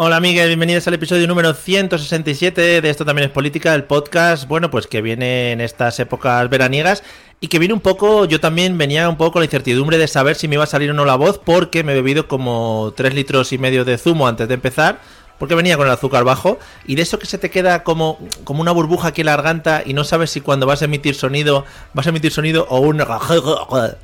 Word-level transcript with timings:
Hola 0.00 0.20
Miguel, 0.20 0.46
bienvenidos 0.46 0.86
al 0.86 0.94
episodio 0.94 1.26
número 1.26 1.52
167 1.54 2.80
de 2.80 2.88
Esto 2.88 3.04
también 3.04 3.26
es 3.26 3.34
política, 3.34 3.74
el 3.74 3.82
podcast, 3.82 4.46
bueno, 4.46 4.70
pues 4.70 4.86
que 4.86 5.02
viene 5.02 5.50
en 5.50 5.60
estas 5.60 5.98
épocas 5.98 6.48
veraniegas 6.48 7.02
y 7.40 7.48
que 7.48 7.58
viene 7.58 7.74
un 7.74 7.80
poco, 7.80 8.24
yo 8.24 8.38
también 8.38 8.78
venía 8.78 9.08
un 9.08 9.16
poco 9.16 9.32
con 9.32 9.40
la 9.40 9.46
incertidumbre 9.46 9.98
de 9.98 10.06
saber 10.06 10.36
si 10.36 10.46
me 10.46 10.54
iba 10.54 10.62
a 10.62 10.68
salir 10.68 10.92
o 10.92 10.94
no 10.94 11.04
la 11.04 11.16
voz 11.16 11.40
porque 11.44 11.82
me 11.82 11.90
he 11.90 11.94
bebido 11.96 12.28
como 12.28 12.94
3 12.96 13.12
litros 13.12 13.52
y 13.52 13.58
medio 13.58 13.84
de 13.84 13.98
zumo 13.98 14.28
antes 14.28 14.46
de 14.46 14.54
empezar 14.54 15.00
porque 15.38 15.54
venía 15.54 15.76
con 15.76 15.86
el 15.86 15.92
azúcar 15.92 16.24
bajo 16.24 16.58
y 16.86 16.94
de 16.96 17.02
eso 17.02 17.18
que 17.18 17.26
se 17.26 17.38
te 17.38 17.50
queda 17.50 17.84
como, 17.84 18.18
como 18.44 18.60
una 18.60 18.72
burbuja 18.72 19.08
aquí 19.08 19.22
en 19.22 19.26
la 19.26 19.36
garganta 19.36 19.82
y 19.84 19.94
no 19.94 20.04
sabes 20.04 20.30
si 20.30 20.40
cuando 20.40 20.66
vas 20.66 20.82
a 20.82 20.86
emitir 20.86 21.14
sonido 21.14 21.64
vas 21.94 22.06
a 22.06 22.10
emitir 22.10 22.32
sonido 22.32 22.66
o 22.68 22.80
un 22.80 23.02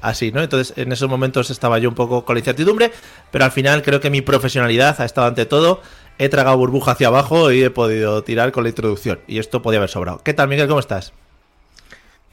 así, 0.00 0.32
¿no? 0.32 0.42
Entonces 0.42 0.76
en 0.76 0.92
esos 0.92 1.08
momentos 1.08 1.50
estaba 1.50 1.78
yo 1.78 1.88
un 1.88 1.94
poco 1.94 2.24
con 2.24 2.34
la 2.34 2.40
incertidumbre, 2.40 2.92
pero 3.30 3.44
al 3.44 3.52
final 3.52 3.82
creo 3.82 4.00
que 4.00 4.10
mi 4.10 4.22
profesionalidad 4.22 5.00
ha 5.00 5.04
estado 5.04 5.26
ante 5.26 5.46
todo. 5.46 5.80
He 6.16 6.28
tragado 6.28 6.56
burbuja 6.56 6.92
hacia 6.92 7.08
abajo 7.08 7.50
y 7.50 7.64
he 7.64 7.70
podido 7.70 8.22
tirar 8.22 8.52
con 8.52 8.62
la 8.62 8.68
introducción 8.68 9.18
y 9.26 9.38
esto 9.38 9.62
podía 9.62 9.78
haber 9.78 9.90
sobrado. 9.90 10.20
¿Qué 10.22 10.32
tal, 10.32 10.48
Miguel? 10.48 10.68
¿Cómo 10.68 10.78
estás? 10.78 11.12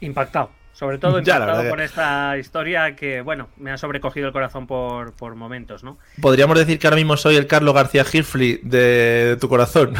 Impactado. 0.00 0.61
Sobre 0.72 0.98
todo 0.98 1.18
impactado 1.18 1.68
por 1.68 1.80
esta 1.80 2.36
historia 2.38 2.96
que, 2.96 3.20
bueno, 3.20 3.48
me 3.56 3.70
ha 3.70 3.78
sobrecogido 3.78 4.26
el 4.26 4.32
corazón 4.32 4.66
por, 4.66 5.12
por, 5.12 5.34
momentos, 5.34 5.84
¿no? 5.84 5.98
Podríamos 6.20 6.58
decir 6.58 6.78
que 6.78 6.86
ahora 6.86 6.96
mismo 6.96 7.16
soy 7.16 7.36
el 7.36 7.46
Carlos 7.46 7.74
García 7.74 8.04
Girfli 8.04 8.60
de, 8.62 9.36
tu 9.40 9.48
corazón, 9.48 9.94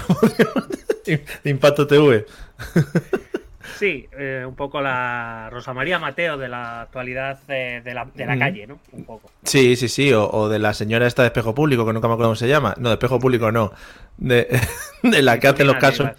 de 1.06 1.50
Impacto 1.50 1.86
TV. 1.86 2.26
Sí, 3.78 4.08
eh, 4.16 4.44
un 4.46 4.54
poco 4.54 4.80
la 4.80 5.48
Rosa 5.50 5.72
María 5.72 5.98
Mateo 5.98 6.36
de 6.36 6.48
la 6.48 6.82
actualidad 6.82 7.40
de, 7.48 7.82
la, 7.92 8.06
de 8.14 8.26
la 8.26 8.38
calle, 8.38 8.66
¿no? 8.66 8.78
Un 8.92 9.04
poco. 9.04 9.30
Sí, 9.42 9.74
sí, 9.74 9.88
sí, 9.88 10.12
o, 10.12 10.48
de 10.48 10.58
la 10.60 10.72
señora 10.72 11.06
esta 11.06 11.22
de 11.22 11.28
espejo 11.28 11.54
público, 11.54 11.84
que 11.84 11.92
nunca 11.92 12.06
me 12.06 12.14
acuerdo 12.14 12.28
cómo 12.30 12.36
se 12.36 12.48
llama. 12.48 12.74
No, 12.78 12.90
de 12.90 12.94
espejo 12.94 13.18
público 13.18 13.50
no. 13.50 13.72
De, 14.18 14.60
de 15.02 15.22
la 15.22 15.40
que 15.40 15.48
hace 15.48 15.64
los 15.64 15.76
casos. 15.76 16.10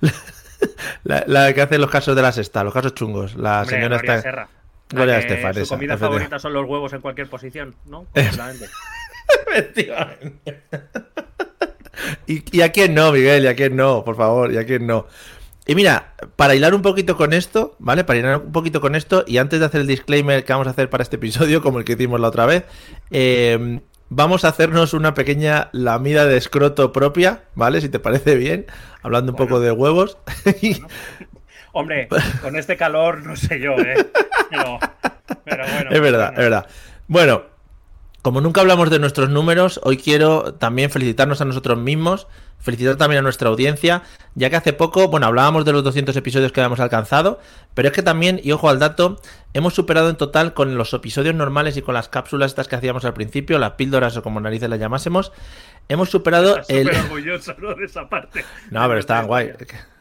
La, 0.00 0.12
que 1.04 1.62
hace 1.62 1.78
los 1.78 1.90
casos 1.90 2.16
de 2.16 2.22
la 2.22 2.32
sexta, 2.32 2.64
los 2.64 2.72
casos 2.72 2.94
chungos. 2.94 3.34
La 3.36 3.64
señora 3.64 3.98
Gloria 3.98 4.16
está. 4.16 4.48
Gloria 4.90 5.18
Estefan. 5.18 5.54
Su 5.54 5.68
comida 5.68 5.96
favorita 5.96 6.38
son 6.38 6.52
los 6.52 6.66
huevos 6.68 6.92
en 6.92 7.00
cualquier 7.00 7.28
posición, 7.28 7.74
¿no? 7.86 8.06
Efectivamente. 8.14 8.68
¿Y, 12.26 12.56
¿Y, 12.56 12.60
a 12.62 12.70
quién 12.70 12.94
no, 12.94 13.12
Miguel? 13.12 13.44
¿Y 13.44 13.46
a 13.46 13.54
quién 13.54 13.76
no? 13.76 14.04
Por 14.04 14.16
favor, 14.16 14.52
¿y 14.52 14.58
a 14.58 14.66
quién 14.66 14.86
no? 14.86 15.06
Y 15.66 15.74
mira, 15.74 16.14
para 16.36 16.54
hilar 16.54 16.74
un 16.74 16.82
poquito 16.82 17.16
con 17.16 17.32
esto, 17.32 17.76
¿vale? 17.78 18.04
Para 18.04 18.18
hilar 18.18 18.36
un 18.38 18.52
poquito 18.52 18.80
con 18.80 18.94
esto, 18.94 19.24
y 19.26 19.38
antes 19.38 19.60
de 19.60 19.66
hacer 19.66 19.80
el 19.80 19.86
disclaimer 19.86 20.44
que 20.44 20.52
vamos 20.52 20.66
a 20.66 20.70
hacer 20.70 20.90
para 20.90 21.02
este 21.02 21.16
episodio, 21.16 21.62
como 21.62 21.78
el 21.78 21.84
que 21.84 21.92
hicimos 21.92 22.20
la 22.20 22.28
otra 22.28 22.44
vez, 22.44 22.64
eh, 23.10 23.80
vamos 24.14 24.44
a 24.44 24.48
hacernos 24.48 24.94
una 24.94 25.12
pequeña 25.14 25.68
lamida 25.72 26.24
de 26.26 26.36
escroto 26.36 26.92
propia, 26.92 27.42
¿vale? 27.54 27.80
Si 27.80 27.88
te 27.88 27.98
parece 27.98 28.36
bien, 28.36 28.66
hablando 29.02 29.32
un 29.32 29.36
poco 29.36 29.60
de 29.60 29.72
huevos. 29.72 30.18
Hombre, 31.72 32.08
con 32.40 32.56
este 32.56 32.76
calor 32.76 33.24
no 33.26 33.34
sé 33.34 33.58
yo, 33.58 33.72
¿eh? 33.72 34.06
Pero, 35.44 35.64
bueno. 35.66 35.90
Es 35.90 36.00
verdad, 36.00 36.30
es 36.30 36.38
verdad. 36.38 36.66
Bueno, 37.08 37.42
como 38.24 38.40
nunca 38.40 38.62
hablamos 38.62 38.88
de 38.88 38.98
nuestros 38.98 39.28
números, 39.28 39.78
hoy 39.82 39.98
quiero 39.98 40.54
también 40.54 40.88
felicitarnos 40.88 41.42
a 41.42 41.44
nosotros 41.44 41.76
mismos, 41.76 42.26
felicitar 42.58 42.96
también 42.96 43.18
a 43.18 43.22
nuestra 43.22 43.50
audiencia, 43.50 44.02
ya 44.34 44.48
que 44.48 44.56
hace 44.56 44.72
poco, 44.72 45.08
bueno, 45.08 45.26
hablábamos 45.26 45.66
de 45.66 45.74
los 45.74 45.84
200 45.84 46.16
episodios 46.16 46.50
que 46.50 46.62
habíamos 46.62 46.80
alcanzado, 46.80 47.38
pero 47.74 47.88
es 47.88 47.94
que 47.94 48.02
también, 48.02 48.40
y 48.42 48.52
ojo 48.52 48.70
al 48.70 48.78
dato, 48.78 49.20
hemos 49.52 49.74
superado 49.74 50.08
en 50.08 50.16
total 50.16 50.54
con 50.54 50.74
los 50.78 50.94
episodios 50.94 51.34
normales 51.34 51.76
y 51.76 51.82
con 51.82 51.92
las 51.92 52.08
cápsulas 52.08 52.52
estas 52.52 52.66
que 52.66 52.76
hacíamos 52.76 53.04
al 53.04 53.12
principio, 53.12 53.58
las 53.58 53.72
píldoras 53.72 54.16
o 54.16 54.22
como 54.22 54.40
narices 54.40 54.70
las 54.70 54.80
llamásemos, 54.80 55.30
hemos 55.90 56.08
superado 56.08 56.60
el... 56.68 56.88
orgulloso 56.88 57.52
de 57.52 57.84
esa 57.84 58.08
parte. 58.08 58.42
No, 58.70 58.80
pero 58.88 59.00
estaban 59.00 59.26
guay. 59.26 59.50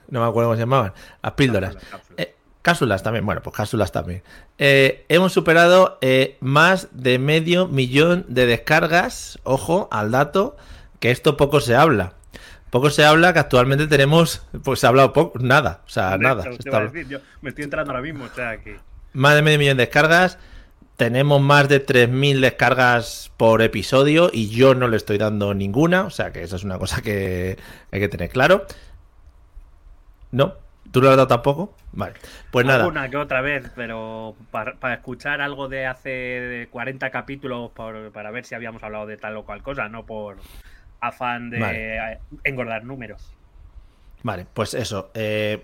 No 0.08 0.22
me 0.22 0.28
acuerdo 0.28 0.48
cómo 0.52 0.56
se 0.56 0.62
llamaban. 0.62 0.94
Las 1.22 1.34
píldoras. 1.34 1.76
Eh, 2.16 2.36
cápsulas 2.64 3.04
también, 3.04 3.26
bueno, 3.26 3.44
pues 3.44 3.56
cápsulas 3.56 3.92
también. 3.92 4.24
Eh, 4.58 5.06
hemos 5.10 5.34
superado 5.34 6.00
eh, 6.02 6.38
más 6.40 6.88
de 6.92 7.20
medio 7.20 7.68
millón 7.68 8.26
de 8.30 8.48
descargas, 8.48 9.38
ojo 9.44 9.88
al 9.92 10.10
dato, 10.10 10.58
que 11.00 11.12
esto 11.12 11.38
poco 11.38 11.62
se 11.62 11.76
habla. 11.76 12.14
Poco 12.72 12.90
se 12.90 13.06
habla 13.06 13.34
que 13.34 13.40
actualmente 13.40 13.86
tenemos, 13.86 14.44
pues 14.64 14.80
se 14.80 14.88
ha 14.88 14.90
hablado 14.90 15.14
poco, 15.14 15.38
nada, 15.38 15.82
o 15.86 15.90
sea, 15.90 16.18
nada. 16.18 16.44
me 17.42 17.50
estoy 17.50 17.66
entrando 17.66 17.92
ahora 17.92 18.02
mismo, 18.02 18.24
o 18.24 18.34
sea 18.34 18.58
que... 18.58 18.80
Más 19.12 19.36
de 19.36 19.44
medio 19.44 19.60
millón 19.60 19.78
de 19.78 19.84
descargas, 19.84 20.40
tenemos 20.96 21.42
más 21.42 21.68
de 21.68 21.86
3.000 21.86 22.40
descargas 22.40 23.32
por 23.36 23.62
episodio 23.62 24.30
y 24.32 24.50
yo 24.50 24.74
no 24.74 24.88
le 24.88 24.98
estoy 24.98 25.18
dando 25.18 25.54
ninguna, 25.54 26.04
o 26.06 26.10
sea 26.10 26.32
que 26.32 26.42
esa 26.42 26.56
es 26.56 26.64
una 26.64 26.80
cosa 26.80 27.02
que 27.02 27.58
hay 27.92 28.00
que 28.00 28.08
tener 28.08 28.30
claro. 28.30 28.66
¿No? 30.32 30.56
¿Tú 30.92 31.02
no 31.02 31.08
lo 31.08 31.12
has 31.12 31.18
dado 31.18 31.28
tampoco? 31.28 31.76
Vale. 31.94 32.16
Pues 32.52 32.66
nada. 32.66 32.88
Una 32.88 33.10
que 33.10 33.18
otra 33.18 33.42
vez, 33.42 33.72
pero 33.76 34.36
para, 34.52 34.94
escuchar 34.94 35.42
algo 35.42 35.70
de 35.70 35.86
hace 35.86 36.68
40 36.72 37.10
capítulos 37.12 37.72
para 37.72 38.32
ver 38.32 38.46
si 38.46 38.56
habíamos 38.56 38.84
hablado 38.84 39.06
de 39.06 39.18
tal 39.18 39.38
o 39.38 39.46
cual 39.46 39.62
cosa, 39.62 39.88
no 39.90 40.06
por 40.06 40.38
afán 41.00 41.50
de 41.50 42.20
engordar 42.44 42.84
números. 42.84 43.34
Vale, 44.24 44.48
pues 44.54 44.74
eso. 44.74 45.12
Eh, 45.14 45.64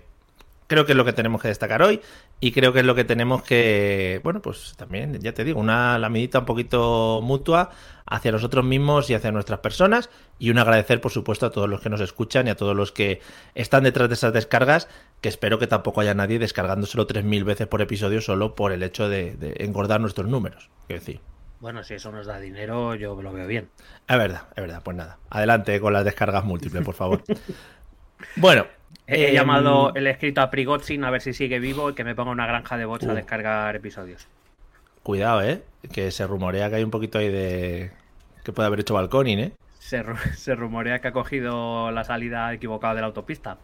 creo 0.66 0.86
que 0.86 0.92
es 0.92 0.96
lo 0.96 1.04
que 1.04 1.12
tenemos 1.12 1.42
que 1.42 1.48
destacar 1.48 1.82
hoy 1.82 2.00
y 2.38 2.52
creo 2.52 2.72
que 2.72 2.80
es 2.80 2.84
lo 2.86 2.94
que 2.94 3.04
tenemos 3.04 3.42
que, 3.42 4.20
bueno, 4.22 4.40
pues 4.40 4.74
también, 4.76 5.18
ya 5.20 5.34
te 5.34 5.42
digo, 5.44 5.58
una 5.58 5.98
lamidita 5.98 6.38
un 6.38 6.44
poquito 6.44 7.20
mutua 7.22 7.70
hacia 8.06 8.30
nosotros 8.30 8.64
mismos 8.64 9.10
y 9.10 9.14
hacia 9.14 9.32
nuestras 9.32 9.60
personas 9.60 10.10
y 10.38 10.50
un 10.50 10.58
agradecer, 10.58 11.00
por 11.00 11.10
supuesto, 11.10 11.46
a 11.46 11.50
todos 11.50 11.68
los 11.68 11.80
que 11.80 11.90
nos 11.90 12.00
escuchan 12.00 12.46
y 12.46 12.50
a 12.50 12.56
todos 12.56 12.76
los 12.76 12.92
que 12.92 13.20
están 13.54 13.82
detrás 13.82 14.08
de 14.08 14.14
esas 14.14 14.32
descargas, 14.32 14.88
que 15.20 15.28
espero 15.28 15.58
que 15.58 15.66
tampoco 15.66 16.00
haya 16.00 16.14
nadie 16.14 16.38
descargándoselo 16.38 17.06
3.000 17.06 17.44
veces 17.44 17.66
por 17.66 17.82
episodio 17.82 18.20
solo 18.20 18.54
por 18.54 18.72
el 18.72 18.82
hecho 18.82 19.08
de, 19.08 19.36
engordar 19.58 20.00
nuestros 20.00 20.28
números, 20.28 20.70
quiero 20.86 21.00
decir. 21.00 21.20
Bueno, 21.60 21.84
si 21.84 21.94
eso 21.94 22.10
nos 22.10 22.26
da 22.26 22.40
dinero, 22.40 22.94
yo 22.94 23.20
lo 23.20 23.32
veo 23.32 23.46
bien. 23.46 23.68
Es 24.08 24.16
verdad, 24.16 24.44
es 24.56 24.62
verdad. 24.62 24.80
Pues 24.82 24.96
nada, 24.96 25.18
adelante 25.28 25.78
con 25.78 25.92
las 25.92 26.04
descargas 26.06 26.44
múltiples, 26.44 26.82
por 26.82 26.94
favor. 26.94 27.22
bueno, 28.36 28.66
He 29.06 29.28
em, 29.28 29.34
llamado, 29.34 29.92
el 29.94 30.06
escrito 30.06 30.40
a 30.40 30.50
Prigozhin 30.50 31.04
a 31.04 31.10
ver 31.10 31.20
si 31.20 31.32
sigue 31.32 31.58
vivo 31.58 31.90
y 31.90 31.94
que 31.94 32.04
me 32.04 32.14
ponga 32.14 32.30
una 32.30 32.46
granja 32.46 32.76
de 32.76 32.84
bots 32.84 33.06
a 33.06 33.12
uh. 33.12 33.14
descargar 33.14 33.74
episodios. 33.76 34.26
Cuidado, 35.02 35.42
¿eh? 35.42 35.62
Que 35.92 36.10
se 36.10 36.26
rumorea 36.26 36.70
que 36.70 36.76
hay 36.76 36.84
un 36.84 36.90
poquito 36.90 37.18
ahí 37.18 37.28
de... 37.28 37.90
que 38.44 38.52
puede 38.52 38.66
haber 38.66 38.80
hecho 38.80 38.94
Balconing, 38.94 39.38
¿eh? 39.38 39.52
Se, 39.78 40.04
se 40.36 40.54
rumorea 40.54 41.00
que 41.00 41.08
ha 41.08 41.12
cogido 41.12 41.90
la 41.90 42.04
salida 42.04 42.52
equivocada 42.52 42.94
de 42.94 43.00
la 43.00 43.08
autopista. 43.08 43.58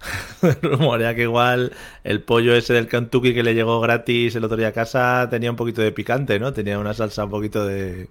rumorea 0.62 1.14
que 1.14 1.22
igual 1.22 1.72
el 2.04 2.22
pollo 2.22 2.54
ese 2.54 2.74
del 2.74 2.88
Kentucky 2.88 3.34
que 3.34 3.42
le 3.42 3.54
llegó 3.54 3.80
gratis 3.80 4.34
el 4.36 4.44
otro 4.44 4.56
día 4.56 4.68
a 4.68 4.72
casa 4.72 5.28
tenía 5.30 5.50
un 5.50 5.56
poquito 5.56 5.82
de 5.82 5.92
picante, 5.92 6.38
¿no? 6.38 6.52
Tenía 6.52 6.78
una 6.78 6.94
salsa 6.94 7.24
un 7.24 7.30
poquito 7.30 7.66
de... 7.66 8.08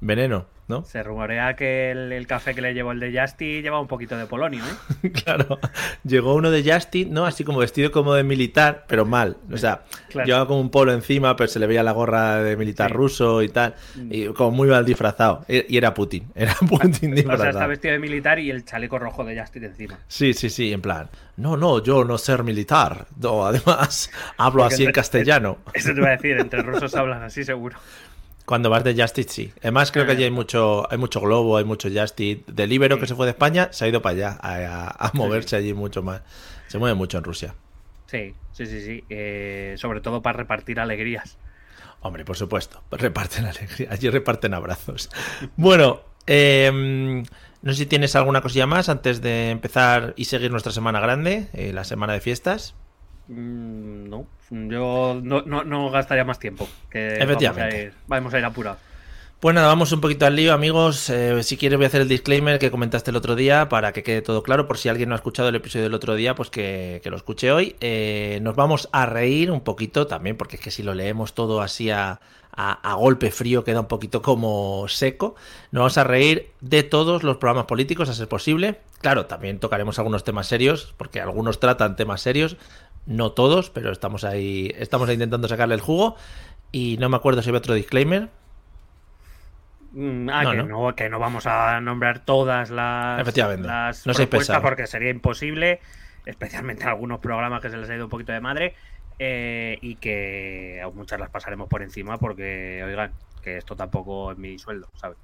veneno, 0.00 0.46
¿no? 0.66 0.84
Se 0.84 1.02
rumorea 1.02 1.56
que 1.56 1.90
el, 1.90 2.26
café 2.26 2.54
que 2.54 2.62
le 2.62 2.72
llevó 2.72 2.92
el 2.92 3.00
de 3.00 3.18
Justin 3.18 3.62
lleva 3.62 3.80
un 3.80 3.86
poquito 3.86 4.16
de 4.16 4.26
polonio, 4.26 4.62
¿eh? 5.02 5.10
claro. 5.24 5.58
Llegó 6.04 6.34
uno 6.34 6.50
de 6.50 6.62
Justin, 6.64 7.12
¿no? 7.12 7.26
Así 7.26 7.44
como 7.44 7.58
vestido 7.58 7.90
como 7.90 8.14
de 8.14 8.22
militar, 8.22 8.84
pero 8.86 9.04
mal. 9.04 9.36
O 9.52 9.58
sea, 9.58 9.82
llevaba 10.24 10.46
como 10.46 10.60
un 10.60 10.70
polo 10.70 10.92
encima, 10.92 11.36
pero 11.36 11.48
se 11.48 11.58
le 11.58 11.66
veía 11.66 11.82
la 11.82 11.92
gorra 11.92 12.42
de 12.42 12.56
militar 12.56 12.92
ruso 12.92 13.42
y 13.42 13.48
tal. 13.48 13.74
Mm. 13.96 14.08
Y 14.10 14.26
como 14.28 14.52
muy 14.52 14.68
mal 14.68 14.84
disfrazado. 14.84 15.44
Y 15.48 15.76
era 15.76 15.92
Putin. 15.92 16.30
Era 16.34 16.54
Putin 16.54 17.14
disfrazado. 17.14 17.34
O 17.34 17.42
sea, 17.42 17.50
está 17.50 17.66
vestido 17.66 17.92
de 17.92 17.98
militar 17.98 18.38
y 18.38 18.50
el 18.50 18.64
chaleco 18.64 18.98
rojo 18.98 19.24
de 19.24 19.38
Justin 19.38 19.64
encima. 19.64 19.98
Sí, 20.08 20.32
sí, 20.32 20.48
sí, 20.48 20.72
en 20.72 20.80
plan. 20.80 21.10
No, 21.36 21.56
no, 21.56 21.82
yo 21.82 22.04
no 22.04 22.16
ser 22.18 22.42
militar. 22.42 23.06
No, 23.18 23.46
además, 23.46 24.10
hablo 24.36 24.64
así 24.64 24.84
en 24.84 24.92
castellano. 24.92 25.58
Eso 25.74 25.92
te 25.92 25.98
iba 25.98 26.08
a 26.08 26.12
decir, 26.12 26.38
entre 26.38 26.62
rusos 26.62 26.94
hablan 26.94 27.22
así 27.22 27.44
seguro. 27.44 27.76
Cuando 28.50 28.68
vas 28.68 28.82
de 28.82 29.00
Justice, 29.00 29.28
sí. 29.28 29.52
Además, 29.60 29.92
creo 29.92 30.06
que 30.06 30.10
allí 30.10 30.24
hay 30.24 30.32
mucho, 30.32 30.84
hay 30.90 30.98
mucho 30.98 31.20
globo, 31.20 31.56
hay 31.56 31.62
mucho 31.62 31.88
Justice. 31.88 32.42
Delibero, 32.48 32.98
que 32.98 33.06
se 33.06 33.14
fue 33.14 33.26
de 33.26 33.30
España, 33.30 33.68
se 33.70 33.84
ha 33.84 33.88
ido 33.88 34.02
para 34.02 34.16
allá 34.16 34.38
a, 34.42 35.12
moverse 35.14 35.54
allí 35.54 35.72
mucho 35.72 36.02
más. 36.02 36.22
Se 36.66 36.76
mueve 36.76 36.96
mucho 36.96 37.18
en 37.18 37.22
Rusia. 37.22 37.54
Sí, 38.06 38.34
sí, 38.50 38.66
sí, 38.66 38.80
sí. 38.80 39.04
Eh, 39.08 39.76
sobre 39.78 40.00
todo 40.00 40.20
para 40.20 40.36
repartir 40.36 40.80
alegrías. 40.80 41.38
Hombre, 42.00 42.24
por 42.24 42.36
supuesto. 42.36 42.82
Reparten 42.90 43.44
alegrías. 43.46 43.92
Allí 43.92 44.10
reparten 44.10 44.52
abrazos. 44.52 45.10
bueno, 45.56 46.00
em, 46.26 47.22
no 47.62 47.70
sé 47.70 47.74
si 47.74 47.86
tienes 47.86 48.16
alguna 48.16 48.40
cosilla 48.40 48.66
más 48.66 48.88
antes 48.88 49.22
de 49.22 49.50
empezar 49.50 50.12
y 50.16 50.24
seguir 50.24 50.50
nuestra 50.50 50.72
semana 50.72 50.98
grande, 50.98 51.46
eh, 51.52 51.72
la 51.72 51.84
semana 51.84 52.14
de 52.14 52.20
fiestas. 52.20 52.74
Mm, 53.30 54.08
no, 54.08 54.26
yo 54.50 55.20
no, 55.22 55.90
gastaría 55.90 56.24
más 56.24 56.40
tiempo. 56.40 56.68
Que 56.90 57.18
Efectivamente. 57.18 57.92
Vamos 58.08 58.34
a 58.34 58.38
ir, 58.38 58.44
apurado. 58.44 58.76
Pues 59.38 59.54
nada, 59.54 59.68
vamos 59.68 59.92
un 59.92 60.00
poquito 60.00 60.26
al 60.26 60.36
lío, 60.36 60.52
amigos. 60.52 61.08
Eh, 61.08 61.42
si 61.44 61.56
quieres 61.56 61.78
voy 61.78 61.84
a 61.84 61.88
hacer 61.88 62.02
el 62.02 62.08
disclaimer 62.08 62.58
que 62.58 62.70
comentaste 62.70 63.10
el 63.10 63.16
otro 63.16 63.36
día 63.36 63.68
para 63.68 63.92
que 63.92 64.02
quede 64.02 64.20
todo 64.20 64.42
claro. 64.42 64.66
Por 64.66 64.76
si 64.76 64.88
alguien 64.88 65.08
no 65.08 65.14
ha 65.14 65.16
escuchado 65.16 65.48
el 65.48 65.54
episodio 65.54 65.84
del 65.84 65.94
otro 65.94 66.14
día, 66.16 66.34
pues 66.34 66.50
que, 66.50 67.00
lo 67.04 67.16
escuche 67.16 67.52
hoy. 67.52 67.76
Eh, 67.80 68.40
nos 68.42 68.56
vamos 68.56 68.88
a 68.92 69.06
reír 69.06 69.50
un 69.50 69.60
poquito 69.60 70.08
también, 70.08 70.36
porque 70.36 70.56
es 70.56 70.62
que 70.62 70.72
si 70.72 70.82
lo 70.82 70.92
leemos 70.92 71.32
todo 71.32 71.62
así 71.62 71.88
a, 71.88 72.20
a, 72.52 72.94
golpe 72.94 73.30
frío 73.30 73.64
queda 73.64 73.80
un 73.80 73.86
poquito 73.86 74.22
como 74.22 74.86
seco. 74.88 75.34
Nos 75.70 75.80
vamos 75.80 75.98
a 75.98 76.04
reír 76.04 76.50
de 76.60 76.82
todos 76.82 77.22
los 77.22 77.36
programas 77.36 77.66
políticos, 77.66 78.08
a 78.08 78.14
ser 78.14 78.28
posible. 78.28 78.80
Claro, 79.00 79.26
también 79.26 79.58
tocaremos 79.58 79.98
algunos 79.98 80.24
temas 80.24 80.46
serios, 80.46 80.94
porque 80.96 81.20
algunos 81.20 81.58
tratan 81.60 81.96
temas 81.96 82.20
serios, 82.20 82.56
no 83.10 83.32
todos, 83.32 83.70
pero 83.70 83.90
estamos 83.90 84.22
ahí, 84.22 84.72
estamos 84.78 85.10
intentando 85.10 85.48
sacarle 85.48 85.74
el 85.74 85.80
jugo. 85.80 86.16
Y 86.70 86.96
no 86.98 87.08
me 87.08 87.16
acuerdo 87.16 87.42
si 87.42 87.48
había 87.48 87.58
otro 87.58 87.74
disclaimer. 87.74 88.28
Mm, 89.92 90.30
ah, 90.30 90.44
que, 90.48 90.62
no. 90.62 90.94
que 90.94 91.08
no 91.08 91.18
vamos 91.18 91.44
a 91.46 91.80
nombrar 91.80 92.24
todas 92.24 92.70
las, 92.70 93.20
Efectivamente. 93.20 93.66
las 93.66 94.04
propuestas 94.04 94.60
porque 94.60 94.86
sería 94.86 95.10
imposible, 95.10 95.80
especialmente 96.24 96.84
algunos 96.84 97.18
programas 97.18 97.60
que 97.60 97.70
se 97.70 97.76
les 97.76 97.90
ha 97.90 97.96
ido 97.96 98.04
un 98.04 98.10
poquito 98.10 98.30
de 98.30 98.40
madre, 98.40 98.76
eh, 99.18 99.76
y 99.82 99.96
que 99.96 100.80
muchas 100.94 101.18
las 101.18 101.30
pasaremos 101.30 101.68
por 101.68 101.82
encima 101.82 102.18
porque, 102.18 102.84
oigan, 102.86 103.12
que 103.42 103.56
esto 103.56 103.74
tampoco 103.74 104.30
es 104.30 104.38
mi 104.38 104.56
sueldo, 104.56 104.88
¿sabes? 104.94 105.18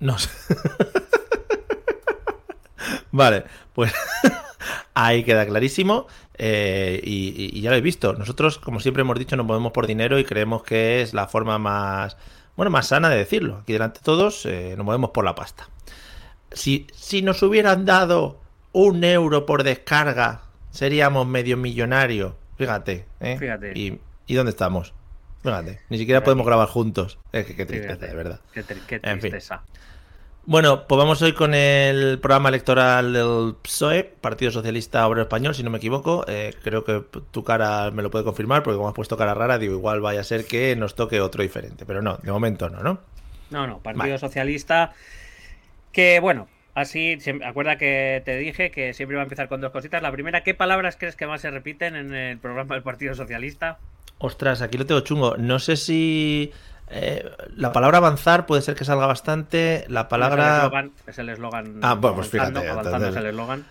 No 0.00 0.18
sé. 0.18 0.28
vale, 3.12 3.44
pues 3.72 3.94
ahí 4.94 5.24
queda 5.24 5.46
clarísimo. 5.46 6.06
Eh, 6.38 7.00
y, 7.02 7.60
ya 7.60 7.70
lo 7.70 7.76
he 7.76 7.80
visto. 7.80 8.12
Nosotros, 8.12 8.58
como 8.58 8.80
siempre 8.80 9.02
hemos 9.02 9.18
dicho, 9.18 9.36
nos 9.36 9.46
movemos 9.46 9.72
por 9.72 9.86
dinero 9.86 10.18
y 10.18 10.24
creemos 10.24 10.62
que 10.62 11.02
es 11.02 11.14
la 11.14 11.26
forma 11.26 11.58
más, 11.58 12.16
bueno, 12.56 12.70
más 12.70 12.88
sana 12.88 13.08
de 13.08 13.16
decirlo. 13.16 13.58
Aquí 13.62 13.72
delante 13.72 14.00
de 14.00 14.04
todos 14.04 14.46
eh, 14.46 14.74
nos 14.76 14.86
movemos 14.86 15.10
por 15.10 15.24
la 15.24 15.34
pasta. 15.34 15.68
Si, 16.52 16.86
si 16.94 17.22
nos 17.22 17.42
hubieran 17.42 17.84
dado 17.84 18.40
un 18.72 19.04
euro 19.04 19.46
por 19.46 19.64
descarga, 19.64 20.42
seríamos 20.70 21.26
medio 21.26 21.56
millonarios. 21.56 22.34
Fíjate, 22.56 23.06
¿eh? 23.20 23.36
Fíjate. 23.38 23.72
¿Y, 23.74 24.34
dónde 24.34 24.50
estamos? 24.50 24.94
Fíjate, 25.42 25.80
ni 25.88 25.98
siquiera 25.98 26.22
podemos 26.22 26.46
grabar 26.46 26.68
juntos. 26.68 27.18
Es 27.32 27.46
que 27.46 27.54
qué 27.54 27.66
tristeza, 27.66 28.06
de 28.06 28.14
verdad. 28.14 28.40
Qué, 28.52 28.62
tristeza. 28.62 29.62
Bueno, 30.48 30.86
pues 30.88 30.98
vamos 30.98 31.20
hoy 31.20 31.34
con 31.34 31.52
el 31.52 32.18
programa 32.20 32.48
electoral 32.48 33.12
del 33.12 33.54
PSOE, 33.60 34.02
Partido 34.02 34.50
Socialista 34.50 35.06
Obrero 35.06 35.24
Español, 35.24 35.54
si 35.54 35.62
no 35.62 35.68
me 35.68 35.76
equivoco. 35.76 36.24
Eh, 36.26 36.54
creo 36.62 36.84
que 36.84 37.04
tu 37.30 37.44
cara 37.44 37.90
me 37.90 38.02
lo 38.02 38.10
puede 38.10 38.24
confirmar, 38.24 38.62
porque 38.62 38.78
como 38.78 38.88
has 38.88 38.94
puesto 38.94 39.18
cara 39.18 39.34
rara, 39.34 39.58
digo, 39.58 39.74
igual 39.74 40.00
vaya 40.00 40.22
a 40.22 40.24
ser 40.24 40.46
que 40.46 40.74
nos 40.74 40.94
toque 40.94 41.20
otro 41.20 41.42
diferente. 41.42 41.84
Pero 41.84 42.00
no, 42.00 42.16
de 42.16 42.32
momento 42.32 42.70
no, 42.70 42.82
¿no? 42.82 42.98
No, 43.50 43.66
no, 43.66 43.80
Partido 43.80 44.16
Socialista, 44.16 44.94
que 45.92 46.18
bueno, 46.18 46.48
así, 46.72 47.18
acuerda 47.44 47.76
que 47.76 48.22
te 48.24 48.38
dije 48.38 48.70
que 48.70 48.94
siempre 48.94 49.16
iba 49.16 49.20
a 49.20 49.24
empezar 49.24 49.50
con 49.50 49.60
dos 49.60 49.70
cositas. 49.70 50.00
La 50.00 50.12
primera, 50.12 50.44
¿qué 50.44 50.54
palabras 50.54 50.96
crees 50.98 51.14
que 51.14 51.26
más 51.26 51.42
se 51.42 51.50
repiten 51.50 51.94
en 51.94 52.14
el 52.14 52.38
programa 52.38 52.74
del 52.74 52.82
Partido 52.82 53.14
Socialista? 53.14 53.80
Ostras, 54.16 54.62
aquí 54.62 54.78
lo 54.78 54.86
tengo 54.86 55.02
chungo. 55.02 55.36
No 55.36 55.58
sé 55.58 55.76
si 55.76 56.52
eh, 56.90 57.30
la 57.56 57.72
palabra 57.72 57.98
avanzar 57.98 58.46
puede 58.46 58.62
ser 58.62 58.74
que 58.74 58.84
salga 58.84 59.06
bastante. 59.06 59.84
La 59.88 60.08
palabra. 60.08 60.70
Es 61.06 61.18
el 61.18 61.28
eslogan. 61.28 61.80
Ah, 61.82 61.94
bueno, 61.94 62.16
pues 62.16 62.28
fíjate. 62.28 62.68
Avanzando 62.68 63.08
es 63.08 63.16
el 63.16 63.26
eslogan. 63.26 63.66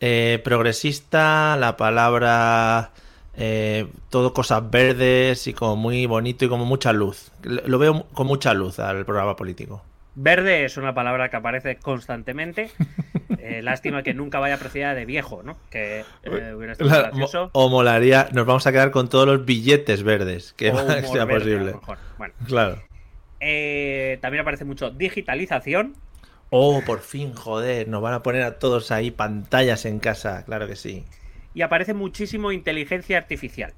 Eh, 0.00 0.40
progresista, 0.42 1.56
la 1.56 1.76
palabra. 1.76 2.90
Eh, 3.34 3.88
todo 4.10 4.34
cosas 4.34 4.70
verdes 4.70 5.46
y 5.46 5.54
como 5.54 5.76
muy 5.76 6.06
bonito 6.06 6.44
y 6.44 6.48
como 6.48 6.64
mucha 6.64 6.92
luz. 6.92 7.30
Lo 7.42 7.78
veo 7.78 8.06
con 8.12 8.26
mucha 8.26 8.52
luz 8.52 8.78
al 8.78 9.04
programa 9.04 9.36
político. 9.36 9.82
Verde 10.14 10.64
es 10.64 10.76
una 10.76 10.94
palabra 10.94 11.30
que 11.30 11.36
aparece 11.36 11.76
constantemente. 11.76 12.70
Eh, 13.44 13.60
lástima 13.60 14.04
que 14.04 14.14
nunca 14.14 14.38
vaya 14.38 14.56
precedida 14.56 14.94
de 14.94 15.04
viejo, 15.04 15.42
¿no? 15.42 15.56
Que 15.68 16.04
eh, 16.22 16.54
hubiera 16.54 16.74
estado 16.74 16.90
gracioso. 16.90 17.50
O 17.52 17.68
molaría, 17.70 18.28
nos 18.32 18.46
vamos 18.46 18.68
a 18.68 18.72
quedar 18.72 18.92
con 18.92 19.08
todos 19.08 19.26
los 19.26 19.44
billetes 19.44 20.04
verdes, 20.04 20.52
que 20.52 20.70
sea 21.12 21.26
posible. 21.26 21.74
Bueno. 22.18 22.34
Claro. 22.46 22.80
Eh, 23.40 24.18
también 24.22 24.42
aparece 24.42 24.64
mucho 24.64 24.90
digitalización. 24.90 25.96
Oh, 26.50 26.82
por 26.86 27.00
fin, 27.00 27.34
joder, 27.34 27.88
nos 27.88 28.00
van 28.00 28.14
a 28.14 28.22
poner 28.22 28.42
a 28.42 28.60
todos 28.60 28.92
ahí 28.92 29.10
pantallas 29.10 29.86
en 29.86 29.98
casa, 29.98 30.44
claro 30.44 30.68
que 30.68 30.76
sí. 30.76 31.04
Y 31.52 31.62
aparece 31.62 31.94
muchísimo 31.94 32.52
inteligencia 32.52 33.18
artificial. 33.18 33.74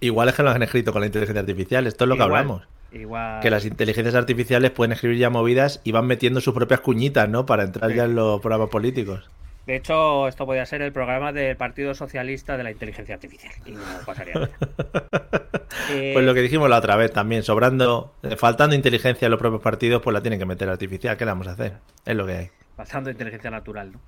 Igual 0.00 0.28
es 0.28 0.34
que 0.34 0.42
lo 0.42 0.50
han 0.50 0.62
escrito 0.64 0.92
con 0.92 1.02
la 1.02 1.06
inteligencia 1.06 1.40
artificial, 1.40 1.86
esto 1.86 2.04
es 2.04 2.08
lo 2.08 2.16
que 2.16 2.22
hablamos. 2.22 2.66
Que 2.90 3.50
las 3.50 3.64
inteligencias 3.64 4.14
artificiales 4.14 4.70
pueden 4.72 4.92
escribir 4.92 5.18
ya 5.18 5.30
movidas 5.30 5.80
y 5.84 5.92
van 5.92 6.06
metiendo 6.06 6.40
sus 6.40 6.54
propias 6.54 6.80
cuñitas, 6.80 7.28
¿no? 7.28 7.46
Para 7.46 7.62
entrar 7.62 7.92
ya 7.94 8.04
en 8.04 8.16
los 8.16 8.40
programas 8.40 8.68
políticos. 8.68 9.30
De 9.66 9.76
hecho, 9.76 10.26
esto 10.26 10.46
podría 10.46 10.66
ser 10.66 10.82
el 10.82 10.90
programa 10.90 11.32
del 11.32 11.56
Partido 11.56 11.94
Socialista 11.94 12.56
de 12.56 12.64
la 12.64 12.72
Inteligencia 12.72 13.14
Artificial. 13.14 13.52
Y 13.66 13.72
no 13.72 13.82
pasaría 14.04 14.34
nada. 14.34 14.50
Pues 16.12 16.24
lo 16.24 16.34
que 16.34 16.42
dijimos 16.42 16.70
la 16.70 16.78
otra 16.78 16.94
vez 16.94 17.12
también, 17.12 17.42
sobrando, 17.42 18.14
eh, 18.22 18.36
faltando 18.36 18.76
inteligencia 18.76 19.26
en 19.26 19.30
los 19.32 19.40
propios 19.40 19.62
partidos, 19.62 20.00
pues 20.02 20.14
la 20.14 20.20
tienen 20.20 20.38
que 20.38 20.46
meter 20.46 20.68
artificial. 20.68 21.16
¿Qué 21.16 21.24
le 21.24 21.30
vamos 21.32 21.48
a 21.48 21.52
hacer? 21.52 21.74
Es 22.04 22.14
lo 22.14 22.26
que 22.26 22.32
hay. 22.32 22.50
Faltando 22.76 23.10
inteligencia 23.10 23.50
natural, 23.50 23.92
¿no? 23.92 24.00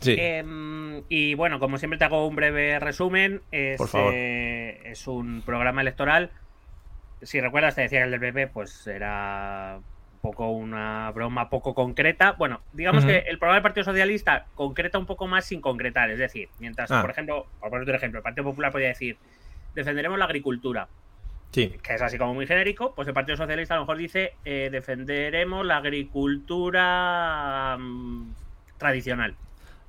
Sí. 0.00 0.14
Em, 0.16 1.02
y 1.08 1.34
bueno, 1.34 1.58
como 1.58 1.78
siempre 1.78 1.98
te 1.98 2.04
hago 2.04 2.26
un 2.26 2.36
breve 2.36 2.78
resumen. 2.78 3.42
Por 3.76 3.88
favor. 3.88 4.14
es 4.14 5.06
un 5.08 5.42
programa 5.42 5.80
electoral 5.80 6.30
si 7.26 7.40
recuerdas, 7.40 7.74
te 7.74 7.82
decía 7.82 8.00
que 8.00 8.04
el 8.04 8.10
del 8.12 8.20
PP 8.20 8.48
pues 8.48 8.86
era 8.86 9.78
un 9.78 10.20
poco 10.20 10.50
una 10.50 11.10
broma 11.12 11.50
poco 11.50 11.74
concreta. 11.74 12.32
Bueno, 12.32 12.60
digamos 12.72 13.04
que 13.04 13.18
el 13.18 13.38
programa 13.38 13.56
del 13.56 13.62
Partido 13.62 13.84
Socialista 13.84 14.46
concreta 14.54 14.98
un 14.98 15.06
poco 15.06 15.26
más 15.26 15.44
sin 15.44 15.60
concretar. 15.60 16.10
Es 16.10 16.18
decir, 16.18 16.48
mientras, 16.58 16.90
ah. 16.90 17.02
por 17.02 17.10
ejemplo, 17.10 17.46
por 17.60 17.70
poner 17.70 17.88
un 17.88 17.94
ejemplo, 17.94 18.18
el 18.18 18.22
Partido 18.22 18.44
Popular 18.44 18.72
podría 18.72 18.88
decir, 18.88 19.18
defenderemos 19.74 20.18
la 20.18 20.24
agricultura. 20.24 20.88
Sí. 21.50 21.74
Que 21.82 21.94
es 21.94 22.02
así 22.02 22.18
como 22.18 22.34
muy 22.34 22.46
genérico, 22.46 22.94
pues 22.94 23.08
el 23.08 23.14
Partido 23.14 23.36
Socialista 23.36 23.74
a 23.74 23.78
lo 23.78 23.82
mejor 23.84 23.96
dice 23.98 24.34
eh, 24.44 24.68
defenderemos 24.70 25.64
la 25.64 25.78
agricultura 25.78 27.76
mm, 27.78 28.34
tradicional. 28.78 29.36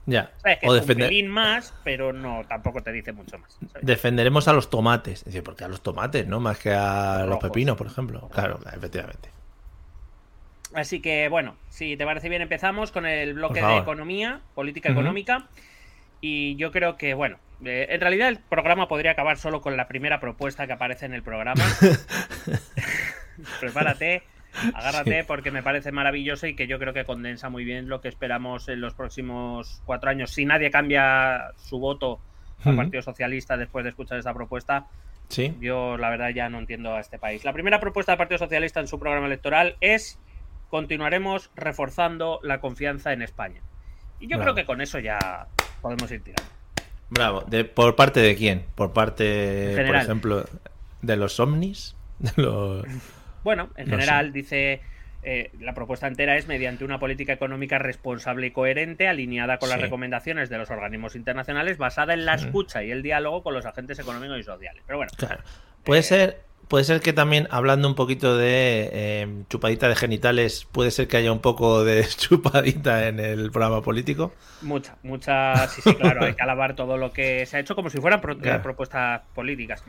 Ya. 0.08 0.32
o 0.64 0.74
defender... 0.74 1.12
un 1.12 1.28
más, 1.28 1.74
pero 1.84 2.14
no, 2.14 2.44
tampoco 2.48 2.82
te 2.82 2.94
dice 2.94 3.12
mucho 3.12 3.38
más. 3.38 3.58
Defenderemos 3.82 4.48
a 4.48 4.54
los 4.54 4.70
tomates. 4.70 5.20
Es 5.20 5.26
decir, 5.26 5.44
porque 5.44 5.66
a 5.66 5.68
los 5.68 5.82
tomates, 5.82 6.26
¿no? 6.26 6.40
Más 6.40 6.58
que 6.58 6.72
a 6.72 7.26
los 7.28 7.40
pepinos, 7.40 7.76
por 7.76 7.88
ejemplo. 7.88 8.30
Claro, 8.30 8.60
efectivamente. 8.74 9.30
Así 10.74 11.02
que, 11.02 11.28
bueno, 11.28 11.56
si 11.70 11.98
te 11.98 12.06
parece 12.06 12.30
bien, 12.30 12.42
empezamos 12.42 12.92
con 12.92 13.06
el 13.06 13.34
bloque 13.34 13.62
de 13.62 13.78
economía, 13.78 14.40
política 14.56 14.90
económica. 14.90 15.48
Y 16.22 16.56
yo 16.56 16.72
creo 16.72 16.98
que, 16.98 17.14
bueno, 17.14 17.38
eh, 17.66 17.88
en 17.90 18.00
realidad 18.00 18.30
el 18.30 18.40
programa 18.40 18.88
podría 18.88 19.12
acabar 19.12 19.38
solo 19.38 19.62
con 19.62 19.76
la 19.76 19.90
primera 19.90 20.22
propuesta 20.22 20.68
que 20.68 20.74
aparece 20.74 21.06
en 21.06 21.14
el 21.14 21.22
programa. 21.22 21.64
Prepárate. 23.60 24.24
Agárrate 24.74 25.24
porque 25.24 25.52
me 25.52 25.64
parece 25.64 25.92
maravilloso 25.92 26.48
y 26.48 26.56
que 26.56 26.68
yo 26.68 26.80
creo 26.80 26.94
que 26.94 27.06
condensa 27.06 27.50
muy 27.50 27.64
bien 27.64 27.90
lo 27.90 28.02
que 28.02 28.08
esperamos 28.08 28.70
en 28.70 28.82
los 28.82 28.94
próximos 28.94 29.82
cuatro 29.86 30.10
años. 30.10 30.32
Si 30.32 30.46
nadie 30.46 30.72
cambia 30.72 31.52
su 31.58 31.80
voto 31.80 32.20
al 32.64 32.76
Partido 32.76 33.02
Socialista 33.02 33.56
después 33.56 33.84
de 33.84 33.92
escuchar 33.92 34.18
esta 34.18 34.34
propuesta, 34.34 34.88
¿Sí? 35.30 35.56
yo 35.60 35.98
la 35.98 36.10
verdad 36.10 36.30
ya 36.30 36.50
no 36.50 36.60
entiendo 36.60 36.96
a 36.96 37.00
este 37.00 37.20
país. 37.20 37.44
La 37.46 37.54
primera 37.54 37.80
propuesta 37.80 38.12
del 38.12 38.18
Partido 38.18 38.40
Socialista 38.40 38.80
en 38.80 38.88
su 38.88 39.00
programa 39.00 39.28
electoral 39.28 39.76
es 39.82 40.20
continuaremos 40.70 41.52
reforzando 41.56 42.40
la 42.44 42.60
confianza 42.60 43.14
en 43.14 43.22
España. 43.22 43.62
Y 44.20 44.28
yo 44.28 44.38
Bravo. 44.38 44.44
creo 44.44 44.56
que 44.56 44.66
con 44.66 44.82
eso 44.82 45.00
ya 45.00 45.48
podemos 45.82 46.12
ir 46.12 46.24
tirando. 46.24 46.52
Bravo. 47.10 47.42
De, 47.42 47.64
¿Por 47.64 47.96
parte 47.96 48.20
de 48.20 48.36
quién? 48.36 48.66
¿Por 48.76 48.92
parte, 48.92 49.74
por 49.86 49.96
ejemplo, 49.96 50.46
de 51.02 51.16
los 51.16 51.40
ovnis? 51.40 51.96
De 52.20 52.32
los... 52.38 52.84
Bueno, 53.44 53.70
en 53.78 53.86
No 53.90 53.92
general 53.98 54.34
dice 54.34 54.82
eh, 55.24 55.52
la 55.60 55.74
propuesta 55.74 56.08
entera 56.08 56.38
es 56.38 56.48
mediante 56.48 56.86
una 56.86 57.00
política 57.00 57.34
económica 57.34 57.80
responsable 57.80 58.48
y 58.48 58.52
coherente, 58.52 59.08
alineada 59.08 59.58
con 59.58 59.70
las 59.70 59.82
recomendaciones 59.82 60.50
de 60.50 60.58
los 60.58 60.70
organismos 60.70 61.16
internacionales, 61.16 61.78
basada 61.78 62.14
en 62.14 62.26
la 62.26 62.36
escucha 62.36 62.84
y 62.84 62.92
el 62.92 63.02
diálogo 63.04 63.44
con 63.44 63.54
los 63.54 63.66
agentes 63.66 64.00
económicos 64.00 64.40
y 64.40 64.44
sociales. 64.44 64.84
Pero 64.86 64.98
bueno, 64.98 65.12
Claro. 65.18 65.42
Puede 65.84 66.04
ser, 66.04 66.42
puede 66.68 66.84
ser 66.84 67.00
que 67.02 67.14
también, 67.14 67.48
hablando 67.50 67.88
un 67.88 67.96
poquito 67.96 68.38
de 68.38 68.90
eh, 68.92 69.28
chupadita 69.50 69.88
de 69.90 69.96
genitales, 69.96 70.66
puede 70.72 70.92
ser 70.92 71.08
que 71.08 71.18
haya 71.18 71.32
un 71.32 71.40
poco 71.40 71.84
de 71.84 72.06
chupadita 72.18 73.08
en 73.08 73.20
el 73.20 73.52
programa 73.52 73.82
político. 73.82 74.34
mucha, 74.62 74.98
mucha, 75.04 75.68
sí, 75.68 75.82
sí, 75.82 75.96
claro, 75.96 76.24
hay 76.26 76.34
que 76.36 76.44
alabar 76.44 76.76
todo 76.76 76.98
lo 76.98 77.12
que 77.14 77.46
se 77.46 77.58
ha 77.58 77.60
hecho 77.62 77.76
como 77.76 77.90
si 77.90 78.00
fueran 78.00 78.20
pro- 78.22 78.38
Claro. 78.38 78.62
propuestas 78.62 79.22
políticas, 79.34 79.84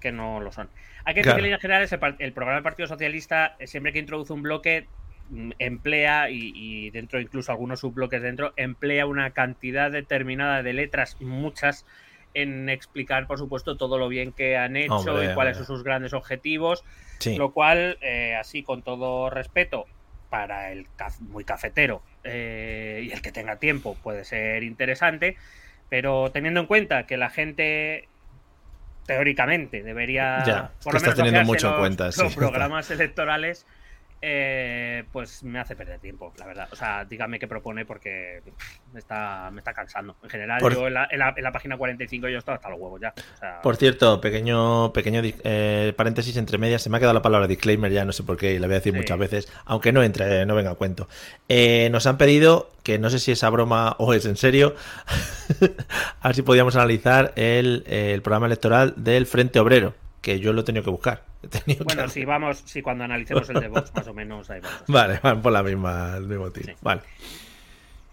que 0.00 0.12
no 0.12 0.40
lo 0.40 0.50
son. 0.52 0.68
Hay 1.04 1.14
que 1.14 1.20
decir 1.20 1.24
Claro. 1.24 1.36
que 1.36 1.40
en 1.40 1.44
líneas 1.44 1.60
generales 1.60 1.92
el, 2.18 2.32
programa 2.32 2.54
del 2.56 2.62
Partido 2.62 2.88
Socialista, 2.88 3.56
eh, 3.58 3.66
siempre 3.66 3.92
que 3.92 3.98
introduce 3.98 4.32
un 4.32 4.42
bloque, 4.42 4.86
mm, 5.30 5.50
emplea, 5.58 6.30
y, 6.30 6.52
y 6.54 6.90
dentro 6.90 7.20
incluso 7.20 7.52
algunos 7.52 7.80
subbloques 7.80 8.20
dentro, 8.22 8.52
emplea 8.56 9.06
una 9.06 9.30
cantidad 9.30 9.90
determinada 9.90 10.62
de 10.62 10.72
letras, 10.72 11.16
muchas, 11.20 11.86
en 12.34 12.68
explicar, 12.68 13.26
por 13.26 13.38
supuesto, 13.38 13.76
todo 13.76 13.98
lo 13.98 14.08
bien 14.08 14.32
que 14.32 14.56
han 14.56 14.76
hecho 14.76 14.94
Hombre, 14.94 15.30
y 15.32 15.34
cuáles 15.34 15.56
hombre. 15.56 15.66
son 15.66 15.66
sus 15.66 15.82
grandes 15.84 16.12
objetivos. 16.12 16.84
Sí. 17.18 17.36
Lo 17.36 17.52
cual, 17.52 17.98
eh, 18.00 18.36
así 18.36 18.62
con 18.62 18.82
todo 18.82 19.30
respeto, 19.30 19.86
para 20.30 20.70
el 20.70 20.86
caf- 20.96 21.18
muy 21.18 21.42
cafetero 21.44 22.02
eh, 22.22 23.02
y 23.04 23.10
el 23.10 23.20
que 23.20 23.32
tenga 23.32 23.56
tiempo 23.56 23.96
puede 24.00 24.24
ser 24.24 24.62
interesante, 24.62 25.36
pero 25.88 26.30
teniendo 26.30 26.60
en 26.60 26.66
cuenta 26.66 27.04
que 27.06 27.16
la 27.16 27.30
gente 27.30 28.06
teóricamente 29.06 29.82
debería 29.82 30.42
Ya, 30.44 30.70
por 30.82 30.94
lo 30.94 31.00
menos 31.00 31.14
teniendo 31.16 31.44
mucho 31.44 31.66
en 31.66 31.72
los, 31.72 31.80
cuenta, 31.80 32.12
sí. 32.12 32.22
los 32.22 32.34
programas 32.34 32.90
electorales, 32.90 33.66
eh, 34.22 35.04
pues 35.12 35.42
me 35.42 35.58
hace 35.58 35.74
perder 35.76 35.98
tiempo, 35.98 36.32
la 36.38 36.46
verdad. 36.46 36.68
O 36.72 36.76
sea, 36.76 37.04
dígame 37.06 37.38
qué 37.38 37.48
propone 37.48 37.86
porque 37.86 38.42
me 38.92 38.98
está, 38.98 39.50
me 39.50 39.58
está 39.60 39.72
cansando. 39.72 40.16
En 40.22 40.28
general, 40.30 40.60
Por- 40.60 40.74
yo 40.74 40.86
en 40.88 40.94
la, 40.94 41.08
en 41.10 41.18
la- 41.18 41.34
en 41.36 41.42
la 41.42 41.52
página 41.52 41.76
45 41.78 42.28
yo 42.28 42.38
estoy 42.38 42.54
hasta 42.54 42.68
los 42.68 42.78
huevos 42.78 43.00
ya. 43.00 43.14
O 43.16 43.38
sea, 43.38 43.62
Por 43.62 43.76
cierto, 43.76 44.20
pequeño, 44.20 44.92
pequeño 44.92 45.22
eh, 45.24 45.94
paréntesis 45.96 46.36
entre 46.36 46.58
medias, 46.58 46.82
se 46.82 46.90
me 46.90 46.96
ha 46.96 47.00
quedado 47.00 47.14
la 47.14 47.22
palabra 47.22 47.46
disclaimer, 47.46 47.90
ya 47.90 48.04
no 48.04 48.12
sé 48.12 48.22
por 48.22 48.36
qué, 48.36 48.52
y 48.54 48.58
la 48.58 48.66
voy 48.66 48.74
a 48.74 48.78
decir 48.80 48.92
Sí. 48.92 48.98
muchas 48.98 49.18
veces, 49.18 49.52
aunque 49.64 49.92
no 49.92 50.02
entre, 50.02 50.44
no 50.44 50.54
venga 50.54 50.72
a 50.72 50.74
cuento. 50.74 51.08
Eh, 51.48 51.88
nos 51.90 52.06
han 52.06 52.18
pedido, 52.18 52.70
que 52.82 52.98
no 52.98 53.08
sé 53.10 53.18
si 53.20 53.32
es 53.32 53.42
a 53.42 53.50
broma 53.50 53.96
o 53.98 54.12
es 54.14 54.26
en 54.26 54.36
serio, 54.36 54.74
a 56.20 56.28
ver 56.28 56.34
si 56.36 56.42
podíamos 56.42 56.76
analizar 56.76 57.32
el, 57.36 57.84
el 57.86 58.22
programa 58.22 58.46
electoral 58.46 58.94
del 58.96 59.26
Frente 59.26 59.60
Obrero, 59.60 59.94
que 60.20 60.38
yo 60.40 60.52
lo 60.52 60.60
he 60.60 60.64
tenido 60.64 60.84
que 60.84 60.90
buscar. 60.90 61.24
Tenido 61.64 61.84
bueno, 61.84 62.04
que- 62.04 62.08
si 62.10 62.24
vamos, 62.24 62.58
si 62.66 62.82
cuando 62.82 63.04
analicemos 63.04 63.48
el 63.50 63.60
de 63.60 63.68
Vox, 63.68 63.94
más 63.94 64.06
o 64.08 64.14
menos 64.14 64.50
ahí 64.50 64.60
vamos. 64.60 64.84
Vale, 64.88 65.20
van 65.22 65.40
por 65.42 65.52
la 65.52 65.62
misma, 65.62 66.14
el 66.16 66.26
mismo. 66.26 66.50
Sí. 66.50 66.72
Vale. 66.82 67.00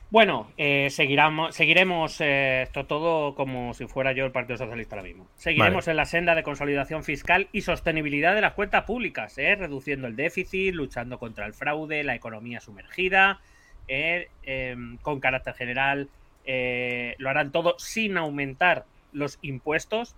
Bueno, 0.10 0.50
eh, 0.56 0.88
seguiramos, 0.90 1.54
seguiremos 1.54 2.22
eh, 2.22 2.62
esto 2.62 2.86
todo 2.86 3.36
como 3.36 3.74
si 3.74 3.88
fuera 3.88 4.14
yo 4.14 4.24
el 4.26 4.32
Partido 4.32 4.56
Socialista 4.58 4.96
ahora 4.96 5.06
mismo. 5.10 5.28
Seguiremos 5.36 5.86
Vale. 5.86 5.92
en 5.92 5.98
la 5.98 6.06
senda 6.06 6.34
de 6.34 6.44
consolidación 6.44 7.04
fiscal 7.04 7.50
y 7.52 7.60
sostenibilidad 7.62 8.34
de 8.34 8.40
las 8.40 8.54
cuentas 8.54 8.86
públicas, 8.86 9.38
eh, 9.38 9.56
reduciendo 9.56 10.08
el 10.08 10.16
déficit, 10.16 10.74
luchando 10.74 11.20
contra 11.20 11.46
el 11.46 11.54
fraude, 11.54 12.06
la 12.06 12.16
economía 12.16 12.62
sumergida, 12.62 13.42
eh, 13.90 14.30
em, 14.44 14.98
con 15.00 15.20
carácter 15.20 15.54
general. 15.56 16.10
eh, 16.50 17.16
lo 17.18 17.30
harán 17.30 17.52
todo 17.52 17.76
sin 17.78 18.16
aumentar 18.16 18.86
los 19.12 19.38
impuestos 19.42 20.16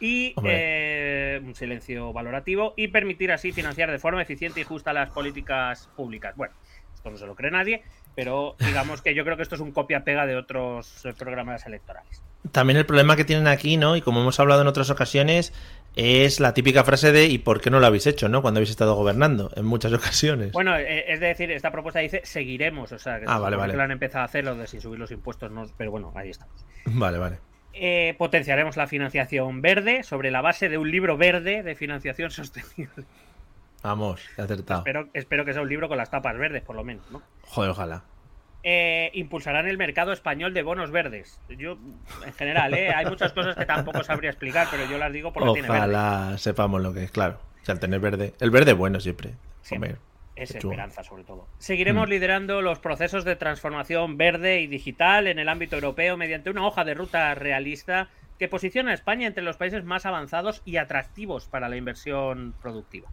y 0.00 0.34
eh, 0.44 1.40
un 1.42 1.54
silencio 1.54 2.12
valorativo 2.12 2.74
y 2.76 2.88
permitir 2.88 3.32
así 3.32 3.52
financiar 3.52 3.90
de 3.90 3.98
forma 3.98 4.22
eficiente 4.22 4.60
y 4.60 4.64
justa 4.64 4.92
las 4.92 5.10
políticas 5.10 5.88
públicas. 5.96 6.34
Bueno, 6.36 6.54
esto 6.94 7.10
no 7.10 7.16
se 7.16 7.26
lo 7.26 7.34
cree 7.34 7.50
nadie, 7.50 7.82
pero 8.14 8.56
digamos 8.58 9.02
que 9.02 9.14
yo 9.14 9.24
creo 9.24 9.36
que 9.36 9.42
esto 9.42 9.54
es 9.54 9.60
un 9.60 9.72
copia-pega 9.72 10.26
de 10.26 10.36
otros 10.36 11.04
eh, 11.04 11.14
programas 11.16 11.64
electorales. 11.66 12.22
También 12.52 12.76
el 12.76 12.86
problema 12.86 13.16
que 13.16 13.24
tienen 13.24 13.46
aquí, 13.46 13.76
¿no? 13.76 13.96
Y 13.96 14.00
como 14.00 14.20
hemos 14.20 14.38
hablado 14.40 14.62
en 14.62 14.68
otras 14.68 14.90
ocasiones, 14.90 15.52
es 15.96 16.38
la 16.40 16.54
típica 16.54 16.84
frase 16.84 17.10
de 17.12 17.26
¿y 17.26 17.38
por 17.38 17.60
qué 17.60 17.70
no 17.70 17.80
lo 17.80 17.86
habéis 17.86 18.06
hecho, 18.06 18.28
¿no? 18.28 18.42
Cuando 18.42 18.58
habéis 18.58 18.70
estado 18.70 18.94
gobernando, 18.94 19.50
en 19.56 19.64
muchas 19.64 19.92
ocasiones. 19.92 20.52
Bueno, 20.52 20.76
eh, 20.76 21.12
es 21.12 21.20
decir, 21.20 21.50
esta 21.50 21.70
propuesta 21.72 22.00
dice 22.00 22.20
seguiremos, 22.24 22.92
o 22.92 22.98
sea, 22.98 23.18
que, 23.18 23.24
Ah, 23.28 23.38
vale, 23.38 23.56
vale. 23.56 23.72
que 23.72 23.76
lo 23.76 23.82
han 23.82 23.90
empezado 23.90 24.22
a 24.22 24.24
hacer, 24.26 24.44
lo 24.44 24.54
de 24.54 24.66
sin 24.66 24.80
subir 24.80 24.98
los 24.98 25.10
impuestos, 25.10 25.50
no, 25.50 25.64
pero 25.76 25.90
bueno, 25.90 26.12
ahí 26.14 26.30
estamos. 26.30 26.64
Vale, 26.86 27.18
vale. 27.18 27.38
Eh, 27.80 28.14
potenciaremos 28.18 28.76
la 28.76 28.86
financiación 28.86 29.62
verde 29.62 30.02
sobre 30.02 30.30
la 30.30 30.40
base 30.40 30.68
de 30.68 30.78
un 30.78 30.90
libro 30.90 31.16
verde 31.16 31.62
de 31.62 31.74
financiación 31.74 32.30
sostenible. 32.32 33.04
Vamos, 33.82 34.20
he 34.36 34.42
acertado. 34.42 34.80
Espero, 34.80 35.08
espero 35.14 35.44
que 35.44 35.52
sea 35.52 35.62
un 35.62 35.68
libro 35.68 35.88
con 35.88 35.96
las 35.98 36.10
tapas 36.10 36.36
verdes, 36.36 36.62
por 36.62 36.74
lo 36.76 36.82
menos, 36.84 37.08
¿no? 37.12 37.22
Joder, 37.42 37.70
ojalá. 37.70 38.02
eh, 38.64 39.10
impulsarán 39.14 39.68
el 39.68 39.78
mercado 39.78 40.12
español 40.12 40.52
de 40.52 40.62
bonos 40.62 40.90
verdes. 40.90 41.40
Yo, 41.56 41.78
en 42.26 42.32
general, 42.34 42.74
¿eh? 42.74 42.92
hay 42.92 43.06
muchas 43.06 43.32
cosas 43.32 43.54
que 43.54 43.64
tampoco 43.64 44.02
sabría 44.02 44.30
explicar, 44.30 44.66
pero 44.70 44.84
yo 44.90 44.98
las 44.98 45.12
digo 45.12 45.32
porque 45.32 45.52
tiene 45.52 45.68
verde. 45.68 45.78
Ojalá 45.78 46.36
sepamos 46.38 46.82
lo 46.82 46.92
que 46.92 47.04
es, 47.04 47.10
claro. 47.12 47.38
O 47.62 47.64
sea, 47.64 47.74
el 47.74 47.80
tener 47.80 48.00
verde. 48.00 48.34
El 48.40 48.50
verde 48.50 48.72
es 48.72 48.76
bueno 48.76 48.98
siempre. 48.98 49.34
Siempre. 49.62 49.96
Es 50.42 50.54
esperanza, 50.54 51.02
sobre 51.02 51.24
todo. 51.24 51.46
Seguiremos 51.58 52.06
Mm. 52.06 52.10
liderando 52.10 52.62
los 52.62 52.78
procesos 52.78 53.24
de 53.24 53.36
transformación 53.36 54.16
verde 54.16 54.60
y 54.60 54.66
digital 54.66 55.26
en 55.26 55.38
el 55.38 55.48
ámbito 55.48 55.76
europeo 55.76 56.16
mediante 56.16 56.50
una 56.50 56.66
hoja 56.66 56.84
de 56.84 56.94
ruta 56.94 57.34
realista 57.34 58.08
que 58.38 58.48
posiciona 58.48 58.92
a 58.92 58.94
España 58.94 59.26
entre 59.26 59.42
los 59.42 59.56
países 59.56 59.84
más 59.84 60.06
avanzados 60.06 60.62
y 60.64 60.76
atractivos 60.76 61.46
para 61.46 61.68
la 61.68 61.76
inversión 61.76 62.54
productiva. 62.62 63.08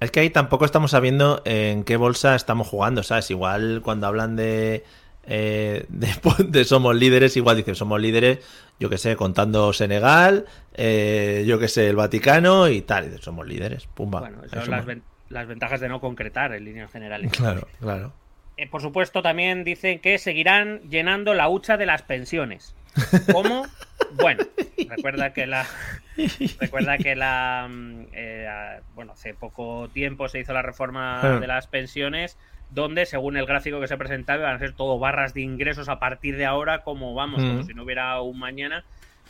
Es 0.00 0.10
que 0.10 0.20
ahí 0.20 0.30
tampoco 0.30 0.64
estamos 0.64 0.90
sabiendo 0.90 1.40
en 1.44 1.84
qué 1.84 1.96
bolsa 1.96 2.34
estamos 2.34 2.66
jugando, 2.68 3.02
¿sabes? 3.04 3.30
Igual 3.30 3.80
cuando 3.84 4.08
hablan 4.08 4.34
de, 4.34 4.84
eh, 5.26 5.86
de, 5.88 6.08
de 6.48 6.64
somos 6.64 6.96
líderes, 6.96 7.36
igual 7.36 7.56
dicen 7.56 7.76
somos 7.76 8.00
líderes, 8.00 8.40
yo 8.80 8.90
que 8.90 8.98
sé, 8.98 9.14
contando 9.14 9.72
Senegal, 9.72 10.46
eh, 10.74 11.44
yo 11.46 11.60
que 11.60 11.68
sé, 11.68 11.88
el 11.88 11.94
Vaticano 11.96 12.68
y 12.68 12.82
tal. 12.82 13.04
Y 13.04 13.06
dicen, 13.06 13.22
somos 13.22 13.46
líderes, 13.46 13.86
pumba. 13.86 14.20
Bueno, 14.20 14.38
ahí 14.42 14.48
son 14.60 14.70
las, 14.70 14.84
ven- 14.84 15.02
las 15.28 15.46
ventajas 15.46 15.80
de 15.80 15.88
no 15.88 16.00
concretar 16.00 16.52
en 16.52 16.64
líneas 16.64 16.90
generales. 16.92 17.32
Claro, 17.32 17.66
claro. 17.80 18.12
Eh, 18.56 18.68
por 18.68 18.80
supuesto, 18.82 19.20
también 19.22 19.64
dicen 19.64 19.98
que 19.98 20.18
seguirán 20.18 20.80
llenando 20.88 21.34
la 21.34 21.48
hucha 21.48 21.76
de 21.76 21.86
las 21.86 22.02
pensiones. 22.02 22.74
¿Cómo? 23.32 23.66
Bueno, 24.20 24.44
recuerda 24.88 25.32
que 25.32 25.44
la 25.46 25.66
recuerda 26.60 26.98
que 26.98 27.16
la 27.16 27.66
mm, 27.68 28.00
eh, 28.12 28.80
bueno 28.94 29.12
hace 29.12 29.34
poco 29.34 29.88
tiempo 29.92 30.28
se 30.28 30.38
hizo 30.38 30.52
la 30.52 30.62
reforma 30.62 31.20
Ah. 31.20 31.40
de 31.40 31.46
las 31.48 31.66
pensiones 31.66 32.38
donde 32.70 33.06
según 33.06 33.36
el 33.36 33.46
gráfico 33.46 33.80
que 33.80 33.88
se 33.88 33.96
presentaba 33.96 34.38
iban 34.40 34.54
a 34.54 34.58
ser 34.60 34.72
todo 34.72 35.00
barras 35.00 35.34
de 35.34 35.40
ingresos 35.40 35.88
a 35.88 35.98
partir 35.98 36.36
de 36.36 36.46
ahora 36.46 36.82
como 36.82 37.14
vamos 37.14 37.40
como 37.42 37.60
Mm. 37.62 37.66
si 37.66 37.74
no 37.74 37.82
hubiera 37.82 38.20
un 38.20 38.38
mañana 38.38 38.84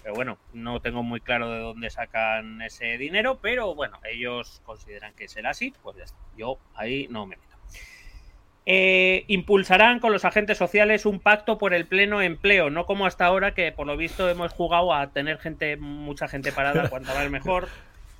pero 0.04 0.14
bueno 0.14 0.38
no 0.52 0.80
tengo 0.80 1.02
muy 1.02 1.20
claro 1.20 1.50
de 1.50 1.60
dónde 1.60 1.90
sacan 1.90 2.60
ese 2.62 2.98
dinero 2.98 3.40
pero 3.40 3.74
bueno 3.74 3.98
ellos 4.08 4.60
consideran 4.64 5.14
que 5.14 5.26
será 5.26 5.50
así 5.50 5.72
pues 5.82 5.96
ya 5.96 6.04
está 6.04 6.18
yo 6.36 6.58
ahí 6.76 7.08
no 7.10 7.26
me 7.26 7.36
meto 7.36 7.54
eh, 8.66 9.24
impulsarán 9.28 10.00
con 10.00 10.12
los 10.12 10.24
agentes 10.24 10.56
sociales 10.56 11.04
un 11.04 11.20
pacto 11.20 11.58
por 11.58 11.74
el 11.74 11.86
pleno 11.86 12.22
empleo, 12.22 12.70
no 12.70 12.86
como 12.86 13.04
hasta 13.04 13.26
ahora 13.26 13.52
que 13.52 13.72
por 13.72 13.86
lo 13.86 13.94
visto 13.98 14.26
hemos 14.30 14.52
jugado 14.52 14.94
a 14.94 15.08
tener 15.08 15.38
gente, 15.38 15.76
mucha 15.76 16.28
gente 16.28 16.50
parada, 16.50 16.88
cuanto 16.90 17.14
más 17.14 17.30
mejor. 17.30 17.68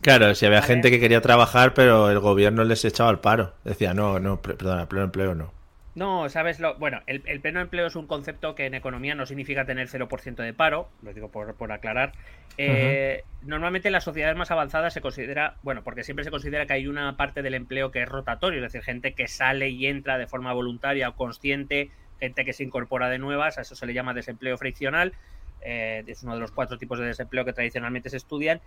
Claro, 0.02 0.34
si 0.34 0.44
había 0.44 0.60
Vale. 0.60 0.74
gente 0.74 0.90
que 0.90 1.00
quería 1.00 1.22
trabajar, 1.22 1.72
pero 1.72 2.10
el 2.10 2.20
gobierno 2.20 2.62
les 2.64 2.84
echaba 2.84 3.08
al 3.08 3.20
paro. 3.20 3.54
Decía, 3.64 3.94
no, 3.94 4.20
no, 4.20 4.42
perdona, 4.42 4.86
pleno 4.86 5.06
empleo 5.06 5.34
no. 5.34 5.50
No, 5.94 6.28
sabes 6.28 6.58
lo. 6.58 6.76
Bueno, 6.76 7.02
el, 7.06 7.22
el 7.26 7.40
pleno 7.40 7.60
empleo 7.60 7.86
es 7.86 7.94
un 7.94 8.08
concepto 8.08 8.56
que 8.56 8.66
en 8.66 8.74
economía 8.74 9.14
no 9.14 9.26
significa 9.26 9.64
tener 9.64 9.88
0% 9.88 10.42
de 10.42 10.52
paro, 10.52 10.92
lo 11.02 11.12
digo 11.14 11.30
por, 11.30 11.56
por 11.56 11.70
aclarar. 11.70 12.14
Eh, 12.56 13.22
Normalmente 13.40 13.88
en 13.88 13.92
las 13.92 14.02
sociedades 14.04 14.36
más 14.36 14.50
avanzadas 14.50 14.92
se 14.92 15.00
considera, 15.00 15.58
bueno, 15.62 15.84
porque 15.84 16.02
siempre 16.02 16.24
se 16.24 16.30
considera 16.32 16.66
que 16.66 16.72
hay 16.72 16.86
una 16.88 17.16
parte 17.16 17.42
del 17.42 17.54
empleo 17.54 17.90
que 17.92 18.02
es 18.02 18.08
rotatorio, 18.08 18.58
es 18.64 18.72
decir, 18.72 18.82
gente 18.82 19.14
que 19.14 19.28
sale 19.28 19.68
y 19.70 19.86
entra 19.86 20.18
de 20.18 20.26
forma 20.26 20.52
voluntaria 20.52 21.08
o 21.10 21.14
consciente, 21.16 21.92
gente 22.18 22.44
que 22.44 22.52
se 22.54 22.64
incorpora 22.64 23.08
de 23.08 23.18
nuevas, 23.18 23.58
a 23.58 23.60
eso 23.62 23.76
se 23.76 23.86
le 23.86 23.94
llama 23.94 24.14
desempleo 24.14 24.58
friccional. 24.58 25.14
eh, 25.60 26.02
es 26.06 26.22
uno 26.24 26.34
de 26.34 26.40
los 26.40 26.50
cuatro 26.52 26.76
tipos 26.78 26.98
de 26.98 27.06
desempleo 27.06 27.44
que 27.44 27.52
tradicionalmente 27.52 28.10
se 28.10 28.16
estudian. 28.16 28.60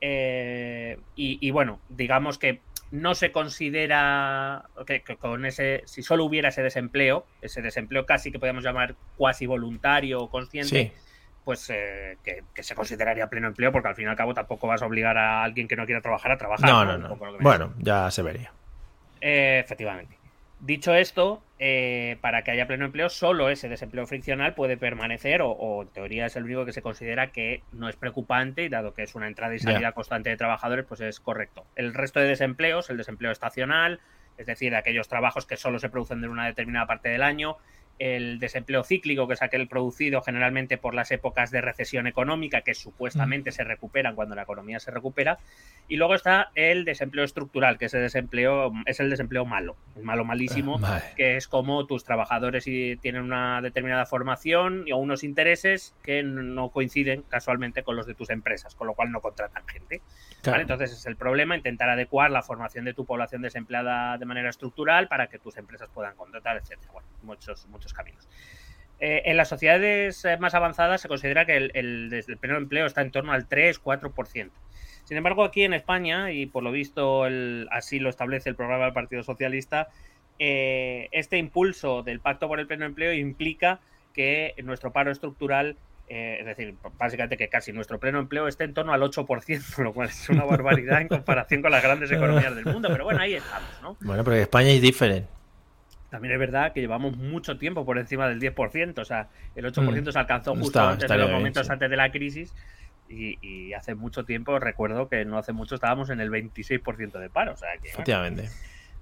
eh, 0.00 0.98
y, 1.14 1.38
y 1.46 1.50
bueno, 1.52 1.80
digamos 1.88 2.38
que 2.38 2.64
no 2.92 3.14
se 3.14 3.32
considera 3.32 4.66
que, 4.86 5.02
que 5.02 5.16
con 5.16 5.44
ese, 5.46 5.82
si 5.86 6.02
solo 6.02 6.24
hubiera 6.24 6.50
ese 6.50 6.62
desempleo, 6.62 7.26
ese 7.40 7.62
desempleo 7.62 8.06
casi 8.06 8.30
que 8.30 8.38
podríamos 8.38 8.62
llamar 8.62 8.94
cuasi 9.16 9.46
voluntario 9.46 10.20
o 10.20 10.30
consciente, 10.30 10.68
Sí. 10.68 10.92
pues 11.44 11.68
eh, 11.70 12.18
que, 12.22 12.44
que 12.54 12.62
se 12.62 12.74
consideraría 12.74 13.28
pleno 13.28 13.48
empleo, 13.48 13.72
porque 13.72 13.88
al 13.88 13.94
fin 13.96 14.04
y 14.06 14.08
al 14.08 14.16
cabo 14.16 14.34
tampoco 14.34 14.66
vas 14.68 14.82
a 14.82 14.86
obligar 14.86 15.16
a 15.18 15.42
alguien 15.42 15.66
que 15.68 15.74
no 15.76 15.86
quiera 15.86 16.00
trabajar 16.00 16.32
a 16.32 16.36
trabajar. 16.38 16.68
No, 16.70 16.84
¿no? 16.84 16.98
no, 16.98 17.16
Bueno, 17.40 17.74
ya 17.78 18.10
se 18.10 18.22
vería. 18.22 18.52
eh, 19.20 19.60
efectivamente. 19.64 20.16
Dicho 20.64 20.94
esto, 20.94 21.42
eh, 21.58 22.18
para 22.20 22.44
que 22.44 22.52
haya 22.52 22.68
pleno 22.68 22.84
empleo, 22.84 23.08
solo 23.08 23.50
ese 23.50 23.68
desempleo 23.68 24.06
friccional 24.06 24.54
puede 24.54 24.76
permanecer, 24.76 25.40
o, 25.42 25.82
en 25.82 25.88
teoría 25.88 26.26
es 26.26 26.36
el 26.36 26.44
único 26.44 26.64
que 26.64 26.72
se 26.72 26.82
considera 26.82 27.32
que 27.32 27.64
no 27.72 27.88
es 27.88 27.96
preocupante, 27.96 28.62
y 28.62 28.68
dado 28.68 28.94
que 28.94 29.02
es 29.02 29.16
una 29.16 29.26
entrada 29.26 29.56
y 29.56 29.58
salida 29.58 29.90
constante 29.90 30.30
de 30.30 30.36
trabajadores, 30.36 30.84
pues 30.86 31.00
es 31.00 31.18
correcto. 31.18 31.66
El 31.74 31.92
resto 31.92 32.20
de 32.20 32.28
desempleos, 32.28 32.90
el 32.90 32.96
desempleo 32.96 33.32
estacional, 33.32 33.98
es 34.38 34.46
decir, 34.46 34.76
aquellos 34.76 35.08
trabajos 35.08 35.46
que 35.46 35.56
solo 35.56 35.80
se 35.80 35.88
producen 35.88 36.22
en 36.22 36.30
una 36.30 36.46
determinada 36.46 36.86
parte 36.86 37.08
del 37.08 37.24
año, 37.24 37.56
el 38.02 38.40
desempleo 38.40 38.82
cíclico, 38.82 39.28
que 39.28 39.34
es 39.34 39.42
aquel 39.42 39.68
producido 39.68 40.22
generalmente 40.22 40.76
por 40.76 40.92
las 40.92 41.12
épocas 41.12 41.52
de 41.52 41.60
recesión 41.60 42.08
económica, 42.08 42.62
que 42.62 42.74
supuestamente 42.74 43.52
se 43.52 43.62
recuperan 43.62 44.16
cuando 44.16 44.34
la 44.34 44.42
economía 44.42 44.80
se 44.80 44.90
recupera. 44.90 45.38
Y 45.86 45.96
luego 45.96 46.16
está 46.16 46.50
el 46.56 46.84
desempleo 46.84 47.24
estructural, 47.24 47.78
que 47.78 47.84
es 47.84 47.94
el 47.94 48.02
desempleo, 48.02 48.72
es 48.86 48.98
el 48.98 49.08
desempleo 49.08 49.44
malo, 49.44 49.76
el 49.94 50.02
malo 50.02 50.24
malísimo, 50.24 50.80
ah, 50.82 51.00
que 51.16 51.36
es 51.36 51.46
como 51.46 51.86
tus 51.86 52.02
trabajadores 52.02 52.64
tienen 52.64 53.22
una 53.22 53.60
determinada 53.60 54.04
formación 54.04 54.84
o 54.92 54.96
unos 54.96 55.22
intereses 55.22 55.94
que 56.02 56.24
no 56.24 56.70
coinciden 56.70 57.22
casualmente 57.22 57.84
con 57.84 57.94
los 57.94 58.06
de 58.06 58.14
tus 58.14 58.30
empresas, 58.30 58.74
con 58.74 58.88
lo 58.88 58.94
cual 58.94 59.12
no 59.12 59.20
contratan 59.20 59.64
gente. 59.68 60.02
Entonces 60.44 60.92
es 60.92 61.06
el 61.06 61.16
problema, 61.16 61.56
intentar 61.56 61.88
adecuar 61.88 62.32
la 62.32 62.42
formación 62.42 62.84
de 62.84 62.94
tu 62.94 63.04
población 63.04 63.42
desempleada 63.42 64.18
de 64.18 64.24
manera 64.24 64.50
estructural 64.50 65.06
para 65.06 65.28
que 65.28 65.38
tus 65.38 65.56
empresas 65.56 65.88
puedan 65.94 66.16
contratar, 66.16 66.56
etcétera. 66.56 66.90
Bueno, 66.92 67.08
muchos, 67.22 67.66
muchos 67.68 67.91
caminos. 67.92 68.28
Eh, 69.04 69.28
en 69.28 69.36
las 69.36 69.48
sociedades 69.48 70.24
eh, 70.24 70.36
más 70.38 70.54
avanzadas 70.54 71.00
se 71.00 71.08
considera 71.08 71.44
que 71.44 71.56
el, 71.56 72.24
pleno 72.38 72.56
empleo 72.56 72.86
está 72.86 73.00
en 73.02 73.10
torno 73.10 73.32
al 73.32 73.48
3-4%. 73.48 74.50
Sin 75.02 75.16
embargo, 75.16 75.42
aquí 75.42 75.64
en 75.64 75.74
España, 75.74 76.30
y 76.30 76.46
por 76.46 76.62
lo 76.62 76.70
visto 76.70 77.24
así 77.72 77.98
lo 77.98 78.08
establece 78.08 78.48
el 78.48 78.54
programa 78.54 78.84
del 78.84 78.92
Partido 78.92 79.24
Socialista, 79.24 79.88
eh, 80.38 81.08
este 81.10 81.36
impulso 81.36 82.04
del 82.04 82.20
Pacto 82.20 82.46
por 82.46 82.60
el 82.60 82.68
Pleno 82.68 82.84
Empleo 82.84 83.12
implica 83.12 83.80
que 84.14 84.54
nuestro 84.62 84.92
paro 84.92 85.10
estructural 85.10 85.76
es 86.06 86.44
decir, 86.44 86.74
básicamente 86.98 87.38
que 87.38 87.48
casi 87.48 87.72
nuestro 87.72 87.98
pleno 87.98 88.18
empleo 88.18 88.46
esté 88.46 88.64
en 88.64 88.74
torno 88.74 88.92
al 88.92 89.00
8%, 89.00 89.82
lo 89.82 89.94
cual 89.94 90.10
es 90.10 90.28
una 90.28 90.44
barbaridad 90.44 91.00
en 91.00 91.08
comparación 91.08 91.62
con 91.62 91.70
las 91.70 91.82
grandes 91.82 92.12
economías 92.12 92.54
del 92.54 92.66
mundo. 92.66 92.90
Pero 92.92 93.04
bueno, 93.04 93.20
ahí 93.20 93.32
estamos, 93.32 93.70
¿no? 93.80 93.96
Bueno, 94.02 94.22
pero 94.22 94.36
España 94.36 94.68
es 94.68 94.82
diferente. 94.82 95.26
También 96.12 96.34
es 96.34 96.38
verdad 96.38 96.74
que 96.74 96.82
llevamos 96.82 97.16
mucho 97.16 97.56
tiempo 97.56 97.86
por 97.86 97.96
encima 97.96 98.28
del 98.28 98.38
10%, 98.38 98.98
o 98.98 99.04
sea, 99.06 99.28
el 99.54 99.64
8% 99.64 100.08
mm. 100.08 100.12
se 100.12 100.18
alcanzó 100.18 100.54
justo 100.54 100.78
antes 100.78 101.08
de 101.08 101.16
los 101.16 101.30
momentos 101.30 101.70
antes 101.70 101.88
de 101.88 101.96
la 101.96 102.12
crisis 102.12 102.54
y, 103.08 103.72
hace 103.72 103.94
mucho 103.94 104.22
tiempo, 104.22 104.58
recuerdo 104.58 105.08
que 105.08 105.24
no 105.24 105.38
hace 105.38 105.54
mucho 105.54 105.76
estábamos 105.76 106.10
en 106.10 106.20
el 106.20 106.30
26% 106.30 107.18
de 107.18 107.30
paro, 107.30 107.54
o 107.54 107.56
sea 107.56 107.70
que... 107.80 107.88
Efectivamente. 107.88 108.50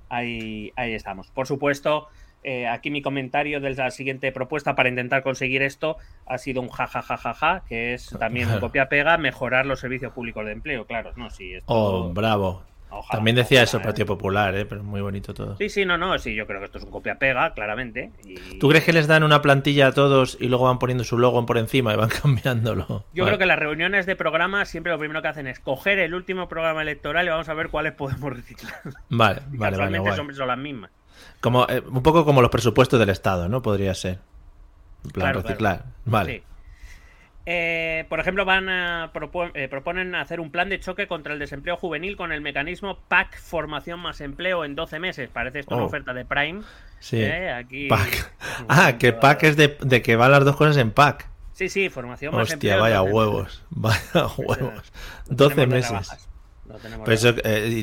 ahí, 0.09 0.73
ahí 0.77 0.95
estamos. 0.95 1.33
Por 1.33 1.49
supuesto, 1.49 2.07
eh, 2.45 2.69
aquí 2.69 2.93
mi 2.93 3.03
comentario 3.03 3.59
de 3.59 3.75
la 3.75 3.91
siguiente 3.91 4.31
propuesta 4.31 4.77
para 4.77 4.89
intentar 4.89 5.25
conseguir 5.25 5.63
esto 5.63 5.97
ha 6.27 6.39
sido 6.39 6.63
un 6.63 6.69
jajajajaja, 6.69 7.65
que 7.69 7.93
es 7.93 8.09
también 8.21 8.49
un 8.53 8.61
copia-pega, 8.61 9.19
mejorar 9.19 9.67
los 9.67 9.81
servicios 9.81 10.13
públicos 10.13 10.47
de 10.47 10.53
empleo, 10.53 10.87
claro, 10.87 11.11
¿no? 11.17 11.29
Sí, 11.29 11.55
esto... 11.55 11.75
Oh, 11.75 12.13
bravo. 12.13 12.70
También 13.11 13.37
decía 13.37 13.63
eso, 13.63 13.81
Partido 13.81 14.07
Popular, 14.07 14.55
¿eh? 14.55 14.67
pero 14.67 14.83
muy 14.83 15.01
bonito 15.01 15.35
todo. 15.35 15.57
Sí, 15.57 15.69
sí, 15.69 15.85
no, 15.85 15.99
no, 15.99 16.19
sí, 16.19 16.35
yo 16.35 16.47
creo 16.47 16.61
que 16.61 16.67
esto 16.67 16.79
es 16.79 16.85
un 16.85 16.91
copia-pega, 16.91 17.55
claramente. 17.55 18.11
¿Tú 18.59 18.69
crees 18.69 18.85
que 18.85 18.93
les 18.93 19.07
dan 19.07 19.23
una 19.23 19.43
plantilla 19.43 19.89
a 19.89 19.93
todos 19.93 20.37
y 20.41 20.49
luego 20.49 20.65
van 20.65 20.79
poniendo 20.79 21.05
su 21.05 21.19
logo 21.19 21.45
por 21.47 21.59
encima 21.59 21.93
y 21.93 21.97
van 21.97 22.09
cambiándolo? 22.23 23.05
Yo 23.15 23.25
creo 23.25 23.39
que 23.39 23.47
las 23.47 23.59
reuniones 23.59 24.07
de 24.07 24.17
programa 24.17 24.65
siempre 24.65 24.93
lo 24.93 24.99
primero 24.99 25.23
que 25.23 25.29
hacen 25.29 25.47
es 25.47 25.61
coger 25.61 25.99
el 25.99 26.15
último 26.15 26.49
programa 26.49 26.83
electoral 26.83 27.27
y 27.27 27.31
vamos 27.31 27.49
a 27.49 27.55
ver 27.55 27.69
cuáles 27.69 27.93
podemos 27.93 28.33
reciclar. 28.33 28.75
Vale, 29.09 29.43
vale, 29.49 29.77
vale. 29.77 30.17
son, 30.17 30.49
las 30.49 30.59
mismas. 30.59 30.91
Como, 31.41 31.67
eh, 31.69 31.83
un 31.87 32.03
poco 32.03 32.25
como 32.25 32.43
los 32.43 32.51
presupuestos 32.51 32.99
del 32.99 33.11
Estado, 33.11 33.49
¿no? 33.49 33.63
Podría 33.63 33.95
ser. 33.95 34.19
En 35.05 35.11
plan, 35.11 35.35
reciclar. 35.35 35.85
Vale. 36.05 36.50
Eh, 37.53 38.05
por 38.09 38.21
ejemplo, 38.21 38.45
van 38.45 38.69
a 38.69 39.11
eh, 39.55 39.67
proponen 39.67 40.15
hacer 40.15 40.39
un 40.39 40.53
plan 40.53 40.69
de 40.69 40.79
choque 40.79 41.09
contra 41.09 41.33
el 41.33 41.41
desempleo 41.41 41.77
juvenil 41.77 42.17
con 42.17 42.31
el 42.31 42.41
mecanismo 42.43 43.01
PAC 43.09 43.41
Formación 43.41 43.99
más 43.99 44.21
Empleo 44.21 44.65
en 44.65 44.77
12 44.77 45.01
meses. 45.01 45.29
Parece 45.31 45.59
esto 45.59 45.75
una 45.75 45.83
oh. 45.83 45.87
oferta 45.89 46.15
de 46.15 46.25
Prime. 46.25 46.63
Sí. 47.01 47.17
Eh, 47.21 47.51
aquí... 47.51 47.89
PAC. 47.89 48.33
Ah, 48.69 48.99
que 48.99 49.13
PAC 49.13 49.43
es 49.43 49.57
de, 49.57 50.03
que 50.03 50.15
van 50.15 50.31
las 50.31 50.45
dos 50.45 50.55
cosas 50.55 50.77
en 50.77 50.93
PAC. 50.93 51.29
Sí, 51.53 51.69
sí, 51.69 51.89
formación 51.89 52.33
más 52.37 52.53
Hostia, 52.53 52.77
vaya 52.77 53.03
huevos. 53.03 53.65
Vaya 53.71 54.29
huevos. 54.37 54.93
12 55.27 55.67
meses. 55.67 56.29
Pero 57.05 57.13
eso, 57.13 57.35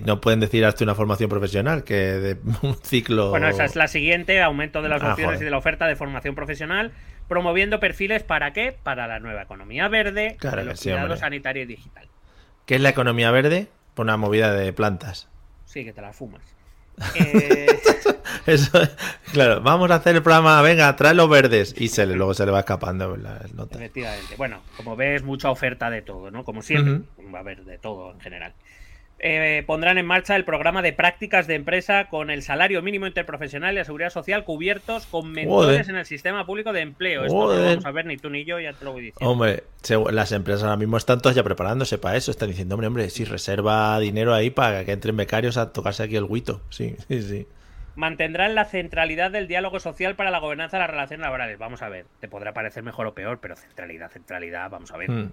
no 0.06 0.22
pueden 0.22 0.40
decir 0.40 0.64
hasta 0.64 0.86
una 0.86 0.96
formación 0.96 1.30
profesional, 1.30 1.84
que 1.84 1.96
de 1.96 2.38
un 2.62 2.76
ciclo. 2.82 3.32
Bueno, 3.32 3.50
esa 3.50 3.66
es 3.66 3.76
la 3.76 3.90
siguiente: 3.90 4.42
aumento 4.42 4.82
de 4.82 4.88
las 4.88 5.04
ah, 5.04 5.12
opciones 5.12 5.42
y 5.42 5.44
de 5.44 5.52
la 5.52 5.58
oferta 5.58 5.88
de 5.88 5.98
formación 5.98 6.36
profesional 6.36 6.94
promoviendo 7.28 7.80
perfiles 7.80 8.24
para 8.24 8.54
qué? 8.54 8.76
Para 8.84 9.08
la 9.08 9.20
nueva 9.20 9.42
economía 9.44 9.88
verde, 9.88 10.38
para 10.42 10.62
el 10.62 10.76
cuidado 10.76 11.18
sanitario 11.18 11.64
y 11.64 11.66
digital. 11.66 12.08
¿Qué 12.66 12.76
es 12.76 12.82
la 12.82 12.90
economía 12.90 13.32
verde? 13.32 13.68
Por 13.94 14.06
una 14.06 14.18
movida 14.18 14.54
de 14.54 14.74
plantas. 14.74 15.28
Sí, 15.66 15.84
que 15.84 15.94
te 15.94 16.02
la 16.02 16.14
fumas. 16.14 16.42
Eh, 17.16 17.68
Eso, 18.48 18.80
claro, 19.34 19.62
vamos 19.62 19.92
a 19.92 19.96
hacer 19.96 20.16
el 20.16 20.24
programa, 20.24 20.62
venga, 20.62 20.96
trae 20.96 21.14
los 21.14 21.30
verdes 21.30 21.76
y 21.78 21.90
se 21.90 22.06
le, 22.06 22.16
luego 22.16 22.34
se 22.34 22.46
le 22.46 22.52
va 22.52 22.60
escapando 22.60 23.18
las 23.18 23.54
notas. 23.54 23.78
Efectivamente. 23.80 24.36
Bueno, 24.38 24.62
como 24.78 24.96
ves, 24.96 25.22
mucha 25.24 25.52
oferta 25.52 25.90
de 25.90 26.02
todo, 26.02 26.32
¿no? 26.32 26.44
Como 26.46 26.62
siempre, 26.62 27.06
va 27.34 27.40
a 27.40 27.42
haber 27.42 27.66
de 27.66 27.78
todo 27.78 28.14
en 28.14 28.20
general. 28.22 28.54
Eh, 29.20 29.64
pondrán 29.66 29.98
en 29.98 30.06
marcha 30.06 30.36
el 30.36 30.46
programa 30.46 30.84
de 30.84 30.94
prácticas 30.94 31.48
de 31.48 31.56
empresa 31.56 32.08
con 32.08 32.30
el 32.30 32.44
salario 32.44 32.84
mínimo 32.84 33.08
interprofesional 33.08 33.74
y 33.74 33.78
la 33.78 33.84
seguridad 33.84 34.12
social 34.12 34.44
cubiertos 34.44 35.08
con 35.08 35.32
mentores 35.32 35.90
en 35.90 35.96
el 35.96 36.06
sistema 36.06 36.46
público 36.46 36.72
de 36.72 36.82
empleo. 36.82 37.26
Esto 37.26 37.36
no 37.36 37.54
lo 37.54 37.64
vamos 37.64 37.86
a 37.86 37.92
ver 37.92 38.06
ni 38.06 38.18
tú 38.18 38.30
ni 38.30 38.46
yo, 38.46 38.60
ya 38.60 38.74
te 38.74 38.86
lo 38.86 38.92
voy 38.92 39.02
diciendo. 39.02 39.32
Hombre, 39.32 39.64
las 40.12 40.32
empresas 40.32 40.64
ahora 40.64 40.78
mismo 40.78 40.98
están 40.98 41.20
todas 41.20 41.36
ya 41.36 41.44
preparándose 41.44 41.98
para 41.98 42.16
eso. 42.16 42.30
Están 42.30 42.50
diciendo, 42.50 42.76
hombre, 42.76 42.88
hombre, 42.88 43.10
si 43.10 43.26
reserva 43.26 44.00
dinero 44.00 44.36
ahí 44.36 44.52
para 44.52 44.86
que 44.86 44.92
entren 44.92 45.18
becarios 45.18 45.58
a 45.58 45.74
tocarse 45.74 46.04
aquí 46.04 46.16
el 46.16 46.28
guito. 46.28 46.62
Sí, 46.70 46.96
sí, 47.08 47.24
sí. 47.24 47.48
Mantendrán 47.96 48.54
la 48.54 48.66
centralidad 48.66 49.32
del 49.32 49.48
diálogo 49.48 49.80
social 49.80 50.16
para 50.16 50.30
la 50.30 50.38
gobernanza 50.38 50.78
de 50.78 50.82
las 50.82 50.92
relaciones 50.92 51.24
laborales. 51.24 51.58
Vamos 51.58 51.82
a 51.82 51.90
ver, 51.90 52.06
te 52.20 52.28
podrá 52.28 52.54
parecer 52.54 52.84
mejor 52.84 53.08
o 53.08 53.16
peor, 53.16 53.40
pero 53.40 53.56
centralidad, 53.56 54.12
centralidad, 54.12 54.70
vamos 54.70 54.92
a 54.92 54.98
ver. 54.98 55.10
Hmm. 55.10 55.32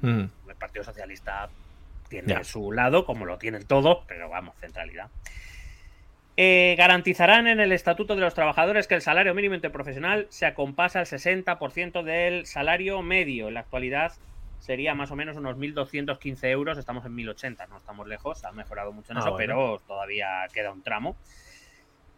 Hmm. 0.00 0.30
El 0.48 0.54
Partido 0.58 0.82
Socialista 0.84 1.50
tiene 2.08 2.44
su 2.44 2.72
lado, 2.72 3.04
como 3.04 3.24
lo 3.24 3.38
tienen 3.38 3.66
todos, 3.66 4.04
pero 4.06 4.28
vamos, 4.28 4.54
centralidad. 4.60 5.10
Eh, 6.40 6.76
garantizarán 6.78 7.48
en 7.48 7.58
el 7.58 7.72
Estatuto 7.72 8.14
de 8.14 8.20
los 8.20 8.32
Trabajadores 8.32 8.86
que 8.86 8.94
el 8.94 9.02
salario 9.02 9.34
mínimo 9.34 9.56
interprofesional 9.56 10.28
se 10.30 10.46
acompasa 10.46 11.00
al 11.00 11.06
60% 11.06 12.04
del 12.04 12.46
salario 12.46 13.02
medio. 13.02 13.48
En 13.48 13.54
la 13.54 13.60
actualidad 13.60 14.12
sería 14.60 14.94
más 14.94 15.10
o 15.10 15.16
menos 15.16 15.36
unos 15.36 15.56
1.215 15.56 16.44
euros, 16.44 16.78
estamos 16.78 17.04
en 17.04 17.16
1.080, 17.16 17.68
no 17.68 17.76
estamos 17.76 18.06
lejos, 18.06 18.44
ha 18.44 18.52
mejorado 18.52 18.92
mucho 18.92 19.12
en 19.12 19.18
ah, 19.18 19.20
eso, 19.22 19.36
pero 19.36 19.82
todavía 19.86 20.46
queda 20.52 20.72
un 20.72 20.82
tramo. 20.82 21.16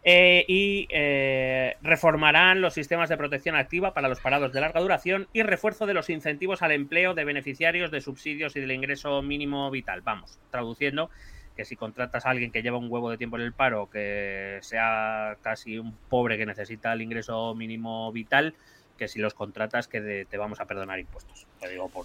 Eh, 0.03 0.45
y 0.47 0.87
eh, 0.89 1.77
reformarán 1.83 2.59
los 2.59 2.73
sistemas 2.73 3.07
de 3.09 3.17
protección 3.17 3.55
activa 3.55 3.93
para 3.93 4.09
los 4.09 4.19
parados 4.19 4.51
de 4.51 4.59
larga 4.59 4.81
duración 4.81 5.27
y 5.31 5.43
refuerzo 5.43 5.85
de 5.85 5.93
los 5.93 6.09
incentivos 6.09 6.63
al 6.63 6.71
empleo 6.71 7.13
de 7.13 7.23
beneficiarios 7.23 7.91
de 7.91 8.01
subsidios 8.01 8.55
y 8.55 8.61
del 8.61 8.71
ingreso 8.71 9.21
mínimo 9.21 9.69
vital. 9.69 10.01
Vamos, 10.01 10.39
traduciendo 10.49 11.11
que 11.55 11.65
si 11.65 11.75
contratas 11.75 12.25
a 12.25 12.31
alguien 12.31 12.51
que 12.51 12.63
lleva 12.63 12.79
un 12.79 12.91
huevo 12.91 13.11
de 13.11 13.17
tiempo 13.17 13.35
en 13.35 13.43
el 13.43 13.53
paro, 13.53 13.89
que 13.91 14.57
sea 14.61 15.37
casi 15.43 15.77
un 15.77 15.95
pobre 16.09 16.37
que 16.37 16.47
necesita 16.47 16.93
el 16.93 17.01
ingreso 17.01 17.53
mínimo 17.53 18.11
vital, 18.11 18.55
que 18.97 19.07
si 19.07 19.19
los 19.19 19.35
contratas 19.35 19.87
que 19.87 20.25
te 20.27 20.37
vamos 20.37 20.59
a 20.61 20.65
perdonar 20.65 20.99
impuestos. 20.99 21.45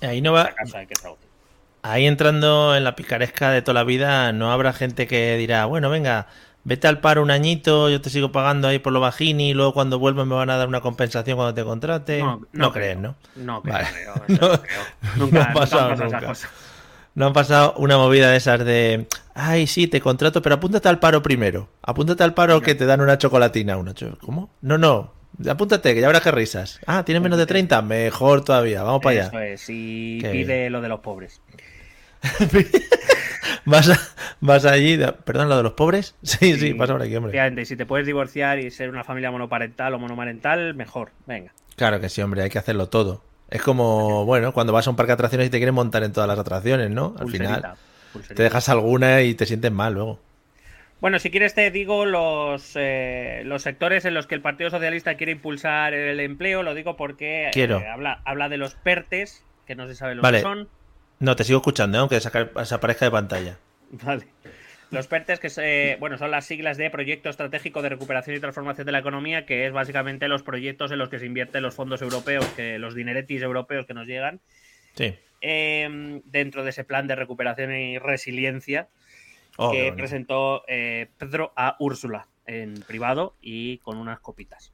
Ahí 0.03 0.21
no 0.21 0.33
va... 0.33 0.55
Ahí 1.83 2.07
entrando 2.07 2.75
en 2.75 2.83
la 2.83 2.97
picaresca 2.97 3.53
de 3.53 3.63
toda 3.63 3.75
la 3.75 3.85
vida, 3.85 4.33
no 4.33 4.51
habrá 4.51 4.73
gente 4.73 5.07
que 5.07 5.37
dirá, 5.37 5.67
bueno, 5.67 5.89
venga, 5.89 6.27
vete 6.67 6.89
al 6.89 6.99
paro 6.99 7.23
un 7.23 7.31
añito, 7.31 7.89
yo 7.89 8.01
te 8.01 8.11
sigo 8.11 8.33
pagando 8.33 8.67
ahí 8.67 8.81
por 8.81 8.93
lo 8.93 8.99
bajini 8.99 9.51
y 9.51 9.55
luego 9.55 9.73
cuando 9.73 10.01
vuelvan 10.01 10.27
me 10.27 10.35
van 10.35 10.51
a 10.51 10.57
dar 10.57 10.67
una 10.67 10.81
compensación 10.81 11.37
cuando 11.37 11.55
te 11.55 11.63
contrate. 11.63 12.19
No, 12.19 12.43
no, 12.53 12.73
crees, 12.73 12.99
¿no? 12.99 13.15
No, 13.37 13.63
creo, 13.63 13.77
no, 14.27 14.61
Nunca, 15.17 15.45
ha 15.45 15.53
pasado 15.53 15.95
nunca. 15.95 16.33
No 17.15 17.27
han 17.27 17.33
pasado 17.33 17.75
una 17.77 17.97
movida 17.97 18.31
de 18.31 18.37
esas 18.37 18.65
de, 18.65 19.07
ay, 19.33 19.69
sí, 19.69 19.87
te 19.87 20.01
contrato, 20.01 20.43
pero 20.43 20.57
apúntate 20.57 20.89
al 20.89 20.99
paro 20.99 21.23
primero. 21.23 21.69
Apúntate 21.83 22.25
al 22.25 22.35
paro 22.35 22.61
que 22.61 22.75
te 22.75 22.85
dan 22.85 23.01
una 23.01 23.17
chocolatina. 23.17 23.77
Una 23.77 23.95
¿Cómo? 24.21 24.51
No, 24.61 24.77
no. 24.77 25.13
Apúntate, 25.49 25.95
que 25.95 26.01
ya 26.01 26.09
verás 26.09 26.23
que 26.23 26.33
risas. 26.33 26.81
Ah, 26.87 27.05
¿tienes 27.05 27.23
menos 27.23 27.39
de 27.39 27.47
30? 27.47 27.81
Mejor 27.83 28.45
todavía. 28.45 28.83
Vamos 28.83 29.03
para 29.03 29.21
allá. 29.21 29.27
Eso 29.29 29.41
es, 29.41 29.65
y 29.69 30.19
pide 30.21 30.69
lo 30.69 30.81
de 30.81 30.89
los 30.89 30.99
pobres. 31.01 31.41
vas, 33.65 33.91
vas 34.41 34.65
allí, 34.65 34.99
perdón, 35.25 35.49
lo 35.49 35.57
de 35.57 35.63
los 35.63 35.73
pobres. 35.73 36.15
Sí, 36.23 36.59
sí, 36.59 36.75
pasa 36.75 36.93
por 36.93 37.03
aquí, 37.03 37.17
hombre. 37.17 37.65
si 37.65 37.77
te 37.77 37.87
puedes 37.87 38.07
divorciar 38.07 38.59
y 38.59 38.71
ser 38.71 38.91
una 38.91 39.05
familia 39.05 39.31
monoparental 39.31 39.95
o 39.95 39.99
monomarental, 39.99 40.75
mejor, 40.75 41.11
venga. 41.27 41.53
Claro 41.77 42.01
que 42.01 42.09
sí, 42.09 42.23
hombre, 42.23 42.43
hay 42.43 42.51
que 42.51 42.59
hacerlo 42.59 42.89
todo. 42.89 43.23
Es 43.51 43.63
como, 43.63 44.25
bueno, 44.25 44.53
cuando 44.53 44.73
vas 44.73 44.87
a 44.87 44.91
un 44.91 44.97
parque 44.97 45.11
de 45.11 45.15
atracciones 45.15 45.47
y 45.47 45.51
te 45.51 45.59
quieren 45.59 45.75
montar 45.75 46.03
en 46.03 46.13
todas 46.13 46.29
las 46.29 46.39
atracciones, 46.39 46.91
¿no? 46.91 47.15
Al 47.19 47.31
final 47.31 47.75
te 48.35 48.43
dejas 48.43 48.69
alguna 48.69 49.23
y 49.23 49.35
te 49.35 49.47
sientes 49.47 49.71
mal 49.71 49.95
luego. 49.95 50.19
Bueno, 51.01 51.19
si 51.19 51.31
quieres 51.31 51.55
te 51.55 51.71
digo 51.71 52.07
los, 52.07 52.73
eh, 52.75 53.43
los 53.45 53.63
sectores 53.63 54.05
en 54.07 54.15
los 54.15 54.27
que 54.27 54.35
el 54.35 54.41
Partido 54.41 54.71
Socialista 54.71 55.17
quiere 55.17 55.33
impulsar 55.33 55.93
el 55.93 56.19
empleo. 56.21 56.63
Lo 56.63 56.75
digo 56.75 56.97
porque 56.97 57.51
eh, 57.55 57.89
habla, 57.93 58.23
habla 58.25 58.49
de 58.49 58.57
los 58.57 58.75
PERTES, 58.75 59.45
que 59.67 59.75
no 59.75 59.87
se 59.87 59.95
sabe 59.95 60.15
lo 60.15 60.23
que 60.23 60.41
son. 60.41 60.69
No, 61.19 61.37
te 61.37 61.45
sigo 61.45 61.59
escuchando, 61.59 61.99
¿eh? 61.99 62.01
aunque 62.01 62.17
desaparezca 62.17 63.05
de 63.07 63.11
pantalla. 63.11 63.59
Vale. 63.91 64.27
Los 64.91 65.09
PERTES, 65.09 65.41
que 65.41 65.97
bueno, 65.99 66.17
son 66.17 66.31
las 66.31 66.45
siglas 66.45 66.77
de 66.77 66.91
Proyecto 66.91 67.29
Estratégico 67.29 67.83
de 67.83 67.89
Recuperación 67.89 68.37
y 68.37 68.41
Transformación 68.41 68.87
de 68.87 68.93
la 68.93 69.01
Economía, 69.01 69.45
que 69.45 69.67
es 69.67 69.73
básicamente 69.73 70.29
los 70.29 70.43
proyectos 70.43 70.93
en 70.93 70.99
los 70.99 71.09
que 71.09 71.19
se 71.19 71.27
invierten 71.27 71.63
los 71.63 71.75
fondos 71.75 72.03
europeos, 72.03 72.47
que 72.57 72.79
los 72.79 72.95
dineretis 72.95 73.43
europeos 73.43 73.87
que 73.87 73.95
nos 73.95 74.07
llegan. 74.07 74.41
Sí. 74.95 75.15
Em, 75.41 76.23
dentro 76.25 76.63
de 76.63 76.71
ese 76.71 76.85
plan 76.85 77.09
de 77.09 77.17
recuperación 77.17 77.75
y 77.75 77.99
resiliencia 77.99 78.89
Oh, 79.57 79.71
que 79.73 79.93
presentó 79.93 80.65
eh, 80.69 81.09
Pedro 81.19 81.53
a 81.57 81.77
Úrsula 81.79 82.27
en 82.47 82.83
privado 82.87 83.35
y 83.41 83.79
con 83.79 83.97
unas 83.97 84.21
copitas. 84.21 84.73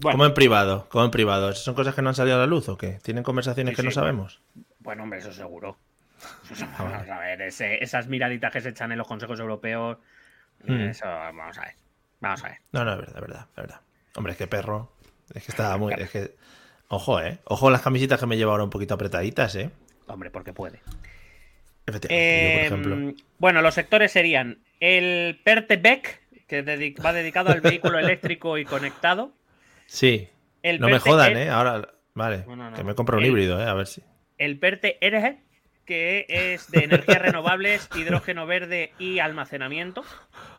¿Cómo 0.00 0.24
en 0.24 0.34
privado? 0.34 0.86
¿Cómo 0.88 1.04
en 1.04 1.10
privado? 1.10 1.52
¿Son 1.52 1.74
cosas 1.74 1.94
que 1.94 2.02
no 2.02 2.10
han 2.10 2.14
salido 2.14 2.36
a 2.36 2.40
la 2.40 2.46
luz 2.46 2.68
o 2.68 2.78
qué? 2.78 2.98
¿Tienen 3.02 3.24
conversaciones 3.24 3.76
que 3.76 3.82
no 3.82 3.90
sabemos? 3.90 4.40
Bueno, 4.90 5.04
hombre, 5.04 5.20
eso 5.20 5.32
seguro. 5.32 5.78
vamos 6.80 7.08
a 7.08 7.18
ver, 7.20 7.42
esas 7.42 8.08
miraditas 8.08 8.52
que 8.52 8.60
se 8.60 8.70
echan 8.70 8.90
en 8.90 8.98
los 8.98 9.06
consejos 9.06 9.38
europeos. 9.38 9.98
Hmm. 10.64 10.80
Eso, 10.80 11.06
vamos 11.06 11.56
a 11.58 11.60
ver. 11.60 11.74
Vamos 12.18 12.42
a 12.42 12.48
ver. 12.48 12.58
No, 12.72 12.84
no, 12.84 12.94
es 12.94 12.98
verdad, 12.98 13.14
es 13.14 13.20
verdad, 13.20 13.46
es 13.50 13.56
verdad. 13.56 13.80
Hombre, 14.16 14.32
es 14.32 14.38
que 14.38 14.48
perro. 14.48 14.90
Es 15.32 15.44
que 15.44 15.52
estaba 15.52 15.76
muy. 15.78 15.94
Es 15.96 16.10
que... 16.10 16.34
Ojo, 16.88 17.20
eh. 17.20 17.38
Ojo 17.44 17.70
las 17.70 17.82
camisitas 17.82 18.18
que 18.18 18.26
me 18.26 18.36
llevo 18.36 18.50
ahora 18.50 18.64
un 18.64 18.70
poquito 18.70 18.94
apretaditas, 18.94 19.54
eh. 19.54 19.70
Hombre, 20.08 20.32
porque 20.32 20.52
puede. 20.52 20.80
Em, 22.08 23.14
bueno, 23.38 23.62
los 23.62 23.74
sectores 23.74 24.10
serían 24.10 24.58
el 24.80 25.40
Beck, 25.44 26.20
que 26.48 26.62
va 26.94 27.12
dedicado 27.12 27.50
al 27.50 27.60
vehículo 27.60 27.96
eléctrico 28.00 28.58
y 28.58 28.64
conectado. 28.64 29.30
Sí. 29.86 30.28
no 30.80 30.88
me 30.88 30.98
jodan, 30.98 31.36
¿eh? 31.36 31.48
Ahora, 31.48 31.94
vale. 32.12 32.44
Que 32.74 32.82
me 32.82 32.96
compro 32.96 33.18
un 33.18 33.24
híbrido, 33.24 33.60
¿eh? 33.60 33.66
A 33.66 33.74
ver 33.74 33.86
si. 33.86 34.02
El 34.40 34.58
PERTE 34.58 34.98
RG, 35.02 35.36
que 35.84 36.24
es 36.28 36.70
de 36.70 36.84
energías 36.84 37.18
renovables, 37.22 37.90
hidrógeno 37.94 38.46
verde 38.46 38.92
y 38.98 39.18
almacenamiento. 39.18 40.02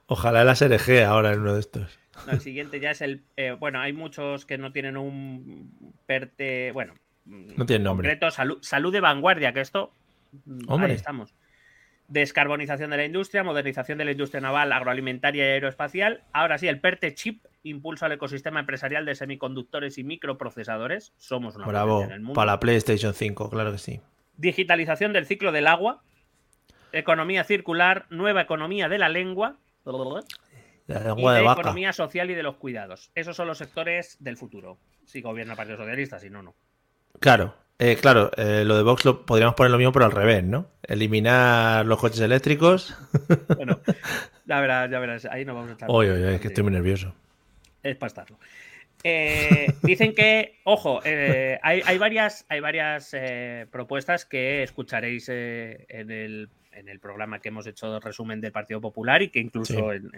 Ojalá 0.05 0.43
la 0.43 0.53
RG 0.53 1.03
ahora 1.03 1.33
en 1.33 1.39
uno 1.39 1.55
de 1.55 1.61
estos. 1.61 1.99
el 2.31 2.39
siguiente 2.39 2.79
ya 2.79 2.91
es 2.91 3.01
el. 3.01 3.23
Eh, 3.37 3.55
bueno, 3.59 3.79
hay 3.79 3.91
muchos 3.91 4.45
que 4.45 4.59
no 4.59 4.71
tienen 4.71 4.97
un 4.97 5.95
PERTE. 6.05 6.71
Bueno. 6.73 6.93
No 7.25 7.65
tienen 7.65 7.83
nombre. 7.83 8.19
salud, 8.29 8.59
salud 8.61 8.93
de 8.93 8.99
vanguardia, 8.99 9.51
que 9.51 9.61
esto 9.61 9.93
Ahí 10.69 10.91
estamos. 10.91 11.33
Descarbonización 12.11 12.89
de 12.89 12.97
la 12.97 13.05
industria, 13.05 13.41
modernización 13.41 13.97
de 13.97 14.03
la 14.03 14.11
industria 14.11 14.41
naval, 14.41 14.73
agroalimentaria 14.73 15.45
y 15.45 15.47
aeroespacial. 15.53 16.25
Ahora 16.33 16.57
sí, 16.57 16.67
el 16.67 16.81
PERTE 16.81 17.15
Chip 17.15 17.45
impulsa 17.63 18.07
al 18.07 18.11
ecosistema 18.11 18.59
empresarial 18.59 19.05
de 19.05 19.15
semiconductores 19.15 19.97
y 19.97 20.03
microprocesadores. 20.03 21.13
Somos 21.15 21.55
una 21.55 21.67
Bravo, 21.67 22.03
en 22.03 22.11
el 22.11 22.19
mundo. 22.19 22.33
para 22.33 22.51
la 22.51 22.59
PlayStation 22.59 23.13
5, 23.13 23.49
claro 23.49 23.71
que 23.71 23.77
sí. 23.77 24.01
Digitalización 24.35 25.13
del 25.13 25.25
ciclo 25.25 25.53
del 25.53 25.67
agua, 25.67 26.03
economía 26.91 27.45
circular, 27.45 28.07
nueva 28.09 28.41
economía 28.41 28.89
de 28.89 28.97
la 28.97 29.07
lengua. 29.07 29.55
La 30.87 30.99
lengua 30.99 31.33
de, 31.33 31.43
vaca. 31.43 31.61
economía 31.61 31.93
social 31.93 32.29
y 32.29 32.35
de 32.35 32.43
los 32.43 32.57
cuidados. 32.57 33.09
Esos 33.15 33.37
son 33.37 33.47
los 33.47 33.57
sectores 33.57 34.17
del 34.19 34.35
futuro. 34.35 34.77
Si 35.05 35.21
gobierna 35.21 35.53
el 35.53 35.57
Partido 35.57 35.77
Socialista, 35.77 36.19
si 36.19 36.29
no, 36.29 36.43
no. 36.43 36.55
Claro, 37.21 37.55
eh, 37.83 37.97
claro, 37.97 38.29
eh, 38.37 38.63
lo 38.63 38.77
de 38.77 38.83
Vox 38.83 39.05
lo 39.05 39.25
podríamos 39.25 39.55
poner 39.55 39.71
lo 39.71 39.77
mismo, 39.77 39.91
pero 39.91 40.05
al 40.05 40.11
revés, 40.11 40.43
¿no? 40.43 40.67
Eliminar 40.83 41.85
los 41.85 41.99
coches 41.99 42.21
eléctricos. 42.21 42.95
Bueno, 43.55 43.79
ya 44.45 44.59
verás, 44.59 44.91
ya 44.91 44.99
verás, 44.99 45.25
ahí 45.25 45.45
no 45.45 45.53
vamos 45.53 45.69
a 45.69 45.73
estar. 45.73 45.89
Oye, 45.91 46.11
oye, 46.11 46.35
es 46.35 46.41
que 46.41 46.49
estoy 46.49 46.63
muy 46.63 46.73
nervioso. 46.73 47.13
Es 47.83 47.95
para 47.95 48.07
estarlo. 48.07 48.37
Eh, 49.03 49.73
dicen 49.83 50.13
que, 50.13 50.59
ojo, 50.63 51.01
hay, 51.03 51.97
varias, 51.97 52.45
hay 52.49 52.59
varias 52.59 53.15
propuestas 53.71 54.25
que 54.25 54.63
escucharéis 54.63 55.29
en 55.29 56.11
el 56.11 56.49
en 56.73 56.89
el 56.89 56.99
programa 56.99 57.39
que 57.39 57.49
hemos 57.49 57.67
hecho 57.67 57.91
de 57.91 57.99
resumen 57.99 58.41
del 58.41 58.51
Partido 58.51 58.81
Popular 58.81 59.21
y 59.21 59.29
que 59.29 59.39
incluso 59.39 59.93
en, 59.93 60.11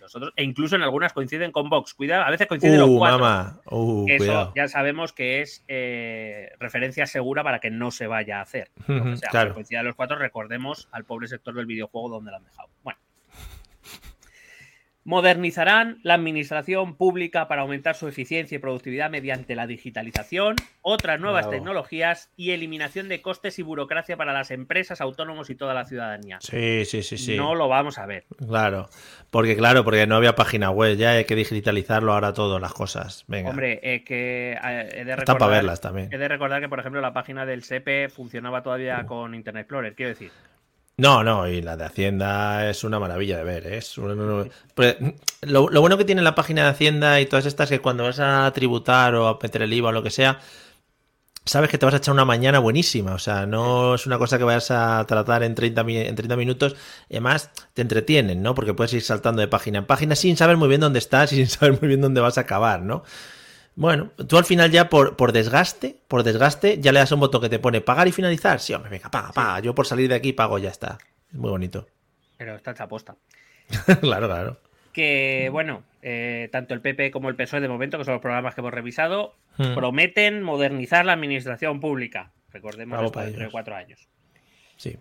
nosotros, 0.00 0.32
e 0.36 0.44
incluso 0.44 0.76
en 0.76 0.82
algunas 0.82 1.12
coinciden 1.12 1.52
con 1.52 1.68
Vox. 1.68 1.94
Cuidado, 1.94 2.24
a 2.24 2.30
veces 2.30 2.46
coinciden 2.46 2.80
los 2.80 2.90
uh, 2.90 2.98
cuatro. 2.98 3.62
Uh, 3.70 4.06
Eso 4.08 4.52
ya 4.54 4.68
sabemos 4.68 5.12
que 5.12 5.40
es 5.40 5.64
eh, 5.68 6.50
referencia 6.58 7.06
segura 7.06 7.42
para 7.42 7.58
que 7.58 7.70
no 7.70 7.90
se 7.90 8.06
vaya 8.06 8.38
a 8.38 8.42
hacer. 8.42 8.70
O 8.88 9.16
sea, 9.16 9.30
claro. 9.30 9.54
coinciden 9.54 9.84
los 9.84 9.94
cuatro, 9.94 10.16
recordemos 10.16 10.88
al 10.92 11.04
pobre 11.04 11.28
sector 11.28 11.54
del 11.54 11.66
videojuego 11.66 12.08
donde 12.08 12.30
lo 12.30 12.36
han 12.38 12.44
dejado. 12.44 12.68
Bueno. 12.82 12.98
Modernizarán 15.06 16.00
la 16.02 16.14
administración 16.14 16.96
pública 16.96 17.46
para 17.46 17.62
aumentar 17.62 17.94
su 17.94 18.08
eficiencia 18.08 18.56
y 18.56 18.58
productividad 18.58 19.08
mediante 19.08 19.54
la 19.54 19.68
digitalización, 19.68 20.56
otras 20.82 21.20
nuevas 21.20 21.48
tecnologías 21.48 22.32
y 22.36 22.50
eliminación 22.50 23.08
de 23.08 23.22
costes 23.22 23.60
y 23.60 23.62
burocracia 23.62 24.16
para 24.16 24.32
las 24.32 24.50
empresas, 24.50 25.00
autónomos 25.00 25.48
y 25.48 25.54
toda 25.54 25.74
la 25.74 25.84
ciudadanía. 25.84 26.38
Sí, 26.40 26.84
sí, 26.84 27.04
sí, 27.04 27.18
sí. 27.18 27.36
No 27.36 27.54
lo 27.54 27.68
vamos 27.68 27.98
a 27.98 28.06
ver. 28.06 28.24
Claro, 28.48 28.88
porque 29.30 29.56
claro, 29.56 29.84
porque 29.84 30.08
no 30.08 30.16
había 30.16 30.34
página 30.34 30.70
web, 30.70 30.96
ya 30.96 31.12
hay 31.12 31.24
que 31.24 31.36
digitalizarlo 31.36 32.12
ahora 32.12 32.32
todo, 32.32 32.58
las 32.58 32.72
cosas. 32.72 33.24
Venga. 33.28 33.50
Hombre, 33.50 33.78
eh, 33.84 34.02
que 34.02 34.58
eh, 34.60 34.88
he 34.92 35.04
de 35.04 35.14
recordar, 35.14 35.38
para 35.38 35.52
verlas 35.52 35.80
también. 35.80 36.08
He 36.12 36.18
de 36.18 36.26
recordar 36.26 36.60
que, 36.60 36.68
por 36.68 36.80
ejemplo, 36.80 37.00
la 37.00 37.12
página 37.12 37.46
del 37.46 37.62
SEPE 37.62 38.08
funcionaba 38.08 38.64
todavía 38.64 39.06
con 39.06 39.36
Internet 39.36 39.60
Explorer, 39.60 39.94
quiero 39.94 40.08
decir. 40.08 40.32
No, 40.98 41.22
no, 41.22 41.46
y 41.46 41.60
la 41.60 41.76
de 41.76 41.84
Hacienda 41.84 42.70
es 42.70 42.82
una 42.82 42.98
maravilla 42.98 43.36
de 43.36 43.44
ver. 43.44 43.66
¿eh? 43.66 43.78
Es 43.78 43.96
pues, 44.74 44.96
lo, 45.42 45.68
bueno 45.68 45.98
que 45.98 46.06
tiene 46.06 46.22
la 46.22 46.34
página 46.34 46.64
de 46.64 46.70
Hacienda 46.70 47.20
y 47.20 47.26
todas 47.26 47.44
estas 47.44 47.70
es 47.70 47.78
que 47.78 47.82
cuando 47.82 48.04
vas 48.04 48.18
a 48.18 48.50
tributar 48.54 49.14
o 49.14 49.28
a 49.28 49.38
meter 49.42 49.60
el 49.60 49.72
IVA 49.74 49.90
o 49.90 49.92
lo 49.92 50.02
que 50.02 50.10
sea, 50.10 50.40
sabes 51.44 51.68
que 51.70 51.76
te 51.76 51.84
vas 51.84 51.94
a 51.94 51.98
echar 51.98 52.14
una 52.14 52.24
mañana 52.24 52.60
buenísima. 52.60 53.12
O 53.12 53.18
sea, 53.18 53.44
no 53.44 53.94
es 53.96 54.06
una 54.06 54.18
cosa 54.18 54.38
que 54.38 54.44
vayas 54.44 54.70
a 54.70 55.04
tratar 55.06 55.42
en 55.42 55.54
30, 55.54 55.82
en 55.82 56.14
30 56.14 56.34
minutos. 56.36 56.76
Y 57.10 57.14
además 57.16 57.50
te 57.74 57.82
entretienen, 57.82 58.42
¿no? 58.42 58.54
Porque 58.54 58.72
puedes 58.72 58.94
ir 58.94 59.02
saltando 59.02 59.42
de 59.42 59.48
página 59.48 59.80
en 59.80 59.86
página 59.86 60.16
sin 60.16 60.38
saber 60.38 60.56
muy 60.56 60.68
bien 60.68 60.80
dónde 60.80 60.98
estás 60.98 61.30
y 61.32 61.36
sin 61.44 61.48
saber 61.48 61.78
muy 61.78 61.88
bien 61.88 62.00
dónde 62.00 62.22
vas 62.22 62.38
a 62.38 62.42
acabar, 62.42 62.80
¿no? 62.80 63.04
Bueno, 63.76 64.10
tú 64.26 64.38
al 64.38 64.46
final 64.46 64.70
ya 64.70 64.88
por, 64.88 65.16
por 65.16 65.32
desgaste, 65.32 65.96
por 66.08 66.22
desgaste, 66.22 66.80
ya 66.80 66.92
le 66.92 66.98
das 66.98 67.12
un 67.12 67.20
botón 67.20 67.42
que 67.42 67.50
te 67.50 67.58
pone 67.58 67.82
pagar 67.82 68.08
y 68.08 68.12
finalizar. 68.12 68.58
Sí, 68.58 68.72
hombre, 68.72 68.90
venga, 68.90 69.10
paga, 69.10 69.32
paga. 69.32 69.60
Yo 69.60 69.74
por 69.74 69.86
salir 69.86 70.08
de 70.08 70.14
aquí 70.14 70.32
pago, 70.32 70.58
ya 70.58 70.70
está. 70.70 70.96
Es 71.30 71.36
muy 71.36 71.50
bonito. 71.50 71.86
Pero 72.38 72.56
está 72.56 72.70
hecha 72.70 72.84
aposta. 72.84 73.16
claro, 74.00 74.28
claro. 74.28 74.60
Que, 74.94 75.50
bueno, 75.52 75.82
eh, 76.00 76.48
tanto 76.52 76.72
el 76.72 76.80
PP 76.80 77.10
como 77.10 77.28
el 77.28 77.36
PSOE 77.36 77.60
de 77.60 77.68
momento, 77.68 77.98
que 77.98 78.04
son 78.04 78.14
los 78.14 78.22
programas 78.22 78.54
que 78.54 78.62
hemos 78.62 78.72
revisado, 78.72 79.34
hmm. 79.58 79.74
prometen 79.74 80.42
modernizar 80.42 81.04
la 81.04 81.12
administración 81.12 81.78
pública. 81.78 82.32
Recordemos 82.52 83.04
esto 83.04 83.20
dentro 83.20 83.44
de 83.44 83.50
cuatro 83.50 83.76
años. 83.76 84.08
Sí. 84.78 84.96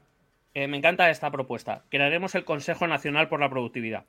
Eh, 0.54 0.68
me 0.68 0.76
encanta 0.76 1.10
esta 1.10 1.32
propuesta. 1.32 1.84
Crearemos 1.90 2.36
el 2.36 2.44
Consejo 2.44 2.88
Nacional 2.88 3.30
por 3.30 3.40
la 3.40 3.50
Productividad. 3.50 4.04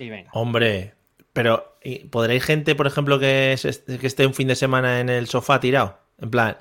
Y 0.00 0.08
venga. 0.08 0.30
Hombre, 0.32 0.94
pero, 1.34 1.76
¿podréis 2.10 2.44
gente, 2.44 2.76
por 2.76 2.86
ejemplo, 2.86 3.18
que, 3.18 3.52
esté 3.52 4.26
un 4.26 4.34
fin 4.34 4.46
de 4.46 4.54
semana 4.54 5.00
en 5.00 5.08
el 5.08 5.26
sofá 5.26 5.58
tirado? 5.58 5.98
En 6.18 6.30
plan, 6.30 6.56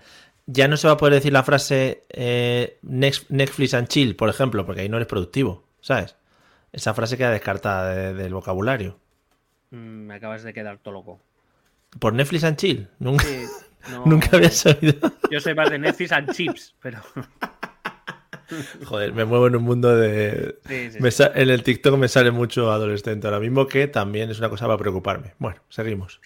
ya 0.48 0.68
no 0.68 0.78
se 0.78 0.88
va 0.88 0.94
a 0.94 0.98
poder 0.98 1.14
decir 1.14 1.32
la 1.32 1.44
frase 1.44 2.04
eh, 2.10 2.80
Netflix 2.82 3.76
and 3.76 3.88
chill, 3.88 4.16
por 4.16 4.30
ejemplo, 4.30 4.66
porque 4.66 4.82
ahí 4.82 4.90
no 4.90 4.98
eres 4.98 5.08
productivo, 5.08 5.64
¿sabes? 5.80 6.16
Esa 6.72 6.96
frase 6.96 7.18
queda 7.18 7.30
descartada 7.30 8.14
del 8.14 8.34
vocabulario. 8.34 8.98
Mm, 9.70 10.08
me 10.08 10.16
acabas 10.16 10.42
de 10.42 10.54
quedar 10.54 10.80
todo 10.80 10.96
loco. 10.96 11.22
¿Por 12.00 12.14
Netflix 12.16 12.44
and 12.44 12.58
chill? 12.58 12.90
Nunca, 12.98 13.26
nunca 14.06 14.30
había 14.36 14.50
sabido. 14.50 15.14
Yo 15.30 15.40
soy 15.40 15.54
más 15.54 15.70
de 15.70 15.78
Netflix 15.78 16.12
and 16.12 16.32
chips, 16.34 16.74
pero... 16.82 17.00
Joder, 18.86 19.14
me 19.14 19.26
muevo 19.26 19.48
en 19.48 19.56
un 19.56 19.64
mundo 19.64 19.96
de... 19.96 20.56
en 20.70 21.50
el 21.50 21.64
TikTok 21.64 21.98
me 21.98 22.08
sale 22.08 22.32
mucho 22.32 22.72
adolescente 22.72 23.28
ahora 23.28 23.40
mismo, 23.40 23.68
que 23.68 23.88
también 23.88 24.30
es 24.30 24.40
una 24.40 24.50
cosa 24.50 24.66
para 24.66 24.78
preocuparme. 24.78 25.34
Bueno, 25.40 25.62
seguimos. 25.70 26.20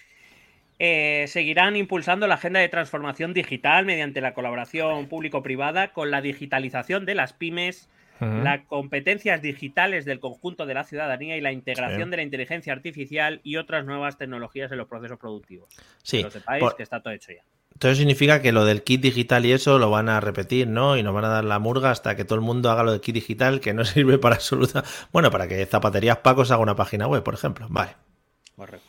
Eh, 0.80 1.24
seguirán 1.26 1.74
impulsando 1.74 2.28
la 2.28 2.34
agenda 2.34 2.60
de 2.60 2.68
transformación 2.68 3.34
digital 3.34 3.84
mediante 3.84 4.20
la 4.20 4.32
colaboración 4.32 5.08
público-privada 5.08 5.92
con 5.92 6.12
la 6.12 6.20
digitalización 6.20 7.04
de 7.04 7.14
las 7.16 7.32
pymes, 7.32 7.88
las 8.20 8.66
competencias 8.66 9.42
digitales 9.42 10.04
del 10.04 10.18
conjunto 10.18 10.66
de 10.66 10.74
la 10.74 10.82
ciudadanía 10.82 11.36
y 11.36 11.40
la 11.40 11.52
integración 11.52 12.10
de 12.10 12.16
la 12.16 12.24
inteligencia 12.24 12.72
artificial 12.72 13.40
y 13.44 13.56
otras 13.58 13.84
nuevas 13.84 14.18
tecnologías 14.18 14.72
en 14.72 14.78
los 14.78 14.88
procesos 14.88 15.18
productivos. 15.20 15.68
Sí. 16.02 16.18
Que 16.18 16.24
lo 16.24 16.30
sepáis 16.32 16.64
que 16.76 16.82
está 16.82 17.00
todo 17.00 17.14
hecho 17.14 17.30
ya. 17.30 17.44
Entonces 17.78 17.98
significa 17.98 18.42
que 18.42 18.50
lo 18.50 18.64
del 18.64 18.82
kit 18.82 19.00
digital 19.00 19.46
y 19.46 19.52
eso 19.52 19.78
lo 19.78 19.88
van 19.88 20.08
a 20.08 20.18
repetir, 20.18 20.66
¿no? 20.66 20.96
Y 20.96 21.04
nos 21.04 21.14
van 21.14 21.26
a 21.26 21.28
dar 21.28 21.44
la 21.44 21.60
murga 21.60 21.92
hasta 21.92 22.16
que 22.16 22.24
todo 22.24 22.34
el 22.34 22.40
mundo 22.40 22.72
haga 22.72 22.82
lo 22.82 22.90
del 22.90 23.00
kit 23.00 23.14
digital, 23.14 23.60
que 23.60 23.72
no 23.72 23.84
sirve 23.84 24.18
para 24.18 24.34
absoluta. 24.34 24.82
Bueno, 25.12 25.30
para 25.30 25.46
que 25.46 25.64
Zapaterías 25.64 26.16
Pacos 26.16 26.50
haga 26.50 26.60
una 26.60 26.74
página 26.74 27.06
web, 27.06 27.22
por 27.22 27.34
ejemplo. 27.34 27.68
Vale. 27.70 27.92
Correcto. 28.56 28.84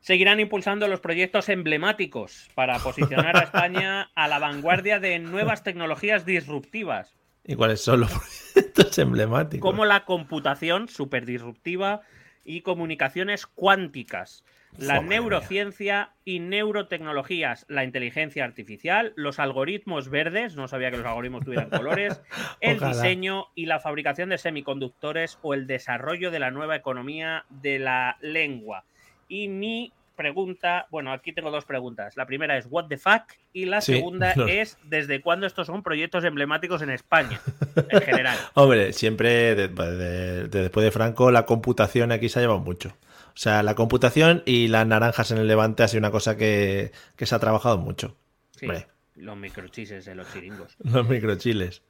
Seguirán 0.00 0.40
impulsando 0.40 0.88
los 0.88 1.00
proyectos 1.00 1.50
emblemáticos 1.50 2.48
para 2.54 2.78
posicionar 2.78 3.36
a 3.36 3.40
España 3.40 4.10
a 4.14 4.26
la 4.26 4.38
vanguardia 4.38 4.98
de 4.98 5.18
nuevas 5.18 5.62
tecnologías 5.62 6.24
disruptivas. 6.24 7.14
¿Y 7.44 7.56
cuáles 7.56 7.82
son 7.82 8.00
los 8.00 8.10
proyectos 8.54 8.98
emblemáticos? 8.98 9.60
Como 9.60 9.84
la 9.84 10.06
computación 10.06 10.88
súper 10.88 11.26
disruptiva 11.26 12.00
y 12.42 12.62
comunicaciones 12.62 13.44
cuánticas, 13.44 14.44
la 14.78 15.00
neurociencia 15.00 16.10
y 16.24 16.40
neurotecnologías, 16.40 17.64
la 17.68 17.84
inteligencia 17.84 18.44
artificial, 18.44 19.12
los 19.16 19.38
algoritmos 19.38 20.08
verdes, 20.08 20.56
no 20.56 20.68
sabía 20.68 20.90
que 20.90 20.96
los 20.98 21.06
algoritmos 21.06 21.44
tuvieran 21.44 21.70
colores, 21.70 22.20
el 22.60 22.76
Ojalá. 22.76 22.92
diseño 22.92 23.46
y 23.54 23.66
la 23.66 23.80
fabricación 23.80 24.28
de 24.28 24.38
semiconductores 24.38 25.38
o 25.42 25.54
el 25.54 25.66
desarrollo 25.66 26.30
de 26.30 26.38
la 26.38 26.50
nueva 26.50 26.76
economía 26.76 27.44
de 27.50 27.78
la 27.78 28.16
lengua. 28.20 28.84
Y 29.28 29.48
mi 29.48 29.92
pregunta, 30.16 30.86
bueno, 30.90 31.12
aquí 31.12 31.32
tengo 31.34 31.50
dos 31.50 31.66
preguntas. 31.66 32.16
La 32.16 32.24
primera 32.24 32.56
es 32.56 32.66
what 32.70 32.86
the 32.86 32.96
fuck 32.96 33.24
y 33.52 33.66
la 33.66 33.82
Sí, 33.82 33.94
segunda 33.96 34.32
no. 34.36 34.46
es 34.48 34.78
desde 34.84 35.20
cuándo 35.20 35.46
estos 35.46 35.66
son 35.66 35.82
proyectos 35.82 36.24
emblemáticos 36.24 36.80
en 36.80 36.88
España, 36.90 37.38
en 37.90 38.00
general. 38.00 38.36
Hombre, 38.54 38.92
siempre 38.94 39.54
de- 39.54 39.68
de- 39.68 40.48
de- 40.48 40.62
después 40.62 40.84
de 40.84 40.90
Franco 40.90 41.30
la 41.30 41.44
computación 41.44 42.12
aquí 42.12 42.28
se 42.30 42.38
ha 42.38 42.42
llevado 42.42 42.60
mucho. 42.60 42.96
O 43.36 43.38
sea, 43.38 43.62
la 43.62 43.74
computación 43.74 44.42
y 44.46 44.68
las 44.68 44.86
naranjas 44.86 45.30
en 45.30 45.36
el 45.36 45.46
Levante 45.46 45.82
ha 45.82 45.88
sido 45.88 45.98
una 45.98 46.10
cosa 46.10 46.38
que, 46.38 46.90
que 47.16 47.26
se 47.26 47.34
ha 47.34 47.38
trabajado 47.38 47.76
mucho. 47.76 48.16
Sí, 48.52 48.66
los 49.14 49.36
microchises 49.36 50.06
de 50.06 50.14
los 50.14 50.32
chiringos. 50.32 50.74
Los 50.82 51.06
microchiles. 51.06 51.82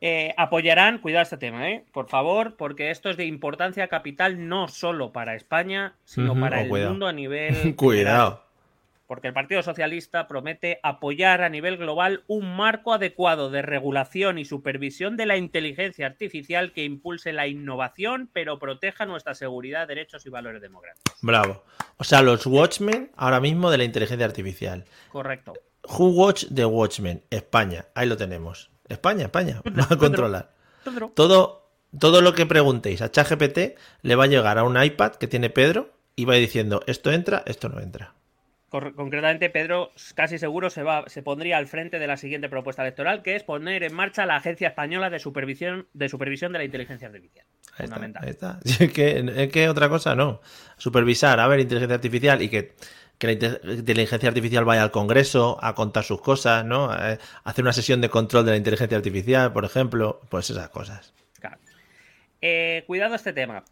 Eh, 0.00 0.32
apoyarán, 0.38 0.98
cuidado 0.98 1.24
este 1.24 1.36
tema, 1.36 1.70
¿eh? 1.70 1.84
por 1.92 2.08
favor, 2.08 2.56
porque 2.56 2.90
esto 2.90 3.10
es 3.10 3.18
de 3.18 3.26
importancia 3.26 3.88
capital 3.88 4.48
no 4.48 4.68
solo 4.68 5.12
para 5.12 5.34
España, 5.34 5.96
sino 6.04 6.38
para 6.40 6.60
oh, 6.60 6.62
el 6.62 6.68
cuidado. 6.70 6.90
mundo 6.92 7.06
a 7.06 7.12
nivel. 7.12 7.54
general. 7.54 7.76
Cuidado. 7.76 8.44
Porque 9.10 9.26
el 9.26 9.34
Partido 9.34 9.60
Socialista 9.64 10.28
promete 10.28 10.78
apoyar 10.84 11.42
a 11.42 11.48
nivel 11.48 11.78
global 11.78 12.22
un 12.28 12.54
marco 12.54 12.94
adecuado 12.94 13.50
de 13.50 13.60
regulación 13.60 14.38
y 14.38 14.44
supervisión 14.44 15.16
de 15.16 15.26
la 15.26 15.36
inteligencia 15.36 16.06
artificial 16.06 16.72
que 16.72 16.84
impulse 16.84 17.32
la 17.32 17.48
innovación, 17.48 18.30
pero 18.32 18.60
proteja 18.60 19.06
nuestra 19.06 19.34
seguridad, 19.34 19.88
derechos 19.88 20.26
y 20.26 20.30
valores 20.30 20.62
democráticos. 20.62 21.18
Bravo. 21.22 21.64
O 21.96 22.04
sea, 22.04 22.22
los 22.22 22.46
Watchmen 22.46 23.10
ahora 23.16 23.40
mismo 23.40 23.72
de 23.72 23.78
la 23.78 23.82
inteligencia 23.82 24.24
artificial. 24.24 24.84
Correcto. 25.10 25.54
Who 25.88 26.10
Watch 26.10 26.44
the 26.54 26.66
Watchmen? 26.66 27.24
España. 27.30 27.86
Ahí 27.96 28.06
lo 28.06 28.16
tenemos. 28.16 28.70
España, 28.88 29.24
España. 29.24 29.60
Va 29.76 29.88
a 29.90 29.96
controlar. 29.96 30.54
Todo, 31.14 31.72
todo 31.98 32.20
lo 32.20 32.32
que 32.32 32.46
preguntéis 32.46 33.02
a 33.02 33.10
ChatGPT 33.10 33.76
le 34.02 34.14
va 34.14 34.22
a 34.22 34.28
llegar 34.28 34.56
a 34.58 34.62
un 34.62 34.80
iPad 34.80 35.16
que 35.16 35.26
tiene 35.26 35.50
Pedro 35.50 35.90
y 36.14 36.26
va 36.26 36.36
diciendo 36.36 36.84
esto 36.86 37.10
entra, 37.10 37.42
esto 37.44 37.68
no 37.68 37.80
entra. 37.80 38.14
Concretamente, 38.70 39.50
Pedro 39.50 39.90
casi 40.14 40.38
seguro 40.38 40.70
se, 40.70 40.84
va, 40.84 41.04
se 41.08 41.22
pondría 41.22 41.58
al 41.58 41.66
frente 41.66 41.98
de 41.98 42.06
la 42.06 42.16
siguiente 42.16 42.48
propuesta 42.48 42.82
electoral, 42.82 43.20
que 43.22 43.34
es 43.34 43.42
poner 43.42 43.82
en 43.82 43.92
marcha 43.92 44.26
la 44.26 44.36
Agencia 44.36 44.68
Española 44.68 45.10
de 45.10 45.18
Supervisión 45.18 45.88
de, 45.92 46.08
supervisión 46.08 46.52
de 46.52 46.58
la 46.58 46.64
Inteligencia 46.64 47.08
Artificial. 47.08 47.44
Ahí 47.76 47.84
está, 47.84 47.96
Fundamental. 47.96 48.24
ahí 48.24 48.30
está. 48.30 48.60
Sí, 48.64 48.84
Es 48.84 48.92
que, 48.92 49.24
es 49.36 49.48
que 49.50 49.68
otra 49.68 49.88
cosa 49.88 50.14
no. 50.14 50.40
Supervisar, 50.76 51.40
a 51.40 51.48
ver, 51.48 51.58
inteligencia 51.60 51.96
artificial 51.96 52.40
y 52.42 52.48
que, 52.48 52.74
que 53.18 53.26
la 53.26 53.32
inte- 53.32 53.60
inteligencia 53.64 54.28
artificial 54.28 54.64
vaya 54.64 54.84
al 54.84 54.92
Congreso 54.92 55.58
a 55.60 55.74
contar 55.74 56.04
sus 56.04 56.20
cosas, 56.20 56.64
¿no? 56.64 56.94
Eh, 56.94 57.18
hacer 57.42 57.64
una 57.64 57.72
sesión 57.72 58.00
de 58.00 58.08
control 58.08 58.44
de 58.44 58.52
la 58.52 58.56
inteligencia 58.56 58.96
artificial, 58.96 59.52
por 59.52 59.64
ejemplo, 59.64 60.20
pues 60.28 60.48
esas 60.48 60.68
cosas. 60.68 61.12
Claro. 61.40 61.58
Eh, 62.40 62.84
cuidado 62.86 63.16
este 63.16 63.32
tema. 63.32 63.64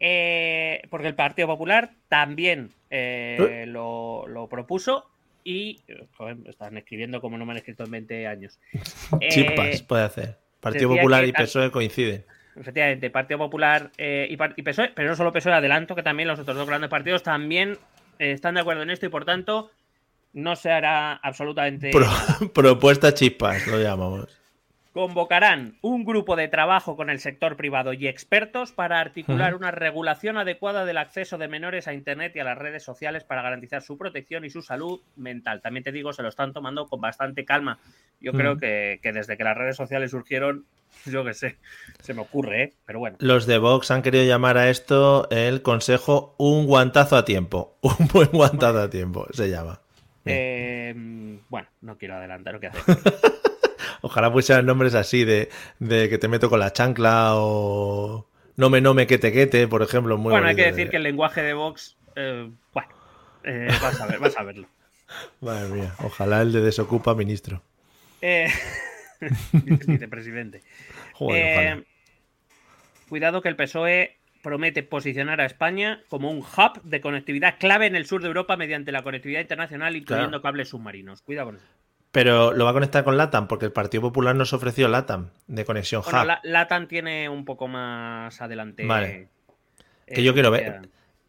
Eh, 0.00 0.80
porque 0.88 1.08
el 1.08 1.14
Partido 1.14 1.46
Popular 1.46 1.90
también 2.08 2.70
eh, 2.90 3.36
¿Eh? 3.38 3.66
lo, 3.66 4.26
lo 4.26 4.48
propuso 4.48 5.10
y. 5.44 5.78
Joder, 6.16 6.38
están 6.46 6.76
escribiendo 6.78 7.20
como 7.20 7.36
no 7.36 7.44
me 7.44 7.52
han 7.52 7.58
escrito 7.58 7.84
en 7.84 7.90
20 7.90 8.26
años. 8.26 8.58
Eh, 9.20 9.28
Chispas 9.28 9.82
puede 9.82 10.04
hacer. 10.04 10.38
Partido 10.60 10.88
Popular 10.90 11.22
que 11.22 11.28
y 11.28 11.32
PSOE 11.32 11.70
coinciden. 11.70 12.24
Efectivamente, 12.56 13.10
Partido 13.10 13.38
Popular 13.38 13.90
eh, 13.96 14.26
y, 14.30 14.34
y 14.56 14.62
PSOE, 14.62 14.92
pero 14.94 15.08
no 15.08 15.16
solo 15.16 15.32
PSOE, 15.32 15.52
adelanto 15.52 15.94
que 15.94 16.02
también 16.02 16.28
los 16.28 16.38
otros 16.38 16.56
dos 16.56 16.66
grandes 16.66 16.90
partidos 16.90 17.22
también 17.22 17.76
están 18.18 18.54
de 18.54 18.60
acuerdo 18.60 18.82
en 18.82 18.90
esto 18.90 19.06
y 19.06 19.08
por 19.08 19.24
tanto 19.24 19.70
no 20.32 20.56
se 20.56 20.70
hará 20.70 21.14
absolutamente. 21.14 21.90
Pro- 21.90 22.08
propuesta 22.54 23.12
chispas, 23.14 23.66
lo 23.66 23.78
llamamos. 23.80 24.39
Convocarán 24.92 25.78
un 25.82 26.04
grupo 26.04 26.34
de 26.34 26.48
trabajo 26.48 26.96
con 26.96 27.10
el 27.10 27.20
sector 27.20 27.56
privado 27.56 27.92
y 27.92 28.08
expertos 28.08 28.72
para 28.72 28.98
articular 28.98 29.54
una 29.54 29.70
regulación 29.70 30.36
adecuada 30.36 30.84
del 30.84 30.98
acceso 30.98 31.38
de 31.38 31.46
menores 31.46 31.86
a 31.86 31.94
Internet 31.94 32.34
y 32.34 32.40
a 32.40 32.44
las 32.44 32.58
redes 32.58 32.82
sociales 32.82 33.22
para 33.22 33.42
garantizar 33.42 33.82
su 33.82 33.96
protección 33.96 34.44
y 34.44 34.50
su 34.50 34.62
salud 34.62 35.00
mental. 35.14 35.60
También 35.60 35.84
te 35.84 35.92
digo, 35.92 36.12
se 36.12 36.22
lo 36.22 36.28
están 36.28 36.52
tomando 36.52 36.88
con 36.88 37.00
bastante 37.00 37.44
calma. 37.44 37.78
Yo 38.20 38.32
creo 38.32 38.56
que, 38.56 38.98
que 39.00 39.12
desde 39.12 39.36
que 39.36 39.44
las 39.44 39.56
redes 39.56 39.76
sociales 39.76 40.10
surgieron, 40.10 40.66
yo 41.06 41.24
qué 41.24 41.34
sé, 41.34 41.58
se 42.00 42.12
me 42.12 42.22
ocurre, 42.22 42.62
¿eh? 42.62 42.72
pero 42.84 42.98
bueno. 42.98 43.16
Los 43.20 43.46
de 43.46 43.58
Vox 43.58 43.92
han 43.92 44.02
querido 44.02 44.24
llamar 44.24 44.58
a 44.58 44.70
esto 44.70 45.28
el 45.30 45.62
consejo 45.62 46.34
un 46.36 46.66
guantazo 46.66 47.16
a 47.16 47.24
tiempo. 47.24 47.78
Un 47.82 48.08
buen 48.08 48.28
guantazo 48.32 48.80
a 48.80 48.90
tiempo, 48.90 49.28
se 49.30 49.48
llama. 49.48 49.80
Eh, 50.24 50.92
bueno, 51.48 51.68
no 51.80 51.96
quiero 51.96 52.16
adelantar 52.16 52.54
lo 52.54 52.60
que. 52.60 52.70
Ojalá 54.02 54.32
pusieran 54.32 54.66
nombres 54.66 54.94
así 54.94 55.24
de, 55.24 55.50
de 55.78 56.08
que 56.08 56.18
te 56.18 56.28
meto 56.28 56.48
con 56.48 56.60
la 56.60 56.72
chancla 56.72 57.32
o 57.34 58.26
no 58.56 58.70
me 58.70 58.80
no 58.80 58.94
me 58.94 59.06
que 59.06 59.18
te 59.18 59.32
quete, 59.32 59.68
por 59.68 59.82
ejemplo. 59.82 60.16
Muy 60.18 60.30
bueno, 60.30 60.46
hay 60.46 60.56
que 60.56 60.66
decir 60.66 60.88
que 60.90 60.96
el 60.96 61.02
lenguaje 61.02 61.42
de 61.42 61.52
Vox, 61.54 61.96
eh, 62.16 62.50
bueno, 62.72 62.88
eh, 63.44 63.68
vas 63.82 64.00
a 64.00 64.06
ver, 64.06 64.18
vas 64.18 64.36
a 64.36 64.42
verlo. 64.42 64.66
Madre 65.40 65.68
mía, 65.68 65.94
ojalá 66.04 66.42
el 66.42 66.52
de 66.52 66.60
desocupa 66.60 67.14
ministro. 67.14 67.62
Eh, 68.22 68.48
vicepresidente. 69.52 70.62
Joder, 71.14 71.78
Eh, 71.78 71.84
cuidado 73.08 73.42
que 73.42 73.48
el 73.48 73.56
PSOE 73.56 74.16
promete 74.42 74.82
posicionar 74.82 75.40
a 75.40 75.46
España 75.46 76.02
como 76.08 76.30
un 76.30 76.38
hub 76.38 76.82
de 76.82 77.00
conectividad 77.00 77.56
clave 77.58 77.86
en 77.86 77.96
el 77.96 78.06
sur 78.06 78.22
de 78.22 78.28
Europa 78.28 78.56
mediante 78.56 78.92
la 78.92 79.02
conectividad 79.02 79.40
internacional, 79.40 79.96
incluyendo 79.96 80.30
Claro. 80.30 80.42
cables 80.42 80.68
submarinos. 80.68 81.20
Cuidado 81.22 81.48
con 81.48 81.56
eso. 81.56 81.64
Pero 82.12 82.52
lo 82.52 82.64
va 82.64 82.70
a 82.70 82.74
conectar 82.74 83.04
con 83.04 83.16
LATAM, 83.16 83.46
porque 83.46 83.66
el 83.66 83.72
Partido 83.72 84.00
Popular 84.02 84.34
nos 84.34 84.52
ofreció 84.52 84.88
LATAM 84.88 85.30
de 85.46 85.64
conexión 85.64 86.02
Bueno, 86.04 86.20
hub. 86.22 86.26
la- 86.26 86.40
LATAM 86.42 86.88
tiene 86.88 87.28
un 87.28 87.44
poco 87.44 87.68
más 87.68 88.40
adelante. 88.40 88.84
Vale. 88.84 89.28
eh, 90.08 90.14
Que 90.16 90.22
yo 90.24 90.34
quiero 90.34 90.50
ver. 90.50 90.88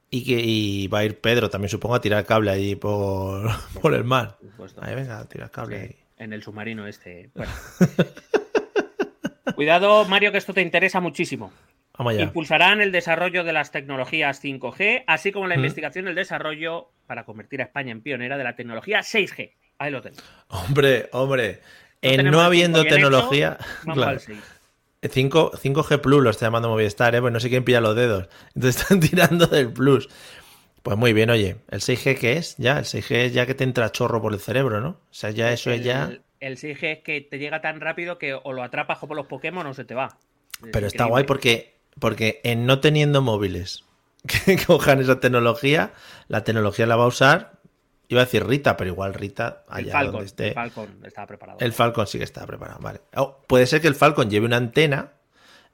Y 0.09 0.25
que 0.25 0.41
y 0.43 0.87
va 0.87 0.99
a 0.99 1.05
ir 1.05 1.19
Pedro 1.21 1.49
también, 1.49 1.69
supongo, 1.69 1.95
a 1.95 2.01
tirar 2.01 2.25
cable 2.25 2.49
allí 2.51 2.75
por, 2.75 3.47
por 3.81 3.93
el 3.93 4.03
mar. 4.03 4.37
Ahí 4.81 4.95
venga, 4.95 5.19
a 5.19 5.29
tirar 5.29 5.51
cable 5.51 5.77
Sí, 5.79 5.83
ahí. 5.83 5.95
en 6.17 6.33
el 6.33 6.41
submarino 6.43 6.87
este. 6.87 7.29
Bueno. 7.35 7.51
Cuidado, 9.55 10.05
Mario, 10.05 10.31
que 10.31 10.37
esto 10.37 10.53
te 10.53 10.61
interesa 10.61 10.99
muchísimo. 10.99 11.51
Impulsarán 12.19 12.81
el 12.81 12.91
desarrollo 12.91 13.43
de 13.43 13.53
las 13.53 13.69
tecnologías 13.71 14.41
5G, 14.43 15.03
así 15.05 15.31
como 15.31 15.47
la 15.47 15.55
¿Mm? 15.55 15.59
investigación 15.59 16.05
y 16.05 16.09
el 16.09 16.15
desarrollo 16.15 16.89
para 17.05 17.25
convertir 17.25 17.61
a 17.61 17.65
España 17.65 17.91
en 17.91 18.01
pionera 18.01 18.37
de 18.37 18.43
la 18.43 18.55
tecnología 18.55 19.01
6G. 19.01 19.51
Ahí 19.81 19.89
lo 19.89 19.99
tengo. 19.99 20.17
Hombre, 20.49 21.09
hombre. 21.11 21.59
en 22.03 22.29
no 22.29 22.41
habiendo 22.41 22.83
tecnología. 22.83 23.57
hecho, 23.59 23.93
claro. 23.93 24.11
al 24.11 24.19
6. 24.19 24.39
5, 25.09 25.53
5G 25.53 26.01
Plus 26.01 26.21
lo 26.21 26.29
está 26.29 26.45
llamando 26.45 26.69
Movistar, 26.69 27.15
¿eh? 27.15 27.21
Pues 27.21 27.33
no 27.33 27.39
sé 27.39 27.49
quién 27.49 27.63
pilla 27.63 27.81
los 27.81 27.95
dedos. 27.95 28.29
Entonces 28.53 28.79
están 28.81 28.99
tirando 28.99 29.47
del 29.47 29.73
Plus. 29.73 30.07
Pues 30.83 30.97
muy 30.97 31.13
bien, 31.13 31.31
oye. 31.31 31.55
¿El 31.71 31.79
6G 31.79 32.19
qué 32.19 32.33
es? 32.33 32.57
Ya, 32.59 32.77
el 32.77 32.85
6G 32.85 33.15
es 33.15 33.33
ya 33.33 33.47
que 33.47 33.55
te 33.55 33.63
entra 33.63 33.91
chorro 33.91 34.21
por 34.21 34.33
el 34.33 34.39
cerebro, 34.39 34.81
¿no? 34.81 34.89
O 34.89 34.99
sea, 35.09 35.31
ya 35.31 35.51
eso 35.51 35.71
es 35.71 35.83
ya. 35.83 36.11
El 36.39 36.57
6G 36.57 36.83
es 36.83 36.99
que 36.99 37.21
te 37.21 37.39
llega 37.39 37.59
tan 37.61 37.81
rápido 37.81 38.19
que 38.19 38.35
o 38.35 38.53
lo 38.53 38.61
atrapas 38.61 38.99
como 38.99 39.15
los 39.15 39.25
Pokémon 39.25 39.65
o 39.65 39.73
se 39.73 39.83
te 39.83 39.95
va. 39.95 40.19
Es 40.63 40.69
Pero 40.71 40.85
está 40.85 41.05
increíble. 41.05 41.09
guay 41.09 41.23
porque, 41.23 41.79
porque 41.99 42.39
en 42.43 42.67
no 42.67 42.79
teniendo 42.81 43.23
móviles 43.23 43.83
que 44.45 44.63
cojan 44.63 45.01
esa 45.01 45.19
tecnología, 45.19 45.93
la 46.27 46.43
tecnología 46.43 46.85
la 46.85 46.97
va 46.97 47.05
a 47.05 47.07
usar. 47.07 47.53
Iba 48.11 48.21
a 48.21 48.25
decir 48.25 48.45
Rita, 48.45 48.75
pero 48.75 48.89
igual 48.89 49.13
Rita, 49.13 49.63
El 49.69 49.85
allá 49.85 49.91
Falcon, 49.93 50.11
donde 50.11 50.25
esté. 50.27 50.47
el 50.49 50.53
Falcon 50.53 50.99
estaba 51.05 51.27
preparado. 51.27 51.57
El 51.61 51.73
Falcon 51.73 52.07
sí 52.07 52.17
que 52.17 52.25
está 52.25 52.45
preparado, 52.45 52.79
vale. 52.81 53.01
Oh, 53.15 53.37
puede 53.47 53.65
ser 53.65 53.79
que 53.81 53.87
el 53.87 53.95
Falcon 53.95 54.29
lleve 54.29 54.45
una 54.45 54.57
antena 54.57 55.11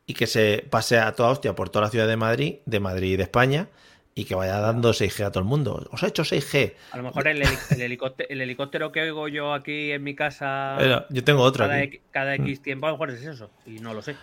y 0.06 0.14
que 0.14 0.28
se 0.28 0.66
pase 0.70 1.00
a 1.00 1.12
toda 1.14 1.30
hostia 1.32 1.56
por 1.56 1.70
toda 1.70 1.86
la 1.86 1.92
ciudad 1.92 2.08
de 2.08 2.16
Madrid, 2.16 2.58
de 2.66 2.80
Madrid 2.80 3.14
y 3.14 3.18
de 3.18 3.24
España, 3.24 3.68
y 4.16 4.26
que 4.26 4.36
vaya 4.36 4.60
dando 4.60 4.92
6G 4.94 5.26
a 5.26 5.32
todo 5.32 5.40
el 5.42 5.50
mundo. 5.50 5.88
¿Os 5.92 6.02
ha 6.04 6.08
hecho 6.08 6.24
6G? 6.24 6.74
A 6.92 6.98
lo 6.98 7.04
mejor 7.04 7.28
el, 7.28 7.42
heli- 7.42 7.58
el 7.72 7.82
helicóptero, 7.82 8.30
el 8.30 8.42
helicóptero 8.42 8.92
que 8.92 9.02
oigo 9.02 9.28
yo 9.28 9.54
aquí 9.54 9.92
en 9.92 10.04
mi 10.04 10.16
casa 10.16 10.78
Eh, 10.80 11.06
yo 11.10 11.24
tengo 11.24 11.42
otro 11.44 11.66
cada, 11.66 11.78
aquí. 11.80 11.84
X, 11.98 12.02
cada 12.12 12.36
X 12.36 12.62
tiempo, 12.62 12.86
a 12.86 12.90
lo 12.92 12.96
mejor 12.96 13.12
es 13.12 13.22
eso. 13.26 13.50
Y 13.66 13.80
no 13.80 13.94
lo 13.94 14.02
sé. 14.02 14.16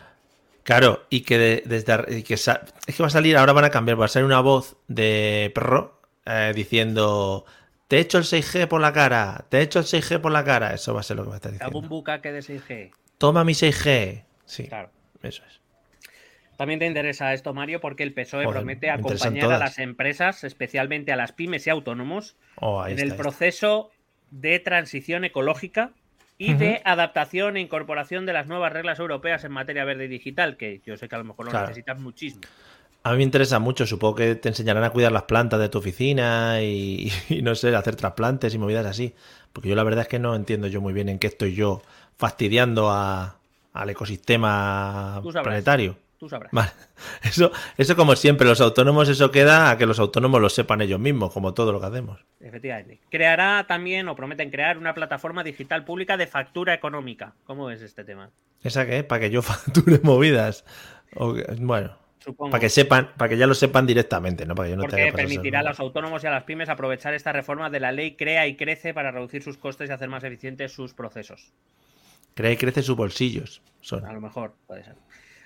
Claro, 0.63 1.03
y 1.11 1.21
que 1.23 1.37
de- 1.39 1.63
desde 1.67 2.19
y 2.19 2.23
que 2.23 2.35
es 2.35 2.45
que 2.87 3.03
va 3.03 3.09
a 3.09 3.11
salir, 3.11 3.37
ahora 3.37 3.53
van 3.53 3.65
a 3.67 3.71
cambiar, 3.71 4.01
va 4.01 4.07
a 4.07 4.09
salir 4.09 4.25
una 4.25 4.41
voz 4.41 4.77
de 4.89 5.53
perro 5.55 6.01
eh, 6.27 6.53
diciendo 6.55 7.45
te 7.89 7.97
he 7.97 8.01
hecho 8.01 8.19
el 8.19 8.25
6G 8.25 8.67
por 8.69 8.81
la 8.81 8.93
cara, 8.93 9.45
te 9.49 9.59
he 9.59 9.63
hecho 9.63 9.79
el 9.81 9.85
6G 9.85 10.21
por 10.21 10.33
la 10.33 10.45
cara. 10.45 10.73
Eso 10.75 10.95
va 10.95 11.01
a 11.01 11.03
ser 11.03 11.17
lo 11.17 11.23
que 11.25 11.29
va 11.31 11.35
a 11.35 11.37
estar 11.37 11.53
diciendo. 11.53 11.81
bucaque 11.83 12.33
de 12.33 12.41
6G. 12.41 12.91
Toma 13.19 13.45
mi 13.45 13.53
6G. 13.55 14.25
Sí, 14.47 14.67
Claro. 14.69 14.91
eso 15.23 15.43
es. 15.47 15.61
También 16.57 16.79
te 16.79 16.87
interesa 16.87 17.33
esto, 17.33 17.53
Mario, 17.53 17.81
porque 17.81 18.05
el 18.05 18.15
PSOE 18.15 18.45
Joder, 18.45 18.59
promete 18.59 18.89
acompañar 18.91 19.53
a 19.53 19.59
las 19.59 19.79
empresas, 19.79 20.45
especialmente 20.45 21.13
a 21.13 21.17
las 21.17 21.33
pymes 21.33 21.67
y 21.67 21.71
autónomos, 21.71 22.37
Oh, 22.57 22.87
en 22.87 22.93
está, 22.93 23.03
el 23.05 23.17
proceso 23.17 23.91
de 24.31 24.61
transición 24.61 25.25
ecológica 25.25 25.91
y 26.39 26.55
de 26.55 26.81
adaptación 26.85 27.57
e 27.57 27.61
incorporación 27.61 28.25
de 28.27 28.33
las 28.33 28.47
nuevas 28.47 28.73
reglas 28.73 28.99
europeas 29.01 29.43
en 29.45 29.53
materia 29.53 29.85
verde 29.85 30.05
y 30.05 30.09
digital, 30.09 30.57
que 30.57 30.81
yo 30.85 30.97
sé 30.97 31.09
que 31.09 31.15
a 31.17 31.19
lo 31.19 31.25
mejor 31.25 31.47
lo 31.47 31.51
Claro. 31.51 31.67
necesitas 31.67 32.01
muchísimo. 32.01 32.43
A 33.07 33.11
mí 33.13 33.19
me 33.19 33.23
interesa 33.23 33.59
mucho, 33.59 33.87
supongo 33.87 34.15
que 34.17 34.35
te 34.35 34.49
enseñarán 34.49 34.83
a 34.83 34.91
cuidar 34.91 35.13
las 35.13 35.25
plantas 35.25 35.61
de 35.61 35.69
tu 35.69 35.79
oficina 35.79 36.63
y, 36.63 37.13
y 37.29 37.43
no 37.43 37.55
sé, 37.55 37.75
hacer 37.77 37.97
trasplantes 37.97 38.55
y 38.55 38.59
movidas 38.59 38.87
así. 38.87 39.15
Porque 39.53 39.69
yo 39.69 39.75
la 39.77 39.85
verdad 39.85 40.03
es 40.03 40.09
que 40.09 40.19
no 40.19 40.35
entiendo 40.35 40.67
yo 40.69 40.81
muy 40.81 40.93
bien 40.93 41.09
en 41.09 41.19
qué 41.19 41.27
estoy 41.27 41.55
yo 41.55 41.83
fastidiando 42.17 42.91
a- 42.91 43.37
al 43.75 43.91
ecosistema 43.91 45.19
Tú 45.23 45.31
sabrás. 45.33 45.45
planetario. 45.45 45.97
Tú 46.19 46.29
sabrás. 46.29 46.51
Vale. 46.53 46.71
Eso, 47.23 47.51
eso 47.77 47.97
como 47.97 48.15
siempre, 48.17 48.47
los 48.47 48.61
autónomos, 48.61 49.09
eso 49.09 49.31
queda 49.31 49.71
a 49.71 49.77
que 49.77 49.85
los 49.85 49.99
autónomos 49.99 50.41
lo 50.41 50.49
sepan 50.49 50.81
ellos 50.81 51.01
mismos, 51.01 51.33
como 51.33 51.53
todo 51.53 51.73
lo 51.73 51.81
que 51.81 51.87
hacemos. 51.87 52.25
Efectivamente. 52.41 53.01
Creará 53.11 53.67
también, 53.67 54.09
o 54.09 54.15
prometen 54.17 54.51
crear, 54.51 54.79
una 54.79 54.95
plataforma 54.95 55.43
digital 55.45 55.85
pública 55.85 56.17
de 56.17 56.27
factura 56.27 56.73
económica. 56.73 57.35
¿Cómo 57.45 57.67
ves 57.67 57.83
este 57.83 58.05
tema? 58.05 58.31
¿Esa 58.63 58.87
qué? 58.87 59.03
Para 59.05 59.21
que 59.23 59.31
yo 59.31 59.43
facture 59.43 60.01
movidas. 60.03 60.65
O 61.17 61.35
bueno, 61.59 61.97
Supongo. 62.25 62.51
para 62.53 62.61
que 62.61 62.69
sepan, 62.71 63.11
para 63.17 63.29
que 63.29 63.37
ya 63.37 63.47
lo 63.47 63.53
sepan 63.55 63.87
directamente, 63.87 64.47
¿no? 64.47 64.55
Para 64.55 64.67
que 64.67 64.71
yo 64.71 64.77
no 64.77 64.83
porque 64.85 65.13
permitirá 65.13 65.59
a 65.59 65.63
el- 65.63 65.69
los 65.69 65.79
autónomos 65.81 66.25
y 66.25 66.27
a 66.27 66.31
las 66.31 66.45
pymes 66.45 66.69
aprovechar 66.71 67.13
esta 67.13 67.33
reforma 67.33 67.69
de 67.69 67.81
la 67.81 67.93
ley 67.93 68.17
Crea 68.17 68.47
y 68.47 68.57
Crece 68.57 68.95
para 68.95 69.11
reducir 69.11 69.43
sus 69.43 69.59
costes 69.59 69.91
y 69.91 69.93
hacer 69.93 70.09
más 70.09 70.25
eficientes 70.25 70.73
sus 70.73 70.95
procesos. 70.95 71.53
Crea 72.35 72.53
y 72.53 72.57
crece 72.57 72.83
sus 72.83 72.97
bolsillos. 72.97 73.63
Son. 73.81 74.05
A 74.07 74.13
lo 74.13 74.21
mejor 74.21 74.55
puede 74.67 74.83
ser. 74.85 74.97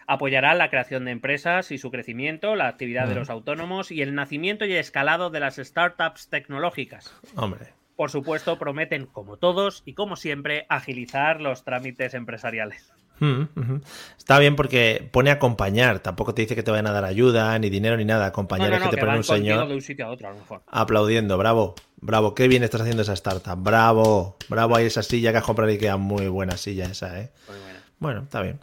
Apoyará 0.06 0.54
la 0.54 0.70
creación 0.70 1.04
de 1.04 1.10
empresas 1.10 1.70
y 1.70 1.76
su 1.78 1.90
crecimiento, 1.90 2.54
la 2.56 2.68
actividad 2.68 3.08
de 3.08 3.14
los 3.16 3.28
autónomos 3.28 3.90
y 3.90 4.00
el 4.00 4.14
nacimiento 4.14 4.64
y 4.64 4.72
escalado 4.72 5.28
de 5.28 5.40
las 5.40 5.56
startups 5.56 6.28
tecnológicas. 6.28 7.12
Hombre. 7.36 7.74
Por 7.96 8.10
supuesto, 8.10 8.58
prometen, 8.58 9.04
como 9.06 9.36
todos 9.36 9.82
y 9.84 9.92
como 9.94 10.16
siempre, 10.16 10.64
agilizar 10.70 11.40
los 11.42 11.64
trámites 11.64 12.14
empresariales. 12.14 12.90
Mm. 13.20 13.80
Está 14.16 14.38
bien 14.38 14.56
porque 14.56 15.08
pone 15.10 15.30
acompañar, 15.30 16.00
tampoco 16.00 16.34
te 16.34 16.42
dice 16.42 16.54
que 16.54 16.62
te 16.62 16.70
vayan 16.70 16.86
a 16.86 16.92
dar 16.92 17.04
ayuda, 17.04 17.58
ni 17.58 17.70
dinero, 17.70 17.96
ni 17.96 18.04
nada. 18.04 18.24
No, 18.24 18.28
Acompañar 18.28 18.70
no, 18.70 18.76
es 18.76 18.82
que 18.82 18.88
te 18.90 18.96
que 18.96 19.00
ponen 19.00 19.08
van 19.12 19.16
un 19.18 19.24
señor 19.24 19.68
de 19.68 19.74
un 19.74 19.82
sitio 19.82 20.06
a 20.06 20.10
otro, 20.10 20.28
a 20.28 20.32
lo 20.32 20.38
mejor. 20.38 20.62
aplaudiendo. 20.66 21.36
Bravo, 21.38 21.74
bravo, 22.00 22.34
qué 22.34 22.46
bien 22.48 22.62
estás 22.62 22.82
haciendo 22.82 23.02
esa 23.02 23.14
startup. 23.14 23.56
Bravo, 23.56 24.36
bravo, 24.48 24.76
hay 24.76 24.86
esa 24.86 25.02
silla 25.02 25.32
que 25.32 25.38
has 25.38 25.44
comprado 25.44 25.70
y 25.72 25.78
queda 25.78 25.96
muy 25.96 26.28
buena 26.28 26.56
silla 26.56 26.84
esa, 26.86 27.20
¿eh? 27.20 27.30
Muy 27.48 27.58
buena. 27.58 27.82
Bueno, 27.98 28.22
está 28.22 28.42
bien. 28.42 28.60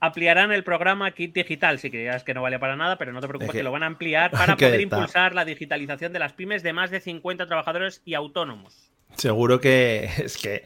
Ampliarán 0.00 0.52
el 0.52 0.64
programa 0.64 1.10
Kit 1.12 1.34
Digital, 1.34 1.78
si 1.78 1.90
creías 1.90 2.24
que 2.24 2.34
no 2.34 2.42
vale 2.42 2.58
para 2.58 2.76
nada, 2.76 2.98
pero 2.98 3.12
no 3.12 3.20
te 3.22 3.26
preocupes 3.28 3.48
Es 3.48 3.52
que, 3.52 3.58
que- 3.58 3.64
lo 3.64 3.72
van 3.72 3.82
a 3.84 3.86
ampliar 3.86 4.30
para 4.30 4.54
poder 4.56 4.80
está. 4.80 4.96
impulsar 4.96 5.34
la 5.34 5.44
digitalización 5.46 6.12
de 6.12 6.18
las 6.18 6.34
pymes 6.34 6.62
de 6.62 6.74
más 6.74 6.90
de 6.90 7.00
50 7.00 7.46
trabajadores 7.46 8.02
y 8.04 8.12
autónomos. 8.14 8.90
Seguro 9.16 9.60
que 9.60 10.10
es 10.18 10.36
que 10.36 10.64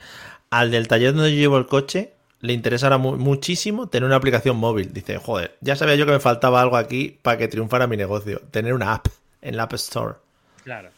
al 0.51 0.71
del 0.73 0.89
taller 0.89 1.15
donde 1.15 1.31
yo 1.31 1.39
llevo 1.39 1.59
el 1.59 1.67
coche 1.67 2.15
le 2.41 2.53
interesará 2.53 2.99
mu- 2.99 3.17
muchísimo 3.17 3.89
tener 3.89 4.07
una 4.07 4.17
aplicación 4.17 4.57
móvil. 4.57 4.93
Dice, 4.93 5.19
joder, 5.19 5.57
ya 5.61 5.77
sabía 5.77 5.97
yo 5.97 6.07
que 6.07 6.13
me 6.13 6.21
faltaba 6.21 6.61
algo 6.63 6.77
aquí 6.77 7.19
para 7.23 7.37
que 7.39 7.49
triunfara 7.49 7.87
mi 7.87 7.97
negocio. 7.97 8.41
Tener 8.51 8.75
una 8.75 8.95
app 8.95 9.07
en 9.43 9.57
la 9.57 9.65
App 9.65 9.73
Store. 9.75 10.15
Claro. 10.65 10.91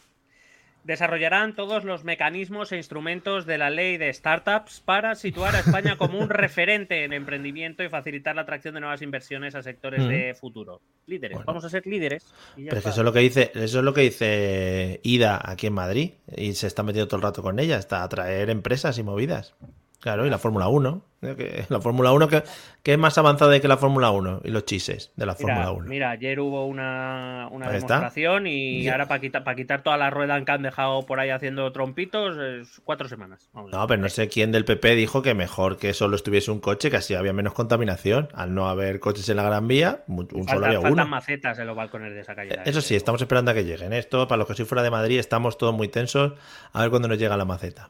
Desarrollarán 0.83 1.55
todos 1.55 1.83
los 1.83 2.03
mecanismos 2.03 2.71
e 2.71 2.77
instrumentos 2.77 3.45
de 3.45 3.59
la 3.59 3.69
ley 3.69 3.97
de 3.97 4.11
startups 4.11 4.79
para 4.79 5.13
situar 5.13 5.55
a 5.55 5.59
España 5.59 5.95
como 5.95 6.17
un 6.17 6.29
referente 6.31 7.03
en 7.03 7.13
emprendimiento 7.13 7.83
y 7.83 7.89
facilitar 7.89 8.35
la 8.35 8.41
atracción 8.41 8.73
de 8.73 8.79
nuevas 8.79 9.03
inversiones 9.03 9.53
a 9.53 9.61
sectores 9.61 10.01
Mm. 10.01 10.07
de 10.07 10.33
futuro. 10.33 10.81
Líderes. 11.05 11.35
Bueno. 11.35 11.45
Vamos 11.45 11.65
a 11.65 11.69
ser 11.69 11.85
líderes. 11.85 12.25
y 12.57 12.63
ya 12.63 12.69
Pero 12.69 12.79
está. 12.79 12.89
eso 12.89 13.01
es 13.01 13.05
lo 13.05 13.13
que 13.13 13.19
dice, 13.19 13.51
eso 13.53 13.77
es 13.77 13.85
lo 13.85 13.93
que 13.93 14.01
dice 14.01 14.99
Ida 15.03 15.39
aquí 15.43 15.67
en 15.67 15.73
Madrid. 15.73 16.11
Y 16.35 16.53
se 16.55 16.65
está 16.65 16.81
metiendo 16.81 17.07
todo 17.07 17.17
el 17.17 17.23
rato 17.23 17.43
con 17.43 17.59
ella, 17.59 17.77
hasta 17.77 18.01
atraer 18.01 18.49
empresas 18.49 18.97
y 18.97 19.03
movidas. 19.03 19.53
Claro, 20.01 20.25
y 20.25 20.29
la 20.29 20.39
Fórmula 20.39 20.67
1. 20.67 21.01
eh, 21.21 21.65
La 21.69 21.79
Fórmula 21.79 22.11
1 22.11 22.27
que, 22.27 22.43
que 22.81 22.93
es 22.93 22.97
más 22.97 23.15
avanzada 23.19 23.59
que 23.59 23.67
la 23.67 23.77
Fórmula 23.77 24.09
1 24.09 24.41
y 24.43 24.49
los 24.49 24.65
chises 24.65 25.11
de 25.15 25.25
la 25.27 25.35
Fórmula 25.35 25.71
1. 25.71 25.87
mira, 25.87 26.09
ayer 26.09 26.39
hubo 26.39 26.65
una, 26.65 27.47
una 27.51 27.65
está. 27.67 27.95
demostración 27.95 28.47
y 28.47 28.87
ahora 28.89 29.07
para 29.07 29.21
quitar, 29.21 29.43
para 29.43 29.55
quitar 29.55 29.83
toda 29.83 29.97
la 29.97 30.09
rueda 30.09 30.43
que 30.43 30.51
han 30.51 30.63
dejado 30.63 31.05
por 31.05 31.19
ahí 31.19 31.29
haciendo 31.29 31.71
trompitos, 31.71 32.35
es 32.37 32.81
cuatro 32.83 33.07
semanas. 33.07 33.47
Vamos 33.53 33.71
No, 33.71 33.85
pero 33.85 34.01
no 34.01 34.09
sé 34.09 34.27
quién 34.27 34.51
del 34.51 34.65
PP 34.65 34.95
dijo 34.95 35.21
que 35.21 35.35
mejor 35.35 35.77
que 35.77 35.93
solo 35.93 36.15
estuviese 36.15 36.49
un 36.49 36.59
coche, 36.59 36.89
que 36.89 36.97
así 36.97 37.13
había 37.13 37.31
menos 37.33 37.53
contaminación. 37.53 38.29
Al 38.33 38.55
no 38.55 38.67
haber 38.67 38.99
coches 38.99 39.29
en 39.29 39.37
la 39.37 39.43
Gran 39.43 39.67
Vía, 39.67 40.03
un 40.07 40.27
solo 40.27 40.45
Faltan, 40.45 40.63
había 40.63 40.81
faltan 40.81 40.93
uno. 40.93 41.05
macetas 41.05 41.59
en 41.59 41.67
los 41.67 41.75
balcones 41.75 42.13
de 42.15 42.21
esa 42.21 42.33
calle. 42.33 42.57
Eso 42.65 42.81
sí, 42.81 42.95
estamos 42.95 43.21
esperando 43.21 43.51
a 43.51 43.53
que 43.53 43.63
lleguen. 43.63 43.93
Esto, 43.93 44.27
para 44.27 44.39
los 44.39 44.47
que 44.47 44.55
soy 44.55 44.65
fuera 44.65 44.81
de 44.81 44.89
Madrid, 44.89 45.19
estamos 45.19 45.59
todos 45.59 45.75
muy 45.75 45.87
tensos. 45.89 46.33
A 46.73 46.81
ver 46.81 46.89
cuándo 46.89 47.07
nos 47.07 47.19
llega 47.19 47.37
la 47.37 47.45
maceta. 47.45 47.89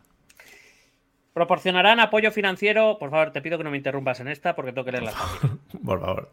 Proporcionarán 1.34 2.00
apoyo 2.00 2.32
financiero. 2.32 2.98
Por 3.00 3.10
favor, 3.10 3.32
te 3.32 3.42
pido 3.42 3.58
que 3.58 3.64
no 3.64 3.72
me 3.72 3.78
interrumpas 3.78 4.20
en 4.20 4.28
esta 4.28 4.56
porque 4.56 4.74
tengo 4.74 4.86
que 4.86 4.92
leerla 4.92 5.14
también. 5.14 5.60
Por 5.86 6.00
favor. 6.02 6.30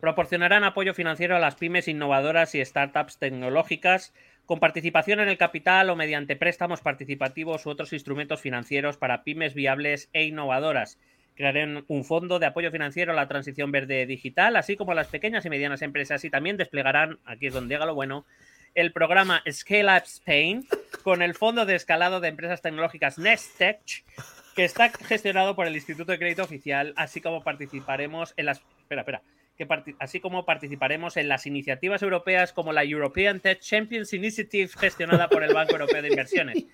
Proporcionarán 0.00 0.64
apoyo 0.64 0.94
financiero 0.94 1.36
a 1.36 1.38
las 1.38 1.54
pymes 1.54 1.88
innovadoras 1.88 2.54
y 2.54 2.64
startups 2.64 3.18
tecnológicas 3.18 4.12
con 4.46 4.58
participación 4.58 5.20
en 5.20 5.28
el 5.28 5.38
capital 5.38 5.88
o 5.90 5.96
mediante 5.96 6.36
préstamos 6.36 6.80
participativos 6.80 7.64
u 7.64 7.70
otros 7.70 7.92
instrumentos 7.92 8.40
financieros 8.40 8.96
para 8.96 9.22
pymes 9.22 9.54
viables 9.54 10.10
e 10.12 10.24
innovadoras. 10.24 10.98
Crearán 11.34 11.84
un 11.88 12.04
fondo 12.04 12.38
de 12.38 12.46
apoyo 12.46 12.70
financiero 12.70 13.12
a 13.12 13.16
la 13.16 13.28
transición 13.28 13.70
verde 13.72 14.04
digital, 14.04 14.56
así 14.56 14.76
como 14.76 14.92
a 14.92 14.96
las 14.96 15.06
pequeñas 15.06 15.46
y 15.46 15.50
medianas 15.50 15.80
empresas, 15.82 16.24
y 16.24 16.30
también 16.30 16.56
desplegarán, 16.56 17.20
aquí 17.24 17.46
es 17.46 17.54
donde 17.54 17.74
llega 17.74 17.86
lo 17.86 17.94
bueno, 17.94 18.26
el 18.74 18.92
programa 18.92 19.42
Scale 19.50 19.96
Up 19.96 20.04
Spain 20.04 20.66
con 21.02 21.22
el 21.22 21.34
fondo 21.34 21.64
de 21.64 21.74
escalado 21.74 22.20
de 22.20 22.28
empresas 22.28 22.60
tecnológicas 22.60 23.18
Nestech, 23.18 24.04
que 24.54 24.64
está 24.64 24.90
gestionado 24.90 25.54
por 25.56 25.66
el 25.66 25.74
Instituto 25.74 26.12
de 26.12 26.18
Crédito 26.18 26.42
Oficial, 26.42 26.92
así 26.96 27.20
como 27.20 27.42
participaremos 27.42 28.34
en 28.36 28.46
las. 28.46 28.62
Espera, 28.80 29.02
espera. 29.02 29.22
Que 29.56 29.66
así 29.98 30.18
como 30.20 30.44
participaremos 30.46 31.16
en 31.18 31.28
las 31.28 31.46
iniciativas 31.46 32.02
europeas 32.02 32.52
como 32.52 32.72
la 32.72 32.84
European 32.84 33.40
Tech 33.40 33.60
Champions 33.60 34.12
Initiative 34.14 34.68
gestionada 34.78 35.28
por 35.28 35.42
el 35.44 35.52
Banco 35.52 35.72
Europeo 35.72 36.00
de 36.02 36.08
Inversiones. 36.08 36.64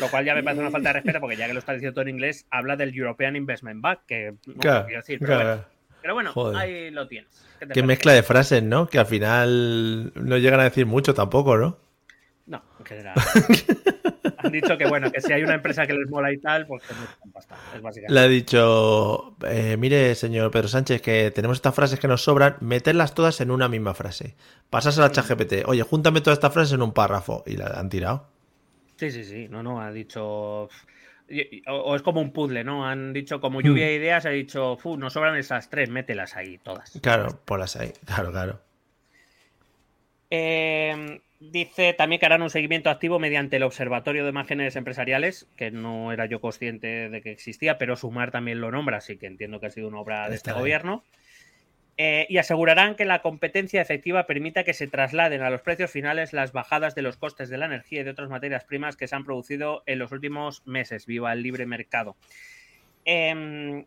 Lo 0.00 0.08
cual 0.08 0.24
ya 0.24 0.34
me 0.34 0.42
parece 0.42 0.60
una 0.62 0.70
falta 0.70 0.88
de 0.90 0.92
respeto 0.94 1.20
porque 1.20 1.36
ya 1.36 1.46
que 1.46 1.52
lo 1.52 1.58
está 1.58 1.72
diciendo 1.74 1.94
todo 1.94 2.02
en 2.02 2.10
inglés, 2.10 2.46
habla 2.50 2.76
del 2.76 2.94
European 2.94 3.36
Investment 3.36 3.80
Bank, 3.82 4.00
que 4.06 4.34
no 4.46 4.54
Claro, 4.54 4.86
quiero 4.86 5.00
decir, 5.00 5.18
pero 5.18 5.34
claro. 5.34 5.44
bueno, 5.48 5.64
pero 6.02 6.14
bueno, 6.14 6.32
Joder. 6.32 6.56
ahí 6.58 6.90
lo 6.90 7.06
tienes. 7.06 7.46
¿Qué 7.72 7.82
mezcla 7.82 8.12
de 8.12 8.22
frases, 8.22 8.62
¿no? 8.62 8.86
Que 8.88 8.98
al 8.98 9.06
final 9.06 10.12
no 10.14 10.36
llegan 10.38 10.60
a 10.60 10.64
decir 10.64 10.86
mucho 10.86 11.14
tampoco, 11.14 11.56
¿no? 11.56 11.78
No, 12.46 12.62
en 12.78 12.84
general. 12.86 13.14
Han 14.38 14.52
dicho 14.52 14.78
que 14.78 14.86
bueno, 14.86 15.10
que 15.10 15.20
si 15.20 15.32
hay 15.32 15.42
una 15.42 15.54
empresa 15.54 15.86
que 15.86 15.94
les 15.94 16.08
mola 16.08 16.32
y 16.32 16.38
tal, 16.38 16.66
pues 16.66 16.82
que 16.84 16.94
no 16.94 17.32
pasta. 17.32 17.56
Es 17.74 17.82
básicamente. 17.82 18.14
Le 18.14 18.20
ha 18.20 18.28
dicho, 18.28 19.36
eh, 19.44 19.76
mire, 19.76 20.14
señor 20.14 20.50
Pedro 20.52 20.68
Sánchez, 20.68 21.02
que 21.02 21.32
tenemos 21.32 21.58
estas 21.58 21.74
frases 21.74 21.98
que 21.98 22.06
nos 22.06 22.22
sobran, 22.22 22.56
meterlas 22.60 23.14
todas 23.14 23.40
en 23.40 23.50
una 23.50 23.68
misma 23.68 23.94
frase. 23.94 24.36
Pasas 24.70 24.98
a 24.98 25.02
la 25.02 25.10
ChatGPT, 25.10 25.64
oye, 25.66 25.82
júntame 25.82 26.20
todas 26.20 26.36
estas 26.36 26.52
frases 26.52 26.74
en 26.74 26.82
un 26.82 26.92
párrafo. 26.92 27.42
Y 27.46 27.56
la 27.56 27.66
han 27.66 27.88
tirado. 27.88 28.28
Sí, 28.96 29.10
sí, 29.10 29.24
sí. 29.24 29.48
No, 29.48 29.62
no, 29.64 29.80
ha 29.80 29.90
dicho. 29.90 30.24
O, 30.24 30.68
o 31.68 31.96
es 31.96 32.02
como 32.02 32.20
un 32.20 32.32
puzzle, 32.32 32.62
¿no? 32.62 32.86
Han 32.86 33.12
dicho 33.12 33.40
como 33.40 33.60
lluvia 33.60 33.86
de 33.86 33.94
ideas, 33.94 34.26
ha 34.26 34.30
dicho, 34.30 34.76
"Fu, 34.76 34.96
nos 34.96 35.12
sobran 35.12 35.36
esas 35.36 35.68
tres, 35.68 35.90
mételas 35.90 36.36
ahí 36.36 36.58
todas. 36.58 36.96
Claro, 37.02 37.40
ponlas 37.44 37.74
ahí. 37.74 37.92
Claro, 38.04 38.30
claro. 38.30 38.60
Eh, 40.30 41.20
dice 41.40 41.92
también 41.92 42.18
que 42.18 42.26
harán 42.26 42.42
un 42.42 42.50
seguimiento 42.50 42.90
activo 42.90 43.18
mediante 43.18 43.56
el 43.56 43.62
Observatorio 43.62 44.24
de 44.24 44.30
Imágenes 44.30 44.76
Empresariales, 44.76 45.48
que 45.56 45.70
no 45.70 46.12
era 46.12 46.26
yo 46.26 46.40
consciente 46.40 47.08
de 47.08 47.22
que 47.22 47.30
existía, 47.30 47.78
pero 47.78 47.96
Sumar 47.96 48.30
también 48.30 48.60
lo 48.60 48.70
nombra, 48.70 48.98
así 48.98 49.16
que 49.16 49.26
entiendo 49.26 49.60
que 49.60 49.66
ha 49.66 49.70
sido 49.70 49.88
una 49.88 50.00
obra 50.00 50.28
de 50.28 50.36
Está 50.36 50.50
este 50.50 50.60
gobierno. 50.60 51.04
Eh, 51.98 52.26
y 52.28 52.36
asegurarán 52.36 52.94
que 52.94 53.06
la 53.06 53.22
competencia 53.22 53.80
efectiva 53.80 54.26
permita 54.26 54.64
que 54.64 54.74
se 54.74 54.86
trasladen 54.86 55.40
a 55.40 55.48
los 55.48 55.62
precios 55.62 55.90
finales 55.90 56.34
las 56.34 56.52
bajadas 56.52 56.94
de 56.94 57.00
los 57.00 57.16
costes 57.16 57.48
de 57.48 57.56
la 57.56 57.64
energía 57.64 58.02
y 58.02 58.04
de 58.04 58.10
otras 58.10 58.28
materias 58.28 58.64
primas 58.64 58.96
que 58.96 59.08
se 59.08 59.16
han 59.16 59.24
producido 59.24 59.82
en 59.86 59.98
los 59.98 60.12
últimos 60.12 60.66
meses. 60.66 61.06
Viva 61.06 61.32
el 61.32 61.42
libre 61.42 61.64
mercado. 61.64 62.16
Em, 63.06 63.86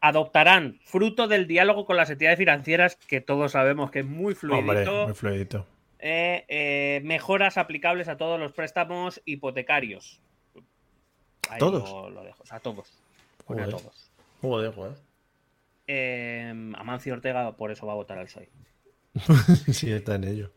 adoptarán, 0.00 0.80
fruto 0.82 1.28
del 1.28 1.46
diálogo 1.46 1.86
con 1.86 1.96
las 1.96 2.10
entidades 2.10 2.38
financieras, 2.38 2.96
que 2.96 3.20
todos 3.20 3.52
sabemos 3.52 3.92
que 3.92 4.00
es 4.00 4.06
muy 4.06 4.34
fluidito, 4.34 4.70
Hombre, 4.70 5.06
muy 5.06 5.14
fluidito. 5.14 5.66
Eh, 5.98 6.44
eh, 6.48 7.00
mejoras 7.04 7.58
aplicables 7.58 8.08
a 8.08 8.16
todos 8.16 8.38
los 8.38 8.52
préstamos 8.52 9.20
hipotecarios. 9.24 10.20
Ahí 11.48 11.58
¿Todos? 11.58 11.88
Lo, 11.90 12.10
lo 12.10 12.24
dejo, 12.24 12.42
o 12.42 12.46
sea, 12.46 12.58
a 12.58 12.60
todos. 12.60 12.92
A 13.48 13.64
todos. 13.64 14.10
Joder, 14.42 14.72
joder. 14.74 14.94
Eh, 15.86 16.52
Amancio 16.76 17.14
Ortega 17.14 17.56
por 17.56 17.70
eso 17.70 17.86
va 17.86 17.94
a 17.94 17.96
votar 17.96 18.18
al 18.18 18.26
PSOE. 18.26 18.50
sí, 19.72 19.90
está 19.90 20.16
en 20.16 20.24
ello. 20.24 20.52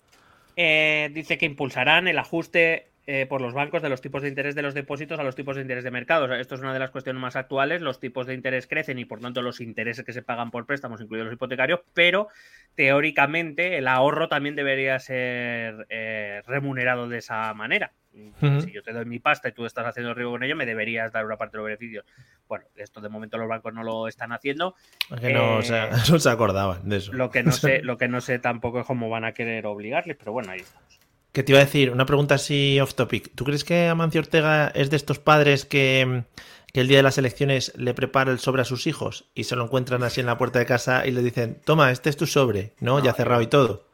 Eh, 0.57 1.09
dice 1.13 1.37
que 1.37 1.45
impulsarán 1.45 2.07
el 2.07 2.19
ajuste 2.19 2.90
eh, 3.13 3.25
por 3.25 3.41
los 3.41 3.53
bancos 3.53 3.81
de 3.81 3.89
los 3.89 3.99
tipos 3.99 4.21
de 4.21 4.29
interés 4.29 4.55
de 4.55 4.61
los 4.61 4.73
depósitos 4.73 5.19
a 5.19 5.23
los 5.23 5.35
tipos 5.35 5.57
de 5.57 5.63
interés 5.63 5.83
de 5.83 5.91
mercado. 5.91 6.23
O 6.23 6.27
sea, 6.29 6.39
esto 6.39 6.55
es 6.55 6.61
una 6.61 6.71
de 6.71 6.79
las 6.79 6.91
cuestiones 6.91 7.21
más 7.21 7.35
actuales. 7.35 7.81
Los 7.81 7.99
tipos 7.99 8.25
de 8.25 8.33
interés 8.33 8.67
crecen 8.67 8.99
y 8.99 9.03
por 9.03 9.19
tanto 9.19 9.41
los 9.41 9.59
intereses 9.59 10.05
que 10.05 10.13
se 10.13 10.21
pagan 10.21 10.49
por 10.49 10.65
préstamos, 10.65 11.01
incluidos 11.01 11.25
los 11.25 11.33
hipotecarios, 11.33 11.81
pero 11.93 12.29
teóricamente 12.75 13.77
el 13.77 13.89
ahorro 13.89 14.29
también 14.29 14.55
debería 14.55 14.97
ser 14.97 15.87
eh, 15.89 16.41
remunerado 16.47 17.09
de 17.09 17.17
esa 17.17 17.53
manera. 17.53 17.91
Si 18.39 18.71
yo 18.71 18.81
te 18.81 18.93
doy 18.93 19.03
mi 19.03 19.19
pasta 19.19 19.49
y 19.49 19.51
tú 19.51 19.65
estás 19.65 19.85
haciendo 19.85 20.13
riesgo 20.13 20.31
con 20.31 20.43
ello, 20.43 20.55
me 20.55 20.65
deberías 20.65 21.11
dar 21.11 21.25
una 21.25 21.35
parte 21.35 21.57
de 21.57 21.63
los 21.63 21.65
beneficios. 21.65 22.05
Bueno, 22.47 22.63
esto 22.77 23.01
de 23.01 23.09
momento 23.09 23.37
los 23.37 23.49
bancos 23.49 23.73
no 23.73 23.83
lo 23.83 24.07
están 24.07 24.31
haciendo. 24.31 24.75
Que 25.19 25.33
no, 25.33 25.57
o 25.57 25.61
sea, 25.61 25.87
Eh, 25.87 25.91
no 26.09 26.17
se 26.17 26.29
acordaban 26.29 26.87
de 26.87 26.95
eso. 26.97 27.11
Lo 27.11 27.29
que 27.29 27.43
no 27.43 27.51
sé, 27.51 27.81
lo 27.83 27.97
que 27.97 28.07
no 28.07 28.21
sé 28.21 28.39
tampoco 28.39 28.79
es 28.79 28.85
cómo 28.85 29.09
van 29.09 29.25
a 29.25 29.33
querer 29.33 29.65
obligarles, 29.65 30.15
pero 30.15 30.31
bueno, 30.31 30.51
ahí 30.51 30.61
estamos. 30.61 30.90
Que 31.31 31.43
te 31.43 31.51
iba 31.53 31.59
a 31.61 31.65
decir, 31.65 31.91
una 31.91 32.05
pregunta 32.05 32.35
así 32.35 32.79
off 32.79 32.93
topic. 32.93 33.31
¿Tú 33.35 33.45
crees 33.45 33.63
que 33.63 33.87
Amancio 33.87 34.19
Ortega 34.21 34.67
es 34.75 34.89
de 34.89 34.97
estos 34.97 35.19
padres 35.19 35.65
que, 35.65 36.23
que 36.73 36.81
el 36.81 36.87
día 36.87 36.97
de 36.97 37.03
las 37.03 37.17
elecciones 37.17 37.71
le 37.77 37.93
prepara 37.93 38.31
el 38.31 38.39
sobre 38.39 38.63
a 38.63 38.65
sus 38.65 38.85
hijos 38.85 39.29
y 39.33 39.45
se 39.45 39.55
lo 39.55 39.63
encuentran 39.63 40.03
así 40.03 40.19
en 40.19 40.25
la 40.25 40.37
puerta 40.37 40.59
de 40.59 40.65
casa 40.65 41.07
y 41.07 41.11
le 41.11 41.21
dicen, 41.21 41.61
toma, 41.63 41.91
este 41.91 42.09
es 42.09 42.17
tu 42.17 42.27
sobre, 42.27 42.73
¿no? 42.79 43.01
ya 43.01 43.13
cerrado 43.13 43.41
y 43.41 43.47
todo. 43.47 43.85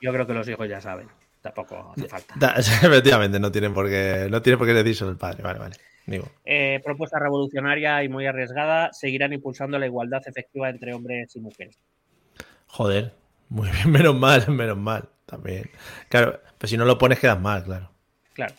Yo 0.00 0.12
creo 0.12 0.26
que 0.26 0.34
los 0.34 0.48
hijos 0.48 0.68
ya 0.68 0.80
saben. 0.80 1.08
Tampoco 1.40 1.92
hace 1.96 2.08
falta. 2.08 2.34
Da- 2.36 2.54
efectivamente, 2.58 3.38
no 3.40 3.50
tienen 3.52 3.74
por 3.74 3.88
qué, 3.88 4.28
no 4.30 4.40
tiene 4.40 4.56
por 4.56 4.66
qué 4.66 4.78
el 4.78 5.16
padre. 5.16 5.42
Vale, 5.42 5.58
vale. 5.58 5.76
Digo. 6.06 6.26
Eh, 6.44 6.80
propuesta 6.84 7.18
revolucionaria 7.18 8.02
y 8.04 8.08
muy 8.08 8.26
arriesgada. 8.26 8.92
Seguirán 8.92 9.32
impulsando 9.32 9.78
la 9.78 9.86
igualdad 9.86 10.22
efectiva 10.26 10.68
entre 10.70 10.94
hombres 10.94 11.34
y 11.34 11.40
mujeres. 11.40 11.78
Joder, 12.66 13.14
muy 13.48 13.70
bien, 13.70 13.90
menos 13.92 14.14
mal, 14.14 14.48
menos 14.50 14.76
mal. 14.76 15.08
También. 15.26 15.70
Claro, 16.08 16.40
pues 16.58 16.70
si 16.70 16.76
no 16.76 16.84
lo 16.84 16.98
pones 16.98 17.18
quedas 17.18 17.40
mal, 17.40 17.64
claro. 17.64 17.90
Claro. 18.32 18.54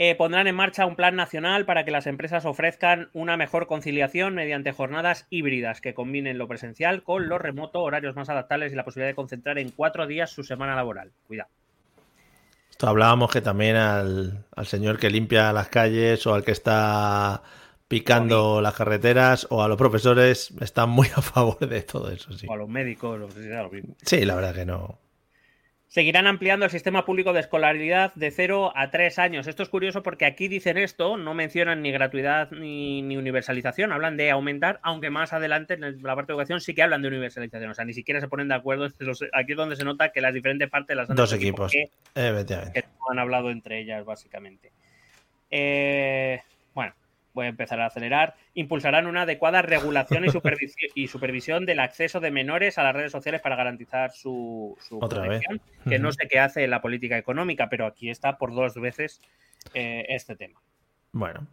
Eh, 0.00 0.14
pondrán 0.14 0.46
en 0.46 0.54
marcha 0.54 0.86
un 0.86 0.94
plan 0.94 1.16
nacional 1.16 1.64
para 1.64 1.84
que 1.84 1.90
las 1.90 2.06
empresas 2.06 2.44
ofrezcan 2.44 3.10
una 3.14 3.36
mejor 3.36 3.66
conciliación 3.66 4.34
mediante 4.34 4.70
jornadas 4.70 5.26
híbridas 5.28 5.80
que 5.80 5.92
combinen 5.92 6.38
lo 6.38 6.46
presencial 6.46 7.02
con 7.02 7.28
lo 7.28 7.36
remoto, 7.38 7.80
horarios 7.80 8.14
más 8.14 8.28
adaptables 8.28 8.72
y 8.72 8.76
la 8.76 8.84
posibilidad 8.84 9.10
de 9.10 9.16
concentrar 9.16 9.58
en 9.58 9.70
cuatro 9.70 10.06
días 10.06 10.30
su 10.30 10.44
semana 10.44 10.76
laboral. 10.76 11.10
Cuidado. 11.26 11.50
Esto 12.70 12.86
hablábamos 12.86 13.32
que 13.32 13.40
también 13.40 13.74
al, 13.74 14.44
al 14.54 14.66
señor 14.66 15.00
que 15.00 15.10
limpia 15.10 15.52
las 15.52 15.68
calles 15.68 16.24
o 16.28 16.34
al 16.34 16.44
que 16.44 16.52
está 16.52 17.42
picando 17.88 18.60
las 18.60 18.74
carreteras 18.74 19.48
o 19.50 19.64
a 19.64 19.68
los 19.68 19.76
profesores 19.76 20.52
están 20.60 20.90
muy 20.90 21.08
a 21.16 21.22
favor 21.22 21.58
de 21.58 21.82
todo 21.82 22.12
eso, 22.12 22.32
sí. 22.34 22.46
O 22.48 22.52
a 22.52 22.56
los 22.56 22.68
médicos, 22.68 23.18
lo 23.18 23.26
que 23.26 23.42
sea, 23.42 23.62
lo 23.64 23.70
mismo. 23.70 23.96
Sí, 24.02 24.24
la 24.24 24.36
verdad 24.36 24.54
que 24.54 24.64
no. 24.64 25.00
Seguirán 25.90 26.26
ampliando 26.26 26.66
el 26.66 26.70
sistema 26.70 27.06
público 27.06 27.32
de 27.32 27.40
escolaridad 27.40 28.12
de 28.14 28.30
0 28.30 28.72
a 28.76 28.90
3 28.90 29.18
años. 29.18 29.46
Esto 29.46 29.62
es 29.62 29.70
curioso 29.70 30.02
porque 30.02 30.26
aquí 30.26 30.46
dicen 30.46 30.76
esto, 30.76 31.16
no 31.16 31.32
mencionan 31.32 31.80
ni 31.80 31.90
gratuidad 31.90 32.50
ni, 32.50 33.00
ni 33.00 33.16
universalización, 33.16 33.90
hablan 33.92 34.18
de 34.18 34.30
aumentar, 34.30 34.80
aunque 34.82 35.08
más 35.08 35.32
adelante 35.32 35.74
en 35.74 36.02
la 36.02 36.14
parte 36.14 36.30
de 36.30 36.34
educación 36.34 36.60
sí 36.60 36.74
que 36.74 36.82
hablan 36.82 37.00
de 37.00 37.08
universalización. 37.08 37.70
O 37.70 37.74
sea, 37.74 37.86
ni 37.86 37.94
siquiera 37.94 38.20
se 38.20 38.28
ponen 38.28 38.48
de 38.48 38.54
acuerdo. 38.54 38.86
Los- 38.98 39.24
Aquí 39.32 39.52
es 39.52 39.56
donde 39.56 39.76
se 39.76 39.84
nota 39.84 40.10
que 40.12 40.20
las 40.20 40.34
diferentes 40.34 40.68
partes 40.68 40.94
las 40.94 41.08
han 41.08 41.16
Dos 41.16 41.32
equipos. 41.32 41.72
que- 41.72 41.88
Efectivamente. 42.14 42.82
que 42.82 42.86
no 42.88 43.10
han 43.10 43.18
hablado 43.18 43.50
entre 43.50 43.78
ellas, 43.80 44.04
básicamente. 44.04 44.70
Eh, 45.50 46.38
bueno, 46.74 46.92
a 47.46 47.48
empezar 47.48 47.80
a 47.80 47.86
acelerar. 47.86 48.34
Impulsarán 48.54 49.06
una 49.06 49.22
adecuada 49.22 49.62
regulación 49.62 50.24
y, 50.24 50.28
y 51.02 51.08
supervisión 51.08 51.66
del 51.66 51.80
acceso 51.80 52.20
de 52.20 52.30
menores 52.30 52.78
a 52.78 52.82
las 52.82 52.94
redes 52.94 53.12
sociales 53.12 53.40
para 53.40 53.56
garantizar 53.56 54.12
su, 54.12 54.76
su 54.80 54.98
Otra 55.00 55.20
vez. 55.22 55.42
protección, 55.44 55.60
que 55.88 55.98
no 55.98 56.12
sé 56.12 56.28
qué 56.28 56.38
hace 56.40 56.66
la 56.68 56.80
política 56.82 57.16
económica, 57.18 57.68
pero 57.68 57.86
aquí 57.86 58.10
está 58.10 58.38
por 58.38 58.54
dos 58.54 58.74
veces 58.74 59.20
eh, 59.74 60.06
este 60.08 60.36
tema. 60.36 60.60
Bueno, 61.12 61.46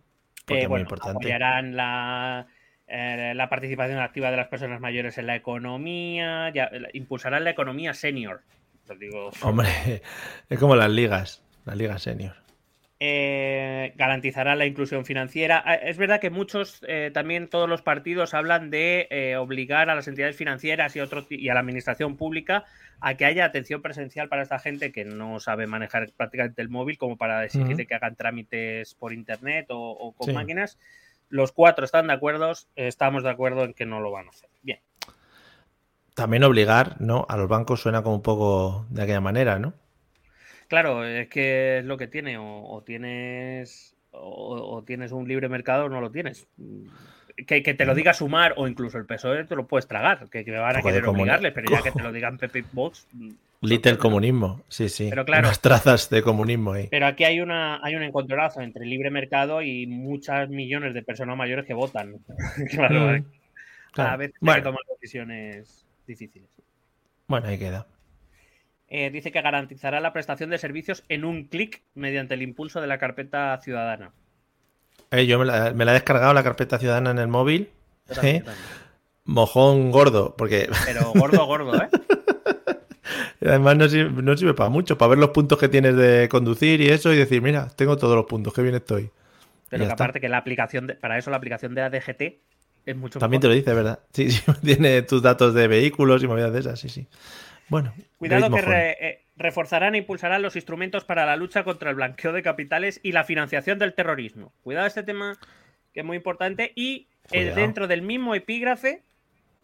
porque 0.46 0.62
Eh, 0.62 0.64
es 0.64 0.70
muy 0.70 0.70
bueno, 0.70 0.84
importante. 0.84 1.18
apoyarán 1.18 1.76
la, 1.76 2.48
eh, 2.88 3.34
la 3.36 3.50
participación 3.50 4.00
activa 4.00 4.32
de 4.32 4.38
las 4.38 4.48
personas 4.48 4.80
mayores 4.80 5.18
en 5.18 5.28
la 5.28 5.36
economía, 5.36 6.50
ya- 6.54 6.70
impulsarán 6.94 7.44
la 7.44 7.50
economía 7.52 7.94
senior. 7.94 8.42
Digo, 9.00 9.32
Hombre, 9.42 9.68
es 10.50 10.60
como 10.60 10.76
las 10.76 10.92
ligas, 10.92 11.44
las 11.66 11.76
ligas 11.76 12.04
senior. 12.04 12.36
Eh, 13.00 13.94
garantizará 13.98 14.56
la 14.56 14.66
inclusión 14.66 15.06
financiera. 15.06 15.62
Ah, 15.66 15.76
Es 15.76 15.98
verdad 15.98 16.20
que 16.22 16.30
muchos, 16.30 16.80
eh, 16.88 17.12
también 17.14 17.50
todos 17.50 17.68
los 17.68 17.82
partidos 17.82 18.34
hablan 18.34 18.70
de 18.70 19.08
eh, 19.10 19.36
obligar 19.38 19.90
a 19.90 19.96
las 19.96 20.08
entidades 20.08 20.36
financieras 20.38 20.96
y, 20.96 21.02
otro, 21.02 21.26
ti- 21.26 21.36
y 21.36 21.50
a 21.50 21.54
la 21.54 21.60
administración 21.60 22.16
pública 22.16 22.64
a 23.02 23.16
que 23.16 23.26
haya 23.26 23.44
atención 23.46 23.82
presencial 23.82 24.30
para 24.30 24.44
esta 24.44 24.60
gente 24.60 24.92
que 24.94 25.04
no 25.04 25.40
sabe 25.42 25.68
manejar 25.68 26.10
prácticamente 26.16 26.62
el 26.62 26.70
móvil, 26.70 26.98
como 26.98 27.18
para 27.18 27.44
exigirle 27.44 27.86
que 27.86 27.96
hagan 27.96 28.16
trámites 28.16 28.96
por 28.96 29.12
internet 29.12 29.68
o, 29.70 29.92
o 29.92 30.14
con 30.14 30.28
Sí. 30.28 30.34
máquinas. 30.34 30.80
Los 31.28 31.52
cuatro 31.52 31.84
están 31.86 32.08
de 32.08 32.14
acuerdo, 32.14 32.54
estamos 32.76 33.24
de 33.24 33.30
acuerdo 33.30 33.66
en 33.66 33.74
que 33.74 33.86
no 33.86 34.00
lo 34.00 34.12
van 34.12 34.28
a 34.28 34.30
hacer. 34.30 34.50
Bien. 34.62 34.80
También 36.14 36.44
obligar, 36.46 37.02
¿no? 37.02 37.26
A 37.28 37.36
los 37.36 37.50
bancos 37.50 37.82
suena 37.82 38.02
como 38.02 38.16
un 38.16 38.22
poco 38.22 38.86
de 38.90 39.04
aquella 39.04 39.20
manera, 39.22 39.60
¿no? 39.60 39.74
Claro, 40.68 41.06
es 41.06 41.28
que 41.30 41.80
es 41.80 41.86
lo 41.86 41.98
que 41.98 42.08
tiene, 42.08 42.38
o, 42.38 42.64
o 42.70 42.82
tienes 42.84 43.96
o, 44.12 44.76
o 44.78 44.84
tienes 44.84 45.12
un 45.12 45.28
libre 45.28 45.50
mercado 45.50 45.86
o 45.86 45.90
no 45.90 46.02
lo 46.02 46.12
tienes. 46.12 46.48
Que, 47.48 47.62
que 47.62 47.74
te 47.74 47.86
lo 47.86 47.94
diga 47.94 48.14
Sumar 48.14 48.54
o 48.56 48.66
incluso 48.68 48.98
el 48.98 49.06
PSOE 49.06 49.44
te 49.44 49.56
lo 49.58 49.68
puedes 49.68 49.88
tragar, 49.88 50.30
que, 50.30 50.46
que 50.46 50.52
me 50.52 50.58
van 50.60 50.78
a 50.78 50.82
querer 50.82 51.06
obligarles, 51.06 51.52
pero 51.54 51.70
ya 51.70 51.82
que 51.82 51.92
te 51.92 52.02
lo 52.04 52.14
digan 52.14 52.38
Pepe 52.38 52.64
Vox. 52.72 53.08
mm, 53.12 53.30
Little 53.62 53.98
comunismo, 53.98 54.62
sí, 54.70 54.88
sí. 54.90 55.08
Pero 55.10 55.26
claro. 55.26 55.48
Unas 55.48 55.60
trazas 55.60 56.10
de 56.10 56.22
comunismo 56.22 56.74
ahí. 56.74 56.88
Pero 56.90 57.08
aquí 57.08 57.24
hay 57.26 57.42
una 57.42 57.80
hay 57.84 57.96
un 57.96 58.04
encontronazo 58.04 58.62
entre 58.62 58.84
el 58.84 58.90
libre 58.90 59.10
mercado 59.12 59.62
y 59.62 59.86
muchas 59.88 60.50
millones 60.50 60.94
de 60.94 61.02
personas 61.04 61.36
mayores 61.36 61.66
que 61.66 61.74
votan. 61.74 62.16
claro, 62.72 63.18
Mm, 63.18 63.26
claro. 63.92 64.12
a 64.12 64.18
veces 64.18 64.36
hay 64.36 64.40
Bueno. 64.46 64.60
que 64.62 64.64
tomar 64.64 64.82
decisiones 65.02 65.86
difíciles. 66.08 66.48
Bueno, 67.28 67.48
ahí 67.48 67.58
queda. 67.58 67.86
Eh, 68.88 69.10
dice 69.10 69.32
que 69.32 69.42
garantizará 69.42 70.00
la 70.00 70.14
prestación 70.14 70.50
de 70.50 70.58
servicios 70.58 71.04
en 71.10 71.26
un 71.26 71.46
clic 71.46 71.82
mediante 71.96 72.36
el 72.36 72.42
impulso 72.44 72.82
de 72.82 72.88
la 72.88 72.98
carpeta 73.00 73.60
ciudadana. 73.62 74.12
Eh, 75.12 75.26
yo 75.26 75.40
me 75.40 75.46
la, 75.46 75.74
me 75.74 75.86
la 75.86 75.92
he 75.92 75.96
descargado 75.96 76.34
la 76.34 76.44
carpeta 76.44 76.78
ciudadana 76.78 77.12
en 77.12 77.20
el 77.20 77.28
móvil. 77.28 77.70
¿eh? 78.22 78.44
Mojón 79.24 79.92
gordo, 79.92 80.36
porque 80.38 80.70
Pero 80.86 81.12
gordo, 81.14 81.46
gordo, 81.46 81.82
¿eh? 81.82 81.90
además 83.42 83.78
no 83.78 83.88
sirve, 83.90 84.22
no 84.22 84.38
sirve 84.38 84.54
para 84.54 84.70
mucho, 84.70 84.98
para 84.98 85.10
ver 85.10 85.20
los 85.20 85.30
puntos 85.30 85.58
que 85.60 85.68
tienes 85.70 85.96
de 85.96 86.28
conducir 86.30 86.82
y 86.82 86.88
eso 86.90 87.14
y 87.14 87.18
decir, 87.18 87.42
mira, 87.42 87.68
tengo 87.76 87.98
todos 87.98 88.16
los 88.16 88.26
puntos, 88.26 88.54
qué 88.54 88.62
bien 88.62 88.76
estoy. 88.76 89.10
Pero 89.70 89.86
que 89.88 89.92
aparte 89.92 90.22
que 90.22 90.30
la 90.30 90.38
aplicación, 90.38 90.88
de- 90.88 90.96
para 90.96 91.18
eso 91.18 91.32
la 91.32 91.38
aplicación 91.38 91.74
de 91.74 91.82
ADGT 91.82 92.40
es 92.86 92.96
mucho 92.96 93.20
También 93.20 93.42
te 93.42 93.48
lo 93.48 93.54
dice, 93.54 93.74
¿verdad? 93.74 94.00
Sí, 94.14 94.30
sí, 94.32 94.44
tiene 94.64 95.02
tus 95.02 95.22
datos 95.22 95.54
de 95.54 95.68
vehículos 95.68 96.24
y 96.24 96.28
movidas 96.28 96.54
de 96.54 96.60
esas, 96.60 96.80
sí, 96.80 96.90
sí. 96.90 97.08
Bueno, 97.68 97.94
Cuidado 98.18 98.50
que 98.54 98.62
re- 98.62 98.98
eh, 99.00 99.22
reforzarán 99.38 99.96
e 99.96 100.00
impulsarán 100.00 100.42
los 100.42 100.56
instrumentos 100.56 101.04
para 101.04 101.26
la 101.26 101.36
lucha 101.36 101.64
contra 101.64 101.90
el 101.90 101.96
blanqueo 101.96 102.32
de 102.32 102.44
capitales 102.44 103.00
y 103.04 103.12
la 103.12 103.24
financiación 103.24 103.80
del 103.80 103.94
terrorismo. 103.94 104.54
Cuidado 104.64 104.86
este 104.88 105.04
tema 105.04 105.38
que 105.94 106.02
es 106.02 106.06
muy 106.06 106.18
importante 106.18 106.72
y 106.76 107.08
eh, 107.32 107.40
Cuidado. 107.40 107.56
dentro 107.56 107.88
del 107.88 108.02
mismo 108.02 108.36
epígrafe 108.36 109.02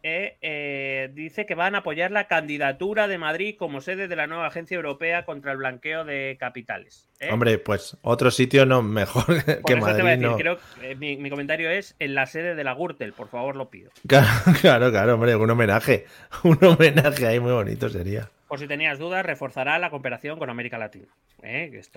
eh, 0.04 0.38
eh, 0.42 1.10
dice 1.14 1.46
que 1.46 1.56
van 1.56 1.76
a 1.76 1.80
apoyar 1.80 2.12
la 2.12 2.28
candidatura 2.28 3.08
de 3.08 3.18
Madrid 3.18 3.56
como 3.58 3.82
sede 3.82 4.08
de 4.08 4.16
la 4.16 4.28
nueva 4.28 4.48
agencia 4.48 4.76
europea 4.76 5.26
contra 5.26 5.52
el 5.52 5.58
blanqueo 5.58 6.04
de 6.06 6.38
capitales. 6.40 7.08
¿eh? 7.20 7.30
Hombre, 7.32 7.58
pues 7.60 7.98
otro 8.02 8.32
sitio 8.32 8.66
no 8.66 8.82
mejor 8.82 9.26
Por 9.26 9.44
que 9.46 9.52
eso 9.52 9.64
te 9.66 9.76
voy 9.76 9.84
a 9.84 10.04
Madrid, 10.04 10.06
decir, 10.06 10.22
no. 10.28 10.38
creo 10.38 10.58
que 10.58 10.92
eh, 10.92 10.96
mi, 10.96 11.18
mi 11.18 11.30
comentario 11.30 11.70
es 11.70 11.96
en 12.00 12.16
la 12.16 12.26
sede 12.26 12.56
de 12.56 12.64
la 12.64 12.74
Gürtel, 12.74 13.14
por 13.14 13.28
favor 13.30 13.56
lo 13.56 13.70
pido. 13.70 13.92
Claro, 14.08 14.30
claro, 14.60 14.92
claro, 14.92 15.14
hombre, 15.16 15.36
un 15.36 15.50
homenaje. 15.50 16.06
Un 16.44 16.58
homenaje 16.64 17.28
ahí 17.28 17.40
muy 17.40 17.52
bonito 17.52 17.88
sería. 17.90 18.30
Por 18.48 18.60
si 18.60 18.68
tenías 18.68 19.00
dudas, 19.00 19.26
reforzará 19.26 19.80
la 19.80 19.90
cooperación 19.90 20.38
con 20.38 20.50
América 20.50 20.78
Latina. 20.78 21.08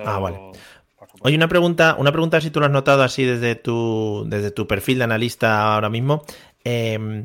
Ah, 0.04 0.18
vale. 0.18 0.38
Oye, 1.22 1.36
una 1.36 1.48
pregunta, 1.48 1.96
una 1.98 2.12
pregunta 2.12 2.40
si 2.40 2.50
tú 2.50 2.60
lo 2.60 2.66
has 2.66 2.72
notado 2.72 3.02
así 3.02 3.24
desde 3.24 3.56
tu, 3.56 4.24
desde 4.28 4.50
tu 4.52 4.66
perfil 4.66 4.98
de 4.98 5.04
analista 5.04 5.74
ahora 5.74 5.88
mismo. 5.90 6.22
Eh, 6.64 7.24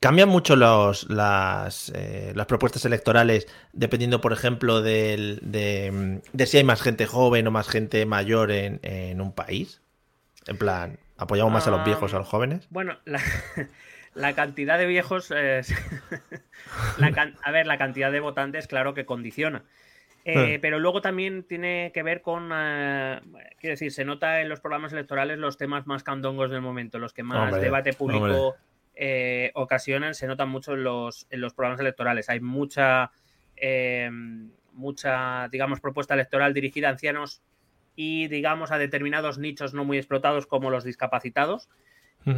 ¿Cambian 0.00 0.28
mucho 0.28 0.54
los, 0.56 1.08
las, 1.10 1.90
eh, 1.94 2.32
las 2.34 2.46
propuestas 2.46 2.84
electorales 2.84 3.46
dependiendo, 3.72 4.20
por 4.20 4.32
ejemplo, 4.32 4.80
del- 4.80 5.40
de, 5.42 6.20
de 6.32 6.46
si 6.46 6.56
hay 6.58 6.64
más 6.64 6.82
gente 6.82 7.06
joven 7.06 7.46
o 7.46 7.50
más 7.50 7.68
gente 7.68 8.06
mayor 8.06 8.50
en, 8.52 8.78
en 8.82 9.20
un 9.20 9.32
país? 9.32 9.82
En 10.46 10.56
plan, 10.56 10.98
¿apoyamos 11.16 11.52
más 11.52 11.66
a 11.66 11.70
los 11.70 11.84
viejos 11.84 12.12
o 12.12 12.16
a 12.16 12.20
los 12.20 12.28
jóvenes? 12.28 12.66
Bueno, 12.70 12.96
la, 13.04 13.20
la 14.14 14.34
cantidad 14.34 14.78
de 14.78 14.86
viejos. 14.86 15.30
la 16.98 17.12
can- 17.12 17.36
a 17.42 17.50
ver, 17.50 17.66
la 17.66 17.78
cantidad 17.78 18.12
de 18.12 18.20
votantes, 18.20 18.66
claro 18.66 18.94
que 18.94 19.04
condiciona. 19.06 19.64
Eh, 20.24 20.54
Eh. 20.54 20.58
Pero 20.60 20.78
luego 20.78 21.00
también 21.00 21.42
tiene 21.44 21.90
que 21.94 22.02
ver 22.02 22.20
con. 22.22 22.50
eh, 22.52 23.20
quiero 23.60 23.72
decir, 23.72 23.90
se 23.92 24.04
nota 24.04 24.40
en 24.42 24.48
los 24.48 24.60
programas 24.60 24.92
electorales 24.92 25.38
los 25.38 25.56
temas 25.56 25.86
más 25.86 26.02
candongos 26.02 26.50
del 26.50 26.60
momento, 26.60 26.98
los 26.98 27.12
que 27.12 27.22
más 27.22 27.48
Hombre, 27.48 27.60
debate 27.62 27.92
público 27.94 28.24
hombre. 28.48 28.60
Eh, 28.98 29.52
ocasionan, 29.54 30.14
se 30.14 30.26
notan 30.26 30.48
mucho 30.48 30.74
en 30.74 30.84
los, 30.84 31.26
en 31.30 31.40
los 31.40 31.54
programas 31.54 31.80
electorales. 31.80 32.28
Hay 32.28 32.40
mucha. 32.40 33.12
eh, 33.56 34.10
mucha, 34.78 35.48
digamos, 35.48 35.80
propuesta 35.80 36.14
electoral 36.14 36.54
dirigida 36.54 36.86
a 36.88 36.92
ancianos 36.92 37.42
y, 37.96 38.28
digamos, 38.28 38.70
a 38.70 38.78
determinados 38.78 39.38
nichos 39.38 39.74
no 39.74 39.84
muy 39.84 39.98
explotados 39.98 40.46
como 40.46 40.70
los 40.70 40.84
discapacitados. 40.84 41.68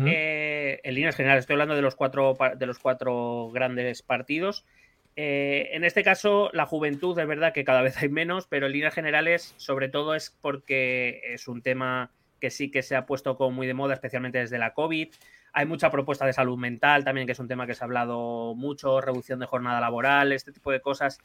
Eh, 0.07 0.81
en 0.85 0.95
líneas 0.95 1.17
generales, 1.17 1.43
estoy 1.43 1.55
hablando 1.55 1.75
de 1.75 1.83
los 1.83 1.97
cuatro 1.97 2.37
de 2.57 2.67
los 2.67 2.79
cuatro 2.79 3.51
grandes 3.53 4.03
partidos. 4.03 4.65
Eh, 5.17 5.71
en 5.73 5.83
este 5.85 6.05
caso, 6.05 6.49
la 6.53 6.65
juventud 6.65 7.19
es 7.19 7.27
verdad 7.27 7.53
que 7.53 7.65
cada 7.65 7.83
vez 7.83 7.97
hay 7.99 8.09
menos, 8.09 8.47
pero 8.47 8.67
en 8.67 8.73
líneas 8.73 8.95
generales, 8.95 9.55
sobre 9.57 9.89
todo 9.89 10.15
es 10.15 10.31
porque 10.41 11.21
es 11.25 11.49
un 11.49 11.61
tema 11.61 12.13
que 12.41 12.51
sí 12.51 12.71
que 12.71 12.83
se 12.83 12.95
ha 12.95 13.05
puesto 13.05 13.37
como 13.37 13.51
muy 13.51 13.67
de 13.67 13.75
moda, 13.75 13.95
especialmente 13.95 14.39
desde 14.39 14.59
la 14.59 14.75
COVID. 14.75 15.09
Hay 15.53 15.67
mucha 15.67 15.91
propuesta 15.91 16.27
de 16.27 16.33
salud 16.33 16.57
mental 16.59 17.05
también, 17.05 17.27
que 17.27 17.33
es 17.33 17.39
un 17.39 17.49
tema 17.49 17.67
que 17.67 17.75
se 17.75 17.83
ha 17.83 17.87
hablado 17.87 18.55
mucho, 18.55 19.01
reducción 19.01 19.41
de 19.41 19.47
jornada 19.47 19.81
laboral, 19.81 20.33
este 20.33 20.53
tipo 20.53 20.71
de 20.71 20.81
cosas. 20.81 21.19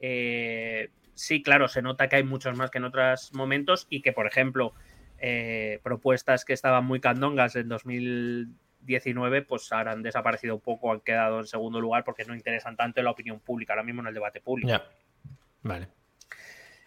Eh, 0.00 0.90
sí, 1.14 1.42
claro, 1.42 1.68
se 1.68 1.82
nota 1.82 2.08
que 2.08 2.16
hay 2.16 2.24
muchos 2.24 2.56
más 2.56 2.70
que 2.70 2.78
en 2.78 2.84
otros 2.84 3.32
momentos 3.34 3.86
y 3.90 4.02
que, 4.02 4.12
por 4.12 4.26
ejemplo, 4.26 4.74
eh, 5.18 5.80
propuestas 5.82 6.44
que 6.44 6.52
estaban 6.52 6.84
muy 6.84 7.00
candongas 7.00 7.56
en 7.56 7.68
2019, 7.68 9.42
pues 9.42 9.72
ahora 9.72 9.92
han 9.92 10.02
desaparecido 10.02 10.54
un 10.54 10.60
poco, 10.60 10.92
han 10.92 11.00
quedado 11.00 11.40
en 11.40 11.46
segundo 11.46 11.80
lugar 11.80 12.04
porque 12.04 12.24
no 12.24 12.34
interesan 12.34 12.76
tanto 12.76 13.00
en 13.00 13.04
la 13.04 13.10
opinión 13.10 13.40
pública, 13.40 13.72
ahora 13.72 13.82
mismo 13.82 14.00
en 14.02 14.08
el 14.08 14.14
debate 14.14 14.40
público. 14.40 14.68
Ya. 14.68 14.84
Vale. 15.62 15.88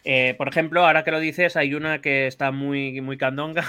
Eh, 0.03 0.33
por 0.37 0.47
ejemplo, 0.47 0.85
ahora 0.85 1.03
que 1.03 1.11
lo 1.11 1.19
dices, 1.19 1.55
hay 1.55 1.73
una 1.73 2.01
que 2.01 2.27
está 2.27 2.51
muy, 2.51 3.01
muy 3.01 3.17
candonga, 3.17 3.63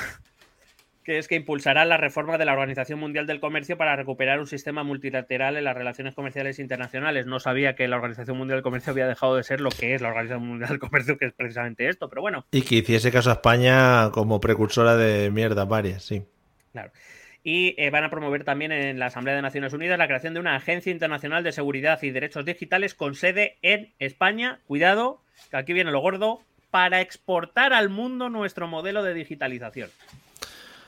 que 1.05 1.19
es 1.19 1.29
que 1.29 1.35
impulsará 1.35 1.85
la 1.85 1.97
reforma 1.97 2.39
de 2.39 2.45
la 2.45 2.53
Organización 2.53 3.01
Mundial 3.01 3.27
del 3.27 3.41
Comercio 3.41 3.77
para 3.77 3.97
recuperar 3.97 4.39
un 4.41 4.47
sistema 4.47 4.85
multilateral 4.85 5.57
en 5.57 5.65
las 5.65 5.77
relaciones 5.77 6.15
comerciales 6.15 6.59
internacionales. 6.59 7.27
No 7.27 7.41
sabía 7.41 7.75
que 7.75 7.89
la 7.89 7.97
Organización 7.97 8.37
Mundial 8.37 8.59
del 8.59 8.63
Comercio 8.63 8.93
había 8.93 9.07
dejado 9.07 9.37
de 9.37 9.43
ser 9.43 9.61
lo 9.61 9.71
que 9.71 9.95
es 9.95 10.03
la 10.03 10.09
Organización 10.09 10.47
Mundial 10.47 10.71
del 10.71 10.79
Comercio, 10.79 11.19
que 11.19 11.27
es 11.27 11.33
precisamente 11.33 11.89
esto, 11.89 12.09
pero 12.09 12.23
bueno. 12.23 12.47
Y 12.53 12.63
que 12.63 12.77
hiciese 12.77 13.11
caso 13.11 13.31
a 13.31 13.35
España 13.35 14.11
como 14.13 14.41
precursora 14.41 14.97
de 14.97 15.31
mierda 15.31 15.65
varias, 15.65 16.05
sí. 16.05 16.23
Claro. 16.73 16.93
Y 17.45 17.75
eh, 17.77 17.91
van 17.91 18.05
a 18.05 18.11
promover 18.11 18.45
también 18.45 18.71
en 18.71 19.01
la 19.01 19.07
Asamblea 19.07 19.35
de 19.35 19.43
Naciones 19.43 19.73
Unidas 19.73 19.99
la 19.99 20.07
creación 20.07 20.35
de 20.35 20.41
una 20.41 20.55
Agencia 20.55 20.93
Internacional 20.93 21.43
de 21.43 21.51
Seguridad 21.51 22.01
y 22.03 22.11
Derechos 22.11 22.45
Digitales 22.45 22.95
con 22.95 23.17
sede 23.17 23.57
en 23.63 23.93
España. 23.99 24.61
Cuidado, 24.67 25.21
que 25.51 25.57
aquí 25.57 25.73
viene 25.73 25.91
lo 25.91 26.01
gordo, 26.01 26.41
para 26.71 27.01
exportar 27.01 27.73
al 27.73 27.89
mundo 27.89 28.31
nuestro 28.31 28.69
modelo 28.69 29.03
de 29.03 29.15
digitalización. 29.15 29.91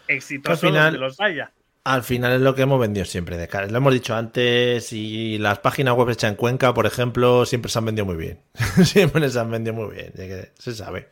Exitoso 0.08 0.52
Al 0.52 0.72
final- 0.72 0.92
donde 0.92 1.06
los 1.06 1.20
haya. 1.20 1.52
Al 1.84 2.02
final 2.02 2.32
es 2.32 2.40
lo 2.40 2.54
que 2.54 2.62
hemos 2.62 2.80
vendido 2.80 3.04
siempre 3.04 3.36
de 3.36 3.46
cara. 3.46 3.66
Lo 3.66 3.76
hemos 3.76 3.92
dicho 3.92 4.14
antes 4.16 4.90
y 4.94 5.36
las 5.36 5.58
páginas 5.58 5.94
web 5.94 6.08
hechas 6.08 6.30
en 6.30 6.36
Cuenca, 6.36 6.72
por 6.72 6.86
ejemplo, 6.86 7.44
siempre 7.44 7.70
se 7.70 7.78
han 7.78 7.84
vendido 7.84 8.06
muy 8.06 8.16
bien. 8.16 8.40
siempre 8.84 9.28
se 9.28 9.38
han 9.38 9.50
vendido 9.50 9.74
muy 9.74 9.94
bien, 9.94 10.10
que 10.14 10.50
se 10.58 10.74
sabe. 10.74 11.08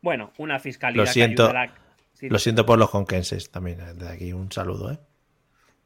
Bueno, 0.00 0.32
una 0.38 0.60
fiscalidad 0.60 1.06
Lo 1.06 1.10
siento, 1.10 1.50
que 1.50 1.70
sí, 2.14 2.28
lo 2.28 2.38
siento 2.38 2.64
por 2.64 2.78
los 2.78 2.90
conquenses 2.90 3.50
también. 3.50 3.78
Desde 3.98 4.12
aquí 4.12 4.32
un 4.32 4.52
saludo, 4.52 4.92
¿eh? 4.92 4.98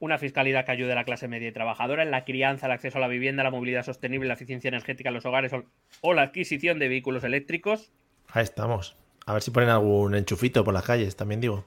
una 0.00 0.18
fiscalidad 0.18 0.64
que 0.64 0.72
ayude 0.72 0.92
a 0.92 0.96
la 0.96 1.04
clase 1.04 1.28
media 1.28 1.48
y 1.48 1.52
trabajadora 1.52 2.02
en 2.02 2.10
la 2.10 2.24
crianza, 2.24 2.66
el 2.66 2.72
acceso 2.72 2.98
a 2.98 3.00
la 3.00 3.08
vivienda, 3.08 3.42
la 3.42 3.50
movilidad 3.50 3.84
sostenible, 3.84 4.28
la 4.28 4.34
eficiencia 4.34 4.68
energética 4.68 5.10
en 5.10 5.14
los 5.14 5.26
hogares 5.26 5.52
o 6.00 6.14
la 6.14 6.22
adquisición 6.22 6.78
de 6.78 6.88
vehículos 6.88 7.22
eléctricos. 7.24 7.90
Ahí 8.28 8.42
estamos. 8.42 8.96
A 9.26 9.32
ver 9.32 9.42
si 9.42 9.50
ponen 9.50 9.68
algún 9.68 10.14
enchufito 10.14 10.64
por 10.64 10.74
las 10.74 10.84
calles, 10.84 11.16
también 11.16 11.40
digo. 11.40 11.64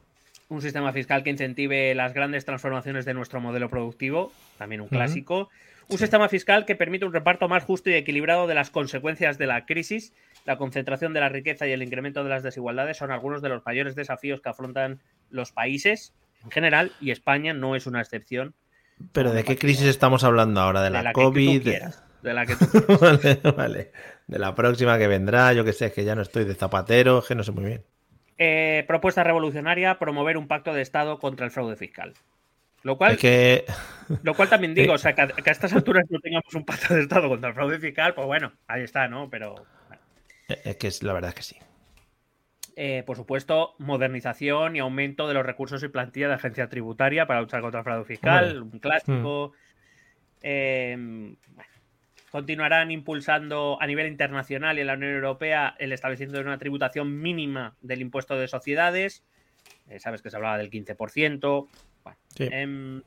Un 0.49 0.61
sistema 0.61 0.91
fiscal 0.91 1.23
que 1.23 1.29
incentive 1.29 1.95
las 1.95 2.13
grandes 2.13 2.45
transformaciones 2.45 3.05
de 3.05 3.13
nuestro 3.13 3.39
modelo 3.39 3.69
productivo, 3.69 4.31
también 4.57 4.81
un 4.81 4.87
clásico. 4.87 5.49
Un 5.87 5.97
sistema 5.97 6.29
fiscal 6.29 6.65
que 6.65 6.75
permite 6.75 7.05
un 7.05 7.13
reparto 7.13 7.47
más 7.47 7.63
justo 7.63 7.89
y 7.89 7.93
equilibrado 7.93 8.47
de 8.47 8.55
las 8.55 8.69
consecuencias 8.69 9.37
de 9.37 9.47
la 9.47 9.65
crisis. 9.65 10.13
La 10.45 10.57
concentración 10.57 11.13
de 11.13 11.19
la 11.19 11.29
riqueza 11.29 11.67
y 11.67 11.71
el 11.71 11.83
incremento 11.83 12.23
de 12.23 12.29
las 12.29 12.43
desigualdades 12.43 12.97
son 12.97 13.11
algunos 13.11 13.41
de 13.41 13.49
los 13.49 13.65
mayores 13.65 13.95
desafíos 13.95 14.41
que 14.41 14.49
afrontan 14.49 14.99
los 15.29 15.51
países 15.51 16.13
en 16.43 16.51
general 16.51 16.91
y 16.99 17.11
España 17.11 17.53
no 17.53 17.75
es 17.75 17.87
una 17.87 18.01
excepción. 18.01 18.53
Pero 19.11 19.33
¿de 19.33 19.43
qué 19.43 19.57
crisis 19.57 19.87
estamos 19.87 20.23
hablando 20.23 20.61
ahora? 20.61 20.81
¿De 20.83 20.89
la, 20.89 21.03
de 21.03 21.13
COVID? 21.13 21.63
de 22.21 22.33
la 22.33 22.45
que 22.45 22.55
tú 22.55 22.65
quieras. 22.71 23.01
vale, 23.01 23.41
vale. 23.55 23.91
De 24.33 24.39
la 24.39 24.55
próxima 24.55 24.97
que 24.97 25.05
vendrá, 25.05 25.53
yo 25.53 25.63
que 25.63 25.73
sé, 25.73 25.85
es 25.85 25.93
que 25.93 26.03
ya 26.03 26.15
no 26.15 26.23
estoy 26.23 26.43
de 26.43 26.55
zapatero, 26.55 27.19
es 27.19 27.25
que 27.25 27.35
no 27.35 27.43
sé 27.43 27.51
muy 27.51 27.65
bien. 27.65 27.83
Eh, 28.39 28.83
propuesta 28.87 29.23
revolucionaria, 29.23 29.99
promover 29.99 30.37
un 30.37 30.47
pacto 30.47 30.73
de 30.73 30.81
Estado 30.81 31.19
contra 31.19 31.45
el 31.45 31.51
fraude 31.51 31.75
fiscal. 31.75 32.15
Lo 32.81 32.97
cual, 32.97 33.11
Es 33.11 33.19
que 33.19 33.65
lo 34.23 34.33
cual 34.33 34.49
también 34.49 34.73
digo, 34.73 34.93
o 34.93 34.97
sea, 34.97 35.13
que 35.13 35.21
a, 35.21 35.27
que 35.27 35.47
a 35.51 35.53
estas 35.53 35.71
alturas 35.73 36.05
no 36.09 36.17
tengamos 36.17 36.51
un 36.55 36.65
pacto 36.65 36.95
de 36.95 37.01
Estado 37.01 37.29
contra 37.29 37.49
el 37.49 37.53
fraude 37.53 37.77
fiscal, 37.77 38.15
pues 38.15 38.25
bueno, 38.25 38.51
ahí 38.65 38.81
está, 38.81 39.07
¿no? 39.07 39.29
Pero, 39.29 39.53
bueno. 39.87 40.01
es 40.47 40.77
que 40.77 40.87
es 40.87 41.03
la 41.03 41.13
verdad 41.13 41.29
es 41.29 41.35
que 41.35 41.43
sí. 41.43 41.57
Eh, 42.75 43.03
por 43.05 43.15
supuesto, 43.17 43.75
modernización 43.77 44.75
y 44.75 44.79
aumento 44.79 45.27
de 45.27 45.35
los 45.35 45.45
recursos 45.45 45.83
y 45.83 45.89
plantilla 45.89 46.27
de 46.27 46.33
agencia 46.33 46.69
tributaria 46.69 47.27
para 47.27 47.41
luchar 47.41 47.61
contra 47.61 47.81
el 47.81 47.83
fraude 47.83 48.05
fiscal, 48.05 48.63
un 48.63 48.79
clásico. 48.79 49.53
Eh, 50.41 50.95
bueno, 50.97 51.72
continuarán 52.33 52.89
impulsando 52.89 53.77
a 53.79 53.85
nivel 53.85 54.07
internacional 54.07 54.79
y 54.79 54.81
en 54.81 54.87
la 54.87 54.95
Unión 54.95 55.13
Europea 55.13 55.75
el 55.77 55.91
establecimiento 55.91 56.39
de 56.39 56.45
una 56.45 56.57
tributación 56.57 57.21
mínima 57.21 57.75
del 57.81 58.01
impuesto 58.01 58.35
de 58.35 58.47
sociedades. 58.47 59.23
Eh, 59.87 59.99
Sabes 59.99 60.23
que 60.23 60.31
se 60.31 60.37
hablaba 60.37 60.57
del 60.57 60.71
15%. 60.71 61.67
Bueno, 62.03 62.17
Sí. 62.35 62.49
em, 62.51 63.03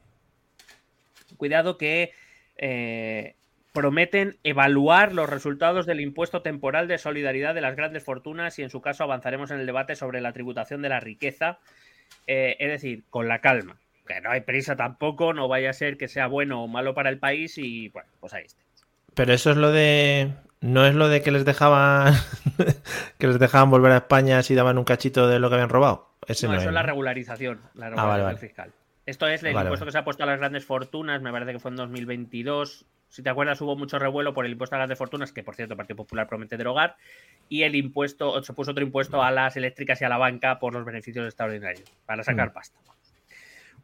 cuidado 1.39 1.77
que 1.77 2.13
eh, 2.57 3.35
prometen 3.73 4.37
evaluar 4.45 5.13
los 5.13 5.29
resultados 5.29 5.87
del 5.87 6.01
impuesto 6.01 6.43
temporal 6.43 6.87
de 6.87 6.97
solidaridad 6.97 7.53
de 7.53 7.63
las 7.63 7.75
grandes 7.75 8.05
fortunas 8.05 8.57
y 8.61 8.63
en 8.63 8.71
su 8.71 8.81
caso 8.81 9.03
avanzaremos 9.03 9.51
en 9.51 9.59
el 9.59 9.67
debate 9.67 9.97
sobre 9.97 10.21
la 10.21 10.33
tributación 10.33 10.83
de 10.83 10.89
la 10.89 11.01
riqueza. 11.01 11.59
Eh, 12.29 12.55
es 12.61 12.69
decir, 12.71 13.03
con 13.11 13.27
la 13.27 13.41
calma. 13.41 13.77
Que 14.07 14.21
no 14.21 14.31
hay 14.31 14.43
prisa 14.43 14.77
tampoco, 14.77 15.35
no 15.35 15.49
vaya 15.49 15.71
a 15.71 15.73
ser 15.73 15.97
que 15.97 16.07
sea 16.07 16.29
bueno 16.29 16.63
o 16.63 16.69
malo 16.69 16.95
para 16.95 17.11
el 17.11 17.19
país 17.19 17.59
y 17.59 17.89
bueno, 17.89 18.09
pues 18.21 18.33
ahí 18.33 18.45
está. 18.45 18.66
Pero 19.17 19.33
eso 19.33 19.51
es 19.51 19.57
lo 19.57 19.73
de. 19.73 20.33
No 20.61 20.87
es 20.87 20.95
lo 20.95 21.09
de 21.09 21.23
que 21.23 21.33
les 21.33 21.45
dejaban. 21.45 22.15
que 23.19 23.27
les 23.27 23.39
dejaban 23.41 23.71
volver 23.71 23.91
a 23.93 23.97
España 23.97 24.43
si 24.45 24.55
daban 24.55 24.79
un 24.79 24.85
cachito 24.85 25.27
de 25.27 25.41
lo 25.41 25.49
que 25.49 25.55
habían 25.57 25.69
robado. 25.71 26.11
Ese 26.29 26.47
No, 26.47 26.53
no, 26.55 26.59
eso 26.61 26.69
es. 26.69 26.75
la 26.75 26.83
regularización, 26.83 27.61
la 27.75 27.87
Ah, 27.87 27.91
regularización 27.91 28.09
vale, 28.09 28.23
vale. 28.23 28.39
fiscal. 28.39 28.73
Esto 29.07 29.29
es 29.29 29.43
el 29.45 29.55
Vale, 29.55 29.67
impuesto 29.67 29.87
que 29.87 29.93
se 29.93 29.99
ha 29.99 30.05
puesto 30.05 30.23
a 30.25 30.27
las 30.27 30.39
grandes 30.39 30.65
fortunas, 30.65 31.23
me 31.23 31.31
parece 31.31 31.53
que 31.53 31.59
fue 31.61 31.71
en 31.71 31.77
2022. 31.77 32.87
Si 33.09 33.23
te 33.23 33.31
acuerdas, 33.31 33.61
hubo 33.61 33.77
mucho 33.77 34.01
revuelo 34.01 34.35
por 34.35 34.45
el 34.45 34.51
impuesto 34.53 34.75
a 34.75 34.79
las 34.79 34.83
grandes 34.83 34.99
fortunas, 34.99 35.33
que 35.33 35.45
por 35.45 35.55
cierto 35.55 35.75
el 35.75 35.77
Partido 35.77 35.97
Popular 35.99 36.27
promete 36.27 36.57
derogar, 36.57 36.97
y 37.49 37.63
el 37.63 37.77
impuesto, 37.77 38.43
se 38.43 38.53
puso 38.53 38.73
otro 38.73 38.83
impuesto 38.83 39.23
a 39.23 39.31
las 39.31 39.57
eléctricas 39.57 40.01
y 40.03 40.05
a 40.05 40.09
la 40.09 40.19
banca 40.19 40.59
por 40.59 40.73
los 40.75 40.85
beneficios 40.85 41.25
extraordinarios, 41.25 41.89
para 42.05 42.25
sacar 42.25 42.51
Mm. 42.51 42.53
pasta. 42.55 42.81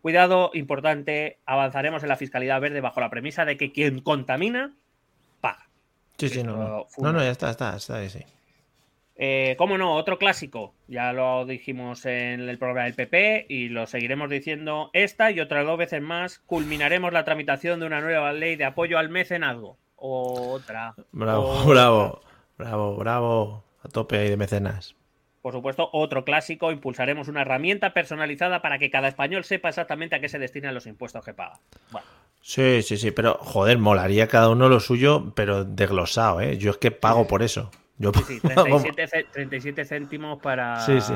Cuidado, 0.01 0.51
importante, 0.55 1.39
avanzaremos 1.47 2.03
en 2.03 2.09
la 2.09 2.16
fiscalidad 2.16 2.61
verde 2.61 2.80
bajo 2.80 3.01
la 3.01 3.09
premisa 3.11 3.45
de 3.45 3.57
que 3.57 3.70
quien 3.70 4.01
contamina. 4.01 4.72
Sí, 6.19 6.29
sí, 6.29 6.43
no. 6.43 6.87
No, 6.99 7.13
no, 7.13 7.19
ya 7.21 7.31
está, 7.31 7.51
está, 7.51 7.77
está 7.77 7.97
ahí, 7.97 8.09
sí. 8.09 8.21
Eh, 9.17 9.55
¿Cómo 9.59 9.79
no? 9.79 9.95
Otro 9.95 10.19
clásico. 10.19 10.75
Ya 10.89 11.13
lo 11.13 11.45
dijimos 11.45 12.07
en 12.07 12.49
el 12.49 12.59
programa 12.59 12.85
del 12.85 12.95
PP 12.95 13.47
y 13.49 13.69
lo 13.69 13.87
seguiremos 13.87 14.31
diciendo 14.31 14.91
esta 14.93 15.31
y 15.31 15.41
otras 15.41 15.67
dos 15.67 15.79
veces 15.79 16.03
más. 16.03 16.39
Culminaremos 16.41 17.13
la 17.13 17.25
tramitación 17.25 17.81
de 17.81 17.87
una 17.87 18.01
nueva 18.01 18.33
ley 18.33 18.57
de 18.57 18.65
apoyo 18.65 18.99
al 18.99 19.11
mecenazgo. 19.11 19.77
Otra. 19.97 20.95
Bravo, 21.13 21.49
Otra. 21.51 21.71
bravo, 21.73 22.21
bravo, 22.59 22.97
bravo. 22.97 23.65
A 23.85 23.89
tope 23.89 24.19
ahí 24.19 24.29
de 24.29 24.37
mecenas. 24.37 24.97
Por 25.43 25.53
supuesto, 25.53 25.91
otro 25.93 26.25
clásico. 26.25 26.71
Impulsaremos 26.73 27.29
una 27.29 27.43
herramienta 27.43 27.93
personalizada 27.93 28.63
para 28.63 28.79
que 28.79 28.91
cada 28.91 29.09
español 29.09 29.45
sepa 29.45 29.69
exactamente 29.69 30.17
a 30.17 30.21
qué 30.21 30.29
se 30.29 30.39
destinan 30.39 30.75
los 30.75 30.87
impuestos 30.87 31.25
que 31.25 31.35
paga. 31.35 31.59
Bueno, 31.91 32.07
Sí, 32.43 32.82
sí, 32.82 32.97
sí, 32.97 33.12
pero 33.12 33.34
joder, 33.40 33.78
molaría 33.78 34.26
cada 34.26 34.49
uno 34.51 34.68
lo 34.68 34.80
suyo, 34.80 35.32
pero 35.34 35.64
desglosado, 35.64 36.40
¿eh? 36.40 36.59
Yo 36.59 36.72
es 36.72 36.76
que 36.76 36.90
pago 36.90 37.26
por 37.28 37.43
eso. 37.43 37.70
Yo 37.99 38.11
sí, 38.12 38.22
sí, 38.26 38.40
pago- 38.43 38.64
37, 38.82 39.07
ce- 39.09 39.24
37 39.32 39.84
céntimos 39.84 40.43
para. 40.43 40.80
Sí, 40.84 41.01
sí. 41.01 41.14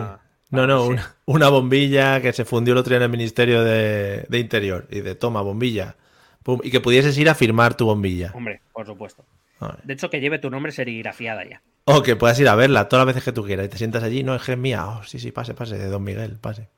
No, 0.51 0.65
no, 0.69 0.89
una, 1.25 1.49
bombilla 1.49 2.21
que 2.23 2.33
se 2.33 2.45
fundió 2.45 2.73
el 2.73 2.79
otro 2.79 2.91
día 2.91 2.99
en 2.99 3.03
el 3.03 3.09
Ministerio 3.11 3.65
de, 3.65 4.27
de 4.29 4.39
Interior. 4.39 4.87
Y 4.91 5.01
de 5.01 5.17
toma, 5.17 5.43
bombilla. 5.43 5.97
Pum, 6.45 6.61
y 6.63 6.71
que 6.71 6.81
pudieses 6.81 7.19
ir 7.19 7.29
a 7.29 7.35
firmar 7.35 7.75
tu 7.75 7.87
bombilla. 7.87 8.31
Hombre, 8.33 8.63
por 8.73 8.87
supuesto. 8.87 9.25
Vale. 9.59 9.79
De 9.83 9.95
hecho, 9.95 10.09
que 10.09 10.21
lleve 10.21 10.39
tu 10.39 10.49
nombre 10.49 10.71
serigrafiada 10.71 11.43
ya. 11.45 11.63
O 11.87 12.03
que 12.03 12.15
puedas 12.15 12.39
ir 12.39 12.49
a 12.49 12.55
verla 12.55 12.89
todas 12.89 13.05
las 13.05 13.15
veces 13.15 13.25
que 13.25 13.33
tú 13.33 13.45
quieras 13.45 13.67
y 13.67 13.69
te 13.69 13.79
sientas 13.79 14.05
allí. 14.05 14.23
No, 14.23 14.37
es 14.37 14.43
que 14.43 14.53
es 14.53 14.59
mía. 14.59 14.87
Oh, 14.87 15.03
sí, 15.03 15.19
sí, 15.19 15.33
pase, 15.33 15.55
pase, 15.55 15.77
de 15.77 15.89
Don 15.89 16.05
Miguel, 16.05 16.39
pase. 16.41 16.69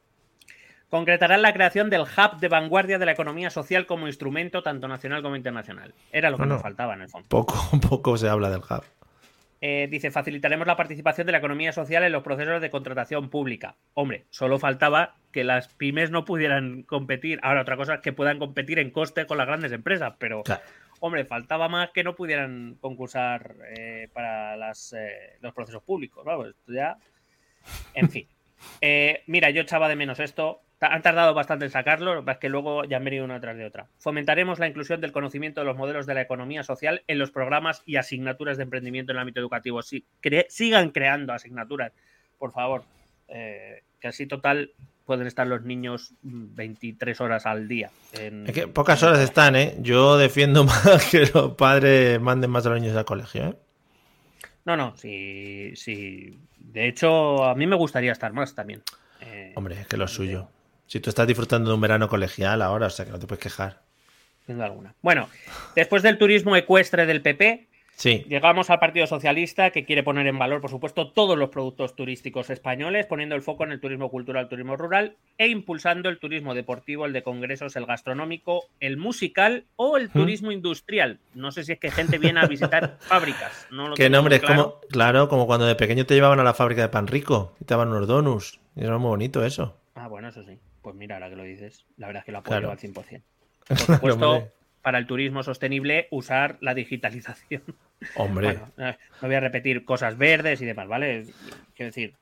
Concretarán 0.90 1.42
la 1.42 1.52
creación 1.52 1.90
del 1.90 2.02
hub 2.02 2.38
de 2.40 2.48
vanguardia 2.48 2.98
de 2.98 3.06
la 3.06 3.12
economía 3.12 3.50
social 3.50 3.86
como 3.86 4.06
instrumento 4.06 4.62
tanto 4.62 4.88
nacional 4.88 5.22
como 5.22 5.36
internacional. 5.36 5.94
Era 6.12 6.30
lo 6.30 6.36
que 6.36 6.42
No, 6.42 6.48
no. 6.48 6.54
nos 6.54 6.62
faltaba 6.62 6.94
en 6.94 7.02
el 7.02 7.08
fondo. 7.08 7.28
Poco, 7.28 7.54
poco 7.88 8.16
se 8.16 8.28
habla 8.28 8.50
del 8.50 8.60
hub. 8.60 8.84
Eh, 9.60 9.88
dice, 9.90 10.12
facilitaremos 10.12 10.68
la 10.68 10.76
participación 10.76 11.26
de 11.26 11.32
la 11.32 11.38
economía 11.38 11.72
social 11.72 12.04
en 12.04 12.12
los 12.12 12.22
procesos 12.22 12.60
de 12.60 12.70
contratación 12.70 13.28
pública. 13.28 13.74
Hombre, 13.94 14.24
solo 14.30 14.60
faltaba 14.60 15.16
que 15.32 15.42
las 15.42 15.66
pymes 15.74 16.12
no 16.12 16.24
pudieran 16.24 16.84
competir. 16.84 17.40
Ahora, 17.42 17.62
otra 17.62 17.76
cosa 17.76 17.94
es 17.94 18.00
que 18.00 18.12
puedan 18.12 18.38
competir 18.38 18.78
en 18.78 18.92
coste 18.92 19.26
con 19.26 19.36
las 19.36 19.48
grandes 19.48 19.72
empresas, 19.72 20.14
pero, 20.18 20.44
Claro. 20.44 20.62
hombre, 21.00 21.24
faltaba 21.24 21.68
más 21.68 21.90
que 21.90 22.04
no 22.04 22.14
pudieran 22.14 22.76
concursar 22.80 23.56
eh, 23.76 24.08
para 24.12 24.56
las, 24.56 24.92
eh, 24.92 25.36
los 25.40 25.52
procesos 25.52 25.82
públicos. 25.82 26.24
Vamos, 26.24 26.50
esto 26.50 26.72
ya... 26.72 26.96
En 27.94 28.08
fin. 28.10 28.28
Mira, 29.26 29.50
yo 29.50 29.62
echaba 29.62 29.88
de 29.88 29.96
menos 29.96 30.20
esto. 30.20 30.60
Han 30.80 31.02
tardado 31.02 31.34
bastante 31.34 31.64
en 31.64 31.70
sacarlo, 31.72 32.14
lo 32.14 32.20
que 32.20 32.26
pasa 32.26 32.34
es 32.36 32.40
que 32.40 32.48
luego 32.48 32.84
ya 32.84 32.98
han 32.98 33.04
venido 33.04 33.24
una 33.24 33.40
tras 33.40 33.56
de 33.56 33.64
otra. 33.66 33.88
Fomentaremos 33.98 34.60
la 34.60 34.68
inclusión 34.68 35.00
del 35.00 35.10
conocimiento 35.10 35.60
de 35.60 35.66
los 35.66 35.76
modelos 35.76 36.06
de 36.06 36.14
la 36.14 36.20
economía 36.20 36.62
social 36.62 37.02
en 37.08 37.18
los 37.18 37.32
programas 37.32 37.82
y 37.84 37.96
asignaturas 37.96 38.56
de 38.58 38.62
emprendimiento 38.62 39.10
en 39.10 39.16
el 39.16 39.22
ámbito 39.22 39.40
educativo. 39.40 39.82
Sí, 39.82 40.04
cre- 40.22 40.46
sigan 40.48 40.90
creando 40.90 41.32
asignaturas, 41.32 41.92
por 42.38 42.52
favor. 42.52 42.84
Eh, 43.26 43.82
que 44.00 44.06
así 44.08 44.26
total 44.26 44.70
pueden 45.04 45.26
estar 45.26 45.46
los 45.48 45.62
niños 45.64 46.12
mm, 46.22 46.54
23 46.54 47.20
horas 47.20 47.44
al 47.46 47.66
día. 47.66 47.90
en- 48.12 48.46
Es 48.46 48.54
que 48.54 48.68
pocas 48.68 49.02
horas 49.02 49.18
están, 49.18 49.56
¿eh? 49.56 49.74
Yo 49.80 50.16
defiendo 50.16 50.62
más 50.64 51.08
que 51.10 51.26
los 51.34 51.54
padres 51.56 52.20
manden 52.20 52.50
más 52.50 52.64
a 52.66 52.70
los 52.70 52.80
niños 52.80 52.96
al 52.96 53.04
colegio, 53.04 53.46
¿eh? 53.48 53.54
No, 54.64 54.76
no, 54.76 54.94
sí, 54.96 55.72
sí. 55.74 56.38
De 56.58 56.86
hecho, 56.86 57.42
a 57.44 57.54
mí 57.56 57.66
me 57.66 57.74
gustaría 57.74 58.12
estar 58.12 58.32
más 58.32 58.54
también. 58.54 58.82
Eh, 59.22 59.54
Hombre, 59.56 59.80
es 59.80 59.86
que 59.88 59.96
lo 59.96 60.06
suyo. 60.06 60.48
Si 60.88 60.98
tú 60.98 61.10
estás 61.10 61.26
disfrutando 61.26 61.70
de 61.70 61.74
un 61.74 61.80
verano 61.80 62.08
colegial 62.08 62.60
ahora, 62.62 62.86
o 62.86 62.90
sea 62.90 63.04
que 63.04 63.12
no 63.12 63.18
te 63.18 63.26
puedes 63.26 63.42
quejar. 63.42 63.82
sin 64.44 64.56
duda 64.56 64.66
alguna. 64.66 64.94
Bueno, 65.02 65.28
después 65.76 66.02
del 66.02 66.18
turismo 66.18 66.56
ecuestre 66.56 67.06
del 67.06 67.22
PP, 67.22 67.68
Sí, 67.98 68.24
Llegamos 68.28 68.70
al 68.70 68.78
Partido 68.78 69.08
Socialista, 69.08 69.70
que 69.70 69.84
quiere 69.84 70.04
poner 70.04 70.28
en 70.28 70.38
valor, 70.38 70.60
por 70.60 70.70
supuesto, 70.70 71.10
todos 71.10 71.36
los 71.36 71.48
productos 71.48 71.96
turísticos 71.96 72.48
españoles, 72.48 73.06
poniendo 73.06 73.34
el 73.34 73.42
foco 73.42 73.64
en 73.64 73.72
el 73.72 73.80
turismo 73.80 74.08
cultural, 74.08 74.44
el 74.44 74.48
turismo 74.48 74.76
rural 74.76 75.16
e 75.36 75.48
impulsando 75.48 76.08
el 76.08 76.20
turismo 76.20 76.54
deportivo, 76.54 77.06
el 77.06 77.12
de 77.12 77.24
congresos, 77.24 77.74
el 77.74 77.86
gastronómico, 77.86 78.66
el 78.78 78.98
musical 78.98 79.64
o 79.74 79.96
el 79.96 80.10
turismo 80.10 80.52
industrial. 80.52 81.18
No 81.34 81.50
sé 81.50 81.64
si 81.64 81.72
es 81.72 81.80
que 81.80 81.90
gente 81.90 82.18
viene 82.18 82.38
a 82.38 82.46
visitar 82.46 82.98
fábricas. 83.00 83.66
No 83.72 83.88
lo 83.88 83.96
tengo 83.96 84.10
nombre, 84.10 84.38
muy 84.38 84.44
es 84.44 84.48
como, 84.48 84.78
claro, 84.92 85.28
como 85.28 85.48
cuando 85.48 85.66
de 85.66 85.74
pequeño 85.74 86.06
te 86.06 86.14
llevaban 86.14 86.38
a 86.38 86.44
la 86.44 86.54
fábrica 86.54 86.82
de 86.82 86.90
pan 86.90 87.08
rico 87.08 87.56
y 87.60 87.64
te 87.64 87.74
daban 87.74 87.88
unos 87.88 88.06
donuts. 88.06 88.60
Y 88.76 88.84
era 88.84 88.96
muy 88.98 89.08
bonito 89.08 89.44
eso. 89.44 89.74
Ah, 89.96 90.06
bueno, 90.06 90.28
eso 90.28 90.44
sí. 90.44 90.56
Pues 90.82 90.94
mira, 90.96 91.16
ahora 91.16 91.28
que 91.30 91.36
lo 91.36 91.42
dices, 91.44 91.84
la 91.96 92.06
verdad 92.06 92.20
es 92.20 92.26
que 92.26 92.32
lo 92.32 92.38
apoyo 92.38 92.58
Claro. 92.58 92.70
al 92.70 92.78
100%. 92.78 93.22
Por 93.68 93.78
supuesto, 93.78 94.48
para 94.82 94.98
el 94.98 95.06
turismo 95.06 95.42
sostenible, 95.42 96.08
usar 96.10 96.56
la 96.60 96.74
digitalización. 96.74 97.62
Hombre, 98.16 98.46
Bueno, 98.76 98.90
eh, 98.90 98.96
no 99.20 99.28
voy 99.28 99.34
a 99.36 99.40
repetir 99.40 99.84
cosas 99.84 100.16
verdes 100.16 100.60
y 100.62 100.66
demás, 100.66 100.88
¿vale? 100.88 101.24
Quiero 101.74 101.88
decir, 101.88 102.14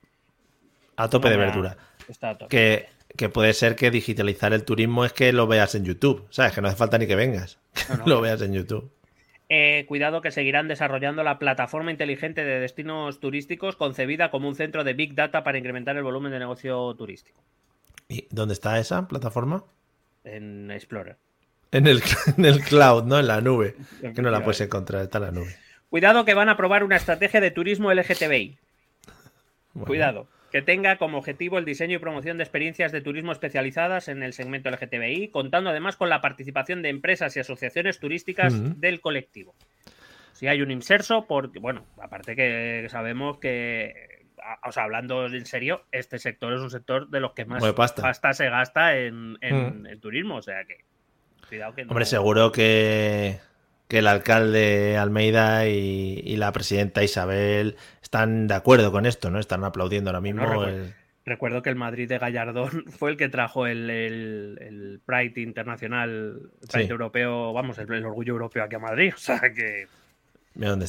a 0.96 1.08
tope 1.08 1.28
de 1.28 1.36
no 1.36 1.42
verdura. 1.42 1.76
Está 2.08 2.30
a 2.30 2.38
tope. 2.38 2.48
Que, 2.56 2.88
que 3.16 3.28
puede 3.28 3.52
ser 3.52 3.76
que 3.76 3.90
digitalizar 3.90 4.52
el 4.52 4.64
turismo 4.64 5.04
es 5.04 5.12
que 5.12 5.32
lo 5.32 5.46
veas 5.46 5.74
en 5.74 5.84
YouTube, 5.84 6.26
¿sabes? 6.30 6.52
Que 6.52 6.60
no 6.62 6.68
hace 6.68 6.76
falta 6.76 6.98
ni 6.98 7.06
que 7.06 7.16
vengas. 7.16 7.58
No, 7.90 7.96
no. 7.98 8.06
lo 8.06 8.20
veas 8.22 8.40
en 8.42 8.54
YouTube. 8.54 8.90
Eh, 9.48 9.84
cuidado 9.86 10.22
que 10.22 10.32
seguirán 10.32 10.66
desarrollando 10.66 11.22
la 11.22 11.38
plataforma 11.38 11.92
inteligente 11.92 12.42
de 12.44 12.58
destinos 12.58 13.20
turísticos 13.20 13.76
concebida 13.76 14.30
como 14.32 14.48
un 14.48 14.56
centro 14.56 14.82
de 14.82 14.94
Big 14.94 15.14
Data 15.14 15.44
para 15.44 15.58
incrementar 15.58 15.96
el 15.96 16.02
volumen 16.02 16.32
de 16.32 16.40
negocio 16.40 16.92
turístico 16.96 17.40
¿Y 18.08 18.26
dónde 18.30 18.54
está 18.54 18.78
esa 18.78 19.08
plataforma? 19.08 19.64
en 20.26 20.70
Explorer. 20.70 21.16
En 21.72 21.86
el, 21.86 22.02
en 22.36 22.44
el 22.44 22.60
cloud, 22.60 23.04
¿no? 23.04 23.18
En 23.18 23.26
la 23.26 23.40
nube. 23.40 23.76
Que 24.00 24.22
no 24.22 24.30
la 24.30 24.42
puedes 24.42 24.60
encontrar, 24.60 25.02
está 25.02 25.18
en 25.18 25.24
la 25.24 25.30
nube. 25.30 25.56
Cuidado 25.88 26.24
que 26.24 26.34
van 26.34 26.48
a 26.48 26.56
probar 26.56 26.84
una 26.84 26.96
estrategia 26.96 27.40
de 27.40 27.50
turismo 27.50 27.92
LGTBI. 27.92 28.58
Bueno. 29.74 29.86
Cuidado. 29.86 30.28
Que 30.50 30.62
tenga 30.62 30.96
como 30.96 31.18
objetivo 31.18 31.58
el 31.58 31.64
diseño 31.64 31.96
y 31.96 31.98
promoción 31.98 32.38
de 32.38 32.44
experiencias 32.44 32.92
de 32.92 33.00
turismo 33.00 33.32
especializadas 33.32 34.08
en 34.08 34.22
el 34.22 34.32
segmento 34.32 34.70
LGTBI, 34.70 35.28
contando 35.28 35.70
además 35.70 35.96
con 35.96 36.08
la 36.08 36.20
participación 36.20 36.82
de 36.82 36.88
empresas 36.88 37.36
y 37.36 37.40
asociaciones 37.40 37.98
turísticas 37.98 38.80
del 38.80 39.00
colectivo. 39.00 39.54
Si 40.32 40.48
hay 40.48 40.62
un 40.62 40.70
inserso, 40.70 41.26
porque, 41.26 41.58
bueno, 41.58 41.84
aparte 42.00 42.36
que 42.36 42.86
sabemos 42.90 43.38
que, 43.38 44.15
o 44.64 44.72
sea, 44.72 44.84
hablando 44.84 45.26
en 45.26 45.46
serio, 45.46 45.82
este 45.92 46.18
sector 46.18 46.52
es 46.52 46.60
un 46.60 46.70
sector 46.70 47.08
de 47.08 47.20
los 47.20 47.32
que 47.32 47.44
más 47.44 47.62
pasta. 47.72 48.32
se 48.34 48.48
gasta 48.48 48.96
en, 48.98 49.36
en- 49.40 49.82
Mm. 49.82 49.86
en 49.86 50.00
turismo, 50.00 50.36
o 50.36 50.42
sea 50.42 50.64
que, 50.64 50.78
cuidado 51.48 51.74
que 51.74 51.84
no- 51.84 51.90
Hombre, 51.90 52.04
seguro 52.04 52.52
que, 52.52 53.38
que 53.88 53.98
el 53.98 54.06
alcalde 54.06 54.96
Almeida 54.96 55.66
y, 55.68 56.20
y 56.24 56.36
la 56.36 56.52
presidenta 56.52 57.02
Isabel 57.04 57.76
están 58.02 58.46
de 58.48 58.54
acuerdo 58.54 58.92
con 58.92 59.06
esto, 59.06 59.30
¿no? 59.30 59.38
Están 59.38 59.64
aplaudiendo 59.64 60.10
ahora 60.10 60.20
mismo. 60.20 60.44
recuerdo. 60.46 60.68
el- 60.68 60.94
Recuerdo 61.28 61.60
que 61.60 61.70
el 61.70 61.74
Madrid 61.76 62.08
de 62.08 62.18
Gallardón 62.18 62.84
fue 62.98 63.10
el 63.10 63.16
que 63.16 63.28
trajo 63.28 63.66
el, 63.66 63.90
el- 63.90 64.58
el 64.60 65.00
Pride 65.04 65.40
internacional, 65.40 66.08
el 66.62 66.68
Pride 66.68 66.86
Sí. 66.86 66.90
europeo, 66.92 67.52
vamos, 67.52 67.78
el, 67.78 67.92
el 67.92 68.04
orgullo 68.06 68.34
europeo 68.34 68.62
aquí 68.62 68.76
a 68.76 68.78
Madrid. 68.78 69.12
O 69.14 69.18
sea 69.18 69.40
que. 69.52 69.88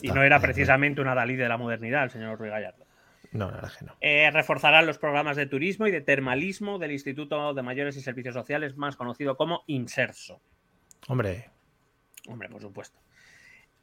Y 0.01 0.12
no 0.12 0.24
era 0.24 0.39
precisamente 0.39 1.01
una 1.01 1.14
Dalí 1.14 1.36
de 1.36 1.49
la 1.49 1.58
modernidad, 1.58 2.03
el 2.05 2.10
señor 2.12 2.39
Ruiz 2.39 2.51
Gallardo. 2.51 2.86
No, 3.32 3.51
la 3.51 3.71
que 3.78 3.86
no. 3.86 3.95
Eh, 4.01 4.30
reforzarán 4.32 4.86
los 4.86 4.97
programas 4.97 5.36
de 5.38 5.45
turismo 5.45 5.86
y 5.88 5.91
de 5.91 6.01
termalismo 6.01 6.80
del 6.80 6.91
Instituto 6.91 7.53
de 7.53 7.61
Mayores 7.61 7.97
y 7.97 8.01
Servicios 8.01 8.34
Sociales, 8.34 8.78
más 8.78 8.95
conocido 8.95 9.36
como 9.38 9.63
INSERSO. 9.67 10.41
Hombre, 11.07 11.49
Hombre, 12.28 12.49
por 12.49 12.61
supuesto. 12.61 12.99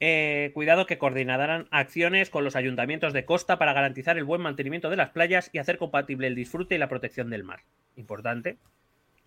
Eh, 0.00 0.50
cuidado 0.54 0.86
que 0.86 0.98
coordinarán 0.98 1.66
acciones 1.70 2.28
con 2.28 2.44
los 2.44 2.56
ayuntamientos 2.56 3.12
de 3.12 3.24
costa 3.24 3.58
para 3.58 3.72
garantizar 3.72 4.18
el 4.18 4.24
buen 4.24 4.42
mantenimiento 4.42 4.90
de 4.90 4.96
las 4.96 5.10
playas 5.10 5.48
y 5.52 5.58
hacer 5.58 5.78
compatible 5.78 6.26
el 6.26 6.34
disfrute 6.34 6.74
y 6.74 6.78
la 6.78 6.88
protección 6.88 7.30
del 7.30 7.44
mar. 7.44 7.60
Importante 7.96 8.58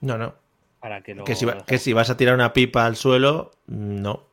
no, 0.01 0.17
no. 0.17 0.35
para 0.79 1.01
que 1.01 1.15
lo. 1.15 1.23
Que 1.23 1.35
si, 1.35 1.45
va- 1.45 1.65
que 1.65 1.77
si 1.79 1.93
vas 1.93 2.09
a 2.09 2.17
tirar 2.17 2.35
una 2.35 2.53
pipa 2.53 2.85
al 2.85 2.95
suelo, 2.95 3.51
no. 3.65 4.26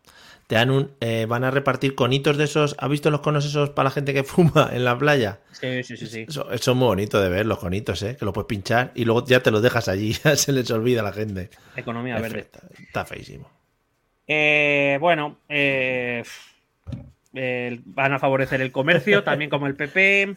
Te 0.47 0.57
dan 0.57 0.70
un, 0.70 0.90
eh, 1.01 1.24
van 1.26 1.42
a 1.45 1.51
repartir 1.51 1.95
conitos 1.95 2.36
de 2.36 2.45
esos. 2.45 2.76
¿Has 2.78 2.90
visto 2.90 3.11
los 3.11 3.20
conos 3.20 3.47
esos 3.47 3.70
para 3.70 3.84
la 3.84 3.90
gente 3.90 4.12
que 4.12 4.24
fuma 4.24 4.70
en 4.72 4.84
la 4.84 4.99
playa? 4.99 5.38
Sí, 5.53 5.82
sí, 5.82 5.97
sí. 5.97 6.07
sí. 6.07 6.26
Eso 6.28 6.51
es 6.53 6.68
muy 6.68 6.86
bonito 6.86 7.20
de 7.20 7.28
ver, 7.30 7.47
los 7.47 7.59
conitos, 7.59 8.03
¿eh? 8.03 8.16
Que 8.18 8.24
lo 8.26 8.32
puedes 8.32 8.47
pinchar 8.49 8.92
y 8.95 9.05
luego 9.07 9.24
ya 9.26 9.40
te 9.40 9.51
los 9.51 9.62
dejas 9.62 9.88
allí. 9.88 10.12
Ya 10.24 10.36
se 10.36 10.53
les 10.53 10.70
olvida 10.70 11.01
a 11.01 11.05
la 11.05 11.12
gente. 11.12 11.49
Economía 11.76 12.18
verde. 12.20 12.40
Está, 12.40 12.61
está 12.78 13.05
feísimo. 13.07 13.51
Eh, 14.26 14.97
bueno, 15.01 15.38
eh, 15.49 16.22
eh, 17.34 17.80
van 17.84 18.12
a 18.12 18.18
favorecer 18.18 18.61
el 18.61 18.70
comercio, 18.70 19.24
también 19.24 19.51
como 19.51 19.66
el 19.66 19.74
PP. 19.76 20.36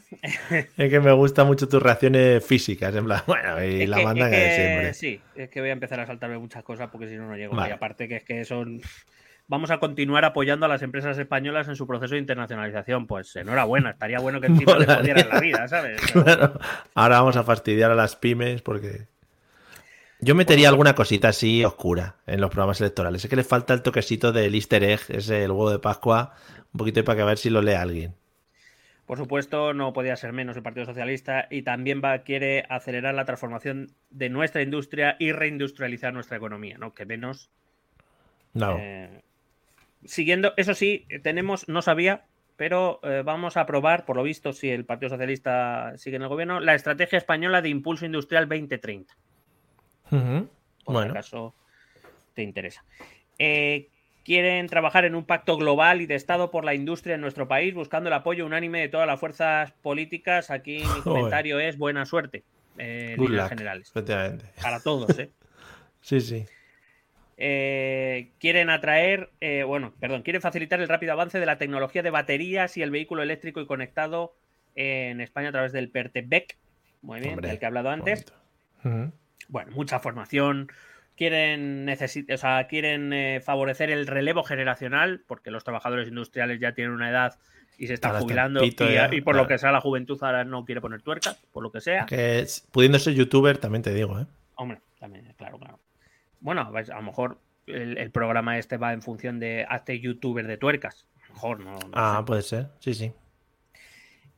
Es 0.78 0.90
que 0.90 1.00
me 1.00 1.12
gustan 1.12 1.48
mucho 1.48 1.68
tus 1.68 1.82
reacciones 1.82 2.44
físicas. 2.46 2.96
En 2.96 3.06
plan, 3.06 3.22
bueno, 3.28 3.64
y 3.64 3.84
Es 3.84 3.90
la 3.90 3.98
que- 3.98 4.04
mandanga 4.04 4.38
es 4.38 4.44
de 4.44 4.50
que- 4.50 4.56
siempre. 4.56 4.94
Sí, 4.94 5.22
es 5.36 5.50
que 5.50 5.60
voy 5.62 5.70
a 5.70 5.74
empezar 5.74 6.00
a 6.00 6.06
saltarme 6.08 6.38
muchas 6.38 6.64
cosas 6.64 6.90
porque 6.92 7.08
si 7.08 7.16
no, 7.16 7.28
no 7.28 7.36
llego. 7.38 7.56
Vale. 7.56 7.70
Y 7.70 7.74
aparte 7.74 8.08
que 8.08 8.16
es 8.18 8.24
que 8.24 8.46
son... 8.46 8.82
Vamos 9.50 9.72
a 9.72 9.80
continuar 9.80 10.26
apoyando 10.26 10.66
a 10.66 10.70
las 10.70 10.82
empresas 10.82 11.18
españolas 11.18 11.70
en 11.70 11.78
su 11.78 11.88
proceso 11.88 12.16
de 12.16 12.20
internacionalización. 12.20 13.08
Pues 13.08 13.36
enhorabuena, 13.36 13.92
estaría 13.92 14.20
bueno 14.20 14.42
que 14.42 14.48
encima 14.48 14.74
Molaría. 14.74 14.98
jodieran 14.98 15.30
la 15.30 15.40
vida, 15.40 15.68
¿sabes? 15.68 16.02
Claro. 16.12 16.60
Ahora 16.96 17.20
vamos 17.20 17.38
a 17.38 17.44
fastidiar 17.44 17.92
a 17.92 17.96
las 17.96 18.16
pymes 18.16 18.62
porque. 18.62 19.08
Yo 20.20 20.34
metería 20.34 20.68
alguna 20.70 20.96
cosita 20.96 21.30
así 21.30 21.64
oscura 21.64 22.16
en 22.26 22.42
los 22.42 22.50
programas 22.50 22.82
electorales. 22.82 23.24
Es 23.24 23.30
que 23.30 23.36
les 23.36 23.48
falta 23.48 23.74
el 23.76 23.84
toquecito 23.84 24.32
del 24.32 24.56
easter 24.56 24.84
egg, 24.84 25.02
ese 25.10 25.44
el 25.44 25.52
huevo 25.52 25.70
de 25.70 25.78
Pascua, 25.78 26.34
un 26.74 26.78
poquito 26.80 27.04
para 27.04 27.18
que 27.18 27.22
a 27.22 27.26
ver 27.26 27.38
si 27.38 27.52
lo 27.52 27.62
lee 27.62 27.74
alguien. 27.74 28.16
Por 29.06 29.18
supuesto, 29.20 29.74
no 29.74 29.94
podía 29.94 30.16
ser 30.18 30.34
menos 30.34 30.58
el 30.58 30.64
Partido 30.64 30.88
Socialista 30.88 31.48
y 31.50 31.62
también 31.62 32.02
va, 32.04 32.18
quiere 32.24 32.66
acelerar 32.68 33.14
la 33.14 33.26
transformación 33.26 33.94
de 34.10 34.30
nuestra 34.30 34.64
industria 34.64 35.16
y 35.20 35.32
reindustrializar 35.32 36.14
nuestra 36.14 36.36
economía, 36.36 36.78
¿no? 36.80 36.94
Que 36.94 37.06
menos. 37.06 37.50
No. 38.54 38.76
Eh, 38.80 39.22
siguiendo, 40.08 40.54
eso 40.58 40.74
sí, 40.74 41.06
tenemos, 41.24 41.68
no 41.68 41.82
sabía, 41.82 42.26
pero 42.56 43.00
eh, 43.04 43.22
vamos 43.24 43.56
a 43.56 43.62
aprobar, 43.62 44.06
por 44.06 44.16
lo 44.16 44.24
visto, 44.24 44.52
si 44.52 44.70
el 44.70 44.86
Partido 44.86 45.10
Socialista 45.10 45.94
sigue 45.98 46.16
en 46.16 46.24
el 46.24 46.28
gobierno, 46.28 46.60
la 46.60 46.76
estrategia 46.76 47.18
española 47.18 47.62
de 47.62 47.70
impulso 47.70 48.06
industrial 48.06 48.48
2030. 48.50 49.14
Ujú. 50.12 50.50
Por 50.84 50.94
Bueno, 50.94 51.04
si 51.04 51.10
acaso 51.12 51.56
te 52.34 52.42
interesa. 52.42 52.84
Eh, 53.38 53.90
quieren 54.24 54.68
trabajar 54.68 55.06
en 55.06 55.16
un 55.16 55.26
pacto 55.26 55.56
global 55.56 56.02
y 56.02 56.06
de 56.06 56.16
Estado 56.16 56.52
por 56.52 56.66
la 56.66 56.74
industria 56.74 57.16
en 57.16 57.22
nuestro 57.22 57.48
país, 57.48 57.74
buscando 57.74 58.10
el 58.10 58.14
apoyo 58.14 58.46
unánime 58.46 58.82
de 58.82 58.90
todas 58.90 59.08
las 59.08 59.20
fuerzas 59.20 59.72
políticas. 59.82 60.50
Aquí 60.52 60.80
mi 60.80 60.84
Joder. 61.02 61.04
comentario 61.04 61.60
es 61.60 61.78
buena 61.78 62.06
suerte, 62.06 62.44
eh, 62.78 63.16
en 63.18 63.48
generales. 63.48 63.92
Para 64.62 64.82
todos, 64.82 65.18
¿eh? 65.20 65.32
Sí, 66.02 66.22
sí. 66.22 66.46
Eh, 67.40 68.32
quieren 68.40 68.72
atraer, 68.72 69.30
eh, 69.42 69.64
bueno, 69.64 69.94
perdón, 70.00 70.24
quieren 70.24 70.42
facilitar 70.42 70.82
el 70.82 70.88
rápido 70.88 71.14
avance 71.14 71.40
de 71.40 71.46
la 71.46 71.60
tecnología 71.60 72.02
de 72.02 72.10
baterías 72.10 72.76
y 72.78 72.82
el 72.82 72.90
vehículo 72.90 73.22
eléctrico 73.22 73.62
y 73.62 73.68
conectado 73.68 74.34
en 74.76 75.22
España 75.22 75.50
a 75.50 75.52
través 75.52 75.72
del 75.72 75.90
PERTEBEC, 75.90 76.58
muy 77.04 77.20
bien, 77.20 77.34
Hombre, 77.34 77.50
del 77.50 77.60
que 77.60 77.66
he 77.66 77.68
hablado 77.68 77.90
antes. 77.90 78.26
Bueno, 79.50 79.72
mucha 79.74 80.00
formación. 80.00 80.72
Quieren, 81.16 81.90
o 81.90 82.38
sea, 82.38 82.68
quieren 82.68 83.12
eh, 83.14 83.42
favorecer 83.42 83.90
el 83.90 84.08
relevo 84.08 84.44
generacional, 84.44 85.24
porque 85.28 85.52
los 85.52 85.64
trabajadores 85.64 86.08
industriales 86.08 86.60
ya 86.60 86.74
tienen 86.74 86.94
una 86.94 87.10
edad 87.10 87.40
y 87.78 87.88
se 87.88 87.94
están 87.94 88.12
Ahora 88.12 88.22
jubilando. 88.22 88.64
Y, 88.64 88.76
ya, 88.76 89.10
y 89.12 89.22
por 89.22 89.36
lo 89.36 89.48
que 89.48 89.58
sea, 89.58 89.72
la 89.72 89.82
juventud 89.82 90.18
ahora 90.22 90.44
no 90.44 90.66
quiere 90.66 90.82
poner 90.82 91.02
tuercas, 91.02 91.36
por 91.52 91.64
lo 91.64 91.72
que 91.72 91.82
sea. 91.82 92.06
Que 92.06 92.46
pudiendo 92.72 93.00
ser 93.00 93.14
youtuber, 93.14 93.58
también 93.58 93.82
te 93.84 93.94
digo, 93.94 94.20
¿eh? 94.20 94.26
Hombre, 94.56 94.80
también, 95.00 95.34
claro, 95.38 95.58
claro. 95.58 95.80
Bueno, 96.40 96.62
a 96.62 96.82
lo 96.96 97.02
mejor 97.02 97.40
el, 97.66 97.98
el 97.98 98.12
programa 98.12 98.58
este 98.58 98.78
va 98.78 98.94
en 98.94 99.02
función 99.02 99.40
de 99.40 99.66
hazte 99.68 100.00
youtuber 100.00 100.48
de 100.48 100.58
tuercas. 100.58 101.08
A 101.24 101.28
lo 101.28 101.34
mejor 101.34 101.60
no. 101.60 101.72
no 101.74 101.92
Ah, 101.94 102.18
sé. 102.20 102.26
puede 102.26 102.42
ser. 102.42 102.68
Sí, 102.80 102.94
sí. 102.94 103.12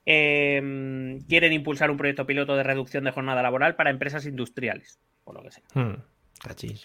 Eh, 0.05 1.19
quieren 1.27 1.53
impulsar 1.53 1.91
un 1.91 1.97
proyecto 1.97 2.25
piloto 2.25 2.55
de 2.55 2.63
reducción 2.63 3.03
de 3.03 3.11
jornada 3.11 3.41
laboral 3.43 3.75
para 3.75 3.89
empresas 3.89 4.25
industriales. 4.25 4.99
por 5.23 5.35
lo 5.35 5.43
que 5.43 5.51
sea. 5.51 5.63
Hmm. 5.75 6.01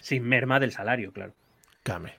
Sin 0.01 0.23
merma 0.23 0.59
del 0.59 0.71
salario, 0.71 1.11
claro. 1.11 1.33
Came. 1.81 2.13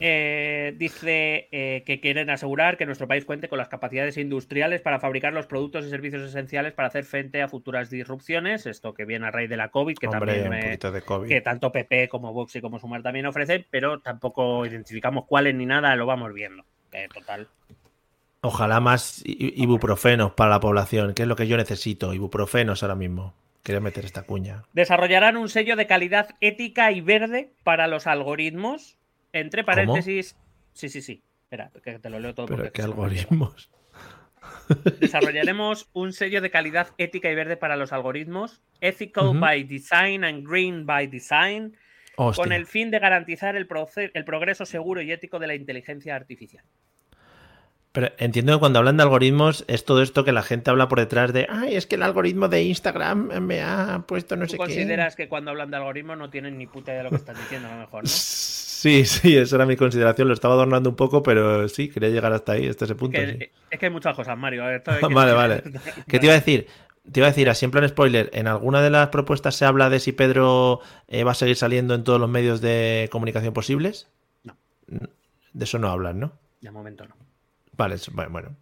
Eh, 0.00 0.74
dice 0.76 1.48
eh, 1.50 1.82
que 1.84 2.00
quieren 2.00 2.30
asegurar 2.30 2.76
que 2.76 2.86
nuestro 2.86 3.08
país 3.08 3.24
cuente 3.24 3.48
con 3.48 3.58
las 3.58 3.68
capacidades 3.68 4.16
industriales 4.16 4.80
para 4.80 5.00
fabricar 5.00 5.32
los 5.32 5.46
productos 5.46 5.84
y 5.84 5.90
servicios 5.90 6.22
esenciales 6.22 6.72
para 6.72 6.88
hacer 6.88 7.04
frente 7.04 7.42
a 7.42 7.48
futuras 7.48 7.90
disrupciones. 7.90 8.66
Esto 8.66 8.94
que 8.94 9.04
viene 9.04 9.26
a 9.26 9.30
raíz 9.30 9.50
de 9.50 9.56
la 9.56 9.70
COVID, 9.70 9.96
que 9.96 10.06
Hombre, 10.06 10.34
también 10.34 10.48
un 10.48 10.54
eh, 10.54 10.62
poquito 10.62 10.92
de 10.92 11.02
COVID. 11.02 11.28
que 11.28 11.40
tanto 11.40 11.72
PP 11.72 12.08
como 12.08 12.32
Vox 12.32 12.56
y 12.56 12.60
como 12.60 12.78
Sumar 12.78 13.02
también 13.02 13.26
ofrecen, 13.26 13.66
pero 13.70 14.00
tampoco 14.00 14.64
identificamos 14.66 15.24
cuáles 15.26 15.54
ni 15.54 15.66
nada, 15.66 15.94
lo 15.96 16.06
vamos 16.06 16.32
viendo. 16.32 16.64
Total. 17.12 17.46
Ojalá 18.40 18.80
más 18.80 19.22
ibuprofenos 19.24 20.32
para 20.32 20.50
la 20.50 20.60
población, 20.60 21.12
que 21.14 21.22
es 21.22 21.28
lo 21.28 21.36
que 21.36 21.46
yo 21.46 21.56
necesito. 21.56 22.14
Ibuprofenos 22.14 22.82
ahora 22.82 22.94
mismo. 22.94 23.34
Quería 23.62 23.80
meter 23.80 24.04
esta 24.04 24.22
cuña. 24.22 24.62
Desarrollarán 24.72 25.36
un 25.36 25.48
sello 25.48 25.76
de 25.76 25.86
calidad 25.86 26.30
ética 26.40 26.92
y 26.92 27.00
verde 27.00 27.52
para 27.64 27.86
los 27.86 28.06
algoritmos. 28.06 28.97
Entre 29.32 29.64
paréntesis. 29.64 30.36
Sí, 30.72 30.88
sí, 30.88 31.02
sí. 31.02 31.22
Espera, 31.42 31.70
que 31.82 31.98
te 31.98 32.10
lo 32.10 32.20
leo 32.20 32.34
todo. 32.34 32.46
Pero 32.46 32.72
qué 32.72 32.82
algoritmos. 32.82 33.70
Desarrollaremos 35.00 35.88
un 35.92 36.12
sello 36.12 36.40
de 36.40 36.50
calidad 36.50 36.88
ética 36.98 37.30
y 37.30 37.34
verde 37.34 37.56
para 37.56 37.76
los 37.76 37.92
algoritmos. 37.92 38.60
Ethical 38.80 39.38
by 39.38 39.64
design 39.64 40.24
and 40.24 40.46
green 40.46 40.86
by 40.86 41.06
design. 41.06 41.76
Hostia. 42.16 42.44
Con 42.44 42.52
el 42.52 42.66
fin 42.66 42.90
de 42.90 42.98
garantizar 42.98 43.56
el, 43.56 43.68
el 44.14 44.24
progreso 44.24 44.66
seguro 44.66 45.00
y 45.00 45.12
ético 45.12 45.38
de 45.38 45.46
la 45.46 45.54
inteligencia 45.54 46.16
artificial. 46.16 46.64
Pero 47.92 48.12
entiendo 48.18 48.52
que 48.52 48.58
cuando 48.60 48.78
hablan 48.78 48.96
de 48.96 49.02
algoritmos 49.04 49.64
es 49.66 49.84
todo 49.84 50.02
esto 50.02 50.24
que 50.24 50.32
la 50.32 50.42
gente 50.42 50.70
habla 50.70 50.88
por 50.88 50.98
detrás 50.98 51.32
de, 51.32 51.46
ay, 51.48 51.74
es 51.74 51.86
que 51.86 51.96
el 51.96 52.02
algoritmo 52.02 52.48
de 52.48 52.62
Instagram 52.62 53.40
me 53.40 53.62
ha 53.62 54.04
puesto 54.06 54.36
no 54.36 54.44
¿Tú 54.44 54.52
sé 54.52 54.56
consideras 54.58 55.16
que 55.16 55.28
cuando 55.28 55.50
hablan 55.50 55.70
de 55.70 55.78
algoritmos 55.78 56.18
no 56.18 56.28
tienen 56.28 56.58
ni 56.58 56.66
puta 56.66 56.92
idea 56.92 56.98
de 56.98 57.04
lo 57.04 57.10
que 57.10 57.16
estás 57.16 57.38
diciendo, 57.38 57.68
a 57.68 57.72
lo 57.72 57.78
mejor, 57.78 58.04
qué. 58.04 58.10
no? 58.10 58.14
Sí, 58.78 59.04
sí, 59.06 59.36
esa 59.36 59.56
era 59.56 59.66
mi 59.66 59.76
consideración. 59.76 60.28
Lo 60.28 60.34
estaba 60.34 60.54
adornando 60.54 60.88
un 60.88 60.94
poco, 60.94 61.20
pero 61.22 61.68
sí, 61.68 61.88
quería 61.88 62.10
llegar 62.10 62.32
hasta 62.32 62.52
ahí, 62.52 62.68
hasta 62.68 62.84
ese 62.84 62.94
punto. 62.94 63.18
Que- 63.18 63.32
sí. 63.32 63.50
Es 63.70 63.78
que 63.80 63.86
hay 63.86 63.92
muchas 63.92 64.14
cosas, 64.14 64.38
Mario. 64.38 64.62
Vale, 65.10 65.32
vale. 65.32 65.62
¿Qué 66.06 66.20
te 66.20 66.26
iba 66.26 66.34
a 66.34 66.38
decir? 66.38 66.68
Te 67.10 67.18
iba 67.20 67.26
a 67.26 67.30
decir, 67.30 67.48
así 67.48 67.64
en 67.64 67.70
plan 67.72 67.88
spoiler, 67.88 68.30
¿en 68.34 68.46
alguna 68.46 68.80
de 68.82 68.90
las 68.90 69.08
propuestas 69.08 69.56
se 69.56 69.64
habla 69.64 69.90
de 69.90 69.98
si 69.98 70.12
Pedro 70.12 70.80
eh, 71.08 71.24
va 71.24 71.32
a 71.32 71.34
seguir 71.34 71.56
saliendo 71.56 71.94
en 71.94 72.04
todos 72.04 72.20
los 72.20 72.28
medios 72.28 72.60
de 72.60 73.08
comunicación 73.10 73.52
posibles? 73.52 74.08
No. 74.44 74.56
De 74.86 75.64
eso 75.64 75.78
no 75.78 75.88
hablan, 75.88 76.20
¿no? 76.20 76.32
De 76.60 76.70
momento 76.70 77.04
no. 77.06 77.16
Vale, 77.76 77.96
bueno. 78.30 78.54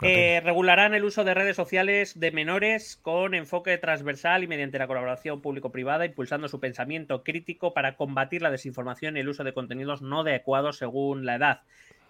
Eh, 0.00 0.40
regularán 0.44 0.94
el 0.94 1.02
uso 1.02 1.24
de 1.24 1.34
redes 1.34 1.56
sociales 1.56 2.20
de 2.20 2.30
menores 2.30 2.96
con 3.02 3.34
enfoque 3.34 3.76
transversal 3.78 4.44
y 4.44 4.46
mediante 4.46 4.78
la 4.78 4.86
colaboración 4.86 5.42
público-privada, 5.42 6.06
impulsando 6.06 6.46
su 6.48 6.60
pensamiento 6.60 7.24
crítico 7.24 7.74
para 7.74 7.96
combatir 7.96 8.40
la 8.40 8.52
desinformación 8.52 9.16
y 9.16 9.20
el 9.20 9.28
uso 9.28 9.42
de 9.42 9.54
contenidos 9.54 10.00
no 10.00 10.20
adecuados 10.20 10.78
según 10.78 11.26
la 11.26 11.34
edad. 11.34 11.62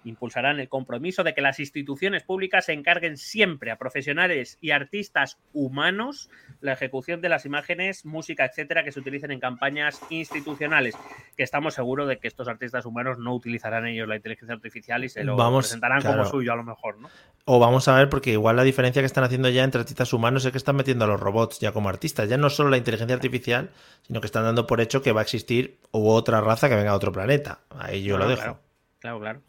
Impulsarán 0.04 0.60
el 0.60 0.68
compromiso 0.68 1.24
de 1.24 1.34
que 1.34 1.40
las 1.40 1.60
instituciones 1.60 2.22
públicas 2.22 2.66
se 2.66 2.72
encarguen 2.72 3.16
siempre 3.16 3.70
a 3.70 3.76
profesionales 3.78 4.58
y 4.60 4.70
artistas 4.70 5.38
humanos 5.52 6.30
la 6.60 6.72
ejecución 6.72 7.20
de 7.20 7.28
las 7.28 7.44
imágenes, 7.44 8.04
música, 8.04 8.44
etcétera, 8.44 8.84
que 8.84 8.92
se 8.92 9.00
utilicen 9.00 9.30
en 9.30 9.40
campañas 9.40 10.00
institucionales. 10.10 10.96
Que 11.36 11.42
estamos 11.42 11.74
seguros 11.74 12.08
de 12.08 12.18
que 12.18 12.28
estos 12.28 12.48
artistas 12.48 12.86
humanos 12.86 13.18
no 13.18 13.34
utilizarán 13.34 13.86
ellos 13.86 14.08
la 14.08 14.16
inteligencia 14.16 14.54
artificial 14.54 15.04
y 15.04 15.08
se 15.08 15.24
lo 15.24 15.36
Vamos, 15.36 15.66
presentarán 15.66 16.00
claro. 16.00 16.18
como 16.18 16.30
suyo, 16.30 16.52
a 16.52 16.56
lo 16.56 16.64
mejor, 16.64 16.98
¿no? 16.98 17.08
O 17.44 17.58
vamos 17.58 17.88
a 17.88 17.94
ver, 17.94 18.08
porque 18.08 18.30
igual 18.30 18.56
la 18.56 18.62
diferencia 18.62 19.02
que 19.02 19.06
están 19.06 19.24
haciendo 19.24 19.48
ya 19.48 19.64
entre 19.64 19.80
artistas 19.80 20.12
humanos 20.12 20.44
es 20.44 20.52
que 20.52 20.58
están 20.58 20.76
metiendo 20.76 21.04
a 21.04 21.08
los 21.08 21.20
robots 21.20 21.58
ya 21.60 21.72
como 21.72 21.88
artistas. 21.88 22.28
Ya 22.28 22.36
no 22.36 22.50
solo 22.50 22.70
la 22.70 22.76
inteligencia 22.76 23.14
artificial, 23.14 23.70
sino 24.02 24.20
que 24.20 24.26
están 24.26 24.44
dando 24.44 24.66
por 24.66 24.80
hecho 24.80 25.02
que 25.02 25.12
va 25.12 25.20
a 25.20 25.24
existir 25.24 25.78
u 25.90 26.08
otra 26.08 26.40
raza 26.40 26.68
que 26.68 26.76
venga 26.76 26.90
de 26.90 26.96
otro 26.96 27.12
planeta. 27.12 27.60
Ahí 27.70 28.02
yo 28.02 28.18
lo 28.18 28.28
dejo. 28.28 28.42
Claro, 28.42 28.60
claro, 29.00 29.20
claro. 29.20 29.47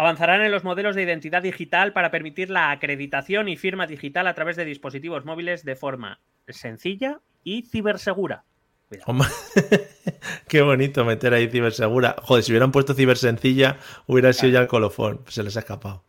Avanzarán 0.00 0.40
en 0.40 0.50
los 0.50 0.64
modelos 0.64 0.96
de 0.96 1.02
identidad 1.02 1.42
digital 1.42 1.92
para 1.92 2.10
permitir 2.10 2.48
la 2.48 2.70
acreditación 2.70 3.50
y 3.50 3.58
firma 3.58 3.86
digital 3.86 4.28
a 4.28 4.32
través 4.32 4.56
de 4.56 4.64
dispositivos 4.64 5.26
móviles 5.26 5.62
de 5.62 5.76
forma 5.76 6.22
sencilla 6.48 7.20
y 7.44 7.64
cibersegura. 7.64 8.44
Qué 10.48 10.62
bonito 10.62 11.04
meter 11.04 11.34
ahí 11.34 11.50
cibersegura. 11.50 12.16
Joder, 12.22 12.42
si 12.42 12.52
hubieran 12.52 12.72
puesto 12.72 12.94
cibersencilla, 12.94 13.76
hubiera 14.06 14.32
sido 14.32 14.54
ya 14.54 14.60
el 14.60 14.68
colofón. 14.68 15.20
Se 15.28 15.42
les 15.42 15.58
ha 15.58 15.60
escapado. 15.60 16.02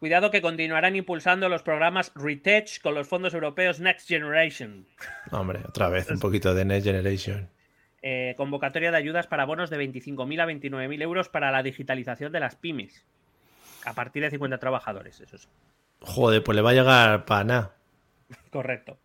Cuidado 0.00 0.32
que 0.32 0.42
continuarán 0.42 0.96
impulsando 0.96 1.48
los 1.48 1.62
programas 1.62 2.10
Retech 2.16 2.82
con 2.82 2.96
los 2.96 3.06
fondos 3.06 3.34
europeos 3.34 3.78
Next 3.78 4.08
Generation. 4.08 4.84
Hombre, 5.30 5.60
otra 5.64 5.88
vez, 5.90 6.10
un 6.10 6.18
poquito 6.18 6.54
de 6.54 6.64
Next 6.64 6.84
Generation. 6.84 7.48
Eh, 8.08 8.34
convocatoria 8.36 8.92
de 8.92 8.96
ayudas 8.98 9.26
para 9.26 9.44
bonos 9.46 9.68
de 9.68 9.78
25.000 9.78 10.40
a 10.40 10.46
29.000 10.46 11.02
euros 11.02 11.28
para 11.28 11.50
la 11.50 11.64
digitalización 11.64 12.30
de 12.30 12.38
las 12.38 12.54
pymes. 12.54 13.04
A 13.84 13.94
partir 13.94 14.22
de 14.22 14.30
50 14.30 14.58
trabajadores, 14.58 15.20
eso 15.20 15.38
sí. 15.38 15.48
Joder, 16.02 16.44
pues 16.44 16.54
le 16.54 16.62
va 16.62 16.70
a 16.70 16.74
llegar 16.74 17.24
para 17.24 17.42
nada. 17.42 17.74
Correcto. 18.50 18.96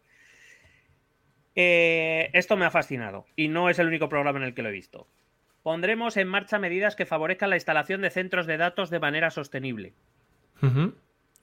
Eh, 1.55 2.29
esto 2.33 2.55
me 2.57 2.65
ha 2.65 2.69
fascinado 2.71 3.25
y 3.35 3.47
no 3.47 3.69
es 3.69 3.79
el 3.79 3.87
único 3.87 4.07
programa 4.07 4.37
en 4.39 4.45
el 4.45 4.53
que 4.53 4.61
lo 4.61 4.69
he 4.69 4.73
visto. 4.73 5.07
Pondremos 5.63 6.15
en 6.17 6.27
marcha 6.27 6.59
medidas 6.59 6.95
que 6.95 7.05
favorezcan 7.07 7.49
la 7.49 7.55
instalación 7.57 8.01
de 8.01 8.09
centros 8.11 8.45
de 8.45 8.57
datos 8.57 8.91
de 8.91 8.99
manera 8.99 9.31
sostenible. 9.31 9.93
Ujú. 10.61 10.93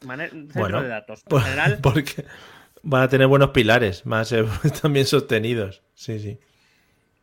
Mane- 0.06 0.28
centro 0.30 0.60
Bueno, 0.60 0.82
de 0.82 0.88
datos. 0.88 1.22
En 1.24 1.28
Por- 1.28 1.42
general, 1.42 1.78
Porque 1.82 2.24
van 2.84 3.02
a 3.02 3.08
tener 3.08 3.26
buenos 3.26 3.50
pilares, 3.50 4.06
más 4.06 4.30
eh, 4.32 4.44
también 4.82 5.06
sostenidos. 5.06 5.82
Sí, 5.94 6.20
sí. 6.20 6.38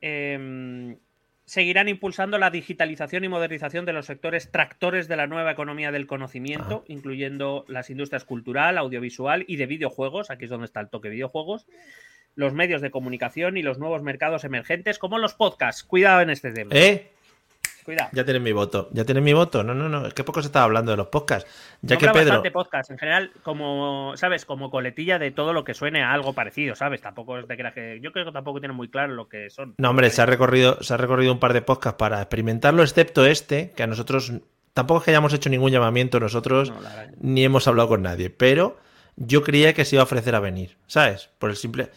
Eh, 0.07 0.97
seguirán 1.45 1.87
impulsando 1.89 2.37
la 2.37 2.51
digitalización 2.51 3.23
y 3.23 3.29
modernización 3.29 3.85
de 3.85 3.93
los 3.93 4.05
sectores 4.05 4.51
tractores 4.51 5.07
de 5.07 5.15
la 5.15 5.25
nueva 5.25 5.51
economía 5.51 5.91
del 5.91 6.05
conocimiento, 6.05 6.85
incluyendo 6.87 7.65
las 7.67 7.89
industrias 7.89 8.23
cultural, 8.23 8.77
audiovisual 8.77 9.45
y 9.47 9.55
de 9.55 9.65
videojuegos. 9.65 10.29
Aquí 10.29 10.45
es 10.45 10.51
donde 10.51 10.65
está 10.65 10.79
el 10.79 10.89
toque 10.89 11.09
videojuegos. 11.09 11.65
Los 12.35 12.53
medios 12.53 12.81
de 12.81 12.91
comunicación 12.91 13.57
y 13.57 13.63
los 13.63 13.79
nuevos 13.79 14.03
mercados 14.03 14.43
emergentes, 14.43 14.99
como 14.99 15.17
los 15.17 15.33
podcasts. 15.33 15.83
Cuidado 15.83 16.21
en 16.21 16.29
este 16.29 16.51
tema. 16.51 16.75
¿Eh? 16.75 17.11
Cuidado. 17.85 18.09
Ya 18.13 18.25
tienen 18.25 18.41
mi 18.41 18.51
voto. 18.51 18.89
Ya 18.93 19.05
tienen 19.05 19.23
mi 19.23 19.33
voto. 19.33 19.63
No, 19.63 19.75
no, 19.75 19.87
no. 19.87 20.07
Es 20.07 20.15
que 20.15 20.23
poco 20.23 20.41
se 20.41 20.47
estaba 20.47 20.65
hablando 20.65 20.89
de 20.89 20.97
los 20.97 21.07
podcasts. 21.07 21.47
Ya 21.83 21.95
Nombra 21.95 22.11
que 22.11 22.19
Pedro. 22.19 22.29
bastante 22.29 22.51
podcast 22.51 22.89
en 22.89 22.97
general, 22.97 23.31
como, 23.43 24.13
¿sabes? 24.15 24.43
Como 24.43 24.71
coletilla 24.71 25.19
de 25.19 25.29
todo 25.29 25.53
lo 25.53 25.63
que 25.63 25.75
suene 25.75 26.03
a 26.03 26.11
algo 26.11 26.33
parecido, 26.33 26.75
¿sabes? 26.75 27.01
Tampoco 27.01 27.37
es 27.37 27.47
de 27.47 27.55
que, 27.55 27.71
que 27.75 27.99
yo 28.01 28.11
creo 28.11 28.25
que 28.25 28.31
tampoco 28.31 28.59
tienen 28.59 28.75
muy 28.75 28.89
claro 28.89 29.13
lo 29.13 29.29
que 29.29 29.51
son. 29.51 29.75
No, 29.77 29.91
hombre, 29.91 30.09
se 30.09 30.23
ha 30.23 30.25
recorrido, 30.25 30.81
se 30.81 30.95
ha 30.95 30.97
recorrido 30.97 31.31
un 31.31 31.39
par 31.39 31.53
de 31.53 31.61
podcasts 31.61 31.99
para 31.99 32.19
experimentarlo, 32.21 32.81
excepto 32.81 33.23
este, 33.27 33.69
que 33.75 33.83
a 33.83 33.87
nosotros 33.87 34.33
tampoco 34.73 35.01
es 35.01 35.05
que 35.05 35.11
hayamos 35.11 35.33
hecho 35.33 35.51
ningún 35.51 35.71
llamamiento 35.71 36.19
nosotros, 36.19 36.71
no. 36.71 36.77
ni 37.19 37.45
hemos 37.45 37.67
hablado 37.67 37.89
con 37.89 38.01
nadie, 38.01 38.31
pero 38.31 38.79
yo 39.15 39.43
creía 39.43 39.73
que 39.73 39.85
se 39.85 39.95
iba 39.95 40.01
a 40.01 40.05
ofrecer 40.05 40.33
a 40.33 40.39
venir, 40.39 40.77
¿sabes? 40.87 41.29
Por 41.37 41.51
el 41.51 41.55
simple. 41.55 41.91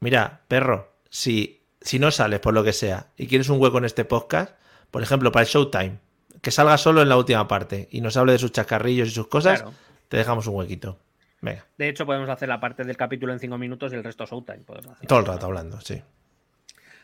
Mira, 0.00 0.40
perro, 0.48 0.94
si, 1.10 1.60
si 1.82 1.98
no 1.98 2.10
sales 2.10 2.40
por 2.40 2.54
lo 2.54 2.64
que 2.64 2.72
sea 2.72 3.08
y 3.18 3.26
quieres 3.26 3.50
un 3.50 3.60
hueco 3.60 3.76
en 3.76 3.84
este 3.84 4.06
podcast, 4.06 4.54
por 4.94 5.02
ejemplo, 5.02 5.32
para 5.32 5.42
el 5.42 5.48
Showtime, 5.48 5.98
que 6.40 6.52
salga 6.52 6.78
solo 6.78 7.02
en 7.02 7.08
la 7.08 7.16
última 7.16 7.48
parte 7.48 7.88
y 7.90 8.00
nos 8.00 8.16
hable 8.16 8.30
de 8.30 8.38
sus 8.38 8.52
chascarrillos 8.52 9.08
y 9.08 9.10
sus 9.10 9.26
cosas, 9.26 9.60
Claro. 9.62 9.76
te 10.08 10.16
dejamos 10.18 10.46
un 10.46 10.54
huequito. 10.54 11.00
Venga, 11.40 11.66
De 11.76 11.88
hecho, 11.88 12.06
podemos 12.06 12.28
hacer 12.28 12.48
la 12.48 12.60
parte 12.60 12.84
del 12.84 12.96
capítulo 12.96 13.32
en 13.32 13.40
cinco 13.40 13.58
minutos 13.58 13.92
y 13.92 13.96
el 13.96 14.04
resto 14.04 14.24
Showtime. 14.24 14.58
podemos 14.60 14.92
hacer. 14.92 15.08
todo 15.08 15.18
el 15.18 15.26
rato 15.26 15.46
hablando, 15.46 15.80
sí. 15.80 16.00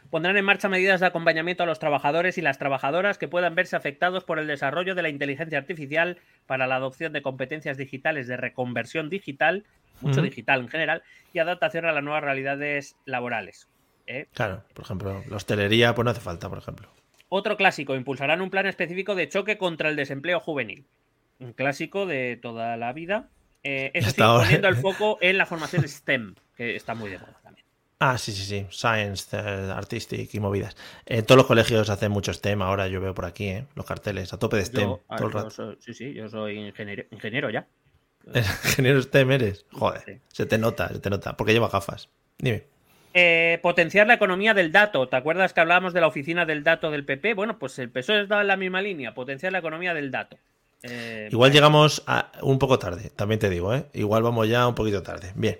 Pondrán 0.09 0.36
en 0.36 0.45
marcha 0.45 0.68
medidas 0.68 1.01
de 1.01 1.07
acompañamiento 1.07 1.64
a 1.64 1.66
los 1.66 1.80
trabajadores 1.80 2.38
y 2.38 2.43
las 2.43 2.59
trabajadoras 2.59 3.18
que 3.18 3.26
puedan 3.26 3.57
verse 3.57 3.74
afectados 3.74 4.22
por 4.22 4.38
el 4.38 4.47
desarrollo 4.47 4.95
de 4.95 5.03
la 5.03 5.09
inteligencia 5.09 5.59
artificial 5.59 6.18
para 6.47 6.68
la 6.68 6.76
adopción 6.76 7.12
de 7.12 7.22
competencias 7.22 7.76
digitales 7.76 8.28
de 8.28 8.36
reconversión 8.36 9.11
digital, 9.11 9.64
mucho 10.01 10.22
digital 10.22 10.61
en 10.61 10.68
general, 10.68 11.03
y 11.32 11.41
adaptación 11.41 11.86
a 11.86 11.93
las 11.93 12.05
nuevas 12.05 12.22
realidades 12.22 12.95
laborales. 13.05 13.66
¿eh? 14.07 14.26
Claro, 14.32 14.62
por 14.74 14.84
ejemplo, 14.84 15.24
la 15.28 15.36
hostelería, 15.36 15.93
pues 15.93 16.05
no 16.05 16.12
hace 16.12 16.20
falta, 16.20 16.49
por 16.49 16.59
ejemplo. 16.59 16.88
Otro 17.31 17.57
clásico, 17.57 17.95
impulsarán 17.95 18.43
un 18.43 18.51
plan 18.51 18.66
específico 18.66 19.14
de 19.14 19.28
choque 19.28 19.57
contra 19.57 19.89
el 19.89 19.97
desempleo 19.97 20.41
juvenil. 20.41 20.85
Un 21.39 21.55
clásico 21.55 22.05
de 22.05 22.39
toda 22.41 22.76
la 22.76 22.93
vida. 22.93 23.31
Eh, 23.62 23.91
eso 23.95 24.11
sí, 24.11 24.16
poniendo 24.20 24.68
el 24.68 24.76
foco 24.76 25.16
en 25.22 25.39
la 25.39 25.47
formación 25.47 25.87
STEM, 25.89 26.35
que 26.57 26.76
está 26.76 26.95
muy 26.95 27.09
de 27.11 27.18
moda 27.18 27.39
también. 27.43 27.64
Ah, 28.01 28.16
sí, 28.18 28.33
sí, 28.33 28.45
sí. 28.45 28.66
Science, 28.70 29.37
eh, 29.37 29.70
Artistic 29.74 30.35
y 30.35 30.41
movidas. 30.41 30.76
En 31.07 31.24
todos 31.24 31.37
los 31.37 31.47
colegios 31.47 31.89
hacen 31.89 32.11
mucho 32.11 32.33
STEM 32.33 32.62
ahora, 32.62 32.89
yo 32.89 33.01
veo 33.01 33.14
por 33.14 33.26
aquí, 33.26 33.49
¿eh? 33.49 33.66
Los 33.74 33.87
carteles, 33.87 34.33
a 34.33 34.39
tope 34.39 34.57
de 34.57 34.64
STEM, 34.64 34.89
Yo, 34.89 35.01
ah, 35.09 35.16
todo 35.16 35.26
el 35.28 35.33
yo 35.35 35.39
rato. 35.39 35.51
soy- 35.51 35.76
sí, 35.81 35.95
sí, 35.95 36.12
yo 36.14 36.28
soy 36.28 36.59
ingeniero, 36.59 37.05
ingeniero 37.11 37.49
ya. 37.51 37.66
Ingeniero 38.64 39.01
STEM 39.03 39.31
eres. 39.31 39.66
Joder, 39.72 40.03
Sí. 40.05 40.12
se 40.28 40.47
te 40.47 40.59
nota, 40.59 40.89
se 40.89 40.99
te 40.99 41.11
nota. 41.11 41.37
Porque 41.37 41.53
lleva 41.53 41.68
gafas. 41.68 42.09
Dime. 42.39 42.64
Eh, 43.12 43.58
potenciar 43.62 44.06
la 44.06 44.14
economía 44.14 44.54
del 44.54 44.70
dato. 44.70 45.08
¿Te 45.08 45.16
acuerdas 45.16 45.52
que 45.52 45.61
hablábamos 45.61 45.92
de 45.92 46.00
la 46.00 46.06
oficina 46.06 46.46
del 46.46 46.62
dato 46.62 46.90
del 46.90 47.04
PP? 47.04 47.34
Bueno, 47.34 47.58
pues 47.58 47.78
el 47.78 47.90
PSOE 47.90 48.22
estaba 48.22 48.42
en 48.42 48.46
la 48.46 48.56
misma 48.56 48.82
línea, 48.82 49.14
potenciar 49.14 49.52
la 49.52 49.58
economía 49.58 49.94
del 49.94 50.11
dato. 50.11 50.38
Eh, 50.82 51.28
Igual 51.30 51.52
llegamos 51.52 52.02
a 52.06 52.30
un 52.42 52.58
poco 52.58 52.78
tarde, 52.78 53.11
también 53.11 53.38
te 53.38 53.50
digo, 53.50 53.74
¿eh? 53.74 53.86
Igual 53.92 54.22
vamos 54.22 54.48
ya 54.48 54.66
un 54.66 54.74
poquito 54.74 55.02
tarde. 55.02 55.32
Bien. 55.34 55.58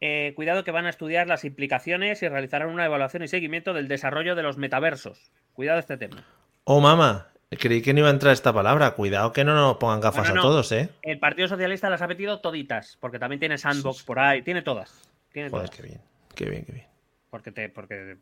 Eh, 0.00 0.32
cuidado 0.36 0.64
que 0.64 0.70
van 0.70 0.86
a 0.86 0.90
estudiar 0.90 1.26
las 1.26 1.44
implicaciones 1.44 2.22
y 2.22 2.28
realizarán 2.28 2.68
una 2.68 2.84
evaluación 2.84 3.22
y 3.22 3.28
seguimiento 3.28 3.74
del 3.74 3.88
desarrollo 3.88 4.34
de 4.34 4.42
los 4.42 4.56
metaversos. 4.56 5.30
Cuidado 5.52 5.78
este 5.78 5.96
tema. 5.96 6.24
Oh, 6.64 6.80
mamá, 6.80 7.28
creí 7.50 7.80
que 7.80 7.94
no 7.94 8.00
iba 8.00 8.08
a 8.08 8.12
entrar 8.12 8.32
esta 8.32 8.52
palabra. 8.52 8.90
Cuidado 8.92 9.32
que 9.32 9.44
no 9.44 9.54
nos 9.54 9.76
pongan 9.76 10.00
gafas 10.00 10.26
Bueno, 10.28 10.40
a 10.40 10.42
todos, 10.42 10.72
¿eh? 10.72 10.88
El 11.02 11.18
Partido 11.18 11.48
Socialista 11.48 11.88
las 11.88 12.02
ha 12.02 12.06
metido 12.06 12.40
toditas, 12.40 12.98
porque 13.00 13.18
también 13.18 13.40
tiene 13.40 13.56
Sandbox 13.56 14.02
por 14.02 14.18
ahí, 14.18 14.42
tiene 14.42 14.62
todas. 14.62 15.15
Tiene 15.36 15.50
Joder, 15.50 15.68
qué 15.68 15.82
bien, 15.82 16.00
qué 16.34 16.48
bien, 16.48 16.64
qué 16.64 16.72
bien. 16.72 16.86
Porque, 17.28 17.52
te, 17.52 17.68
porque 17.68 18.16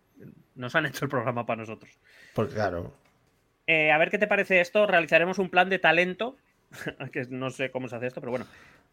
nos 0.56 0.74
han 0.74 0.86
hecho 0.86 1.04
el 1.04 1.08
programa 1.08 1.46
para 1.46 1.60
nosotros. 1.60 1.96
Porque 2.34 2.54
claro, 2.54 2.92
Eh, 3.68 3.92
a 3.92 3.98
ver 3.98 4.10
qué 4.10 4.18
te 4.18 4.26
parece 4.26 4.60
esto. 4.60 4.84
Realizaremos 4.84 5.38
un 5.38 5.48
plan 5.48 5.68
de 5.70 5.78
talento, 5.78 6.36
que 7.12 7.24
no 7.30 7.50
sé 7.50 7.70
cómo 7.70 7.86
se 7.86 7.94
hace 7.94 8.08
esto, 8.08 8.20
pero 8.20 8.32
bueno. 8.32 8.46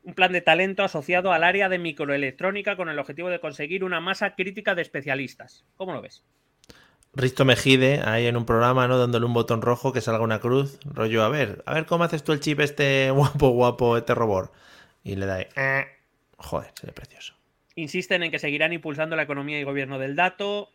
Un 0.03 0.13
plan 0.13 0.31
de 0.31 0.41
talento 0.41 0.83
asociado 0.83 1.33
al 1.33 1.43
área 1.43 1.67
de 1.67 1.79
microelectrónica 1.79 2.75
con 2.75 2.89
el 2.89 2.99
objetivo 2.99 3.31
de 3.31 3.39
conseguir 3.39 3.83
una 3.83 3.99
masa 3.99 4.35
crítica 4.35 4.75
de 4.75 4.83
especialistas. 4.83 5.65
¿Cómo 5.75 5.91
lo 5.91 6.03
ves? 6.03 6.23
Risto 7.15 7.43
Mejide, 7.43 8.01
ahí 8.05 8.27
en 8.27 8.37
un 8.37 8.45
programa, 8.45 8.87
¿no? 8.87 8.99
Dándole 8.99 9.25
un 9.25 9.33
botón 9.33 9.63
rojo 9.63 9.93
que 9.93 10.01
salga 10.01 10.21
una 10.21 10.39
cruz. 10.39 10.77
Rollo, 10.85 11.23
a 11.23 11.29
ver, 11.29 11.63
a 11.65 11.73
ver 11.73 11.87
cómo 11.87 12.03
haces 12.03 12.23
tú 12.23 12.33
el 12.33 12.39
chip 12.39 12.59
este 12.59 13.09
guapo, 13.15 13.49
guapo, 13.49 13.97
este 13.97 14.13
robot. 14.13 14.53
Y 15.03 15.15
le 15.15 15.25
da 15.25 15.37
ahí, 15.37 15.47
eh. 15.55 15.87
Joder, 16.37 16.69
sería 16.75 16.93
precioso. 16.93 17.40
Insisten 17.75 18.23
en 18.23 18.31
que 18.31 18.39
seguirán 18.39 18.73
impulsando 18.73 19.15
la 19.15 19.23
economía 19.23 19.59
y 19.59 19.63
gobierno 19.63 19.97
del 19.99 20.15
dato. 20.15 20.69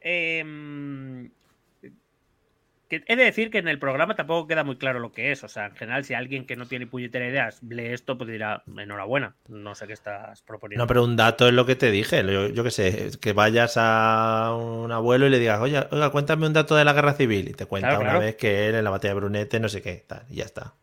Que 2.88 3.02
he 3.08 3.16
de 3.16 3.24
decir 3.24 3.50
que 3.50 3.58
en 3.58 3.66
el 3.66 3.80
programa 3.80 4.14
tampoco 4.14 4.46
queda 4.46 4.62
muy 4.62 4.76
claro 4.76 5.00
lo 5.00 5.10
que 5.10 5.32
es. 5.32 5.42
O 5.42 5.48
sea, 5.48 5.66
en 5.66 5.74
general, 5.74 6.04
si 6.04 6.14
alguien 6.14 6.46
que 6.46 6.54
no 6.54 6.66
tiene 6.66 6.86
puñetera 6.86 7.26
idea 7.26 7.48
lee 7.68 7.86
esto, 7.86 8.16
pues 8.16 8.30
dirá, 8.30 8.62
enhorabuena. 8.78 9.34
No 9.48 9.74
sé 9.74 9.88
qué 9.88 9.92
estás 9.92 10.42
proponiendo. 10.42 10.84
No, 10.84 10.86
pero 10.86 11.02
un 11.02 11.16
dato 11.16 11.48
es 11.48 11.52
lo 11.52 11.66
que 11.66 11.74
te 11.74 11.90
dije. 11.90 12.22
Yo, 12.24 12.46
yo 12.48 12.62
qué 12.62 12.70
sé, 12.70 13.10
que 13.20 13.32
vayas 13.32 13.74
a 13.76 14.54
un 14.56 14.92
abuelo 14.92 15.26
y 15.26 15.30
le 15.30 15.40
digas, 15.40 15.60
oye, 15.60 15.84
oiga, 15.90 16.10
cuéntame 16.10 16.46
un 16.46 16.52
dato 16.52 16.76
de 16.76 16.84
la 16.84 16.92
guerra 16.92 17.14
civil. 17.14 17.48
Y 17.48 17.54
te 17.54 17.66
cuenta 17.66 17.88
Claro, 17.88 18.02
una 18.02 18.10
claro. 18.10 18.24
vez 18.24 18.36
que 18.36 18.68
él 18.68 18.76
en 18.76 18.84
la 18.84 18.90
batalla 18.90 19.14
de 19.14 19.20
Brunete, 19.20 19.58
no 19.58 19.68
sé 19.68 19.82
qué, 19.82 20.04
tal, 20.06 20.22
y 20.30 20.36
ya 20.36 20.44
está. 20.44 20.74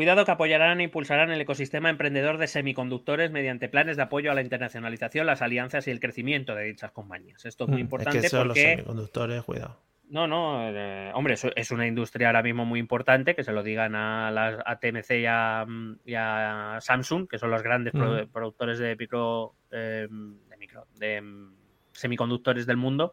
Cuidado 0.00 0.24
que 0.24 0.30
apoyarán 0.30 0.80
e 0.80 0.84
impulsarán 0.84 1.30
el 1.30 1.42
ecosistema 1.42 1.90
emprendedor 1.90 2.38
de 2.38 2.46
semiconductores 2.46 3.30
mediante 3.32 3.68
planes 3.68 3.98
de 3.98 4.02
apoyo 4.04 4.30
a 4.32 4.34
la 4.34 4.40
internacionalización, 4.40 5.26
las 5.26 5.42
alianzas 5.42 5.86
y 5.88 5.90
el 5.90 6.00
crecimiento 6.00 6.54
de 6.54 6.64
dichas 6.64 6.90
compañías. 6.90 7.44
Esto 7.44 7.64
es 7.64 7.68
muy 7.68 7.80
Mm, 7.80 7.84
importante 7.84 8.16
es 8.16 8.22
que 8.22 8.26
eso, 8.28 8.38
los 8.38 8.46
porque 8.46 8.62
semiconductores, 8.76 9.42
cuidado. 9.42 9.78
No, 10.08 10.26
no, 10.26 10.70
eh, 10.74 11.10
hombre, 11.12 11.34
es 11.54 11.70
una 11.70 11.86
industria 11.86 12.28
ahora 12.28 12.42
mismo 12.42 12.64
muy 12.64 12.80
importante, 12.80 13.34
que 13.34 13.44
se 13.44 13.52
lo 13.52 13.62
digan 13.62 13.94
a, 13.94 14.30
las, 14.30 14.56
a 14.64 14.78
TMC 14.80 15.20
y 15.20 15.26
a, 15.26 15.66
mm, 15.68 15.98
y 16.06 16.14
a 16.16 16.78
Samsung, 16.80 17.28
que 17.28 17.36
son 17.38 17.50
los 17.50 17.62
grandes 17.62 17.92
produ- 17.92 18.22
Ujú. 18.22 18.32
productores 18.32 18.78
de 18.78 18.96
micro, 18.96 19.54
eh, 19.70 20.08
de, 20.10 20.56
micro 20.56 20.86
de 20.94 21.20
mm, 21.20 21.54
semiconductores 21.92 22.64
del 22.64 22.78
mundo. 22.78 23.12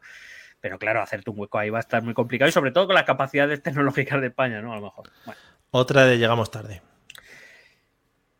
Pero 0.61 0.79
claro, 0.79 1.01
hacerte 1.01 1.29
un 1.31 1.38
hueco 1.38 1.59
ahí 1.59 1.69
va 1.69 1.79
a 1.79 1.81
estar 1.81 2.01
muy 2.01 2.13
complicado 2.13 2.47
y 2.47 2.53
sobre 2.53 2.71
todo 2.71 2.85
con 2.88 2.95
las 2.95 3.03
capacidades 3.03 3.61
tecnológicas 3.61 4.21
de 4.21 4.27
España, 4.27 4.61
¿no? 4.61 4.71
A 4.71 4.77
lo 4.77 4.81
mejor. 4.83 5.09
Bueno. 5.25 5.39
Otra 5.72 6.05
de 6.05 6.18
llegamos 6.18 6.51
tarde. 6.51 6.82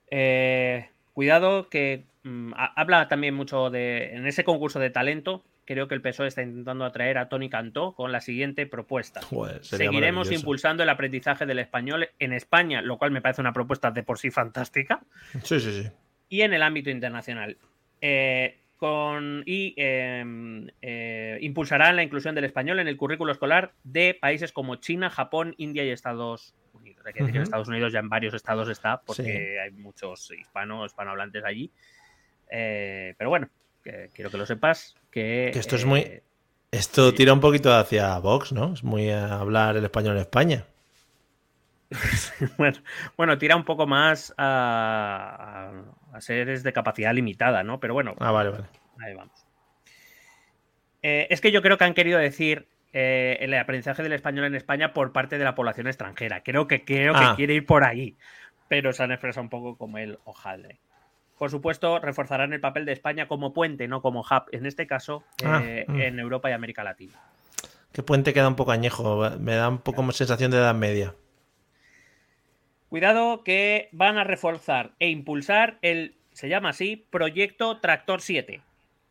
Eh, 0.10 0.90
cuidado 1.14 1.70
que 1.70 2.06
mm, 2.24 2.54
ha- 2.56 2.74
habla 2.80 3.08
también 3.08 3.34
mucho 3.34 3.70
de. 3.70 4.16
En 4.16 4.26
ese 4.28 4.44
concurso 4.44 4.80
de 4.80 4.90
talento, 4.90 5.44
creo 5.66 5.88
que 5.88 5.96
el 5.96 6.02
PSOE 6.02 6.28
está 6.28 6.42
intentando 6.42 6.86
atraer 6.86 7.18
a 7.18 7.28
Tony 7.30 7.50
Cantó 7.50 7.94
con 7.94 8.12
la 8.12 8.22
siguiente 8.22 8.66
propuesta. 8.68 9.22
Joder, 9.22 9.64
Seguiremos 9.64 10.32
impulsando 10.32 10.84
el 10.84 10.90
aprendizaje 10.90 11.46
del 11.46 11.60
español 11.60 12.10
en 12.20 12.34
España, 12.34 12.82
lo 12.82 12.98
cual 12.98 13.12
me 13.12 13.22
parece 13.22 13.42
una 13.42 13.54
propuesta 13.54 13.92
de 13.92 14.04
por 14.04 14.18
sí 14.18 14.32
fantástica, 14.32 15.02
Sí, 15.44 15.60
sí, 15.60 15.84
sí. 15.84 15.90
y 16.30 16.42
en 16.42 16.54
el 16.54 16.64
ámbito 16.64 16.90
internacional. 16.90 17.58
Eh, 18.00 18.60
con, 18.78 19.42
y 19.48 19.74
eh, 19.76 20.24
eh, 20.84 21.40
impulsarán 21.42 21.96
la 21.96 22.04
inclusión 22.04 22.36
del 22.36 22.44
español 22.46 22.78
en 22.80 22.88
el 22.88 22.96
currículo 22.96 23.32
escolar 23.32 23.74
de 23.84 24.14
países 24.14 24.52
como 24.52 24.76
China, 24.76 25.10
Japón, 25.10 25.56
India 25.58 25.84
y 25.84 25.90
Estados 25.90 26.54
Que 27.14 27.24
en. 27.24 27.36
Estados 27.44 27.68
Unidos 27.68 27.92
ya 27.94 28.00
en 28.00 28.10
varios 28.10 28.34
estados 28.34 28.70
está, 28.70 29.02
porque 29.02 29.24
Sí. 29.24 29.58
hay 29.64 29.72
muchos 29.72 30.32
hispanos, 30.32 30.88
hispanohablantes 30.92 31.44
allí. 31.44 31.72
Eh, 32.50 33.14
pero 33.18 33.30
bueno, 33.30 33.50
que 33.84 34.10
quiero 34.14 34.30
que 34.32 34.38
lo 34.38 34.46
sepas. 34.46 34.96
Que, 35.12 35.50
Que 35.54 35.60
esto 35.60 35.76
es 35.76 35.84
eh, 35.84 35.86
muy- 35.86 36.22
Esto 36.72 37.14
tira 37.14 37.32
un 37.34 37.40
poquito 37.40 37.74
hacia 37.74 38.18
Vox, 38.20 38.52
¿no? 38.52 38.74
Es 38.74 38.84
muy 38.84 39.10
a 39.10 39.40
hablar 39.40 39.78
el 39.78 39.84
español 39.86 40.16
en 40.16 40.22
España. 40.22 40.66
bueno, 42.58 42.78
bueno, 43.16 43.38
tira 43.38 43.56
un 43.56 43.64
poco 43.64 43.88
más 43.88 44.34
a, 44.38 45.72
a, 46.12 46.18
a 46.18 46.22
seres 46.22 46.64
de 46.64 46.74
capacidad 46.74 47.14
limitada, 47.14 47.64
¿no? 47.64 47.80
Pero 47.80 47.94
bueno, 47.94 48.14
Ah, 48.20 48.32
vale, 48.32 48.50
vale. 48.50 48.66
ahí 49.00 49.14
vamos. 49.14 49.46
Eh, 51.02 51.28
es 51.30 51.40
que 51.42 51.52
yo 51.52 51.62
creo 51.62 51.78
que 51.78 51.86
han 51.86 51.94
querido 51.94 52.20
decir 52.20 52.68
eh, 53.00 53.38
el 53.42 53.54
aprendizaje 53.54 54.02
del 54.02 54.14
español 54.14 54.46
en 54.46 54.56
España 54.56 54.92
por 54.92 55.12
parte 55.12 55.38
de 55.38 55.44
la 55.44 55.54
población 55.54 55.86
extranjera. 55.86 56.42
Creo 56.42 56.68
que 56.68 56.84
creo 56.84 57.14
Ah. 57.16 57.30
que 57.30 57.36
quiere 57.36 57.54
ir 57.54 57.64
por 57.68 57.84
ahí, 57.84 58.18
pero 58.68 58.92
se 58.92 59.04
han 59.04 59.12
expresado 59.12 59.44
un 59.44 59.50
poco 59.50 59.78
como 59.78 60.00
el 60.00 60.18
hojaldre. 60.26 60.80
Por 61.38 61.52
supuesto, 61.52 62.00
reforzarán 62.00 62.54
el 62.54 62.60
papel 62.60 62.86
de 62.86 62.94
España 62.94 63.28
como 63.28 63.54
puente, 63.54 63.88
no 63.88 64.02
como 64.02 64.22
hub, 64.22 64.46
en 64.52 64.66
este 64.66 64.88
caso, 64.88 65.24
Ah, 65.46 65.62
eh, 65.64 65.86
mm. 65.88 66.02
en 66.02 66.20
Europa 66.20 66.50
y 66.50 66.54
América 66.54 66.84
Latina. 66.84 67.14
Que 67.92 68.02
puente 68.02 68.34
queda 68.34 68.48
un 68.48 68.56
poco 68.56 68.72
añejo. 68.72 69.30
Me 69.40 69.54
da 69.54 69.70
un 69.70 69.78
poco 69.78 69.98
como 69.98 70.12
sensación 70.12 70.50
de 70.50 70.58
edad 70.58 70.74
media. 70.74 71.14
Cuidado 72.90 73.44
que 73.44 73.90
van 73.92 74.18
a 74.18 74.24
reforzar 74.24 74.94
e 74.98 75.10
impulsar 75.10 75.78
el, 75.84 76.16
se 76.32 76.50
llama 76.50 76.70
así, 76.70 77.06
Proyecto 77.12 77.78
Tractor 77.80 78.22
7. 78.22 78.62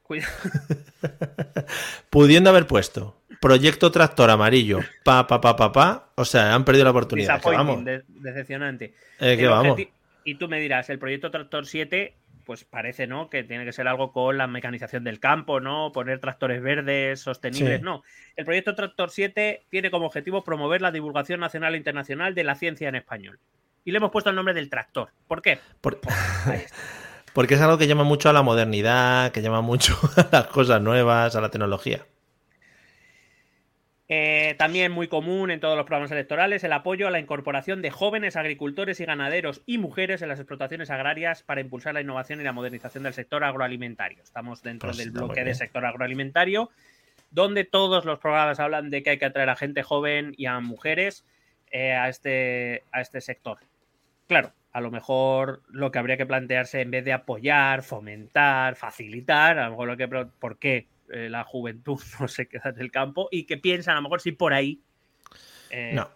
Cuidado. 0.03 0.32
Pudiendo 2.11 2.51
haber 2.51 2.66
puesto 2.66 3.16
proyecto 3.47 3.90
tractor 3.90 4.30
amarillo, 4.30 4.80
pa, 5.05 5.26
pa, 5.26 5.40
pa, 5.40 5.57
pa, 5.57 5.72
pa. 5.72 6.11
O 6.16 6.24
sea, 6.24 6.55
han 6.55 6.64
perdido 6.64 6.84
la 6.84 6.90
oportunidad. 6.90 7.40
Que 7.40 7.51
vamos. 7.51 7.84
de- 7.84 8.03
decepcionante. 8.09 8.94
Eh, 9.20 9.36
que 9.36 9.47
vamos. 9.47 9.78
Y 10.24 10.34
tú 10.36 10.49
me 10.49 10.61
dirás, 10.61 10.90
el 10.90 10.99
proyecto 10.99 11.30
Tractor 11.30 11.66
7, 11.66 12.14
pues 12.44 12.64
parece, 12.64 13.07
¿no? 13.07 13.30
Que 13.30 13.44
tiene 13.44 13.64
que 13.64 13.72
ser 13.72 13.86
algo 13.86 14.12
con 14.12 14.36
la 14.36 14.47
mecanización 14.47 15.05
del 15.05 15.20
campo, 15.20 15.61
¿no? 15.61 15.92
Poner 15.92 16.18
tractores 16.20 16.61
verdes, 16.62 17.20
sostenibles, 17.20 17.78
Sí. 17.78 17.84
no. 17.84 18.03
El 18.34 18.44
proyecto 18.44 18.74
Tractor 18.74 19.11
7 19.11 19.66
tiene 19.70 19.90
como 19.90 20.07
objetivo 20.07 20.42
promover 20.42 20.82
la 20.82 20.90
divulgación 20.90 21.38
nacional 21.40 21.74
e 21.74 21.78
internacional 21.78 22.34
de 22.34 22.44
la 22.44 22.55
ciencia 22.57 22.88
en 22.88 22.97
español. 22.97 23.38
Y 23.84 23.92
le 23.92 23.99
hemos 23.99 24.11
puesto 24.11 24.30
el 24.30 24.36
nombre 24.36 24.53
del 24.55 24.68
tractor. 24.68 25.11
¿Por 25.28 25.42
qué? 25.42 25.61
Por- 25.80 25.94
está. 26.03 26.11
Porque 27.32 27.55
es 27.55 27.61
algo 27.61 27.76
que 27.78 27.86
llama 27.86 28.03
mucho 28.03 28.30
a 28.30 28.32
la 28.32 28.42
modernidad, 28.42 29.30
que 29.30 29.42
llama 29.42 29.61
mucho 29.61 29.97
a 30.16 30.28
las 30.32 30.47
cosas 30.47 30.80
nuevas, 30.80 31.36
a 31.36 31.40
la 31.40 31.51
tecnología. 31.51 32.05
Eh, 34.09 34.55
también 34.57 34.93
muy 34.93 35.09
común 35.09 35.51
en 35.51 35.59
todos 35.59 35.77
los 35.77 35.85
programas 35.85 36.13
electorales 36.13 36.63
el 36.63 36.73
apoyo 36.73 37.09
a 37.09 37.11
la 37.11 37.19
incorporación 37.19 37.83
de 37.83 37.91
jóvenes 37.91 38.37
agricultores 38.37 39.01
y 39.01 39.05
ganaderos 39.05 39.63
y 39.67 39.79
mujeres 39.79 40.23
en 40.23 40.29
las 40.29 40.39
explotaciones 40.39 40.91
agrarias 40.91 41.43
para 41.43 41.61
impulsar 41.61 41.95
la 41.95 42.03
innovación 42.03 42.41
y 42.41 42.45
la 42.45 42.53
modernización 42.53 43.03
del 43.03 43.15
sector 43.15 43.43
agroalimentario. 43.43 44.23
Estamos 44.23 44.63
dentro 44.63 44.91
Pues 44.91 44.99
del 44.99 45.11
bloque 45.11 45.43
de 45.43 45.55
sector 45.55 45.85
agroalimentario, 45.85 46.71
donde 47.33 47.65
todos 47.65 48.05
los 48.05 48.21
programas 48.21 48.61
hablan 48.61 48.91
de 48.91 49.03
que 49.03 49.11
hay 49.11 49.19
que 49.19 49.25
atraer 49.25 49.49
a 49.49 49.57
gente 49.57 49.83
joven 49.83 50.35
y 50.37 50.47
a 50.47 50.61
mujeres 50.61 51.25
eh, 51.73 51.93
a, 51.93 52.09
este, 52.09 52.85
a 52.93 53.01
este 53.01 53.21
sector. 53.21 53.59
Claro, 54.29 54.53
a 54.73 54.81
lo 54.81 54.93
mejor 54.93 55.63
lo 55.69 55.91
que 55.91 55.99
habría 55.99 56.17
que 56.17 56.27
plantearse 56.27 56.81
en 56.81 56.93
vez 56.93 57.05
de 57.05 57.13
apoyar, 57.13 57.83
fomentar, 57.83 58.77
facilitar, 58.77 59.59
a 59.59 59.65
lo 59.65 59.71
mejor 59.71 59.89
lo 59.89 59.97
que... 59.97 60.07
¿Por 60.07 60.59
qué? 60.59 60.87
Eh, 61.13 61.29
la 61.29 61.45
juventud 61.45 62.01
no 62.21 62.29
se 62.29 62.47
queda 62.49 62.71
en 62.71 62.81
el 62.81 62.91
campo 62.91 63.29
y 63.31 63.45
que 63.45 63.57
piensan 63.57 63.93
a 63.95 63.97
lo 63.97 64.03
mejor 64.03 64.21
si 64.21 64.33
por 64.33 64.53
ahí. 64.55 64.81
eh, 65.71 65.93
No. 65.95 66.09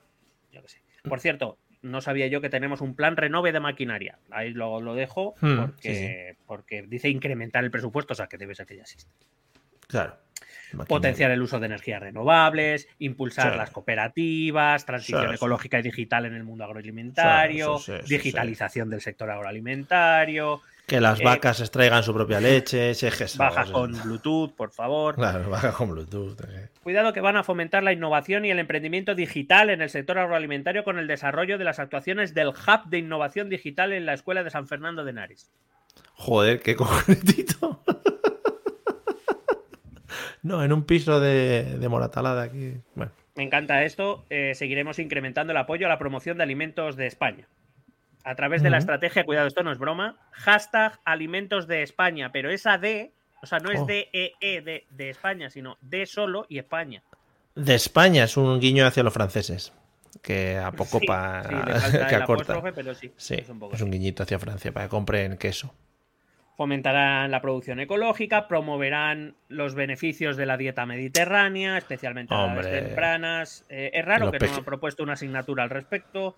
yo 0.53 0.61
sé. 0.67 0.81
Por 1.09 1.21
cierto, 1.21 1.59
no 1.83 2.01
sabía 2.03 2.27
yo 2.27 2.41
que 2.43 2.51
tenemos 2.51 2.81
un 2.83 2.95
plan 2.95 3.17
renove 3.17 3.53
de 3.53 3.61
maquinaria. 3.61 4.19
Ahí 4.31 4.53
lo, 4.53 4.81
lo 4.81 4.95
dejo 4.95 5.35
Hmm, 5.41 5.57
porque, 5.61 6.37
porque 6.47 6.83
dice 6.83 7.09
incrementar 7.09 7.65
el 7.65 7.71
presupuesto, 7.71 8.13
o 8.13 8.17
sea 8.17 8.27
que 8.27 8.37
debe 8.37 8.55
ser 8.55 8.67
que 8.67 8.77
ya 8.77 8.83
existe. 8.83 9.11
Claro. 9.87 10.17
Maquinaria. 10.73 10.87
Potenciar 10.89 11.31
el 11.33 11.43
uso 11.43 11.59
de 11.59 11.67
energías 11.67 12.01
renovables, 12.01 12.87
impulsar 13.01 13.57
las 13.57 13.71
cooperativas, 13.71 14.87
transición 14.87 15.29
Sí, 15.31 15.35
ecológica 15.35 15.81
y 15.81 15.83
digital 15.83 16.27
en 16.27 16.35
el 16.35 16.45
mundo 16.45 16.65
agroalimentario, 16.65 17.81
digitalización 18.07 18.89
del 18.89 19.01
sector 19.01 19.31
agroalimentario, 19.31 20.61
Que 20.91 21.01
las 21.01 21.21
Eh, 21.21 21.25
vacas 21.25 21.61
extraigan 21.61 22.03
su 22.03 22.13
propia 22.13 22.41
leche, 22.41 22.95
si 22.95 23.07
es 23.07 23.17
que 23.17 23.25
eso, 23.25 23.39
baja 23.39 23.63
o 23.63 23.65
sea, 23.65 23.73
con 23.73 23.93
Bluetooth, 24.03 24.53
por 24.57 24.73
favor. 24.73 25.15
Claro, 25.15 25.49
baja 25.49 25.71
con 25.73 25.91
Bluetooth. 25.91 26.41
eh. 26.49 26.69
Cuidado 26.83 27.13
que 27.13 27.21
van 27.21 27.37
a 27.37 27.45
fomentar 27.45 27.85
la 27.85 27.93
innovación 27.93 28.45
y 28.45 28.51
el 28.51 28.59
emprendimiento 28.59 29.15
digital 29.15 29.71
en 29.71 29.83
el 29.83 29.89
sector 29.91 30.19
agroalimentario 30.19 30.83
con 30.83 30.99
el 30.99 31.07
desarrollo 31.07 31.59
de 31.59 31.65
las 31.65 31.79
actuaciones 31.79 32.35
del 32.35 32.49
Hub 32.49 32.89
de 32.91 32.99
Innovación 32.99 33.49
Digital 33.49 33.93
en 33.93 34.05
la 34.05 34.15
Escuela 34.15 34.43
de 34.43 34.51
San 34.51 34.67
Fernando 34.67 35.05
de 35.05 35.11
Henares. 35.11 35.53
Joder, 36.15 36.61
qué 36.61 36.75
concretito. 36.77 37.81
no, 40.43 40.65
en 40.65 40.73
un 40.73 40.85
piso 40.85 41.21
de, 41.21 41.77
de 41.79 41.89
Moratala 41.89 42.35
de 42.35 42.43
aquí. 42.43 42.75
Bueno, 42.95 43.13
Me 43.37 43.45
encanta 43.45 43.85
esto. 43.85 44.25
eh, 44.31 44.55
seguiremos 44.55 44.99
incrementando 44.99 45.53
el 45.53 45.57
apoyo 45.59 45.87
a 45.87 45.89
la 45.89 45.99
promoción 45.99 46.37
de 46.39 46.43
alimentos 46.43 46.97
de 46.97 47.07
España. 47.07 47.47
A 48.25 48.35
través 48.35 48.63
de 48.63 48.71
la 48.71 48.79
estrategia, 48.79 49.25
cuidado, 49.25 49.47
esto 49.47 49.63
no 49.63 49.73
es 49.73 49.79
broma, 49.79 50.17
hashtag 50.33 51.01
alimentos 51.05 51.67
de 51.67 51.83
España, 51.83 52.31
pero 52.33 52.51
esa 52.51 52.77
D 52.79 53.13
O 53.43 53.47
sea, 53.47 53.59
no 53.59 53.71
es 53.71 53.81
Oh. 53.81 53.87
de 53.87 54.09
EE 54.13 54.61
de, 54.61 54.87
de 54.91 55.09
España, 55.11 55.49
sino 55.49 55.79
de 55.81 56.05
solo 56.05 56.45
y 56.51 56.59
España. 56.59 57.03
De 57.55 57.75
España 57.75 58.25
es 58.25 58.37
un 58.37 58.61
guiño 58.61 58.85
hacia 58.87 59.03
los 59.03 59.15
franceses. 59.15 59.73
Que 60.23 60.59
a 60.59 60.71
poco 60.73 60.99
Sí, 60.99 61.07
para 61.07 61.45
sí, 61.81 61.97
que 62.09 62.15
acorta. 62.17 62.61
pero 62.75 62.95
sí, 62.95 63.13
Sí, 63.17 63.35
es 63.37 63.49
un 63.49 63.59
poco 63.59 63.75
es 63.75 63.81
un 63.81 63.91
guiñito 63.91 64.23
hacia 64.25 64.39
Francia 64.39 64.71
para 64.73 64.85
que 64.87 64.91
compren 64.91 65.39
queso. 65.39 65.73
Fomentarán 66.57 67.31
la 67.31 67.41
producción 67.41 67.81
ecológica, 67.81 68.47
promoverán 68.47 69.35
los 69.49 69.75
beneficios 69.75 70.37
de 70.37 70.45
la 70.45 70.59
dieta 70.59 70.85
mediterránea, 70.85 71.79
especialmente 71.79 72.35
a 72.35 72.55
las 72.55 72.71
tempranas. 72.71 73.65
Eh, 73.71 73.93
es 73.95 74.05
raro 74.05 74.27
Los 74.27 74.33
que 74.37 74.47
no 74.47 74.57
han 74.57 74.65
propuesto 74.65 75.03
una 75.03 75.15
asignatura 75.15 75.63
al 75.63 75.71
respecto. 75.71 76.37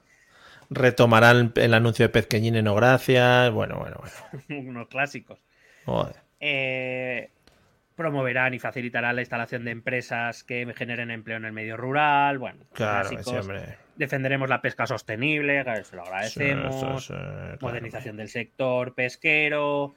Retomarán 0.75 1.53
el 1.57 1.75
anuncio 1.75 2.05
de 2.05 2.09
Pezqueñines 2.09 2.63
no 2.63 2.75
gracias. 2.75 3.51
Bueno, 3.53 3.79
bueno, 3.79 4.01
bueno. 4.01 4.69
Unos 4.69 4.89
clásicos. 4.89 5.39
Joder. 5.85 6.17
Eh, 6.41 7.31
promoverán 7.95 8.55
y 8.55 8.59
facilitarán 8.59 9.17
la 9.17 9.23
instalación 9.23 9.65
de 9.65 9.71
empresas 9.71 10.45
que 10.45 10.73
generen 10.77 11.11
empleo 11.11 11.37
en 11.37 11.45
el 11.45 11.53
medio 11.53 11.77
rural. 11.77 12.39
Bueno, 12.39 12.65
Claro, 12.73 13.09
clásicos. 13.09 13.49
Defenderemos 13.97 14.49
la 14.49 14.63
pesca 14.63 14.87
sostenible, 14.87 15.63
se 15.85 15.97
lo 15.97 16.03
agradecemos. 16.03 16.75
Sí, 16.75 16.81
sí, 16.81 16.97
sí, 17.01 17.13
claro. 17.13 17.59
Modernización 17.61 18.17
del 18.17 18.29
sector 18.29 18.95
pesquero. 18.95 19.95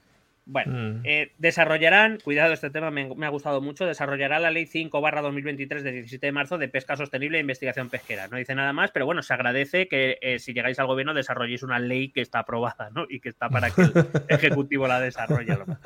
Bueno, 0.47 0.73
Mm. 0.73 1.01
eh, 1.05 1.31
desarrollarán, 1.39 2.19
cuidado, 2.23 2.53
este 2.53 2.69
tema 2.69 2.91
me, 2.91 3.13
me 3.15 3.25
ha 3.25 3.29
gustado 3.29 3.61
mucho, 3.61 3.85
desarrollará 3.87 4.37
la 4.39 4.51
ley 4.51 4.67
5 4.67 5.01
barra 5.01 5.21
2023 5.23 5.83
de 5.83 5.91
17 5.91 6.27
de 6.27 6.31
marzo 6.31 6.59
de 6.59 6.67
pesca 6.67 6.95
sostenible 6.95 7.39
e 7.39 7.41
investigación 7.41 7.89
pesquera. 7.89 8.27
No 8.27 8.37
dice 8.37 8.53
nada 8.53 8.71
más, 8.71 8.91
pero 8.91 9.07
bueno, 9.07 9.23
se 9.23 9.33
agradece 9.33 9.87
que 9.87 10.19
eh, 10.21 10.37
si 10.37 10.53
llegáis 10.53 10.77
al 10.77 10.85
gobierno 10.85 11.15
desarrolléis 11.15 11.63
una 11.63 11.79
ley 11.79 12.09
que 12.09 12.21
está 12.21 12.39
aprobada, 12.39 12.91
¿no? 12.93 13.07
Y 13.09 13.21
que 13.21 13.29
está 13.29 13.49
para 13.49 13.71
que 13.71 13.81
el 13.81 13.91
Ejecutivo 14.29 14.87
la 14.87 14.99
desarrolle 14.99 15.51
a 15.53 15.57
lo 15.57 15.65
mejor. 15.65 15.83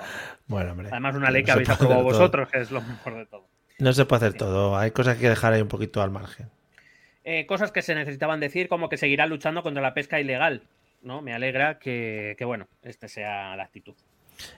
Bueno, 0.47 0.71
hombre. 0.73 0.89
Además, 0.91 1.15
una 1.15 1.31
ley 1.31 1.43
No 1.43 1.45
que 1.45 1.51
habéis 1.53 1.69
aprobado 1.69 2.01
todo. 2.01 2.11
vosotros, 2.11 2.49
que 2.49 2.59
es 2.59 2.69
lo 2.71 2.81
mejor 2.81 3.15
de 3.15 3.25
todo. 3.27 3.47
No 3.79 3.93
se 3.93 4.03
puede 4.05 4.25
hacer 4.25 4.37
todo. 4.37 4.77
Hay 4.77 4.91
cosas 4.91 5.17
que 5.17 5.29
dejar 5.29 5.53
ahí 5.53 5.61
un 5.61 5.69
poquito 5.69 6.01
al 6.01 6.11
margen. 6.11 6.47
Eh, 7.23 7.45
cosas 7.45 7.71
que 7.71 7.81
se 7.81 7.95
necesitaban 7.95 8.41
decir, 8.41 8.67
como 8.67 8.89
que 8.89 8.97
seguirá 8.97 9.25
luchando 9.25 9.63
contra 9.63 9.81
la 9.81 9.93
pesca 9.93 10.19
ilegal. 10.19 10.63
¿no? 11.01 11.21
Me 11.21 11.33
alegra 11.33 11.79
que, 11.79 12.35
que, 12.37 12.43
bueno, 12.43 12.67
este 12.83 13.07
sea 13.07 13.55
la 13.55 13.63
actitud. 13.63 13.95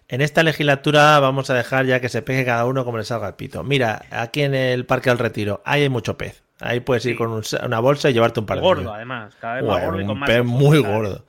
En 0.07 0.21
esta 0.21 0.43
legislatura 0.43 1.19
vamos 1.19 1.49
a 1.49 1.53
dejar 1.53 1.85
ya 1.85 1.99
que 1.99 2.09
se 2.09 2.21
pegue 2.21 2.45
cada 2.45 2.65
uno 2.65 2.83
como 2.85 2.97
le 2.97 3.03
salga 3.03 3.27
el 3.29 3.33
pito. 3.35 3.63
Mira, 3.63 4.03
aquí 4.11 4.41
en 4.43 4.53
el 4.55 4.85
Parque 4.85 5.09
del 5.09 5.19
Retiro 5.19 5.61
ahí 5.65 5.83
hay 5.83 5.89
mucho 5.89 6.17
pez. 6.17 6.43
Ahí 6.59 6.79
puedes 6.79 7.05
ir 7.05 7.13
Sí. 7.13 7.17
con 7.17 7.31
un- 7.31 7.43
una 7.65 7.79
bolsa 7.79 8.09
y 8.09 8.13
llevarte 8.13 8.39
un 8.39 8.45
par 8.45 8.57
de 8.57 8.61
Gordo, 8.63 8.93
además, 8.93 9.33
cada 9.39 9.55
vez 9.55 9.63
más 9.63 9.71
Bueno, 9.71 9.85
gordo 9.87 10.01
y 10.01 10.03
con 10.05 10.11
un 10.11 10.19
más 10.19 10.29
pez 10.29 10.39
ojos, 10.41 10.51
muy 10.51 10.81
¿sabes? 10.81 10.95
gordo. 10.95 11.25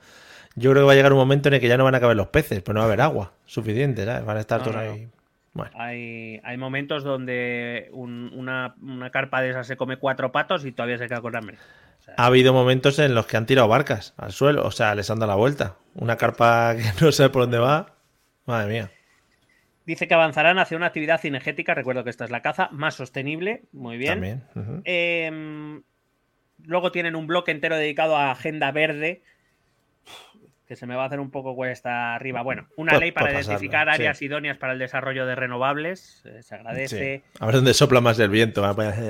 Yo 0.55 0.69
creo 0.71 0.83
que 0.83 0.85
va 0.85 0.91
a 0.91 0.95
llegar 0.95 1.11
un 1.13 1.17
momento 1.19 1.47
en 1.47 1.55
el 1.55 1.59
que 1.59 1.67
ya 1.67 1.77
no 1.77 1.83
van 1.83 1.95
a 1.95 1.99
caber 1.99 2.15
los 2.15 2.27
peces, 2.27 2.61
pues 2.61 2.73
no 2.73 2.81
va 2.81 2.85
a 2.85 2.87
haber 2.87 3.01
agua 3.01 3.31
suficiente, 3.45 4.05
¿sabes? 4.05 4.23
Van 4.25 4.37
a 4.37 4.39
estar 4.41 4.59
No, 4.59 4.65
todos 4.65 4.75
no, 4.77 4.81
ahí. 4.91 5.07
Bueno, 5.53 5.71
Hay, 5.75 6.39
hay 6.43 6.57
momentos 6.57 7.03
donde 7.03 7.89
un- 7.93 8.31
una, 8.35 8.75
una 8.81 9.09
carpa 9.09 9.41
de 9.41 9.49
esas 9.51 9.65
se 9.65 9.77
come 9.77 9.97
cuatro 9.97 10.31
patos 10.31 10.65
y 10.65 10.71
todavía 10.71 10.97
se 10.99 11.07
queda 11.07 11.21
con 11.21 11.35
hambre. 11.35 11.57
O 11.99 12.03
sea, 12.03 12.13
ha 12.17 12.25
habido 12.27 12.53
momentos 12.53 12.99
en 12.99 13.15
los 13.15 13.25
que 13.25 13.37
han 13.37 13.45
tirado 13.47 13.67
barcas 13.67 14.13
al 14.17 14.31
suelo, 14.33 14.63
o 14.65 14.71
sea, 14.71 14.93
les 14.93 15.09
han 15.09 15.19
dado 15.19 15.31
la 15.31 15.35
vuelta. 15.35 15.75
Una 15.95 16.17
carpa 16.17 16.75
que 16.77 16.83
no 17.03 17.11
sé 17.11 17.29
por 17.29 17.43
dónde 17.43 17.57
va. 17.59 17.87
Madre 18.45 18.71
mía. 18.71 18.91
Dice 19.85 20.07
que 20.07 20.13
avanzarán 20.13 20.59
hacia 20.59 20.77
una 20.77 20.87
actividad 20.87 21.19
cinegética, 21.19 21.73
recuerdo 21.73 22.03
que 22.03 22.09
esta 22.09 22.23
es 22.23 22.31
la 22.31 22.41
caza, 22.41 22.69
más 22.71 22.95
sostenible, 22.95 23.63
muy 23.73 23.97
bien. 23.97 24.13
También. 24.13 24.43
Eh, 24.85 25.81
luego 26.63 26.91
tienen 26.91 27.15
un 27.15 27.27
bloque 27.27 27.51
entero 27.51 27.75
dedicado 27.75 28.15
a 28.15 28.31
agenda 28.31 28.71
verde, 28.71 29.23
que 30.67 30.75
se 30.75 30.87
me 30.87 30.95
va 30.95 31.03
a 31.03 31.05
hacer 31.07 31.19
un 31.19 31.29
poco 31.29 31.55
cuesta 31.55 32.15
arriba. 32.15 32.41
Bueno, 32.41 32.67
una 32.77 32.97
ley 32.97 33.11
para 33.11 33.27
pasarlo, 33.27 33.47
identificar 33.47 33.89
áreas 33.89 34.17
sí. 34.17 34.25
idóneas 34.25 34.57
para 34.57 34.73
el 34.73 34.79
desarrollo 34.79 35.25
de 35.25 35.35
renovables, 35.35 36.23
eh, 36.25 36.41
se 36.41 36.55
agradece. 36.55 37.17
Sí. 37.17 37.37
A 37.39 37.45
ver 37.45 37.55
dónde 37.55 37.73
sopla 37.73 38.01
más 38.01 38.17
el 38.19 38.29
viento. 38.29 38.63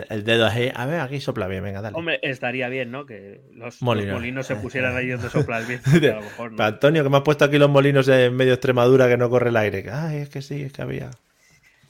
El 0.09 0.23
dedo 0.23 0.47
ahí. 0.47 0.71
A 0.73 0.85
ver, 0.85 0.99
aquí 0.99 1.19
sopla 1.19 1.47
bien, 1.47 1.63
venga, 1.63 1.81
dale. 1.81 1.95
Hombre, 1.95 2.19
estaría 2.23 2.69
bien, 2.69 2.91
¿no? 2.91 3.05
Que 3.05 3.41
los 3.51 3.81
los 3.81 3.81
Molinos. 3.81 4.47
se 4.47 4.55
pusieran 4.61 4.95
ahí 4.97 5.09
donde 5.09 5.29
sopla 5.29 5.59
el 5.59 5.65
viento. 5.65 5.89
que 5.99 6.09
a 6.09 6.15
lo 6.15 6.21
mejor 6.21 6.51
no. 6.51 6.63
Antonio, 6.63 7.03
que 7.03 7.09
me 7.09 7.17
has 7.17 7.23
puesto 7.23 7.45
aquí 7.45 7.57
los 7.57 7.69
molinos 7.69 8.07
en 8.07 8.35
medio 8.35 8.53
Extremadura 8.53 9.07
que 9.07 9.17
no 9.17 9.29
corre 9.29 9.49
el 9.49 9.57
aire. 9.57 9.85
Ay, 9.91 10.17
es 10.17 10.29
que 10.29 10.41
sí, 10.41 10.63
es 10.63 10.73
que 10.73 10.81
había. 10.81 11.11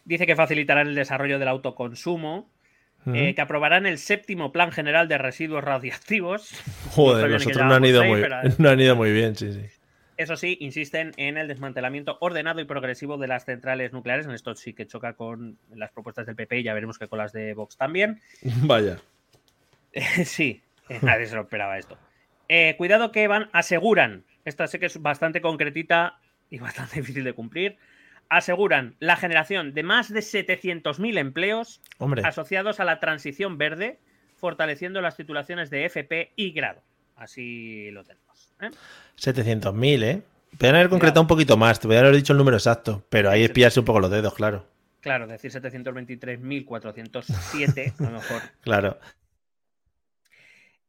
Dice 0.06 0.26
que 0.26 0.36
facilitarán 0.36 0.88
el 0.88 0.96
desarrollo 0.96 1.40
del 1.40 1.48
autoconsumo, 1.48 2.50
Eh, 3.14 3.36
que 3.36 3.42
aprobarán 3.42 3.86
el 3.86 3.98
séptimo 3.98 4.52
Plan 4.52 4.72
General 4.72 5.08
de 5.08 5.18
Residuos 5.18 5.64
Radiactivos. 5.64 6.52
Joder, 6.92 7.30
no 7.30 7.36
han, 7.36 7.42
llevábamos 7.42 7.90
ido 7.90 8.02
seis, 8.02 8.12
muy, 8.12 8.22
pero- 8.22 8.42
no 8.58 8.70
han 8.70 8.80
ido 8.80 8.96
muy 8.96 9.12
bien, 9.12 9.36
sí, 9.36 9.52
sí. 9.52 9.62
Eso 10.16 10.38
sí, 10.38 10.58
insisten 10.62 11.12
en 11.18 11.38
el 11.38 11.48
desmantelamiento 11.48 12.18
ordenado 12.22 12.62
y 12.62 12.66
progresivo 12.66 13.18
de 13.18 13.28
las 13.28 13.46
centrales 13.46 13.94
nucleares. 13.94 14.26
En 14.26 14.32
esto 14.32 14.56
sí 14.56 14.74
que 14.74 14.86
choca 14.86 15.14
con 15.14 15.58
las 15.76 15.92
propuestas 15.92 16.28
del 16.28 16.36
PP 16.36 16.60
y 16.60 16.64
ya 16.64 16.74
veremos 16.74 17.00
que 17.00 17.08
con 17.08 17.18
las 17.18 17.34
de 17.34 17.54
Vox 17.56 17.78
también. 17.78 18.22
Vaya. 18.64 19.00
sí, 20.24 20.62
eh, 20.90 21.00
nadie 21.02 21.26
se 21.26 21.36
lo 21.36 21.42
esperaba 21.42 21.78
esto. 21.78 21.98
Eh, 22.48 22.76
cuidado 22.78 23.12
que 23.12 23.28
van, 23.28 23.50
aseguran, 23.54 24.24
esta 24.46 24.68
sé 24.68 24.80
que 24.80 24.86
es 24.86 25.02
bastante 25.02 25.42
concretita 25.42 26.20
y 26.50 26.60
bastante 26.60 26.98
difícil 26.98 27.24
de 27.24 27.34
cumplir, 27.34 27.78
aseguran 28.30 28.96
la 29.00 29.16
generación 29.16 29.74
de 29.74 29.84
más 29.84 30.12
de 30.12 30.22
700.000 30.22 31.18
empleos 31.18 31.82
Hombre, 31.98 32.24
asociados 32.26 32.80
a 32.80 32.86
la 32.86 33.00
transición 33.00 33.58
verde, 33.58 34.00
fortaleciendo 34.36 35.02
las 35.02 35.16
titulaciones 35.16 35.70
de 35.70 35.86
FP 35.86 36.34
y 36.36 36.52
grado. 36.52 36.82
Así 37.16 37.90
lo 37.92 38.04
tenemos. 38.04 38.52
¿eh? 38.62 38.72
700.000, 39.18 40.04
¿eh? 40.04 40.22
Podrían 40.52 40.76
haber 40.76 40.90
concretado 40.90 41.22
un 41.22 41.28
poquito 41.28 41.58
más, 41.58 41.80
te 41.80 41.88
podrían 41.88 42.06
haber 42.06 42.18
dicho 42.18 42.34
el 42.34 42.38
número 42.38 42.58
exacto, 42.58 43.04
pero 43.10 43.30
ahí 43.30 43.44
es 43.44 43.52
pillarse 43.52 43.80
un 43.80 43.86
poco 43.86 44.00
los 44.00 44.12
dedos, 44.12 44.34
claro. 44.34 44.66
Claro, 45.00 45.28
decir 45.28 45.52
723.407, 45.52 47.94
a 48.00 48.04
lo 48.04 48.12
mejor. 48.12 48.42
Claro. 48.62 49.00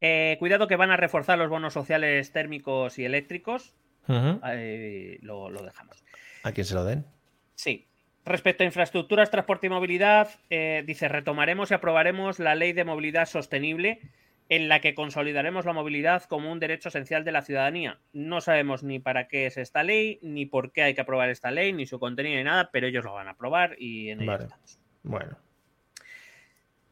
Eh, 0.00 0.36
cuidado 0.38 0.68
que 0.68 0.76
van 0.76 0.90
a 0.90 0.98
reforzar 0.98 1.38
los 1.38 1.48
bonos 1.48 1.72
sociales 1.72 2.30
térmicos 2.30 2.98
y 2.98 3.06
eléctricos. 3.06 3.74
Eh, 4.08 5.18
lo, 5.22 5.48
lo 5.48 5.62
dejamos. 5.62 6.04
A 6.42 6.52
quien 6.52 6.66
se 6.66 6.74
lo 6.74 6.84
den. 6.84 7.06
Sí. 7.54 7.86
Respecto 8.24 8.62
a 8.62 8.66
infraestructuras, 8.66 9.30
transporte 9.30 9.66
y 9.66 9.70
movilidad, 9.70 10.28
eh, 10.48 10.82
dice, 10.86 11.08
retomaremos 11.08 11.70
y 11.70 11.74
aprobaremos 11.74 12.38
la 12.38 12.54
ley 12.54 12.72
de 12.72 12.84
movilidad 12.84 13.26
sostenible 13.26 14.00
en 14.48 14.68
la 14.68 14.80
que 14.80 14.94
consolidaremos 14.94 15.64
la 15.64 15.72
movilidad 15.72 16.24
como 16.24 16.52
un 16.52 16.60
derecho 16.60 16.88
esencial 16.88 17.24
de 17.24 17.32
la 17.32 17.42
ciudadanía. 17.42 17.98
No 18.12 18.40
sabemos 18.40 18.82
ni 18.82 18.98
para 18.98 19.28
qué 19.28 19.46
es 19.46 19.56
esta 19.56 19.82
ley, 19.82 20.18
ni 20.22 20.46
por 20.46 20.72
qué 20.72 20.82
hay 20.82 20.94
que 20.94 21.00
aprobar 21.00 21.30
esta 21.30 21.50
ley, 21.50 21.72
ni 21.72 21.86
su 21.86 21.98
contenido, 21.98 22.36
ni 22.36 22.44
nada, 22.44 22.70
pero 22.72 22.86
ellos 22.86 23.04
lo 23.04 23.14
van 23.14 23.28
a 23.28 23.32
aprobar 23.32 23.76
y 23.78 24.10
en 24.10 24.22
ello 24.22 24.32
Vale. 24.32 24.44
estamos. 24.44 24.78
Bueno. 25.02 25.43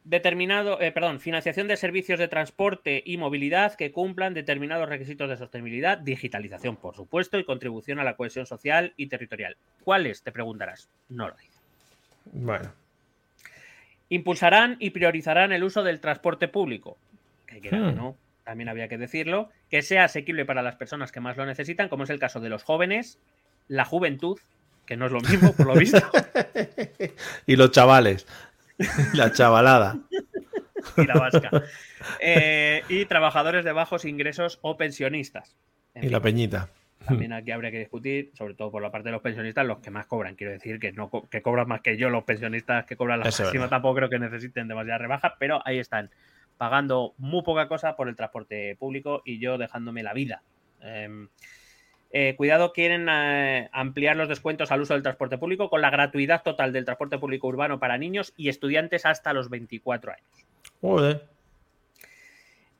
Determinado, 0.05 0.81
eh, 0.81 0.91
perdón, 0.91 1.21
financiación 1.21 1.69
de 1.69 1.77
servicios 1.77 2.19
de 2.19 2.27
transporte 2.27 3.01
y 3.05 3.15
movilidad 3.15 3.75
que 3.75 3.93
cumplan 3.93 4.33
determinados 4.33 4.89
requisitos 4.89 5.29
de 5.29 5.37
sostenibilidad, 5.37 5.97
digitalización, 5.97 6.75
por 6.75 6.95
supuesto, 6.95 7.39
y 7.39 7.45
contribución 7.45 7.99
a 7.99 8.03
la 8.03 8.17
cohesión 8.17 8.45
social 8.45 8.93
y 8.97 9.07
territorial. 9.07 9.55
¿Cuáles? 9.83 10.21
Te 10.21 10.33
preguntarás. 10.33 10.89
No 11.07 11.29
lo 11.29 11.35
dice. 11.35 11.57
Bueno. 12.33 12.73
Impulsarán 14.09 14.75
y 14.79 14.89
priorizarán 14.89 15.53
el 15.53 15.63
uso 15.63 15.83
del 15.83 16.01
transporte 16.01 16.49
público. 16.49 16.97
Que 17.47 17.71
Hmm. 17.71 17.95
no, 17.95 18.17
también 18.43 18.67
había 18.67 18.89
que 18.89 18.97
decirlo. 18.97 19.49
Que 19.69 19.81
sea 19.81 20.03
asequible 20.03 20.43
para 20.43 20.61
las 20.61 20.75
personas 20.75 21.11
que 21.13 21.21
más 21.21 21.37
lo 21.37 21.45
necesitan, 21.45 21.87
como 21.87 22.03
es 22.03 22.09
el 22.09 22.19
caso 22.19 22.41
de 22.41 22.49
los 22.49 22.63
jóvenes, 22.63 23.19
la 23.69 23.85
juventud, 23.85 24.37
que 24.85 24.97
no 24.97 25.05
es 25.05 25.13
lo 25.13 25.21
mismo, 25.21 25.53
por 25.53 25.67
lo 25.67 25.75
visto, 25.75 25.99
Y 27.47 27.55
los 27.55 27.71
chavales. 27.71 28.27
La 29.13 29.31
chavalada. 29.31 29.97
y 30.97 31.05
la 31.05 31.13
vasca. 31.13 31.49
Eh, 32.19 32.83
y 32.89 33.05
trabajadores 33.05 33.63
de 33.63 33.71
bajos 33.71 34.05
ingresos 34.05 34.59
o 34.61 34.75
pensionistas. 34.77 35.55
En 35.93 36.03
Y 36.03 36.09
la 36.09 36.21
peñita. 36.21 36.69
También 37.05 37.33
aquí 37.33 37.51
habría 37.51 37.71
que 37.71 37.79
discutir, 37.79 38.31
sobre 38.33 38.53
todo 38.53 38.71
por 38.71 38.81
la 38.81 38.91
parte 38.91 39.09
de 39.09 39.13
los 39.13 39.21
pensionistas, 39.21 39.65
los 39.65 39.79
que 39.79 39.91
más 39.91 40.05
cobran. 40.05 40.35
Quiero 40.35 40.53
decir 40.53 40.79
que 40.79 40.93
no 40.93 41.09
que 41.29 41.41
cobran 41.41 41.67
más 41.67 41.81
que 41.81 41.97
yo, 41.97 42.09
los 42.09 42.23
pensionistas 42.23 42.85
que 42.85 42.95
cobran 42.95 43.19
la 43.19 43.25
máxima 43.25 43.67
tampoco 43.67 43.95
creo 43.95 44.09
que 44.09 44.19
necesiten 44.19 44.67
demasiadas 44.67 45.01
rebajas, 45.01 45.33
pero 45.37 45.61
ahí 45.65 45.79
están, 45.79 46.09
pagando 46.57 47.13
muy 47.17 47.43
poca 47.43 47.67
cosa 47.67 47.95
por 47.95 48.07
el 48.07 48.15
transporte 48.15 48.75
público 48.77 49.21
y 49.25 49.39
yo 49.39 49.57
dejándome 49.57 50.03
la 50.03 50.13
vida. 50.13 50.43
Em, 50.81 51.27
eh, 52.15 52.35
cuidado, 52.35 52.73
quieren 52.73 53.07
eh, 53.09 53.69
ampliar 53.71 54.15
los 54.15 54.29
descuentos 54.29 54.71
al 54.71 54.81
uso 54.81 54.93
del 54.93 55.01
transporte 55.01 55.39
público 55.39 55.71
con 55.71 55.81
la 55.81 55.89
gratuidad 55.89 56.43
total 56.43 56.71
del 56.71 56.85
transporte 56.85 57.17
público 57.17 57.47
urbano 57.47 57.79
para 57.79 57.97
niños 57.97 58.33
y 58.37 58.49
estudiantes 58.49 59.07
hasta 59.07 59.33
los 59.33 59.49
24 59.49 60.11
años. 60.11 60.45
Joder. 60.79 61.25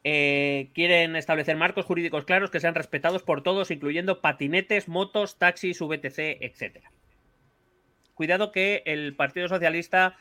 Eh, 0.04 0.70
quieren 0.76 1.16
establecer 1.16 1.56
marcos 1.56 1.86
jurídicos 1.86 2.26
claros 2.26 2.52
que 2.52 2.60
sean 2.60 2.76
respetados 2.76 3.24
por 3.24 3.42
todos, 3.42 3.72
incluyendo 3.72 4.22
patinetes, 4.22 4.88
motos, 4.88 5.40
taxis, 5.40 5.82
VTC, 5.82 6.38
etc. 6.40 6.84
Cuidado 8.14 8.52
que 8.52 8.84
el 8.86 9.16
Partido 9.16 9.48
Socialista 9.48 10.16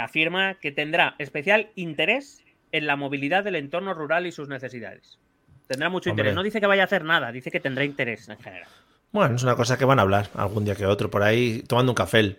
afirma 0.00 0.58
que 0.60 0.72
tendrá 0.72 1.14
especial 1.18 1.70
interés 1.74 2.44
en 2.70 2.86
la 2.86 2.96
movilidad 2.96 3.44
del 3.44 3.56
entorno 3.56 3.94
rural 3.94 4.26
y 4.26 4.32
sus 4.32 4.48
necesidades. 4.48 5.18
Tendrá 5.66 5.88
mucho 5.88 6.10
Hombre. 6.10 6.22
interés. 6.24 6.34
No 6.34 6.42
dice 6.42 6.60
que 6.60 6.66
vaya 6.66 6.82
a 6.82 6.86
hacer 6.86 7.04
nada, 7.04 7.32
dice 7.32 7.50
que 7.50 7.60
tendrá 7.60 7.84
interés 7.84 8.28
en 8.28 8.38
general. 8.38 8.68
Bueno, 9.12 9.36
es 9.36 9.42
una 9.42 9.54
cosa 9.56 9.78
que 9.78 9.84
van 9.84 9.98
a 9.98 10.02
hablar 10.02 10.28
algún 10.34 10.64
día 10.64 10.74
que 10.74 10.86
otro 10.86 11.10
por 11.10 11.22
ahí, 11.22 11.62
tomando 11.66 11.92
un 11.92 11.96
café. 11.96 12.36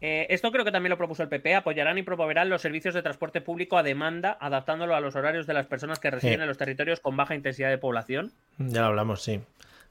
Eh, 0.00 0.26
esto 0.30 0.52
creo 0.52 0.64
que 0.64 0.70
también 0.70 0.90
lo 0.90 0.96
propuso 0.96 1.22
el 1.24 1.28
PP. 1.28 1.56
Apoyarán 1.56 1.98
y 1.98 2.02
promoverán 2.04 2.48
los 2.48 2.62
servicios 2.62 2.94
de 2.94 3.02
transporte 3.02 3.40
público 3.40 3.76
a 3.76 3.82
demanda, 3.82 4.38
adaptándolo 4.40 4.94
a 4.94 5.00
los 5.00 5.16
horarios 5.16 5.46
de 5.46 5.54
las 5.54 5.66
personas 5.66 5.98
que 5.98 6.10
residen 6.10 6.40
en 6.40 6.46
los 6.46 6.56
territorios 6.56 7.00
con 7.00 7.16
baja 7.16 7.34
intensidad 7.34 7.68
de 7.70 7.78
población. 7.78 8.32
Ya 8.58 8.80
lo 8.82 8.86
hablamos, 8.88 9.22
sí. 9.22 9.40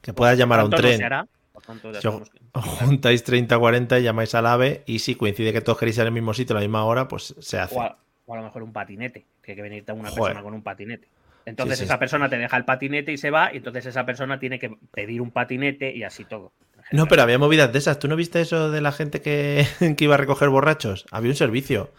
Que 0.02 0.14
puedas 0.14 0.38
llamar 0.38 0.62
a 0.62 0.64
un 0.64 0.70
Pronto 0.70 0.84
no 0.84 0.88
tren. 0.88 0.98
se 1.00 1.04
hará, 1.06 1.28
por 1.52 1.64
tanto, 1.64 1.92
ya 1.92 2.00
Si 2.00 2.08
os 2.08 2.30
juntáis 2.54 3.26
30-40 3.28 4.00
y 4.00 4.04
llamáis 4.04 4.34
al 4.36 4.46
AVE 4.46 4.84
y 4.86 5.00
si 5.00 5.16
coincide 5.16 5.52
que 5.52 5.60
todos 5.62 5.78
queréis 5.78 5.98
ir 5.98 6.04
al 6.04 6.12
mismo 6.14 6.34
sitio 6.34 6.56
a 6.56 6.60
la 6.62 6.66
misma 6.66 6.86
hora, 6.86 7.10
pues 7.10 7.36
se 7.40 7.60
hace. 7.60 7.76
O 7.76 7.82
a, 7.82 7.98
o 8.26 8.34
a 8.34 8.38
lo 8.38 8.44
mejor 8.44 8.64
un 8.64 8.72
patinete, 8.72 9.26
que 9.42 9.52
hay 9.52 9.56
que 9.58 9.62
venirte 9.62 9.92
una 9.92 10.10
Joder. 10.10 10.24
persona 10.24 10.42
con 10.44 10.54
un 10.54 10.62
patinete. 10.64 11.08
Entonces 11.48 11.80
Sí, 11.80 11.86
sí. 11.86 11.86
esa 11.86 11.98
persona 12.00 12.30
te 12.30 12.38
deja 12.38 12.58
el 12.58 12.66
patinete 12.66 13.12
y 13.14 13.18
se 13.18 13.32
va, 13.32 13.54
y 13.54 13.58
entonces 13.58 13.86
esa 13.86 14.06
persona 14.06 14.40
tiene 14.40 14.60
que 14.60 14.70
pedir 14.92 15.22
un 15.22 15.32
patinete 15.32 15.96
y 15.96 16.04
así 16.04 16.26
todo. 16.26 16.54
No, 16.92 17.08
pero 17.08 17.22
había 17.24 17.38
movidas 17.40 17.72
de 17.72 17.80
esas. 17.80 18.00
¿Tú 18.00 18.08
no 18.08 18.16
viste 18.16 18.42
eso 18.42 18.72
de 18.72 18.82
la 18.82 18.92
gente 18.92 19.22
que, 19.22 19.66
que 19.98 20.04
iba 20.04 20.16
a 20.16 20.18
recoger 20.18 20.50
borrachos? 20.50 21.06
Había 21.12 21.32
un 21.32 21.36
servicio 21.36 21.92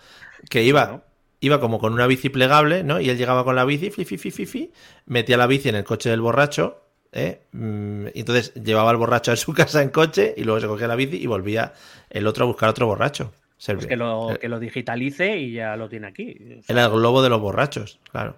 que 0.50 0.62
iba, 0.62 0.86
¿no? 0.86 1.02
iba 1.40 1.60
como 1.60 1.78
con 1.78 1.92
una 1.92 2.06
bici 2.06 2.30
plegable, 2.30 2.82
¿no? 2.84 3.00
Y 3.00 3.10
él 3.10 3.16
llegaba 3.16 3.44
con 3.44 3.54
la 3.56 3.64
bici, 3.64 3.90
fi, 3.90 4.04
fi, 4.04 4.18
fi, 4.18 4.30
fi, 4.30 4.72
metía 5.06 5.36
la 5.36 5.46
bici 5.46 5.68
en 5.68 5.76
el 5.76 5.84
coche 5.84 6.10
del 6.10 6.20
borracho, 6.20 6.82
¿eh? 7.12 7.42
Mm, 7.52 8.08
y 8.12 8.20
entonces 8.20 8.52
llevaba 8.54 8.90
al 8.90 8.96
borracho 8.96 9.32
a 9.32 9.36
su 9.36 9.52
casa 9.54 9.82
en 9.82 9.90
coche 9.90 10.34
y 10.36 10.44
luego 10.44 10.60
se 10.60 10.66
cogía 10.66 10.88
la 10.88 10.96
bici 10.96 11.16
y 11.16 11.26
volvía 11.26 11.72
el 12.10 12.26
otro 12.26 12.44
a 12.44 12.48
buscar 12.48 12.68
otro 12.68 12.86
borracho. 12.86 13.32
Pues 13.64 13.86
que 13.86 13.96
lo, 13.96 14.32
Eh, 14.32 14.38
que 14.38 14.48
lo 14.48 14.60
digitalice 14.60 15.36
y 15.38 15.52
ya 15.52 15.76
lo 15.76 15.88
tiene 15.88 16.06
aquí. 16.06 16.36
O 16.60 16.62
sea, 16.62 16.74
Era 16.74 16.84
el 16.84 16.92
globo 16.92 17.22
de 17.22 17.28
los 17.28 17.40
borrachos, 17.40 17.98
claro. 18.10 18.36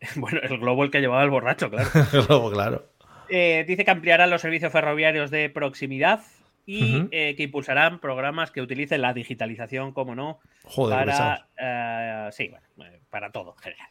bueno, 0.16 0.40
el 0.42 0.58
globo 0.58 0.84
el 0.84 0.90
que 0.90 1.00
llevaba 1.00 1.22
el 1.22 1.30
borracho, 1.30 1.70
claro. 1.70 1.88
El 2.12 2.22
globo, 2.26 2.50
claro. 2.50 2.86
Eh, 3.28 3.64
dice 3.66 3.84
que 3.84 3.90
ampliarán 3.90 4.30
los 4.30 4.40
servicios 4.40 4.72
ferroviarios 4.72 5.30
de 5.30 5.50
proximidad 5.50 6.20
y 6.64 7.08
eh, 7.12 7.34
que 7.36 7.44
impulsarán 7.44 8.00
programas 8.00 8.50
que 8.50 8.60
utilicen 8.60 9.00
la 9.00 9.12
digitalización, 9.12 9.92
como 9.92 10.14
no, 10.14 10.40
Joder, 10.64 10.98
para, 10.98 11.48
eh, 11.58 12.28
sí, 12.32 12.52
bueno, 12.76 12.96
para 13.08 13.30
todo 13.30 13.54
en 13.56 13.62
general. 13.62 13.88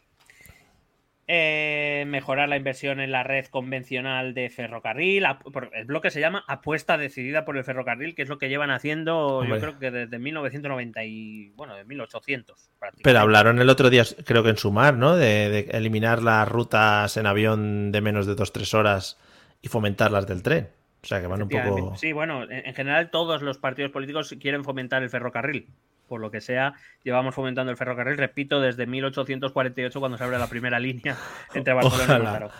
Eh, 1.28 2.04
mejorar 2.06 2.48
la 2.48 2.56
inversión 2.56 3.00
en 3.00 3.10
la 3.10 3.24
red 3.24 3.46
convencional 3.46 4.32
de 4.32 4.48
ferrocarril. 4.48 5.26
El 5.72 5.84
bloque 5.86 6.12
se 6.12 6.20
llama 6.20 6.44
Apuesta 6.46 6.96
Decidida 6.96 7.44
por 7.44 7.56
el 7.56 7.64
Ferrocarril, 7.64 8.14
que 8.14 8.22
es 8.22 8.28
lo 8.28 8.38
que 8.38 8.48
llevan 8.48 8.70
haciendo, 8.70 9.38
Hombre. 9.38 9.56
yo 9.56 9.60
creo 9.60 9.78
que 9.80 9.90
desde 9.90 10.20
1990 10.20 11.02
y, 11.04 11.48
bueno, 11.56 11.74
de 11.74 11.84
1800. 11.84 12.70
Pero 13.02 13.18
hablaron 13.18 13.60
el 13.60 13.68
otro 13.68 13.90
día, 13.90 14.04
creo 14.24 14.44
que 14.44 14.50
en 14.50 14.56
Sumar, 14.56 14.94
¿no? 14.94 15.16
De, 15.16 15.48
de 15.48 15.58
eliminar 15.72 16.22
las 16.22 16.48
rutas 16.48 17.16
en 17.16 17.26
avión 17.26 17.90
de 17.90 18.00
menos 18.00 18.26
de 18.26 18.36
2-3 18.36 18.74
horas 18.74 19.18
y 19.62 19.66
fomentar 19.66 20.12
las 20.12 20.28
del 20.28 20.44
tren. 20.44 20.68
O 21.02 21.06
sea, 21.08 21.20
que 21.20 21.26
van 21.26 21.42
un 21.42 21.48
poco... 21.48 21.96
Sí, 21.96 22.12
bueno, 22.12 22.44
en, 22.44 22.66
en 22.66 22.74
general 22.74 23.10
todos 23.10 23.42
los 23.42 23.58
partidos 23.58 23.90
políticos 23.90 24.32
quieren 24.40 24.62
fomentar 24.62 25.02
el 25.02 25.10
ferrocarril. 25.10 25.66
Por 26.08 26.20
lo 26.20 26.30
que 26.30 26.40
sea, 26.40 26.74
llevamos 27.02 27.34
fomentando 27.34 27.70
el 27.72 27.76
ferrocarril, 27.76 28.16
repito, 28.18 28.60
desde 28.60 28.86
1848 28.86 29.98
cuando 30.00 30.16
se 30.18 30.24
abre 30.24 30.38
la 30.38 30.46
primera 30.48 30.78
línea 30.78 31.16
entre 31.54 31.72
Barcelona 31.74 32.18
y. 32.18 32.22
Mataró. 32.22 32.50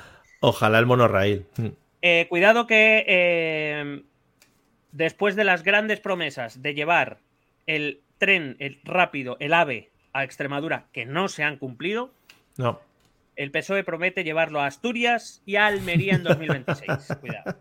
Ojalá 0.40 0.78
el 0.78 0.86
monorraíl. 0.86 1.46
Mm. 1.56 1.66
Eh, 2.02 2.26
cuidado 2.28 2.66
que 2.66 3.04
eh, 3.08 4.02
después 4.92 5.34
de 5.36 5.44
las 5.44 5.62
grandes 5.62 6.00
promesas 6.00 6.62
de 6.62 6.74
llevar 6.74 7.18
el 7.66 8.00
tren 8.18 8.56
el 8.60 8.80
rápido, 8.84 9.36
el 9.40 9.52
AVE, 9.54 9.90
a 10.12 10.24
Extremadura, 10.24 10.86
que 10.92 11.04
no 11.06 11.28
se 11.28 11.42
han 11.44 11.56
cumplido, 11.58 12.10
No. 12.56 12.80
el 13.36 13.50
PSOE 13.50 13.84
promete 13.84 14.24
llevarlo 14.24 14.60
a 14.60 14.66
Asturias 14.66 15.42
y 15.46 15.56
a 15.56 15.66
Almería 15.66 16.14
en 16.14 16.22
2026. 16.24 17.16
Cuidado. 17.20 17.56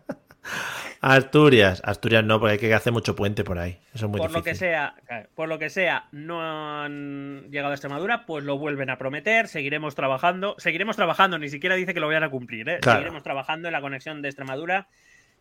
Asturias. 1.00 1.82
Asturias 1.84 2.24
no, 2.24 2.38
porque 2.38 2.52
hay 2.52 2.58
que 2.58 2.74
hacer 2.74 2.92
mucho 2.92 3.14
puente 3.14 3.44
por 3.44 3.58
ahí. 3.58 3.78
Eso 3.94 4.06
es 4.06 4.10
muy 4.10 4.18
por 4.18 4.30
lo 4.30 4.38
difícil. 4.38 4.52
que 4.52 4.54
sea, 4.54 4.94
claro, 5.06 5.28
por 5.34 5.48
lo 5.48 5.58
que 5.58 5.70
sea, 5.70 6.08
no 6.12 6.42
han 6.42 7.50
llegado 7.50 7.70
a 7.70 7.74
Extremadura, 7.74 8.26
pues 8.26 8.44
lo 8.44 8.58
vuelven 8.58 8.90
a 8.90 8.98
prometer, 8.98 9.48
seguiremos 9.48 9.94
trabajando, 9.94 10.54
seguiremos 10.58 10.96
trabajando, 10.96 11.38
ni 11.38 11.48
siquiera 11.48 11.74
dice 11.76 11.94
que 11.94 12.00
lo 12.00 12.08
vayan 12.08 12.24
a 12.24 12.30
cumplir, 12.30 12.68
¿eh? 12.68 12.78
Claro. 12.80 12.98
seguiremos 12.98 13.22
trabajando 13.22 13.68
en 13.68 13.72
la 13.72 13.80
conexión 13.80 14.22
de 14.22 14.28
Extremadura 14.28 14.88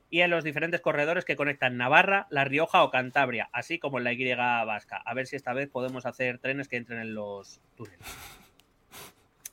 y 0.10 0.22
en 0.22 0.30
los 0.30 0.43
diferentes 0.43 0.82
corredores 0.82 1.26
que 1.26 1.36
conectan 1.36 1.78
Navarra, 1.78 2.28
La 2.30 2.45
Rioja 2.45 2.84
o 2.84 2.91
Cantabria, 2.91 3.49
así 3.51 3.80
como 3.80 3.97
en 3.97 4.03
la 4.03 4.14
Y 4.14 4.34
vasca. 4.34 5.01
A 5.03 5.14
ver 5.14 5.28
si 5.28 5.36
esta 5.36 5.53
vez 5.53 5.70
podemos 5.70 6.06
hacer 6.06 6.39
trenes 6.39 6.68
que 6.68 6.78
entren 6.78 6.99
en 6.99 7.16
los 7.16 7.60
túneles. 7.76 7.99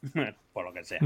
Por 0.53 0.65
lo 0.65 0.73
que 0.73 0.85
sea. 0.85 1.01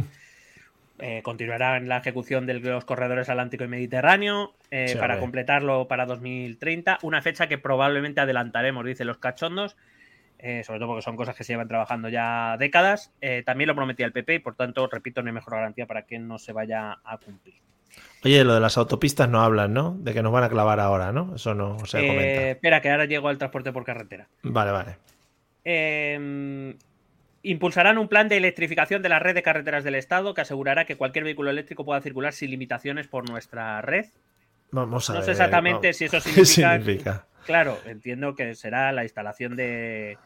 Eh, 0.98 1.20
continuará 1.22 1.76
en 1.76 1.88
la 1.88 1.98
ejecución 1.98 2.46
de 2.46 2.54
los 2.54 2.84
corredores 2.86 3.28
Atlántico 3.28 3.64
y 3.64 3.68
Mediterráneo 3.68 4.54
eh, 4.70 4.88
Sí, 4.88 4.98
para 4.98 5.18
completarlo 5.18 5.88
para 5.88 6.06
2030. 6.06 6.98
Una 7.02 7.20
fecha 7.20 7.48
que 7.48 7.58
probablemente 7.58 8.20
adelantaremos, 8.20 8.84
dicen 8.84 9.06
los 9.06 9.18
cachondos, 9.18 9.76
eh, 10.38 10.62
sobre 10.64 10.78
todo 10.78 10.88
porque 10.88 11.02
son 11.02 11.16
cosas 11.16 11.36
que 11.36 11.44
se 11.44 11.52
llevan 11.52 11.68
trabajando 11.68 12.08
ya 12.08 12.56
décadas. 12.58 13.12
Eh, 13.20 13.42
también 13.44 13.68
lo 13.68 13.74
prometía 13.74 14.06
el 14.06 14.12
PP 14.12 14.34
y 14.34 14.38
por 14.38 14.54
tanto, 14.54 14.86
repito, 14.86 15.22
no 15.22 15.28
hay 15.28 15.34
mejor 15.34 15.54
garantía 15.54 15.86
para 15.86 16.02
que 16.06 16.18
no 16.18 16.38
se 16.38 16.52
vaya 16.52 16.98
a 17.04 17.18
cumplir. 17.18 17.54
Oye, 18.24 18.42
lo 18.44 18.54
de 18.54 18.60
las 18.60 18.76
autopistas 18.76 19.28
no 19.28 19.42
hablan, 19.42 19.72
¿no? 19.72 19.96
De 19.98 20.12
que 20.12 20.22
nos 20.22 20.32
van 20.32 20.44
a 20.44 20.48
clavar 20.48 20.80
ahora, 20.80 21.12
¿no? 21.12 21.36
Eso 21.36 21.54
no 21.54 21.78
se 21.86 22.06
comenta. 22.06 22.50
espera, 22.50 22.80
que 22.80 22.90
ahora 22.90 23.04
llego 23.04 23.28
al 23.28 23.38
transporte 23.38 23.72
por 23.72 23.84
carretera. 23.84 24.28
Vale, 24.42 24.70
vale. 24.70 24.96
Eh, 25.64 26.74
impulsarán 27.50 27.98
un 27.98 28.08
plan 28.08 28.28
de 28.28 28.36
electrificación 28.36 29.02
de 29.02 29.08
la 29.08 29.18
red 29.18 29.34
de 29.34 29.42
carreteras 29.42 29.84
del 29.84 29.94
Estado 29.94 30.34
que 30.34 30.40
asegurará 30.40 30.84
que 30.84 30.96
cualquier 30.96 31.24
vehículo 31.24 31.50
eléctrico 31.50 31.84
pueda 31.84 32.00
circular 32.00 32.32
sin 32.32 32.50
limitaciones 32.50 33.06
por 33.06 33.28
nuestra 33.28 33.80
red. 33.82 34.06
Vamos 34.72 35.08
a 35.10 35.14
No 35.14 35.22
sé 35.22 35.30
exactamente 35.30 35.92
si 35.92 36.06
eso 36.06 36.18
¿Qué 36.18 36.22
significa. 36.44 36.72
significa? 36.78 37.26
Claro, 37.46 37.78
entiendo 37.86 38.34
que 38.34 38.54
será 38.54 38.90
la 38.92 39.04
instalación 39.04 39.54
de, 39.54 40.18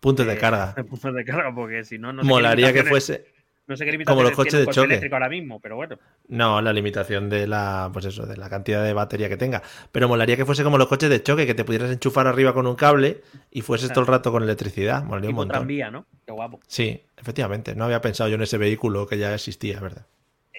Puntos 0.00 0.26
de 0.26 0.36
carga. 0.36 0.74
puntos 0.90 1.14
de 1.14 1.24
carga, 1.24 1.54
porque 1.54 1.84
si 1.84 1.98
no, 1.98 2.12
no 2.12 2.24
Molaría 2.24 2.72
que 2.72 2.84
fuese. 2.84 3.24
No 3.66 3.76
sé 3.76 3.86
qué 3.86 4.04
como 4.04 4.22
los 4.22 4.32
coches 4.32 4.50
tiene 4.50 4.60
un 4.60 4.62
de 4.62 4.66
coche 4.66 4.74
choque. 4.74 4.86
eléctrico 4.86 5.14
ahora 5.16 5.28
mismo, 5.30 5.58
pero 5.60 5.76
bueno. 5.76 5.98
No, 6.28 6.60
la 6.60 6.72
limitación 6.72 7.30
de 7.30 7.46
la, 7.46 7.88
pues 7.92 8.04
eso, 8.04 8.26
de 8.26 8.36
la 8.36 8.50
cantidad 8.50 8.84
de 8.84 8.92
batería 8.92 9.28
que 9.28 9.38
tenga. 9.38 9.62
Pero 9.90 10.06
molaría 10.06 10.36
que 10.36 10.44
fuese 10.44 10.62
como 10.62 10.76
los 10.76 10.86
coches 10.86 11.08
de 11.08 11.22
choque, 11.22 11.46
que 11.46 11.54
te 11.54 11.64
pudieras 11.64 11.90
enchufar 11.90 12.26
arriba 12.26 12.52
con 12.52 12.66
un 12.66 12.76
cable 12.76 13.22
y 13.50 13.62
fueses 13.62 13.90
todo 13.90 14.00
el 14.00 14.06
rato 14.06 14.30
con 14.32 14.42
electricidad. 14.42 15.02
Molaría 15.04 15.30
un 15.30 15.36
montón. 15.36 15.58
tranvía, 15.60 15.90
¿no? 15.90 16.04
Qué 16.26 16.32
guapo. 16.32 16.60
Sí, 16.66 17.02
efectivamente. 17.16 17.74
No 17.74 17.84
había 17.84 18.00
pensado 18.02 18.28
yo 18.28 18.34
en 18.34 18.42
ese 18.42 18.58
vehículo 18.58 19.06
que 19.06 19.16
ya 19.16 19.32
existía, 19.34 19.80
¿verdad? 19.80 20.04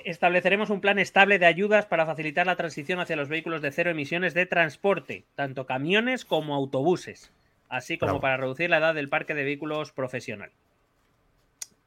Estableceremos 0.03 0.69
un 0.69 0.81
plan 0.81 0.99
estable 0.99 1.39
de 1.39 1.45
ayudas 1.47 1.85
para 1.85 2.05
facilitar 2.05 2.45
la 2.45 2.55
transición 2.55 2.99
hacia 2.99 3.15
los 3.15 3.27
vehículos 3.29 3.61
de 3.61 3.71
cero 3.71 3.89
emisiones 3.89 4.33
de 4.33 4.45
transporte, 4.45 5.25
tanto 5.35 5.65
camiones 5.65 6.25
como 6.25 6.53
autobuses, 6.53 7.31
así 7.69 7.97
como 7.97 8.13
Bravo. 8.13 8.21
para 8.21 8.37
reducir 8.37 8.69
la 8.69 8.77
edad 8.77 8.93
del 8.93 9.09
parque 9.09 9.33
de 9.33 9.43
vehículos 9.43 9.91
profesional. 9.91 10.51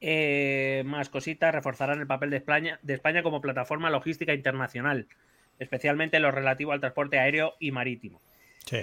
Eh, 0.00 0.82
más 0.86 1.08
cositas, 1.08 1.54
reforzarán 1.54 2.00
el 2.00 2.06
papel 2.06 2.30
de 2.30 2.36
España, 2.36 2.78
de 2.82 2.94
España 2.94 3.22
como 3.22 3.40
plataforma 3.40 3.90
logística 3.90 4.32
internacional, 4.32 5.06
especialmente 5.58 6.16
en 6.18 6.22
lo 6.22 6.30
relativo 6.30 6.72
al 6.72 6.80
transporte 6.80 7.18
aéreo 7.18 7.54
y 7.58 7.72
marítimo. 7.72 8.20
Sí. 8.64 8.78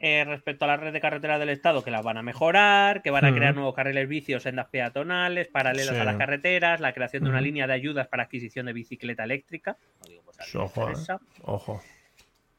Eh, 0.00 0.24
respecto 0.24 0.64
a 0.64 0.68
la 0.68 0.76
red 0.76 0.92
de 0.92 1.00
carreteras 1.00 1.38
del 1.38 1.48
Estado, 1.48 1.82
que 1.82 1.90
la 1.90 2.02
van 2.02 2.18
a 2.18 2.22
mejorar, 2.22 3.00
que 3.00 3.10
van 3.10 3.24
a 3.24 3.34
crear 3.34 3.54
nuevos 3.54 3.74
carriles 3.74 4.06
bici 4.08 4.34
o 4.34 4.40
sendas 4.40 4.66
peatonales 4.66 5.48
paralelas 5.48 5.94
Sí. 5.94 6.00
a 6.00 6.04
las 6.04 6.16
carreteras, 6.16 6.80
la 6.80 6.92
creación 6.92 7.24
de 7.24 7.30
una 7.30 7.40
línea 7.40 7.66
de 7.66 7.72
ayudas 7.72 8.08
para 8.08 8.24
adquisición 8.24 8.66
de 8.66 8.74
bicicleta 8.74 9.24
eléctrica. 9.24 9.78
No 10.02 10.08
digo, 10.10 10.22
pues, 10.24 10.54
Ojo, 10.56 10.90
eh. 10.90 10.94
Ojo. 11.42 11.82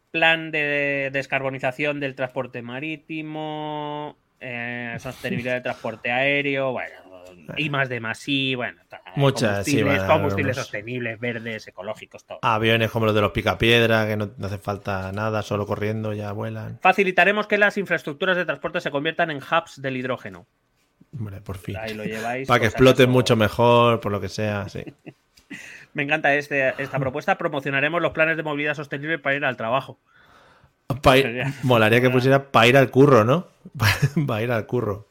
Plan 0.10 0.50
de 0.50 1.10
descarbonización 1.12 2.00
del 2.00 2.16
transporte 2.16 2.62
marítimo, 2.64 4.18
eh, 4.40 4.96
sostenibilidad 5.00 5.56
del 5.56 5.64
transporte 5.64 6.12
aéreo, 6.12 6.72
bueno, 6.72 6.96
y 7.58 7.70
más 7.70 7.90
de 7.90 8.00
más, 8.00 8.18
sí, 8.20 8.56
bueno, 8.56 8.82
Muchas, 9.16 9.66
combustibles, 10.08 10.56
sostenibles, 10.56 11.20
verdes, 11.20 11.68
ecológicos, 11.68 12.26
todo. 12.26 12.40
Aviones 12.42 12.92
como 12.92 13.06
los 13.06 13.16
de 13.16 13.22
los 13.22 13.32
picapiedra, 13.32 14.06
que 14.08 14.18
no, 14.18 14.32
no 14.38 14.48
hace 14.48 14.58
falta 14.58 15.12
nada, 15.12 15.42
solo 15.42 15.66
corriendo 15.66 16.14
ya 16.14 16.32
vuelan. 16.32 16.80
Facilitaremos 16.82 17.48
que 17.48 17.58
las 17.58 17.78
infraestructuras 17.78 18.36
de 18.38 18.46
transporte 18.46 18.82
se 18.82 18.92
conviertan 18.92 19.32
en 19.32 19.38
hubs 19.38 19.82
del 19.82 19.98
hidrógeno. 19.98 20.46
Hombre, 21.18 21.40
por 21.42 21.58
fin. 21.58 21.78
Ahí 21.78 21.94
lo 21.94 22.04
lleváis. 22.04 22.48
Para 22.48 22.60
que 22.60 22.66
si 22.66 22.72
exploten 22.72 23.10
mucho 23.10 23.36
mejor, 23.36 24.02
por 24.02 24.12
lo 24.12 24.20
que 24.20 24.28
sea, 24.30 24.68
sí. 24.68 24.84
Me 25.94 26.04
encanta 26.04 26.36
este, 26.36 26.74
esta 26.82 27.00
propuesta. 27.00 27.38
Promocionaremos 27.38 28.02
los 28.02 28.12
planes 28.12 28.36
de 28.36 28.44
movilidad 28.44 28.74
sostenible 28.74 29.18
para 29.20 29.36
ir 29.38 29.46
al 29.46 29.56
trabajo. 29.56 29.98
Pa 31.02 31.18
ir- 31.18 31.24
Sería- 31.24 31.54
molaría 31.64 32.02
que 32.02 32.10
pusiera 32.10 32.52
para 32.52 32.68
ir 32.68 32.76
al 32.78 32.92
curro, 32.92 33.24
¿no? 33.24 33.48
Para 34.28 34.42
ir 34.44 34.52
al 34.52 34.66
curro. 34.66 35.08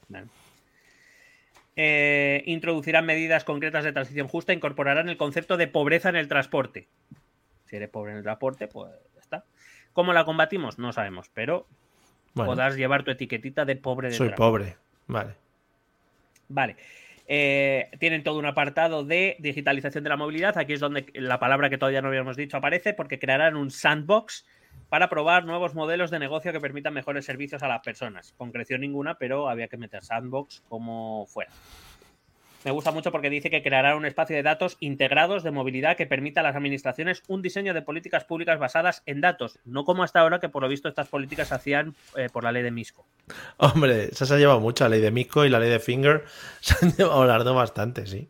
Eh, 1.77 2.43
introducirán 2.47 3.05
medidas 3.05 3.43
concretas 3.45 3.85
de 3.85 3.93
transición 3.93 4.29
justa, 4.29 4.53
incorporarán 4.53 5.09
el 5.09 5.17
concepto 5.17 5.57
de 5.57 5.67
pobreza 5.67 6.09
en 6.09 6.17
el 6.17 6.29
transporte. 6.29 6.87
Si 7.67 7.77
eres 7.77 7.89
pobre 7.89 8.13
en 8.13 8.19
el 8.19 8.23
transporte, 8.23 8.69
pues 8.69 8.93
ya 9.15 9.21
está. 9.21 9.45
¿Cómo 9.93 10.13
la 10.13 10.25
combatimos? 10.25 10.79
No 10.79 10.93
sabemos, 10.93 11.31
pero 11.35 11.67
Bueno, 12.35 12.53
podrás 12.53 12.77
llevar 12.77 13.03
tu 13.03 13.11
etiquetita 13.11 13.65
de 13.65 13.77
pobre 13.77 14.09
de 14.09 14.15
soy 14.15 14.31
pobre. 14.31 14.77
Vale. 15.09 15.35
Vale. 16.49 16.77
Eh, 17.27 17.91
tienen 17.99 18.23
todo 18.23 18.39
un 18.39 18.47
apartado 18.47 19.03
de 19.05 19.37
digitalización 19.41 20.05
de 20.05 20.11
la 20.11 20.17
movilidad. 20.17 20.57
Aquí 20.59 20.75
es 20.75 20.81
donde 20.81 21.07
la 21.15 21.41
palabra 21.41 21.71
que 21.71 21.79
todavía 21.79 22.03
no 22.03 22.09
habíamos 22.09 22.37
dicho 22.37 22.57
aparece, 22.57 22.93
porque 22.93 23.19
crearán 23.19 23.57
un 23.57 23.71
sandbox 23.71 24.47
para 24.95 25.09
probar 25.09 25.45
nuevos 25.45 25.75
modelos 25.75 26.12
de 26.12 26.21
negocio 26.21 26.53
que 26.53 26.61
permitan 26.61 26.95
mejores 26.95 27.25
servicios 27.25 27.65
a 27.65 27.66
las 27.66 27.81
personas. 27.81 28.33
Concreción 28.37 28.81
ninguna, 28.81 29.19
pero 29.19 29.49
había 29.49 29.66
que 29.66 29.77
meter 29.77 30.05
sandbox 30.05 30.62
como 30.69 31.27
fuera. 31.27 31.51
Me 32.65 32.71
gusta 32.71 32.93
mucho 32.93 33.11
porque 33.11 33.29
dice 33.29 33.51
que 33.51 33.61
creará 33.61 33.97
un 33.97 34.07
espacio 34.07 34.37
de 34.37 34.45
datos 34.45 34.77
integrados 34.79 35.43
de 35.43 35.51
movilidad 35.51 35.97
que 35.97 36.07
permita 36.07 36.43
a 36.43 36.43
las 36.45 36.55
administraciones 36.55 37.25
un 37.27 37.43
diseño 37.43 37.75
de 37.75 37.83
políticas 37.83 38.23
públicas 38.23 38.61
basadas 38.61 39.03
en 39.05 39.21
datos, 39.21 39.59
no 39.65 39.85
como 39.85 40.05
hasta 40.05 40.21
ahora 40.21 40.39
que 40.39 40.49
por 40.49 40.62
lo 40.62 40.69
visto 40.69 40.89
estas 40.89 41.09
políticas 41.09 41.49
se 41.49 41.57
hacían 41.57 41.97
eh, 42.16 42.29
por 42.33 42.45
la 42.45 42.53
ley 42.53 42.62
de 42.62 42.71
Misco. 42.71 43.05
Hombre, 43.57 44.11
esa 44.12 44.27
se 44.27 44.35
ha 44.35 44.39
llevado 44.39 44.61
mucho, 44.61 44.85
la 44.85 44.91
ley 44.91 45.01
de 45.01 45.11
Misco 45.11 45.45
y 45.45 45.49
la 45.49 45.59
ley 45.59 45.71
de 45.71 45.81
Finger 45.81 46.25
se 46.61 46.87
han 46.87 46.93
llevado 46.93 47.27
las 47.27 47.43
dos 47.43 47.57
bastante, 47.57 48.07
sí. 48.07 48.29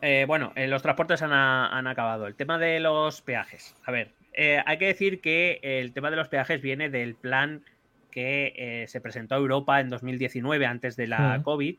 eh, 0.00 0.26
bueno, 0.28 0.52
eh, 0.54 0.68
los 0.68 0.80
transportes 0.80 1.22
han, 1.22 1.32
han, 1.32 1.88
acabado. 1.88 2.28
El 2.28 2.36
tema 2.36 2.56
de 2.56 2.78
los 2.78 3.20
peajes. 3.20 3.74
A 3.84 3.90
ver, 3.90 4.12
eh, 4.32 4.62
hay 4.64 4.78
que 4.78 4.86
decir 4.86 5.20
que 5.20 5.60
el 5.62 5.92
tema 5.92 6.10
de 6.10 6.16
los 6.16 6.28
peajes 6.28 6.60
viene 6.60 6.90
del 6.90 7.14
plan 7.14 7.62
que 8.10 8.84
se 8.88 9.00
presentó 9.00 9.34
a 9.34 9.38
Europa 9.38 9.80
en 9.80 9.88
2019 9.88 10.66
antes 10.66 10.96
de 10.96 11.06
la 11.06 11.40
COVID. 11.42 11.76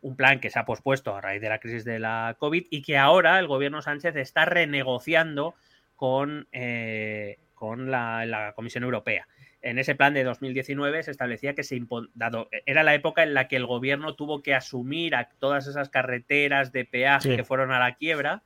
Un 0.00 0.16
plan 0.16 0.40
que 0.40 0.48
se 0.48 0.58
ha 0.58 0.64
pospuesto 0.64 1.14
a 1.14 1.20
raíz 1.20 1.42
de 1.42 1.50
la 1.50 1.58
crisis 1.58 1.84
de 1.84 1.98
la 1.98 2.36
COVID 2.38 2.66
y 2.70 2.80
que 2.80 2.96
ahora 2.96 3.38
el 3.38 3.46
gobierno 3.46 3.82
Sánchez 3.82 4.16
está 4.16 4.46
renegociando 4.46 5.54
con, 5.96 6.48
eh, 6.52 7.38
con 7.54 7.90
la, 7.90 8.52
Comisión 8.54 8.84
Europea. 8.84 9.26
En 9.62 9.78
ese 9.78 9.94
plan 9.94 10.12
de 10.12 10.24
2019 10.24 11.02
se 11.02 11.10
establecía 11.10 11.54
que 11.54 11.62
se 11.62 11.80
dado, 12.14 12.48
era 12.66 12.82
la 12.82 12.94
época 12.94 13.22
en 13.22 13.32
la 13.32 13.48
que 13.48 13.56
el 13.56 13.64
gobierno 13.64 14.14
tuvo 14.14 14.42
que 14.42 14.54
asumir 14.54 15.14
a 15.14 15.30
todas 15.38 15.66
esas 15.66 15.88
carreteras 15.88 16.72
de 16.72 16.84
peaje 16.84 17.36
que 17.36 17.44
fueron 17.44 17.72
a 17.72 17.78
la 17.78 17.94
quiebra, 17.94 18.42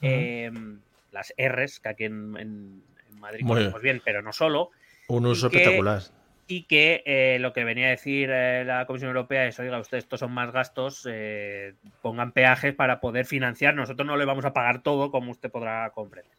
em, 0.00 0.80
las 1.12 1.34
Rs, 1.38 1.80
que 1.80 1.88
aquí 1.88 2.04
en, 2.04 2.82
Madrid 3.18 3.44
conocemos 3.46 3.82
bien, 3.82 4.00
pero 4.04 4.22
no 4.22 4.32
solo. 4.32 4.70
Un 5.08 5.26
uso 5.26 5.48
espectacular 5.48 6.02
y 6.50 6.62
que 6.62 7.02
eh, 7.04 7.38
lo 7.38 7.52
que 7.52 7.62
venía 7.62 7.88
a 7.88 7.90
decir 7.90 8.30
eh, 8.32 8.64
la 8.64 8.86
Comisión 8.86 9.08
Europea 9.08 9.46
es, 9.46 9.60
oiga, 9.60 9.78
ustedes 9.78 10.04
estos 10.04 10.20
son 10.20 10.32
más 10.32 10.50
gastos, 10.50 11.06
eh, 11.08 11.74
pongan 12.00 12.32
peajes 12.32 12.74
para 12.74 13.00
poder 13.00 13.26
financiar, 13.26 13.74
nosotros 13.74 14.06
no 14.06 14.16
le 14.16 14.24
vamos 14.24 14.46
a 14.46 14.54
pagar 14.54 14.82
todo, 14.82 15.10
como 15.10 15.30
usted 15.30 15.50
podrá 15.50 15.90
comprender. 15.90 16.32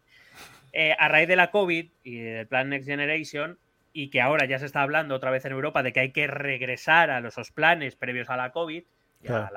a 0.97 1.07
raíz 1.07 1.27
de 1.27 1.35
la 1.35 1.51
COVID 1.51 1.91
y 2.03 2.17
del 2.17 2.47
plan 2.47 2.69
Next 2.69 2.87
Generation, 2.87 3.59
y 3.93 4.09
que 4.09 4.19
ahora 4.19 4.45
ya 4.45 4.57
se 4.57 4.65
está 4.65 4.81
hablando 4.81 5.13
otra 5.13 5.29
vez 5.29 5.45
en 5.45 5.51
Europa 5.51 5.83
de 5.83 5.93
que 5.93 5.99
hay 5.99 6.11
que 6.11 6.25
regresar 6.25 7.11
a 7.11 7.19
esos 7.27 7.51
planes 7.51 7.95
previos 7.95 8.31
a 8.31 8.37
la 8.37 8.51
COVID, 8.51 8.83
a, 9.29 9.51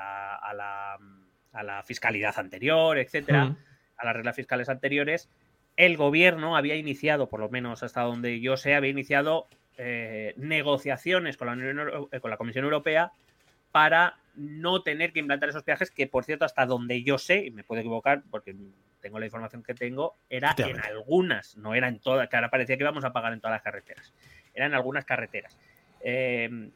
la, 1.62 1.82
fiscalidad 1.82 2.38
anterior, 2.38 2.98
etcétera, 2.98 3.56
a 4.02 4.06
las 4.06 4.16
reglas 4.16 4.36
fiscales 4.36 4.68
anteriores, 4.68 5.30
el 5.76 5.96
gobierno 5.96 6.56
había 6.56 6.76
iniciado, 6.76 7.28
por 7.28 7.40
lo 7.40 7.48
menos 7.48 7.82
hasta 7.82 8.02
donde 8.02 8.40
yo 8.40 8.56
sé, 8.56 8.74
había 8.74 8.90
iniciado 8.90 9.46
eh, 9.78 10.34
negociaciones 10.36 11.36
con 11.36 11.46
la, 11.46 12.06
eh, 12.12 12.20
con 12.20 12.30
la 12.30 12.36
Comisión 12.36 12.64
Europea 12.64 13.12
para 13.70 14.18
no 14.34 14.82
tener 14.82 15.12
que 15.12 15.20
implantar 15.20 15.48
esos 15.48 15.62
peajes, 15.62 15.90
que 15.90 16.06
por 16.06 16.24
cierto, 16.24 16.44
hasta 16.44 16.66
donde 16.66 17.02
yo 17.02 17.18
sé, 17.18 17.46
y 17.46 17.50
me 17.50 17.64
puedo 17.64 17.80
equivocar 17.80 18.22
porque 18.30 18.54
tengo 19.00 19.18
la 19.18 19.26
información 19.26 19.62
que 19.62 19.74
tengo, 19.74 20.14
era 20.28 20.54
en 20.58 20.80
algunas, 20.80 21.56
no 21.56 21.74
era 21.74 21.88
en 21.88 21.98
todas, 21.98 22.28
que 22.28 22.36
ahora 22.36 22.50
parecía 22.50 22.76
que 22.76 22.82
íbamos 22.82 23.04
a 23.04 23.12
pagar 23.12 23.32
en 23.32 23.40
todas 23.40 23.54
las 23.56 23.62
carreteras, 23.62 24.12
eran 24.54 24.74
algunas 24.74 25.04
carreteras. 25.04 25.58
Em, 26.02 26.70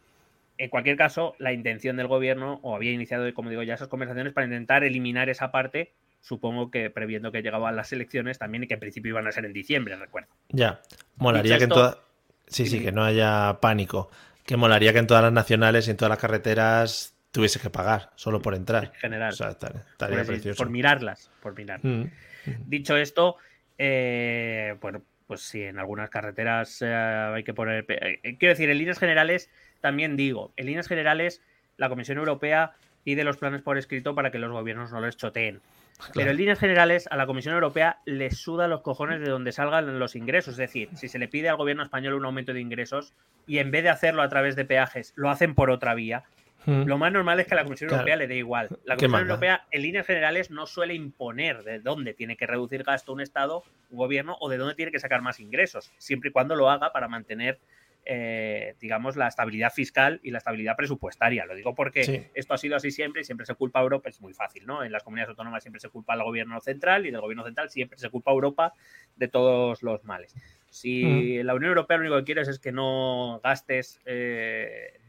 en 0.58 0.70
cualquier 0.70 0.96
caso, 0.96 1.34
la 1.38 1.52
intención 1.52 1.96
del 1.96 2.06
gobierno, 2.06 2.60
o 2.62 2.74
había 2.74 2.92
iniciado, 2.92 3.32
como 3.34 3.50
digo, 3.50 3.62
ya 3.62 3.74
esas 3.74 3.88
conversaciones 3.88 4.32
para 4.32 4.46
intentar 4.46 4.84
eliminar 4.84 5.28
esa 5.28 5.50
parte, 5.50 5.92
supongo 6.26 6.72
que 6.72 6.90
previendo 6.90 7.30
que 7.30 7.40
llegaban 7.40 7.76
las 7.76 7.92
elecciones 7.92 8.38
también 8.38 8.64
y 8.64 8.66
que 8.66 8.74
en 8.74 8.80
principio 8.80 9.10
iban 9.10 9.28
a 9.28 9.32
ser 9.32 9.44
en 9.44 9.52
diciembre, 9.52 9.94
recuerdo. 9.94 10.28
Ya, 10.48 10.80
molaría 11.16 11.56
que 11.56 11.64
en 11.64 11.70
todas 11.70 11.98
Sí, 12.48 12.66
sí, 12.66 12.80
que 12.80 12.92
no 12.92 13.04
haya 13.04 13.58
pánico. 13.60 14.10
Que 14.44 14.56
molaría 14.56 14.92
que 14.92 15.00
en 15.00 15.06
todas 15.06 15.22
las 15.22 15.32
nacionales 15.32 15.88
y 15.88 15.90
en 15.90 15.96
todas 15.96 16.10
las 16.10 16.18
carreteras 16.18 17.16
tuviese 17.32 17.58
que 17.58 17.70
pagar 17.70 18.10
solo 18.14 18.40
por 18.40 18.54
entrar. 18.54 18.84
En 18.84 18.92
general. 18.92 19.32
O 19.32 19.36
sea, 19.36 19.50
estaría 19.50 20.24
precioso. 20.24 20.56
Por 20.56 20.70
mirarlas, 20.70 21.30
por 21.42 21.56
mirar. 21.56 21.80
Mm, 21.82 22.02
mm. 22.02 22.10
Dicho 22.66 22.96
esto, 22.96 23.36
eh, 23.78 24.76
bueno, 24.80 25.02
pues 25.26 25.42
sí, 25.42 25.62
en 25.62 25.78
algunas 25.78 26.08
carreteras 26.08 26.80
eh, 26.82 26.94
hay 26.94 27.42
que 27.42 27.52
poner. 27.52 27.84
Eh, 27.88 28.36
quiero 28.38 28.52
decir, 28.52 28.70
en 28.70 28.78
líneas 28.78 28.98
generales, 28.98 29.50
también 29.80 30.16
digo, 30.16 30.52
en 30.56 30.66
líneas 30.66 30.86
generales, 30.86 31.42
la 31.76 31.88
Comisión 31.88 32.18
Europea 32.18 32.74
pide 33.02 33.24
los 33.24 33.36
planes 33.36 33.62
por 33.62 33.78
escrito 33.78 34.14
para 34.14 34.30
que 34.30 34.38
los 34.38 34.52
gobiernos 34.52 34.92
no 34.92 35.00
les 35.00 35.16
choteen. 35.16 35.60
Pero 36.14 36.30
en 36.30 36.36
líneas 36.36 36.58
generales, 36.58 37.08
a 37.10 37.16
la 37.16 37.26
Comisión 37.26 37.54
Europea 37.54 38.00
le 38.04 38.30
suda 38.30 38.68
los 38.68 38.82
cojones 38.82 39.20
de 39.20 39.30
donde 39.30 39.52
salgan 39.52 39.98
los 39.98 40.16
ingresos. 40.16 40.54
Es 40.54 40.58
decir, 40.58 40.90
si 40.94 41.08
se 41.08 41.18
le 41.18 41.28
pide 41.28 41.48
al 41.48 41.56
gobierno 41.56 41.82
español 41.82 42.14
un 42.14 42.24
aumento 42.24 42.52
de 42.52 42.60
ingresos 42.60 43.14
y 43.46 43.58
en 43.58 43.70
vez 43.70 43.82
de 43.82 43.90
hacerlo 43.90 44.22
a 44.22 44.28
través 44.28 44.56
de 44.56 44.64
peajes, 44.64 45.12
lo 45.16 45.30
hacen 45.30 45.54
por 45.54 45.70
otra 45.70 45.94
vía, 45.94 46.24
hmm. 46.66 46.82
lo 46.82 46.98
más 46.98 47.12
normal 47.12 47.40
es 47.40 47.46
que 47.46 47.54
a 47.54 47.56
la 47.56 47.64
Comisión 47.64 47.90
Europea 47.90 48.16
le 48.16 48.26
dé 48.26 48.36
igual. 48.36 48.68
La 48.84 48.96
Comisión 48.96 49.22
Europea, 49.22 49.66
en 49.70 49.82
líneas 49.82 50.06
generales, 50.06 50.50
no 50.50 50.66
suele 50.66 50.94
imponer 50.94 51.62
de 51.62 51.80
dónde 51.80 52.14
tiene 52.14 52.36
que 52.36 52.46
reducir 52.46 52.82
gasto 52.82 53.12
un 53.12 53.20
Estado, 53.20 53.62
un 53.90 53.98
gobierno, 53.98 54.36
o 54.40 54.48
de 54.48 54.58
dónde 54.58 54.74
tiene 54.74 54.92
que 54.92 55.00
sacar 55.00 55.22
más 55.22 55.40
ingresos, 55.40 55.92
siempre 55.98 56.30
y 56.30 56.32
cuando 56.32 56.56
lo 56.56 56.70
haga 56.70 56.92
para 56.92 57.08
mantener 57.08 57.58
eh, 58.08 58.76
digamos, 58.80 59.16
la 59.16 59.26
estabilidad 59.26 59.72
fiscal 59.72 60.20
y 60.22 60.30
la 60.30 60.38
estabilidad 60.38 60.76
presupuestaria. 60.76 61.44
Lo 61.44 61.56
digo 61.56 61.74
porque 61.74 62.30
esto 62.34 62.54
ha 62.54 62.58
sido 62.58 62.76
así 62.76 62.92
siempre 62.92 63.22
y 63.22 63.24
siempre 63.24 63.46
se 63.46 63.56
culpa 63.56 63.80
a 63.80 63.82
Europa, 63.82 64.08
es 64.08 64.20
muy 64.20 64.32
fácil, 64.32 64.64
¿no? 64.64 64.84
En 64.84 64.92
las 64.92 65.02
comunidades 65.02 65.30
autónomas 65.30 65.64
siempre 65.64 65.80
se 65.80 65.88
culpa 65.88 66.12
al 66.12 66.22
gobierno 66.22 66.60
central 66.60 67.04
y 67.06 67.10
del 67.10 67.20
gobierno 67.20 67.44
central 67.44 67.68
siempre 67.68 67.98
se 67.98 68.08
culpa 68.08 68.30
a 68.30 68.34
Europa 68.34 68.72
de 69.16 69.26
todos 69.26 69.82
los 69.82 70.04
males. 70.04 70.36
Si 70.70 71.42
la 71.42 71.54
Unión 71.54 71.70
Europea 71.70 71.96
lo 71.96 72.02
único 72.02 72.18
que 72.18 72.24
quieres 72.24 72.48
es 72.48 72.58
que 72.58 72.70
no 72.70 73.40
gastes 73.42 74.00
eh, 74.04 75.00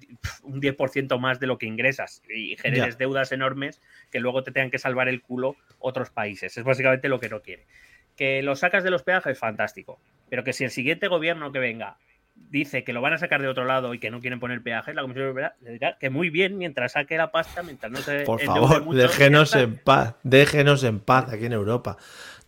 un 0.43 0.61
10% 0.61 1.19
más 1.19 1.39
de 1.39 1.45
lo 1.45 1.57
que 1.57 1.65
ingresas 1.65 2.23
y 2.33 2.55
generes 2.57 2.97
deudas 2.97 3.31
enormes 3.31 3.81
que 4.09 4.19
luego 4.19 4.43
te 4.43 4.51
tengan 4.51 4.71
que 4.71 4.79
salvar 4.79 5.07
el 5.07 5.21
culo 5.21 5.55
otros 5.77 6.09
países. 6.09 6.57
Es 6.57 6.63
básicamente 6.63 7.09
lo 7.09 7.19
que 7.19 7.29
no 7.29 7.41
quiere. 7.41 7.67
Que 8.15 8.41
lo 8.41 8.55
sacas 8.55 8.83
de 8.83 8.89
los 8.89 9.03
peajes, 9.03 9.37
fantástico. 9.37 9.99
Pero 10.29 10.43
que 10.43 10.53
si 10.53 10.63
el 10.63 10.71
siguiente 10.71 11.07
gobierno 11.09 11.51
que 11.51 11.59
venga 11.59 11.97
dice 12.49 12.83
que 12.83 12.93
lo 12.93 13.01
van 13.01 13.13
a 13.13 13.17
sacar 13.17 13.41
de 13.41 13.47
otro 13.47 13.65
lado 13.65 13.93
y 13.93 13.99
que 13.99 14.11
no 14.11 14.21
quieren 14.21 14.39
poner 14.39 14.61
peajes, 14.61 14.95
la 14.95 15.01
Comisión 15.01 15.25
Europea 15.25 15.55
le 15.61 15.71
dirá 15.71 15.97
que 15.99 16.09
muy 16.09 16.29
bien 16.29 16.57
mientras 16.57 16.93
saque 16.93 17.17
la 17.17 17.31
pasta, 17.31 17.63
mientras 17.63 17.91
no 17.91 17.99
se. 17.99 18.21
Por 18.21 18.41
favor, 18.41 18.87
déjenos 18.95 19.55
en 19.55 19.77
paz, 19.77 20.15
déjenos 20.23 20.83
en 20.83 20.99
paz 20.99 21.31
aquí 21.31 21.45
en 21.45 21.53
Europa. 21.53 21.97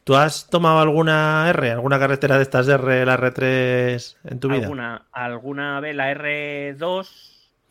¿Tú 0.03 0.15
has 0.15 0.49
tomado 0.49 0.79
alguna 0.79 1.47
R, 1.49 1.71
alguna 1.71 1.99
carretera 1.99 2.37
de 2.37 2.43
estas 2.43 2.67
R, 2.67 3.05
la 3.05 3.17
R3 3.17 4.17
en 4.23 4.39
tu 4.39 4.49
vida? 4.49 4.63
Alguna, 4.63 5.05
alguna 5.11 5.79
vez 5.81 5.95
la 5.95 6.11
R2, 6.11 7.07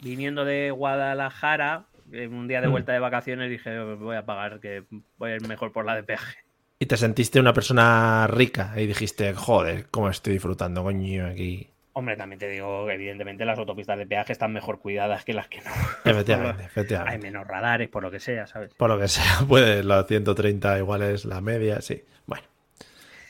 viniendo 0.03 0.45
de 0.45 0.70
Guadalajara, 0.70 1.86
un 2.12 2.47
día 2.47 2.61
de 2.61 2.69
mm. 2.69 2.70
vuelta 2.70 2.93
de 2.93 3.01
vacaciones 3.01 3.51
dije, 3.51 3.78
voy 3.81 4.16
a 4.16 4.24
pagar, 4.24 4.61
que 4.61 4.85
voy 5.16 5.32
a 5.32 5.36
ir 5.36 5.49
mejor 5.49 5.73
por 5.73 5.85
la 5.85 5.97
de 5.97 6.05
peaje. 6.05 6.39
Y 6.78 6.86
te 6.86 6.97
sentiste 6.97 7.40
una 7.40 7.53
persona 7.53 8.28
rica 8.28 8.73
y 8.77 8.86
dijiste, 8.86 9.35
joder, 9.35 9.89
cómo 9.90 10.09
estoy 10.09 10.35
disfrutando, 10.35 10.85
coño, 10.85 11.27
aquí. 11.27 11.69
Hombre, 11.98 12.14
también 12.16 12.38
te 12.38 12.48
digo 12.48 12.86
que 12.86 12.94
evidentemente 12.94 13.44
las 13.44 13.58
autopistas 13.58 13.98
de 13.98 14.06
peaje 14.06 14.30
están 14.30 14.52
mejor 14.52 14.78
cuidadas 14.78 15.24
que 15.24 15.32
las 15.32 15.48
que 15.48 15.60
no. 15.62 15.72
Efectivamente, 16.04 16.62
efectivamente. 16.62 17.12
Hay 17.12 17.20
menos 17.20 17.44
radares, 17.44 17.88
por 17.88 18.04
lo 18.04 18.10
que 18.12 18.20
sea, 18.20 18.46
¿sabes? 18.46 18.72
Por 18.74 18.88
lo 18.88 19.00
que 19.00 19.08
sea, 19.08 19.40
puede, 19.48 19.82
los 19.82 20.06
130 20.06 20.78
igual 20.78 21.02
es 21.02 21.24
la 21.24 21.40
media, 21.40 21.80
sí. 21.80 22.04
Bueno, 22.26 22.44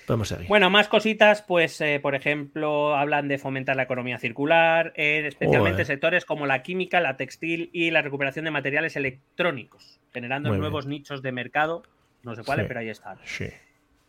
podemos 0.07 0.29
seguir. 0.29 0.49
Bueno, 0.49 0.69
más 0.69 0.89
cositas, 0.89 1.41
pues, 1.41 1.81
eh, 1.81 1.99
por 1.99 2.15
ejemplo, 2.15 2.95
hablan 2.95 3.27
de 3.27 3.39
fomentar 3.39 3.75
la 3.75 3.85
economía 3.85 4.19
circular, 4.19 4.93
especialmente 4.97 5.87
sectores 5.87 6.27
como 6.27 6.45
la 6.45 6.63
química, 6.63 7.01
la 7.01 7.17
textil 7.17 7.71
y 7.73 7.91
la 7.91 8.03
recuperación 8.03 8.45
de 8.45 8.51
materiales 8.51 8.97
electrónicos, 8.97 9.99
generando 10.13 10.55
nuevos 10.55 10.87
nichos 10.87 11.23
de 11.23 11.33
mercado, 11.33 11.85
no 12.23 12.35
sé 12.37 12.43
cuáles, 12.45 12.67
pero 12.67 12.81
ahí 12.81 12.91
están. 12.91 13.17
Sí. 13.25 13.49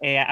Eh, 0.01 0.23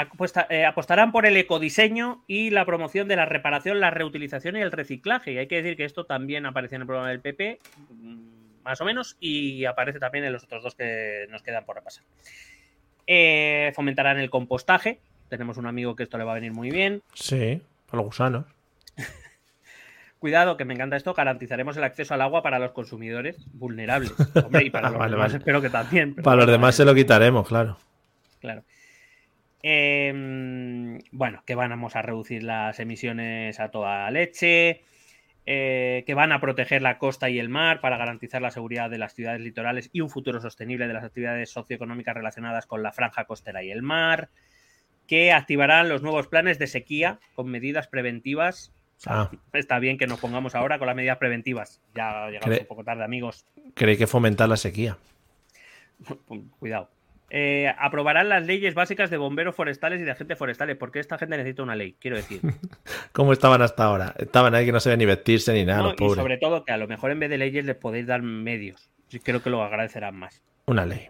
eh, 0.50 0.66
apostarán 0.66 1.12
por 1.12 1.26
el 1.26 1.36
ecodiseño 1.36 2.24
y 2.26 2.52
la 2.52 2.66
promoción 2.66 3.10
de 3.10 3.18
la 3.18 3.26
reparación, 3.26 3.82
la 3.82 3.92
reutilización 3.92 4.56
y 4.56 4.62
el 4.62 4.72
reciclaje. 4.72 5.34
Y 5.34 5.38
hay 5.40 5.48
que 5.48 5.58
decir 5.58 5.76
que 5.76 5.84
esto 5.84 6.06
también 6.06 6.46
aparece 6.46 6.76
en 6.76 6.82
el 6.82 6.88
programa 6.88 7.10
del 7.10 7.20
PP, 7.20 7.60
mm, 7.90 8.64
más 8.64 8.80
o 8.80 8.86
menos, 8.86 9.18
y 9.20 9.66
aparece 9.66 10.00
también 10.00 10.24
en 10.24 10.32
los 10.32 10.44
otros 10.46 10.64
dos 10.64 10.76
que 10.76 11.28
nos 11.30 11.44
quedan 11.44 11.66
por 11.66 11.76
repasar. 11.76 12.04
Eh, 13.08 13.74
fomentarán 13.76 14.20
el 14.20 14.30
compostaje. 14.30 15.00
Tenemos 15.28 15.58
un 15.58 15.66
amigo 15.66 15.96
que 15.96 16.04
esto 16.04 16.18
le 16.18 16.24
va 16.24 16.32
a 16.32 16.36
venir 16.36 16.54
muy 16.54 16.72
bien. 16.72 17.02
Sí, 17.14 17.62
para 17.88 17.98
los 17.98 18.06
gusanos. 18.06 18.46
Cuidado, 20.20 20.56
que 20.56 20.64
me 20.64 20.76
encanta 20.76 20.96
esto, 20.96 21.14
garantizaremos 21.14 21.76
el 21.76 21.84
acceso 21.84 22.14
al 22.14 22.22
agua 22.22 22.42
para 22.42 22.58
los 22.58 22.72
consumidores 22.72 23.36
vulnerables. 23.54 24.14
Hombre, 24.34 24.64
y 24.64 24.70
para 24.70 24.90
los 24.92 25.12
demás 25.12 25.34
espero 25.34 25.62
que 25.62 25.70
también. 25.70 26.16
Para 26.16 26.38
los 26.38 26.48
demás 26.48 26.76
se 26.76 26.86
lo 26.86 26.96
quitaremos, 26.96 27.50
claro. 27.50 27.78
Claro. 28.40 28.64
Em, 29.64 31.00
bueno, 31.12 31.44
que 31.46 31.56
vamos 31.56 31.96
a 31.96 32.02
reducir 32.02 32.44
las 32.44 32.80
emisiones 32.80 33.60
a 33.60 33.70
toda 33.72 34.10
leche. 34.12 34.82
eh, 35.50 36.04
que 36.06 36.14
van 36.14 36.34
a 36.34 36.42
proteger 36.42 36.82
la 36.82 36.98
costa 36.98 37.30
y 37.30 37.40
el 37.40 37.48
mar 37.48 37.80
para 37.80 37.96
garantizar 37.96 38.42
la 38.42 38.52
seguridad 38.52 38.90
de 38.90 38.98
las 38.98 39.14
ciudades 39.14 39.40
litorales 39.40 39.90
y 39.94 40.02
un 40.02 40.10
futuro 40.10 40.42
sostenible 40.42 40.90
de 40.90 40.94
las 40.94 41.06
actividades 41.06 41.50
socioeconómicas 41.52 42.14
relacionadas 42.16 42.66
con 42.66 42.84
la 42.84 42.92
franja 42.92 43.24
costera 43.24 43.64
y 43.64 43.72
el 43.72 43.82
mar, 43.82 44.28
que 45.08 45.32
activarán 45.32 45.88
los 45.88 46.02
nuevos 46.04 46.28
planes 46.28 46.60
de 46.60 46.68
sequía 46.68 47.20
con 47.34 47.48
medidas 47.48 47.88
preventivas. 47.88 48.74
Ah. 49.06 49.32
Está 49.54 49.80
bien 49.80 49.98
que 49.98 50.06
nos 50.06 50.20
pongamos 50.20 50.54
ahora 50.54 50.80
con 50.80 50.88
las 50.88 50.98
medidas 50.98 51.18
preventivas. 51.18 51.80
Ya 51.96 52.28
llegamos 52.30 52.58
Cre- 52.58 52.62
un 52.64 52.68
poco 52.68 52.84
tarde, 52.84 53.06
amigos. 53.06 53.46
Creí 53.74 53.96
que 53.96 54.06
fomentar 54.06 54.50
la 54.50 54.58
sequía. 54.58 54.98
Cuidado. 56.60 56.90
Eh, 57.30 57.74
aprobarán 57.78 58.30
las 58.30 58.46
leyes 58.46 58.74
básicas 58.74 59.10
de 59.10 59.18
bomberos 59.18 59.54
forestales 59.56 60.00
y 60.00 60.04
de 60.06 60.12
agentes 60.12 60.38
forestales, 60.38 60.78
porque 60.78 61.00
esta 61.00 61.18
gente 61.18 61.36
necesita 61.36 61.64
una 61.64 61.76
ley, 61.76 61.96
quiero 62.00 62.16
decir. 62.16 62.40
¿Cómo 63.12 63.34
estaban 63.34 63.62
hasta 63.62 63.84
ahora? 63.84 64.14
Estaban 64.18 64.56
ahí 64.56 64.66
que 64.66 64.72
no 64.72 64.80
sabían 64.80 65.00
ni 65.00 65.06
vestirse 65.06 65.52
ni 65.54 65.66
nada, 65.66 65.80
¿no? 65.80 65.84
los 65.86 65.94
Y 65.94 65.98
pobres. 65.98 66.16
sobre 66.16 66.38
todo 66.38 66.64
que 66.64 66.72
a 66.72 66.78
lo 66.78 66.88
mejor 66.88 67.12
en 67.12 67.20
vez 67.20 67.30
de 67.30 67.38
leyes 67.38 67.66
les 67.66 67.76
podéis 67.76 68.08
dar 68.08 68.22
medios. 68.22 68.90
Creo 69.24 69.42
que 69.44 69.50
lo 69.50 69.62
agradecerán 69.62 70.16
más. 70.16 70.42
Una 70.68 70.86
ley. 70.86 71.10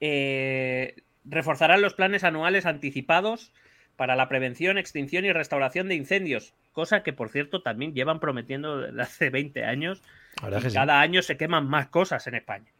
Eh, 0.00 0.94
reforzarán 1.24 1.82
los 1.82 1.94
planes 1.94 2.24
anuales 2.24 2.66
anticipados 2.66 3.52
para 3.96 4.16
la 4.16 4.28
prevención, 4.28 4.78
extinción 4.78 5.24
y 5.26 5.32
restauración 5.32 5.88
de 5.88 5.94
incendios, 5.94 6.54
cosa 6.72 7.02
que 7.02 7.12
por 7.12 7.28
cierto 7.28 7.62
también 7.62 7.92
llevan 7.94 8.18
prometiendo 8.18 8.78
desde 8.80 9.02
hace 9.02 9.30
20 9.30 9.64
años. 9.64 10.02
Y 10.42 10.68
sí. 10.70 10.74
cada 10.74 11.00
año 11.00 11.20
se 11.22 11.36
queman 11.36 11.68
más 11.68 11.88
cosas 11.88 12.26
en 12.26 12.34
España. 12.34 12.70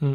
Mm. 0.00 0.14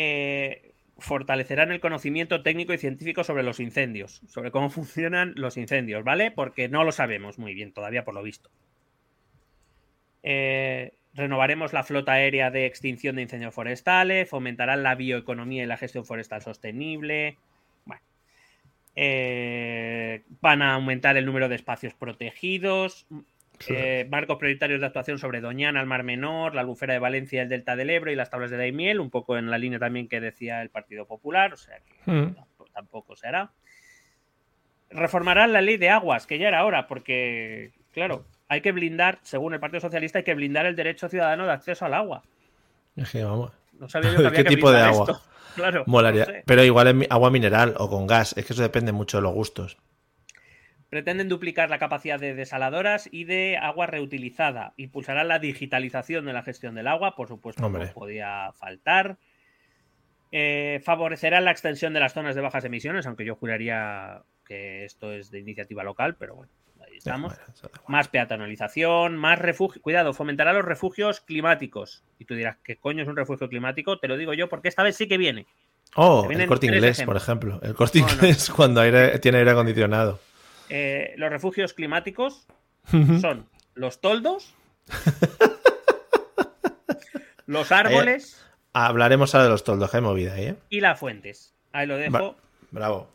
Eh, 0.00 0.74
fortalecerán 0.96 1.72
el 1.72 1.80
conocimiento 1.80 2.44
técnico 2.44 2.72
y 2.72 2.78
científico 2.78 3.24
sobre 3.24 3.42
los 3.42 3.58
incendios, 3.58 4.22
sobre 4.28 4.52
cómo 4.52 4.70
funcionan 4.70 5.32
los 5.34 5.56
incendios, 5.56 6.04
¿vale? 6.04 6.30
Porque 6.30 6.68
no 6.68 6.84
lo 6.84 6.92
sabemos 6.92 7.36
muy 7.40 7.52
bien 7.52 7.72
todavía, 7.72 8.04
por 8.04 8.14
lo 8.14 8.22
visto. 8.22 8.48
Eh, 10.22 10.92
renovaremos 11.14 11.72
la 11.72 11.82
flota 11.82 12.12
aérea 12.12 12.52
de 12.52 12.66
extinción 12.66 13.16
de 13.16 13.22
incendios 13.22 13.52
forestales, 13.52 14.30
fomentarán 14.30 14.84
la 14.84 14.94
bioeconomía 14.94 15.64
y 15.64 15.66
la 15.66 15.76
gestión 15.76 16.04
forestal 16.04 16.42
sostenible. 16.42 17.36
Bueno. 17.84 18.02
Eh, 18.94 20.22
van 20.40 20.62
a 20.62 20.74
aumentar 20.74 21.16
el 21.16 21.26
número 21.26 21.48
de 21.48 21.56
espacios 21.56 21.94
protegidos, 21.94 23.08
eh, 23.68 24.06
marcos 24.10 24.36
prioritarios 24.38 24.80
de 24.80 24.86
actuación 24.86 25.18
sobre 25.18 25.40
Doñana, 25.40 25.80
el 25.80 25.86
Mar 25.86 26.02
Menor, 26.04 26.54
la 26.54 26.60
Albufera 26.62 26.92
de 26.94 27.00
Valencia, 27.00 27.42
el 27.42 27.48
Delta 27.48 27.76
del 27.76 27.90
Ebro 27.90 28.10
y 28.10 28.16
las 28.16 28.30
tablas 28.30 28.50
de 28.50 28.56
Daimiel, 28.56 29.00
un 29.00 29.10
poco 29.10 29.36
en 29.36 29.50
la 29.50 29.58
línea 29.58 29.78
también 29.78 30.08
que 30.08 30.20
decía 30.20 30.62
el 30.62 30.70
Partido 30.70 31.06
Popular, 31.06 31.52
o 31.52 31.56
sea 31.56 31.78
que 31.80 32.10
Mm. 32.10 32.34
tampoco, 32.34 32.70
tampoco 32.72 33.16
se 33.16 33.28
hará. 33.28 33.50
Reformarán 34.90 35.52
la 35.52 35.60
ley 35.60 35.76
de 35.76 35.90
aguas, 35.90 36.26
que 36.26 36.38
ya 36.38 36.48
era 36.48 36.64
hora, 36.64 36.86
porque, 36.86 37.72
claro, 37.92 38.24
hay 38.48 38.62
que 38.62 38.72
blindar, 38.72 39.18
según 39.22 39.52
el 39.52 39.60
Partido 39.60 39.80
Socialista, 39.80 40.18
hay 40.18 40.24
que 40.24 40.34
blindar 40.34 40.64
el 40.64 40.76
derecho 40.76 41.08
ciudadano 41.10 41.44
de 41.44 41.52
acceso 41.52 41.84
al 41.84 41.92
agua. 41.94 42.22
Es 42.96 43.10
que 43.10 43.22
vamos. 43.22 43.52
No 43.78 43.88
sabía 43.88 44.12
yo 44.12 44.18
que 44.18 44.26
había 44.28 44.38
¿Qué 44.38 44.44
que 44.44 44.54
tipo 44.56 44.70
de 44.72 44.80
agua? 44.80 45.06
esto. 45.08 45.22
Claro, 45.58 45.82
Molaría. 45.88 46.24
no 46.24 46.30
sé. 46.32 46.42
Pero 46.46 46.62
igual 46.62 46.86
es 47.02 47.10
agua 47.10 47.30
mineral 47.32 47.74
o 47.78 47.90
con 47.90 48.06
gas. 48.06 48.32
Es 48.36 48.46
que 48.46 48.52
eso 48.52 48.62
depende 48.62 48.92
mucho 48.92 49.16
de 49.16 49.22
los 49.22 49.32
gustos. 49.34 49.76
Pretenden 50.90 51.28
duplicar 51.28 51.68
la 51.68 51.78
capacidad 51.78 52.18
de 52.18 52.34
desaladoras 52.34 53.08
y 53.12 53.24
de 53.24 53.58
agua 53.58 53.86
reutilizada. 53.86 54.72
Impulsarán 54.78 55.28
la 55.28 55.38
digitalización 55.38 56.24
de 56.24 56.32
la 56.32 56.42
gestión 56.42 56.74
del 56.74 56.86
agua, 56.86 57.14
por 57.14 57.28
supuesto, 57.28 57.64
Hombre. 57.66 57.86
no 57.86 57.92
podía 57.92 58.52
faltar. 58.54 59.18
Eh, 60.30 60.80
favorecerán 60.84 61.44
la 61.44 61.50
extensión 61.50 61.92
de 61.94 62.00
las 62.00 62.12
zonas 62.12 62.34
de 62.34 62.40
bajas 62.42 62.64
emisiones, 62.64 63.06
aunque 63.06 63.24
yo 63.24 63.34
juraría 63.34 64.22
que 64.46 64.84
esto 64.84 65.12
es 65.12 65.30
de 65.30 65.40
iniciativa 65.40 65.82
local, 65.84 66.16
pero 66.18 66.34
bueno, 66.36 66.52
ahí 66.86 66.96
estamos. 66.98 67.34
Bueno. 67.62 67.78
Más 67.88 68.08
peatonalización, 68.08 69.16
más 69.16 69.38
refugio. 69.38 69.80
Cuidado, 69.82 70.12
fomentará 70.14 70.52
los 70.52 70.64
refugios 70.64 71.20
climáticos. 71.20 72.02
Y 72.18 72.24
tú 72.24 72.34
dirás, 72.34 72.56
¿qué 72.64 72.76
coño 72.76 73.02
es 73.02 73.08
un 73.08 73.16
refugio 73.16 73.48
climático? 73.48 73.98
Te 73.98 74.08
lo 74.08 74.16
digo 74.16 74.32
yo 74.34 74.48
porque 74.48 74.68
esta 74.68 74.82
vez 74.82 74.96
sí 74.96 75.06
que 75.08 75.18
viene. 75.18 75.46
Oh, 75.96 76.26
el 76.30 76.46
corte 76.46 76.66
inglés, 76.66 77.02
por 77.02 77.16
ejemplo. 77.16 77.60
El 77.62 77.74
corte 77.74 78.00
no. 78.00 78.08
inglés 78.08 78.50
cuando 78.56 78.80
aire- 78.82 79.18
tiene 79.18 79.38
aire 79.38 79.50
acondicionado. 79.50 80.20
Eh, 80.70 81.14
los 81.16 81.30
refugios 81.30 81.72
climáticos 81.72 82.46
son 83.20 83.48
los 83.74 84.00
toldos, 84.00 84.54
los 87.46 87.72
árboles 87.72 88.44
Hablaremos 88.72 89.34
ahora 89.34 89.44
de 89.44 89.50
los 89.50 89.64
toldos, 89.64 89.90
que 89.90 89.96
hay 89.96 90.02
movida 90.02 90.34
ahí, 90.34 90.46
¿eh? 90.46 90.56
y 90.68 90.80
las 90.80 90.98
fuentes. 90.98 91.54
Ahí 91.72 91.86
lo 91.86 91.96
dejo. 91.96 92.36
Bravo. 92.70 93.10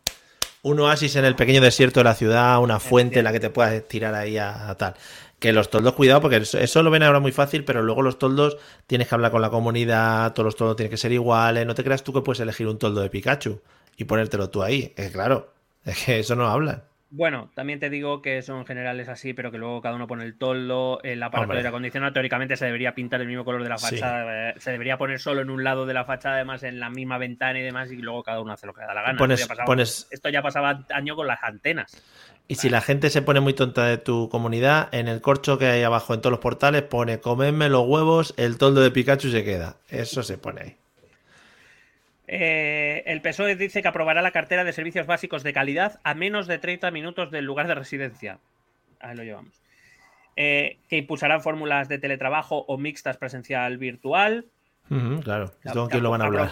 Un 0.61 0.79
oasis 0.79 1.15
en 1.15 1.25
el 1.25 1.35
pequeño 1.35 1.61
desierto 1.61 1.99
de 1.99 2.05
la 2.05 2.15
ciudad, 2.15 2.61
una 2.61 2.79
fuente 2.79 3.19
en 3.19 3.25
la 3.25 3.31
que 3.31 3.39
te 3.39 3.49
puedas 3.49 3.83
tirar 3.87 4.15
ahí 4.15 4.37
a, 4.37 4.69
a 4.69 4.77
tal. 4.77 4.95
Que 5.39 5.51
los 5.51 5.69
toldos, 5.69 5.93
cuidado, 5.93 6.21
porque 6.21 6.37
eso, 6.37 6.57
eso 6.57 6.83
lo 6.83 6.89
ven 6.89 7.03
ahora 7.03 7.19
muy 7.19 7.31
fácil, 7.31 7.65
pero 7.65 7.81
luego 7.81 8.01
los 8.01 8.17
toldos 8.17 8.57
tienes 8.87 9.07
que 9.07 9.15
hablar 9.15 9.31
con 9.31 9.41
la 9.41 9.49
comunidad, 9.49 10.33
todos 10.33 10.45
los 10.45 10.55
toldos 10.55 10.77
tienen 10.77 10.91
que 10.91 10.97
ser 10.97 11.11
iguales. 11.11 11.65
No 11.65 11.75
te 11.75 11.83
creas 11.83 12.03
tú 12.03 12.13
que 12.13 12.21
puedes 12.21 12.39
elegir 12.39 12.67
un 12.67 12.77
toldo 12.77 13.01
de 13.01 13.09
Pikachu 13.09 13.61
y 13.97 14.05
ponértelo 14.05 14.49
tú 14.49 14.63
ahí. 14.63 14.93
Es 14.95 15.11
claro, 15.11 15.53
es 15.85 16.03
que 16.03 16.19
eso 16.19 16.35
no 16.35 16.47
hablan. 16.47 16.83
Bueno, 17.15 17.51
también 17.53 17.79
te 17.79 17.91
digo 17.91 18.23
que 18.23 18.41
son 18.41 18.65
generales 18.65 19.07
así, 19.07 19.35
pero 19.35 19.51
que 19.51 19.59
luego 19.59 19.83
cada 19.83 19.93
uno 19.93 20.07
pone 20.07 20.23
el 20.23 20.35
toldo, 20.35 20.99
el 21.03 21.21
aparato 21.21 21.43
Hombre. 21.43 21.57
de 21.57 21.59
aire 21.59 21.69
acondicionado, 21.69 22.11
teóricamente 22.11 22.57
se 22.57 22.65
debería 22.65 22.95
pintar 22.95 23.21
el 23.21 23.27
mismo 23.27 23.45
color 23.45 23.61
de 23.61 23.69
la 23.69 23.77
fachada, 23.77 24.49
eh, 24.49 24.55
se 24.57 24.71
debería 24.71 24.97
poner 24.97 25.19
solo 25.19 25.41
en 25.41 25.51
un 25.51 25.63
lado 25.63 25.85
de 25.85 25.93
la 25.93 26.05
fachada, 26.05 26.37
además 26.37 26.63
en 26.63 26.79
la 26.79 26.89
misma 26.89 27.19
ventana 27.19 27.59
y 27.59 27.61
demás, 27.61 27.91
y 27.91 27.97
luego 27.97 28.23
cada 28.23 28.41
uno 28.41 28.53
hace 28.53 28.65
lo 28.65 28.73
que 28.73 28.81
le 28.81 28.87
da 28.87 28.95
la 28.95 29.03
gana. 29.03 29.19
Pones- 29.19 29.41
esto, 29.41 29.45
ya 29.45 29.55
pasaba, 29.55 29.65
pones- 29.67 30.07
esto 30.09 30.29
ya 30.29 30.41
pasaba 30.41 30.85
año 30.89 31.15
con 31.15 31.27
las 31.27 31.43
antenas. 31.43 32.01
Y 32.47 32.55
si 32.55 32.71
la 32.71 32.81
gente 32.81 33.11
se 33.11 33.21
pone 33.21 33.41
muy 33.41 33.53
tonta 33.53 33.85
de 33.85 33.99
tu 33.99 34.27
comunidad, 34.29 34.89
en 34.91 35.07
el 35.07 35.21
corcho 35.21 35.59
que 35.59 35.67
hay 35.67 35.83
abajo 35.83 36.15
en 36.15 36.21
todos 36.21 36.31
los 36.31 36.39
portales 36.39 36.81
pone 36.81 37.19
comedme 37.19 37.69
los 37.69 37.85
huevos, 37.85 38.33
el 38.37 38.57
toldo 38.57 38.81
de 38.81 38.89
Pikachu 38.89 39.29
se 39.29 39.43
queda. 39.43 39.77
Eso 39.87 40.23
se 40.23 40.39
pone 40.39 40.61
ahí. 40.61 40.75
Eh, 42.35 43.03
el 43.05 43.21
PSOE 43.21 43.55
dice 43.55 43.83
que 43.83 43.87
aprobará 43.87 44.23
la 44.23 44.31
cartera 44.31 44.63
de 44.63 44.73
servicios 44.73 45.05
básicos 45.05 45.43
de 45.43 45.53
calidad 45.53 45.99
a 46.03 46.15
menos 46.15 46.47
de 46.47 46.57
30 46.57 46.89
minutos 46.89 47.29
del 47.29 47.45
lugar 47.45 47.67
de 47.67 47.75
residencia. 47.75 48.39
Ahí 48.99 49.15
lo 49.15 49.23
llevamos. 49.23 49.61
Eh, 50.35 50.79
que 50.89 50.97
impulsarán 50.97 51.41
fórmulas 51.41 51.89
de 51.89 51.99
teletrabajo 51.99 52.65
o 52.67 52.77
mixtas 52.79 53.17
presencial 53.17 53.77
virtual. 53.77 54.45
Claro. 55.23 55.45
Ya- 55.63 55.69
¿Esto 55.69 55.81
con 55.81 55.89
quién 55.89 56.01
lo 56.03 56.09
van 56.09 56.21
a 56.23 56.25
hablar? 56.25 56.49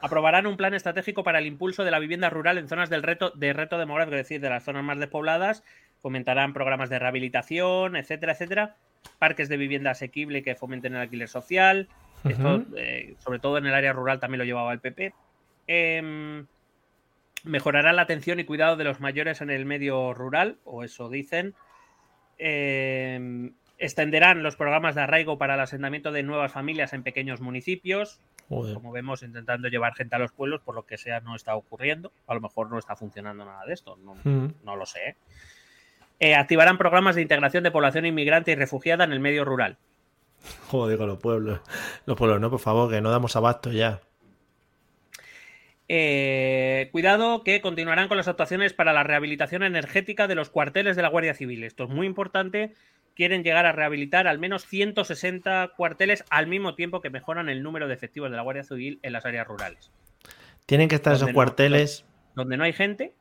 Aprobarán 0.00 0.46
un 0.46 0.56
plan 0.56 0.74
estratégico 0.74 1.24
para 1.24 1.40
el 1.40 1.46
impulso 1.46 1.82
de 1.84 1.90
la 1.90 1.98
vivienda 1.98 2.30
rural 2.30 2.56
en 2.58 2.68
zonas 2.68 2.88
del 2.88 3.02
reto, 3.02 3.30
de 3.34 3.52
reto 3.52 3.78
demográfico, 3.78 4.14
es 4.16 4.22
decir, 4.22 4.40
de 4.40 4.48
las 4.48 4.62
zonas 4.62 4.84
más 4.84 4.98
despobladas. 4.98 5.64
Fomentarán 6.00 6.52
programas 6.52 6.88
de 6.88 7.00
rehabilitación, 7.00 7.96
etcétera, 7.96 8.32
etcétera. 8.32 8.76
Parques 9.18 9.48
de 9.48 9.56
vivienda 9.56 9.90
asequible 9.90 10.42
que 10.44 10.54
fomenten 10.54 10.94
el 10.94 11.00
alquiler 11.00 11.28
social. 11.28 11.88
Esto, 12.28 12.64
eh, 12.76 13.14
sobre 13.18 13.38
todo 13.38 13.58
en 13.58 13.66
el 13.66 13.74
área 13.74 13.92
rural, 13.92 14.20
también 14.20 14.38
lo 14.38 14.44
llevaba 14.44 14.72
el 14.72 14.80
PP. 14.80 15.12
Em, 15.66 16.46
mejorará 17.44 17.92
la 17.92 18.02
atención 18.02 18.40
y 18.40 18.44
cuidado 18.44 18.76
de 18.76 18.84
los 18.84 19.00
mayores 19.00 19.40
en 19.40 19.50
el 19.50 19.66
medio 19.66 20.14
rural, 20.14 20.58
o 20.64 20.84
eso 20.84 21.08
dicen. 21.08 21.54
Em, 22.38 23.52
extenderán 23.78 24.42
los 24.42 24.56
programas 24.56 24.94
de 24.94 25.02
arraigo 25.02 25.38
para 25.38 25.54
el 25.54 25.60
asentamiento 25.60 26.12
de 26.12 26.22
nuevas 26.22 26.52
familias 26.52 26.92
en 26.92 27.02
pequeños 27.02 27.40
municipios. 27.40 28.20
Joder. 28.48 28.74
Como 28.74 28.92
vemos, 28.92 29.22
intentando 29.22 29.68
llevar 29.68 29.94
gente 29.94 30.14
a 30.16 30.18
los 30.18 30.32
pueblos, 30.32 30.60
por 30.62 30.74
lo 30.74 30.86
que 30.86 30.98
sea, 30.98 31.20
no 31.20 31.34
está 31.34 31.56
ocurriendo. 31.56 32.12
A 32.26 32.34
lo 32.34 32.40
mejor 32.40 32.70
no 32.70 32.78
está 32.78 32.94
funcionando 32.94 33.44
nada 33.44 33.64
de 33.66 33.74
esto, 33.74 33.96
no, 33.96 34.12
Ujú. 34.12 34.52
no 34.64 34.76
lo 34.76 34.86
sé. 34.86 35.16
Eh, 36.20 36.34
activarán 36.34 36.78
programas 36.78 37.16
de 37.16 37.22
integración 37.22 37.64
de 37.64 37.70
población 37.70 38.06
inmigrante 38.06 38.52
y 38.52 38.54
refugiada 38.54 39.04
en 39.04 39.12
el 39.12 39.20
medio 39.20 39.44
rural. 39.44 39.76
Joder, 40.68 40.98
con 40.98 41.08
los 41.08 41.18
pueblos. 41.18 41.60
Los 42.06 42.16
pueblos, 42.16 42.40
no, 42.40 42.50
por 42.50 42.60
favor, 42.60 42.90
que 42.90 43.00
no 43.00 43.10
damos 43.10 43.36
abasto 43.36 43.70
ya. 43.72 44.00
Eh, 45.88 46.88
cuidado 46.90 47.44
que 47.44 47.60
continuarán 47.60 48.08
con 48.08 48.16
las 48.16 48.26
actuaciones 48.26 48.72
para 48.72 48.92
la 48.92 49.04
rehabilitación 49.04 49.62
energética 49.62 50.26
de 50.26 50.34
los 50.34 50.50
cuarteles 50.50 50.96
de 50.96 51.02
la 51.02 51.08
Guardia 51.08 51.34
Civil. 51.34 51.62
Esto 51.62 51.84
es 51.84 51.90
muy 51.90 52.06
importante. 52.06 52.74
Quieren 53.14 53.44
llegar 53.44 53.66
a 53.66 53.72
rehabilitar 53.72 54.26
al 54.26 54.38
menos 54.38 54.66
160 54.66 55.72
cuarteles 55.76 56.24
al 56.28 56.48
mismo 56.48 56.74
tiempo 56.74 57.00
que 57.00 57.08
mejoran 57.10 57.48
el 57.48 57.62
número 57.62 57.86
de 57.88 57.94
efectivos 57.94 58.30
de 58.30 58.36
la 58.36 58.42
Guardia 58.42 58.64
Civil 58.64 58.98
en 59.02 59.12
las 59.12 59.24
áreas 59.24 59.46
rurales. 59.46 59.90
Tienen 60.66 60.88
que 60.88 60.96
estar 60.96 61.14
esos 61.14 61.28
no- 61.28 61.34
cuarteles. 61.34 62.04
Donde 62.34 62.56
no 62.56 62.64
hay 62.64 62.72
gente, 62.72 63.14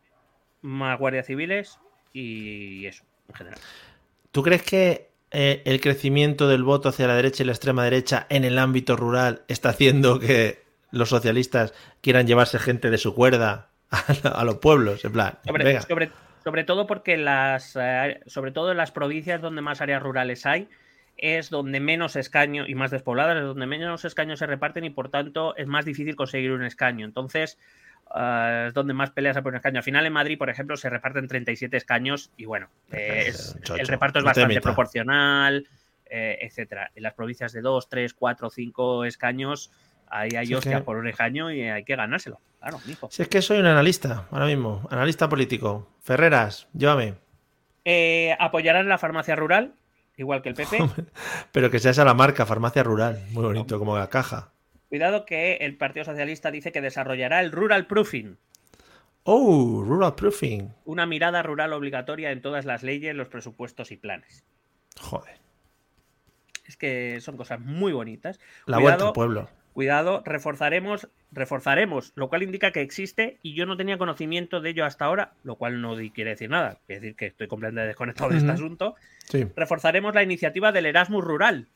más 0.61 0.99
guardias 0.99 1.27
civiles 1.27 1.79
y 2.11 2.85
eso, 2.87 3.05
en 3.29 3.35
general. 3.35 3.59
¿Tú 4.31 4.43
crees 4.43 4.63
que 4.63 5.11
eh, 5.31 5.61
el 5.65 5.81
crecimiento 5.81 6.47
del 6.47 6.63
voto 6.63 6.89
hacia 6.89 7.07
la 7.07 7.15
derecha 7.15 7.43
y 7.43 7.45
la 7.45 7.51
extrema 7.53 7.83
derecha 7.83 8.25
en 8.29 8.43
el 8.45 8.57
ámbito 8.59 8.95
rural 8.95 9.41
está 9.47 9.69
haciendo 9.69 10.19
que 10.19 10.63
los 10.91 11.09
socialistas 11.09 11.73
quieran 12.01 12.27
llevarse 12.27 12.59
gente 12.59 12.89
de 12.89 12.97
su 12.97 13.13
cuerda 13.15 13.69
a, 13.91 14.03
a 14.29 14.43
los 14.45 14.57
pueblos? 14.59 15.03
En 15.03 15.11
plan, 15.11 15.37
Sobre, 15.45 15.63
venga. 15.63 15.81
sobre- 15.81 16.11
sobre 16.43 16.63
todo 16.63 16.85
porque 16.85 17.17
las, 17.17 17.75
eh, 17.75 18.19
sobre 18.27 18.51
todo 18.51 18.71
en 18.71 18.77
las 18.77 18.91
provincias 18.91 19.41
donde 19.41 19.61
más 19.63 19.81
áreas 19.81 20.03
rurales 20.03 20.45
hay, 20.45 20.69
es 21.17 21.49
donde 21.49 21.79
menos 21.79 22.15
escaños 22.15 22.69
y 22.69 22.75
más 22.75 22.91
despobladas, 22.91 23.37
es 23.37 23.43
donde 23.43 23.65
menos 23.65 24.05
escaños 24.05 24.37
se 24.39 24.45
reparten 24.45 24.83
y 24.85 24.89
por 24.91 25.09
tanto 25.09 25.55
es 25.55 25.65
más 25.65 25.85
difícil 25.85 26.15
conseguir 26.15 26.51
un 26.51 26.63
escaño. 26.63 27.03
Entonces, 27.05 27.57
ah, 28.15 28.65
es 28.67 28.73
donde 28.73 28.93
más 28.93 29.11
peleas 29.11 29.35
por 29.41 29.51
un 29.51 29.57
escaño. 29.57 29.77
Al 29.79 29.83
final 29.83 30.05
en 30.05 30.13
Madrid, 30.13 30.37
por 30.37 30.49
ejemplo, 30.49 30.77
se 30.77 30.89
reparten 30.89 31.27
37 31.27 31.77
escaños 31.77 32.31
y 32.37 32.45
bueno, 32.45 32.69
eh, 32.91 33.25
es- 33.27 33.55
el 33.77 33.87
reparto 33.87 34.19
es 34.19 34.25
bastante 34.25 34.61
proporcional, 34.61 35.67
eh, 36.07 36.37
etcétera. 36.41 36.91
En 36.95 37.03
las 37.03 37.13
provincias 37.13 37.51
de 37.53 37.61
2, 37.61 37.89
3, 37.89 38.13
4, 38.13 38.49
5 38.49 39.05
escaños, 39.05 39.71
ahí 40.07 40.29
hay 40.37 40.47
Sí, 40.47 40.55
hostia 40.55 40.77
que- 40.77 40.83
por 40.83 40.97
un 40.97 41.07
escaño 41.07 41.51
y 41.51 41.61
hay 41.63 41.83
que 41.83 41.95
ganárselo. 41.95 42.39
Claro, 42.59 42.79
mijo. 42.87 43.09
Si 43.11 43.21
es 43.21 43.27
que 43.27 43.41
soy 43.43 43.59
un 43.59 43.65
analista, 43.67 44.25
ahora 44.31 44.45
mismo, 44.47 44.87
analista 44.89 45.29
político. 45.29 45.87
Ferreras, 46.01 46.67
llévame. 46.73 47.15
Eh, 47.83 48.35
apoyarán 48.39 48.87
la 48.89 48.97
farmacia 48.97 49.35
rural, 49.35 49.73
igual 50.17 50.41
que 50.41 50.49
el 50.49 50.55
PP. 50.55 50.77
Pero 51.51 51.69
que 51.69 51.77
sea 51.79 51.91
esa 51.91 52.05
la 52.05 52.13
marca, 52.15 52.45
farmacia 52.47 52.81
rural. 52.81 53.19
Muy 53.31 53.43
bonito, 53.43 53.77
como 53.77 53.97
la 53.97 54.09
caja. 54.09 54.51
Cuidado 54.95 55.25
que 55.25 55.55
el 55.57 55.75
Partido 55.75 56.05
Socialista 56.05 56.51
dice 56.51 56.71
que 56.71 56.79
desarrollará 56.79 57.41
el 57.41 57.51
rural 57.51 57.85
proofing, 57.85 58.37
Oh, 59.25 59.83
rural 59.85 60.15
proofing. 60.15 60.73
una 60.85 61.05
mirada 61.05 61.43
rural 61.43 61.73
obligatoria 61.73 62.31
en 62.31 62.41
todas 62.41 62.63
las 62.63 62.81
leyes, 62.81 63.13
los 63.13 63.27
presupuestos 63.27 63.91
y 63.91 63.97
planes. 63.97 64.45
Joder. 64.97 65.35
Es 66.65 66.77
que 66.77 67.19
son 67.19 67.35
cosas 67.35 67.59
muy 67.59 67.91
bonitas. 67.91 68.39
La 68.67 68.77
Cuidado, 68.77 68.81
vuelta 68.83 69.07
al 69.07 69.11
pueblo. 69.13 69.49
Cuidado, 69.73 70.23
reforzaremos, 70.25 71.09
reforzaremos, 71.33 72.13
lo 72.15 72.29
cual 72.29 72.43
indica 72.43 72.71
que 72.71 72.79
existe 72.79 73.37
y 73.41 73.53
yo 73.53 73.65
no 73.65 73.75
tenía 73.75 73.97
conocimiento 73.97 74.61
de 74.61 74.69
ello 74.69 74.85
hasta 74.85 75.03
ahora, 75.03 75.33
lo 75.43 75.57
cual 75.57 75.81
no 75.81 75.97
quiere 76.13 76.29
decir 76.29 76.49
nada, 76.49 76.79
quiere 76.87 77.01
decir 77.01 77.15
que 77.17 77.25
estoy 77.25 77.49
completamente 77.49 77.87
desconectado 77.87 78.29
de 78.29 78.37
este 78.37 78.51
asunto. 78.51 78.95
Sí. 79.25 79.45
Reforzaremos 79.57 80.15
la 80.15 80.23
iniciativa 80.23 80.71
del 80.71 80.85
Erasmus 80.85 81.25
Rural. 81.25 81.67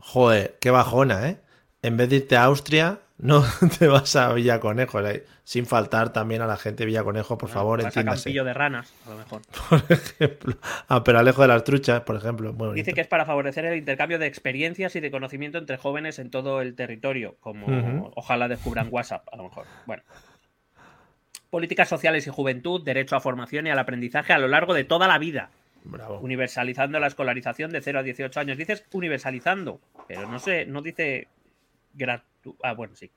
Joder, 0.00 0.56
qué 0.60 0.70
bajona, 0.70 1.28
¿eh? 1.28 1.38
En 1.82 1.96
vez 1.96 2.08
de 2.10 2.16
irte 2.16 2.36
a 2.36 2.44
Austria, 2.44 2.98
no 3.18 3.44
te 3.78 3.86
vas 3.86 4.14
a 4.16 4.32
Villaconejos. 4.32 5.04
eh. 5.08 5.24
Sin 5.44 5.64
faltar 5.64 6.12
también 6.12 6.42
a 6.42 6.46
la 6.46 6.56
gente 6.56 6.82
de 6.82 6.86
Villaconejos, 6.86 7.38
por 7.38 7.48
favor, 7.48 7.84
a. 7.84 7.90
Campillo 7.90 8.44
de 8.44 8.52
Ranas, 8.52 8.92
a 9.06 9.10
lo 9.10 9.16
mejor. 9.16 9.42
Por 9.70 9.82
ejemplo. 9.88 10.54
A 10.88 11.02
Peralejo 11.02 11.40
de 11.42 11.48
las 11.48 11.64
Truchas, 11.64 12.02
por 12.02 12.16
ejemplo. 12.16 12.52
Muy. 12.52 12.74
Dice 12.74 12.92
que 12.92 13.00
es 13.00 13.06
para 13.06 13.24
favorecer 13.24 13.64
el 13.64 13.78
intercambio 13.78 14.18
de 14.18 14.26
experiencias 14.26 14.94
y 14.94 15.00
de 15.00 15.10
conocimiento 15.10 15.56
entre 15.56 15.78
jóvenes 15.78 16.18
en 16.18 16.30
todo 16.30 16.60
el 16.60 16.74
territorio, 16.74 17.36
como 17.40 18.12
ojalá 18.14 18.46
descubran 18.48 18.88
WhatsApp, 18.90 19.26
a 19.32 19.36
lo 19.36 19.44
mejor. 19.44 19.66
Bueno. 19.86 20.02
Políticas 21.50 21.88
sociales 21.88 22.26
y 22.26 22.30
juventud, 22.30 22.84
derecho 22.84 23.16
a 23.16 23.20
formación 23.20 23.66
y 23.66 23.70
al 23.70 23.78
aprendizaje 23.78 24.34
a 24.34 24.38
lo 24.38 24.48
largo 24.48 24.74
de 24.74 24.84
toda 24.84 25.08
la 25.08 25.16
vida, 25.16 25.48
Bravo. 25.84 26.18
universalizando 26.20 26.98
la 27.00 27.06
escolarización 27.06 27.70
de 27.70 27.80
0 27.80 28.00
a 28.00 28.02
18 28.02 28.40
años. 28.40 28.58
Dices 28.58 28.84
universalizando, 28.92 29.80
pero 30.06 30.28
no 30.28 30.38
sé, 30.38 30.66
no 30.66 30.82
dice 30.82 31.28
gratu 31.94 32.56
ah, 32.62 32.72
bueno, 32.74 32.94
sí. 32.94 33.10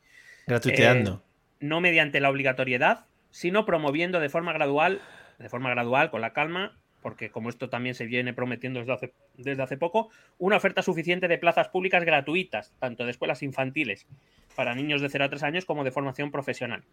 Gratuiteando. 0.47 1.23
Eh, 1.23 1.57
no 1.61 1.81
mediante 1.81 2.19
la 2.19 2.29
obligatoriedad, 2.29 3.05
sino 3.29 3.65
promoviendo 3.65 4.19
de 4.19 4.29
forma 4.29 4.53
gradual, 4.53 5.01
de 5.38 5.49
forma 5.49 5.69
gradual, 5.69 6.09
con 6.09 6.21
la 6.21 6.33
calma, 6.33 6.77
porque 7.01 7.29
como 7.29 7.49
esto 7.49 7.69
también 7.69 7.95
se 7.95 8.05
viene 8.05 8.33
prometiendo 8.33 8.79
desde 8.79 8.93
hace, 8.93 9.13
desde 9.38 9.61
hace 9.63 9.77
poco, 9.77 10.09
una 10.38 10.57
oferta 10.57 10.81
suficiente 10.81 11.27
de 11.27 11.38
plazas 11.38 11.69
públicas 11.69 12.03
gratuitas, 12.03 12.73
tanto 12.79 13.05
de 13.05 13.11
escuelas 13.11 13.43
infantiles 13.43 14.07
para 14.55 14.75
niños 14.75 15.01
de 15.01 15.09
0 15.09 15.25
a 15.25 15.29
3 15.29 15.43
años 15.43 15.65
como 15.65 15.83
de 15.83 15.91
formación 15.91 16.31
profesional. 16.31 16.83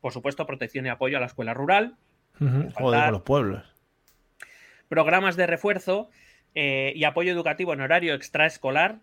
Por 0.00 0.12
supuesto, 0.12 0.46
protección 0.46 0.84
y 0.86 0.88
apoyo 0.88 1.16
a 1.16 1.20
la 1.20 1.26
escuela 1.26 1.54
rural, 1.54 1.96
faltar- 2.38 2.72
con 3.04 3.12
los 3.12 3.22
pueblos. 3.22 3.71
Programas 4.96 5.36
de 5.36 5.46
refuerzo 5.46 6.10
eh, 6.54 6.92
y 6.94 7.04
apoyo 7.04 7.32
educativo 7.32 7.72
en 7.72 7.80
horario 7.80 8.12
extraescolar 8.12 8.98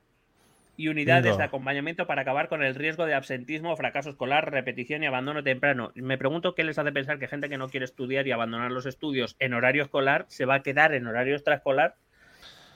y 0.77 0.87
unidades 0.87 1.35
de 1.35 1.43
acompañamiento 1.43 2.05
para 2.05 2.21
acabar 2.21 2.47
con 2.47 2.61
el 2.61 2.75
riesgo 2.75 3.07
de 3.07 3.15
absentismo, 3.15 3.75
fracaso 3.75 4.11
escolar, 4.11 4.51
repetición 4.51 5.01
y 5.01 5.07
abandono 5.07 5.41
temprano. 5.43 5.91
Me 5.95 6.19
pregunto 6.19 6.53
qué 6.53 6.63
les 6.63 6.77
hace 6.77 6.91
pensar 6.91 7.17
que 7.17 7.27
gente 7.27 7.49
que 7.49 7.57
no 7.57 7.69
quiere 7.69 7.85
estudiar 7.85 8.27
y 8.27 8.31
abandonar 8.31 8.69
los 8.71 8.85
estudios 8.85 9.35
en 9.39 9.55
horario 9.55 9.81
escolar 9.81 10.25
se 10.27 10.45
va 10.45 10.55
a 10.55 10.61
quedar 10.61 10.93
en 10.93 11.07
horario 11.07 11.33
extraescolar 11.33 11.95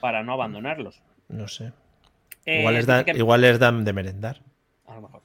para 0.00 0.24
no 0.24 0.32
abandonarlos. 0.32 1.00
No 1.28 1.46
sé. 1.46 1.70
Eh, 2.46 2.58
Igual, 2.58 2.74
les 2.74 2.84
dice 2.86 2.96
dan, 2.96 3.04
que- 3.04 3.12
igual 3.12 3.40
les 3.42 3.58
dan 3.60 3.84
de 3.84 3.92
merendar. 3.92 4.40
a 4.88 4.96
lo 4.96 5.02
mejor. 5.02 5.22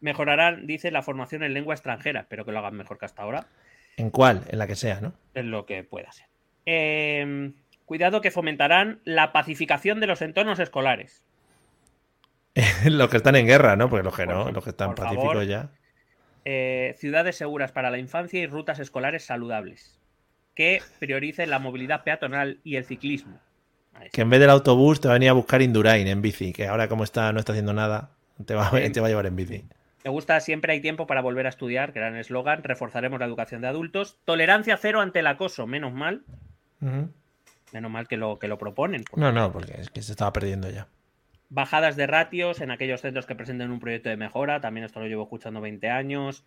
Mejorarán, 0.00 0.66
dice, 0.66 0.90
la 0.90 1.02
formación 1.02 1.44
en 1.44 1.54
lengua 1.54 1.74
extranjera. 1.74 2.20
Espero 2.22 2.44
que 2.44 2.50
lo 2.50 2.58
hagan 2.58 2.74
mejor 2.74 2.98
que 2.98 3.04
hasta 3.04 3.22
ahora. 3.22 3.46
¿En 3.96 4.10
cuál? 4.10 4.42
En 4.48 4.58
la 4.58 4.66
que 4.66 4.74
sea, 4.74 5.00
¿no? 5.00 5.12
en 5.34 5.52
lo 5.52 5.64
que 5.64 5.84
pueda 5.84 6.10
ser. 6.10 6.26
Eh, 6.66 7.52
cuidado 7.84 8.20
que 8.20 8.30
fomentarán 8.30 9.00
la 9.04 9.32
pacificación 9.32 10.00
de 10.00 10.06
los 10.06 10.22
entornos 10.22 10.58
escolares. 10.58 11.24
los 12.84 13.08
que 13.10 13.16
están 13.16 13.36
en 13.36 13.46
guerra, 13.46 13.76
¿no? 13.76 13.88
Porque 13.88 14.04
los 14.04 14.14
que 14.16 14.26
no, 14.26 14.44
Por- 14.44 14.52
los 14.54 14.64
que 14.64 14.70
están 14.70 14.94
pacíficos 14.94 15.46
ya. 15.46 15.70
Eh, 16.44 16.94
ciudades 16.98 17.36
seguras 17.36 17.70
para 17.72 17.90
la 17.90 17.98
infancia 17.98 18.40
y 18.40 18.46
rutas 18.46 18.78
escolares 18.78 19.24
saludables. 19.24 19.98
Que 20.54 20.82
prioricen 20.98 21.50
la 21.50 21.58
movilidad 21.58 22.02
peatonal 22.02 22.60
y 22.64 22.76
el 22.76 22.84
ciclismo. 22.84 23.38
Que 24.12 24.22
en 24.22 24.30
vez 24.30 24.40
del 24.40 24.50
autobús 24.50 25.00
te 25.00 25.08
va 25.08 25.14
a 25.14 25.18
venir 25.18 25.28
a 25.28 25.34
buscar 25.34 25.60
Indurain 25.62 26.06
en 26.06 26.22
bici, 26.22 26.52
que 26.52 26.66
ahora 26.66 26.88
como 26.88 27.04
está, 27.04 27.32
no 27.32 27.38
está 27.38 27.52
haciendo 27.52 27.72
nada, 27.72 28.10
te 28.46 28.54
va, 28.54 28.68
a- 28.68 28.70
te 28.92 29.00
va 29.00 29.06
a 29.06 29.10
llevar 29.10 29.26
en 29.26 29.36
bici. 29.36 29.64
Me 30.02 30.10
gusta 30.10 30.40
siempre 30.40 30.72
hay 30.72 30.80
tiempo 30.80 31.06
para 31.06 31.20
volver 31.20 31.44
a 31.44 31.50
estudiar, 31.50 31.96
el 31.96 32.16
eslogan. 32.16 32.62
Reforzaremos 32.64 33.20
la 33.20 33.26
educación 33.26 33.60
de 33.60 33.68
adultos. 33.68 34.16
Tolerancia 34.24 34.78
cero 34.78 35.02
ante 35.02 35.18
el 35.18 35.26
acoso. 35.26 35.66
Menos 35.66 35.92
mal. 35.92 36.22
Menos 36.80 37.90
mal 37.90 38.08
que 38.08 38.16
lo, 38.16 38.38
que 38.38 38.48
lo 38.48 38.58
proponen. 38.58 39.04
No, 39.14 39.32
no, 39.32 39.52
porque 39.52 39.74
es 39.78 39.90
que 39.90 40.02
se 40.02 40.12
estaba 40.12 40.32
perdiendo 40.32 40.70
ya. 40.70 40.88
bajadas 41.50 41.96
de 41.96 42.06
ratios 42.06 42.60
en 42.60 42.70
aquellos 42.70 43.00
centros 43.00 43.26
que 43.26 43.34
presenten 43.34 43.70
un 43.70 43.80
proyecto 43.80 44.08
de 44.08 44.16
mejora, 44.16 44.60
también 44.60 44.84
esto 44.84 45.00
lo 45.00 45.06
llevo 45.06 45.24
escuchando 45.24 45.60
20 45.60 45.88
años. 45.90 46.44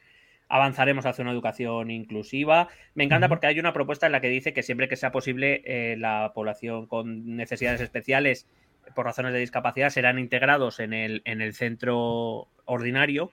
Avanzaremos 0.50 1.06
hacia 1.06 1.24
una 1.24 1.32
educación 1.32 1.90
inclusiva. 1.90 2.68
Me 2.96 3.04
encanta 3.06 3.30
porque 3.30 3.48
hay 3.48 3.60
una 3.60 3.74
propuesta 3.74 4.06
en 4.06 4.12
la 4.12 4.22
que 4.22 4.28
dice 4.28 4.54
que 4.54 4.62
siempre 4.62 4.88
que 4.88 4.98
sea 4.98 5.12
posible 5.12 5.62
eh, 5.66 5.96
la 5.98 6.32
población 6.36 6.86
con 6.86 7.36
necesidades 7.36 7.82
especiales 7.82 8.48
por 8.94 9.06
razones 9.06 9.34
de 9.34 9.40
discapacidad 9.40 9.90
serán 9.90 10.20
integrados 10.20 10.80
en 10.80 10.94
el, 10.94 11.22
en 11.26 11.42
el 11.42 11.54
centro 11.54 12.50
ordinario, 12.66 13.32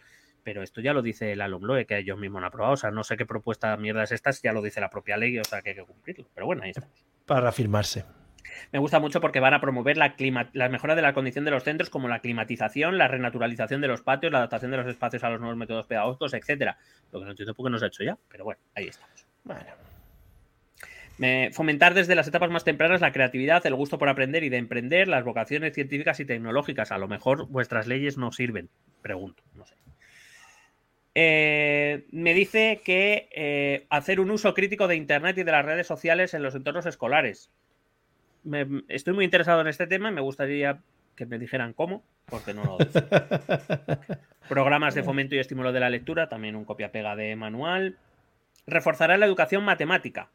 pero 0.51 0.65
esto 0.65 0.81
ya 0.81 0.93
lo 0.93 1.01
dice 1.01 1.37
la 1.37 1.47
LOMLOE, 1.47 1.87
que 1.87 1.97
ellos 1.99 2.19
mismos 2.19 2.41
han 2.41 2.47
aprobado. 2.47 2.73
O 2.75 2.77
sea, 2.77 2.91
no 2.91 3.05
sé 3.05 3.17
qué 3.17 3.25
propuesta 3.25 3.77
mierda 3.77 4.03
es 4.03 4.11
esta, 4.11 4.33
ya 4.33 4.53
lo 4.53 4.61
dice 4.63 4.81
la 4.81 4.91
propia 4.91 5.17
ley, 5.17 5.39
o 5.39 5.45
sea 5.45 5.63
que 5.63 5.69
hay 5.71 5.75
que 5.77 5.85
cumplirlo. 5.85 6.27
Pero 6.35 6.47
bueno, 6.47 6.65
ahí 6.65 6.71
está. 6.71 6.89
Para 7.25 7.43
reafirmarse. 7.43 8.05
Me 8.73 8.81
gusta 8.81 8.99
mucho 8.99 9.21
porque 9.21 9.39
van 9.39 9.55
a 9.55 9.61
promover 9.61 9.97
la, 9.97 10.17
clima- 10.17 10.51
la 10.55 10.69
mejora 10.69 10.97
de 10.97 11.03
la 11.03 11.13
condición 11.15 11.45
de 11.45 11.53
los 11.53 11.63
centros, 11.63 11.89
como 11.89 12.09
la 12.09 12.19
climatización, 12.19 12.99
la 12.99 13.07
renaturalización 13.07 13.81
de 13.81 13.87
los 13.87 14.03
patios, 14.03 14.33
la 14.33 14.39
adaptación 14.39 14.73
de 14.73 14.79
los 14.79 14.89
espacios 14.89 15.23
a 15.23 15.31
los 15.31 15.39
nuevos 15.39 15.57
métodos 15.57 15.87
pedagógicos, 15.87 16.35
etcétera. 16.35 16.77
Lo 17.13 17.21
que 17.21 17.27
no 17.27 17.31
entiendo 17.31 17.55
por 17.55 17.67
qué 17.67 17.71
no 17.71 17.79
se 17.79 17.85
ha 17.85 17.89
hecho 17.89 18.03
ya, 18.03 18.19
pero 18.29 18.43
bueno, 18.43 18.61
ahí 18.75 18.89
estamos. 18.89 19.25
Bueno, 19.45 19.61
Me- 21.19 21.51
fomentar 21.53 21.93
desde 21.95 22.15
las 22.15 22.27
etapas 22.29 22.51
más 22.51 22.65
tempranas 22.65 23.01
la 23.03 23.13
creatividad, 23.13 23.65
el 23.67 23.75
gusto 23.75 23.99
por 23.99 24.09
aprender 24.09 24.43
y 24.43 24.49
de 24.49 24.57
emprender, 24.57 25.07
las 25.07 25.23
vocaciones 25.23 25.75
científicas 25.75 26.19
y 26.19 26.25
tecnológicas. 26.25 26.91
A 26.93 26.99
lo 26.99 27.09
mejor 27.09 27.47
vuestras 27.49 27.87
leyes 27.87 28.17
no 28.17 28.33
sirven, 28.33 28.69
pregunto, 29.03 29.43
no 29.55 29.67
sé. 29.67 29.77
Eh, 31.15 32.07
me 32.13 32.35
dice 32.35 32.83
que 32.85 33.29
eh, 33.33 33.87
hacer 33.91 34.21
un 34.21 34.31
uso 34.31 34.55
crítico 34.55 34.87
de 34.89 34.97
Internet 34.97 35.37
y 35.39 35.43
de 35.43 35.53
las 35.53 35.65
redes 35.65 35.87
sociales 35.87 36.35
en 36.35 36.43
los 36.43 36.55
entornos 36.55 36.87
escolares. 36.87 37.51
Me- 38.45 38.83
estoy 38.89 39.15
muy 39.15 39.25
interesado 39.25 39.61
en 39.61 39.67
este 39.67 39.87
tema, 39.87 40.11
me 40.11 40.21
gustaría 40.21 40.79
que 41.17 41.27
me 41.27 41.39
dijeran 41.39 41.73
cómo, 41.73 42.03
porque 42.27 42.55
no 42.55 42.65
lo 42.65 42.79
dicen. 42.79 43.05
Programas 44.49 44.95
de 44.95 45.03
fomento 45.03 45.35
y 45.35 45.39
estímulo 45.39 45.73
de 45.73 45.81
la 45.81 45.91
lectura, 45.91 46.29
también 46.29 46.57
un 46.57 46.65
copia-pega 46.65 47.15
de 47.17 47.37
manual. 47.37 47.99
Reforzará 48.67 49.19
la 49.19 49.27
educación 49.27 49.65
matemática. 49.65 50.31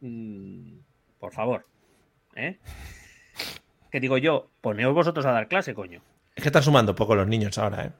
Mm, 0.00 0.76
por 1.18 1.32
favor. 1.32 1.66
¿Eh? 2.36 2.58
Que 3.90 4.00
digo 4.00 4.18
yo, 4.18 4.50
poneos 4.60 4.94
vosotros 4.94 5.24
a 5.26 5.32
dar 5.32 5.48
clase, 5.48 5.72
coño. 5.74 6.00
es 6.36 6.42
que 6.42 6.48
están 6.48 6.62
sumando 6.62 6.94
poco 6.94 7.14
los 7.14 7.26
niños 7.26 7.56
ahora, 7.58 7.86
¿eh? 7.86 7.90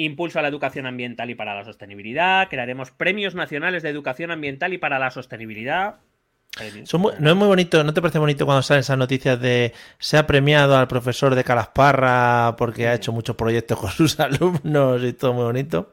Impulso 0.00 0.38
a 0.38 0.42
la 0.42 0.48
educación 0.48 0.86
ambiental 0.86 1.28
y 1.28 1.34
para 1.34 1.56
la 1.56 1.64
sostenibilidad. 1.64 2.48
Crearemos 2.48 2.92
premios 2.92 3.34
nacionales 3.34 3.82
de 3.82 3.88
educación 3.88 4.30
ambiental 4.30 4.72
y 4.72 4.78
para 4.78 5.00
la 5.00 5.10
sostenibilidad. 5.10 5.96
Premios. 6.56 6.88
Son 6.88 7.00
muy- 7.00 7.14
no 7.18 7.30
es 7.30 7.36
muy 7.36 7.48
bonito, 7.48 7.82
¿no 7.82 7.92
te 7.92 8.00
parece 8.00 8.20
bonito 8.20 8.46
cuando 8.46 8.62
salen 8.62 8.80
esas 8.80 8.96
noticias 8.96 9.40
de 9.40 9.72
se 9.98 10.16
ha 10.16 10.24
premiado 10.26 10.76
al 10.76 10.86
profesor 10.86 11.34
de 11.34 11.42
Calasparra 11.42 12.54
porque 12.56 12.86
ha 12.86 12.94
hecho 12.94 13.12
muchos 13.12 13.34
proyectos 13.34 13.78
con 13.78 13.90
sus 13.90 14.20
alumnos 14.20 15.02
y 15.02 15.12
todo 15.14 15.32
muy 15.34 15.44
bonito? 15.44 15.92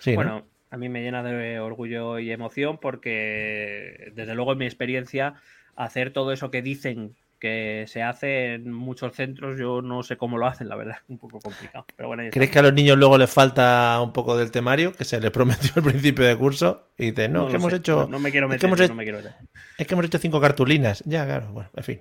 Sí, 0.00 0.10
¿no? 0.10 0.16
Bueno, 0.16 0.42
a 0.70 0.76
mí 0.76 0.88
me 0.88 1.02
llena 1.02 1.22
de 1.22 1.60
orgullo 1.60 2.18
y 2.18 2.32
emoción 2.32 2.78
porque, 2.78 4.12
desde 4.14 4.34
luego, 4.34 4.52
en 4.52 4.58
mi 4.58 4.66
experiencia, 4.66 5.34
hacer 5.76 6.12
todo 6.12 6.32
eso 6.32 6.50
que 6.50 6.62
dicen 6.62 7.14
que 7.38 7.84
se 7.86 8.02
hace 8.02 8.54
en 8.54 8.72
muchos 8.72 9.14
centros, 9.14 9.58
yo 9.58 9.82
no 9.82 10.02
sé 10.02 10.16
cómo 10.16 10.38
lo 10.38 10.46
hacen, 10.46 10.68
la 10.68 10.76
verdad, 10.76 10.96
un 11.08 11.18
poco 11.18 11.40
complicado. 11.40 11.86
Pero 11.96 12.08
bueno. 12.08 12.24
¿Crees 12.30 12.50
que 12.50 12.58
a 12.58 12.62
los 12.62 12.72
niños 12.72 12.96
luego 12.98 13.18
les 13.18 13.30
falta 13.30 14.00
un 14.02 14.12
poco 14.12 14.36
del 14.36 14.50
temario 14.50 14.92
que 14.92 15.04
se 15.04 15.20
les 15.20 15.30
prometió 15.32 15.70
al 15.76 15.82
principio 15.82 16.24
de 16.24 16.36
curso? 16.36 16.88
Y 16.98 17.10
dicen, 17.10 17.32
no, 17.32 17.40
No 17.40 17.46
es 17.46 17.50
que 17.50 17.56
hemos 17.56 17.70
sé, 17.70 17.76
hecho. 17.78 18.02
No, 18.02 18.08
no 18.08 18.18
me 18.18 18.30
quiero 18.30 18.46
es 18.46 18.50
meter, 18.50 18.60
que 18.60 18.66
hemos 18.66 18.88
no 18.88 18.94
me 18.94 19.04
quiero 19.04 19.18
meter. 19.18 19.34
Es 19.78 19.86
que 19.86 19.94
hemos 19.94 20.06
hecho 20.06 20.18
cinco 20.18 20.40
cartulinas. 20.40 21.02
Ya, 21.06 21.24
claro, 21.24 21.52
bueno, 21.52 21.70
en 21.76 21.84
fin. 21.84 22.00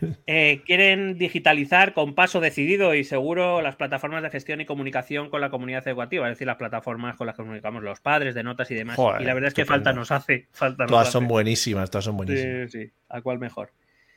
Eh, 0.26 0.62
quieren 0.64 1.18
digitalizar 1.18 1.92
con 1.92 2.14
paso 2.14 2.40
decidido 2.40 2.94
y 2.94 3.04
seguro 3.04 3.60
las 3.62 3.76
plataformas 3.76 4.22
de 4.22 4.30
gestión 4.30 4.60
y 4.60 4.64
comunicación 4.64 5.30
con 5.30 5.40
la 5.40 5.50
comunidad 5.50 5.86
educativa, 5.86 6.26
es 6.28 6.32
decir, 6.32 6.46
las 6.46 6.56
plataformas 6.56 7.16
con 7.16 7.26
las 7.26 7.36
que 7.36 7.42
comunicamos 7.42 7.82
los 7.82 8.00
padres, 8.00 8.34
de 8.34 8.42
notas 8.42 8.70
y 8.70 8.74
demás. 8.74 8.96
Joder, 8.96 9.22
y 9.22 9.24
la 9.24 9.34
verdad 9.34 9.48
es 9.48 9.54
que 9.54 9.64
falta 9.64 9.92
nos 9.92 10.10
hace. 10.10 10.48
Falta 10.52 10.84
nos 10.84 10.90
Todas 10.90 11.10
son 11.10 11.28
buenísimas, 11.28 11.90
todas 11.90 12.04
son 12.04 12.16
buenísimas. 12.16 12.70
Sí, 12.70 12.86
sí, 12.86 12.92
a 13.08 13.20
cuál 13.20 13.38
mejor. 13.38 13.72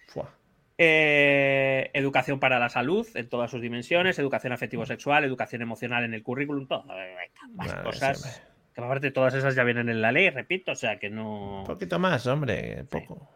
Fua. 0.07 0.29
Eh, 0.85 1.91
educación 1.93 2.41
para 2.41 2.59
la 2.59 2.67
salud 2.67 3.07
en 3.15 3.29
todas 3.29 3.49
sus 3.49 3.61
dimensiones, 3.61 4.19
educación 4.19 4.51
afectivo-sexual, 4.51 5.23
educación 5.23 5.61
emocional 5.61 6.03
en 6.03 6.13
el 6.13 6.23
currículum, 6.23 6.67
todo. 6.67 6.83
eh, 6.99 7.15
Vale, 7.51 7.83
cosas. 7.83 8.43
Que 8.73 8.81
aparte 8.81 9.11
todas 9.11 9.33
esas 9.33 9.55
ya 9.55 9.63
vienen 9.63 9.87
en 9.87 10.01
la 10.01 10.11
ley, 10.11 10.29
repito, 10.29 10.73
o 10.73 10.75
sea 10.75 10.99
que 10.99 11.09
no. 11.09 11.59
Un 11.59 11.65
poquito 11.65 11.99
más, 11.99 12.27
hombre, 12.27 12.83
poco. 12.89 13.29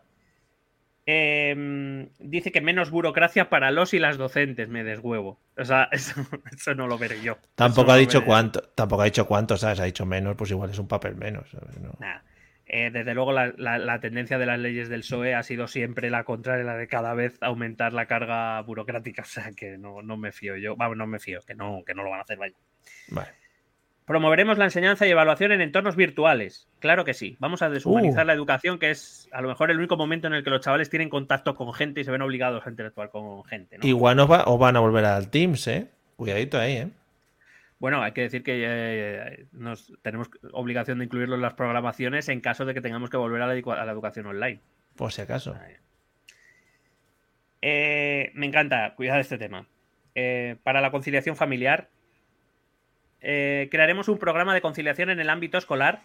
Eh, 1.06 2.10
dice 2.20 2.52
que 2.52 2.60
menos 2.60 2.92
burocracia 2.92 3.50
para 3.50 3.72
los 3.72 3.94
y 3.94 4.00
las 4.00 4.18
docentes, 4.18 4.68
me 4.68 4.84
deshuevo. 4.84 5.40
O 5.58 5.64
sea, 5.64 5.84
eso, 5.94 6.20
eso 6.54 6.76
no 6.76 6.88
lo 6.88 6.98
veré 6.98 7.22
yo. 7.22 7.38
Tampoco 7.56 7.92
Eso 7.92 7.94
ha 7.94 7.98
dicho 7.98 8.26
cuánto, 8.26 8.62
tampoco 8.76 9.04
ha 9.04 9.06
dicho 9.06 9.26
cuánto, 9.26 9.56
¿sabes? 9.56 9.80
Ha 9.80 9.86
dicho 9.86 10.06
menos, 10.06 10.36
pues 10.36 10.52
igual 10.52 10.70
es 10.70 10.80
un 10.80 10.88
papel 10.90 11.16
menos. 11.16 11.50
¿sabes? 11.50 11.80
No. 11.80 11.94
Eh, 12.70 12.92
desde 12.92 13.14
luego, 13.14 13.32
la, 13.32 13.54
la- 13.58 13.78
la 13.78 14.00
tendencia 14.02 14.38
de 14.38 14.46
las 14.46 14.60
leyes 14.60 14.90
del 14.90 15.00
PSOE 15.02 15.36
ha 15.36 15.44
sido 15.44 15.68
siempre 15.68 16.10
la 16.10 16.24
contraria, 16.26 16.66
la 16.66 16.76
de 16.76 16.88
cada 16.88 17.14
vez 17.14 17.38
aumentar 17.42 17.94
la 17.94 18.06
carga 18.08 18.62
burocrática. 18.62 19.22
O 19.24 19.26
sea 19.26 19.52
que 19.54 19.78
no, 19.78 20.02
no 20.02 20.18
me 20.18 20.32
fío 20.32 20.58
yo. 20.58 20.76
Vamos, 20.76 20.98
no 20.98 21.08
me 21.08 21.20
fío, 21.20 21.40
que 21.48 21.56
no, 21.56 21.84
que 21.86 21.94
no 21.94 22.04
lo 22.04 22.10
van 22.10 22.20
a 22.20 22.24
hacer, 22.24 22.38
vaya. 22.38 22.56
Vale. 23.10 23.30
Promoveremos 24.06 24.58
la 24.58 24.64
enseñanza 24.66 25.06
y 25.06 25.12
evaluación 25.12 25.52
en 25.52 25.60
entornos 25.60 25.98
virtuales. 25.98 26.70
Claro 26.80 27.04
que 27.04 27.14
sí. 27.14 27.36
Vamos 27.40 27.62
a 27.62 27.70
deshumanizar 27.70 28.24
Uh. 28.24 28.28
la 28.28 28.34
educación, 28.34 28.80
que 28.80 28.90
es 28.90 29.28
a 29.34 29.42
lo 29.42 29.50
mejor 29.50 29.70
el 29.70 29.78
único 29.80 29.98
momento 29.98 30.28
en 30.28 30.34
el 30.34 30.46
que 30.46 30.50
los 30.50 30.62
chavales 30.62 30.90
tienen 30.90 31.10
contacto 31.10 31.56
con 31.56 31.74
gente 31.74 32.00
y 32.00 32.04
se 32.06 32.12
ven 32.12 32.22
obligados 32.22 32.66
a 32.66 32.70
interactuar 32.70 33.10
con 33.10 33.44
gente. 33.44 33.78
¿no? 33.78 33.86
Igual 33.86 34.16
nos 34.16 34.32
va, 34.32 34.44
o 34.46 34.58
van 34.58 34.78
a 34.78 34.80
volver 34.80 35.04
al 35.04 35.30
Teams, 35.30 35.68
¿eh? 35.68 35.88
Cuidadito 36.16 36.58
ahí, 36.58 36.74
¿eh? 36.78 36.88
Bueno, 37.80 38.02
hay 38.02 38.12
que 38.12 38.22
decir 38.22 38.44
que 38.44 38.64
eh, 38.66 39.46
nos 39.52 39.94
tenemos 40.02 40.30
obligación 40.52 40.98
de 41.00 41.06
incluirlo 41.06 41.36
en 41.36 41.42
las 41.42 41.54
programaciones 41.54 42.28
en 42.30 42.42
caso 42.42 42.66
de 42.66 42.74
que 42.74 42.82
tengamos 42.82 43.10
que 43.10 43.18
volver 43.18 43.42
a 43.42 43.48
la, 43.48 43.56
edu- 43.56 43.78
a 43.80 43.86
la 43.86 43.92
educación 43.92 44.26
online. 44.26 44.62
Por 44.96 45.12
si 45.12 45.22
acaso. 45.22 45.56
Eh, 47.62 48.32
me 48.34 48.46
encanta, 48.46 48.94
cuidado 48.96 49.20
este 49.20 49.38
tema. 49.38 49.68
Eh, 50.16 50.56
para 50.64 50.82
la 50.82 50.92
conciliación 50.92 51.36
familiar, 51.36 51.90
eh, 53.22 53.68
crearemos 53.72 54.08
un 54.10 54.18
programa 54.18 54.54
de 54.54 54.62
conciliación 54.62 55.10
en 55.10 55.20
el 55.20 55.30
ámbito 55.30 55.58
escolar 55.58 56.02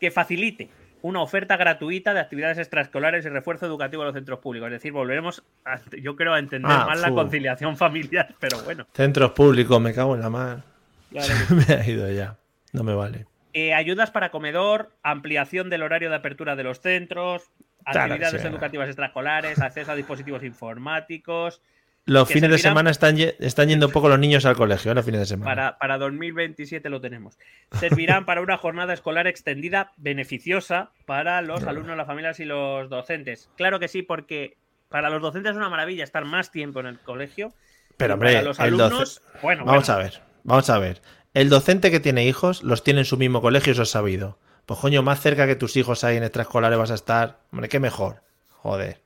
que 0.00 0.10
facilite 0.10 0.68
una 1.02 1.20
oferta 1.20 1.56
gratuita 1.56 2.12
de 2.14 2.20
actividades 2.20 2.58
extraescolares 2.58 3.24
y 3.24 3.28
refuerzo 3.28 3.66
educativo 3.66 4.02
en 4.02 4.06
los 4.08 4.14
centros 4.14 4.40
públicos. 4.40 4.66
Es 4.66 4.72
decir, 4.74 4.92
volveremos, 4.92 5.44
a- 5.64 5.80
yo 6.00 6.16
creo, 6.16 6.32
a 6.34 6.38
entender 6.40 6.72
Ah, 6.74 6.86
más 6.86 7.00
la 7.00 7.10
conciliación 7.12 7.76
familiar, 7.76 8.34
pero 8.40 8.60
bueno. 8.64 8.86
Centros 8.94 9.30
públicos, 9.32 9.80
me 9.80 9.94
cago 9.94 10.14
en 10.16 10.20
la 10.22 10.30
mar. 10.30 10.62
me 11.68 11.74
ha 11.74 11.88
ido 11.88 12.10
ya. 12.10 12.36
No 12.72 12.82
me 12.84 12.94
vale. 12.94 13.26
Eh, 13.52 13.74
ayudas 13.74 14.10
para 14.10 14.30
comedor, 14.30 14.92
ampliación 15.02 15.70
del 15.70 15.82
horario 15.82 16.10
de 16.10 16.16
apertura 16.16 16.54
de 16.54 16.64
los 16.64 16.80
centros, 16.80 17.50
Claro 17.84 18.12
actividades 18.12 18.42
sí. 18.42 18.48
educativas 18.48 18.88
extraescolares, 18.88 19.60
acceso 19.60 19.92
a 19.92 19.94
dispositivos 19.96 20.44
informáticos. 20.44 21.62
Los 22.04 22.28
fines 22.28 22.50
de 22.50 22.58
semana 22.58 22.90
están, 22.90 23.16
están 23.18 23.68
yendo 23.68 23.90
poco 23.90 24.08
los 24.08 24.18
niños 24.18 24.46
al 24.46 24.56
colegio, 24.56 24.92
¿eh? 24.92 24.94
los 24.94 25.04
fines 25.04 25.20
de 25.20 25.26
semana. 25.26 25.50
Para, 25.50 25.78
para 25.78 25.98
2027 25.98 26.88
lo 26.88 27.02
tenemos. 27.02 27.38
Servirán 27.72 28.24
para 28.24 28.40
una 28.40 28.56
jornada 28.56 28.94
escolar 28.94 29.26
extendida 29.26 29.92
beneficiosa 29.98 30.90
para 31.04 31.42
los 31.42 31.64
alumnos, 31.64 31.98
las 31.98 32.06
familias 32.06 32.40
y 32.40 32.46
los 32.46 32.88
docentes. 32.88 33.50
Claro 33.56 33.78
que 33.78 33.88
sí, 33.88 34.00
porque 34.00 34.56
para 34.88 35.10
los 35.10 35.20
docentes 35.20 35.50
es 35.50 35.56
una 35.58 35.68
maravilla 35.68 36.02
estar 36.02 36.24
más 36.24 36.50
tiempo 36.50 36.80
en 36.80 36.86
el 36.86 36.98
colegio. 36.98 37.52
Pero 37.98 38.14
hombre, 38.14 38.32
para 38.32 38.42
los 38.42 38.60
alumnos, 38.60 39.20
bueno, 39.42 39.66
vamos 39.66 39.86
bueno, 39.86 40.00
a 40.00 40.02
ver, 40.02 40.22
vamos 40.44 40.70
a 40.70 40.78
ver. 40.78 41.02
El 41.34 41.48
docente 41.48 41.90
que 41.90 42.00
tiene 42.00 42.26
hijos 42.26 42.62
los 42.62 42.82
tiene 42.82 43.00
en 43.00 43.06
su 43.06 43.16
mismo 43.16 43.40
colegio, 43.40 43.72
eso 43.72 43.82
es 43.82 43.90
sabido. 43.90 44.38
Pues 44.66 44.80
coño, 44.80 45.02
más 45.02 45.20
cerca 45.20 45.46
que 45.46 45.56
tus 45.56 45.76
hijos 45.76 46.04
ahí 46.04 46.16
en 46.16 46.24
extraescolares 46.24 46.78
vas 46.78 46.90
a 46.90 46.94
estar. 46.94 47.40
Hombre, 47.52 47.68
qué 47.68 47.80
mejor. 47.80 48.22
Joder. 48.50 49.00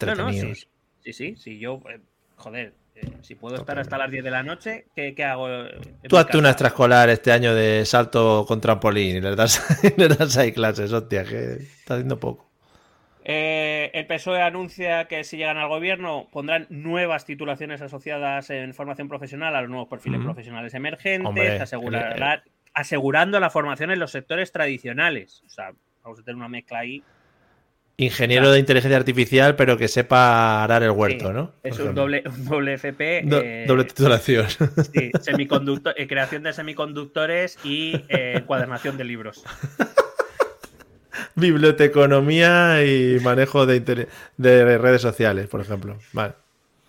No, 0.00 0.14
no, 0.14 0.32
sí, 0.32 0.54
sí, 1.00 1.12
sí, 1.12 1.36
sí, 1.36 1.58
yo, 1.58 1.80
eh, 1.88 2.00
joder, 2.36 2.74
eh, 2.94 3.08
si 3.22 3.34
puedo 3.34 3.56
estar 3.56 3.78
hasta 3.78 3.96
las 3.96 4.10
10 4.10 4.22
de 4.22 4.30
la 4.30 4.42
noche, 4.42 4.86
¿qué, 4.94 5.14
qué 5.14 5.24
hago? 5.24 5.48
Tú 6.08 6.16
hazte 6.16 6.38
una 6.38 6.50
extraescolar 6.50 7.08
este 7.08 7.32
año 7.32 7.54
de 7.54 7.84
salto 7.86 8.44
con 8.46 8.60
trampolín 8.60 9.16
y 9.16 9.20
les 9.20 9.36
das, 9.36 9.62
les 9.96 10.18
das 10.18 10.36
ahí 10.36 10.52
clases, 10.52 10.92
hostia, 10.92 11.24
que 11.24 11.54
está 11.54 11.94
haciendo 11.94 12.20
poco. 12.20 12.50
Eh, 13.26 13.90
el 13.94 14.06
PSOE 14.06 14.42
anuncia 14.42 15.06
que 15.06 15.24
si 15.24 15.38
llegan 15.38 15.56
al 15.56 15.68
gobierno 15.68 16.28
pondrán 16.30 16.66
nuevas 16.68 17.24
titulaciones 17.24 17.80
asociadas 17.80 18.50
en 18.50 18.74
formación 18.74 19.08
profesional 19.08 19.56
a 19.56 19.62
los 19.62 19.70
nuevos 19.70 19.88
perfiles 19.88 20.20
profesionales 20.22 20.74
emergentes, 20.74 21.26
Hombre, 21.26 21.58
asegurará- 21.58 22.42
asegurando 22.74 23.40
la 23.40 23.48
formación 23.50 23.90
en 23.90 23.98
los 23.98 24.10
sectores 24.10 24.52
tradicionales. 24.52 25.42
O 25.46 25.48
sea, 25.48 25.72
vamos 26.02 26.20
a 26.20 26.22
tener 26.22 26.36
una 26.36 26.48
mezcla 26.48 26.80
ahí. 26.80 27.02
Ingeniero 27.96 28.50
de 28.50 28.58
inteligencia 28.58 28.96
artificial, 28.98 29.54
pero 29.54 29.76
que 29.78 29.86
sepa 29.86 30.64
arar 30.64 30.82
el 30.82 30.90
huerto, 30.90 31.28
Sí, 31.28 31.32
¿no? 31.32 31.52
Por 31.62 31.70
Es 31.70 31.78
un 31.78 31.94
doble, 31.94 32.24
un 32.26 32.44
doble 32.44 32.74
FP. 32.74 33.22
Do- 33.24 33.40
eh, 33.40 33.64
doble 33.68 33.84
titulación. 33.84 34.48
sí, 34.50 35.12
eh, 35.96 36.06
creación 36.08 36.42
de 36.42 36.52
semiconductores 36.52 37.56
y 37.64 38.04
eh, 38.08 38.34
encuadernación 38.38 38.98
de 38.98 39.04
libros. 39.04 39.44
Biblioteconomía 41.34 42.84
y 42.84 43.18
manejo 43.20 43.66
de, 43.66 44.08
redes 44.38 45.02
sociales, 45.02 45.46
por 45.48 45.60
ejemplo. 45.60 45.98
Vale. 46.12 46.34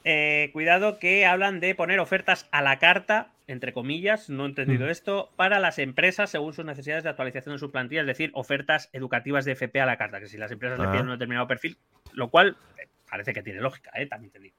Eh, 0.03 0.49
cuidado 0.53 0.99
que 0.99 1.25
hablan 1.25 1.59
de 1.59 1.73
poner 1.75 1.99
ofertas 1.99 2.47
a 2.51 2.61
la 2.61 2.77
carta, 2.77 3.29
entre 3.47 3.73
comillas, 3.73 4.29
no 4.29 4.45
he 4.45 4.49
entendido 4.49 4.85
Mm. 4.87 4.89
esto, 4.89 5.29
para 5.35 5.59
las 5.59 5.79
empresas 5.79 6.29
según 6.29 6.53
sus 6.53 6.65
necesidades 6.65 7.03
de 7.03 7.09
actualización 7.09 7.55
de 7.55 7.59
su 7.59 7.71
plantilla, 7.71 8.01
es 8.01 8.07
decir, 8.07 8.29
ofertas 8.33 8.89
educativas 8.93 9.45
de 9.45 9.53
FP 9.53 9.81
a 9.81 9.85
la 9.85 9.97
carta, 9.97 10.19
que 10.19 10.27
si 10.27 10.37
las 10.37 10.51
empresas 10.51 10.77
le 10.79 10.85
Ah. 10.85 10.91
piden 10.91 11.05
un 11.07 11.13
determinado 11.13 11.47
perfil, 11.47 11.77
lo 12.13 12.29
cual 12.29 12.55
eh, 12.77 12.87
parece 13.09 13.33
que 13.33 13.41
tiene 13.43 13.61
lógica, 13.61 13.91
¿eh? 13.95 14.05
también 14.05 14.31
te 14.31 14.39
digo. 14.39 14.55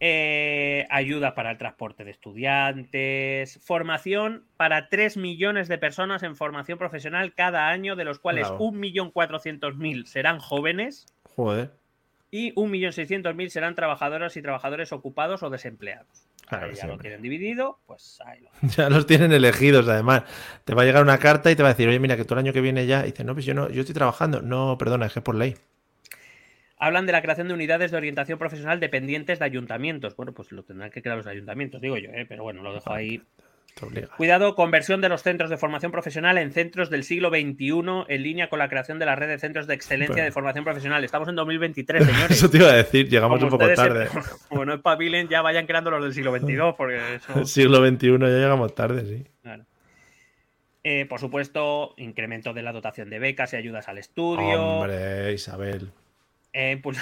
Eh, 0.00 0.86
ayudas 0.90 1.32
para 1.32 1.50
el 1.50 1.58
transporte 1.58 2.04
de 2.04 2.12
estudiantes, 2.12 3.58
formación 3.64 4.44
para 4.56 4.88
3 4.88 5.16
millones 5.16 5.66
de 5.66 5.76
personas 5.76 6.22
en 6.22 6.36
formación 6.36 6.78
profesional 6.78 7.34
cada 7.34 7.68
año, 7.68 7.96
de 7.96 8.04
los 8.04 8.20
cuales 8.20 8.48
Bravo. 8.48 8.70
1.400.000 8.72 10.06
serán 10.06 10.38
jóvenes 10.38 11.06
Joder. 11.34 11.72
y 12.30 12.52
1.600.000 12.54 13.48
serán 13.48 13.74
trabajadoras 13.74 14.36
y 14.36 14.42
trabajadores 14.42 14.92
ocupados 14.92 15.42
o 15.42 15.50
desempleados. 15.50 16.28
Claro 16.46 16.72
ya 16.72 16.86
lo 16.86 16.96
tienen 16.96 17.20
dividido, 17.20 17.80
pues 17.86 18.20
ahí 18.24 18.40
lo. 18.40 18.50
Ya 18.76 18.88
los 18.88 19.04
tienen 19.04 19.32
elegidos, 19.32 19.88
además. 19.88 20.22
Te 20.64 20.74
va 20.74 20.82
a 20.82 20.84
llegar 20.84 21.02
una 21.02 21.18
carta 21.18 21.50
y 21.50 21.56
te 21.56 21.62
va 21.62 21.70
a 21.70 21.72
decir, 21.72 21.88
oye, 21.88 21.98
mira, 21.98 22.16
que 22.16 22.24
todo 22.24 22.38
el 22.38 22.46
año 22.46 22.52
que 22.52 22.60
viene 22.60 22.86
ya. 22.86 23.02
Y 23.02 23.10
dices, 23.10 23.26
no, 23.26 23.34
pues 23.34 23.44
yo 23.44 23.52
no, 23.52 23.68
yo 23.68 23.80
estoy 23.80 23.94
trabajando. 23.94 24.40
No, 24.40 24.78
perdona, 24.78 25.06
es 25.06 25.12
que 25.12 25.18
es 25.18 25.24
por 25.24 25.34
ley. 25.34 25.56
Hablan 26.78 27.06
de 27.06 27.12
la 27.12 27.22
creación 27.22 27.48
de 27.48 27.54
unidades 27.54 27.90
de 27.90 27.96
orientación 27.96 28.38
profesional 28.38 28.78
dependientes 28.80 29.38
de 29.38 29.44
ayuntamientos. 29.44 30.14
Bueno, 30.16 30.32
pues 30.32 30.52
lo 30.52 30.62
tendrán 30.62 30.90
que 30.90 31.02
crear 31.02 31.16
los 31.16 31.26
ayuntamientos, 31.26 31.80
digo 31.80 31.96
yo, 31.96 32.10
¿eh? 32.10 32.24
pero 32.28 32.42
bueno, 32.44 32.62
lo 32.62 32.72
dejo 32.74 32.92
ahí. 32.92 33.22
Cuidado, 34.16 34.56
conversión 34.56 35.00
de 35.00 35.08
los 35.08 35.22
centros 35.22 35.50
de 35.50 35.56
formación 35.56 35.92
profesional 35.92 36.36
en 36.38 36.50
centros 36.52 36.90
del 36.90 37.04
siglo 37.04 37.28
XXI 37.30 38.06
en 38.08 38.22
línea 38.24 38.48
con 38.48 38.58
la 38.58 38.68
creación 38.68 38.98
de 38.98 39.06
la 39.06 39.14
red 39.14 39.28
de 39.28 39.38
centros 39.38 39.68
de 39.68 39.74
excelencia 39.74 40.14
Bueno. 40.14 40.24
de 40.24 40.32
formación 40.32 40.64
profesional. 40.64 41.04
Estamos 41.04 41.28
en 41.28 41.36
2023, 41.36 42.04
señores. 42.06 42.30
Eso 42.32 42.50
te 42.50 42.56
iba 42.56 42.68
a 42.70 42.72
decir, 42.74 43.08
llegamos 43.08 43.38
Como 43.38 43.52
un 43.52 43.58
poco 43.58 43.68
se- 43.68 43.76
tarde. 43.76 44.08
Como 44.48 44.64
no 44.64 44.74
espabilen, 44.74 45.28
ya 45.28 45.42
vayan 45.42 45.66
creando 45.66 45.92
los 45.92 46.02
del 46.02 46.12
siglo 46.12 46.36
XXII, 46.36 46.74
porque 46.76 47.14
eso... 47.16 47.38
El 47.38 47.46
siglo 47.46 47.86
XXI 47.86 48.18
ya 48.18 48.26
llegamos 48.26 48.74
tarde, 48.74 49.04
sí. 49.04 49.24
Claro. 49.42 49.64
Eh, 50.82 51.06
por 51.06 51.20
supuesto, 51.20 51.94
incremento 51.98 52.52
de 52.54 52.62
la 52.62 52.72
dotación 52.72 53.10
de 53.10 53.18
becas 53.20 53.52
y 53.52 53.56
ayudas 53.56 53.88
al 53.88 53.98
estudio. 53.98 54.60
Hombre, 54.60 55.32
Isabel. 55.34 55.90
Eh, 56.60 56.72
impuls- 56.82 56.98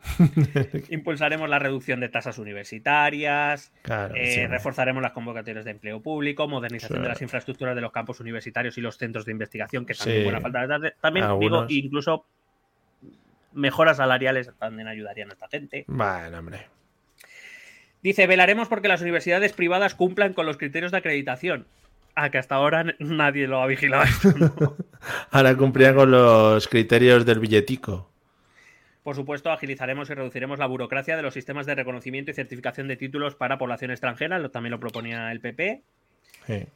Impulsaremos 0.88 1.48
la 1.50 1.58
reducción 1.58 2.00
de 2.00 2.08
tasas 2.08 2.38
universitarias. 2.38 3.72
Claro. 3.82 4.14
eh, 4.16 4.34
sí. 4.34 4.46
reforzaremos 4.46 5.02
las 5.02 5.12
convocatorias 5.12 5.64
de 5.64 5.72
empleo 5.72 6.00
público. 6.00 6.48
Modernización 6.48 6.98
Sí. 6.98 7.02
de 7.02 7.08
las 7.08 7.20
infraestructuras 7.22 7.74
de 7.74 7.82
los 7.82 7.92
campos 7.92 8.20
universitarios 8.20 8.78
y 8.78 8.80
los 8.80 8.96
centros 8.96 9.26
de 9.26 9.32
investigación, 9.32 9.84
que 9.84 9.94
también 9.94 10.18
Sí. 10.20 10.24
buena 10.24 10.40
falta 10.40 10.78
de. 10.78 10.94
También 11.00 11.26
digo, 11.38 11.66
incluso 11.68 12.24
mejoras 13.52 13.98
salariales 13.98 14.50
también 14.58 14.88
ayudarían 14.88 15.30
a 15.30 15.32
esta 15.34 15.48
gente. 15.48 15.84
Bueno, 15.86 16.38
hombre. 16.38 16.66
Dice, 18.02 18.26
velaremos 18.26 18.68
porque 18.68 18.88
las 18.88 19.02
universidades 19.02 19.52
privadas 19.52 19.94
cumplan 19.94 20.32
con 20.32 20.46
los 20.46 20.56
criterios 20.56 20.90
de 20.92 20.98
acreditación. 20.98 21.66
Ah, 22.14 22.30
que 22.30 22.38
hasta 22.38 22.54
ahora 22.54 22.84
nadie 22.98 23.46
lo 23.46 23.60
ha 23.62 23.66
vigilado. 23.66 24.04
esto, 24.04 24.32
¿no? 24.60 24.76
Ahora 25.30 25.54
cumplían 25.56 25.94
con 25.94 26.10
los 26.10 26.66
criterios 26.68 27.26
del 27.26 27.40
billetico. 27.40 28.08
Por 29.10 29.16
supuesto, 29.16 29.50
agilizaremos 29.50 30.08
y 30.08 30.14
reduciremos 30.14 30.60
la 30.60 30.66
burocracia 30.66 31.16
de 31.16 31.22
los 31.24 31.34
sistemas 31.34 31.66
de 31.66 31.74
reconocimiento 31.74 32.30
y 32.30 32.34
certificación 32.34 32.86
de 32.86 32.96
títulos 32.96 33.34
para 33.34 33.58
población 33.58 33.90
extranjera, 33.90 34.38
lo- 34.38 34.52
también 34.52 34.70
lo 34.70 34.78
proponía 34.78 35.32
el 35.32 35.40
PP. 35.40 35.82
Sí. 36.46 36.66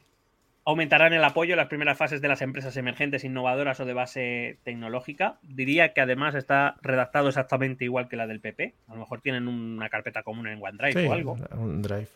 Aumentarán 0.65 1.13
el 1.13 1.23
apoyo 1.23 1.53
en 1.53 1.57
las 1.59 1.69
primeras 1.69 1.97
fases 1.97 2.19
de 2.19 2.27
las 2.27 2.41
empresas 2.41 2.75
emergentes, 2.75 3.23
innovadoras 3.23 3.79
o 3.79 3.85
de 3.85 3.93
base 3.93 4.57
tecnológica. 4.65 5.37
Diría 5.43 5.93
que 5.93 6.01
además 6.01 6.35
está 6.35 6.75
redactado 6.81 7.29
exactamente 7.29 7.85
igual 7.85 8.09
que 8.09 8.17
la 8.17 8.27
del 8.27 8.41
PP. 8.41 8.73
A 8.89 8.95
lo 8.95 8.99
mejor 8.99 9.21
tienen 9.21 9.47
una 9.47 9.87
carpeta 9.87 10.21
común 10.23 10.47
en 10.49 10.61
OneDrive 10.61 10.91
Sí, 11.03 11.07
o 11.07 11.13
algo. 11.13 11.37
un 11.51 11.81
drive. 11.83 12.09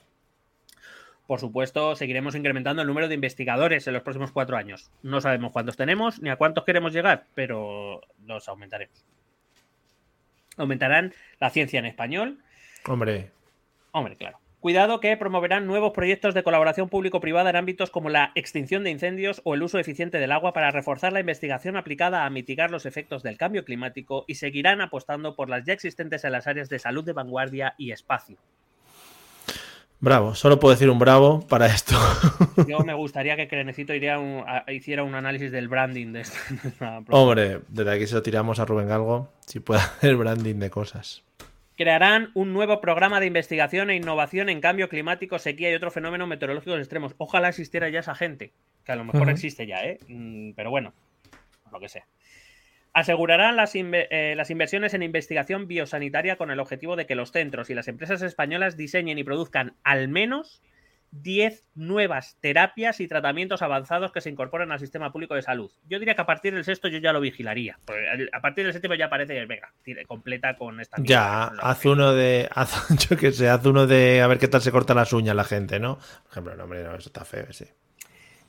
Por 1.28 1.40
supuesto, 1.40 1.96
seguiremos 1.96 2.36
incrementando 2.36 2.82
el 2.82 2.90
número 2.90 3.08
de 3.08 3.16
investigadores 3.16 3.88
en 3.88 3.94
los 3.94 4.04
próximos 4.04 4.34
cuatro 4.34 4.58
años. 4.58 4.92
No 5.02 5.22
sabemos 5.22 5.54
cuántos 5.54 5.78
tenemos 5.78 6.22
ni 6.22 6.30
a 6.30 6.36
cuántos 6.36 6.66
queremos 6.66 6.92
llegar, 6.92 7.24
pero 7.36 8.02
los 8.26 8.50
aumentaremos. 8.50 9.06
Aumentarán 10.60 11.14
la 11.40 11.50
ciencia 11.50 11.80
en 11.80 11.88
español. 11.88 12.38
Hombre, 12.86 13.32
Hombre, 13.92 14.16
claro. 14.16 14.40
Cuidado 14.60 15.00
que 15.00 15.16
promoverán 15.16 15.66
nuevos 15.66 15.94
proyectos 15.94 16.34
de 16.34 16.44
colaboración 16.44 16.90
público-privada 16.90 17.50
en 17.50 17.56
ámbitos 17.56 17.90
como 17.92 18.10
la 18.10 18.34
extinción 18.36 18.84
de 18.84 18.92
incendios 18.92 19.42
o 19.46 19.56
el 19.56 19.64
uso 19.64 19.80
eficiente 19.80 20.20
del 20.20 20.34
agua 20.34 20.52
para 20.52 20.70
reforzar 20.70 21.14
la 21.14 21.22
investigación 21.22 21.78
aplicada 21.78 22.26
a 22.26 22.30
mitigar 22.30 22.70
los 22.70 22.86
efectos 22.86 23.24
del 23.24 23.38
cambio 23.38 23.64
climático 23.64 24.26
y 24.28 24.36
seguirán 24.36 24.82
apostando 24.82 25.38
por 25.38 25.50
las 25.50 25.64
ya 25.64 25.72
existentes 25.72 26.26
en 26.26 26.34
las 26.34 26.46
áreas 26.46 26.68
de 26.68 26.78
salud 26.78 27.06
de 27.06 27.14
vanguardia 27.14 27.74
y 27.78 27.92
espacio. 27.92 28.38
Bravo. 30.00 30.36
Solo 30.36 30.60
puedo 30.60 30.74
decir 30.74 30.90
un 30.90 31.00
bravo 31.00 31.46
para 31.48 31.66
esto. 31.68 31.96
Yo 32.68 32.80
me 32.80 32.94
gustaría 32.94 33.36
que 33.36 33.48
Crenecito 33.48 33.94
un- 33.94 34.44
hiciera 34.68 35.04
un 35.04 35.16
análisis 35.16 35.52
del 35.52 35.68
branding 35.68 36.14
de 36.14 36.22
esta. 36.22 37.00
Hombre, 37.10 37.60
desde 37.68 37.92
aquí 37.92 38.08
se 38.08 38.16
lo 38.16 38.22
tiramos 38.22 38.60
a 38.60 38.66
Rubén 38.66 38.88
Galgo. 38.88 39.32
Si 39.46 39.60
puede 39.60 39.82
hacer 39.82 40.16
branding 40.16 40.56
de 40.56 40.70
cosas. 40.70 41.24
Crearán 41.78 42.32
un 42.34 42.52
nuevo 42.52 42.82
programa 42.82 43.22
de 43.22 43.28
investigación 43.28 43.90
e 43.90 43.96
innovación 43.96 44.50
en 44.50 44.60
cambio 44.60 44.90
climático, 44.90 45.40
sequía 45.40 45.72
y 45.72 45.76
otros 45.76 45.94
fenómenos 45.94 46.28
meteorológicos 46.28 46.78
extremos. 46.80 47.16
Ojalá 47.18 47.48
existiera 47.48 47.88
ya 47.88 48.02
esa 48.02 48.16
gente, 48.16 48.52
que 48.84 48.92
a 48.92 48.98
lo 48.98 49.06
mejor 49.06 49.30
existe 49.30 49.66
ya, 49.66 49.86
¿eh? 49.86 49.98
Mm, 50.10 50.52
Pero 50.58 50.72
bueno, 50.72 50.92
lo 51.72 51.80
que 51.80 51.88
sea. 51.88 52.04
Asegurarán 53.00 53.56
las, 53.56 53.76
inve- 53.76 54.08
eh, 54.12 54.34
las 54.36 54.50
inversiones 54.50 54.94
en 54.94 55.04
investigación 55.04 55.68
biosanitaria 55.68 56.36
con 56.38 56.52
el 56.52 56.60
objetivo 56.60 56.96
de 56.96 57.06
que 57.06 57.16
los 57.16 57.32
centros 57.32 57.70
y 57.70 57.74
las 57.76 57.88
empresas 57.88 58.22
españolas 58.22 58.76
diseñen 58.78 59.18
y 59.18 59.24
produzcan 59.24 59.76
al 59.84 60.08
menos 60.10 60.62
10 61.12 61.66
nuevas 61.74 62.38
terapias 62.40 63.00
y 63.00 63.08
tratamientos 63.08 63.64
avanzados 63.64 64.12
que 64.12 64.22
se 64.22 64.30
incorporen 64.30 64.72
al 64.72 64.80
sistema 64.80 65.12
público 65.12 65.34
de 65.34 65.42
salud. 65.42 65.72
Yo 65.88 65.98
diría 65.98 66.14
que 66.14 66.22
a 66.22 66.26
partir 66.28 66.54
del 66.54 66.64
sexto 66.64 66.88
yo 66.88 67.00
ya 67.00 67.14
lo 67.14 67.20
vigilaría. 67.20 67.80
A 68.32 68.42
partir 68.42 68.64
del 68.66 68.74
séptimo 68.74 68.94
ya 68.94 69.10
parece 69.10 69.34
que, 69.34 69.46
venga, 69.48 69.74
completa 70.06 70.56
con 70.56 70.80
esta 70.80 70.98
Ya, 71.02 71.46
haz 71.46 71.84
uno 71.86 72.14
de. 72.14 72.48
Haz, 72.54 72.90
yo 73.10 73.18
qué 73.18 73.32
sé, 73.32 73.50
haz 73.50 73.66
uno 73.66 73.88
de. 73.88 74.22
A 74.22 74.28
ver 74.28 74.38
qué 74.38 74.48
tal 74.48 74.62
se 74.62 74.72
cortan 74.72 74.98
las 74.98 75.12
uñas 75.14 75.36
la 75.36 75.46
gente, 75.46 75.80
¿no? 75.80 75.96
Por 75.98 76.32
ejemplo, 76.32 76.56
no, 76.56 76.66
hombre, 76.66 76.84
no, 76.84 76.94
eso 76.96 77.10
está 77.10 77.26
feo, 77.26 77.52
sí. 77.54 77.66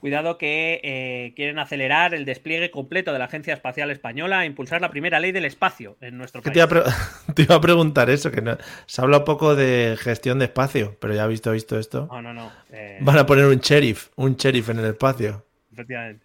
Cuidado 0.00 0.38
que 0.38 0.80
eh, 0.82 1.32
quieren 1.36 1.58
acelerar 1.58 2.14
el 2.14 2.24
despliegue 2.24 2.70
completo 2.70 3.12
de 3.12 3.18
la 3.18 3.26
Agencia 3.26 3.52
Espacial 3.54 3.90
Española 3.90 4.42
e 4.42 4.46
impulsar 4.46 4.80
la 4.80 4.90
primera 4.90 5.20
ley 5.20 5.30
del 5.32 5.44
espacio 5.44 5.96
en 6.00 6.16
nuestro 6.18 6.40
país. 6.42 6.52
te, 6.52 6.58
iba 6.58 6.64
a 6.64 6.68
pre- 6.68 6.92
te 7.34 7.42
iba 7.42 7.54
a 7.56 7.60
preguntar 7.60 8.08
eso, 8.10 8.30
que 8.30 8.40
no, 8.40 8.56
se 8.86 9.02
habla 9.02 9.18
un 9.18 9.24
poco 9.24 9.54
de 9.54 9.96
gestión 10.00 10.38
de 10.38 10.46
espacio, 10.46 10.96
pero 11.00 11.14
ya 11.14 11.26
visto 11.26 11.52
visto 11.52 11.78
esto. 11.78 12.08
No, 12.10 12.22
no, 12.22 12.32
no. 12.34 12.50
eh, 12.72 12.98
Van 13.02 13.18
a 13.18 13.26
poner 13.26 13.44
un 13.44 13.58
sheriff, 13.58 14.08
un 14.16 14.36
sheriff 14.36 14.70
en 14.70 14.78
el 14.78 14.86
espacio. 14.86 15.44
efectivamente. 15.72 16.24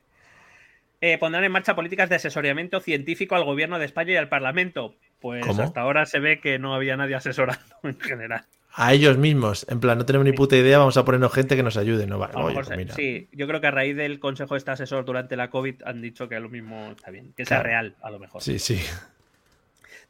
Eh, 1.02 1.18
pondrán 1.19 1.43
en 1.43 1.52
marcha 1.52 1.76
políticas 1.76 2.10
de 2.10 2.15
asesoramiento 2.15 2.80
científico 2.80 3.35
al 3.35 3.43
gobierno 3.43 3.77
de 3.77 3.85
España 3.85 4.14
y 4.14 4.15
al 4.15 4.30
Parlamento. 4.30 4.95
Pues 5.19 5.45
¿Cómo? 5.45 5.61
hasta 5.61 5.81
ahora 5.81 6.06
se 6.06 6.19
ve 6.19 6.39
que 6.39 6.57
no 6.60 6.73
había 6.73 6.97
nadie 6.97 7.15
asesorando 7.15 7.64
en 7.84 7.99
general. 7.99 8.43
A 8.77 8.93
ellos 8.93 9.18
mismos, 9.18 9.65
en 9.69 9.80
plan, 9.80 9.97
no 9.97 10.06
tenemos 10.06 10.26
ni 10.26 10.34
puta 10.34 10.57
idea, 10.57 10.77
vamos 10.80 10.97
a 10.97 11.06
ponernos 11.06 11.34
gente 11.34 11.56
que 11.56 11.64
nos 11.64 11.77
ayude. 11.77 12.07
No, 12.07 12.19
vale, 12.19 12.34
oye, 12.35 12.56
pues 12.56 12.69
mira. 12.77 12.93
sí, 12.93 13.30
yo 13.31 13.47
creo 13.47 13.61
que 13.61 13.68
a 13.68 13.72
raíz 13.72 13.95
del 13.95 14.19
consejo 14.19 14.53
de 14.56 14.57
este 14.57 14.72
asesor 14.72 15.06
durante 15.06 15.38
la 15.38 15.49
COVID 15.49 15.84
han 15.85 16.02
dicho 16.02 16.27
que 16.27 16.38
lo 16.41 16.49
mismo 16.49 16.91
está 16.91 17.10
bien, 17.10 17.31
que 17.38 17.45
sea 17.45 17.64
real, 17.64 17.95
a 18.02 18.10
lo 18.11 18.19
mejor. 18.19 18.41
Sí, 18.41 18.60
sí. 18.60 18.77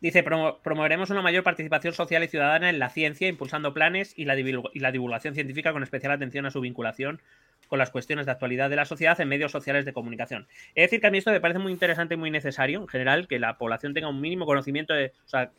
Dice, 0.02 0.24
"Promo- 0.26 0.58
promoveremos 0.64 1.10
una 1.10 1.22
mayor 1.22 1.44
participación 1.44 1.94
social 1.94 2.24
y 2.24 2.28
ciudadana 2.28 2.70
en 2.70 2.80
la 2.80 2.90
ciencia, 2.90 3.28
impulsando 3.28 3.74
planes 3.74 4.14
y 4.18 4.26
la, 4.26 4.38
y 4.38 4.80
la 4.80 4.92
divulgación 4.92 5.34
científica 5.36 5.72
con 5.72 5.84
especial 5.84 6.12
atención 6.12 6.46
a 6.46 6.52
su 6.52 6.60
vinculación 6.62 7.22
con 7.68 7.80
las 7.80 7.90
cuestiones 7.90 8.26
de 8.26 8.32
actualidad 8.32 8.70
de 8.70 8.76
la 8.76 8.86
sociedad 8.86 9.20
en 9.22 9.28
medios 9.28 9.52
sociales 9.52 9.86
de 9.86 9.94
comunicación. 9.94 10.48
Es 10.76 10.86
decir, 10.86 11.02
que 11.02 11.08
a 11.08 11.12
mí 11.12 11.18
esto 11.20 11.32
me 11.32 11.40
parece 11.40 11.60
muy 11.60 11.72
interesante 11.72 12.14
y 12.14 12.18
muy 12.18 12.30
necesario, 12.30 12.82
en 12.82 12.88
general, 12.88 13.28
que 13.28 13.40
la 13.40 13.58
población 13.58 13.94
tenga 13.94 14.08
un 14.08 14.22
mínimo 14.22 14.46
conocimiento 14.46 14.94
de... 14.94 15.14
O 15.26 15.30
sea, 15.30 15.50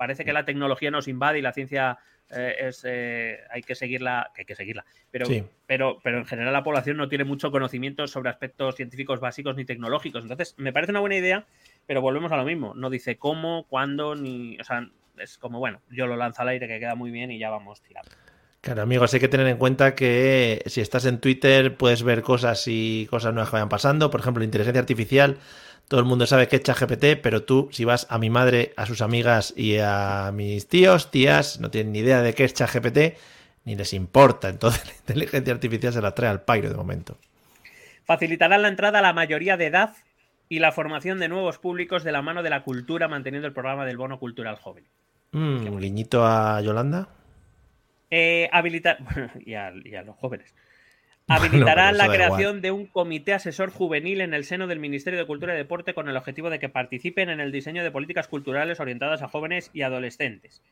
parece 0.00 0.24
que 0.24 0.32
la 0.32 0.46
tecnología 0.46 0.90
nos 0.90 1.08
invade 1.08 1.38
y 1.38 1.42
la 1.42 1.52
ciencia 1.52 1.98
eh, 2.30 2.54
es... 2.58 2.86
eh, 2.88 3.40
hay 3.50 3.60
que 3.60 3.74
seguirla, 3.74 4.30
que 4.34 4.40
hay 4.40 4.46
que 4.46 4.54
seguirla. 4.54 4.86
Pero, 5.10 5.26
Sí. 5.26 5.44
pero, 5.66 5.98
pero 6.02 6.16
en 6.16 6.24
general 6.24 6.54
la 6.54 6.62
población 6.64 6.96
no 6.96 7.10
tiene 7.10 7.24
mucho 7.24 7.50
conocimiento 7.50 8.06
sobre 8.06 8.30
aspectos 8.30 8.76
científicos 8.76 9.20
básicos 9.20 9.56
ni 9.56 9.66
tecnológicos. 9.66 10.22
Entonces, 10.22 10.54
me 10.56 10.72
parece 10.72 10.92
una 10.92 11.00
buena 11.00 11.16
idea, 11.16 11.44
pero 11.86 12.00
volvemos 12.00 12.32
a 12.32 12.38
lo 12.38 12.46
mismo. 12.46 12.72
No 12.74 12.88
dice 12.88 13.18
cómo, 13.18 13.66
cuándo, 13.68 14.14
ni. 14.14 14.58
O 14.58 14.64
sea, 14.64 14.88
es 15.18 15.36
como, 15.36 15.58
bueno, 15.58 15.82
yo 15.90 16.06
lo 16.06 16.16
lanzo 16.16 16.40
al 16.40 16.48
aire 16.48 16.66
que 16.66 16.80
queda 16.80 16.94
muy 16.94 17.10
bien 17.10 17.30
y 17.30 17.38
ya 17.38 17.50
vamos 17.50 17.82
tirando. 17.82 18.10
Claro, 18.62 18.80
amigos, 18.80 19.12
hay 19.12 19.20
que 19.20 19.28
tener 19.28 19.46
en 19.48 19.58
cuenta 19.58 19.94
que 19.94 20.62
si 20.64 20.80
estás 20.80 21.04
en 21.04 21.18
Twitter 21.20 21.76
puedes 21.76 22.02
ver 22.02 22.22
cosas 22.22 22.64
y 22.68 23.06
cosas 23.10 23.34
nuevas 23.34 23.50
que 23.50 23.56
vayan 23.56 23.68
pasando. 23.68 24.10
Por 24.10 24.20
ejemplo, 24.20 24.42
inteligencia 24.44 24.80
artificial. 24.80 25.36
Todo 25.90 25.98
el 25.98 26.06
mundo 26.06 26.24
sabe 26.24 26.46
que 26.46 26.54
es 26.54 26.62
ChatGPT, 26.62 27.20
pero 27.20 27.42
tú, 27.42 27.68
si 27.72 27.84
vas 27.84 28.06
a 28.10 28.18
mi 28.18 28.30
madre, 28.30 28.72
a 28.76 28.86
sus 28.86 29.02
amigas 29.02 29.52
y 29.56 29.78
a 29.78 30.30
mis 30.32 30.68
tíos, 30.68 31.10
tías, 31.10 31.58
no 31.58 31.68
tienen 31.72 31.92
ni 31.92 31.98
idea 31.98 32.22
de 32.22 32.32
qué 32.32 32.44
es 32.44 32.54
ChatGPT, 32.54 33.18
ni 33.64 33.74
les 33.74 33.92
importa. 33.92 34.48
Entonces, 34.48 34.86
la 34.86 34.94
inteligencia 34.94 35.52
artificial 35.52 35.92
se 35.92 36.00
la 36.00 36.14
trae 36.14 36.30
al 36.30 36.42
pairo 36.42 36.68
de 36.68 36.76
momento. 36.76 37.18
Facilitarán 38.04 38.62
la 38.62 38.68
entrada 38.68 39.00
a 39.00 39.02
la 39.02 39.12
mayoría 39.12 39.56
de 39.56 39.66
edad 39.66 39.96
y 40.48 40.60
la 40.60 40.70
formación 40.70 41.18
de 41.18 41.26
nuevos 41.26 41.58
públicos 41.58 42.04
de 42.04 42.12
la 42.12 42.22
mano 42.22 42.44
de 42.44 42.50
la 42.50 42.62
cultura, 42.62 43.08
manteniendo 43.08 43.48
el 43.48 43.52
programa 43.52 43.84
del 43.84 43.96
bono 43.96 44.20
cultural 44.20 44.54
joven. 44.54 44.84
Mm, 45.32 45.66
un 45.66 45.80
guiñito 45.80 46.24
a 46.24 46.60
Yolanda. 46.60 47.08
Eh, 48.12 48.48
habilitar. 48.52 48.98
y, 49.44 49.54
a, 49.54 49.72
y 49.84 49.96
a 49.96 50.02
los 50.02 50.14
jóvenes. 50.18 50.54
Bueno, 51.38 51.64
pero 51.66 51.92
la 51.92 52.08
creación 52.08 52.60
de 52.60 52.70
un 52.72 52.86
comité 52.86 53.32
asesor 53.34 53.70
juvenil 53.70 54.20
en 54.20 54.34
el 54.34 54.44
seno 54.44 54.66
del 54.66 54.78
Ministerio 54.80 55.18
de 55.18 55.26
Cultura 55.26 55.54
y 55.54 55.56
Deporte 55.56 55.94
con 55.94 56.08
el 56.08 56.16
objetivo 56.16 56.50
de 56.50 56.58
que 56.58 56.68
participen 56.68 57.30
en 57.30 57.40
el 57.40 57.52
diseño 57.52 57.82
de 57.84 57.90
políticas 57.90 58.28
culturales 58.28 58.80
orientadas 58.80 59.22
a 59.22 59.28
jóvenes 59.28 59.70
y 59.72 59.82
adolescentes. 59.82 60.62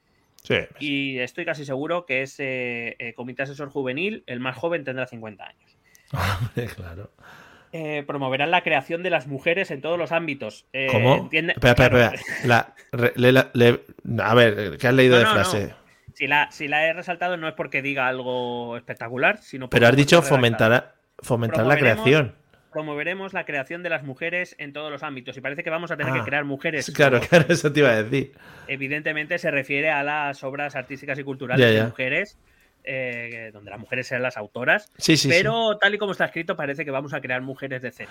Sí. 0.43 0.57
Y 0.79 1.19
estoy 1.19 1.45
casi 1.45 1.65
seguro 1.65 2.07
que 2.07 2.23
ese 2.23 2.97
eh, 2.99 3.13
comité 3.15 3.43
asesor 3.43 3.71
juvenil, 3.71 4.23
el 4.27 4.41
más 4.41 4.57
joven, 4.57 4.85
tendrá 4.85 5.07
50 5.07 5.45
años. 5.45 5.77
Hombre, 6.13 6.67
claro. 6.75 7.11
Eh, 7.73 8.03
promoverán 8.07 8.51
la 8.51 8.63
creación 8.63 9.03
de 9.03 9.11
las 9.11 9.27
mujeres 9.27 9.71
en 9.71 9.83
todos 9.83 9.99
los 9.99 10.11
ámbitos. 10.11 10.65
Eh, 10.73 10.87
¿Cómo? 10.91 11.17
entiende- 11.17 11.53
Espera, 11.53 11.73
espera, 11.73 12.07
espera. 12.15 12.47
La- 12.47 12.75
re- 12.93 13.13
le- 13.17 13.33
la- 13.33 13.51
le- 13.53 13.81
a 14.23 14.35
ver, 14.35 14.79
¿qué 14.79 14.87
has 14.89 14.95
leído 14.95 15.15
No, 15.17 15.19
de 15.19 15.25
no, 15.25 15.31
frase? 15.33 15.67
no. 15.67 15.78
Si 16.19 16.27
la, 16.27 16.51
si 16.51 16.67
la 16.67 16.85
he 16.85 16.93
resaltado 16.93 17.37
no 17.37 17.47
es 17.47 17.55
porque 17.55 17.81
diga 17.81 18.09
algo 18.09 18.77
espectacular, 18.77 19.39
sino 19.39 19.71
Pero 19.71 19.87
has 19.87 19.93
porque 19.93 20.03
dicho 20.03 20.21
fomentar, 20.21 20.97
fomentar 21.21 21.65
la 21.65 21.79
creación. 21.79 22.35
Promoveremos 22.73 23.35
la 23.35 23.45
creación 23.45 23.85
de 23.85 23.89
las 23.91 24.03
mujeres 24.03 24.57
en 24.59 24.73
todos 24.73 24.91
los 24.91 25.05
ámbitos. 25.05 25.37
Y 25.37 25.41
parece 25.41 25.63
que 25.63 25.71
vamos 25.71 25.93
a 25.93 25.97
tener 25.97 26.13
Ah, 26.13 26.17
que 26.17 26.25
crear 26.25 26.45
mujeres. 26.45 26.91
Claro, 26.95 27.21
claro, 27.21 27.45
eso 27.51 27.73
te 27.73 27.79
iba 27.79 27.91
a 27.91 28.03
decir. 28.03 28.33
Evidentemente 28.67 29.39
se 29.39 29.53
refiere 29.53 29.91
a 29.91 30.03
las 30.03 30.43
obras 30.43 30.75
artísticas 30.75 31.21
y 31.21 31.23
culturales 31.23 31.65
Ya, 31.65 31.83
de 31.83 31.87
mujeres, 31.87 32.37
eh, 32.83 33.51
donde 33.53 33.71
las 33.71 33.79
mujeres 33.79 34.09
sean 34.09 34.21
las 34.21 34.37
autoras. 34.37 34.91
Sí, 34.99 35.17
sí, 35.17 35.29
sí. 35.29 35.29
pero 35.29 35.79
tal 35.79 35.95
y 35.95 35.99
como 35.99 36.11
está 36.11 36.25
escrito, 36.25 36.57
parece 36.57 36.85
que 36.85 36.91
vamos 36.91 37.15
a 37.15 37.21
crear 37.21 37.43
mujeres 37.43 37.81
de 37.81 37.93
cero. 37.93 38.11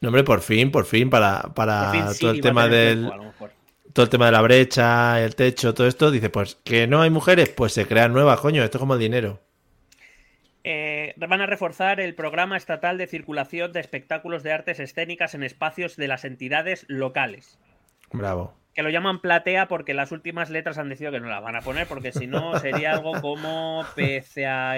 No, 0.00 0.10
hombre, 0.10 0.22
por 0.22 0.42
fin, 0.42 0.70
por 0.70 0.84
fin, 0.84 1.10
para, 1.10 1.42
para 1.56 1.90
Por 1.90 1.90
fin 1.90 2.08
sí, 2.14 2.20
todo 2.20 2.30
el 2.30 2.40
tema 2.40 2.68
del 2.68 3.08
tiempo. 3.08 3.48
Todo 3.92 4.04
el 4.04 4.10
tema 4.10 4.26
de 4.26 4.32
la 4.32 4.42
brecha, 4.42 5.22
el 5.22 5.34
techo, 5.34 5.74
todo 5.74 5.86
esto, 5.86 6.10
dice, 6.10 6.30
pues 6.30 6.56
que 6.64 6.86
no 6.86 7.02
hay 7.02 7.10
mujeres, 7.10 7.48
pues 7.50 7.72
se 7.72 7.86
crean 7.86 8.12
nuevas, 8.12 8.40
coño, 8.40 8.62
esto 8.62 8.78
es 8.78 8.80
como 8.80 8.94
el 8.94 9.00
dinero. 9.00 9.40
Eh, 10.64 11.14
van 11.16 11.40
a 11.40 11.46
reforzar 11.46 12.00
el 12.00 12.14
programa 12.14 12.56
estatal 12.56 12.96
de 12.96 13.08
circulación 13.08 13.72
de 13.72 13.80
espectáculos 13.80 14.42
de 14.42 14.52
artes 14.52 14.78
escénicas 14.78 15.34
en 15.34 15.42
espacios 15.42 15.96
de 15.96 16.08
las 16.08 16.24
entidades 16.24 16.84
locales. 16.88 17.58
Bravo. 18.12 18.54
Que 18.74 18.82
lo 18.82 18.88
llaman 18.88 19.20
platea 19.20 19.68
porque 19.68 19.92
las 19.92 20.12
últimas 20.12 20.50
letras 20.50 20.78
han 20.78 20.88
decidido 20.88 21.12
que 21.12 21.20
no 21.20 21.28
la 21.28 21.40
van 21.40 21.56
a 21.56 21.60
poner, 21.60 21.86
porque 21.86 22.12
si 22.12 22.26
no 22.26 22.58
sería 22.58 22.92
algo 22.92 23.20
como 23.20 23.84
PCA. 23.96 24.76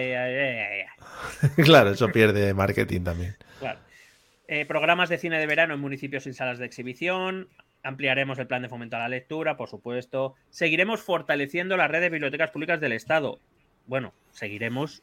claro, 1.63 1.91
eso 1.91 2.09
pierde 2.09 2.55
marketing 2.55 3.03
también. 3.03 3.37
Claro. 3.61 3.79
Eh, 4.49 4.67
programas 4.67 5.09
de 5.09 5.19
cine 5.19 5.39
de 5.39 5.47
verano 5.47 5.75
en 5.75 5.81
municipios 5.81 6.25
sin 6.25 6.35
salas 6.35 6.59
de 6.59 6.67
exhibición. 6.67 7.49
Ampliaremos 7.85 8.39
el 8.39 8.47
plan 8.47 8.63
de 8.63 8.69
fomento 8.69 8.97
a 8.97 9.01
la 9.01 9.09
lectura, 9.09 9.57
por 9.57 9.69
supuesto. 9.69 10.35
Seguiremos 10.51 11.03
fortaleciendo 11.03 11.77
la 11.77 11.87
red 11.87 12.01
de 12.01 12.11
bibliotecas 12.11 12.51
públicas 12.51 12.81
del 12.81 12.93
Estado. 12.93 13.39
Bueno, 13.87 14.13
seguiremos. 14.33 15.03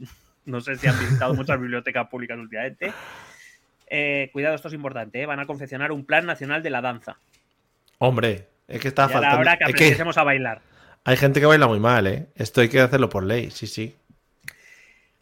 No 0.46 0.62
sé 0.62 0.74
si 0.76 0.88
han 0.88 0.98
visitado 0.98 1.34
muchas 1.34 1.60
bibliotecas 1.60 2.08
públicas 2.08 2.36
últimamente. 2.38 2.92
Eh, 3.88 4.30
cuidado, 4.32 4.54
esto 4.54 4.68
es 4.68 4.74
importante. 4.74 5.20
¿eh? 5.20 5.26
Van 5.26 5.38
a 5.38 5.46
confeccionar 5.46 5.92
un 5.92 6.06
plan 6.06 6.24
nacional 6.24 6.62
de 6.62 6.70
la 6.70 6.80
danza. 6.80 7.18
Hombre, 7.98 8.48
es 8.66 8.80
que 8.80 8.88
está 8.88 9.08
faltando. 9.08 9.40
hora 9.40 9.58
que 9.58 9.64
es 9.90 9.96
que 9.96 10.02
a 10.02 10.24
bailar. 10.24 10.62
hay 11.04 11.16
gente 11.18 11.40
que 11.40 11.46
baila 11.46 11.68
muy 11.68 11.78
mal, 11.78 12.06
¿eh? 12.06 12.28
Esto 12.36 12.62
hay 12.62 12.70
que 12.70 12.80
hacerlo 12.80 13.10
por 13.10 13.22
ley, 13.22 13.50
sí, 13.50 13.66
sí. 13.66 13.94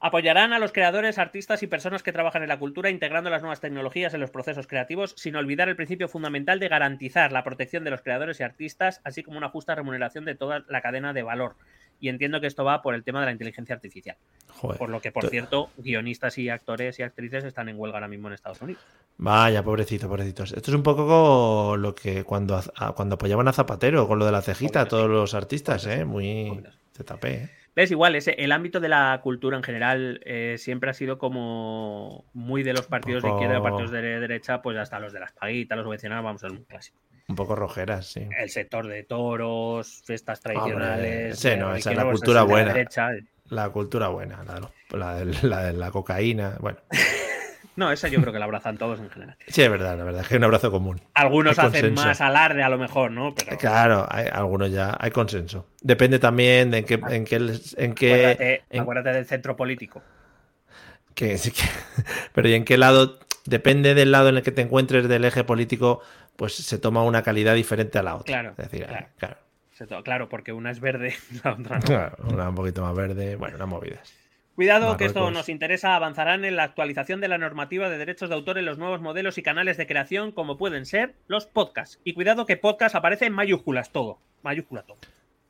Apoyarán 0.00 0.52
a 0.52 0.60
los 0.60 0.70
creadores, 0.70 1.18
artistas 1.18 1.62
y 1.64 1.66
personas 1.66 2.04
que 2.04 2.12
trabajan 2.12 2.42
en 2.42 2.48
la 2.48 2.58
cultura 2.58 2.88
integrando 2.88 3.30
las 3.30 3.42
nuevas 3.42 3.60
tecnologías 3.60 4.14
en 4.14 4.20
los 4.20 4.30
procesos 4.30 4.68
creativos 4.68 5.12
sin 5.16 5.34
olvidar 5.34 5.68
el 5.68 5.74
principio 5.74 6.06
fundamental 6.06 6.60
de 6.60 6.68
garantizar 6.68 7.32
la 7.32 7.42
protección 7.42 7.82
de 7.82 7.90
los 7.90 8.02
creadores 8.02 8.38
y 8.38 8.44
artistas, 8.44 9.00
así 9.02 9.24
como 9.24 9.38
una 9.38 9.48
justa 9.48 9.74
remuneración 9.74 10.24
de 10.24 10.36
toda 10.36 10.64
la 10.68 10.82
cadena 10.82 11.12
de 11.12 11.24
valor. 11.24 11.56
Y 12.00 12.10
entiendo 12.10 12.40
que 12.40 12.46
esto 12.46 12.64
va 12.64 12.80
por 12.80 12.94
el 12.94 13.02
tema 13.02 13.18
de 13.18 13.26
la 13.26 13.32
inteligencia 13.32 13.74
artificial. 13.74 14.16
Joder. 14.46 14.78
Por 14.78 14.88
lo 14.88 15.00
que, 15.00 15.10
por 15.10 15.26
cierto, 15.30 15.70
guionistas 15.78 16.38
y 16.38 16.48
actores 16.48 16.96
y 17.00 17.02
actrices 17.02 17.42
están 17.42 17.68
en 17.68 17.76
huelga 17.76 17.96
ahora 17.96 18.06
mismo 18.06 18.28
en 18.28 18.34
Estados 18.34 18.62
Unidos. 18.62 18.80
Vaya, 19.16 19.64
pobrecito, 19.64 20.06
pobrecitos. 20.06 20.52
Esto 20.52 20.70
es 20.70 20.76
un 20.76 20.84
poco 20.84 21.76
lo 21.76 21.96
que 21.96 22.22
cuando, 22.22 22.62
cuando 22.94 23.16
apoyaban 23.16 23.48
a 23.48 23.52
Zapatero 23.52 24.06
con 24.06 24.20
lo 24.20 24.26
de 24.26 24.30
la 24.30 24.42
cejita, 24.42 24.84
Pobres, 24.84 24.90
todos 24.90 25.10
los 25.10 25.34
artistas, 25.34 25.86
¿eh? 25.86 26.04
Muy... 26.04 26.62
Se 26.92 27.02
tapé, 27.02 27.34
¿eh? 27.34 27.57
¿Ves? 27.78 27.92
Igual, 27.92 28.16
ese, 28.16 28.32
el 28.32 28.50
ámbito 28.50 28.80
de 28.80 28.88
la 28.88 29.20
cultura 29.22 29.56
en 29.56 29.62
general 29.62 30.20
eh, 30.24 30.56
siempre 30.58 30.90
ha 30.90 30.94
sido 30.94 31.16
como 31.16 32.24
muy 32.32 32.64
de 32.64 32.72
los 32.72 32.88
partidos 32.88 33.22
de 33.22 33.28
izquierda, 33.30 33.62
partidos 33.62 33.92
de 33.92 34.02
derecha, 34.18 34.60
pues 34.62 34.76
hasta 34.78 34.98
los 34.98 35.12
de 35.12 35.20
las 35.20 35.30
paguitas, 35.30 35.76
los 35.76 35.84
subvencionados, 35.84 36.24
vamos, 36.24 36.42
es 36.42 36.50
un 36.50 36.64
clásico. 36.64 36.98
Un 37.28 37.36
poco 37.36 37.54
rojeras, 37.54 38.06
sí. 38.08 38.26
El 38.36 38.50
sector 38.50 38.88
de 38.88 39.04
toros, 39.04 40.02
fiestas 40.04 40.40
tradicionales. 40.40 41.44
no, 41.44 41.50
la 41.50 41.56
esa 41.56 41.56
es 41.58 41.64
la 41.68 41.78
izquierda, 41.78 42.02
pues, 42.02 42.14
cultura 42.18 42.40
la 42.40 42.46
buena. 42.46 42.72
derecha. 42.72 43.10
La 43.50 43.70
cultura 43.70 44.08
buena, 44.08 44.42
la 44.44 44.54
de, 44.54 44.60
los- 44.60 44.72
la 44.92 45.14
de- 45.14 45.48
la 45.48 45.62
de 45.62 45.72
la 45.74 45.90
cocaína. 45.92 46.56
Bueno, 46.60 46.78
No, 47.78 47.92
esa 47.92 48.08
yo 48.08 48.20
creo 48.20 48.32
que 48.32 48.40
la 48.40 48.44
abrazan 48.46 48.76
todos 48.76 48.98
en 48.98 49.08
general. 49.08 49.36
sí, 49.46 49.62
es 49.62 49.70
verdad, 49.70 49.96
la 49.96 50.02
verdad, 50.02 50.22
es 50.22 50.28
que 50.28 50.34
hay 50.34 50.38
un 50.38 50.44
abrazo 50.44 50.70
común. 50.72 51.00
Algunos 51.14 51.56
Hay 51.58 51.66
hacen 51.66 51.80
consenso. 51.82 52.04
más 52.08 52.20
alarde 52.20 52.62
a 52.64 52.68
lo 52.68 52.76
mejor, 52.76 53.12
¿no? 53.12 53.34
Pero 53.36 53.56
Claro, 53.56 54.04
hay 54.10 54.26
algunos 54.32 54.70
ya, 54.72 54.96
hay 54.98 55.12
consenso. 55.12 55.66
Depende 55.80 56.18
también 56.18 56.72
de 56.72 56.78
en 56.78 56.84
qué, 56.84 56.94
en 57.08 57.24
qué, 57.24 57.36
en 57.76 57.94
qué, 57.94 58.12
acuérdate, 58.14 58.62
en- 58.70 58.80
acuérdate 58.80 59.10
del 59.12 59.26
centro 59.26 59.56
político. 59.56 60.02
que- 61.14 61.38
pero 62.34 62.48
y 62.48 62.54
en 62.54 62.64
qué 62.64 62.78
lado, 62.78 63.18
depende 63.44 63.94
del 63.94 64.10
lado 64.10 64.28
en 64.28 64.36
el 64.38 64.42
que 64.42 64.50
te 64.52 64.62
encuentres 64.62 65.08
del 65.08 65.24
eje 65.24 65.44
político, 65.44 66.02
pues 66.36 66.54
se 66.54 66.78
toma 66.78 67.02
una 67.04 67.22
calidad 67.22 67.54
diferente 67.54 67.98
a 67.98 68.02
la 68.02 68.16
otra. 68.16 68.24
Claro, 68.26 68.50
Es 68.58 68.70
decir, 68.70 68.86
claro. 69.18 69.36
Claro, 70.02 70.28
porque 70.28 70.52
una 70.52 70.72
es 70.72 70.80
verde, 70.80 71.14
la 71.44 71.52
otra 71.52 71.76
no. 71.78 71.84
claro, 71.84 72.16
una 72.28 72.48
un 72.48 72.54
poquito 72.56 72.82
más 72.82 72.96
verde, 72.96 73.36
bueno, 73.36 73.54
unas 73.54 73.68
movidas. 73.68 74.12
Cuidado 74.58 74.96
que 74.96 75.04
esto 75.04 75.30
nos 75.30 75.48
interesa. 75.48 75.94
Avanzarán 75.94 76.44
en 76.44 76.56
la 76.56 76.64
actualización 76.64 77.20
de 77.20 77.28
la 77.28 77.38
normativa 77.38 77.88
de 77.88 77.96
derechos 77.96 78.28
de 78.28 78.34
autor 78.34 78.58
en 78.58 78.64
los 78.64 78.76
nuevos 78.76 79.00
modelos 79.00 79.38
y 79.38 79.42
canales 79.44 79.76
de 79.76 79.86
creación, 79.86 80.32
como 80.32 80.58
pueden 80.58 80.84
ser 80.84 81.14
los 81.28 81.46
podcasts. 81.46 82.00
Y 82.02 82.12
cuidado 82.12 82.44
que 82.44 82.56
podcast 82.56 82.96
aparece 82.96 83.26
en 83.26 83.34
mayúsculas 83.34 83.92
todo. 83.92 84.18
Mayúscula 84.42 84.82
todo. 84.82 84.98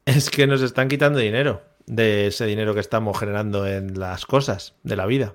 Es 0.04 0.28
que 0.28 0.46
nos 0.46 0.60
están 0.60 0.88
quitando 0.88 1.20
dinero 1.20 1.62
de 1.86 2.26
ese 2.26 2.44
dinero 2.44 2.74
que 2.74 2.80
estamos 2.80 3.18
generando 3.18 3.66
en 3.66 3.98
las 3.98 4.26
cosas 4.26 4.76
de 4.82 4.96
la 4.96 5.06
vida. 5.06 5.32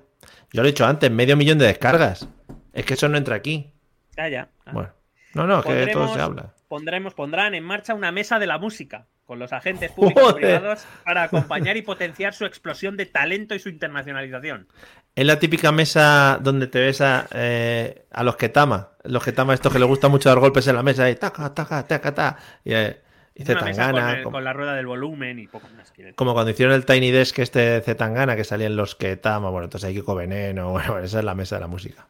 Yo 0.52 0.62
lo 0.62 0.68
he 0.68 0.70
dicho 0.70 0.86
antes, 0.86 1.10
medio 1.10 1.36
millón 1.36 1.58
de 1.58 1.66
descargas. 1.66 2.28
Es 2.74 2.84
que 2.84 2.94
eso 2.94 3.08
no 3.08 3.18
entra 3.18 3.34
aquí. 3.34 3.72
Ya, 4.16 4.28
ya. 4.28 4.48
Ah. 4.66 4.70
Bueno, 4.72 4.90
no, 5.34 5.48
no, 5.48 5.64
que 5.64 5.88
todo 5.88 6.14
se 6.14 6.20
habla. 6.20 6.54
Pondremos, 6.68 7.14
pondrán 7.14 7.56
en 7.56 7.64
marcha 7.64 7.94
una 7.94 8.12
mesa 8.12 8.38
de 8.38 8.46
la 8.46 8.58
música 8.58 9.08
con 9.26 9.38
los 9.38 9.52
agentes 9.52 9.90
públicos 9.92 10.32
y 10.32 10.34
privados 10.34 10.86
para 11.04 11.24
acompañar 11.24 11.76
y 11.76 11.82
potenciar 11.82 12.34
su 12.34 12.44
explosión 12.44 12.96
de 12.96 13.06
talento 13.06 13.54
y 13.54 13.58
su 13.58 13.68
internacionalización. 13.68 14.68
Es 15.14 15.24
la 15.24 15.38
típica 15.38 15.72
mesa 15.72 16.38
donde 16.42 16.66
te 16.66 16.80
ves 16.80 17.00
a, 17.00 17.26
eh, 17.32 18.06
a 18.10 18.24
los 18.24 18.36
que 18.36 18.48
tama. 18.48 18.90
Los 19.04 19.24
que 19.24 19.32
tama 19.32 19.54
estos 19.54 19.72
que 19.72 19.78
les 19.78 19.88
gusta 19.88 20.08
mucho 20.08 20.28
dar 20.28 20.40
golpes 20.40 20.66
en 20.66 20.76
la 20.76 20.82
mesa 20.82 21.08
y 21.08 21.14
taca, 21.14 21.54
taca, 21.54 21.86
taca, 21.86 22.14
taca. 22.14 22.38
Y, 22.64 22.74
eh, 22.74 23.00
y 23.36 23.44
con, 23.44 23.56
Zetangana, 23.56 24.22
con 24.22 24.44
la 24.44 24.52
rueda 24.52 24.74
del 24.74 24.86
volumen 24.86 25.40
y 25.40 25.48
poco 25.48 25.68
más. 25.76 25.92
como 26.14 26.34
cuando 26.34 26.52
hicieron 26.52 26.74
el 26.74 26.84
Tiny 26.84 27.10
Desk 27.10 27.38
este 27.40 27.58
de 27.58 27.80
Zetangana 27.80 28.36
que 28.36 28.44
salían 28.44 28.76
los 28.76 28.94
que 28.94 29.16
tama. 29.16 29.50
Bueno, 29.50 29.64
entonces 29.64 29.88
hay 29.88 29.94
Kiko 29.94 30.14
Veneno. 30.14 30.70
Bueno, 30.70 30.88
bueno, 30.92 31.06
esa 31.06 31.18
es 31.18 31.24
la 31.24 31.34
mesa 31.34 31.56
de 31.56 31.60
la 31.60 31.66
música. 31.66 32.06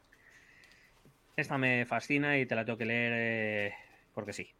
Esta 1.36 1.58
me 1.58 1.84
fascina 1.86 2.38
y 2.38 2.46
te 2.46 2.54
la 2.54 2.64
tengo 2.64 2.78
que 2.78 2.84
leer 2.84 3.12
eh, 3.14 3.74
porque 4.14 4.32
sí. 4.32 4.54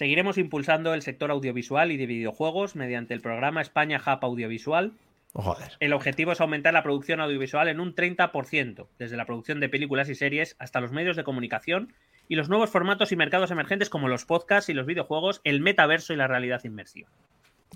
Seguiremos 0.00 0.38
impulsando 0.38 0.94
el 0.94 1.02
sector 1.02 1.30
audiovisual 1.30 1.92
y 1.92 1.98
de 1.98 2.06
videojuegos 2.06 2.74
mediante 2.74 3.12
el 3.12 3.20
programa 3.20 3.60
España 3.60 4.00
Hub 4.00 4.24
Audiovisual. 4.24 4.94
Oh, 5.34 5.42
joder. 5.42 5.72
El 5.78 5.92
objetivo 5.92 6.32
es 6.32 6.40
aumentar 6.40 6.72
la 6.72 6.82
producción 6.82 7.20
audiovisual 7.20 7.68
en 7.68 7.80
un 7.80 7.94
30%, 7.94 8.86
desde 8.98 9.16
la 9.18 9.26
producción 9.26 9.60
de 9.60 9.68
películas 9.68 10.08
y 10.08 10.14
series 10.14 10.56
hasta 10.58 10.80
los 10.80 10.90
medios 10.90 11.16
de 11.16 11.24
comunicación 11.24 11.92
y 12.28 12.36
los 12.36 12.48
nuevos 12.48 12.70
formatos 12.70 13.12
y 13.12 13.16
mercados 13.16 13.50
emergentes 13.50 13.90
como 13.90 14.08
los 14.08 14.24
podcasts 14.24 14.70
y 14.70 14.72
los 14.72 14.86
videojuegos, 14.86 15.42
el 15.44 15.60
metaverso 15.60 16.14
y 16.14 16.16
la 16.16 16.28
realidad 16.28 16.64
inmersiva. 16.64 17.10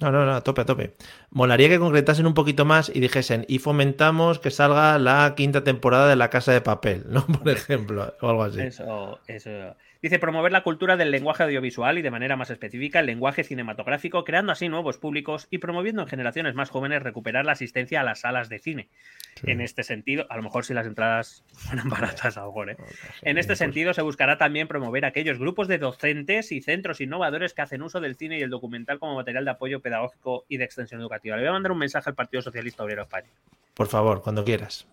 No, 0.01 0.11
no, 0.11 0.25
no, 0.25 0.43
tope, 0.43 0.63
a 0.63 0.65
tope. 0.65 0.95
Molaría 1.31 1.69
que 1.69 1.79
concretasen 1.79 2.27
un 2.27 2.35
poquito 2.35 2.65
más 2.65 2.91
y 2.93 3.01
dijesen, 3.01 3.45
y 3.49 3.59
fomentamos 3.59 4.41
que 4.41 4.51
salga 4.51 4.99
la 4.99 5.35
quinta 5.37 5.63
temporada 5.63 6.09
de 6.09 6.17
La 6.17 6.31
Casa 6.31 6.53
de 6.53 6.63
Papel, 6.63 7.05
¿no? 7.11 7.27
Por 7.27 7.51
ejemplo, 7.51 8.15
o 8.23 8.29
algo 8.31 8.45
así. 8.45 8.63
Eso, 8.63 9.21
eso. 9.27 9.77
Dice 10.05 10.19
promover 10.19 10.53
la 10.53 10.63
cultura 10.63 10.99
del 10.99 11.11
lenguaje 11.11 11.45
audiovisual 11.45 11.97
y 11.97 12.03
de 12.03 12.11
manera 12.11 12.37
más 12.37 12.51
específica 12.51 13.01
el 13.01 13.07
lenguaje 13.07 13.43
cinematográfico, 13.43 14.23
creando 14.23 14.53
así 14.53 14.69
nuevos 14.69 14.99
públicos 14.99 15.49
y 15.51 15.57
promoviendo 15.57 16.03
en 16.03 16.09
generaciones 16.09 16.55
más 16.55 16.69
jóvenes 16.69 17.03
recuperar 17.03 17.47
la 17.47 17.53
asistencia 17.53 18.03
a 18.03 18.05
las 18.05 18.21
salas 18.21 18.51
de 18.51 18.59
cine. 18.59 18.91
Sí. 19.37 19.51
En 19.51 19.63
este 19.63 19.83
sentido, 19.83 20.27
a 20.29 20.37
lo 20.37 20.43
mejor 20.43 20.67
si 20.67 20.75
las 20.75 20.87
entradas 20.87 21.43
fueran 21.55 21.89
baratas, 21.89 22.37
a 22.37 22.43
lo 22.43 22.49
mejor, 22.49 22.69
¿eh? 22.73 22.77
En 23.23 23.39
este 23.39 23.53
Pues, 23.53 23.59
sentido, 23.61 23.95
se 23.95 24.03
buscará 24.03 24.37
también 24.37 24.69
promover 24.69 25.07
aquellos 25.07 25.39
grupos 25.39 25.69
de 25.69 25.79
docentes 25.79 26.53
y 26.53 26.61
centros 26.61 27.01
innovadores 27.01 27.55
que 27.55 27.63
hacen 27.63 27.81
uso 27.81 27.99
del 27.99 28.17
cine 28.17 28.39
y 28.39 28.43
el 28.43 28.51
documental 28.51 28.99
como 28.99 29.15
material 29.15 29.47
de 29.47 29.53
apoyo 29.53 29.81
pedagógico 29.81 30.45
y 30.51 30.59
de 30.59 30.65
extensión 30.65 31.01
educativa. 31.01 31.37
Le 31.37 31.45
voy 31.45 31.49
a 31.49 31.53
mandar 31.53 31.73
un 31.73 31.79
mensaje 31.79 32.11
al 32.11 32.15
Partido 32.15 32.43
Socialista 32.43 32.85
Obrero 32.85 33.05
España. 33.05 33.31
Por 33.73 33.87
favor, 33.87 34.21
cuando 34.21 34.45
quieras. 34.45 34.87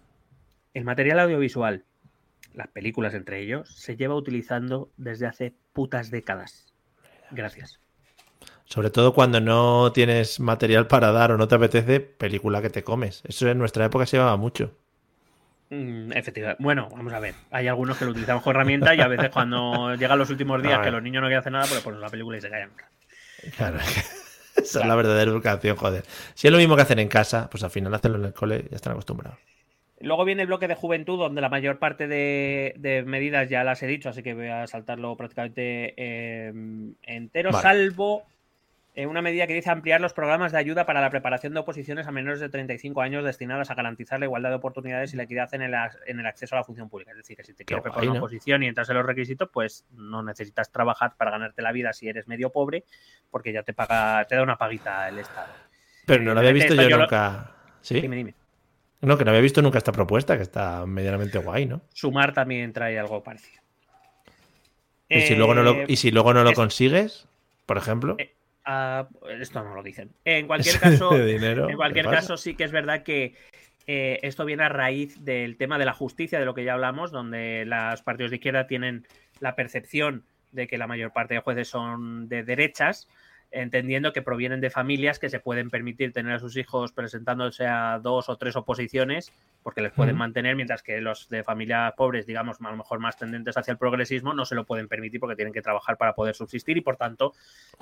El 0.73 0.85
material 0.85 1.19
audiovisual, 1.19 1.83
las 2.53 2.68
películas 2.68 3.14
entre 3.14 3.41
ellos, 3.41 3.69
se 3.76 3.95
lleva 3.95 4.15
utilizando 4.15 4.90
desde 4.98 5.28
hace 5.28 5.53
putas 5.73 6.11
décadas. 6.11 6.73
Gracias. 7.32 7.80
Sobre 8.65 8.90
todo 8.90 9.14
cuando 9.14 9.41
no 9.41 9.91
tienes 9.91 10.40
material 10.40 10.88
para 10.88 11.11
dar 11.11 11.32
o 11.32 11.38
no 11.38 11.48
te 11.48 11.56
apetece, 11.56 11.99
película 11.99 12.61
que 12.61 12.69
te 12.69 12.84
comes. 12.84 13.22
Eso 13.28 13.49
en 13.49 13.57
nuestra 13.57 13.86
época 13.86 14.06
se 14.06 14.18
llevaba 14.18 14.38
mucho. 14.38 14.73
Mm, 15.69 16.11
efectivamente. 16.14 16.64
Bueno, 16.64 16.90
vamos 16.91 17.14
a 17.14 17.19
ver. 17.19 17.36
Hay 17.52 17.68
algunos 17.68 17.98
que 17.98 18.06
lo 18.06 18.11
utilizamos 18.11 18.44
como 18.44 18.52
herramienta 18.52 18.94
y 18.94 19.02
a 19.02 19.07
veces 19.07 19.30
cuando 19.30 19.95
llegan 19.95 20.19
los 20.19 20.30
últimos 20.30 20.61
días 20.61 20.80
A 20.80 20.82
que 20.82 20.91
los 20.91 21.02
niños 21.02 21.22
no 21.22 21.28
quieren 21.28 21.40
hacer 21.40 21.52
nada, 21.52 21.65
pues 21.68 21.82
ponen 21.82 22.02
la 22.02 22.10
película 22.10 22.38
y 22.38 22.41
se 22.41 22.49
callan. 22.49 22.72
Claro, 23.56 23.78
esa 24.56 24.80
es 24.82 24.86
la 24.86 24.95
verdadera 24.95 25.32
educación, 25.32 25.76
joder. 25.76 26.06
Si 26.34 26.48
es 26.48 26.52
lo 26.52 26.57
mismo 26.57 26.76
que 26.76 26.82
hacen 26.84 26.99
en 26.99 27.07
casa, 27.07 27.49
pues 27.49 27.64
al 27.64 27.72
final 27.72 27.94
hacenlo 27.94 28.19
en 28.19 28.26
el 28.26 28.34
cole, 28.34 28.68
ya 28.69 28.76
están 28.76 28.94
acostumbrados. 28.94 29.40
Luego 30.03 30.26
viene 30.26 30.41
el 30.44 30.48
bloque 30.48 30.68
de 30.68 30.76
juventud, 30.76 31.18
donde 31.18 31.41
la 31.41 31.49
mayor 31.49 31.80
parte 31.80 32.07
de, 32.07 32.73
de 32.78 33.03
medidas 33.03 33.49
ya 33.49 33.64
las 33.64 33.82
he 33.84 33.88
dicho, 33.88 34.10
así 34.10 34.23
que 34.23 34.34
voy 34.34 34.48
a 34.48 34.68
saltarlo 34.68 35.15
prácticamente 35.18 35.94
eh, 35.98 36.53
entero, 37.03 37.52
Vale. 37.52 37.61
salvo 37.61 38.23
eh, 38.94 39.06
una 39.06 39.22
medida 39.22 39.48
que 39.48 39.53
dice 39.53 39.69
ampliar 39.69 40.02
los 40.02 40.11
programas 40.14 40.52
de 40.52 40.57
ayuda 40.57 40.86
para 40.86 40.99
la 40.99 41.10
preparación 41.10 41.53
de 41.53 41.61
oposiciones 41.61 42.07
a 42.07 42.11
menores 42.11 42.41
de 42.41 42.49
35 42.49 43.02
años 43.02 43.23
destinadas 43.23 43.72
a 43.72 43.76
garantizar 43.76 44.19
la 44.19 44.26
igualdad 44.26 44.49
de 44.49 44.56
oportunidades 44.56 45.14
y 45.14 45.18
la 45.18 45.23
equidad 45.23 45.53
en 45.53 45.61
el, 45.61 45.73
en 46.07 46.19
el 46.19 46.26
acceso 46.26 46.56
a 46.56 46.60
la 46.60 46.64
función 46.65 46.90
pública. 46.90 47.11
Es 47.11 47.18
decir, 47.18 47.38
que 47.38 47.44
si 47.45 47.53
te 47.53 47.64
quieres 47.64 47.84
preparar 47.84 48.03
una 48.10 48.19
¿no? 48.19 48.26
oposición 48.26 48.64
y 48.64 48.68
entras 48.68 48.90
en 48.90 48.98
los 48.98 49.06
requisitos, 49.06 49.49
pues 49.53 49.86
no 49.95 50.23
necesitas 50.23 50.72
trabajar 50.73 51.14
para 51.15 51.32
ganarte 51.32 51.61
la 51.61 51.72
vida 51.72 51.94
si 51.94 52.10
eres 52.10 52.28
medio 52.28 52.49
pobre, 52.52 52.84
porque 53.30 53.53
ya 53.53 53.64
te 53.64 53.73
paga, 53.73 54.26
te 54.28 54.36
da 54.36 54.44
una 54.44 54.57
paguita 54.57 55.07
el 55.07 55.19
Estado. 55.19 55.53
Pero 56.06 56.23
no 56.23 56.34
lo 56.34 56.40
había 56.40 56.49
Evidentemente, 56.49 56.84
visto 56.84 56.90
yo 56.90 56.98
lo- 56.98 57.03
nunca. 57.03 57.52
¿Sí? 57.80 58.02
Dime, 58.02 58.15
dime. 58.18 58.34
No, 59.02 59.18
que 59.18 59.26
no 59.26 59.32
había 59.32 59.41
visto 59.41 59.61
nunca 59.61 59.78
esta 59.80 59.91
propuesta, 59.91 60.38
que 60.38 60.44
está 60.44 60.86
medianamente 60.86 61.40
guay, 61.40 61.65
¿no? 61.65 61.82
Sumar 61.94 62.34
también 62.34 62.72
trae 62.72 62.99
algo 62.99 63.23
parecido. 63.23 63.61
Y 65.10 65.22
si 65.22 65.36
luego 65.36 65.53
no 65.56 65.64
lo, 65.64 65.72
Eh, 65.73 65.86
y 65.88 65.95
si 65.98 66.11
luego 66.11 66.34
no 66.34 66.44
lo 66.44 66.52
es- 66.52 66.56
consigues, 66.56 67.28
por 67.65 67.78
ejemplo, 67.78 68.15
Eh, 68.19 68.34
Ah, 68.64 69.07
esto 69.40 69.64
no 69.64 69.73
lo 69.73 69.82
dicen. 69.82 70.11
En 70.23 70.45
cualquier 70.45 70.80
caso, 70.80 71.18
en 71.18 71.76
cualquier 71.76 72.06
caso 72.06 72.38
sí 72.38 72.53
que 72.53 72.64
es 72.64 72.72
verdad 72.72 73.02
que 73.02 73.34
eh, 73.88 74.19
esto 74.22 74.45
viene 74.45 74.61
a 74.64 74.69
raíz 74.69 75.26
del 75.26 75.57
tema 75.57 75.80
de 75.80 75.86
la 75.86 75.94
justicia, 75.94 76.40
de 76.40 76.45
lo 76.45 76.53
que 76.53 76.64
ya 76.64 76.73
hablamos, 76.73 77.11
donde 77.11 77.64
los 77.65 78.03
partidos 78.03 78.30
de 78.30 78.38
izquierda 78.38 78.68
tienen 78.68 79.07
la 79.40 79.56
percepción 79.56 80.26
de 80.52 80.68
que 80.68 80.78
la 80.78 80.86
mayor 80.86 81.11
parte 81.11 81.34
de 81.34 81.40
jueces 81.40 81.69
son 81.69 82.30
de 82.30 82.44
derechas, 82.44 83.10
entendiendo 83.52 84.14
que 84.14 84.22
provienen 84.22 84.61
de 84.61 84.69
familias 84.69 85.19
que 85.19 85.30
se 85.30 85.40
pueden 85.40 85.69
permitir 85.69 86.14
tener 86.14 86.34
a 86.34 86.40
sus 86.40 86.57
hijos 86.57 86.91
presentándose 86.94 87.68
a 87.68 87.99
dos 88.02 88.30
o 88.30 88.38
tres 88.38 88.56
oposiciones 88.56 89.32
porque 89.64 89.82
les 89.82 89.91
pueden 89.91 90.15
mantener, 90.18 90.56
mientras 90.56 90.82
que 90.82 90.99
los 91.02 91.30
de 91.30 91.44
familias 91.44 91.94
pobres, 91.95 92.26
digamos, 92.26 92.57
a 92.61 92.72
lo 92.72 92.78
mejor 92.78 92.99
más 92.99 93.18
tendentes 93.18 93.56
hacia 93.57 93.72
el 93.72 93.78
progresismo, 93.78 94.34
no 94.34 94.45
se 94.45 94.56
lo 94.56 94.65
pueden 94.65 94.88
permitir 94.88 95.19
porque 95.19 95.36
tienen 95.36 95.53
que 95.53 95.61
trabajar 95.61 95.98
para 95.98 96.14
poder 96.14 96.36
subsistir 96.36 96.78
y 96.78 96.82
por 96.82 96.98
tanto 96.98 97.34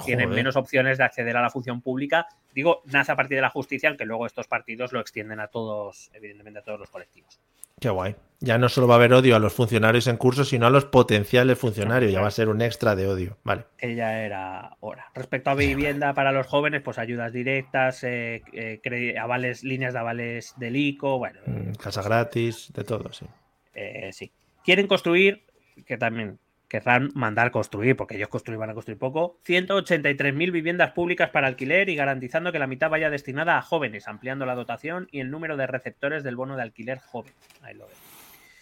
tienen 0.04 0.30
menos 0.30 0.56
opciones 0.56 0.98
de 0.98 1.06
acceder 1.06 1.38
a 1.38 1.42
la 1.42 1.50
función 1.50 1.82
pública. 1.82 2.28
Digo, 2.54 2.82
nace 2.86 3.12
a 3.12 3.16
partir 3.16 3.38
de 3.38 3.44
la 3.44 3.50
justicia, 3.50 3.90
aunque 3.90 4.06
luego 4.06 4.26
estos 4.26 4.48
partidos 4.48 4.92
lo 4.92 5.00
extienden 5.00 5.40
a 5.40 5.48
todos, 5.48 6.10
evidentemente 6.14 6.60
a 6.60 6.64
todos 6.64 6.80
los 6.80 6.90
colectivos. 6.90 7.40
Qué 7.80 7.90
guay. 7.90 8.16
Ya 8.42 8.58
no 8.58 8.70
solo 8.70 8.88
va 8.88 8.96
a 8.96 8.98
haber 8.98 9.14
odio 9.14 9.36
a 9.36 9.40
los 9.40 9.54
funcionarios 9.54 10.08
en 10.08 10.18
curso, 10.18 10.46
sino 10.46 10.66
a 10.66 10.70
los 10.70 10.86
potenciales 10.86 11.58
funcionarios. 11.58 12.12
Ya 12.12 12.22
va 12.22 12.28
a 12.28 12.32
ser 12.32 12.50
un 12.50 12.62
extra 12.62 12.96
de 12.96 13.08
odio. 13.08 13.38
Vale. 13.44 13.66
Que 13.78 13.96
ya 13.96 14.22
era 14.24 14.78
hora. 14.80 15.12
Respecto 15.14 15.50
a 15.50 15.56
vivienda 15.68 16.14
para 16.14 16.32
los 16.32 16.48
jóvenes, 16.48 16.82
pues 16.82 16.98
ayudas 16.98 17.32
directas, 17.34 18.04
eh, 18.04 18.42
eh, 18.54 19.16
avales, 19.20 19.64
líneas 19.64 19.94
de 19.94 20.00
avales 20.00 20.54
del 20.58 20.76
ICO, 20.76 21.18
bueno, 21.18 21.40
Mm, 21.46 21.74
Casa 21.74 22.02
gratis, 22.02 22.72
de 22.74 22.84
todo, 22.84 23.12
sí. 23.14 23.26
eh, 23.74 24.10
sí. 24.12 24.32
Quieren 24.64 24.88
construir, 24.88 25.46
que 25.86 25.98
también 25.98 26.40
querrán 26.68 27.10
mandar 27.16 27.50
construir, 27.50 27.96
porque 27.96 28.16
ellos 28.16 28.30
construir 28.30 28.60
van 28.60 28.70
a 28.70 28.74
construir 28.76 29.00
poco, 29.00 29.40
183.000 29.46 30.52
viviendas 30.52 30.92
públicas 30.92 31.32
para 31.32 31.48
alquiler 31.48 31.90
y 31.90 31.96
garantizando 31.96 32.52
que 32.52 32.60
la 32.60 32.68
mitad 32.68 32.90
vaya 32.92 33.10
destinada 33.10 33.58
a 33.58 33.62
jóvenes, 33.64 34.08
ampliando 34.08 34.46
la 34.46 34.54
dotación 34.54 35.08
y 35.12 35.20
el 35.20 35.32
número 35.32 35.58
de 35.58 35.66
receptores 35.66 36.24
del 36.24 36.36
bono 36.36 36.56
de 36.56 36.62
alquiler 36.62 37.00
joven. 37.00 37.34
Ahí 37.64 37.74
lo 37.74 37.88
ves. 37.88 37.98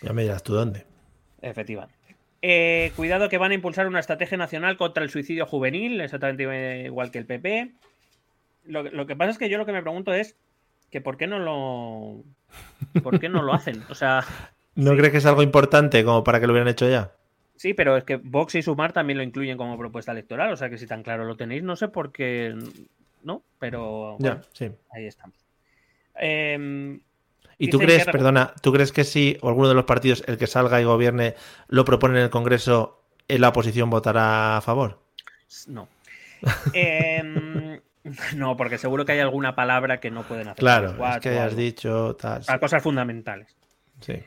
Ya 0.02 0.14
me 0.14 0.22
dirás 0.22 0.42
tú 0.42 0.54
dónde. 0.54 0.86
Efectivamente. 1.42 1.97
Eh, 2.42 2.92
cuidado 2.96 3.30
que 3.30 3.38
van 3.38 3.52
a 3.52 3.56
impulsar 3.56 3.88
una 3.88 4.00
estrategia 4.00 4.38
nacional 4.38 4.78
contra 4.78 5.04
el 5.04 5.10
suicidio 5.10 5.46
juvenil, 5.46 6.00
exactamente 6.02 6.84
igual 6.86 7.12
que 7.12 7.18
el 7.20 7.26
PP. 7.26 7.72
Lo, 8.66 8.84
lo 8.84 9.08
que 9.08 9.16
pasa 9.16 9.32
es 9.32 9.38
que 9.38 9.50
yo 9.50 9.58
lo 9.58 9.66
que 9.66 9.72
me 9.72 9.82
pregunto 9.82 10.14
es 10.14 10.36
que 10.92 11.02
por 11.02 11.18
qué 11.18 11.28
no 11.28 11.40
lo 11.40 12.24
por 13.02 13.20
qué 13.20 13.30
no 13.30 13.42
lo 13.42 13.54
hacen. 13.54 13.84
O 13.90 13.96
sea, 13.96 14.24
¿No 14.76 14.92
crees 14.96 15.12
que 15.12 15.18
es 15.18 15.26
algo 15.26 15.42
importante 15.42 16.04
como 16.06 16.24
para 16.24 16.40
que 16.40 16.48
lo 16.48 16.54
hubieran 16.54 16.70
hecho 16.70 16.88
ya? 16.90 17.12
sí, 17.56 17.74
pero 17.74 17.98
es 17.98 18.04
que 18.04 18.18
Vox 18.18 18.54
y 18.54 18.62
Sumar 18.62 18.94
también 18.94 19.18
lo 19.18 19.24
incluyen 19.24 19.58
como 19.58 19.78
propuesta 19.80 20.12
electoral. 20.12 20.54
O 20.54 20.58
sea 20.58 20.70
que 20.70 20.78
si 20.78 20.86
tan 20.86 21.02
claro 21.02 21.26
lo 21.26 21.36
tenéis, 21.38 21.64
no 21.64 21.76
sé 21.76 21.88
por 21.88 22.12
qué 22.12 22.54
no, 23.24 23.42
pero 23.58 24.16
Ya, 24.20 24.42
sí. 24.54 24.70
ahí 24.92 25.08
estamos. 25.08 25.36
Em, 26.16 27.00
¿Y 27.58 27.70
tú 27.70 27.80
crees, 27.80 28.06
que- 28.06 28.12
perdona, 28.12 28.54
tú 28.62 28.72
crees 28.72 28.92
que 28.92 29.04
si 29.04 29.38
alguno 29.42 29.68
de 29.70 29.76
los 29.76 29.86
partidos, 29.86 30.24
el 30.28 30.38
que 30.38 30.48
salga 30.48 30.80
y 30.80 30.84
gobierne, 30.84 31.36
lo 31.68 31.86
propone 31.86 32.18
en 32.20 32.26
el 32.26 32.30
Congreso, 32.30 33.04
en 33.28 33.42
la 33.42 33.50
oposición 33.50 33.90
votará 33.90 34.58
a 34.58 34.62
favor? 34.62 35.00
no. 35.68 35.88
Em, 36.74 37.80
no, 38.36 38.58
porque 38.58 38.78
seguro 38.78 39.06
que 39.06 39.14
hay 39.14 39.20
alguna 39.20 39.56
palabra 39.56 40.00
que 40.00 40.12
no 40.12 40.24
pueden 40.24 40.48
hacer. 40.50 40.60
Claro, 40.60 40.96
es 41.08 41.20
que 41.20 41.30
hayas 41.30 41.56
dicho 41.56 42.16
tal. 42.16 42.44
Para 42.46 42.60
cosas 42.60 42.84
fundamentales. 42.84 43.56
Sí. 44.02 44.22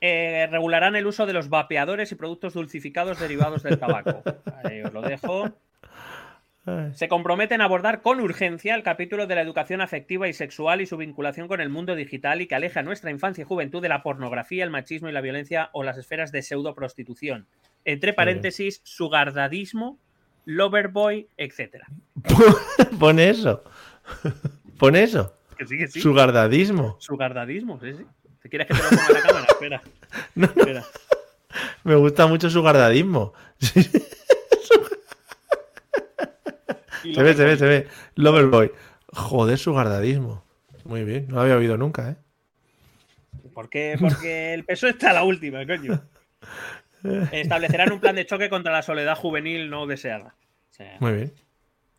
Eh, 0.00 0.48
regularán 0.50 0.96
el 0.96 1.06
uso 1.06 1.26
de 1.26 1.32
los 1.32 1.48
vapeadores 1.48 2.10
y 2.10 2.16
productos 2.16 2.54
dulcificados 2.54 3.20
derivados 3.20 3.62
del 3.62 3.78
tabaco. 3.78 4.22
Ahí 4.64 4.80
os 4.82 4.92
lo 4.92 5.02
dejo. 5.02 5.50
Se 6.94 7.08
comprometen 7.08 7.60
a 7.60 7.64
abordar 7.64 8.02
con 8.02 8.20
urgencia 8.20 8.76
el 8.76 8.84
capítulo 8.84 9.26
de 9.26 9.34
la 9.34 9.42
educación 9.42 9.80
afectiva 9.80 10.28
y 10.28 10.32
sexual 10.32 10.80
y 10.80 10.86
su 10.86 10.96
vinculación 10.96 11.48
con 11.48 11.60
el 11.60 11.68
mundo 11.68 11.96
digital 11.96 12.40
y 12.40 12.46
que 12.46 12.54
aleja 12.54 12.80
a 12.80 12.82
nuestra 12.84 13.10
infancia 13.10 13.42
y 13.42 13.44
juventud 13.44 13.82
de 13.82 13.88
la 13.88 14.04
pornografía, 14.04 14.62
el 14.62 14.70
machismo 14.70 15.08
y 15.08 15.12
la 15.12 15.20
violencia 15.20 15.70
o 15.72 15.82
las 15.82 15.98
esferas 15.98 16.30
de 16.30 16.42
pseudoprostitución. 16.42 17.48
Entre 17.84 18.12
paréntesis, 18.12 18.80
sugardadismo, 18.84 19.98
loverboy, 20.44 21.26
etc. 21.36 21.84
Pone 23.00 23.28
eso. 23.28 23.64
Pone 24.78 25.02
eso. 25.02 25.36
Que 25.58 25.66
sí, 25.66 25.78
que 25.78 25.88
sí. 25.88 26.00
Sugardadismo. 26.00 26.96
Sugardadismo, 27.00 27.80
sí, 27.80 27.94
sí. 27.94 28.06
¿Te 28.40 28.48
quieres 28.48 28.68
que 28.68 28.74
te 28.74 28.82
lo 28.82 28.88
ponga 28.88 29.06
en 29.08 29.14
la 29.14 29.20
cámara? 29.20 29.46
Espera. 29.50 29.82
No, 30.36 30.46
no, 30.46 30.62
espera. 30.62 30.84
me 31.82 31.96
gusta 31.96 32.28
mucho 32.28 32.50
su 32.50 32.62
gardadismo. 32.62 33.32
Sí, 33.58 33.80
Y 37.04 37.14
se 37.14 37.22
ve, 37.22 37.34
se 37.34 37.44
ve, 37.44 37.56
se 37.56 37.66
ve. 37.66 37.86
Loverboy. 38.14 38.72
Joder, 39.12 39.58
su 39.58 39.74
gardadismo. 39.74 40.44
Muy 40.84 41.04
bien, 41.04 41.26
no 41.28 41.36
lo 41.36 41.40
había 41.42 41.56
oído 41.56 41.76
nunca, 41.76 42.10
¿eh? 42.10 42.16
¿Por 43.54 43.68
qué? 43.68 43.96
Porque 44.00 44.54
el 44.54 44.64
peso 44.64 44.88
está 44.88 45.10
a 45.10 45.14
la 45.14 45.24
última, 45.24 45.64
coño. 45.66 46.02
Establecerán 47.32 47.92
un 47.92 48.00
plan 48.00 48.14
de 48.14 48.26
choque 48.26 48.48
contra 48.48 48.72
la 48.72 48.82
soledad 48.82 49.16
juvenil 49.16 49.68
no 49.70 49.86
deseada. 49.86 50.34
O 50.70 50.74
sea, 50.74 50.96
Muy 51.00 51.12
bien. 51.12 51.32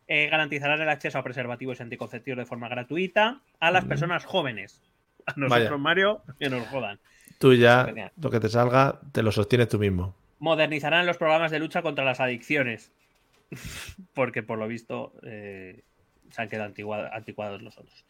eh, 0.08 0.28
garantizarán 0.28 0.80
el 0.80 0.88
acceso 0.88 1.18
a 1.18 1.22
preservativos 1.22 1.78
y 1.78 1.82
anticonceptivos 1.82 2.38
de 2.38 2.46
forma 2.46 2.68
gratuita 2.68 3.40
a 3.60 3.70
las 3.70 3.84
personas 3.84 4.24
jóvenes. 4.24 4.82
A 5.26 5.32
nosotros, 5.36 5.70
Vaya. 5.70 5.78
Mario, 5.78 6.22
que 6.38 6.50
nos 6.50 6.66
jodan. 6.68 6.98
Tú 7.38 7.54
ya, 7.54 7.92
lo 8.20 8.30
que 8.30 8.40
te 8.40 8.48
salga, 8.48 9.00
te 9.12 9.22
lo 9.22 9.32
sostienes 9.32 9.68
tú 9.68 9.78
mismo. 9.78 10.14
Modernizarán 10.38 11.06
los 11.06 11.16
programas 11.16 11.50
de 11.50 11.58
lucha 11.58 11.82
contra 11.82 12.04
las 12.04 12.20
adicciones. 12.20 12.92
Porque 14.14 14.42
por 14.42 14.58
lo 14.58 14.66
visto 14.68 15.12
eh, 15.22 15.82
se 16.30 16.42
han 16.42 16.48
quedado 16.48 16.72
anticuados 17.12 17.62
los 17.62 17.78
otros. 17.78 18.04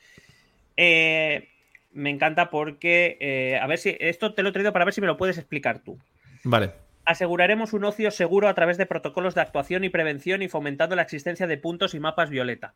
Eh, 0.77 1.49
me 1.93 2.11
encanta 2.11 2.51
porque, 2.51 3.17
eh, 3.21 3.59
a 3.61 3.67
ver 3.69 3.79
si, 3.79 3.97
esto 4.01 4.35
te 4.35 4.43
lo 4.43 4.49
he 4.49 4.53
traído 4.53 4.73
para 4.73 4.85
ver 4.85 4.95
si 4.95 5.01
me 5.01 5.07
lo 5.07 5.17
puedes 5.17 5.39
explicar 5.39 5.79
tú. 5.81 5.99
Vale. 6.43 6.73
Aseguraremos 7.05 7.73
un 7.73 7.85
ocio 7.85 8.11
seguro 8.11 8.49
a 8.49 8.55
través 8.55 8.79
de 8.79 8.87
protocolos 8.87 9.35
de 9.35 9.43
actuación 9.43 9.85
y 9.85 9.91
prevención 9.91 10.43
y 10.43 10.49
fomentando 10.49 10.97
la 10.97 11.03
existencia 11.03 11.47
de 11.47 11.57
puntos 11.59 11.95
y 11.95 12.01
mapas 12.01 12.31
violeta. 12.31 12.75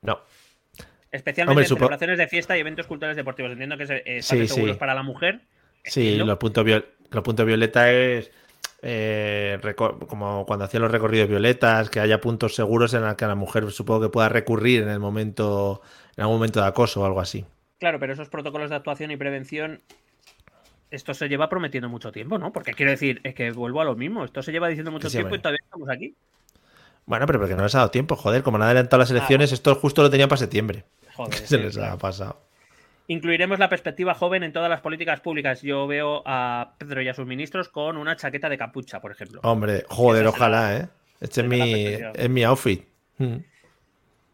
No. 0.00 0.20
Especialmente 1.10 1.50
Hombre, 1.52 1.64
en 1.64 1.68
supo- 1.68 1.78
celebraciones 1.80 2.18
de 2.18 2.28
fiesta 2.28 2.56
y 2.56 2.60
eventos 2.60 2.86
culturales 2.86 3.16
deportivos. 3.16 3.52
Entiendo 3.52 3.76
que 3.76 3.82
es 3.82 3.90
eh, 3.90 4.22
Sí, 4.22 4.46
seguros 4.46 4.76
sí. 4.76 4.78
para 4.78 4.94
la 4.94 5.02
mujer. 5.02 5.40
Sí, 5.84 6.16
los 6.16 6.38
puntos, 6.38 6.64
viol- 6.64 6.86
los 7.10 7.22
puntos 7.24 7.44
violeta 7.44 7.90
es 7.90 8.30
eh, 8.82 9.58
como 10.08 10.44
cuando 10.46 10.64
hacían 10.64 10.82
los 10.82 10.90
recorridos 10.92 11.28
violetas, 11.28 11.90
que 11.90 12.00
haya 12.00 12.20
puntos 12.20 12.54
seguros 12.54 12.94
en 12.94 13.02
los 13.02 13.14
que 13.14 13.26
la 13.26 13.34
mujer 13.34 13.70
supongo 13.70 14.02
que 14.02 14.08
pueda 14.08 14.28
recurrir 14.28 14.82
en 14.82 14.88
el 14.88 15.00
momento, 15.00 15.82
en 16.16 16.22
algún 16.22 16.36
momento 16.36 16.60
de 16.60 16.66
acoso 16.66 17.02
o 17.02 17.04
algo 17.06 17.20
así. 17.20 17.44
Claro, 17.78 17.98
pero 17.98 18.12
esos 18.12 18.28
protocolos 18.28 18.70
de 18.70 18.76
actuación 18.76 19.10
y 19.10 19.16
prevención, 19.16 19.80
esto 20.90 21.14
se 21.14 21.28
lleva 21.28 21.48
prometiendo 21.48 21.88
mucho 21.88 22.12
tiempo, 22.12 22.38
¿no? 22.38 22.52
Porque 22.52 22.74
quiero 22.74 22.90
decir, 22.92 23.20
es 23.24 23.34
que 23.34 23.50
vuelvo 23.52 23.80
a 23.80 23.84
lo 23.84 23.96
mismo. 23.96 24.24
Esto 24.24 24.42
se 24.42 24.52
lleva 24.52 24.68
diciendo 24.68 24.90
mucho 24.90 25.08
Sí, 25.08 25.18
tiempo 25.18 25.34
y 25.34 25.38
todavía 25.40 25.60
estamos 25.62 25.88
aquí. 25.88 26.14
Bueno, 27.06 27.26
pero 27.26 27.38
porque 27.40 27.56
no 27.56 27.62
les 27.64 27.74
ha 27.74 27.78
dado 27.78 27.90
tiempo, 27.90 28.16
joder, 28.16 28.42
como 28.42 28.58
no 28.58 28.64
han 28.64 28.68
adelantado 28.70 29.00
las 29.00 29.10
elecciones, 29.10 29.52
esto 29.52 29.74
justo 29.74 30.02
lo 30.02 30.10
tenían 30.10 30.28
para 30.28 30.38
septiembre. 30.38 30.84
Joder, 31.14 31.44
Se 31.46 31.58
sí, 31.58 31.58
les 31.58 31.76
claro. 31.76 31.94
ha 31.94 31.98
pasado. 31.98 32.40
Incluiremos 33.12 33.58
la 33.58 33.68
perspectiva 33.68 34.14
joven 34.14 34.44
en 34.44 34.52
todas 34.52 34.70
las 34.70 34.80
políticas 34.82 35.20
públicas. 35.20 35.62
Yo 35.62 35.88
veo 35.88 36.22
a 36.26 36.74
Pedro 36.78 37.02
y 37.02 37.08
a 37.08 37.14
sus 37.14 37.26
ministros 37.26 37.68
con 37.68 37.96
una 37.96 38.14
chaqueta 38.14 38.48
de 38.48 38.56
capucha, 38.56 39.00
por 39.00 39.10
ejemplo. 39.10 39.40
Hombre, 39.42 39.84
joder, 39.88 40.22
Esa 40.26 40.30
ojalá, 40.30 40.76
¿eh? 40.76 40.88
Este 41.20 41.40
es 41.40 41.46
mi, 41.48 41.98
es 42.14 42.30
mi 42.30 42.44
outfit. 42.44 42.84
Mm. 43.18 43.36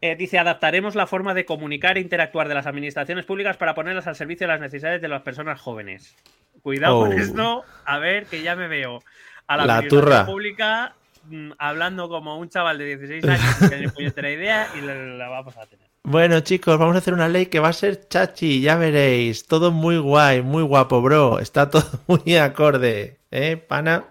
Eh, 0.01 0.15
dice, 0.15 0.37
adaptaremos 0.37 0.93
la 0.93 1.07
forma 1.07 1.33
de 1.33 1.43
comunicar 1.43 1.97
e 1.97 2.01
interactuar 2.01 2.47
de 2.47 2.53
las 2.53 2.67
administraciones 2.67 3.25
públicas 3.25 3.57
para 3.57 3.73
ponerlas 3.73 4.05
al 4.05 4.15
servicio 4.15 4.45
de 4.45 4.53
las 4.53 4.61
necesidades 4.61 5.01
de 5.01 5.07
las 5.07 5.23
personas 5.23 5.59
jóvenes. 5.59 6.15
Cuidado 6.61 6.99
con 6.99 7.13
Oh. 7.13 7.15
esto, 7.15 7.63
a 7.83 7.97
ver, 7.97 8.27
que 8.27 8.43
ya 8.43 8.55
me 8.55 8.67
veo 8.67 9.01
a 9.47 9.57
la, 9.57 9.65
La 9.65 9.77
administración 9.77 10.05
turra. 10.11 10.25
pública 10.27 10.95
mm, 11.25 11.51
hablando 11.57 12.09
como 12.09 12.37
un 12.37 12.47
chaval 12.49 12.77
de 12.77 12.85
16 12.95 13.23
años 13.27 13.55
que 13.59 13.67
tiene 13.69 13.89
puñetera 13.89 14.29
idea 14.29 14.67
y 14.77 14.81
la, 14.81 14.93
la 14.93 15.29
vamos 15.29 15.57
a 15.57 15.65
tener. 15.65 15.86
Bueno, 16.09 16.39
chicos, 16.39 16.79
vamos 16.79 16.95
a 16.95 16.99
hacer 16.99 17.13
una 17.13 17.27
ley 17.27 17.47
que 17.47 17.59
va 17.59 17.67
a 17.67 17.73
ser 17.73 18.07
chachi, 18.07 18.61
ya 18.61 18.77
veréis. 18.77 19.45
Todo 19.45 19.73
muy 19.73 19.97
guay, 19.97 20.41
muy 20.41 20.63
guapo, 20.63 21.01
bro. 21.01 21.39
Está 21.39 21.69
todo 21.69 21.83
muy 22.07 22.37
acorde, 22.37 23.17
¿eh, 23.29 23.57
pana? 23.57 24.05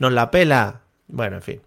Nos 0.00 0.12
la 0.12 0.32
pela. 0.32 0.80
Bueno, 1.06 1.36
en 1.36 1.42
fin. 1.42 1.60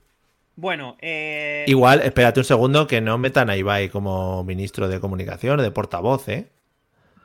Bueno, 0.58 0.98
eh, 1.00 1.64
Igual, 1.68 2.02
espérate 2.02 2.42
un 2.42 2.44
segundo 2.44 2.86
que 2.86 3.00
no 3.00 3.18
metan 3.18 3.50
a 3.50 3.56
Ibai 3.56 3.88
como 3.88 4.44
ministro 4.44 4.90
de 4.90 5.00
comunicación 5.00 5.62
o 5.62 5.64
de 5.64 5.72
portavoz, 5.72 6.28
¿eh? 6.28 6.50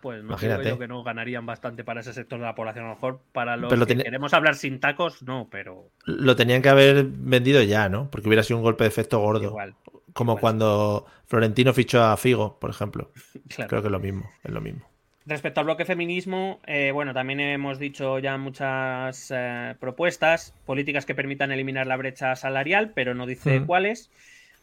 pues 0.06 0.22
no 0.22 0.28
imagínate. 0.28 0.68
yo 0.68 0.78
que 0.78 0.86
no 0.86 1.02
ganarían 1.02 1.46
bastante 1.46 1.82
para 1.82 1.98
ese 1.98 2.12
sector 2.12 2.38
de 2.38 2.44
la 2.44 2.54
población. 2.54 2.84
A 2.84 2.90
lo 2.90 2.94
mejor 2.94 3.18
para 3.32 3.56
los 3.56 3.68
Pero 3.68 3.80
lo 3.80 3.86
que 3.86 3.96
queremos 3.96 4.32
hablar 4.34 4.54
sin 4.54 4.78
tacos, 4.78 5.24
no, 5.24 5.48
pero 5.50 5.90
Lo 6.04 6.36
tenían 6.36 6.62
que 6.62 6.68
haber 6.68 7.06
vendido 7.06 7.60
ya, 7.64 7.88
¿no? 7.88 8.08
Porque 8.08 8.28
hubiera 8.28 8.44
sido 8.44 8.58
un 8.58 8.62
golpe 8.62 8.84
de 8.84 8.88
efecto 8.88 9.18
gordo. 9.18 9.42
igual. 9.42 9.74
Como 10.16 10.38
cuando 10.38 11.06
Florentino 11.26 11.72
fichó 11.72 12.02
a 12.02 12.16
Figo, 12.16 12.58
por 12.58 12.70
ejemplo. 12.70 13.12
Claro. 13.48 13.68
Creo 13.68 13.82
que 13.82 13.88
es 13.88 13.92
lo 13.92 14.00
mismo, 14.00 14.28
es 14.42 14.50
lo 14.50 14.60
mismo. 14.60 14.88
Respecto 15.24 15.60
al 15.60 15.66
bloque 15.66 15.84
feminismo, 15.84 16.60
eh, 16.66 16.90
bueno, 16.92 17.14
también 17.14 17.38
hemos 17.38 17.78
dicho 17.78 18.18
ya 18.18 18.36
muchas 18.38 19.32
eh, 19.34 19.76
propuestas, 19.78 20.52
políticas 20.64 21.06
que 21.06 21.14
permitan 21.14 21.52
eliminar 21.52 21.86
la 21.86 21.96
brecha 21.96 22.34
salarial, 22.34 22.90
pero 22.92 23.14
no 23.14 23.26
dice 23.26 23.62
cuáles. 23.64 24.10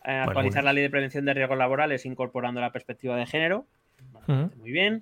Eh, 0.05 0.11
actualizar 0.11 0.63
la 0.63 0.73
ley 0.73 0.83
de 0.83 0.89
prevención 0.89 1.23
de 1.23 1.33
riesgos 1.33 1.57
laborales 1.57 2.05
incorporando 2.05 2.59
la 2.59 2.73
perspectiva 2.73 3.15
de 3.15 3.25
género. 3.25 3.65
Muy 4.27 4.71
bien. 4.71 5.01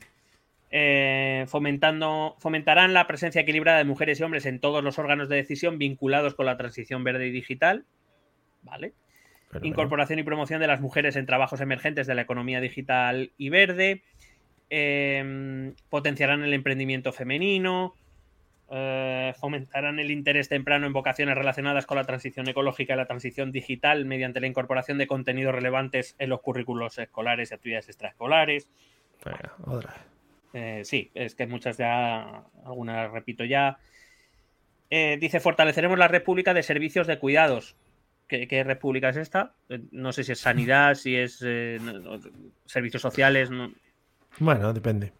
Eh, 0.69 1.45
fomentando, 1.47 2.35
fomentarán 2.39 2.93
la 2.93 3.05
presencia 3.07 3.41
equilibrada 3.41 3.79
de 3.79 3.83
mujeres 3.83 4.19
y 4.19 4.23
hombres 4.23 4.45
en 4.45 4.59
todos 4.59 4.83
los 4.83 4.99
órganos 4.99 5.27
de 5.27 5.35
decisión 5.37 5.77
vinculados 5.77 6.33
con 6.35 6.45
la 6.45 6.57
transición 6.57 7.03
verde 7.03 7.27
y 7.27 7.31
digital. 7.31 7.85
Vale. 8.61 8.93
Pero, 9.51 9.65
Incorporación 9.65 10.19
y 10.19 10.23
promoción 10.23 10.61
de 10.61 10.67
las 10.67 10.81
mujeres 10.81 11.15
en 11.15 11.25
trabajos 11.25 11.61
emergentes 11.61 12.07
de 12.07 12.15
la 12.15 12.21
economía 12.21 12.61
digital 12.61 13.31
y 13.37 13.49
verde. 13.49 14.03
Eh, 14.69 15.73
potenciarán 15.89 16.43
el 16.43 16.53
emprendimiento 16.53 17.11
femenino. 17.11 17.93
eh, 18.73 19.33
fomentarán 19.37 19.99
el 19.99 20.11
interés 20.11 20.47
temprano 20.47 20.87
en 20.87 20.93
vocaciones 20.93 21.35
relacionadas 21.35 21.85
con 21.85 21.97
la 21.97 22.05
transición 22.05 22.47
ecológica 22.47 22.93
y 22.93 22.97
la 22.97 23.05
transición 23.05 23.51
digital 23.51 24.05
mediante 24.05 24.39
la 24.39 24.47
incorporación 24.47 24.97
de 24.97 25.07
contenidos 25.07 25.53
relevantes 25.53 26.15
en 26.19 26.29
los 26.29 26.39
currículos 26.39 26.97
escolares 26.97 27.51
y 27.51 27.53
actividades 27.53 27.89
extraescolares. 27.89 28.69
Otra. 29.65 29.93
Eh, 30.53 30.81
sí, 30.85 31.11
es 31.13 31.35
que 31.35 31.47
muchas 31.47 31.77
ya, 31.77 32.43
algunas 32.65 33.11
repito 33.11 33.43
ya. 33.43 33.77
Eh, 34.89 35.17
dice, 35.19 35.39
fortaleceremos 35.39 35.97
la 35.97 36.07
red 36.07 36.23
pública 36.23 36.53
de 36.53 36.63
servicios 36.63 37.07
de 37.07 37.19
cuidados. 37.19 37.75
Qué, 38.31 38.47
qué 38.47 38.63
red 38.63 38.77
pública 38.79 39.09
es 39.09 39.17
esta. 39.17 39.53
Eh, 39.69 39.81
No 39.91 40.13
sé 40.13 40.23
si 40.23 40.31
es 40.31 40.39
sanidad, 40.39 40.95
si 40.95 41.15
es 41.17 41.43
eh, 41.45 41.77
no- 41.81 42.19
servicios 42.65 43.01
sociales. 43.01 43.49
no- 43.51 43.71
Bueno, 44.39 44.71
depende. 44.73 45.11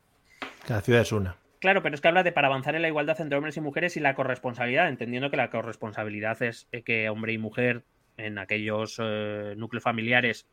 Cada 0.66 0.82
ciudad 0.82 1.02
es 1.02 1.12
una. 1.12 1.36
Claro, 1.60 1.84
pero 1.84 1.94
es 1.94 2.02
que 2.02 2.08
habla 2.08 2.24
de 2.24 2.32
para 2.32 2.48
avanzar 2.48 2.74
en 2.76 2.82
la 2.82 2.88
igualdad 2.88 3.20
entre 3.22 3.38
hombres 3.38 3.58
y 3.58 3.62
mujeres 3.62 3.96
y 3.98 4.00
la 4.00 4.16
corresponsabilidad, 4.16 4.88
entendiendo 4.90 5.30
que 5.30 5.38
la 5.38 5.50
corresponsabilidad 5.50 6.42
es 6.42 6.68
eh, 6.72 6.82
que 6.84 7.10
hombre 7.10 7.34
y 7.34 7.38
mujer 7.38 7.84
en 8.18 8.38
aquellos 8.40 8.98
eh, 9.00 9.54
núcleos 9.58 9.84
familiares 9.84 10.48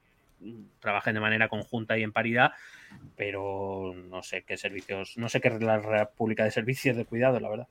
trabajen 0.81 1.15
de 1.15 1.21
manera 1.21 1.49
conjunta 1.49 1.97
y 1.99 2.03
en 2.03 2.13
paridad, 2.13 2.53
pero 3.17 3.93
no 3.95 4.23
sé 4.23 4.43
qué 4.45 4.57
servicios, 4.57 5.17
no 5.17 5.29
sé 5.29 5.41
qué 5.41 5.49
es 5.49 5.61
la 5.63 5.79
red 5.79 6.07
pública 6.17 6.45
de 6.45 6.51
servicios 6.53 6.97
de 6.97 7.05
cuidado, 7.05 7.41
la 7.41 7.49
verdad. 7.49 7.69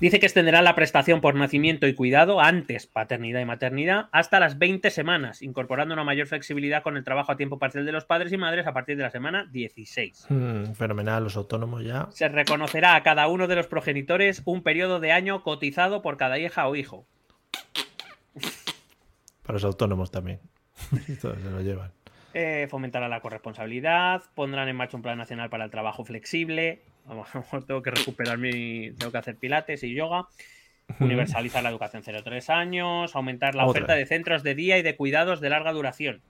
Dice 0.00 0.18
que 0.18 0.26
extenderá 0.26 0.60
la 0.60 0.74
prestación 0.74 1.20
por 1.20 1.36
nacimiento 1.36 1.86
y 1.86 1.94
cuidado 1.94 2.40
antes 2.40 2.86
paternidad 2.86 3.40
y 3.40 3.44
maternidad 3.44 4.08
hasta 4.10 4.40
las 4.40 4.58
20 4.58 4.90
semanas, 4.90 5.40
incorporando 5.40 5.94
una 5.94 6.02
mayor 6.02 6.26
flexibilidad 6.26 6.82
con 6.82 6.96
el 6.96 7.04
trabajo 7.04 7.30
a 7.30 7.36
tiempo 7.36 7.58
parcial 7.58 7.86
de 7.86 7.92
los 7.92 8.04
padres 8.04 8.32
y 8.32 8.36
madres 8.36 8.66
a 8.66 8.72
partir 8.72 8.96
de 8.96 9.04
la 9.04 9.10
semana 9.10 9.48
16. 9.52 10.26
Mm, 10.28 10.72
fenomenal, 10.72 11.22
los 11.22 11.36
autónomos 11.36 11.84
ya. 11.84 12.08
Se 12.10 12.28
reconocerá 12.28 12.96
a 12.96 13.02
cada 13.02 13.28
uno 13.28 13.46
de 13.46 13.56
los 13.56 13.68
progenitores 13.68 14.42
un 14.44 14.62
periodo 14.62 14.98
de 14.98 15.12
año 15.12 15.42
cotizado 15.42 16.02
por 16.02 16.16
cada 16.16 16.38
hija 16.38 16.66
o 16.66 16.74
hijo. 16.74 17.06
Para 19.42 19.54
los 19.54 19.64
autónomos 19.64 20.10
también. 20.10 20.40
Todos 21.20 21.40
se 21.40 21.50
lo 21.50 21.60
llevan. 21.60 21.92
Eh, 22.32 22.66
fomentará 22.68 23.08
la 23.08 23.20
corresponsabilidad, 23.20 24.22
pondrán 24.34 24.68
en 24.68 24.74
marcha 24.74 24.96
un 24.96 25.04
plan 25.04 25.16
nacional 25.16 25.50
para 25.50 25.64
el 25.64 25.70
trabajo 25.70 26.04
flexible. 26.04 26.82
A 27.06 27.14
lo 27.14 27.24
mejor 27.34 27.64
tengo 27.66 27.82
que 27.82 27.90
recuperar 27.90 28.38
mi. 28.38 28.92
Tengo 28.92 29.12
que 29.12 29.18
hacer 29.18 29.36
pilates 29.36 29.82
y 29.82 29.94
yoga. 29.94 30.26
Universalizar 30.98 31.62
la 31.62 31.70
educación 31.70 32.02
0-3 32.02 32.50
años, 32.50 33.14
aumentar 33.16 33.54
la 33.54 33.66
Otra 33.66 33.66
oferta 33.66 33.94
de 33.94 34.06
centros 34.06 34.42
de 34.42 34.54
día 34.54 34.78
y 34.78 34.82
de 34.82 34.96
cuidados 34.96 35.40
de 35.40 35.50
larga 35.50 35.72
duración. 35.72 36.22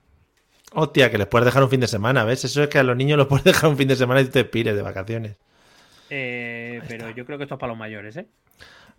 Hostia, 0.73 1.09
que 1.09 1.17
les 1.17 1.27
puedes 1.27 1.45
dejar 1.45 1.63
un 1.63 1.69
fin 1.71 1.79
de 1.79 1.87
semana, 1.87 2.23
¿ves? 2.23 2.43
Eso 2.45 2.61
es 2.63 2.69
que 2.69 2.77
a 2.79 2.83
los 2.83 2.95
niños 2.95 3.17
los 3.17 3.27
puedes 3.27 3.43
dejar 3.45 3.69
un 3.69 3.77
fin 3.77 3.87
de 3.87 3.95
semana 3.95 4.21
y 4.21 4.25
te 4.29 4.45
pires 4.45 4.75
de 4.75 4.81
vacaciones. 4.83 5.37
Eh, 6.09 6.83
pero 6.87 7.09
yo 7.11 7.25
creo 7.25 7.37
que 7.37 7.43
esto 7.45 7.55
es 7.55 7.59
para 7.59 7.71
los 7.71 7.77
mayores, 7.79 8.15
¿eh? 8.17 8.27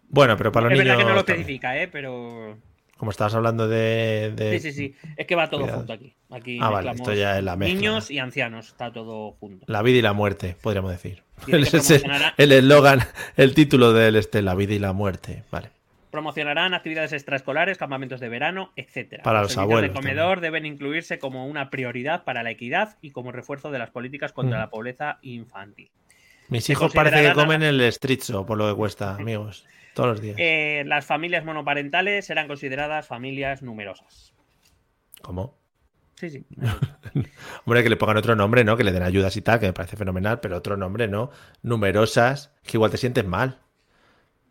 Bueno, 0.08 0.36
pero 0.36 0.52
para 0.52 0.64
los 0.66 0.72
es 0.72 0.78
niños. 0.78 0.96
verdad 0.96 0.98
que 0.98 1.04
no 1.04 1.14
lo 1.14 1.20
especifica, 1.20 1.76
¿eh? 1.80 1.88
Pero. 1.88 2.58
Como 2.96 3.10
estabas 3.10 3.34
hablando 3.34 3.68
de. 3.68 4.32
de- 4.34 4.58
Sí, 4.58 4.72
sí, 4.72 4.76
sí. 4.76 4.94
Es 5.16 5.26
que 5.26 5.34
va 5.34 5.50
todo 5.50 5.60
cuidado. 5.62 5.78
junto 5.80 5.92
aquí. 5.92 6.14
Aquí 6.30 6.58
Ah, 6.62 6.70
vale, 6.70 6.90
esto 6.92 7.12
ya 7.12 7.36
es 7.38 7.44
la 7.44 7.54
mezcla. 7.56 7.74
Niños 7.76 8.10
y 8.10 8.18
ancianos, 8.18 8.68
está 8.68 8.90
todo 8.92 9.32
junto. 9.32 9.66
La 9.68 9.82
vida 9.82 9.98
y 9.98 10.02
la 10.02 10.14
muerte, 10.14 10.56
podríamos 10.62 10.90
decir. 10.92 11.22
El 12.38 12.52
eslogan, 12.52 13.00
el 13.36 13.52
título 13.54 13.92
del 13.92 14.16
este, 14.16 14.40
La 14.40 14.54
vida 14.54 14.72
y 14.74 14.78
la 14.78 14.92
muerte. 14.94 15.44
Vale. 15.50 15.70
Promocionarán 16.10 16.72
actividades 16.72 17.12
extraescolares, 17.12 17.76
campamentos 17.76 18.20
de 18.20 18.30
verano, 18.30 18.72
etcétera. 18.76 19.22
Para 19.22 19.42
los 19.42 19.52
servicios 19.52 19.64
abuelos 19.64 19.90
de 19.90 20.00
comedor 20.00 20.40
deben 20.40 20.64
incluirse 20.64 21.18
como 21.18 21.46
una 21.46 21.68
prioridad 21.68 22.24
para 22.24 22.42
la 22.42 22.50
equidad 22.50 22.96
y 23.02 23.10
como 23.10 23.32
refuerzo 23.32 23.70
de 23.70 23.78
las 23.78 23.90
políticas 23.90 24.32
contra 24.32 24.56
Mm. 24.56 24.60
la 24.62 24.70
pobreza 24.70 25.18
infantil. 25.20 25.90
Mis 26.48 26.70
hijos 26.70 26.94
parece 26.94 27.22
que 27.22 27.32
comen 27.34 27.62
el 27.62 27.80
estritzo, 27.82 28.46
por 28.46 28.56
lo 28.56 28.68
que 28.70 28.74
cuesta, 28.76 29.16
amigos. 29.16 29.66
Todos 29.96 30.10
los 30.10 30.20
días. 30.20 30.36
Eh, 30.38 30.84
las 30.86 31.06
familias 31.06 31.42
monoparentales 31.42 32.26
serán 32.26 32.48
consideradas 32.48 33.06
familias 33.06 33.62
numerosas. 33.62 34.34
¿Cómo? 35.22 35.56
Sí, 36.16 36.28
sí. 36.28 36.44
Hombre, 37.64 37.82
que 37.82 37.88
le 37.88 37.96
pongan 37.96 38.18
otro 38.18 38.36
nombre, 38.36 38.62
¿no? 38.62 38.76
Que 38.76 38.84
le 38.84 38.92
den 38.92 39.02
ayudas 39.02 39.34
y 39.38 39.40
tal, 39.40 39.58
que 39.58 39.66
me 39.66 39.72
parece 39.72 39.96
fenomenal, 39.96 40.40
pero 40.40 40.58
otro 40.58 40.76
nombre, 40.76 41.08
¿no? 41.08 41.30
Numerosas, 41.62 42.52
que 42.62 42.76
igual 42.76 42.90
te 42.90 42.98
sientes 42.98 43.24
mal. 43.24 43.58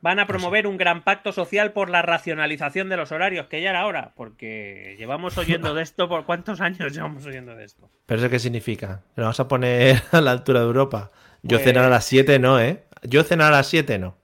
Van 0.02 0.18
a 0.20 0.26
promover 0.26 0.66
un 0.66 0.78
gran 0.78 1.04
pacto 1.04 1.32
social 1.32 1.74
por 1.74 1.92
la 1.92 2.02
racionalización 2.02 2.90
de 2.90 2.98
los 2.98 3.12
horarios, 3.12 3.46
que 3.46 3.62
ya 3.62 3.70
era 3.70 3.86
hora, 3.86 4.14
porque 4.16 4.96
llevamos 4.98 5.38
oyendo 5.38 5.76
de 5.76 5.84
esto 5.84 6.10
por 6.10 6.26
cuántos 6.26 6.60
años 6.60 6.92
llevamos 6.92 7.24
oyendo 7.28 7.56
de 7.56 7.66
esto. 7.66 7.88
¿Pero 8.08 8.20
eso 8.20 8.30
qué 8.32 8.40
significa? 8.40 9.04
¿Lo 9.16 9.24
vamos 9.26 9.40
a 9.40 9.48
poner 9.48 10.02
a 10.12 10.22
la 10.22 10.32
altura 10.32 10.62
de 10.62 10.66
Europa? 10.66 11.12
Yo 11.44 11.58
Pues- 11.58 11.66
cenar 11.66 11.86
a 11.86 11.90
las 11.90 12.06
7 12.06 12.40
no, 12.40 12.60
¿eh? 12.60 12.84
Yo 13.04 13.24
cenar 13.24 13.54
a 13.54 13.58
las 13.58 13.68
7 13.68 14.00
no. 14.00 14.18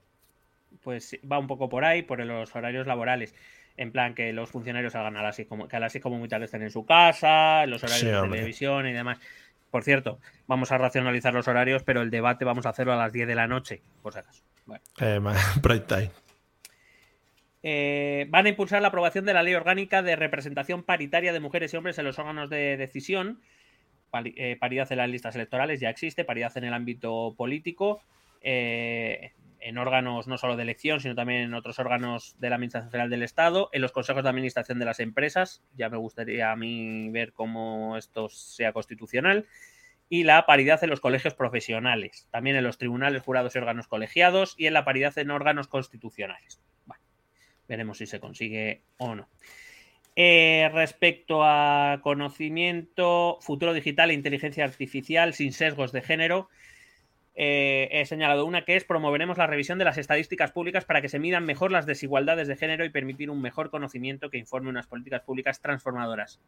Pues 0.82 1.18
va 1.30 1.38
un 1.38 1.46
poco 1.46 1.68
por 1.68 1.84
ahí, 1.84 2.02
por 2.02 2.24
los 2.24 2.54
horarios 2.56 2.86
laborales. 2.86 3.34
En 3.76 3.90
plan, 3.92 4.14
que 4.14 4.32
los 4.32 4.50
funcionarios 4.50 4.92
salgan 4.92 5.16
a 5.16 5.22
las 5.22 5.36
6 5.36 5.48
como, 5.48 5.66
que 5.68 5.76
a 5.76 5.80
las 5.80 5.92
6 5.92 6.02
como 6.02 6.18
muy 6.18 6.28
tarde 6.28 6.44
estén 6.44 6.62
en 6.62 6.70
su 6.70 6.84
casa, 6.84 7.64
los 7.66 7.82
horarios 7.82 8.00
Sí, 8.00 8.06
de 8.06 8.16
hombre. 8.16 8.38
televisión 8.40 8.86
y 8.86 8.92
demás. 8.92 9.18
Por 9.70 9.82
cierto, 9.84 10.18
vamos 10.46 10.70
a 10.72 10.78
racionalizar 10.78 11.32
los 11.32 11.48
horarios, 11.48 11.82
pero 11.82 12.02
el 12.02 12.10
debate 12.10 12.44
vamos 12.44 12.66
a 12.66 12.70
hacerlo 12.70 12.92
a 12.92 12.96
las 12.96 13.12
10 13.12 13.26
de 13.26 13.34
la 13.34 13.46
noche, 13.46 13.80
por 14.02 14.12
si 14.12 14.18
acaso. 14.18 14.42
Bueno. 14.66 14.82
Eh, 15.00 15.18
Prime 15.62 15.80
time. 15.80 16.10
Eh, 17.62 18.26
van 18.28 18.46
a 18.46 18.48
impulsar 18.48 18.82
la 18.82 18.88
aprobación 18.88 19.24
de 19.24 19.34
la 19.34 19.42
ley 19.42 19.54
orgánica 19.54 20.02
de 20.02 20.16
representación 20.16 20.82
paritaria 20.82 21.32
de 21.32 21.40
mujeres 21.40 21.72
y 21.72 21.76
hombres 21.76 21.96
en 21.98 22.04
los 22.04 22.18
órganos 22.18 22.50
de 22.50 22.76
decisión. 22.76 23.40
Pari- 24.12 24.34
eh, 24.36 24.56
paridad 24.60 24.90
en 24.90 24.98
las 24.98 25.08
listas 25.08 25.34
electorales 25.36 25.80
ya 25.80 25.88
existe, 25.88 26.24
paridad 26.24 26.52
en 26.58 26.64
el 26.64 26.74
ámbito 26.74 27.34
político, 27.36 28.02
eh, 28.42 29.32
en 29.62 29.78
órganos 29.78 30.26
no 30.26 30.38
solo 30.38 30.56
de 30.56 30.62
elección, 30.62 31.00
sino 31.00 31.14
también 31.14 31.42
en 31.42 31.54
otros 31.54 31.78
órganos 31.78 32.36
de 32.38 32.50
la 32.50 32.56
Administración 32.56 32.90
General 32.90 33.10
del 33.10 33.22
Estado, 33.22 33.70
en 33.72 33.82
los 33.82 33.92
consejos 33.92 34.22
de 34.22 34.28
administración 34.28 34.78
de 34.78 34.84
las 34.84 35.00
empresas. 35.00 35.62
Ya 35.76 35.88
me 35.88 35.96
gustaría 35.96 36.50
a 36.50 36.56
mí 36.56 37.08
ver 37.10 37.32
cómo 37.32 37.96
esto 37.96 38.28
sea 38.28 38.72
constitucional. 38.72 39.46
Y 40.08 40.24
la 40.24 40.44
paridad 40.44 40.82
en 40.84 40.90
los 40.90 41.00
colegios 41.00 41.34
profesionales, 41.34 42.28
también 42.30 42.56
en 42.56 42.64
los 42.64 42.76
tribunales, 42.76 43.22
jurados 43.22 43.54
y 43.54 43.58
órganos 43.58 43.88
colegiados, 43.88 44.54
y 44.58 44.66
en 44.66 44.74
la 44.74 44.84
paridad 44.84 45.16
en 45.16 45.30
órganos 45.30 45.68
constitucionales. 45.68 46.60
Veremos 47.68 47.98
si 47.98 48.06
se 48.06 48.20
consigue 48.20 48.82
o 48.98 49.14
no. 49.14 49.28
Eh, 50.14 50.68
respecto 50.74 51.42
a 51.42 52.00
conocimiento, 52.02 53.38
futuro 53.40 53.72
digital 53.72 54.10
e 54.10 54.14
inteligencia 54.14 54.64
artificial 54.64 55.32
sin 55.32 55.54
sesgos 55.54 55.90
de 55.92 56.02
género, 56.02 56.50
eh, 57.34 57.88
he 57.92 58.04
señalado 58.06 58.44
una 58.44 58.64
que 58.64 58.76
es 58.76 58.84
promoveremos 58.84 59.38
la 59.38 59.46
revisión 59.46 59.78
de 59.78 59.84
las 59.86 59.96
estadísticas 59.98 60.52
públicas 60.52 60.84
para 60.84 61.00
que 61.00 61.08
se 61.08 61.18
midan 61.18 61.44
mejor 61.44 61.70
las 61.72 61.86
desigualdades 61.86 62.46
de 62.48 62.56
género 62.56 62.84
y 62.84 62.90
permitir 62.90 63.30
un 63.30 63.40
mejor 63.40 63.70
conocimiento 63.70 64.28
que 64.30 64.38
informe 64.38 64.68
unas 64.70 64.86
políticas 64.86 65.22
públicas 65.22 65.60
transformadoras. 65.60 66.40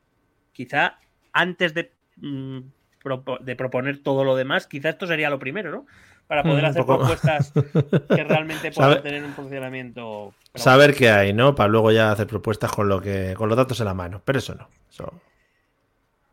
Quizá 0.53 0.99
antes 1.33 1.75
de, 1.75 1.93
mm, 2.17 2.59
propo- 3.03 3.39
de 3.41 3.57
proponer 3.57 4.03
todo 4.03 4.25
lo 4.25 4.37
demás, 4.37 4.67
quizá 4.67 4.91
esto 4.91 5.07
sería 5.07 5.31
lo 5.31 5.39
primero, 5.39 5.71
¿no? 5.71 5.87
Para 6.27 6.43
poder 6.43 6.63
Mm, 6.65 6.67
hacer 6.67 6.83
poco- 6.83 6.99
propuestas 6.99 7.53
que 7.53 8.25
realmente 8.25 8.71
puedan 8.75 9.03
tener 9.03 9.25
un 9.25 9.33
funcionamiento. 9.35 10.35
Saber 10.55 10.95
qué 10.95 11.11
hay, 11.11 11.33
¿no? 11.33 11.55
Para 11.55 11.69
luego 11.69 11.93
ya 11.93 12.13
hacer 12.13 12.27
propuestas 12.27 12.71
con 12.73 12.89
lo 12.89 13.01
que 13.01 13.35
con 13.37 13.49
los 13.49 13.57
datos 13.59 13.79
en 13.81 13.87
la 13.87 13.95
mano. 13.95 14.23
Pero 14.25 14.39
eso 14.39 14.55
no. 14.55 14.69
Eso- 14.91 15.13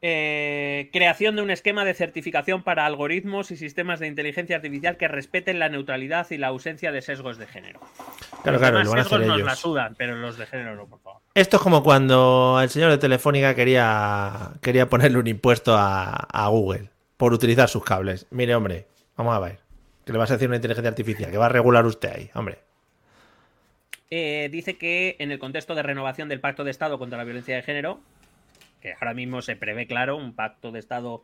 Eh, 0.03 0.90
creación 0.91 1.36
de 1.36 1.44
un 1.44 1.52
esquema 1.52 1.86
de 1.86 1.94
certificación 1.94 2.64
para 2.64 2.88
algoritmos 2.88 3.52
y 3.52 3.57
sistemas 3.57 3.99
de 3.99 4.07
inteligencia 4.07 4.56
artificial 4.56 4.98
que 4.98 5.07
respeten 5.07 5.60
la 5.60 5.69
neutralidad 5.69 6.26
y 6.32 6.38
la 6.38 6.48
ausencia 6.48 6.91
de 6.91 7.03
sesgos 7.03 7.38
de 7.38 7.45
género. 7.45 7.80
Claro, 8.41 8.53
Los 8.53 8.61
claro, 8.61 8.78
demás 8.80 8.86
lo 8.86 8.91
van 8.91 8.99
a 8.99 9.03
sesgos 9.03 9.18
hacer 9.19 9.28
nos 9.28 9.38
ellos. 9.38 9.45
la 9.48 9.56
sudan, 9.56 9.95
pero 9.95 10.15
los 10.15 10.38
de 10.40 10.48
género 10.48 10.76
no, 10.76 10.88
por 10.88 10.99
favor. 11.02 11.22
Esto 11.36 11.57
es 11.57 11.61
como 11.64 11.84
cuando 11.84 12.60
el 12.64 12.69
señor 12.72 12.90
de 12.90 12.98
Telefónica 12.98 13.53
quería, 13.53 14.53
quería 14.61 14.90
ponerle 14.90 15.19
un 15.19 15.28
impuesto 15.28 15.76
a, 15.78 16.10
a 16.15 16.48
Google 16.48 16.90
por 17.18 17.32
utilizar 17.34 17.69
sus 17.69 17.84
cables. 17.84 18.26
Mire, 18.32 18.56
hombre, 18.56 18.88
vamos 19.15 19.36
a 19.36 19.40
ver. 19.40 19.60
Que 20.03 20.14
le 20.14 20.18
vas 20.18 20.32
a 20.32 20.34
decir 20.34 20.48
una 20.48 20.56
inteligencia 20.56 20.90
artificial, 20.90 21.30
que 21.30 21.38
va 21.38 21.45
a 21.45 21.49
regular 21.49 21.86
usted 21.86 22.11
ahí, 22.11 22.32
hombre. 22.34 22.57
Eh, 24.10 24.49
dice 24.52 24.78
que 24.78 25.15
en 25.19 25.32
el 25.32 25.40
contexto 25.40 25.76
de 25.76 25.84
renovación 25.84 26.28
del 26.28 26.40
Pacto 26.41 26.64
de 26.64 26.72
Estado 26.72 26.98
contra 26.98 27.18
la 27.19 27.23
Violencia 27.23 27.56
de 27.56 27.61
Género, 27.61 27.99
que 28.82 28.94
ahora 28.94 29.14
mismo 29.14 29.41
se 29.41 29.56
prevé, 29.56 29.88
claro, 29.88 30.18
un 30.18 30.34
pacto 30.36 30.72
de 30.72 30.80
Estado 30.80 31.24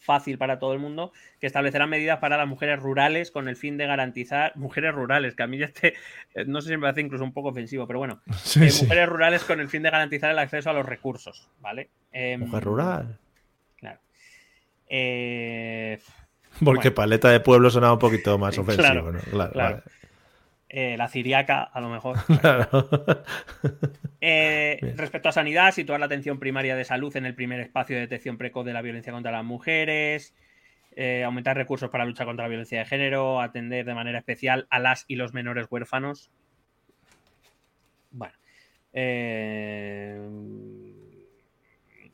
fácil 0.00 0.38
para 0.38 0.60
todo 0.60 0.72
el 0.74 0.78
mundo, 0.78 1.12
que 1.40 1.48
establecerá 1.48 1.88
medidas 1.88 2.20
para 2.20 2.36
las 2.36 2.46
mujeres 2.46 2.78
rurales 2.78 3.32
con 3.32 3.48
el 3.48 3.56
fin 3.56 3.76
de 3.76 3.86
garantizar 3.88 4.52
mujeres 4.56 4.94
rurales, 4.94 5.34
que 5.34 5.42
a 5.42 5.48
mí 5.48 5.58
ya 5.58 5.64
este, 5.66 5.94
no 6.46 6.60
sé 6.60 6.68
si 6.68 6.76
me 6.76 6.82
parece 6.82 7.00
incluso 7.00 7.24
un 7.24 7.32
poco 7.32 7.48
ofensivo, 7.48 7.86
pero 7.88 7.98
bueno, 7.98 8.20
Sí, 8.36 8.64
eh, 8.64 8.70
sí. 8.70 8.84
mujeres 8.84 9.08
rurales 9.08 9.42
con 9.44 9.58
el 9.58 9.68
fin 9.68 9.82
de 9.82 9.90
garantizar 9.90 10.30
el 10.30 10.38
acceso 10.38 10.70
a 10.70 10.72
los 10.72 10.86
recursos, 10.86 11.48
¿vale? 11.60 11.88
Em, 12.12 12.40
Mujer 12.40 12.62
rural. 12.62 13.18
Claro. 13.76 13.98
Eh, 14.88 15.98
Porque 16.64 16.90
Bueno. 16.90 16.94
paleta 16.94 17.28
de 17.30 17.40
pueblo 17.40 17.70
sonaba 17.70 17.94
un 17.94 17.98
poquito 17.98 18.38
más 18.38 18.54
Claro, 18.58 18.62
ofensivo, 18.72 19.12
¿no? 19.12 19.20
Claro, 19.30 19.52
claro. 19.52 19.74
vale. 19.76 19.82
Eh, 20.70 20.96
la 20.98 21.08
ciriaca, 21.08 21.62
a 21.62 21.80
lo 21.80 21.88
mejor. 21.88 22.16
Claro. 22.40 22.88
Eh, 24.20 24.78
respecto 24.96 25.28
a 25.28 25.32
sanidad, 25.32 25.72
situar 25.72 26.00
la 26.00 26.06
atención 26.06 26.38
primaria 26.38 26.76
de 26.76 26.84
salud 26.84 27.16
en 27.16 27.24
el 27.24 27.34
primer 27.34 27.60
espacio 27.60 27.96
de 27.96 28.02
detección 28.02 28.36
precoz 28.36 28.66
de 28.66 28.72
la 28.72 28.82
violencia 28.82 29.12
contra 29.12 29.30
las 29.30 29.44
mujeres, 29.44 30.34
eh, 30.96 31.22
aumentar 31.24 31.56
recursos 31.56 31.88
para 31.90 32.04
luchar 32.04 32.26
contra 32.26 32.44
la 32.44 32.48
violencia 32.48 32.80
de 32.80 32.84
género, 32.84 33.40
atender 33.40 33.86
de 33.86 33.94
manera 33.94 34.18
especial 34.18 34.66
a 34.70 34.78
las 34.78 35.04
y 35.08 35.16
los 35.16 35.32
menores 35.32 35.66
huérfanos. 35.70 36.30
Bueno. 38.10 38.34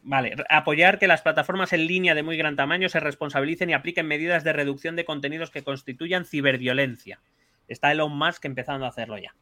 Vale, 0.06 0.36
apoyar 0.51 0.98
que 0.98 1.06
las 1.06 1.22
plataformas 1.22 1.72
en 1.72 1.86
línea 1.86 2.14
de 2.14 2.22
muy 2.22 2.36
gran 2.36 2.56
tamaño 2.56 2.90
se 2.90 3.01
responsabilicen 3.01 3.70
y 3.70 3.72
apliquen 3.72 4.06
medidas 4.06 4.44
de 4.44 4.52
reducción 4.52 4.97
de 4.97 5.06
contenidos 5.06 5.51
que 5.51 5.64
constituyan 5.64 6.26
ciberviolencia. 6.26 7.20
Está 7.69 7.93
Elon 7.93 8.16
Musk 8.16 8.45
empezando 8.45 8.85
a 8.86 8.89
hacerlo 8.89 9.19
ya. 9.19 9.35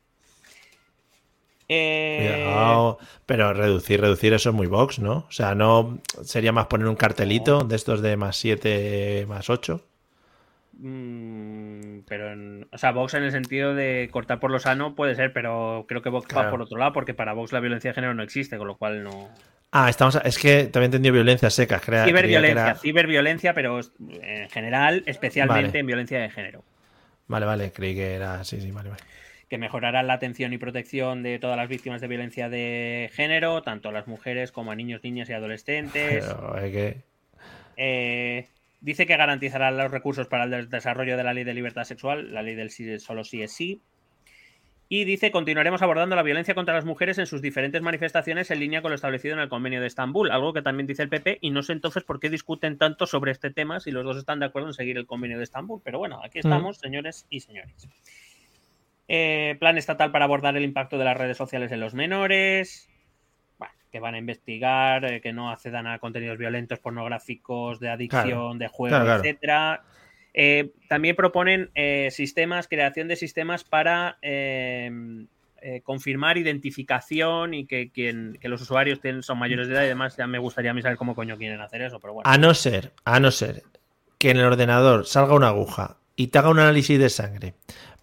Eh, 1.68 2.42
Cuidado. 2.44 2.98
Pero 3.24 3.52
reducir, 3.54 4.00
reducir 4.00 4.32
eso 4.34 4.50
es 4.50 4.54
muy 4.54 4.66
box, 4.66 4.98
¿no? 4.98 5.24
O 5.28 5.30
sea, 5.32 5.54
no 5.54 5.98
sería 6.22 6.52
más 6.52 6.66
poner 6.66 6.86
un 6.86 6.96
cartelito 6.96 7.60
de 7.60 7.76
estos 7.76 8.02
de 8.02 8.16
más 8.16 8.36
7, 8.36 9.24
más 9.28 9.48
8. 9.48 9.84
mm, 10.74 12.00
pero, 12.08 12.32
en- 12.32 12.66
o 12.72 12.78
sea, 12.78 12.90
Vox 12.92 13.14
en 13.14 13.22
el 13.22 13.30
sentido 13.30 13.74
de 13.74 14.08
cortar 14.10 14.40
por 14.40 14.50
lo 14.50 14.58
sano 14.58 14.94
puede 14.94 15.14
ser, 15.14 15.32
pero 15.32 15.84
creo 15.86 16.02
que 16.02 16.08
Vox 16.08 16.26
va 16.36 16.50
por 16.50 16.62
otro 16.62 16.76
lado, 16.78 16.92
porque 16.92 17.14
para 17.14 17.34
Vox 17.34 17.52
la 17.52 17.60
violencia 17.60 17.90
de 17.90 17.94
género 17.94 18.14
no 18.14 18.22
existe, 18.22 18.58
con 18.58 18.66
lo 18.66 18.76
cual 18.76 19.04
no. 19.04 19.28
Ah, 19.70 19.88
estamos. 19.88 20.16
a- 20.16 20.20
es 20.20 20.38
que 20.38 20.64
también 20.64 20.88
entendido 20.88 21.12
violencias 21.14 21.54
secas. 21.54 21.82
Crea, 21.82 22.04
Ciberviolencia, 22.04 22.62
era- 22.62 22.74
ciberviolencia, 22.74 23.54
pero 23.54 23.80
en 24.00 24.50
general, 24.50 25.02
especialmente 25.06 25.68
Vale. 25.68 25.78
en 25.78 25.86
violencia 25.86 26.18
de 26.20 26.30
género. 26.30 26.64
Vale, 27.32 27.46
vale, 27.46 27.72
creí 27.72 27.94
que 27.94 28.14
era. 28.14 28.44
Sí, 28.44 28.60
sí, 28.60 28.70
vale, 28.70 28.90
vale. 28.90 29.02
que 29.48 29.58
mejorará 29.58 30.02
la 30.02 30.14
atención 30.14 30.52
y 30.52 30.58
protección 30.58 31.22
de 31.22 31.38
todas 31.38 31.56
las 31.56 31.68
víctimas 31.68 32.00
de 32.00 32.08
violencia 32.08 32.48
de 32.48 33.10
género, 33.12 33.62
tanto 33.62 33.88
a 33.90 33.92
las 33.92 34.06
mujeres 34.06 34.50
como 34.52 34.72
a 34.72 34.76
niños, 34.76 35.02
niñas 35.04 35.28
y 35.28 35.32
adolescentes. 35.34 36.24
Pero. 36.26 36.56
Eh, 37.76 38.48
dice 38.80 39.06
que 39.06 39.16
garantizará 39.16 39.70
los 39.70 39.90
recursos 39.90 40.26
para 40.28 40.44
el 40.44 40.50
des- 40.50 40.70
desarrollo 40.70 41.16
de 41.16 41.24
la 41.24 41.34
ley 41.34 41.44
de 41.44 41.54
libertad 41.54 41.84
sexual, 41.84 42.32
la 42.32 42.42
ley 42.42 42.54
del 42.54 42.70
sí, 42.70 42.98
solo 42.98 43.24
sí 43.24 43.42
es 43.42 43.52
sí. 43.52 43.82
Y 44.88 45.04
dice, 45.04 45.30
continuaremos 45.30 45.80
abordando 45.80 46.16
la 46.16 46.22
violencia 46.22 46.54
contra 46.54 46.74
las 46.74 46.84
mujeres 46.84 47.16
en 47.16 47.26
sus 47.26 47.40
diferentes 47.40 47.80
manifestaciones 47.80 48.50
en 48.50 48.60
línea 48.60 48.82
con 48.82 48.90
lo 48.90 48.94
establecido 48.94 49.32
en 49.34 49.40
el 49.40 49.48
convenio 49.48 49.80
de 49.80 49.86
Estambul, 49.86 50.30
algo 50.30 50.52
que 50.52 50.60
también 50.60 50.86
dice 50.86 51.02
el 51.02 51.08
PP, 51.08 51.38
y 51.40 51.50
no 51.50 51.62
sé 51.62 51.72
entonces 51.72 52.04
por 52.04 52.20
qué 52.20 52.28
discuten 52.28 52.76
tanto 52.76 53.06
sobre 53.06 53.32
este 53.32 53.50
tema 53.50 53.80
si 53.80 53.90
los 53.90 54.04
dos 54.04 54.18
están 54.18 54.40
de 54.40 54.46
acuerdo 54.46 54.68
en 54.68 54.74
seguir 54.74 54.98
el 54.98 55.06
convenio 55.06 55.38
de 55.38 55.44
Estambul. 55.44 55.80
Pero 55.82 55.98
bueno, 55.98 56.20
aquí 56.22 56.40
estamos, 56.40 56.76
señores 56.76 57.26
y 57.30 57.40
señores. 57.40 57.88
Eh, 59.08 59.56
plan 59.58 59.78
estatal 59.78 60.10
para 60.12 60.26
abordar 60.26 60.56
el 60.56 60.64
impacto 60.64 60.98
de 60.98 61.04
las 61.04 61.16
redes 61.16 61.36
sociales 61.36 61.72
en 61.72 61.80
los 61.80 61.94
menores. 61.94 62.88
Bueno, 63.58 63.72
que 63.90 63.98
van 64.00 64.14
a 64.14 64.18
investigar, 64.18 65.04
eh, 65.06 65.20
que 65.20 65.32
no 65.32 65.50
accedan 65.50 65.86
a 65.86 65.98
contenidos 65.98 66.36
violentos, 66.38 66.78
pornográficos, 66.80 67.80
de 67.80 67.88
adicción, 67.88 68.22
Claro. 68.22 68.54
de 68.54 68.68
juego, 68.68 68.96
Claro, 69.04 69.22
claro. 69.22 69.82
Eh, 70.34 70.72
también 70.88 71.16
proponen 71.16 71.70
eh, 71.74 72.08
sistemas, 72.10 72.68
creación 72.68 73.08
de 73.08 73.16
sistemas 73.16 73.64
para 73.64 74.18
eh, 74.22 74.90
eh, 75.64 75.80
confirmar 75.84 76.38
identificación 76.38 77.54
y 77.54 77.66
que, 77.66 77.90
quien, 77.90 78.36
los 78.42 78.62
usuarios 78.62 79.00
tienen, 79.00 79.22
son 79.22 79.38
mayores 79.38 79.68
de 79.68 79.74
edad 79.74 79.84
y 79.84 79.88
demás. 79.88 80.16
Ya 80.16 80.26
me 80.26 80.38
gustaría 80.38 80.72
a 80.72 80.74
mí 80.74 80.82
saber 80.82 80.96
cómo 80.96 81.14
coño 81.14 81.36
quieren 81.36 81.60
hacer 81.60 81.82
eso, 81.82 82.00
pero 82.00 82.14
bueno. 82.14 82.28
A 82.28 82.36
no 82.36 82.52
ser, 82.52 82.92
a 83.04 83.20
no 83.20 83.30
ser 83.30 83.62
que 84.18 84.30
en 84.30 84.38
el 84.38 84.44
ordenador 84.44 85.06
salga 85.06 85.34
una 85.34 85.48
aguja 85.48 85.98
y 86.16 86.28
te 86.28 86.38
haga 86.38 86.50
un 86.50 86.58
análisis 86.58 86.98
de 86.98 87.10
sangre 87.10 87.54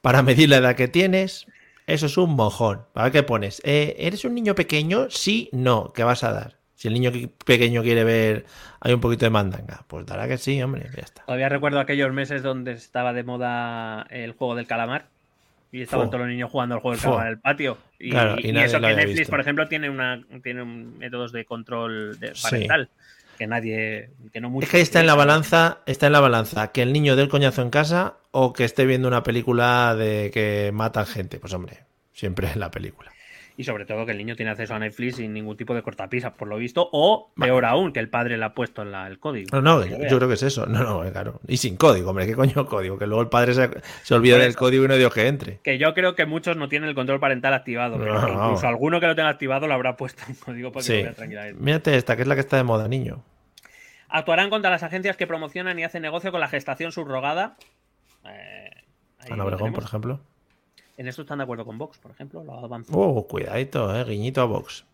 para 0.02 0.22
medir 0.24 0.48
la 0.48 0.58
edad 0.58 0.76
que 0.78 0.88
tienes, 0.88 1.48
eso 1.86 2.06
es 2.06 2.18
un 2.18 2.36
mojón. 2.36 2.86
¿Para 2.94 3.12
qué 3.12 3.24
pones? 3.24 3.62
¿Eres 3.66 4.24
un 4.24 4.36
niño 4.36 4.56
pequeño? 4.56 5.10
Sí, 5.10 5.50
no. 5.52 5.92
¿Qué 5.92 6.04
vas 6.04 6.24
a 6.24 6.32
dar? 6.32 6.59
Si 6.80 6.88
el 6.88 6.94
niño 6.94 7.12
pequeño 7.44 7.84
quiere 7.84 8.06
ver, 8.06 8.46
hay 8.80 8.94
un 8.94 9.02
poquito 9.02 9.26
de 9.26 9.32
mandanga, 9.32 9.84
pues 9.86 10.06
dará 10.06 10.30
que 10.30 10.38
sí, 10.38 10.62
hombre, 10.64 10.88
ya 10.96 11.02
está. 11.04 11.26
Todavía 11.26 11.50
recuerdo 11.50 11.78
aquellos 11.82 12.14
meses 12.14 12.42
donde 12.42 12.72
estaba 12.72 13.12
de 13.12 13.24
moda 13.24 14.08
el 14.10 14.32
juego 14.32 14.56
del 14.56 14.66
calamar. 14.66 15.08
Y 15.74 15.82
estaban 15.82 16.08
todos 16.10 16.22
los 16.22 16.30
niños 16.30 16.50
jugando 16.50 16.76
al 16.76 16.82
juego 16.82 16.96
del 16.96 17.04
calamar 17.04 17.26
en 17.28 17.34
el 17.34 17.40
patio. 17.40 17.78
Y, 18.00 18.12
Claro, 18.12 18.36
y 18.40 18.48
y 18.48 18.52
nadie 18.54 18.68
eso 18.68 18.80
que 18.80 18.88
Netflix, 18.96 19.18
visto. 19.20 19.30
por 19.32 19.42
ejemplo, 19.42 19.68
tiene 19.68 19.90
una 19.90 20.24
tiene 20.42 20.62
un- 20.64 20.98
métodos 20.98 21.34
de 21.34 21.44
control 21.44 22.18
de 22.18 22.34
Sí. 22.34 22.44
parental. 22.44 22.90
Que 23.38 23.46
nadie. 23.46 24.10
Que 24.32 24.40
no 24.40 24.50
mucho 24.50 24.64
Es 24.64 24.72
que 24.72 24.78
ahí 24.78 24.84
está 24.84 25.02
en 25.02 25.08
la 25.08 25.16
balanza, 25.16 25.80
está 25.86 26.08
en 26.08 26.14
la 26.14 26.22
balanza 26.22 26.72
que 26.72 26.82
el 26.82 26.94
niño 26.94 27.18
dé 27.18 27.24
el 27.24 27.30
coñazo 27.30 27.62
en 27.62 27.72
casa 27.72 28.16
o 28.32 28.54
que 28.54 28.64
esté 28.64 28.86
viendo 28.86 29.10
una 29.10 29.22
película 29.24 29.96
de 29.96 30.32
que 30.34 30.72
matan 30.74 31.06
gente. 31.06 31.40
Pues 31.40 31.54
hombre, 31.54 31.80
siempre 32.14 32.48
es 32.48 32.56
la 32.56 32.72
película. 32.72 33.12
Y 33.60 33.66
sobre 33.66 33.86
todo 33.86 34.06
que 34.06 34.14
el 34.14 34.18
niño 34.18 34.38
tiene 34.38 34.52
acceso 34.52 34.74
a 34.74 34.80
Netflix 34.80 35.18
sin 35.18 35.34
ningún 35.34 35.58
tipo 35.58 35.76
de 35.76 35.82
cortapisas, 35.84 36.32
por 36.32 36.48
lo 36.48 36.56
visto. 36.56 36.88
O 36.94 37.34
peor 37.38 37.66
aún, 37.66 37.92
que 37.92 38.00
el 38.00 38.08
padre 38.10 38.38
le 38.38 38.46
ha 38.46 38.54
puesto 38.54 38.84
en 38.84 38.92
la- 38.94 39.06
el 39.06 39.20
código. 39.20 39.50
No, 39.52 39.62
no, 39.62 39.86
yo 39.86 40.16
creo 40.18 40.30
que 40.30 40.36
es 40.36 40.44
eso. 40.44 40.66
No, 40.66 40.82
no, 41.04 41.12
claro. 41.12 41.42
Y 41.46 41.58
sin 41.58 41.76
código, 41.76 42.12
hombre, 42.12 42.26
¿qué 42.26 42.36
coño 42.36 42.66
código? 42.66 42.98
Que 42.98 43.06
luego 43.06 43.22
el 43.22 43.28
padre 43.28 43.54
se, 43.54 43.70
se 44.04 44.16
olvida 44.16 44.38
del 44.38 44.56
código 44.56 44.86
y 44.86 44.88
no 44.88 44.96
dio 44.96 45.10
que 45.12 45.28
entre. 45.28 45.60
Que 45.62 45.78
yo 45.78 45.94
creo 45.94 46.16
que 46.16 46.26
muchos 46.26 46.56
no 46.56 46.70
tienen 46.70 46.88
el 46.88 46.96
control 46.96 47.20
parental 47.20 47.54
activado. 47.54 47.98
Pero 48.00 48.14
No, 48.14 48.26
que 48.28 48.32
no. 48.34 48.44
incluso 48.46 48.66
alguno 48.66 49.02
que 49.02 49.08
lo 49.08 49.16
tenga 49.18 49.28
activado 49.28 49.68
lo 49.68 49.74
habrá 49.74 49.98
puesto 49.98 50.24
un 50.30 50.36
código 50.36 50.72
para 50.72 50.86
que 50.86 51.04
Sí. 51.10 51.16
tranquilamente. 51.16 51.62
Mírate 51.62 51.96
esta, 51.98 52.16
que 52.16 52.22
es 52.22 52.28
la 52.30 52.36
que 52.36 52.42
está 52.42 52.56
de 52.56 52.64
moda, 52.64 52.88
niño. 52.88 53.26
Actuarán 54.08 54.50
contra 54.50 54.72
las 54.72 54.84
agencias 54.84 55.18
que 55.18 55.28
promocionan 55.28 55.78
y 55.78 55.84
hacen 55.84 56.02
negocio 56.02 56.32
con 56.32 56.40
la 56.40 56.48
gestación 56.48 56.94
subrogada. 56.94 57.58
Eh, 58.26 58.70
Ana 59.30 59.44
Obregón, 59.44 59.74
por 59.74 59.84
ejemplo. 59.84 60.22
En 61.00 61.08
esto 61.08 61.22
están 61.22 61.38
de 61.38 61.46
acuerdo 61.46 61.64
con 61.64 61.78
Vox, 61.78 61.98
por 61.98 62.12
ejemplo. 62.12 62.44
Lo. 62.44 62.54
Oh, 62.92 63.26
cuidadito, 63.26 63.96
eh, 63.96 64.04
guiñito 64.04 64.42
a 64.42 64.46
Vox. 64.46 64.86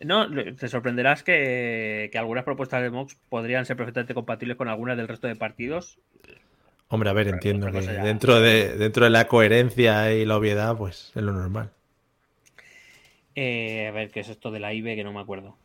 No, 0.00 0.26
te 0.56 0.66
sorprenderás 0.66 1.22
que, 1.22 2.08
que 2.10 2.16
algunas 2.18 2.42
propuestas 2.44 2.80
de 2.80 2.88
Vox 2.88 3.18
podrían 3.28 3.66
ser 3.66 3.76
perfectamente 3.76 4.14
compatibles 4.14 4.56
con 4.56 4.68
algunas 4.68 4.96
del 4.96 5.08
resto 5.08 5.28
de 5.28 5.36
partidos. 5.36 5.98
Hombre, 6.88 7.10
a 7.10 7.12
ver, 7.12 7.26
Pero 7.26 7.36
entiendo 7.36 7.70
que 7.70 7.82
ya- 7.82 8.02
dentro 8.02 8.40
de, 8.40 8.78
dentro 8.78 9.04
de 9.04 9.10
la 9.10 9.28
coherencia 9.28 10.12
y 10.14 10.24
la 10.24 10.38
obviedad, 10.38 10.74
pues 10.74 11.12
es 11.14 11.22
lo 11.22 11.32
normal. 11.32 11.70
Eh, 13.34 13.88
a 13.88 13.90
ver, 13.92 14.10
¿qué 14.10 14.20
es 14.20 14.28
esto 14.30 14.50
de 14.50 14.60
la 14.60 14.72
IBE? 14.72 14.96
Que 14.96 15.04
no 15.04 15.12
me 15.12 15.20
acuerdo. 15.20 15.56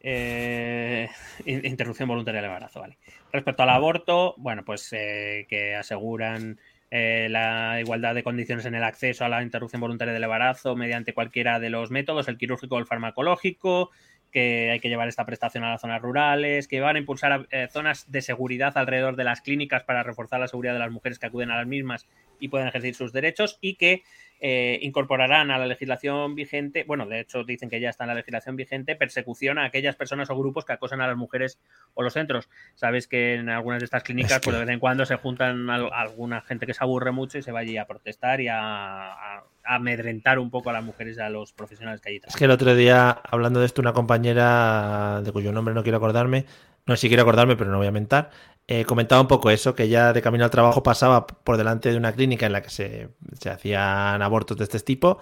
Eh, 0.00 1.08
in- 1.46 1.64
interrupción 1.66 2.08
voluntaria 2.08 2.40
del 2.40 2.50
embarazo, 2.50 2.80
vale. 2.80 2.98
Respecto 3.32 3.62
al 3.62 3.70
aborto, 3.70 4.34
bueno, 4.38 4.64
pues 4.64 4.92
eh, 4.92 5.46
que 5.48 5.74
aseguran 5.74 6.58
eh, 6.90 7.28
la 7.30 7.80
igualdad 7.80 8.14
de 8.14 8.22
condiciones 8.22 8.64
en 8.64 8.74
el 8.74 8.84
acceso 8.84 9.24
a 9.24 9.28
la 9.28 9.42
interrupción 9.42 9.80
voluntaria 9.80 10.14
del 10.14 10.22
embarazo 10.22 10.76
mediante 10.76 11.14
cualquiera 11.14 11.58
de 11.58 11.70
los 11.70 11.90
métodos, 11.90 12.28
el 12.28 12.38
quirúrgico 12.38 12.76
o 12.76 12.78
el 12.78 12.86
farmacológico, 12.86 13.90
que 14.30 14.70
hay 14.70 14.80
que 14.80 14.88
llevar 14.88 15.08
esta 15.08 15.26
prestación 15.26 15.64
a 15.64 15.70
las 15.70 15.80
zonas 15.80 16.02
rurales, 16.02 16.68
que 16.68 16.80
van 16.80 16.96
a 16.96 16.98
impulsar 16.98 17.46
eh, 17.50 17.68
zonas 17.70 18.10
de 18.10 18.22
seguridad 18.22 18.76
alrededor 18.76 19.16
de 19.16 19.24
las 19.24 19.40
clínicas 19.40 19.82
para 19.82 20.02
reforzar 20.02 20.40
la 20.40 20.48
seguridad 20.48 20.74
de 20.74 20.78
las 20.78 20.92
mujeres 20.92 21.18
que 21.18 21.26
acuden 21.26 21.50
a 21.50 21.56
las 21.56 21.66
mismas 21.66 22.06
y 22.38 22.48
pueden 22.48 22.68
ejercer 22.68 22.94
sus 22.94 23.12
derechos 23.12 23.58
y 23.60 23.76
que 23.76 24.02
eh, 24.40 24.78
incorporarán 24.82 25.50
a 25.50 25.58
la 25.58 25.66
legislación 25.66 26.34
vigente, 26.34 26.84
bueno, 26.86 27.06
de 27.06 27.20
hecho 27.20 27.44
dicen 27.44 27.70
que 27.70 27.80
ya 27.80 27.88
está 27.90 28.04
en 28.04 28.08
la 28.08 28.14
legislación 28.14 28.56
vigente, 28.56 28.94
persecución 28.96 29.58
a 29.58 29.64
aquellas 29.64 29.96
personas 29.96 30.28
o 30.30 30.36
grupos 30.38 30.64
que 30.64 30.72
acosan 30.74 31.00
a 31.00 31.06
las 31.06 31.16
mujeres 31.16 31.58
o 31.94 32.02
los 32.02 32.12
centros. 32.12 32.48
Sabes 32.74 33.08
que 33.08 33.34
en 33.34 33.48
algunas 33.48 33.80
de 33.80 33.84
estas 33.86 34.02
clínicas, 34.02 34.32
Es 34.32 34.38
que- 34.38 34.44
pues 34.44 34.56
de 34.58 34.64
vez 34.64 34.72
en 34.72 34.78
cuando 34.80 35.06
se 35.06 35.16
juntan 35.16 35.70
al- 35.70 35.90
alguna 35.92 36.40
gente 36.42 36.66
que 36.66 36.74
se 36.74 36.84
aburre 36.84 37.12
mucho 37.12 37.38
y 37.38 37.42
se 37.42 37.52
va 37.52 37.60
allí 37.60 37.76
a 37.78 37.86
protestar 37.86 38.40
y 38.40 38.48
a, 38.48 38.58
a- 38.60 39.44
a 39.68 39.74
amedrentar 39.74 40.38
un 40.38 40.50
poco 40.50 40.70
a 40.70 40.72
las 40.74 40.84
mujeres 40.84 41.16
y 41.16 41.20
a 41.20 41.28
los 41.30 41.52
profesionales 41.52 42.00
que 42.00 42.10
allí 42.10 42.16
Es 42.16 42.22
trabajan. 42.22 42.38
que 42.38 42.44
el 42.44 42.50
otro 42.52 42.74
día, 42.76 43.10
hablando 43.10 43.58
de 43.60 43.66
esto, 43.66 43.80
una 43.80 43.92
compañera 43.92 45.22
de 45.24 45.32
cuyo 45.32 45.52
nombre 45.52 45.74
no 45.74 45.82
quiero 45.82 45.98
acordarme, 45.98 46.44
no 46.86 46.94
sé 46.94 47.02
si 47.02 47.08
quiero 47.08 47.22
acordarme, 47.22 47.56
pero 47.56 47.70
no 47.70 47.78
voy 47.78 47.86
a 47.88 47.92
mentar, 47.92 48.30
eh, 48.68 48.84
comentaba 48.84 49.20
un 49.20 49.28
poco 49.28 49.50
eso, 49.50 49.74
que 49.74 49.88
ya 49.88 50.12
de 50.12 50.22
camino 50.22 50.44
al 50.44 50.50
trabajo 50.50 50.82
pasaba 50.82 51.26
por 51.26 51.56
delante 51.56 51.90
de 51.90 51.96
una 51.96 52.12
clínica 52.12 52.46
en 52.46 52.52
la 52.52 52.62
que 52.62 52.70
se, 52.70 53.10
se 53.38 53.50
hacían 53.50 54.22
abortos 54.22 54.56
de 54.56 54.64
este 54.64 54.80
tipo 54.80 55.18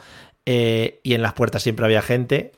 eh, 0.47 1.01
y 1.03 1.15
en 1.15 1.23
las 1.23 1.35
puertas 1.35 1.63
siempre 1.63 1.85
había 1.85 2.03
gente 2.03 2.53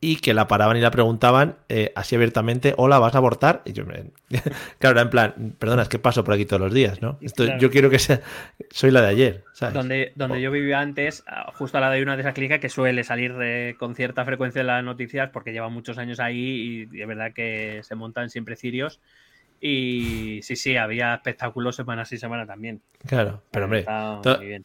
y 0.00 0.16
que 0.16 0.32
la 0.32 0.46
paraban 0.46 0.76
y 0.76 0.80
la 0.80 0.92
preguntaban 0.92 1.56
eh, 1.68 1.92
así 1.96 2.14
abiertamente, 2.14 2.72
hola, 2.76 3.00
¿vas 3.00 3.16
a 3.16 3.18
abortar? 3.18 3.62
Y 3.64 3.72
yo, 3.72 3.84
me- 3.84 4.12
claro, 4.78 4.94
era 4.94 5.02
en 5.02 5.10
plan, 5.10 5.56
perdona, 5.58 5.82
es 5.82 5.88
que 5.88 5.98
paso 5.98 6.22
por 6.22 6.34
aquí 6.34 6.44
todos 6.44 6.62
los 6.62 6.72
días, 6.72 7.02
¿no? 7.02 7.18
Esto, 7.20 7.44
Claro. 7.44 7.60
Yo 7.60 7.70
quiero 7.70 7.90
que 7.90 7.98
sea, 7.98 8.20
soy 8.70 8.92
la 8.92 9.00
de 9.00 9.08
ayer, 9.08 9.44
¿sabes? 9.54 9.74
Donde, 9.74 10.12
donde 10.14 10.40
yo 10.40 10.52
vivía 10.52 10.78
antes, 10.78 11.24
justo 11.54 11.78
al 11.78 11.82
lado 11.82 11.94
de 11.94 12.02
una 12.02 12.14
de 12.14 12.22
esas 12.22 12.34
clínicas 12.34 12.60
que 12.60 12.68
suele 12.68 13.02
salir 13.02 13.34
eh, 13.42 13.74
con 13.76 13.96
cierta 13.96 14.24
frecuencia 14.24 14.60
en 14.60 14.68
las 14.68 14.84
noticias 14.84 15.30
porque 15.32 15.52
lleva 15.52 15.68
muchos 15.68 15.98
años 15.98 16.20
ahí 16.20 16.88
y, 16.92 17.00
es 17.00 17.08
verdad 17.08 17.32
que 17.32 17.80
se 17.82 17.96
montan 17.96 18.30
siempre 18.30 18.54
cirios. 18.54 19.00
Y 19.60 20.40
sí, 20.42 20.56
sí, 20.56 20.76
había 20.76 21.14
espectáculos 21.14 21.76
semana 21.76 22.04
sí, 22.04 22.16
semana 22.18 22.46
también. 22.46 22.80
Claro, 23.06 23.42
pero 23.50 23.64
hombre, 23.64 23.84
muy 24.38 24.46
bien. 24.46 24.64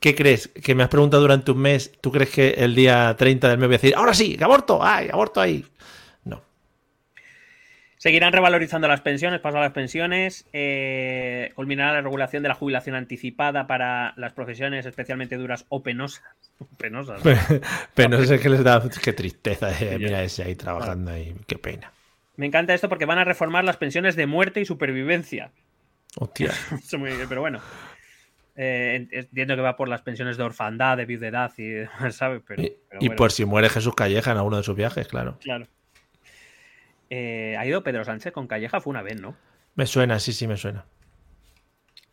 ¿Qué 0.00 0.14
crees? 0.14 0.48
Que 0.48 0.74
me 0.74 0.82
has 0.82 0.88
preguntado 0.88 1.20
durante 1.20 1.50
un 1.50 1.58
mes. 1.58 1.92
¿Tú 2.00 2.10
crees 2.10 2.30
que 2.30 2.50
el 2.50 2.74
día 2.74 3.14
30 3.18 3.48
del 3.50 3.58
mes 3.58 3.68
voy 3.68 3.74
a 3.74 3.78
decir, 3.78 3.94
ahora 3.94 4.14
sí, 4.14 4.36
que 4.36 4.44
aborto? 4.44 4.82
¡Ay, 4.82 5.08
aborto 5.12 5.40
ahí! 5.42 5.62
No. 6.24 6.42
Seguirán 7.98 8.32
revalorizando 8.32 8.88
las 8.88 9.02
pensiones, 9.02 9.40
paso 9.40 9.58
a 9.58 9.60
las 9.60 9.72
pensiones. 9.72 10.46
eh, 10.54 11.52
culminará 11.54 11.92
la 11.92 12.00
regulación 12.00 12.42
de 12.42 12.48
la 12.48 12.54
jubilación 12.54 12.96
anticipada 12.96 13.66
para 13.66 14.14
las 14.16 14.32
profesiones 14.32 14.86
especialmente 14.86 15.36
duras 15.36 15.66
o 15.68 15.82
penosas. 15.82 16.22
Penosas. 16.78 17.22
¿no? 17.22 17.32
Pero 17.94 18.08
no 18.08 18.24
sé 18.24 18.40
qué 18.40 18.48
les 18.48 18.64
da. 18.64 18.82
Qué 19.02 19.12
tristeza. 19.12 19.70
eh. 19.78 19.98
Mira 19.98 20.22
ese 20.22 20.44
ahí 20.44 20.54
trabajando 20.54 21.10
ahí. 21.10 21.34
Qué 21.46 21.58
pena. 21.58 21.92
Me 22.40 22.46
encanta 22.46 22.72
esto 22.72 22.88
porque 22.88 23.04
van 23.04 23.18
a 23.18 23.24
reformar 23.24 23.64
las 23.64 23.76
pensiones 23.76 24.16
de 24.16 24.26
muerte 24.26 24.62
y 24.62 24.64
supervivencia. 24.64 25.52
Hostia. 26.16 26.50
Muy 26.98 27.10
bien, 27.10 27.28
pero 27.28 27.42
bueno. 27.42 27.60
Eh, 28.56 29.06
entiendo 29.12 29.56
que 29.56 29.60
va 29.60 29.76
por 29.76 29.90
las 29.90 30.00
pensiones 30.00 30.38
de 30.38 30.44
orfandad, 30.44 30.96
de 30.96 31.04
viudedad 31.04 31.52
y 31.58 31.68
demás, 31.68 32.14
¿sabes? 32.16 32.40
Pero, 32.46 32.62
Y, 32.62 32.72
pero 32.88 33.02
y 33.02 33.08
bueno, 33.08 33.18
por 33.18 33.30
si 33.30 33.44
muere 33.44 33.68
Jesús 33.68 33.94
Calleja 33.94 34.30
en 34.30 34.38
alguno 34.38 34.56
de 34.56 34.62
sus 34.62 34.74
viajes, 34.74 35.06
claro. 35.06 35.36
Claro. 35.42 35.66
Eh, 37.10 37.56
ha 37.58 37.66
ido 37.66 37.82
Pedro 37.82 38.06
Sánchez 38.06 38.32
con 38.32 38.46
Calleja, 38.46 38.80
fue 38.80 38.92
una 38.92 39.02
vez, 39.02 39.20
¿no? 39.20 39.36
Me 39.74 39.84
suena, 39.84 40.18
sí, 40.18 40.32
sí, 40.32 40.46
me 40.46 40.56
suena. 40.56 40.86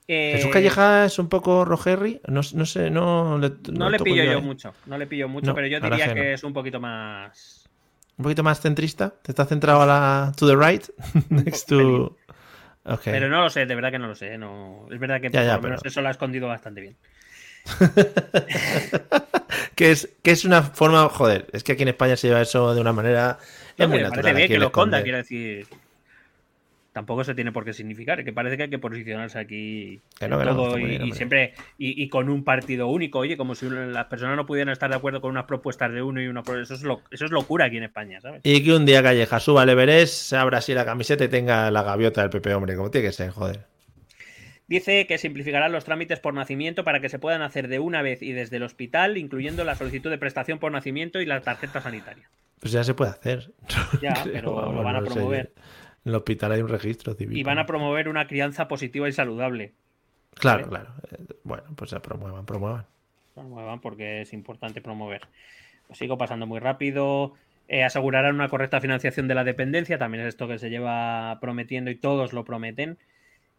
Eh, 0.09 0.33
Jesús 0.35 0.51
Calleja 0.51 1.05
es 1.05 1.19
un 1.19 1.29
poco 1.29 1.63
Rogerry. 1.63 2.19
No, 2.27 2.41
no 2.53 2.65
sé, 2.65 2.89
no 2.89 3.37
le, 3.37 3.53
No 3.71 3.89
le 3.89 3.97
pillo 3.99 4.25
yo 4.25 4.39
ahí. 4.39 4.41
mucho, 4.41 4.73
no 4.87 4.97
le 4.97 5.07
pillo 5.07 5.29
mucho, 5.29 5.47
No, 5.47 5.55
pero 5.55 5.67
yo 5.67 5.79
diría 5.79 6.13
que 6.13 6.33
es 6.33 6.43
un 6.43 6.51
poquito 6.51 6.81
más. 6.81 7.66
Un 8.17 8.23
poquito 8.23 8.43
más 8.43 8.59
centrista. 8.61 9.13
¿Te 9.21 9.31
estás 9.31 9.47
centrado 9.47 9.81
a 9.81 9.85
la 9.85 10.31
to 10.35 10.47
the 10.47 10.55
right? 10.55 10.83
Next 11.29 11.67
to. 11.69 12.17
Pero 13.03 13.29
no 13.29 13.41
lo 13.43 13.49
sé, 13.49 13.65
de 13.65 13.75
verdad 13.75 13.91
que 13.91 13.99
no 13.99 14.07
lo 14.07 14.15
sé. 14.15 14.37
No... 14.37 14.87
Es 14.91 14.99
verdad 14.99 15.21
que 15.21 15.29
Ya, 15.29 15.43
ya, 15.43 15.53
por 15.55 15.63
lo 15.63 15.69
menos 15.69 15.81
pero- 15.81 15.89
eso 15.91 16.01
lo 16.01 16.07
ha 16.07 16.11
escondido 16.11 16.47
bastante 16.47 16.81
bien. 16.81 16.95
que, 19.75 19.91
es, 19.91 20.09
que 20.23 20.31
es 20.31 20.45
una 20.45 20.63
forma. 20.63 21.07
Joder, 21.09 21.47
es 21.53 21.63
que 21.63 21.73
aquí 21.73 21.83
en 21.83 21.89
España 21.89 22.15
se 22.15 22.27
lleva 22.27 22.41
eso 22.41 22.73
de 22.73 22.81
una 22.81 22.93
manera. 22.93 23.37
Es 23.77 23.87
muy 23.87 23.97
me 23.97 24.03
natural. 24.03 24.21
parece 24.23 24.35
bien 24.37 24.45
aquí 24.45 24.53
que 24.53 24.59
lo 24.59 24.65
esconda, 24.67 25.03
quiero 25.03 25.17
decir. 25.17 25.67
Tampoco 26.97 27.23
se 27.23 27.35
tiene 27.35 27.51
por 27.51 27.63
qué 27.63 27.73
significar, 27.73 28.23
que 28.23 28.33
parece 28.33 28.57
que 28.57 28.63
hay 28.63 28.69
que 28.71 28.79
posicionarse 28.79 29.37
aquí 29.37 30.01
Que 30.17 30.25
en 30.25 30.31
no, 30.31 30.39
que 30.39 30.45
no, 30.45 30.55
todo 30.55 30.79
y, 30.79 30.85
bien, 30.85 30.93
y 30.93 31.03
hombre. 31.03 31.15
siempre 31.15 31.53
y, 31.77 32.01
y 32.01 32.09
con 32.09 32.27
un 32.27 32.43
partido 32.43 32.87
único, 32.87 33.19
oye, 33.19 33.37
como 33.37 33.53
si 33.53 33.69
las 33.69 34.05
personas 34.05 34.35
no 34.35 34.47
pudieran 34.47 34.71
estar 34.73 34.89
de 34.89 34.95
acuerdo 34.95 35.21
con 35.21 35.29
unas 35.29 35.45
propuestas 35.45 35.91
de 35.93 36.01
uno 36.01 36.19
y 36.23 36.27
una 36.27 36.41
pro- 36.41 36.59
eso 36.59 36.73
es 36.73 36.81
lo, 36.81 37.03
eso 37.11 37.25
es 37.25 37.31
locura 37.31 37.65
aquí 37.65 37.77
en 37.77 37.83
España, 37.83 38.19
¿sabes? 38.19 38.41
Y 38.43 38.63
que 38.63 38.73
un 38.73 38.87
día 38.87 39.03
Calleja 39.03 39.39
suba 39.39 39.61
al 39.61 39.69
Everest, 39.69 40.13
se 40.29 40.37
abra 40.37 40.57
así 40.57 40.73
la 40.73 40.85
camiseta 40.85 41.23
y 41.23 41.27
tenga 41.27 41.69
la 41.69 41.83
gaviota 41.83 42.21
del 42.21 42.31
PP, 42.31 42.53
hombre, 42.55 42.75
como 42.75 42.89
tiene 42.89 43.07
que 43.07 43.13
ser, 43.13 43.29
joder. 43.29 43.59
Dice 44.67 45.07
que 45.07 45.17
simplificará 45.17 45.69
los 45.69 45.85
trámites 45.85 46.19
por 46.19 46.33
nacimiento 46.33 46.83
para 46.83 46.99
que 46.99 47.09
se 47.09 47.19
puedan 47.19 47.41
hacer 47.41 47.67
de 47.67 47.79
una 47.79 48.01
vez 48.01 48.21
y 48.21 48.33
desde 48.33 48.57
el 48.57 48.63
hospital, 48.63 49.17
incluyendo 49.17 49.63
la 49.63 49.75
solicitud 49.75 50.09
de 50.09 50.17
prestación 50.17 50.59
por 50.59 50.71
nacimiento 50.71 51.21
y 51.21 51.25
la 51.25 51.41
tarjeta 51.41 51.79
sanitaria. 51.81 52.27
Pues 52.59 52.71
ya 52.73 52.83
se 52.83 52.93
puede 52.93 53.11
hacer. 53.11 53.53
Ya, 54.01 54.13
pero 54.31 54.73
lo 54.73 54.83
van 54.83 54.95
a 54.97 54.99
sé, 54.99 55.05
promover. 55.05 55.53
En 56.07 56.11
el 56.11 56.15
hospital 56.15 56.53
hay 56.53 56.61
un 56.61 56.69
registro 56.69 57.13
civil. 57.15 57.37
Y 57.37 57.43
van 57.43 57.59
a 57.59 57.65
promover 57.65 58.07
una 58.07 58.27
crianza 58.27 58.69
positiva 58.69 59.09
y 59.09 59.11
saludable. 59.11 59.73
Claro, 60.35 60.69
claro. 60.69 60.93
Eh, 61.11 61.17
Bueno, 61.43 61.63
pues 61.75 61.89
se 61.89 61.99
promuevan, 61.99 62.45
promuevan. 62.45 62.85
promuevan 63.35 63.81
porque 63.81 64.21
es 64.21 64.31
importante 64.31 64.79
promover. 64.79 65.23
Lo 65.89 65.95
sigo 65.95 66.17
pasando 66.17 66.45
muy 66.47 66.59
rápido. 66.61 67.33
Eh, 67.67 67.83
asegurarán 67.83 68.35
una 68.35 68.47
correcta 68.47 68.79
financiación 68.79 69.27
de 69.27 69.35
la 69.35 69.43
dependencia, 69.43 69.97
también 69.97 70.23
es 70.23 70.29
esto 70.29 70.47
que 70.47 70.57
se 70.59 70.69
lleva 70.69 71.37
prometiendo 71.41 71.91
y 71.91 71.95
todos 71.95 72.31
lo 72.31 72.45
prometen. 72.45 72.97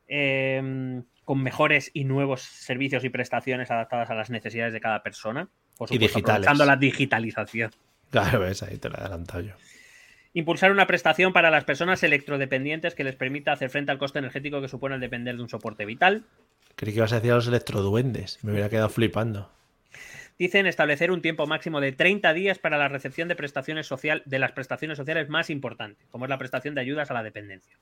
Eh, 0.09 1.03
con 1.27 1.43
mejores 1.43 1.91
y 1.93 2.05
nuevos 2.05 2.41
servicios 2.41 3.05
y 3.05 3.11
prestaciones 3.11 3.71
adaptadas 3.71 4.09
a 4.09 4.15
las 4.15 4.31
necesidades 4.31 4.73
de 4.73 4.81
cada 4.81 5.03
persona. 5.03 5.51
Por 5.77 5.91
Y 5.91 5.97
supuesto, 5.97 6.17
digitales. 6.19 6.47
aprovechando 6.49 6.65
la 6.65 6.77
digitalización. 6.77 7.71
Claro, 8.11 8.41
ves, 8.41 8.63
ahí 8.63 8.79
te 8.79 8.89
lo 8.89 8.97
he 8.97 9.01
adelantado 9.01 9.41
yo. 9.41 9.53
Impulsar 10.39 10.71
una 10.71 10.87
prestación 10.87 11.33
para 11.33 11.51
las 11.51 11.65
personas 11.65 12.01
electrodependientes 12.05 12.95
que 12.95 13.03
les 13.03 13.17
permita 13.17 13.51
hacer 13.51 13.71
frente 13.71 13.91
al 13.91 13.99
coste 13.99 14.21
energético 14.21 14.61
que 14.61 14.69
supone 14.69 14.95
el 14.95 15.01
depender 15.01 15.35
de 15.35 15.43
un 15.43 15.49
soporte 15.49 15.85
vital. 15.85 16.27
Creí 16.77 16.93
que 16.93 16.99
ibas 16.99 17.13
a 17.13 17.17
decir 17.17 17.33
a 17.33 17.35
los 17.35 17.49
electroduendes. 17.49 18.39
Me 18.45 18.53
hubiera 18.53 18.69
quedado 18.69 18.89
flipando. 18.89 19.51
Dicen 20.39 20.69
establecer 20.69 21.11
un 21.11 21.23
tiempo 21.23 21.49
máximo 21.49 21.81
de 21.81 21.91
30 21.91 22.33
días 22.35 22.61
para 22.61 22.79
la 22.79 22.87
recepción 22.87 23.27
de 23.27 23.35
prestaciones 23.35 23.89
social, 23.89 24.23
de 24.27 24.39
las 24.39 24.53
prestaciones 24.53 24.97
sociales 24.97 25.29
más 25.29 25.51
importantes, 25.51 26.07
como 26.09 26.27
es 26.27 26.29
la 26.29 26.39
prestación 26.39 26.77
de 26.77 26.83
ayudas 26.83 27.11
a 27.11 27.15
la 27.15 27.25
dependencia. 27.25 27.77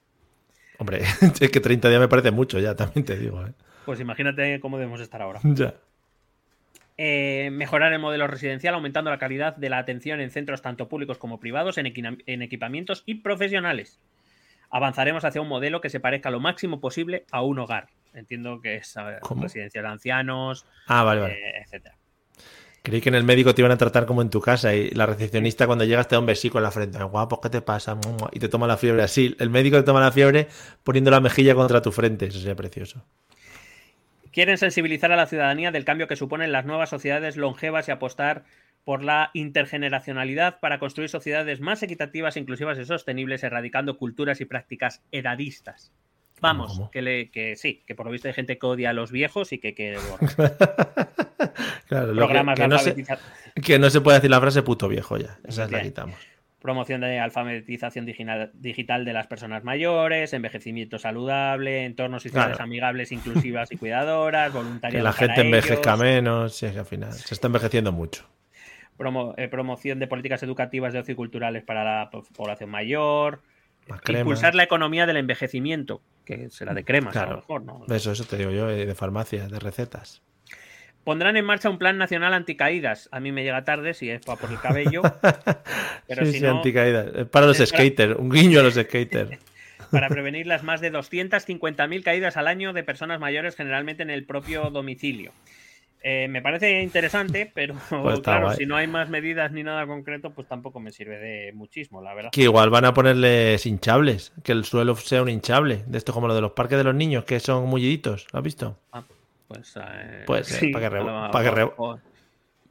Hombre, 0.78 1.03
es 1.39 1.51
que 1.51 1.61
30 1.61 1.91
días 1.91 2.01
me 2.01 2.09
parece 2.09 2.31
mucho 2.31 2.59
ya, 2.59 2.74
también 2.74 3.05
te 3.05 3.19
digo. 3.19 3.47
¿eh? 3.47 3.53
Pues 3.85 4.01
imagínate 4.01 4.61
cómo 4.61 4.78
debemos 4.78 5.03
estar 5.03 5.20
ahora. 5.20 5.41
Ya. 5.55 5.74
Eh, 6.98 7.51
mejorar 7.52 7.93
el 7.93 7.98
modelo 7.98 8.27
residencial 8.27 8.74
aumentando 8.74 9.10
la 9.10 9.18
calidad 9.18 9.55
de 9.55 9.68
la 9.68 9.78
atención 9.78 10.20
en 10.20 10.31
centros 10.31 10.62
tanto 10.62 10.89
públicos 10.89 11.18
como 11.18 11.39
privados, 11.39 11.77
en, 11.78 11.86
equipamientos 12.43 13.02
y 13.05 13.16
profesionales. 13.16 14.01
Avanzaremos 14.70 15.24
hacia 15.24 15.43
un 15.43 15.48
modelo 15.48 15.81
que 15.81 15.90
se 15.90 16.01
parezca 16.01 16.31
lo 16.31 16.40
máximo 16.40 16.81
posible 16.81 17.24
a 17.31 17.43
un 17.43 17.59
hogar. 17.59 17.89
Entiendo 18.14 18.60
que 18.62 18.77
es 18.77 18.94
¿Cómo? 19.20 19.43
residencia 19.43 19.82
de 19.82 19.89
ancianos, 19.89 20.64
Ah, 20.86 21.02
vale, 21.02 21.20
vale. 21.20 21.35
eh, 21.35 21.62
etcétera. 21.64 21.97
Creí 22.86 23.01
que 23.01 23.09
en 23.09 23.16
el 23.16 23.24
médico 23.24 23.52
te 23.52 23.62
iban 23.62 23.73
a 23.73 23.77
tratar 23.77 24.06
como 24.06 24.23
en 24.23 24.31
tu 24.31 24.40
casa 24.40 24.73
y 24.73 24.90
la 24.90 25.06
recepcionista 25.06 25.66
cuando 25.66 25.85
llegas 25.85 26.06
te 26.06 26.14
da 26.14 26.20
un 26.20 26.27
besico 26.27 26.59
en 26.59 26.62
la 26.62 26.70
frente. 26.70 27.02
Guapo, 27.02 27.40
¿qué 27.40 27.51
te 27.51 27.60
pasa? 27.60 27.98
Y 28.31 28.39
te 28.39 28.48
toma 28.48 28.68
la 28.68 28.77
fiebre 28.77 29.02
así. 29.02 29.35
El 29.40 29.51
médico 29.51 29.77
te 29.77 29.82
toma 29.82 30.01
la 30.01 30.12
fiebre 30.12 30.47
poniendo 30.85 31.10
la 31.10 31.20
mejilla 31.20 31.56
contra 31.56 31.82
tu 31.82 31.90
frente. 31.90 32.27
Eso 32.27 32.39
sería 32.39 32.55
precioso. 32.55 33.05
Quieren 34.37 34.59
sensibilizar 34.59 35.11
a 35.13 35.17
la 35.17 35.25
ciudadanía 35.25 35.71
del 35.71 35.87
cambio 35.87 36.09
que 36.09 36.15
suponen 36.15 36.53
las 36.53 36.67
nuevas 36.67 36.91
sociedades 36.91 37.39
longevas 37.39 37.89
y 37.89 37.91
apostar 37.91 38.45
por 38.85 39.03
la 39.03 39.31
intergeneracionalidad 39.33 40.61
para 40.61 40.79
construir 40.79 41.09
sociedades 41.09 41.61
más 41.61 41.83
equitativas, 41.83 42.37
inclusivas 42.37 42.79
y 42.79 42.85
sostenibles, 42.85 43.43
erradicando 43.45 43.97
culturas 43.97 44.43
y 44.43 44.45
prácticas 44.45 45.03
edadistas. 45.11 45.91
Vamos, 46.43 46.75
¿Cómo? 46.75 46.91
Que, 46.91 47.01
le, 47.01 47.31
que 47.31 47.57
sí, 47.57 47.83
que 47.87 47.95
por 47.95 48.05
lo 48.05 48.13
visto 48.13 48.29
hay 48.29 48.35
gente 48.35 48.59
que 48.59 48.67
odia 48.67 48.91
a 48.91 48.93
los 48.93 49.11
viejos 49.11 49.55
y 49.55 49.59
que 49.59 49.99
borrar. 50.11 50.67
Claro, 51.87 52.09
que, 52.09 52.17
programas 52.17 52.57
que 52.57 52.63
de 52.63 52.69
no 52.69 52.79
se, 52.79 52.95
que 53.65 53.79
no 53.79 53.89
se 53.89 54.03
puede 54.03 54.19
decir 54.19 54.31
la 54.31 54.41
frase 54.43 54.63
puto 54.63 54.87
viejo 54.87 55.17
ya. 55.17 55.39
Esa 55.45 55.63
la 55.63 55.79
Efectivamente. 55.79 55.89
quitamos. 55.89 56.36
Promoción 56.66 57.01
de 57.01 57.18
alfabetización 57.20 58.05
digina- 58.06 58.51
digital 58.52 59.05
de 59.05 59.12
las 59.12 59.26
personas 59.28 59.62
mayores, 59.64 60.32
envejecimiento 60.32 60.98
saludable, 60.98 61.84
entornos 61.84 62.26
y 62.26 62.28
ciudades 62.30 62.56
Claro. 62.56 62.64
amigables, 62.64 63.12
inclusivas 63.12 63.70
y 63.72 63.76
cuidadoras, 63.76 64.51
Que 64.51 64.59
voluntariado 64.59 65.05
la 65.05 65.12
para 65.12 65.26
gente 65.28 65.40
envejezca 65.43 65.97
menos. 65.97 66.55
Sí, 66.56 66.70
que 66.70 66.78
al 66.80 66.84
final 66.84 67.12
se 67.12 67.32
está 67.34 67.47
envejeciendo 67.47 67.93
mucho. 67.93 68.28
promo- 68.98 69.34
eh, 69.36 69.48
promoción 69.48 69.98
de 69.98 70.06
políticas 70.06 70.43
educativas 70.43 70.93
de 70.94 70.98
ocio 71.01 71.12
y 71.12 71.16
culturales 71.16 71.62
para 71.62 71.84
la 71.84 72.10
po- 72.10 72.24
población 72.34 72.70
mayor, 72.70 73.43
Más 73.88 74.01
crema. 74.01 74.20
impulsar 74.20 74.55
la 74.55 74.62
economía 74.62 75.05
del 75.06 75.18
envejecimiento, 75.18 76.01
que 76.24 76.48
será 76.51 76.72
de 76.74 76.82
cremas 76.84 77.14
a 77.16 77.26
lo 77.26 77.36
mejor, 77.36 77.62
¿no? 77.62 77.84
Eso, 77.94 78.10
eso 78.12 78.24
te 78.24 78.38
digo 78.38 78.51
yo, 78.52 78.70
eh, 78.70 78.86
de 78.86 78.94
farmacia, 78.94 79.48
de 79.48 79.59
recetas. 79.59 80.22
Pondrán 81.07 81.37
en 81.37 81.45
marcha 81.45 81.70
un 81.70 81.78
plan 81.78 81.99
nacional 81.99 82.35
anticaídas. 82.35 83.09
A 83.12 83.20
mí 83.20 83.31
me 83.31 83.45
llega 83.45 83.62
tarde 83.65 83.95
si 83.95 84.11
es 84.11 84.20
pa- 84.27 84.35
por 84.35 84.51
el 84.51 84.59
cabello, 84.59 85.03
pero 86.09 86.27
sí, 86.27 86.33
si 86.33 86.39
sí, 86.41 86.45
no, 86.45 86.57
anticaídas. 86.57 87.28
Para 87.28 87.47
los 87.47 87.57
para- 87.59 87.66
skaters, 87.66 88.16
un 88.19 88.28
guiño 88.28 88.59
a 88.59 88.65
los 88.65 88.74
skaters. 88.74 89.31
para 89.93 90.09
prevenir 90.09 90.49
las 90.49 90.65
más 90.65 90.81
de 90.81 90.93
250.000 90.93 92.03
caídas 92.03 92.37
al 92.37 92.49
año 92.49 92.73
de 92.73 92.83
personas 92.83 93.20
mayores, 93.20 93.55
generalmente 93.55 94.03
en 94.03 94.11
el 94.11 94.24
propio 94.27 94.69
domicilio. 94.70 95.31
Eh, 96.03 96.27
me 96.28 96.43
parece 96.43 96.83
interesante, 96.83 97.51
pero 97.55 97.74
Pues 98.03 98.20
claro, 98.24 98.47
guay. 98.47 98.57
si 98.57 98.66
no 98.66 98.74
hay 98.77 98.89
más 98.89 99.09
medidas 99.09 99.53
ni 99.53 99.62
nada 99.62 99.87
concreto, 99.87 100.31
pues 100.31 100.49
tampoco 100.49 100.81
me 100.81 100.91
sirve 100.91 101.19
de 101.19 101.53
muchísimo, 101.53 102.03
la 102.03 102.15
verdad. 102.15 102.31
Que 102.33 102.43
igual 102.43 102.69
van 102.70 102.85
a 102.85 102.93
ponerles 102.95 103.65
hinchables, 103.65 104.33
que 104.43 104.51
el 104.53 104.65
suelo 104.65 104.97
sea 104.97 105.23
un 105.23 105.28
hinchable. 105.28 105.85
De 105.87 105.99
esto 105.99 106.12
como 106.12 106.27
lo 106.27 106.35
de 106.35 106.41
los 106.41 106.51
parques 106.53 106.78
de 106.78 106.85
los 106.85 106.95
niños, 106.97 107.24
que 107.24 107.39
son 107.39 107.65
mulliditos. 107.66 108.27
¿Lo 108.33 108.41
has 108.41 108.45
visto? 108.45 108.77
Pues, 108.91 109.05
eh, 109.51 110.24
Pues, 110.27 110.51
eh, 110.52 110.55
sí, 110.60 110.68
para 110.68 110.89
que 110.89 110.97
a 110.97 111.01
rebo- 111.01 111.24
lo 111.27 111.31
para 111.31 111.44
que 111.44 111.51
mejor. 111.56 111.59
rebo- 111.59 111.74
o, 111.77 112.01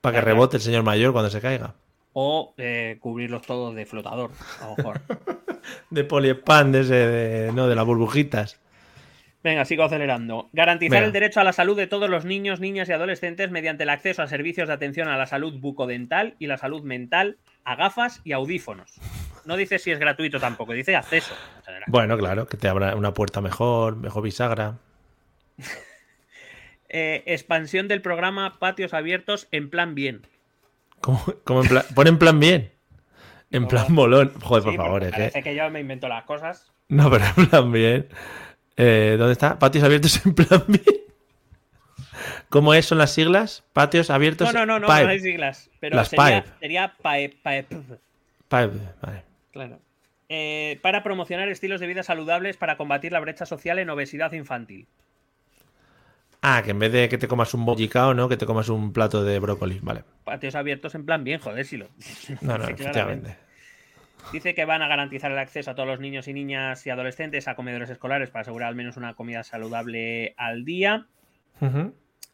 Para 0.02 0.14
que 0.18 0.22
Claro. 0.22 0.26
rebote 0.26 0.58
el 0.58 0.62
señor 0.64 0.84
mayor 0.84 1.12
cuando 1.14 1.30
se 1.30 1.42
caiga. 1.42 1.74
o, 2.14 2.54
eh, 2.58 2.98
cubrirlos 3.02 3.42
todos 3.42 3.76
de 3.76 3.86
flotador, 3.86 4.32
a 4.62 4.68
lo 4.68 4.76
mejor. 4.78 5.02
De 5.90 6.04
poliespan, 6.04 6.72
de 6.72 6.82
ese, 6.82 6.94
de, 6.94 7.52
no, 7.52 7.68
de 7.68 7.76
las 7.76 7.86
burbujitas. 7.86 8.62
Venga, 9.44 9.66
sigo 9.66 9.84
acelerando. 9.84 10.50
Garantizar 10.54 10.98
Venga. 10.98 11.08
el 11.08 11.12
derecho 11.12 11.40
a 11.40 11.44
la 11.44 11.54
salud 11.54 11.76
de 11.76 11.88
todos 11.88 12.10
los 12.10 12.24
niños, 12.24 12.60
niñas 12.60 12.88
y 12.90 12.94
adolescentes 12.94 13.50
mediante 13.52 13.84
el 13.84 13.90
acceso 13.90 14.22
a 14.22 14.28
servicios 14.28 14.68
de 14.68 14.74
atención 14.76 15.08
a 15.08 15.18
la 15.18 15.26
salud 15.26 15.60
bucodental 15.60 16.36
y 16.40 16.48
la 16.48 16.58
salud 16.58 16.84
mental, 16.84 17.38
a 17.64 17.76
gafas 17.76 18.22
y 18.24 18.32
audífonos. 18.32 18.94
No 19.46 19.56
dice 19.58 19.78
si 19.80 19.92
es 19.92 20.00
gratuito 20.00 20.40
tampoco, 20.40 20.74
dice 20.74 20.96
acceso. 20.96 21.34
Bueno, 21.88 22.18
claro, 22.18 22.48
que 22.48 22.58
te 22.58 22.68
abra 22.68 22.96
una 22.96 23.14
puerta 23.14 23.42
mejor, 23.42 23.96
mejor 23.98 24.24
bisagra. 24.24 24.78
Eh, 26.98 27.24
expansión 27.26 27.90
del 27.90 28.02
programa 28.02 28.58
Patios 28.58 28.94
Abiertos 28.94 29.50
en 29.52 29.70
plan 29.70 29.96
bien. 29.96 30.22
¿Cómo, 31.02 31.22
cómo 31.44 31.62
en 31.64 31.68
plan, 31.68 31.84
pon 31.94 32.08
en 32.08 32.18
plan 32.18 32.40
bien. 32.40 32.72
En 33.52 33.64
No, 33.64 33.68
plan 33.68 33.86
molón. 33.90 34.32
Joder, 34.42 34.64
Sí, 34.64 34.70
por 34.70 34.78
favor, 34.78 35.04
es 35.04 35.12
parece 35.12 35.44
que 35.44 35.56
yo 35.56 35.70
me 35.70 35.82
invento 35.82 36.08
las 36.08 36.24
cosas. 36.24 36.72
No, 36.88 37.10
pero 37.12 37.26
en 37.36 37.50
plan 37.50 37.72
bien. 37.72 38.08
Eh, 38.78 39.16
¿Dónde 39.18 39.34
está? 39.34 39.60
Patios 39.60 39.84
abiertos 39.84 40.26
en 40.26 40.36
plan 40.36 40.64
bien. 40.68 40.84
¿Cómo 42.50 42.74
es? 42.74 42.86
¿Son 42.86 42.98
las 42.98 43.12
siglas? 43.14 43.64
Patios 43.74 44.10
abiertos. 44.10 44.54
No, 44.54 44.60
no, 44.60 44.66
no, 44.66 44.80
no, 44.80 44.88
Pipe. 44.88 45.04
no 45.04 45.10
hay 45.10 45.20
siglas. 45.20 45.70
Pero 45.80 45.96
Las 45.98 46.08
sería, 46.10 46.44
pipe. 46.44 46.56
sería 46.62 46.94
pae- 47.04 47.36
pae- 47.44 47.64
Pipe, 47.68 48.80
Vale. 49.02 49.24
Claro. 49.52 49.80
Eh, 50.30 50.80
para 50.82 51.04
promocionar 51.04 51.50
estilos 51.50 51.80
de 51.82 51.88
vida 51.88 52.04
saludables 52.04 52.58
para 52.58 52.78
combatir 52.78 53.12
la 53.12 53.20
brecha 53.20 53.46
social 53.46 53.80
en 53.80 53.90
obesidad 53.90 54.32
infantil. 54.32 54.88
Ah, 56.48 56.62
que 56.64 56.72
en 56.72 56.80
vez 56.80 56.92
de 56.92 57.10
que 57.10 57.18
te 57.18 57.28
comas 57.28 57.56
un 57.56 57.66
bollicao, 57.66 58.14
¿no? 58.14 58.30
Que 58.30 58.38
te 58.38 58.46
comas 58.46 58.70
un 58.70 58.94
plato 58.94 59.24
de 59.24 59.40
brócoli. 59.40 59.80
Vale. 59.82 60.04
Patios 60.24 60.54
abiertos 60.54 60.94
en 60.94 61.04
plan 61.04 61.24
bien, 61.24 61.40
joder, 61.40 61.66
si 61.66 61.76
lo. 61.76 61.88
No, 62.42 62.60
no, 62.60 62.66
Sí, 62.68 62.74
efectivamente. 62.74 63.36
Dice 64.32 64.54
que 64.54 64.64
van 64.64 64.84
a 64.84 64.88
garantizar 64.88 65.32
el 65.32 65.40
acceso 65.40 65.72
a 65.72 65.76
todos 65.76 65.90
los 65.90 66.00
niños 66.00 66.28
y 66.28 66.34
niñas 66.34 66.86
y 66.86 66.92
adolescentes 66.92 67.48
a 67.48 67.56
comedores 67.56 67.90
escolares 67.90 68.30
para 68.30 68.42
asegurar 68.42 68.70
al 68.70 68.76
menos 68.76 68.96
una 68.96 69.16
comida 69.16 69.44
saludable 69.44 70.36
al 70.38 70.66
día. 70.66 71.08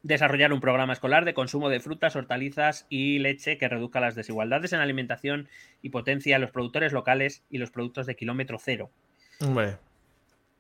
Desarrollar 0.03 0.51
un 0.51 0.59
programa 0.59 0.91
escolar 0.91 1.23
de 1.23 1.33
consumo 1.33 1.69
de 1.69 1.79
frutas, 1.79 2.17
hortalizas 2.17 2.88
y 2.89 3.19
leche 3.19 3.57
que 3.57 3.69
reduzca 3.69 4.01
las 4.01 4.15
desigualdades 4.15 4.73
en 4.73 4.81
alimentación 4.81 5.47
y 5.81 5.89
potencia 5.89 6.35
a 6.35 6.39
los 6.39 6.51
productores 6.51 6.91
locales 6.91 7.45
y 7.49 7.59
los 7.59 7.71
productos 7.71 8.07
de 8.07 8.17
kilómetro 8.17 8.57
cero. 8.59 8.91
Hombre. 9.39 9.77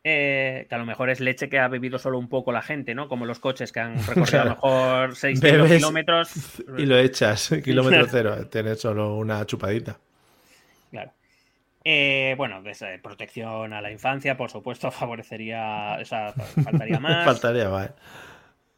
Eh, 0.03 0.65
que 0.67 0.75
a 0.75 0.77
lo 0.79 0.85
mejor 0.85 1.09
es 1.11 1.19
leche 1.19 1.47
que 1.47 1.59
ha 1.59 1.67
bebido 1.67 1.99
solo 1.99 2.17
un 2.17 2.27
poco 2.27 2.51
la 2.51 2.61
gente, 2.61 2.95
¿no? 2.95 3.07
Como 3.07 3.25
los 3.25 3.39
coches 3.39 3.71
que 3.71 3.79
han 3.79 3.95
recorrido 4.07 4.41
a 4.41 4.45
lo 4.45 4.51
mejor 4.51 5.15
600 5.15 5.51
Bebes 5.51 5.77
kilómetros. 5.77 6.63
Y 6.77 6.85
lo 6.85 6.97
echas, 6.97 7.49
kilómetro 7.63 8.07
cero, 8.09 8.47
tienes 8.49 8.81
solo 8.81 9.15
una 9.15 9.45
chupadita. 9.45 9.99
Claro. 10.89 11.11
Eh, 11.83 12.33
bueno, 12.37 12.63
eh, 12.65 12.99
protección 13.01 13.73
a 13.73 13.81
la 13.81 13.91
infancia, 13.91 14.37
por 14.37 14.49
supuesto, 14.49 14.91
favorecería. 14.91 15.97
O 16.01 16.05
sea, 16.05 16.33
faltaría 16.33 16.99
más. 16.99 17.25
Faltaría, 17.25 17.69
vale. 17.69 17.91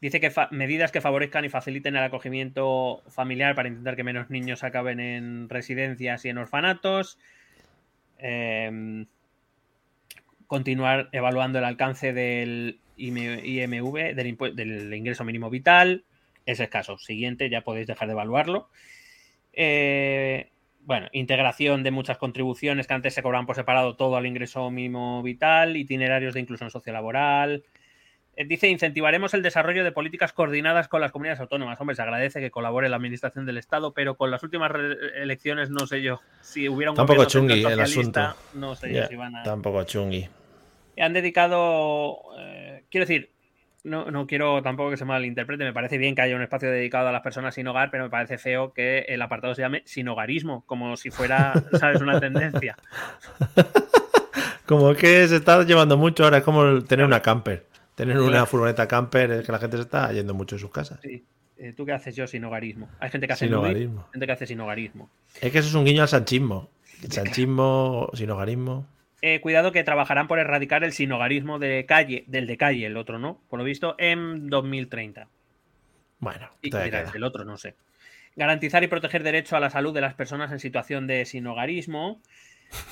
Dice 0.00 0.20
que 0.20 0.30
medidas 0.50 0.92
que 0.92 1.00
favorezcan 1.00 1.46
y 1.46 1.48
faciliten 1.48 1.96
el 1.96 2.02
acogimiento 2.02 3.02
familiar 3.08 3.54
para 3.54 3.68
intentar 3.68 3.96
que 3.96 4.04
menos 4.04 4.28
niños 4.28 4.62
acaben 4.62 5.00
en 5.00 5.48
residencias 5.48 6.26
y 6.26 6.28
en 6.28 6.36
orfanatos. 6.36 7.18
Em, 8.18 9.06
continuar 10.54 11.08
evaluando 11.12 11.58
el 11.58 11.64
alcance 11.64 12.12
del 12.12 12.78
IM- 12.96 13.40
IMV, 13.44 14.14
del, 14.14 14.36
del 14.56 14.94
ingreso 14.94 15.24
mínimo 15.24 15.50
vital. 15.50 16.04
Es 16.46 16.60
escaso. 16.60 16.96
Siguiente, 16.98 17.50
ya 17.50 17.62
podéis 17.62 17.86
dejar 17.86 18.06
de 18.08 18.12
evaluarlo. 18.12 18.68
Eh, 19.52 20.50
bueno, 20.86 21.08
integración 21.12 21.82
de 21.82 21.90
muchas 21.90 22.18
contribuciones 22.18 22.86
que 22.86 22.94
antes 22.94 23.14
se 23.14 23.22
cobraban 23.22 23.46
por 23.46 23.56
separado 23.56 23.96
todo 23.96 24.16
al 24.16 24.26
ingreso 24.26 24.70
mínimo 24.70 25.22
vital, 25.22 25.76
itinerarios 25.76 26.34
de 26.34 26.40
inclusión 26.40 26.70
sociolaboral. 26.70 27.64
Eh, 28.36 28.44
Dice, 28.44 28.68
incentivaremos 28.68 29.32
el 29.32 29.42
desarrollo 29.42 29.82
de 29.84 29.92
políticas 29.92 30.32
coordinadas 30.32 30.88
con 30.88 31.00
las 31.00 31.12
comunidades 31.12 31.40
autónomas. 31.40 31.80
Hombre, 31.80 31.96
se 31.96 32.02
agradece 32.02 32.40
que 32.40 32.50
colabore 32.50 32.88
la 32.88 32.96
administración 32.96 33.46
del 33.46 33.56
Estado, 33.58 33.92
pero 33.94 34.16
con 34.16 34.30
las 34.30 34.42
últimas 34.42 34.70
elecciones 35.16 35.70
no 35.70 35.86
sé 35.86 36.02
yo 36.02 36.20
si 36.42 36.68
hubiera 36.68 36.90
un 36.90 36.94
Está 36.94 37.02
un 37.02 37.06
poco 37.06 37.24
gobierno 37.24 37.30
chungui 37.30 37.72
el 37.72 37.80
asunto. 37.80 38.34
No 38.54 38.74
sé 38.74 38.88
yo 38.88 38.94
Ya, 39.00 39.06
si 39.06 39.16
van 39.16 39.36
a 39.36 39.42
Tampoco 39.42 39.84
chungui. 39.84 40.28
Han 40.98 41.12
dedicado. 41.12 42.18
eh, 42.38 42.84
quiero 42.90 43.06
decir, 43.06 43.30
no, 43.82 44.10
no 44.10 44.26
quiero 44.26 44.62
tampoco 44.62 44.90
que 44.90 44.96
se 44.96 45.04
malinterprete. 45.04 45.64
Me 45.64 45.72
parece 45.72 45.98
bien 45.98 46.14
que 46.14 46.22
haya 46.22 46.36
un 46.36 46.42
espacio 46.42 46.70
dedicado 46.70 47.08
a 47.08 47.12
las 47.12 47.22
personas 47.22 47.54
sin 47.54 47.66
hogar, 47.66 47.90
pero 47.90 48.04
me 48.04 48.10
parece 48.10 48.38
feo 48.38 48.72
que 48.72 49.00
el 49.08 49.20
apartado 49.22 49.54
se 49.54 49.62
llame 49.62 49.82
sin 49.84 50.08
hogarismo, 50.08 50.64
como 50.66 50.96
si 50.96 51.10
fuera, 51.10 51.52
¿sabes?, 51.78 52.00
una 52.00 52.18
tendencia. 52.20 52.76
Como 54.66 54.94
que 54.94 55.28
se 55.28 55.36
está 55.36 55.62
llevando 55.64 55.98
mucho 55.98 56.24
ahora, 56.24 56.38
es 56.38 56.44
como 56.44 56.82
tener 56.84 57.04
una 57.04 57.20
camper. 57.20 57.66
Tener 57.94 58.18
una 58.18 58.46
furgoneta 58.46 58.88
camper 58.88 59.30
es 59.30 59.46
que 59.46 59.52
la 59.52 59.58
gente 59.58 59.76
se 59.76 59.82
está 59.82 60.10
yendo 60.12 60.34
mucho 60.34 60.56
de 60.56 60.60
sus 60.60 60.70
casas. 60.70 60.98
Sí. 61.02 61.24
Eh, 61.56 61.72
¿Tú 61.76 61.86
qué 61.86 61.92
haces 61.92 62.16
yo 62.16 62.26
sin 62.26 62.44
hogarismo? 62.44 62.88
Hay 62.98 63.10
gente 63.10 63.26
que 63.28 63.32
hace 63.34 63.44
Sin 63.46 63.54
hogarismo. 63.54 64.08
gente 64.12 64.26
que 64.26 64.32
hace 64.32 64.46
sin 64.46 64.60
hogarismo. 64.60 65.08
Es 65.40 65.52
que 65.52 65.58
eso 65.58 65.68
es 65.68 65.74
un 65.74 65.84
guiño 65.84 66.02
al 66.02 66.08
sanchismo. 66.08 66.70
El 67.02 67.12
sanchismo, 67.12 68.10
sin 68.14 68.30
hogarismo. 68.30 68.86
Eh, 69.26 69.40
cuidado 69.40 69.72
que 69.72 69.82
trabajarán 69.84 70.28
por 70.28 70.38
erradicar 70.38 70.84
el 70.84 70.92
sinogarismo 70.92 71.58
de 71.58 71.86
calle, 71.86 72.24
del 72.26 72.46
de 72.46 72.58
calle, 72.58 72.84
el 72.84 72.98
otro 72.98 73.18
no, 73.18 73.40
por 73.48 73.58
lo 73.58 73.64
visto, 73.64 73.94
en 73.96 74.50
2030. 74.50 75.28
Bueno, 76.18 76.50
Y 76.60 76.70
mira, 76.70 77.10
el 77.14 77.24
otro 77.24 77.42
no 77.46 77.56
sé. 77.56 77.74
Garantizar 78.36 78.84
y 78.84 78.86
proteger 78.86 79.22
derecho 79.22 79.56
a 79.56 79.60
la 79.60 79.70
salud 79.70 79.94
de 79.94 80.02
las 80.02 80.12
personas 80.12 80.52
en 80.52 80.60
situación 80.60 81.06
de 81.06 81.24
sinogarismo. 81.24 82.20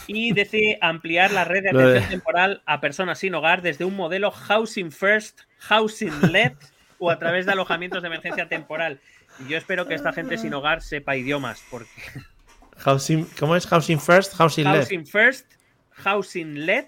Y 0.07 0.33
decide 0.33 0.79
ampliar 0.81 1.33
la 1.33 1.45
red 1.45 1.65
de- 1.65 1.69
atención 1.69 2.09
temporal 2.09 2.63
a 2.65 2.81
personas 2.81 3.19
sin 3.19 3.35
hogar 3.35 3.61
desde 3.61 3.85
un 3.85 3.95
modelo 3.95 4.31
Housing 4.31 4.91
First, 4.91 5.41
Housing 5.59 6.33
Led 6.33 6.53
o 6.99 7.11
a 7.11 7.19
través 7.19 7.45
de 7.45 7.53
alojamientos 7.53 8.01
de 8.01 8.09
emergencia 8.09 8.49
temporal. 8.49 9.01
Y 9.39 9.51
yo 9.51 9.59
espero 9.59 9.87
que 9.87 9.93
esta 9.93 10.15
gente 10.15 10.39
sin 10.39 10.55
hogar 10.55 10.81
sepa 10.81 11.15
idiomas, 11.15 11.63
porque 11.71 11.91
Housing, 12.79 13.27
¿Cómo 13.39 13.55
es? 13.55 13.67
Housing 13.67 14.01
First, 14.01 14.33
Housing 14.37 14.65
Led. 14.65 14.79
Housing 14.81 15.07
First, 15.07 15.47
Housing 15.95 16.67
Led 16.67 16.87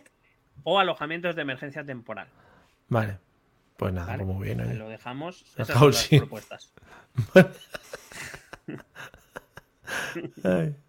o 0.62 0.78
alojamientos 0.78 1.36
de 1.36 1.43
emergencia 1.43 1.85
temporal. 1.85 2.28
Vale. 2.89 3.18
Pues 3.76 3.93
nada, 3.93 4.06
¿vale? 4.06 4.24
pues 4.24 4.36
muy 4.36 4.47
bien. 4.47 4.78
Lo 4.78 4.89
dejamos. 4.89 5.44
Esas 5.59 5.68
son 5.68 5.90
las 5.90 6.09
propuestas. 6.09 6.72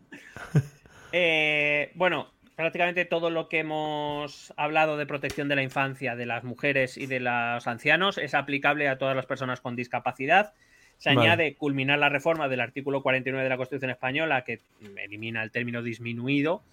Eh, 1.18 1.92
bueno, 1.96 2.30
prácticamente 2.56 3.06
todo 3.06 3.30
lo 3.30 3.48
que 3.48 3.60
hemos 3.60 4.54
hablado 4.58 4.98
de 4.98 5.06
protección 5.06 5.48
de 5.48 5.56
la 5.56 5.64
infancia, 5.64 6.16
de 6.16 6.26
las 6.26 6.44
mujeres 6.44 6.98
y 6.98 7.06
de 7.06 7.22
los 7.22 7.68
ancianos 7.68 8.18
es 8.18 8.34
aplicable 8.34 8.90
a 8.90 8.98
todas 8.98 9.16
las 9.16 9.26
personas 9.26 9.62
con 9.62 9.78
discapacidad. 9.78 10.54
Se 10.98 11.10
Vale. 11.10 11.22
añade 11.22 11.56
culminar 11.56 12.00
la 12.00 12.10
reforma 12.10 12.50
del 12.50 12.60
artículo 12.60 13.02
49 13.02 13.44
de 13.44 13.50
la 13.50 13.58
Constitución 13.58 13.92
Española 13.92 14.44
que 14.44 14.60
elimina 14.98 15.42
el 15.42 15.52
término 15.52 15.84
disminuido, 15.84 16.64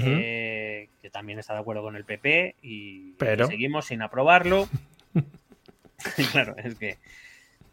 Eh, 0.00 0.88
que 1.00 1.10
también 1.10 1.38
está 1.38 1.52
de 1.54 1.60
acuerdo 1.60 1.82
con 1.82 1.96
el 1.96 2.04
PP 2.04 2.56
y 2.62 3.12
Pero- 3.18 3.46
seguimos 3.46 3.86
sin 3.86 4.02
aprobarlo. 4.02 4.68
claro, 6.32 6.54
es 6.56 6.74
que 6.76 6.96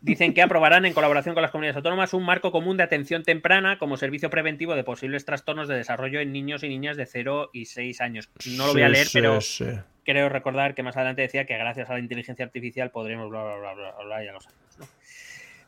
dicen 0.02 0.34
que 0.34 0.41
aprobarán 0.41 0.86
en 0.86 0.94
colaboración 0.94 1.34
con 1.36 1.41
las 1.41 1.52
comunidades 1.52 1.78
autónomas 1.78 2.14
un 2.14 2.24
marco 2.24 2.52
común 2.52 2.78
de 2.78 2.84
atención 2.84 3.24
temprana 3.24 3.78
como 3.80 3.98
servicio 3.98 4.30
preventivo 4.30 4.76
de 4.76 4.84
posibles 4.84 5.26
trastornos 5.26 5.68
de 5.68 5.76
desarrollo 5.76 6.20
en 6.20 6.32
niños 6.32 6.64
y 6.64 6.70
niñas 6.70 6.96
de 6.98 7.06
0 7.06 7.50
y 7.54 7.66
6 7.66 8.02
años. 8.02 8.30
No 8.58 8.68
lo 8.68 8.74
voy 8.74 8.84
a 8.84 8.90
leer, 8.90 9.08
sí, 9.08 9.20
pero 9.20 9.41
sí. 9.41 9.66
creo 10.06 10.30
recordar 10.30 10.74
que 10.76 10.84
más 10.84 10.96
adelante 10.96 11.22
decía 11.22 11.46
que 11.46 11.58
gracias 11.58 11.90
a 11.90 11.94
la 11.94 12.00
inteligencia 12.00 12.46
artificial 12.46 12.91
podremos 12.91 13.30
bla 13.30 13.44
bla 13.44 13.56
bla, 13.58 13.74
bla, 13.74 13.96
bla, 14.04 14.24
ya 14.24 14.32
lo 14.32 14.40
sabemos, 14.41 14.80
¿no? 14.80 14.86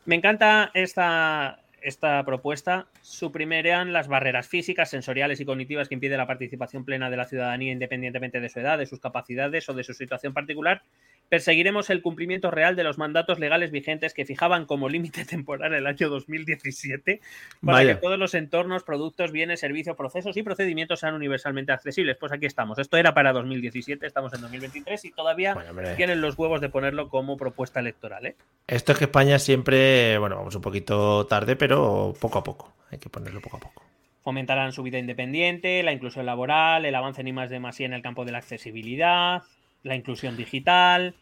Me 0.06 0.16
encanta 0.16 0.72
esta, 0.74 1.61
esta 1.82 2.24
propuesta. 2.26 2.88
Suprimirán 3.02 3.94
las 3.94 4.08
barreras 4.08 4.48
físicas, 4.48 4.90
sensoriales 4.90 5.40
y 5.40 5.46
cognitivas 5.46 5.88
que 5.88 5.96
impiden 5.96 6.18
la 6.18 6.28
participación 6.28 6.86
plena 6.86 7.10
de 7.10 7.18
la 7.18 7.26
ciudadanía 7.26 7.72
independientemente 7.72 8.40
de 8.40 8.50
su 8.50 8.60
edad, 8.60 8.78
de 8.78 8.86
sus 8.86 9.00
capacidades 9.00 9.68
o 9.70 9.74
de 9.74 9.84
su 9.84 9.94
situación 9.94 10.34
particular. 10.34 10.84
Perseguiremos 11.32 11.90
el 11.90 12.02
cumplimiento 12.02 12.52
real 12.52 12.76
de 12.76 12.84
los 12.84 12.98
mandatos 12.98 13.40
legales 13.40 13.72
vigentes 13.72 14.14
que 14.14 14.26
fijaban 14.26 14.66
como 14.66 14.90
límite 14.90 15.24
temporal 15.26 15.74
el 15.74 15.88
año 15.88 16.10
2017 16.10 17.22
para 17.66 17.78
Vaya. 17.78 17.96
que 17.96 18.02
todos 18.02 18.20
los 18.20 18.34
entornos, 18.34 18.84
productos, 18.84 19.32
bienes, 19.32 19.62
servicios, 19.62 19.96
procesos 19.96 20.36
y 20.36 20.44
procedimientos 20.44 21.00
sean 21.00 21.14
universalmente 21.14 21.72
accesibles. 21.72 22.18
Pues 22.18 22.34
aquí 22.34 22.48
estamos. 22.48 22.80
Esto 22.80 22.98
era 22.98 23.14
para 23.14 23.32
2017, 23.32 24.06
estamos 24.06 24.34
en 24.34 24.42
2023 24.42 25.06
y 25.06 25.12
todavía 25.12 25.54
Bueno, 25.54 25.72
tienen 25.96 26.20
los 26.20 26.38
huevos 26.38 26.60
de 26.60 26.68
ponerlo 26.68 27.08
como 27.08 27.38
propuesta 27.38 27.80
electoral. 27.80 28.26
¿eh? 28.26 28.36
Esto 28.68 28.92
es 28.92 28.98
que 28.98 29.06
España 29.06 29.40
siempre, 29.40 30.18
bueno, 30.18 30.36
vamos 30.36 30.54
un 30.56 30.62
poquito 30.62 31.28
tarde, 31.28 31.56
pero 31.56 32.14
poco 32.20 32.40
a 32.40 32.44
poco. 32.44 32.74
Hay 32.92 33.00
que 33.00 33.10
ponerlo 33.10 33.40
poco 33.40 33.56
a 33.56 33.60
poco. 33.62 33.86
Fomentarán 34.22 34.74
su 34.74 34.84
vida 34.84 35.00
independiente, 35.00 35.82
la 35.82 35.94
inclusión 35.94 36.26
laboral, 36.26 36.84
el 36.84 36.94
avance 36.94 37.22
en 37.22 37.30
I 37.30 37.32
más 37.32 37.50
de 37.50 37.62
más 37.62 37.80
en 37.80 37.94
el 37.94 38.02
campo 38.02 38.26
de 38.26 38.34
la 38.34 38.40
accesibilidad, 38.40 39.44
la 39.84 39.96
inclusión 39.96 40.36
digital. 40.38 41.16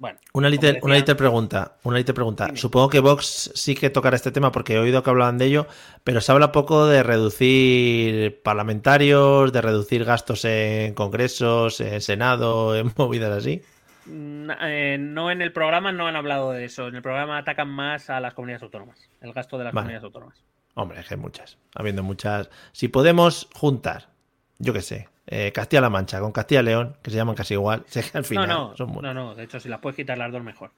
Bueno, 0.00 0.18
Una 0.32 0.48
liter, 0.48 0.74
decía- 0.74 0.84
una 0.86 0.94
liter 0.94 1.16
pregunta, 1.16 1.76
una 1.82 1.98
liter 1.98 2.14
pregunta. 2.14 2.46
Dime. 2.46 2.56
Supongo 2.58 2.88
que 2.88 3.00
Vox 3.00 3.50
sí 3.56 3.74
que 3.74 3.90
tocará 3.90 4.14
este 4.14 4.30
tema 4.30 4.52
porque 4.52 4.74
he 4.74 4.78
oído 4.78 5.02
que 5.02 5.10
hablaban 5.10 5.38
de 5.38 5.46
ello, 5.46 5.66
pero 6.04 6.20
se 6.20 6.30
habla 6.30 6.52
poco 6.52 6.86
de 6.86 7.02
reducir 7.02 8.40
parlamentarios, 8.42 9.52
de 9.52 9.60
reducir 9.60 10.04
gastos 10.04 10.44
en 10.44 10.94
congresos, 10.94 11.80
en 11.80 12.00
Senado, 12.00 12.76
en 12.76 12.92
movidas 12.96 13.32
así. 13.38 13.62
Mm, 14.06 14.50
eh, 14.62 14.96
no 15.00 15.30
en 15.32 15.42
el 15.42 15.52
programa 15.52 15.90
no 15.92 16.06
han 16.06 16.14
hablado 16.16 16.52
de 16.52 16.64
eso. 16.64 16.86
En 16.86 16.94
el 16.94 17.02
programa 17.02 17.38
atacan 17.38 17.68
más 17.68 18.08
a 18.08 18.20
las 18.20 18.34
comunidades 18.34 18.62
autónomas, 18.62 19.10
el 19.20 19.32
gasto 19.32 19.58
de 19.58 19.64
las 19.64 19.72
Vale. 19.74 19.82
comunidades 19.84 20.04
autónomas. 20.04 20.44
Hombre, 20.74 21.00
es 21.00 21.08
que 21.08 21.14
hay 21.14 21.20
muchas. 21.20 21.58
Habiendo 21.74 22.04
muchas. 22.04 22.50
Si 22.70 22.86
podemos 22.86 23.48
juntar, 23.54 24.10
yo 24.58 24.72
qué 24.72 24.80
sé, 24.80 25.08
eh, 25.30 25.52
Castilla-La 25.52 25.90
Mancha 25.90 26.20
con 26.20 26.32
Castilla-León, 26.32 26.96
que 27.02 27.10
se 27.10 27.16
llaman 27.16 27.34
casi 27.34 27.54
igual, 27.54 27.84
que 27.92 28.02
al 28.14 28.24
final 28.24 28.48
no, 28.48 28.70
no, 28.70 28.76
son 28.76 28.92
no, 29.02 29.12
no, 29.14 29.34
de 29.34 29.44
hecho, 29.44 29.60
si 29.60 29.68
las 29.68 29.78
puedes 29.80 29.94
quitar 29.96 30.16
las 30.18 30.32
dos, 30.32 30.42
mejor. 30.42 30.72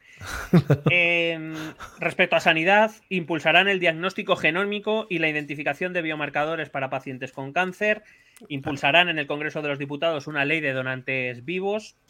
Em, 0.91 1.55
respecto 1.99 2.37
a 2.37 2.41
sanidad, 2.41 2.91
impulsarán 3.09 3.69
el 3.69 3.81
diagnóstico 3.81 4.37
genómico 4.37 5.07
y 5.09 5.19
la 5.19 5.29
identificación 5.29 5.93
de 5.93 6.03
biomarcadores 6.03 6.69
para 6.71 6.91
pacientes 6.91 7.33
con 7.33 7.53
cáncer. 7.53 8.03
Impulsarán 8.49 9.09
en 9.09 9.19
el 9.19 9.27
Congreso 9.27 9.63
de 9.63 9.69
los 9.69 9.79
Diputados 9.79 10.27
una 10.27 10.45
ley 10.45 10.61
de 10.61 10.73
donantes 10.73 11.45
vivos. 11.45 11.97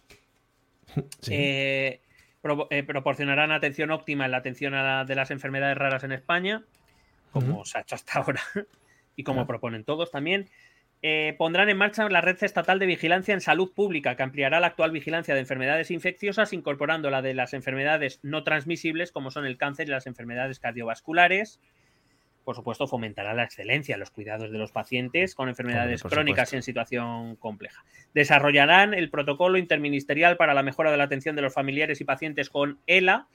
Sí. 1.21 1.35
Eh, 1.35 2.01
pro- 2.43 2.67
eh, 2.71 2.83
proporcionarán 2.83 3.53
atención 3.53 3.91
óptima 3.93 4.25
en 4.25 4.33
la 4.33 4.39
atención 4.39 4.75
a 4.75 4.83
la- 4.83 5.05
de 5.05 5.15
las 5.15 5.31
enfermedades 5.31 5.77
raras 5.79 6.03
en 6.03 6.11
España, 6.11 6.65
como 7.33 7.65
se 7.65 7.79
ha 7.79 7.83
hecho 7.83 7.95
hasta 7.95 8.19
ahora 8.19 8.41
y 9.15 9.23
como 9.23 9.47
proponen 9.47 9.85
todos 9.85 10.11
también. 10.11 10.49
Eh, 11.03 11.35
pondrán 11.39 11.71
en 11.71 11.79
marcha 11.79 12.07
la 12.11 12.21
red 12.21 12.37
estatal 12.43 12.79
de 12.79 12.85
vigilancia 12.85 13.33
en 13.33 13.41
salud 13.41 13.73
pública, 13.73 14.17
que 14.17 14.23
ampliará 14.23 14.61
la 14.61 14.67
actual 14.67 14.91
vigilancia 14.91 15.35
de 15.35 15.41
enfermedades 15.41 15.91
infecciosas, 15.91 16.53
incorporando 16.53 17.09
la 17.09 17.23
de 17.23 17.33
las 17.33 17.55
enfermedades 17.55 18.21
no 18.23 18.45
transmisibles, 18.45 19.11
como 19.11 19.31
son 19.31 19.47
el 19.47 19.57
cáncer 19.57 19.89
y 19.89 19.93
las 19.93 20.07
enfermedades 20.07 20.61
cardiovasculares. 20.61 21.59
Por 22.45 22.55
supuesto, 22.55 22.87
fomentará 22.87 23.33
la 23.33 23.45
excelencia 23.45 23.95
en 23.95 24.01
los 24.01 24.11
cuidados 24.11 24.51
de 24.51 24.59
los 24.59 24.73
pacientes 24.73 25.35
con 25.35 25.49
enfermedades 25.49 26.03
crónicas 26.03 26.49
supuesto. 26.49 26.57
y 26.57 26.59
en 26.59 26.63
situación 26.63 27.37
compleja. 27.37 27.85
Desarrollarán 28.13 28.93
el 28.93 29.09
protocolo 29.11 29.57
interministerial 29.57 30.37
para 30.37 30.53
la 30.53 30.63
mejora 30.63 30.91
de 30.91 30.97
la 30.99 31.05
atención 31.05 31.37
de 31.37 31.43
los 31.43 31.55
familiares 31.55 32.01
y 32.01 32.05
pacientes 32.05 32.51
con 32.51 32.79
ELA, 32.87 33.27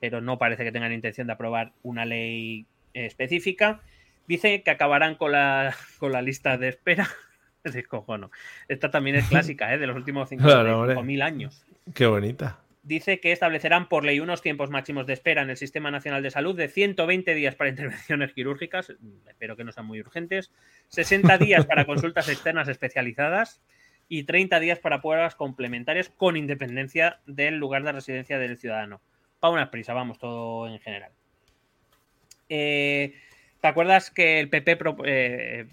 pero 0.00 0.20
no 0.20 0.38
parece 0.38 0.64
que 0.64 0.72
tengan 0.72 0.92
intención 0.92 1.26
de 1.26 1.34
aprobar 1.34 1.72
una 1.82 2.04
ley 2.04 2.66
específica. 2.94 3.80
Dice 4.26 4.62
que 4.62 4.70
acabarán 4.70 5.16
con 5.16 5.32
la, 5.32 5.74
con 5.98 6.12
la 6.12 6.22
lista 6.22 6.56
de 6.56 6.68
espera. 6.68 7.08
Descojono. 7.64 8.30
Esta 8.68 8.90
también 8.90 9.16
es 9.16 9.28
clásica, 9.28 9.72
¿eh? 9.72 9.78
de 9.78 9.86
los 9.86 9.96
últimos 9.96 10.28
Claro, 10.28 10.80
hombre. 10.80 10.96
5.000 10.96 11.22
años. 11.22 11.64
Qué 11.94 12.06
bonita. 12.06 12.58
Dice 12.82 13.18
que 13.18 13.32
establecerán 13.32 13.88
por 13.88 14.04
ley 14.04 14.20
unos 14.20 14.42
tiempos 14.42 14.68
máximos 14.68 15.06
de 15.06 15.14
espera 15.14 15.40
en 15.40 15.48
el 15.48 15.56
Sistema 15.56 15.90
Nacional 15.90 16.22
de 16.22 16.30
Salud 16.30 16.54
de 16.54 16.68
120 16.68 17.34
días 17.34 17.54
para 17.54 17.70
intervenciones 17.70 18.34
quirúrgicas, 18.34 18.92
espero 19.26 19.56
que 19.56 19.64
no 19.64 19.72
sean 19.72 19.86
muy 19.86 20.00
urgentes, 20.00 20.52
60 20.88 21.38
días 21.38 21.64
para 21.64 21.86
consultas 21.86 22.28
externas 22.28 22.68
especializadas 22.68 23.62
y 24.06 24.24
30 24.24 24.60
días 24.60 24.78
para 24.78 25.00
pruebas 25.00 25.34
complementarias 25.34 26.10
con 26.10 26.36
independencia 26.36 27.20
del 27.26 27.56
lugar 27.56 27.84
de 27.84 27.92
residencia 27.92 28.38
del 28.38 28.58
ciudadano. 28.58 29.00
Para 29.40 29.54
una 29.54 29.70
prisa, 29.70 29.94
vamos, 29.94 30.18
todo 30.18 30.68
en 30.68 30.78
general. 30.80 31.12
Eh, 32.50 33.14
¿Te 33.64 33.68
acuerdas 33.68 34.10
que 34.10 34.40
el 34.40 34.50
PP 34.50 34.76
pro- 34.76 34.96
eh, 35.06 35.64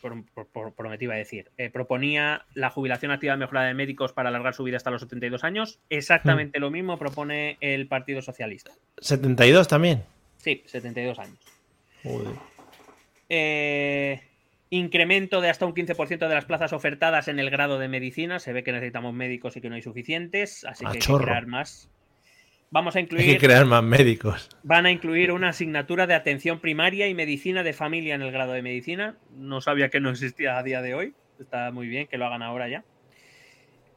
pro- 0.00 0.72
prometí, 0.74 1.04
iba 1.04 1.14
a 1.14 1.18
decir, 1.18 1.52
eh, 1.56 1.70
proponía 1.70 2.44
la 2.54 2.68
jubilación 2.68 3.12
activa 3.12 3.36
mejorada 3.36 3.68
de 3.68 3.74
médicos 3.74 4.12
para 4.12 4.28
alargar 4.28 4.54
su 4.54 4.64
vida 4.64 4.76
hasta 4.76 4.90
los 4.90 5.02
72 5.02 5.44
años? 5.44 5.78
Exactamente 5.88 6.58
lo 6.58 6.72
mismo 6.72 6.98
propone 6.98 7.58
el 7.60 7.86
Partido 7.86 8.22
Socialista. 8.22 8.72
72 8.98 9.68
también. 9.68 10.02
Sí, 10.38 10.64
72 10.66 11.20
años. 11.20 11.38
Joder. 12.02 12.34
Eh, 13.28 14.20
incremento 14.70 15.40
de 15.40 15.48
hasta 15.48 15.64
un 15.64 15.74
15% 15.74 16.26
de 16.26 16.34
las 16.34 16.44
plazas 16.46 16.72
ofertadas 16.72 17.28
en 17.28 17.38
el 17.38 17.50
grado 17.50 17.78
de 17.78 17.86
medicina. 17.86 18.40
Se 18.40 18.52
ve 18.52 18.64
que 18.64 18.72
necesitamos 18.72 19.14
médicos 19.14 19.56
y 19.56 19.60
que 19.60 19.68
no 19.68 19.76
hay 19.76 19.82
suficientes, 19.82 20.64
así 20.64 20.84
A 20.84 20.90
que 20.90 20.96
hay 20.96 21.00
chorro. 21.00 21.20
que 21.20 21.24
crear 21.26 21.46
más. 21.46 21.88
Vamos 22.72 22.96
a 22.96 22.98
Hay 23.00 23.06
que 23.06 23.14
incluir, 23.16 23.38
crear 23.38 23.64
más 23.66 23.84
médicos. 23.84 24.48
van 24.64 24.86
a 24.86 24.90
incluir 24.90 25.30
una 25.30 25.50
asignatura 25.50 26.06
de 26.08 26.14
atención 26.14 26.58
primaria 26.58 27.06
y 27.06 27.14
medicina 27.14 27.62
de 27.62 27.72
familia 27.72 28.16
en 28.16 28.22
el 28.22 28.32
grado 28.32 28.52
de 28.52 28.62
medicina. 28.62 29.14
No 29.36 29.60
sabía 29.60 29.88
que 29.90 30.00
no 30.00 30.10
existía 30.10 30.58
a 30.58 30.62
día 30.64 30.82
de 30.82 30.94
hoy. 30.94 31.14
Está 31.38 31.70
muy 31.70 31.86
bien 31.86 32.08
que 32.08 32.18
lo 32.18 32.26
hagan 32.26 32.42
ahora 32.42 32.68
ya. 32.68 32.82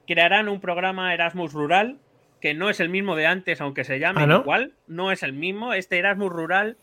Crearán 0.08 0.50
un 0.50 0.60
programa 0.62 1.14
Erasmus 1.14 1.54
Rural, 1.54 1.98
que 2.42 2.54
no 2.54 2.70
es 2.70 2.80
el 2.80 2.90
mismo 2.90 3.16
de 3.16 3.26
antes, 3.26 3.60
aunque 3.62 3.84
se 3.84 3.98
llame 4.00 4.22
Ah, 4.24 4.28
¿no? 4.28 4.40
igual. 4.42 4.74
No 4.88 5.12
es 5.12 5.24
el 5.24 5.34
mismo. 5.34 5.74
Este 5.74 5.98
Erasmus 5.98 6.32
Rural 6.32 6.78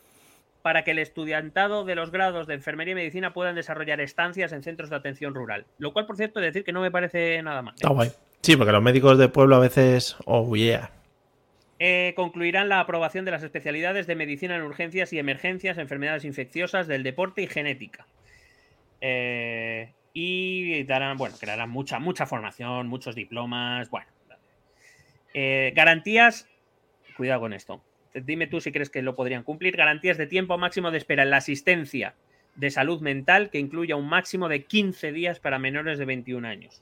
para 0.63 0.83
que 0.85 0.93
el 0.93 0.99
estudiantado 1.01 1.85
de 1.85 1.95
los 1.97 2.11
grados 2.13 2.47
de 2.47 2.55
enfermería 2.55 2.93
y 2.93 2.95
medicina 2.95 3.33
puedan 3.33 3.55
desarrollar 3.57 4.01
estancias 4.01 4.53
en 4.53 4.63
centros 4.63 4.91
de 4.91 4.97
atención 4.97 5.35
rural. 5.35 5.67
Lo 5.79 5.93
cual, 5.93 6.07
por 6.07 6.17
cierto, 6.17 6.41
decir 6.41 6.63
que 6.65 6.73
no 6.73 6.81
me 6.81 6.91
parece 6.91 7.43
nada 7.43 7.63
mal. 7.63 7.75
Está 7.75 7.91
guay. 7.91 8.11
Sí, 8.43 8.57
porque 8.57 8.73
los 8.73 8.83
médicos 8.83 9.19
de 9.19 9.29
pueblo 9.29 9.57
a 9.57 9.61
veces. 9.61 10.17
Oh, 10.25 10.55
yeah. 10.57 10.91
Eh, 11.85 12.13
concluirán 12.15 12.69
la 12.69 12.79
aprobación 12.79 13.25
de 13.25 13.33
las 13.33 13.43
especialidades 13.43 14.07
de 14.07 14.15
medicina 14.15 14.55
en 14.55 14.63
urgencias 14.63 15.13
y 15.13 15.19
emergencias, 15.19 15.79
enfermedades 15.79 16.25
infecciosas, 16.25 16.87
del 16.87 17.03
deporte 17.03 17.43
y 17.43 17.49
genética. 17.49 18.07
Eh, 19.01 19.91
y 20.13 20.85
darán, 20.85 21.17
bueno, 21.17 21.35
crearán 21.41 21.71
mucha, 21.71 21.99
mucha 21.99 22.25
formación, 22.25 22.87
muchos 22.87 23.17
diplomas, 23.17 23.91
bueno. 23.91 24.07
Eh, 25.35 25.73
garantías, 25.75 26.49
cuidado 27.17 27.41
con 27.41 27.53
esto. 27.53 27.83
Dime 28.15 28.47
tú 28.47 28.61
si 28.61 28.71
crees 28.71 28.89
que 28.89 29.03
lo 29.03 29.17
podrían 29.17 29.43
cumplir. 29.43 29.77
Garantías 29.77 30.19
de 30.19 30.29
tiempo 30.29 30.57
máximo 30.59 30.93
de 30.93 30.99
espera 30.99 31.25
en 31.25 31.31
la 31.31 31.39
asistencia 31.39 32.15
de 32.55 32.71
salud 32.71 33.01
mental 33.01 33.51
que 33.51 33.59
incluya 33.59 33.97
un 33.97 34.09
máximo 34.09 34.49
de 34.49 34.67
15 34.67 35.11
días 35.11 35.41
para 35.41 35.59
menores 35.59 35.99
de 35.99 36.05
21 36.05 36.47
años. 36.47 36.81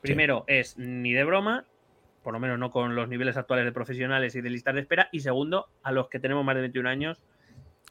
Primero 0.00 0.44
es 0.48 0.76
ni 0.76 1.12
de 1.12 1.22
broma, 1.22 1.66
por 2.22 2.32
lo 2.32 2.40
menos 2.40 2.58
no 2.58 2.70
con 2.70 2.94
los 2.94 3.08
niveles 3.08 3.36
actuales 3.36 3.64
de 3.64 3.72
profesionales 3.72 4.34
y 4.34 4.40
de 4.40 4.50
listas 4.50 4.74
de 4.74 4.80
espera. 4.80 5.08
Y 5.12 5.20
segundo, 5.20 5.68
a 5.82 5.92
los 5.92 6.08
que 6.08 6.18
tenemos 6.20 6.44
más 6.44 6.54
de 6.54 6.60
21 6.62 6.88
años, 6.88 7.22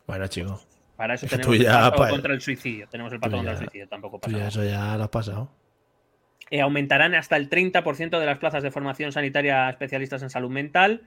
Bueno, 0.07 0.27
chico. 0.27 0.61
para 0.95 1.13
eso 1.15 1.25
Es 1.25 1.31
tenemos 1.31 1.47
tú 1.47 1.53
el 1.53 1.63
ya, 1.63 1.79
pato 1.81 1.97
pa- 1.97 2.09
contra 2.09 2.33
el 2.33 2.41
suicidio. 2.41 2.87
Tenemos 2.89 3.11
el 3.13 3.19
pato 3.19 3.31
tú 3.31 3.37
contra 3.37 3.51
el 3.53 3.57
ya- 3.57 3.63
suicidio, 3.65 3.87
tampoco 3.87 4.17
Tú 4.17 4.21
pasa 4.21 4.31
ya 4.31 4.37
nada. 4.37 4.49
eso 4.49 4.63
ya 4.63 4.97
lo 4.97 5.03
has 5.03 5.09
pasado. 5.09 5.51
Eh, 6.51 6.61
aumentarán 6.61 7.13
hasta 7.15 7.37
el 7.37 7.47
30% 7.49 8.19
de 8.19 8.25
las 8.25 8.39
plazas 8.39 8.63
de 8.63 8.71
formación 8.71 9.11
sanitaria 9.11 9.67
a 9.67 9.69
especialistas 9.69 10.23
en 10.23 10.29
salud 10.31 10.49
mental. 10.49 11.03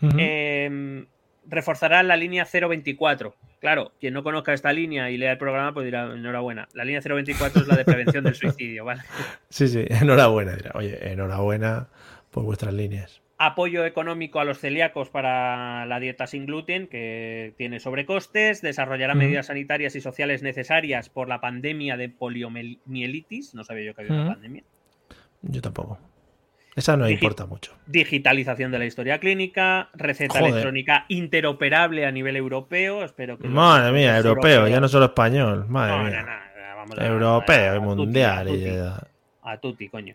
Ujú. 0.00 0.16
Eh, 0.18 1.06
reforzarán 1.46 2.08
la 2.08 2.16
línea 2.16 2.44
024. 2.46 3.34
Claro, 3.60 3.92
quien 3.98 4.14
no 4.14 4.22
conozca 4.22 4.52
esta 4.52 4.72
línea 4.72 5.10
y 5.10 5.16
lea 5.18 5.32
el 5.32 5.38
programa, 5.38 5.72
pues 5.74 5.84
dirá, 5.84 6.04
enhorabuena. 6.12 6.68
La 6.74 6.84
línea 6.84 7.00
024 7.00 7.62
es 7.62 7.68
la 7.68 7.76
de 7.76 7.84
prevención 7.84 8.22
del 8.24 8.34
suicidio, 8.34 8.84
¿vale? 8.84 9.02
Sí, 9.48 9.68
sí. 9.68 9.84
Enhorabuena. 9.88 10.54
Dirá. 10.56 10.70
Oye, 10.74 10.98
enhorabuena 11.12 11.88
por 12.34 12.42
vuestras 12.44 12.74
líneas. 12.74 13.22
Apoyo 13.38 13.84
económico 13.84 14.38
a 14.40 14.44
los 14.44 14.58
celíacos 14.58 15.08
para 15.10 15.86
la 15.86 15.98
dieta 16.00 16.26
sin 16.26 16.46
gluten, 16.46 16.86
que 16.88 17.52
tiene 17.56 17.80
sobrecostes. 17.80 18.60
Desarrollará 18.62 19.14
medidas 19.14 19.46
sanitarias 19.46 19.96
y 19.96 20.00
sociales 20.00 20.42
necesarias 20.42 21.08
por 21.08 21.28
la 21.28 21.40
pandemia 21.40 21.96
de 21.96 22.08
poliomielitis. 22.08 23.54
No 23.54 23.64
sabía 23.64 23.84
yo 23.86 23.94
que 23.94 24.02
había 24.02 24.14
una 24.14 24.32
pandemia. 24.34 24.62
Yo 25.42 25.60
tampoco. 25.62 25.98
Esa 26.76 26.96
no 26.96 27.06
Digi- 27.08 27.14
importa 27.14 27.46
mucho. 27.46 27.72
Digitalización 27.86 28.72
de 28.72 28.78
la 28.80 28.84
historia 28.86 29.18
clínica, 29.20 29.90
receta 29.94 30.34
Joder. 30.38 30.50
electrónica 30.52 31.04
interoperable 31.08 32.06
a 32.06 32.10
nivel 32.12 32.36
europeo. 32.36 33.04
Espero 33.04 33.38
que 33.38 33.44
los 33.44 33.52
Madre 33.52 33.92
mía, 33.92 34.16
los 34.16 34.24
europeo, 34.26 34.66
ya 34.68 34.80
no 34.80 34.88
solo 34.88 35.06
español. 35.06 35.66
Madre 35.68 35.96
No, 35.96 36.04
mía. 36.04 36.26
vamos 36.76 36.98
Europeo 36.98 37.56
a- 37.56 37.74
y 37.74 37.78
a 37.78 37.80
tutti, 37.80 37.86
mundial. 37.86 38.38
a 38.38 38.50
tutti. 38.50 38.64
ya. 38.64 39.06
A 39.42 39.58
tutti, 39.58 39.88
coño. 39.88 40.14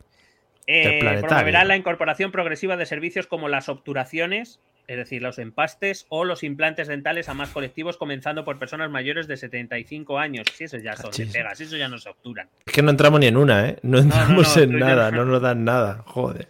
Eh, 0.72 1.20
promoverá 1.20 1.66
la 1.66 1.76
incorporación 1.76 2.32
progresiva 2.32 2.78
de 2.78 2.86
servicios 2.86 3.26
como 3.26 3.50
las 3.50 3.70
obturaciones, 3.70 4.60
es 4.86 4.98
decir, 4.98 5.20
los 5.20 5.40
empastes 5.40 6.06
o 6.10 6.26
los 6.26 6.44
implantes 6.44 6.88
dentales 6.88 7.28
a 7.28 7.34
más 7.34 7.50
colectivos, 7.50 7.98
comenzando 7.98 8.46
por 8.46 8.60
personas 8.60 8.92
mayores 8.92 9.28
de 9.28 9.36
75 9.38 10.20
años. 10.20 10.46
Si 10.54 10.66
eso 10.66 10.78
ya 10.78 10.96
son 10.96 11.06
de 11.10 11.18
Cachis. 11.18 11.34
pegas, 11.34 11.60
eso 11.60 11.76
ya 11.76 11.88
no 11.88 11.98
se 11.98 12.10
obturan. 12.10 12.50
Es 12.68 12.72
que 12.72 12.84
no 12.84 12.92
entramos 12.92 13.20
ni 13.20 13.26
en 13.26 13.38
una, 13.38 13.68
¿eh? 13.68 13.80
No 13.82 13.98
entramos 13.98 14.56
no, 14.56 14.62
en 14.62 14.78
nada, 14.78 15.10
no. 15.10 15.26
no 15.26 15.32
nos 15.32 15.42
dan 15.42 15.64
nada. 15.66 16.04
Joder. 16.06 16.50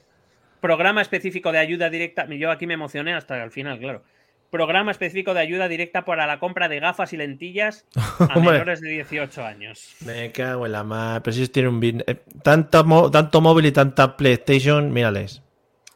Programa 0.60 1.02
específico 1.02 1.54
de 1.54 1.60
ayuda 1.60 1.90
directa. 1.90 2.28
Yo 2.28 2.52
aquí 2.52 2.68
me 2.68 2.74
emocioné 2.74 3.14
hasta 3.14 3.41
el 3.41 3.52
final, 3.52 3.80
claro. 3.80 4.04
Programa 4.50 4.92
específico 4.92 5.34
de 5.34 5.42
ayuda 5.42 5.68
directa 5.68 6.06
para 6.06 6.26
la 6.26 6.40
compra 6.40 6.68
de 6.68 6.80
gafas 6.80 7.14
y 7.14 7.18
lentillas 7.18 7.86
a 8.20 8.40
menores 8.40 8.82
de 8.82 8.90
18 8.90 9.46
años. 9.46 9.96
Me 10.06 10.32
cago 10.32 10.66
en 10.66 10.72
la 10.72 10.84
mar. 10.84 11.22
Pero 11.22 11.36
si 11.36 11.48
tiene 11.50 11.70
un 11.70 12.04
eh, 12.08 12.16
tanto, 12.42 13.12
tanto 13.12 13.42
móvil 13.42 13.68
y 13.68 13.72
tanta 13.72 14.18
PlayStation, 14.18 14.92
mírales. 14.92 15.44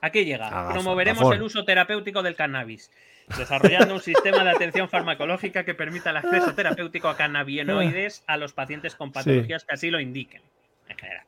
¿A 0.01 0.09
qué 0.11 0.25
llega? 0.25 0.69
Promoveremos 0.71 1.33
el 1.33 1.41
uso 1.41 1.63
terapéutico 1.63 2.21
del 2.21 2.35
cannabis, 2.35 2.91
desarrollando 3.37 3.95
un 3.95 4.01
sistema 4.01 4.43
de 4.43 4.49
atención 4.49 4.89
farmacológica 4.89 5.63
que 5.63 5.73
permita 5.73 6.09
el 6.09 6.17
acceso 6.17 6.53
terapéutico 6.53 7.07
a 7.07 7.15
cannabinoides 7.15 8.23
a 8.27 8.37
los 8.37 8.53
pacientes 8.53 8.95
con 8.95 9.11
patologías 9.11 9.63
que 9.63 9.73
así 9.73 9.89
lo 9.89 9.99
indiquen. 9.99 10.41
En 10.89 10.97
general. 10.97 11.25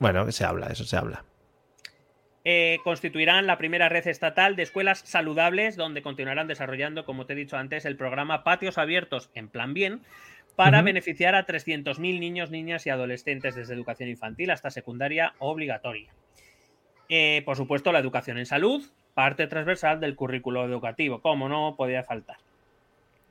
Bueno, 0.00 0.26
que 0.26 0.32
se 0.32 0.44
habla, 0.44 0.66
eso 0.66 0.84
se 0.84 0.96
habla. 0.96 1.24
Eh, 2.46 2.78
constituirán 2.84 3.46
la 3.46 3.56
primera 3.56 3.88
red 3.88 4.06
estatal 4.06 4.54
de 4.54 4.64
escuelas 4.64 5.00
saludables, 5.00 5.76
donde 5.76 6.02
continuarán 6.02 6.46
desarrollando, 6.46 7.06
como 7.06 7.24
te 7.24 7.32
he 7.32 7.36
dicho 7.36 7.56
antes, 7.56 7.86
el 7.86 7.96
programa 7.96 8.44
Patios 8.44 8.76
Abiertos 8.76 9.30
en 9.34 9.48
Plan 9.48 9.72
Bien, 9.72 10.02
para 10.54 10.82
beneficiar 10.82 11.34
a 11.34 11.46
300.000 11.46 11.98
niños, 12.20 12.50
niñas 12.50 12.86
y 12.86 12.90
adolescentes 12.90 13.54
desde 13.54 13.74
educación 13.74 14.08
infantil 14.08 14.50
hasta 14.50 14.70
secundaria 14.70 15.34
obligatoria. 15.38 16.12
Eh, 17.08 17.42
por 17.44 17.56
supuesto, 17.56 17.92
la 17.92 17.98
educación 17.98 18.38
en 18.38 18.46
salud, 18.46 18.84
parte 19.14 19.46
transversal 19.46 19.98
del 19.98 20.14
currículo 20.14 20.64
educativo, 20.64 21.20
como 21.20 21.48
no 21.48 21.74
podía 21.76 22.04
faltar. 22.04 22.36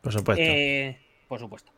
Por 0.02 0.12
supuesto. 0.12 0.44
Eh, 0.44 0.98
por 1.28 1.40
supuesto. 1.40 1.72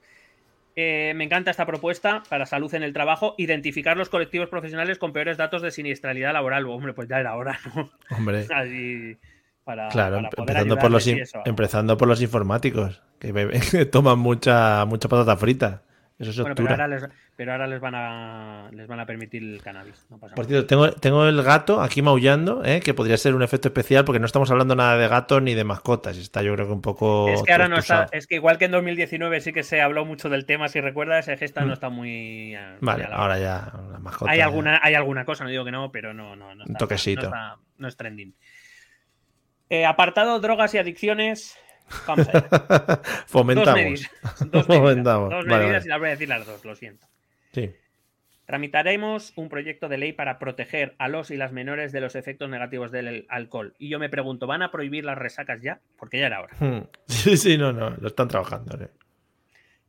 Eh, 0.78 1.14
me 1.16 1.24
encanta 1.24 1.52
esta 1.52 1.66
propuesta 1.66 2.24
para 2.30 2.46
salud 2.46 2.74
en 2.74 2.84
el 2.84 2.92
trabajo, 2.94 3.34
identificar 3.38 3.96
los 3.96 4.10
colectivos 4.10 4.50
profesionales 4.50 4.98
con 4.98 5.14
peores 5.14 5.38
datos 5.38 5.62
de 5.62 5.72
siniestralidad 5.72 6.34
laboral. 6.34 6.66
Hombre, 6.66 6.94
pues 6.94 7.08
ya 7.08 7.20
era 7.20 7.36
hora, 7.36 7.58
¿no? 7.74 7.90
Hombre, 8.10 8.46
Así, 8.54 9.18
para, 9.64 9.88
claro, 9.88 10.18
para 10.18 10.30
empezando 10.38 10.78
por, 10.78 10.92
los 10.92 11.08
eso. 11.08 11.42
empezando 11.46 11.98
por 11.98 12.08
los 12.10 12.22
informáticos, 12.22 13.02
que, 13.20 13.34
beben- 13.34 13.62
que 13.72 13.86
toman 13.86 14.20
mucha, 14.20 14.84
mucha 14.86 15.08
patata 15.08 15.38
frita. 15.38 15.84
Eso 16.18 16.30
es 16.32 16.40
Bueno, 16.40 16.56
pero 16.56 16.70
ahora, 16.70 16.88
les, 16.88 17.04
pero 17.36 17.52
ahora 17.52 17.68
les 17.68 17.82
van 17.82 17.94
a 17.94 18.70
les 18.72 18.88
van 18.88 19.02
a 19.02 19.06
permitir 19.06 19.44
el 19.44 19.62
cannabis. 19.62 20.06
No 20.10 20.18
pasa 20.18 20.34
Por 20.34 20.46
cierto, 20.46 20.66
tengo, 20.66 20.90
tengo 20.94 21.28
el 21.28 21.44
gato 21.44 21.82
aquí 21.82 22.02
maullando, 22.02 22.64
¿eh? 22.64 22.80
que 22.80 22.94
podría 22.94 23.18
ser 23.18 23.36
un 23.36 23.44
efecto 23.44 23.68
especial 23.68 24.06
porque 24.06 24.22
no 24.22 24.26
estamos 24.26 24.50
hablando 24.50 24.78
nada 24.78 24.96
de 24.98 25.10
gatos 25.10 25.42
ni 25.42 25.56
de 25.56 25.66
mascotas. 25.66 26.16
Está 26.16 26.42
yo 26.42 26.54
creo 26.56 26.68
que 26.68 26.72
un 26.72 26.82
poco... 26.82 27.28
Es 27.28 27.44
que 27.44 27.52
ahora 27.52 27.68
no 27.68 27.78
está, 27.78 28.08
es 28.14 28.28
que 28.28 28.36
igual 28.36 28.58
que 28.58 28.64
en 28.66 28.72
2019 28.72 29.42
sí 29.42 29.52
que 29.52 29.64
se 29.64 29.82
habló 29.82 30.06
mucho 30.06 30.30
del 30.30 30.46
tema, 30.46 30.70
si 30.70 30.80
recuerdas, 30.80 31.28
ese 31.28 31.36
gesta 31.38 31.62
Mm. 31.64 31.68
no 31.68 31.74
está 31.74 31.90
muy. 31.90 32.56
eh, 32.56 32.78
Vale, 32.80 33.04
muy 33.08 33.14
ahora 33.14 33.38
ya 33.38 33.74
las 33.92 34.00
mascotas... 34.02 34.34
hay 34.34 34.40
alguna, 34.40 34.80
hay 34.82 34.94
alguna 34.94 35.26
cosa, 35.26 35.44
no 35.44 35.50
digo 35.50 35.66
que 35.66 35.72
no, 35.72 35.92
pero 35.92 36.14
no, 36.14 36.38
no, 36.38 36.56
no 36.56 36.64
está, 36.64 36.78
toquecito. 36.78 37.24
No, 37.24 37.28
está- 37.28 37.58
no 37.78 37.88
es 37.90 37.98
trending. 37.98 38.34
Eh, 39.70 39.86
apartado 39.86 40.40
drogas 40.40 40.74
y 40.76 40.78
adicciones. 40.78 41.58
Vamos 42.08 42.28
a 42.30 42.32
ver. 42.32 42.50
Dos 42.50 43.24
Fomentamos. 43.28 43.76
medidas. 43.76 44.12
Dos 44.52 44.68
medidas, 44.68 44.68
Fomentamos. 44.68 45.30
dos 45.30 45.46
medidas 45.46 45.72
vale. 45.72 45.86
y 45.86 45.90
las 45.90 46.00
voy 46.00 46.08
a 46.08 46.12
decir 46.12 46.30
las 46.30 46.46
dos, 46.46 46.66
lo 46.66 46.76
siento. 46.76 47.08
Sí. 47.54 47.72
Tramitaremos 48.46 49.34
un 49.36 49.50
proyecto 49.50 49.90
de 49.90 49.98
ley 49.98 50.14
para 50.14 50.38
proteger 50.38 50.94
a 51.00 51.08
los 51.08 51.32
y 51.32 51.38
las 51.38 51.52
menores 51.52 51.92
de 51.92 52.00
los 52.02 52.16
efectos 52.16 52.48
negativos 52.50 52.92
del 52.92 53.26
alcohol. 53.30 53.74
Y 53.80 53.90
yo 53.90 53.98
me 53.98 54.08
pregunto, 54.10 54.46
¿van 54.46 54.62
a 54.62 54.72
prohibir 54.72 55.04
las 55.04 55.18
resacas 55.18 55.62
ya? 55.62 55.80
Porque 55.98 56.20
ya 56.20 56.28
era 56.28 56.42
hora. 56.42 56.56
Hmm. 56.60 56.84
Sí, 57.08 57.38
sí, 57.38 57.58
no, 57.58 57.74
no, 57.74 57.90
lo 57.90 58.08
están 58.08 58.28
trabajando. 58.28 58.78
¿eh? 58.80 58.90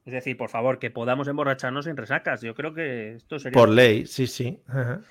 Es 0.06 0.12
decir, 0.12 0.36
por 0.38 0.48
favor, 0.48 0.78
que 0.78 0.90
podamos 0.90 1.28
emborracharnos 1.28 1.84
sin 1.84 1.96
resacas. 1.96 2.40
Yo 2.40 2.54
creo 2.54 2.72
que 2.72 3.16
esto 3.16 3.38
sería. 3.38 3.58
Por 3.58 3.68
ley, 3.68 4.06
sí, 4.06 4.26
sí. 4.26 4.58
Ajá. 4.68 5.02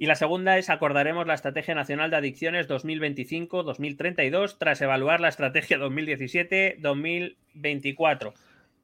Y 0.00 0.06
la 0.06 0.14
segunda 0.14 0.56
es 0.56 0.70
acordaremos 0.70 1.26
la 1.26 1.34
Estrategia 1.34 1.74
Nacional 1.74 2.10
de 2.10 2.16
Adicciones 2.16 2.66
2025-2032 2.70 4.56
tras 4.56 4.80
evaluar 4.80 5.20
la 5.20 5.28
Estrategia 5.28 5.76
2017-2024. 5.76 8.32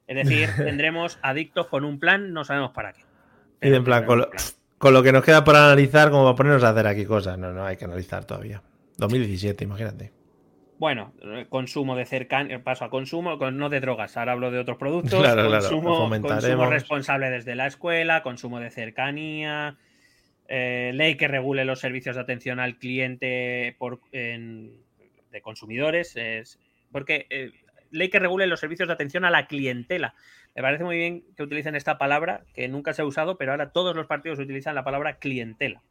Es 0.09 0.15
decir, 0.15 0.51
tendremos 0.59 1.19
adictos 1.23 1.69
con 1.69 1.87
un 1.87 1.99
plan, 1.99 2.35
no 2.35 2.45
sabemos 2.45 2.73
para 2.73 2.93
qué. 2.93 3.01
Y 3.63 3.73
en 3.73 3.83
plan, 3.83 4.05
con 4.05 4.19
lo, 4.19 4.29
con 4.77 5.03
que 5.03 5.11
nos 5.11 5.25
queda 5.25 5.43
por 5.43 5.57
analizar, 5.57 6.11
como 6.11 6.25
para 6.25 6.37
ponernos 6.37 6.65
a 6.65 6.69
hacer 6.69 6.87
aquí 6.87 7.07
cosas. 7.07 7.39
No, 7.39 7.51
no, 7.51 7.65
hay 7.65 7.79
que 7.79 7.87
analizar 7.87 8.27
todavía. 8.27 8.63
2017, 8.99 9.65
imagínate. 9.65 10.13
Bueno, 10.79 11.15
eh, 11.23 11.47
consumo 11.49 11.97
de 11.97 12.05
cercanía, 12.05 12.63
paso 12.63 12.85
a 12.85 12.91
consumo, 12.91 13.39
con- 13.39 13.57
no 13.57 13.71
de 13.71 13.81
drogas, 13.81 14.19
ahora 14.19 14.33
hablo 14.33 14.51
de 14.51 14.59
otros 14.59 14.77
productos. 14.77 15.19
Claro, 15.23 15.49
consumo, 15.49 16.11
consumo 16.21 16.67
responsable 16.67 17.31
desde 17.31 17.55
la 17.55 17.69
escuela, 17.69 18.23
consumo 18.23 18.61
de 18.61 18.69
cercanía, 18.69 19.79
eh, 20.49 20.93
ley 20.95 21.17
que 21.17 21.29
regule 21.29 21.65
los 21.65 21.81
servicios 21.81 22.17
de 22.17 22.23
atención 22.23 22.61
al 22.61 22.79
cliente 22.79 23.75
por, 23.79 24.01
de 24.11 25.43
consumidores. 25.43 26.17
Es, 26.17 26.59
porque 26.93 27.27
eh, 27.31 27.51
ley 27.91 28.09
que 28.09 28.19
regule 28.19 28.47
los 28.47 28.61
servicios 28.61 28.89
de 28.89 28.95
atención 28.95 29.25
a 29.25 29.31
la 29.31 29.47
clientela. 29.47 30.15
Me 30.55 30.63
parece 30.63 30.85
muy 30.85 30.97
bien 30.97 31.25
que 31.37 31.43
utilicen 31.43 31.75
esta 31.75 31.99
palabra, 31.99 32.45
que 32.55 32.69
nunca 32.69 32.95
se 32.95 33.03
ha 33.03 33.05
usado, 33.05 33.37
pero 33.37 33.53
ahora 33.53 33.73
todos 33.73 33.95
los 33.95 34.07
partidos 34.07 34.39
utilizan 34.39 34.75
la 34.75 34.85
palabra 34.85 35.19
clientela. 35.19 35.83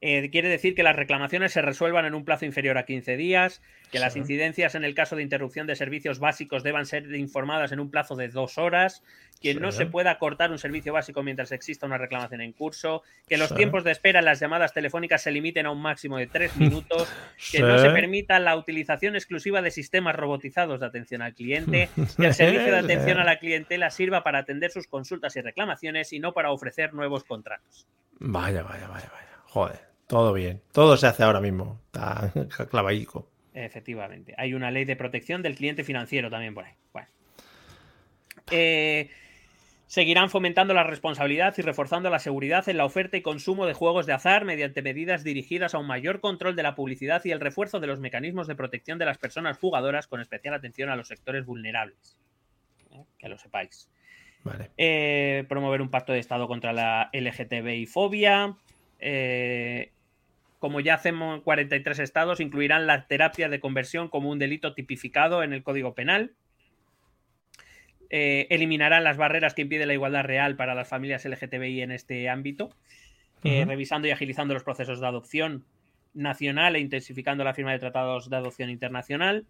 Eh, 0.00 0.28
quiere 0.30 0.48
decir 0.48 0.74
que 0.74 0.82
las 0.82 0.94
reclamaciones 0.96 1.52
se 1.52 1.62
resuelvan 1.62 2.04
en 2.04 2.14
un 2.14 2.24
plazo 2.24 2.44
inferior 2.44 2.76
a 2.78 2.84
15 2.84 3.16
días, 3.16 3.62
que 3.90 3.98
las 3.98 4.16
incidencias 4.16 4.74
en 4.74 4.84
el 4.84 4.94
caso 4.94 5.16
de 5.16 5.22
interrupción 5.22 5.66
de 5.66 5.74
servicios 5.76 6.18
básicos 6.18 6.62
deban 6.62 6.86
ser 6.86 7.14
informadas 7.14 7.72
en 7.72 7.80
un 7.80 7.90
plazo 7.90 8.14
de 8.16 8.28
dos 8.28 8.58
horas, 8.58 9.02
que 9.40 9.54
no 9.54 9.70
se 9.72 9.86
pueda 9.86 10.18
cortar 10.18 10.50
un 10.50 10.58
servicio 10.58 10.92
básico 10.92 11.22
mientras 11.22 11.52
exista 11.52 11.86
una 11.86 11.98
reclamación 11.98 12.40
en 12.40 12.52
curso, 12.52 13.02
que 13.28 13.36
los 13.36 13.48
Sí. 13.50 13.54
tiempos 13.54 13.84
de 13.84 13.92
espera 13.92 14.18
en 14.18 14.24
las 14.24 14.40
llamadas 14.40 14.72
telefónicas 14.72 15.22
se 15.22 15.30
limiten 15.30 15.66
a 15.66 15.70
un 15.70 15.80
máximo 15.80 16.16
de 16.18 16.26
tres 16.26 16.56
minutos, 16.56 17.08
que 17.52 17.60
no 17.60 17.78
se 17.78 17.90
permita 17.90 18.38
la 18.38 18.56
utilización 18.56 19.14
exclusiva 19.14 19.62
de 19.62 19.70
sistemas 19.70 20.16
robotizados 20.16 20.80
de 20.80 20.86
atención 20.86 21.22
al 21.22 21.34
cliente, 21.34 21.88
que 22.16 22.26
el 22.26 22.34
servicio 22.34 22.72
de 22.72 22.78
atención 22.78 23.18
a 23.18 23.24
la 23.24 23.38
clientela 23.38 23.90
sirva 23.90 24.22
para 24.22 24.40
atender 24.40 24.70
sus 24.70 24.86
consultas 24.86 25.36
y 25.36 25.40
reclamaciones 25.42 26.12
y 26.12 26.18
no 26.18 26.32
para 26.32 26.50
ofrecer 26.50 26.92
nuevos 26.92 27.24
contratos. 27.24 27.86
Vaya, 28.18 28.62
vaya, 28.62 28.88
vaya, 28.88 29.10
vaya. 29.12 29.26
Joder, 29.56 29.80
todo 30.06 30.34
bien. 30.34 30.60
Todo 30.70 30.98
se 30.98 31.06
hace 31.06 31.22
ahora 31.22 31.40
mismo. 31.40 31.80
Está 31.86 32.30
clavaico. 32.70 33.26
Efectivamente. 33.54 34.34
Hay 34.36 34.52
una 34.52 34.70
ley 34.70 34.84
de 34.84 34.96
protección 34.96 35.40
del 35.40 35.54
cliente 35.54 35.82
financiero 35.82 36.28
también 36.28 36.52
por 36.52 36.66
ahí. 36.66 36.74
Bueno. 36.92 37.08
Eh, 38.50 39.08
seguirán 39.86 40.28
fomentando 40.28 40.74
la 40.74 40.84
responsabilidad 40.84 41.54
y 41.56 41.62
reforzando 41.62 42.10
la 42.10 42.18
seguridad 42.18 42.68
en 42.68 42.76
la 42.76 42.84
oferta 42.84 43.16
y 43.16 43.22
consumo 43.22 43.64
de 43.64 43.72
juegos 43.72 44.04
de 44.04 44.12
azar 44.12 44.44
mediante 44.44 44.82
medidas 44.82 45.24
dirigidas 45.24 45.74
a 45.74 45.78
un 45.78 45.86
mayor 45.86 46.20
control 46.20 46.54
de 46.54 46.62
la 46.62 46.74
publicidad 46.74 47.24
y 47.24 47.30
el 47.30 47.40
refuerzo 47.40 47.80
de 47.80 47.86
los 47.86 47.98
mecanismos 47.98 48.48
de 48.48 48.56
protección 48.56 48.98
de 48.98 49.06
las 49.06 49.16
personas 49.16 49.56
jugadoras 49.56 50.06
con 50.06 50.20
especial 50.20 50.52
atención 50.52 50.90
a 50.90 50.96
los 50.96 51.08
sectores 51.08 51.46
vulnerables. 51.46 52.18
¿Eh? 52.90 53.04
Que 53.18 53.30
lo 53.30 53.38
sepáis. 53.38 53.88
Vale. 54.44 54.72
Eh, 54.76 55.46
promover 55.48 55.80
un 55.80 55.88
pacto 55.88 56.12
de 56.12 56.18
Estado 56.18 56.46
contra 56.46 56.74
la 56.74 57.08
LGTBI 57.14 57.86
fobia. 57.86 58.54
Eh, 58.98 59.92
como 60.58 60.80
ya 60.80 60.94
hacemos 60.94 61.36
en 61.36 61.42
43 61.42 61.98
estados, 61.98 62.40
incluirán 62.40 62.86
la 62.86 63.06
terapia 63.06 63.48
de 63.48 63.60
conversión 63.60 64.08
como 64.08 64.30
un 64.30 64.38
delito 64.38 64.74
tipificado 64.74 65.42
en 65.42 65.52
el 65.52 65.62
Código 65.62 65.94
Penal. 65.94 66.32
Eh, 68.08 68.46
eliminarán 68.50 69.04
las 69.04 69.16
barreras 69.16 69.54
que 69.54 69.62
impiden 69.62 69.88
la 69.88 69.94
igualdad 69.94 70.24
real 70.24 70.56
para 70.56 70.74
las 70.74 70.88
familias 70.88 71.24
LGTBI 71.24 71.82
en 71.82 71.90
este 71.90 72.28
ámbito, 72.28 72.70
eh, 73.44 73.64
revisando 73.66 74.08
y 74.08 74.12
agilizando 74.12 74.54
los 74.54 74.62
procesos 74.62 75.00
de 75.00 75.06
adopción 75.06 75.64
nacional 76.14 76.76
e 76.76 76.80
intensificando 76.80 77.44
la 77.44 77.54
firma 77.54 77.72
de 77.72 77.78
tratados 77.78 78.30
de 78.30 78.36
adopción 78.36 78.70
internacional. 78.70 79.44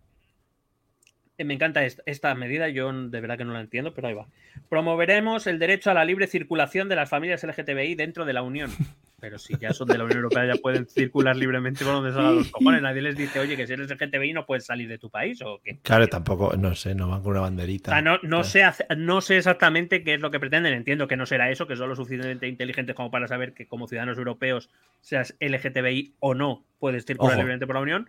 Eh, 1.38 1.44
Me 1.44 1.54
encanta 1.54 1.84
esta, 1.84 2.02
esta 2.06 2.34
medida, 2.34 2.68
yo 2.68 2.92
de 2.92 3.20
verdad 3.20 3.38
que 3.38 3.44
no 3.44 3.52
la 3.52 3.60
entiendo, 3.60 3.94
pero 3.94 4.08
ahí 4.08 4.14
va. 4.14 4.26
Promoveremos 4.68 5.46
el 5.46 5.58
derecho 5.58 5.90
a 5.90 5.94
la 5.94 6.04
libre 6.04 6.26
circulación 6.26 6.88
de 6.88 6.96
las 6.96 7.08
familias 7.08 7.44
LGTBI 7.44 7.94
dentro 7.94 8.24
de 8.24 8.32
la 8.32 8.42
Unión. 8.42 8.70
Pero 9.18 9.38
si 9.38 9.56
ya 9.56 9.72
son 9.72 9.88
de 9.88 9.96
la 9.96 10.04
Unión 10.04 10.18
Europea, 10.18 10.44
ya 10.44 10.60
pueden 10.60 10.86
circular 10.86 11.34
libremente 11.34 11.84
por 11.84 11.94
donde 11.94 12.12
salgan 12.12 12.36
los 12.36 12.48
cojones. 12.50 12.82
Nadie 12.82 13.00
les 13.00 13.16
dice, 13.16 13.38
oye, 13.38 13.56
que 13.56 13.66
si 13.66 13.72
eres 13.72 13.90
LGTBI 13.90 14.34
no 14.34 14.44
puedes 14.44 14.66
salir 14.66 14.88
de 14.90 14.98
tu 14.98 15.08
país 15.08 15.40
o 15.42 15.58
qué. 15.64 15.78
Claro, 15.82 16.06
tampoco, 16.06 16.54
no 16.56 16.74
sé, 16.74 16.94
no 16.94 17.08
van 17.08 17.22
con 17.22 17.30
una 17.32 17.40
O 17.40 17.42
banderita. 17.44 17.92
sea, 17.92 18.02
no, 18.02 18.18
no, 18.22 18.44
sé, 18.44 18.62
no 18.98 19.22
sé 19.22 19.38
exactamente 19.38 20.04
qué 20.04 20.14
es 20.14 20.20
lo 20.20 20.30
que 20.30 20.38
pretenden. 20.38 20.74
Entiendo 20.74 21.08
que 21.08 21.16
no 21.16 21.24
será 21.24 21.50
eso, 21.50 21.66
que 21.66 21.76
son 21.76 21.88
lo 21.88 21.96
suficientemente 21.96 22.46
inteligentes 22.46 22.94
como 22.94 23.10
para 23.10 23.26
saber 23.26 23.54
que 23.54 23.66
como 23.66 23.88
ciudadanos 23.88 24.18
europeos, 24.18 24.68
seas 25.00 25.34
LGTBI 25.40 26.16
o 26.20 26.34
no, 26.34 26.66
puedes 26.78 27.06
circular 27.06 27.32
Ojo. 27.32 27.40
libremente 27.40 27.66
por 27.66 27.76
la 27.76 27.82
Unión. 27.82 28.08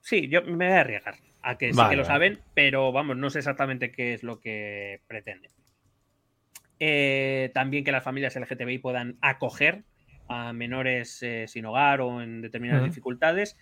Sí, 0.00 0.28
yo 0.28 0.42
me 0.42 0.68
voy 0.68 0.76
a 0.76 0.80
arriesgar 0.80 1.16
a 1.42 1.58
que 1.58 1.70
sí 1.70 1.76
Vale, 1.76 1.90
que 1.90 1.96
lo 1.96 2.02
vale. 2.04 2.14
saben, 2.14 2.38
pero 2.54 2.92
vamos, 2.92 3.18
no 3.18 3.28
sé 3.28 3.40
exactamente 3.40 3.92
qué 3.92 4.14
es 4.14 4.22
lo 4.22 4.40
que 4.40 5.02
pretenden. 5.06 5.50
Eh, 6.80 7.50
también 7.52 7.84
que 7.84 7.92
las 7.92 8.04
familias 8.04 8.36
LGTBI 8.36 8.78
puedan 8.78 9.18
acoger 9.20 9.82
a 10.28 10.52
menores 10.52 11.22
eh, 11.22 11.46
sin 11.48 11.66
hogar 11.66 12.00
o 12.00 12.20
en 12.22 12.40
determinadas 12.42 12.84
dificultades. 12.84 13.56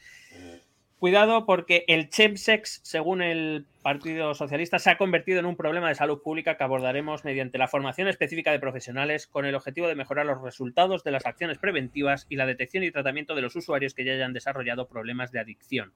Cuidado 0.99 1.45
porque 1.45 1.85
el 1.89 2.09
chemsex, 2.09 2.81
según 2.83 3.21
el 3.21 3.67
Partido 3.83 4.33
Socialista, 4.35 4.79
se 4.79 4.89
ha 4.89 4.97
convertido 4.97 5.39
en 5.39 5.45
un 5.47 5.55
problema 5.55 5.89
de 5.89 5.95
salud 5.95 6.23
pública 6.23 6.57
que 6.57 6.65
abordaremos 6.65 7.23
mediante 7.23 7.59
la 7.59 7.69
formación 7.69 8.09
específica 8.09 8.51
de 8.51 8.59
profesionales 8.59 9.27
con 9.27 9.45
el 9.45 9.55
objetivo 9.55 9.89
de 9.89 9.95
mejorar 9.95 10.25
los 10.25 10.41
resultados 10.41 11.05
de 11.05 11.11
las 11.11 11.27
acciones 11.27 11.59
preventivas 11.59 12.27
y 12.31 12.37
la 12.37 12.47
detección 12.47 12.83
y 12.83 12.91
tratamiento 12.91 13.35
de 13.35 13.43
los 13.43 13.55
usuarios 13.57 13.93
que 13.93 14.07
ya 14.07 14.15
hayan 14.15 14.33
desarrollado 14.33 14.89
problemas 14.89 15.33
de 15.33 15.41
adicción. 15.41 15.93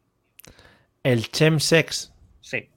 El 1.02 1.28
chemsex, 1.30 2.12
Sí, 2.40 2.68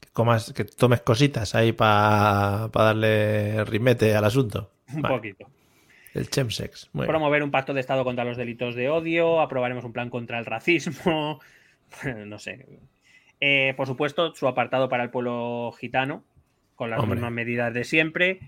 que, 0.00 0.08
comas, 0.12 0.52
que 0.54 0.64
tomes 0.64 1.02
cositas 1.02 1.54
ahí 1.54 1.72
para 1.72 2.68
darle 2.72 3.64
rimete 3.64 4.14
al 4.14 4.24
asunto. 4.24 4.72
un 4.94 5.02
Vale, 5.02 5.16
poquito. 5.16 5.50
El 6.18 6.28
chemsex. 6.30 6.90
Muy 6.92 7.02
bien. 7.02 7.08
Promover 7.10 7.42
un 7.42 7.50
pacto 7.50 7.74
de 7.74 7.80
Estado 7.80 8.04
contra 8.04 8.24
los 8.24 8.36
delitos 8.36 8.74
de 8.74 8.88
odio, 8.88 9.40
aprobaremos 9.40 9.84
un 9.84 9.92
plan 9.92 10.10
contra 10.10 10.38
el 10.38 10.44
racismo, 10.46 11.40
no 12.26 12.38
sé. 12.38 12.66
Eh, 13.40 13.72
por 13.76 13.86
supuesto, 13.86 14.34
su 14.34 14.48
apartado 14.48 14.88
para 14.88 15.04
el 15.04 15.10
pueblo 15.10 15.72
gitano, 15.78 16.24
con 16.74 16.90
las 16.90 17.00
Hombre. 17.00 17.16
mismas 17.16 17.32
medidas 17.32 17.72
de 17.74 17.84
siempre, 17.84 18.40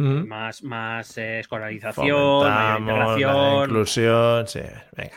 Mm. 0.00 0.28
más, 0.28 0.62
más 0.62 1.18
eh, 1.18 1.40
escolarización, 1.40 2.06
mayor 2.06 2.78
Fomentamos 2.78 2.86
la 2.86 3.18
integración, 3.18 3.64
inclusión, 3.64 4.46
sí, 4.46 4.60
venga. 4.96 5.12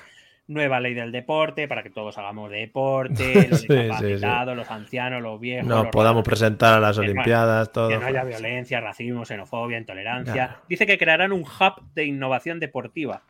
Nueva 0.51 0.79
ley 0.79 0.93
del 0.93 1.11
deporte 1.11 1.67
para 1.67 1.81
que 1.83 1.89
todos 1.89 2.17
hagamos 2.17 2.51
deporte, 2.51 3.47
los 3.49 3.61
Sí, 3.61 3.67
sí, 3.67 3.67
sí. 3.67 3.73
discapacitados, 3.81 4.55
los 4.57 4.69
ancianos, 4.69 5.21
los 5.21 5.39
viejos, 5.39 5.67
Nos 5.67 5.83
los 5.85 5.91
podamos 5.91 6.23
presentar 6.23 6.73
a 6.75 6.79
las 6.79 6.97
Que 6.99 7.05
no- 7.05 7.11
Olimpiadas, 7.11 7.71
todo. 7.71 7.89
que 7.89 7.97
no 7.97 8.05
haya 8.05 8.23
violencia, 8.23 8.79
racismo, 8.81 9.25
xenofobia, 9.25 9.77
intolerancia. 9.77 10.57
Dice 10.69 10.85
que 10.85 10.97
crearán 10.97 11.31
un 11.31 11.41
hub 11.41 11.93
de 11.95 12.05
innovación 12.05 12.59
deportiva, 12.59 13.21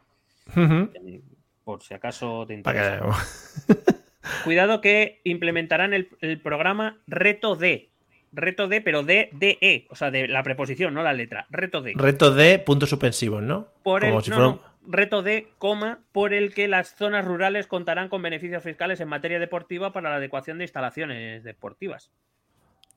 por 1.63 1.81
si 1.83 1.93
acaso 1.93 2.45
te 2.47 2.53
interesa. 2.55 3.01
Cuidado 4.43 4.81
que 4.81 5.19
implementarán 5.23 5.93
el, 5.93 6.09
el 6.21 6.39
programa 6.39 6.97
Reto 7.07 7.55
D. 7.55 7.89
Reto 8.33 8.67
D, 8.67 8.79
pero 8.81 9.03
D, 9.03 9.29
D, 9.33 9.57
E. 9.61 9.87
O 9.89 9.95
sea, 9.95 10.09
de 10.09 10.27
la 10.27 10.41
preposición, 10.43 10.93
no 10.93 11.03
la 11.03 11.11
letra. 11.13 11.47
Reto 11.49 11.81
D. 11.81 11.93
Reto 11.95 12.33
de 12.33 12.59
puntos 12.59 12.89
suspensivos, 12.89 13.41
¿no? 13.43 13.67
Por 13.83 14.03
el, 14.05 14.11
Como 14.11 14.21
si 14.21 14.29
no, 14.31 14.61
reto 14.87 15.21
D, 15.21 15.53
coma, 15.57 15.99
por 16.11 16.33
el 16.33 16.53
que 16.53 16.67
las 16.67 16.95
zonas 16.95 17.25
rurales 17.25 17.67
contarán 17.67 18.09
con 18.09 18.21
beneficios 18.21 18.63
fiscales 18.63 18.99
en 18.99 19.07
materia 19.07 19.39
deportiva 19.39 19.93
para 19.93 20.09
la 20.09 20.15
adecuación 20.17 20.57
de 20.57 20.65
instalaciones 20.65 21.43
deportivas. 21.43 22.11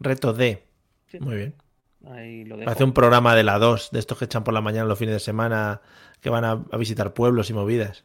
Reto 0.01 0.33
de. 0.33 0.65
Sí. 1.07 1.21
Muy 1.21 1.37
bien. 1.37 1.55
Ahí 2.07 2.45
lo 2.45 2.57
dejo. 2.57 2.71
Hace 2.71 2.85
un 2.85 2.93
programa 2.93 3.35
de 3.35 3.45
la 3.45 3.59
2, 3.59 3.91
de 3.91 3.99
estos 3.99 4.19
que 4.19 4.27
echan 4.27 4.45
por 4.45 4.55
la 4.55 4.61
mañana 4.61 4.87
los 4.87 4.99
fines 4.99 5.15
de 5.15 5.21
semana, 5.21 5.81
que 6.21 6.31
van 6.31 6.45
a, 6.45 6.65
a 6.71 6.77
visitar 6.77 7.15
pueblos 7.15 7.51
y 7.51 7.55
movidas. 7.55 8.05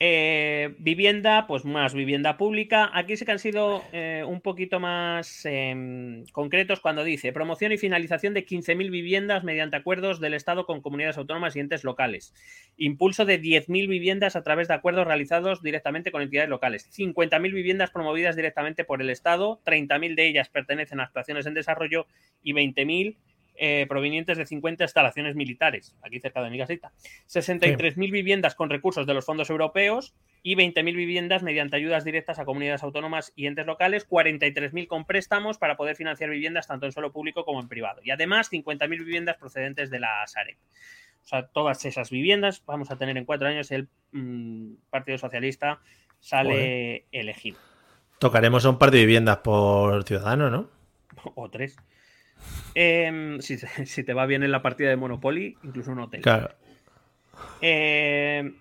Eh, 0.00 0.76
vivienda, 0.78 1.48
pues 1.48 1.64
más 1.64 1.92
vivienda 1.92 2.36
pública. 2.36 2.88
Aquí 2.94 3.16
sí 3.16 3.24
que 3.24 3.32
han 3.32 3.40
sido 3.40 3.82
eh, 3.92 4.22
un 4.24 4.40
poquito 4.40 4.78
más 4.78 5.44
em, 5.44 6.24
concretos 6.26 6.78
cuando 6.78 7.02
dice 7.02 7.32
promoción 7.32 7.72
y 7.72 7.78
finalización 7.78 8.32
de 8.32 8.46
15.000 8.46 8.92
viviendas 8.92 9.42
mediante 9.42 9.76
acuerdos 9.76 10.20
del 10.20 10.34
Estado 10.34 10.66
con 10.66 10.82
comunidades 10.82 11.18
autónomas 11.18 11.56
y 11.56 11.60
entes 11.60 11.82
locales. 11.82 12.32
Impulso 12.76 13.24
de 13.24 13.42
10.000 13.42 13.88
viviendas 13.88 14.36
a 14.36 14.44
través 14.44 14.68
de 14.68 14.74
acuerdos 14.74 15.04
realizados 15.04 15.62
directamente 15.62 16.12
con 16.12 16.22
entidades 16.22 16.48
locales. 16.48 16.88
50.000 16.96 17.52
viviendas 17.52 17.90
promovidas 17.90 18.36
directamente 18.36 18.84
por 18.84 19.02
el 19.02 19.10
Estado. 19.10 19.60
30.000 19.64 20.14
de 20.14 20.28
ellas 20.28 20.48
pertenecen 20.48 21.00
a 21.00 21.04
actuaciones 21.04 21.44
en 21.46 21.54
desarrollo 21.54 22.06
y 22.44 22.52
20.000 22.52 23.16
eh, 23.58 23.86
provenientes 23.88 24.38
de 24.38 24.46
50 24.46 24.84
instalaciones 24.84 25.34
militares, 25.34 25.96
aquí 26.02 26.20
cerca 26.20 26.42
de 26.42 26.50
mi 26.50 26.58
casita. 26.58 26.92
63.000 27.28 28.10
viviendas 28.10 28.54
con 28.54 28.70
recursos 28.70 29.06
de 29.06 29.14
los 29.14 29.24
fondos 29.24 29.50
europeos 29.50 30.14
y 30.42 30.54
20.000 30.54 30.94
viviendas 30.94 31.42
mediante 31.42 31.76
ayudas 31.76 32.04
directas 32.04 32.38
a 32.38 32.44
comunidades 32.44 32.82
autónomas 32.82 33.32
y 33.34 33.46
entes 33.46 33.66
locales, 33.66 34.08
43.000 34.08 34.86
con 34.86 35.04
préstamos 35.04 35.58
para 35.58 35.76
poder 35.76 35.96
financiar 35.96 36.30
viviendas 36.30 36.68
tanto 36.68 36.86
en 36.86 36.92
suelo 36.92 37.12
público 37.12 37.44
como 37.44 37.60
en 37.60 37.68
privado. 37.68 38.00
Y 38.04 38.10
además 38.10 38.50
50.000 38.50 38.88
viviendas 38.88 39.36
procedentes 39.36 39.90
de 39.90 40.00
la 40.00 40.26
Sareb. 40.26 40.56
O 41.24 41.26
sea, 41.28 41.46
todas 41.46 41.84
esas 41.84 42.10
viviendas 42.10 42.62
vamos 42.64 42.90
a 42.90 42.96
tener 42.96 43.16
en 43.18 43.24
cuatro 43.24 43.48
años 43.48 43.70
el 43.70 43.88
mm, 44.12 44.74
Partido 44.88 45.18
Socialista 45.18 45.80
sale 46.20 47.06
elegido. 47.12 47.58
Tocaremos 48.18 48.64
un 48.64 48.78
par 48.78 48.90
de 48.90 48.98
viviendas 48.98 49.38
por 49.38 50.04
ciudadano, 50.04 50.50
¿no? 50.50 50.70
O 51.34 51.50
tres. 51.50 51.76
Em, 52.74 53.40
si, 53.40 53.58
si, 53.86 54.04
te 54.04 54.14
va 54.14 54.26
bien 54.26 54.42
en 54.42 54.52
la 54.52 54.62
partida 54.62 54.88
de 54.88 54.96
Monopoly, 54.96 55.56
incluso 55.62 55.92
un 55.92 56.00
hotel. 56.00 56.22
Claro. 56.22 56.50
Eh, 57.60 58.52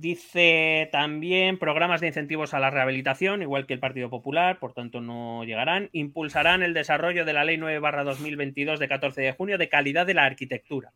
Dice 0.00 0.88
también 0.92 1.58
programas 1.58 2.00
de 2.00 2.06
incentivos 2.06 2.54
a 2.54 2.58
la 2.58 2.70
rehabilitación, 2.70 3.42
igual 3.42 3.66
que 3.66 3.74
el 3.74 3.80
Partido 3.80 4.08
Popular, 4.08 4.58
por 4.58 4.72
tanto 4.72 5.02
no 5.02 5.44
llegarán. 5.44 5.90
Impulsarán 5.92 6.62
el 6.62 6.72
desarrollo 6.72 7.26
de 7.26 7.34
la 7.34 7.44
Ley 7.44 7.58
9 7.58 7.80
2022 8.06 8.80
de 8.80 8.88
14 8.88 9.20
de 9.20 9.32
junio 9.32 9.58
de 9.58 9.68
calidad 9.68 10.06
de 10.06 10.14
la 10.14 10.24
arquitectura. 10.24 10.94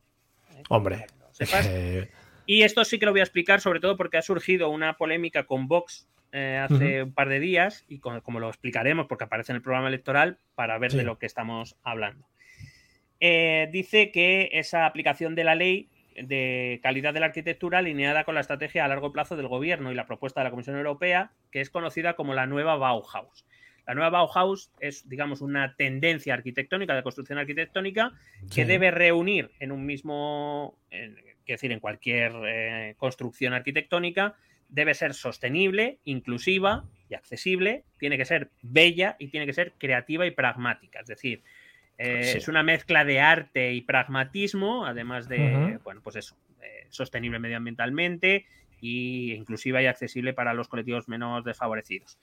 Hombre. 0.70 1.04
Eh, 1.38 2.08
y 2.46 2.62
esto 2.62 2.82
sí 2.86 2.98
que 2.98 3.04
lo 3.04 3.12
voy 3.12 3.20
a 3.20 3.24
explicar, 3.24 3.60
sobre 3.60 3.78
todo 3.78 3.98
porque 3.98 4.16
ha 4.16 4.22
surgido 4.22 4.70
una 4.70 4.96
polémica 4.96 5.44
con 5.44 5.68
Vox 5.68 6.08
eh, 6.36 6.58
hace 6.58 7.04
un 7.04 7.14
par 7.14 7.28
de 7.28 7.38
días, 7.38 7.84
y 7.88 8.00
como 8.00 8.40
lo 8.40 8.48
explicaremos, 8.48 9.06
porque 9.06 9.22
aparece 9.22 9.52
en 9.52 9.56
el 9.56 9.62
programa 9.62 9.86
electoral, 9.86 10.38
para 10.56 10.76
ver 10.78 10.90
de 10.90 11.04
lo 11.04 11.16
que 11.16 11.26
estamos 11.26 11.76
hablando. 11.84 12.26
Eh, 13.20 13.68
dice 13.70 14.10
que 14.10 14.50
esa 14.52 14.84
aplicación 14.84 15.36
de 15.36 15.44
la 15.44 15.54
ley 15.54 15.88
de 16.16 16.80
calidad 16.82 17.14
de 17.14 17.20
la 17.20 17.26
arquitectura 17.26 17.78
alineada 17.78 18.24
con 18.24 18.34
la 18.34 18.40
estrategia 18.40 18.84
a 18.84 18.88
largo 18.88 19.12
plazo 19.12 19.36
del 19.36 19.46
gobierno 19.46 19.92
y 19.92 19.94
la 19.94 20.06
propuesta 20.06 20.40
de 20.40 20.44
la 20.44 20.50
Comisión 20.50 20.76
Europea, 20.76 21.30
que 21.52 21.60
es 21.60 21.70
conocida 21.70 22.14
como 22.14 22.34
la 22.34 22.46
nueva 22.46 22.74
Bauhaus. 22.74 23.46
La 23.86 23.94
nueva 23.94 24.10
Bauhaus 24.10 24.72
es, 24.80 25.08
digamos, 25.08 25.40
una 25.40 25.76
tendencia 25.76 26.34
arquitectónica, 26.34 26.96
de 26.96 27.04
construcción 27.04 27.38
arquitectónica, 27.38 28.12
que 28.52 28.64
debe 28.64 28.90
reunir 28.90 29.52
en 29.60 29.70
un 29.70 29.86
mismo, 29.86 30.76
es 30.90 31.12
decir, 31.46 31.70
en 31.70 31.78
cualquier 31.78 32.32
eh, 32.44 32.94
construcción 32.96 33.52
arquitectónica, 33.52 34.34
debe 34.74 34.94
ser 34.94 35.14
sostenible, 35.14 35.98
inclusiva 36.04 36.84
y 37.08 37.14
accesible, 37.14 37.84
tiene 37.98 38.16
que 38.16 38.24
ser 38.24 38.50
bella 38.62 39.16
y 39.18 39.28
tiene 39.28 39.46
que 39.46 39.52
ser 39.52 39.72
creativa 39.78 40.26
y 40.26 40.32
pragmática. 40.32 41.00
Es 41.00 41.06
decir, 41.06 41.42
eh, 41.96 42.34
es 42.36 42.48
una 42.48 42.64
mezcla 42.64 43.04
de 43.04 43.20
arte 43.20 43.72
y 43.72 43.82
pragmatismo, 43.82 44.84
además 44.84 45.28
de, 45.28 45.78
bueno, 45.84 46.00
pues 46.02 46.16
eso, 46.16 46.36
eh, 46.60 46.86
sostenible 46.88 47.38
medioambientalmente 47.38 48.46
e 48.82 49.36
inclusiva 49.36 49.80
y 49.80 49.86
accesible 49.86 50.34
para 50.34 50.54
los 50.54 50.66
colectivos 50.66 51.08
menos 51.08 51.44
desfavorecidos. 51.44 52.18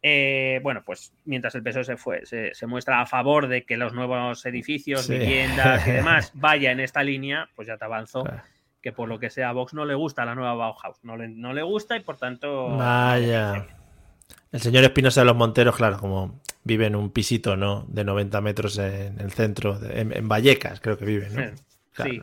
Eh, 0.00 0.60
bueno, 0.62 0.84
pues 0.86 1.12
mientras 1.24 1.56
el 1.56 1.64
PSOE 1.64 1.82
se, 1.82 1.96
fue, 1.96 2.24
se, 2.24 2.66
muestra 2.68 3.00
a 3.00 3.06
favor 3.06 3.48
de 3.48 3.64
que 3.64 3.76
los 3.76 3.92
nuevos 3.92 4.46
edificios, 4.46 5.08
viviendas 5.08 5.84
y 5.88 5.90
demás 5.90 6.30
vaya 6.34 6.70
en 6.70 6.78
esta 6.78 7.02
línea, 7.02 7.48
pues 7.56 7.66
ya 7.66 7.76
te 7.76 7.84
avanzo 7.84 8.22
que 8.80 8.92
por 8.92 9.08
lo 9.08 9.18
que 9.18 9.30
sea 9.30 9.50
a 9.50 9.52
Vox 9.52 9.74
no 9.74 9.84
le 9.84 9.94
gusta 9.94 10.24
la 10.24 10.34
nueva 10.34 10.54
Bauhaus, 10.54 10.98
no 11.02 11.16
le, 11.16 11.28
no 11.28 11.52
le 11.52 11.62
gusta 11.62 11.96
y 11.96 12.00
por 12.00 12.16
tanto... 12.16 12.76
Vaya. 12.76 13.66
El 14.52 14.60
señor 14.60 14.84
Espinosa 14.84 15.20
de 15.20 15.26
los 15.26 15.36
Monteros, 15.36 15.76
claro, 15.76 15.98
como 15.98 16.40
vive 16.64 16.86
en 16.86 16.96
un 16.96 17.10
pisito, 17.10 17.56
¿no? 17.56 17.84
De 17.88 18.04
90 18.04 18.40
metros 18.40 18.78
en 18.78 19.20
el 19.20 19.32
centro, 19.32 19.78
en, 19.82 20.28
Vallecas, 20.28 20.80
creo 20.80 20.96
que 20.96 21.04
vive, 21.04 21.28
¿no? 21.30 22.04
sí. 22.04 22.22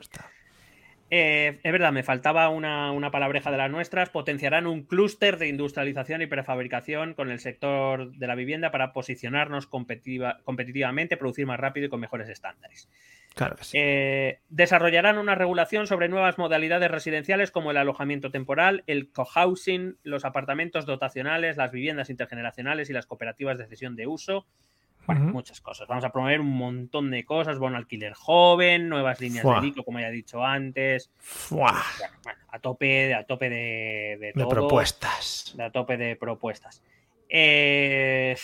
Eh, 1.11 1.59
es 1.61 1.71
verdad, 1.71 1.91
me 1.91 2.01
faltaba 2.01 2.49
una, 2.49 2.91
una, 2.91 3.11
palabreja 3.11 3.51
de 3.51 3.57
las 3.57 3.69
nuestras. 3.69 4.09
Potenciarán 4.09 4.65
un 4.65 4.83
clúster 4.83 5.37
de 5.37 5.47
industrialización 5.47 6.21
y 6.21 6.27
prefabricación 6.27 7.13
con 7.13 7.29
el 7.29 7.39
sector 7.39 8.11
de 8.11 8.27
la 8.27 8.35
vivienda 8.35 8.71
para 8.71 8.91
posicionarnos 8.91 9.67
competitivamente, 9.67 11.17
producir 11.17 11.45
más 11.45 11.59
rápido 11.59 11.87
y 11.87 11.89
con 11.89 11.99
mejores 11.99 12.29
estándares. 12.29 12.89
Eh, 13.73 14.39
desarrollarán 14.47 15.17
una 15.17 15.35
regulación 15.35 15.87
sobre 15.87 16.07
nuevas 16.07 16.37
modalidades 16.37 16.89
residenciales 16.89 17.51
como 17.51 17.71
el 17.71 17.77
alojamiento 17.77 18.31
temporal, 18.31 18.83
el 18.87 19.11
cohousing, 19.11 19.97
los 20.03 20.23
apartamentos 20.23 20.85
dotacionales, 20.85 21.57
las 21.57 21.71
viviendas 21.71 22.09
intergeneracionales 22.09 22.89
y 22.89 22.93
las 22.93 23.05
cooperativas 23.05 23.57
de 23.57 23.67
cesión 23.67 23.97
de 23.97 24.07
uso. 24.07 24.47
Bueno, 25.05 25.25
muchas 25.31 25.61
cosas. 25.61 25.87
Vamos 25.87 26.03
a 26.03 26.11
promover 26.11 26.41
un 26.41 26.55
montón 26.57 27.11
de 27.11 27.25
cosas. 27.25 27.59
Bueno, 27.59 27.77
alquiler 27.77 28.13
joven, 28.13 28.89
nuevas 28.89 29.19
líneas 29.21 29.45
de 29.45 29.67
ICO, 29.67 29.83
como 29.83 29.99
ya 29.99 30.09
he 30.09 30.11
dicho 30.11 30.43
antes. 30.43 31.11
a 32.51 32.59
tope, 32.59 33.13
a 33.13 33.23
tope 33.23 33.49
de, 33.49 34.17
de, 34.19 34.33
de 34.35 34.47
propuestas. 34.47 35.55
a 35.59 35.69
tope 35.69 35.97
de 35.97 36.15
propuestas. 36.15 36.81
Eh, 37.29 38.35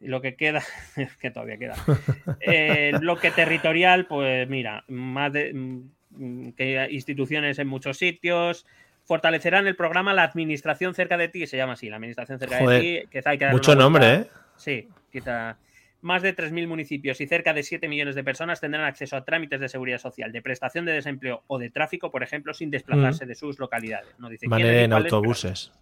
lo 0.00 0.20
que 0.20 0.34
queda, 0.34 0.62
es 0.96 1.16
que 1.16 1.30
todavía 1.30 1.58
queda. 1.58 1.76
Eh, 2.40 2.92
lo 3.00 3.16
que 3.16 3.30
territorial, 3.30 4.06
pues 4.06 4.48
mira, 4.48 4.84
más 4.88 5.32
de 5.32 5.52
mm, 5.52 6.52
que 6.52 6.88
instituciones 6.90 7.58
en 7.58 7.68
muchos 7.68 7.98
sitios. 7.98 8.66
Fortalecerán 9.04 9.66
el 9.66 9.76
programa 9.76 10.14
La 10.14 10.22
Administración 10.22 10.94
cerca 10.94 11.16
de 11.16 11.28
ti, 11.28 11.46
se 11.46 11.56
llama 11.56 11.72
así, 11.72 11.88
la 11.88 11.96
Administración 11.96 12.38
cerca 12.38 12.58
de 12.64 12.80
ti. 12.80 13.08
Quizá 13.10 13.30
hay 13.30 13.38
que 13.38 13.46
mucho 13.48 13.74
nombre, 13.74 14.14
¿eh? 14.14 14.26
Sí, 14.56 14.88
quizá. 15.10 15.56
Más 16.02 16.22
de 16.22 16.34
3.000 16.34 16.66
municipios 16.66 17.20
y 17.20 17.26
cerca 17.26 17.52
de 17.52 17.62
7 17.62 17.88
millones 17.88 18.14
de 18.14 18.24
personas 18.24 18.60
tendrán 18.60 18.84
acceso 18.84 19.16
a 19.16 19.24
trámites 19.24 19.60
de 19.60 19.68
seguridad 19.68 19.98
social, 19.98 20.32
de 20.32 20.42
prestación 20.42 20.84
de 20.86 20.92
desempleo 20.92 21.42
o 21.46 21.58
de 21.58 21.70
tráfico, 21.70 22.10
por 22.10 22.22
ejemplo, 22.22 22.54
sin 22.54 22.70
desplazarse 22.70 23.26
de 23.26 23.34
sus 23.34 23.58
localidades. 23.58 24.08
No 24.18 24.28
dice 24.28 24.46
van 24.48 24.62
a 24.62 24.66
ir 24.66 24.74
en 24.74 24.92
autobuses. 24.92 25.72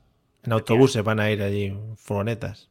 En 0.45 0.53
autobuses 0.53 1.03
van 1.03 1.21
a 1.21 1.31
ir 1.31 1.43
allí, 1.43 1.77
furgonetas 1.97 2.71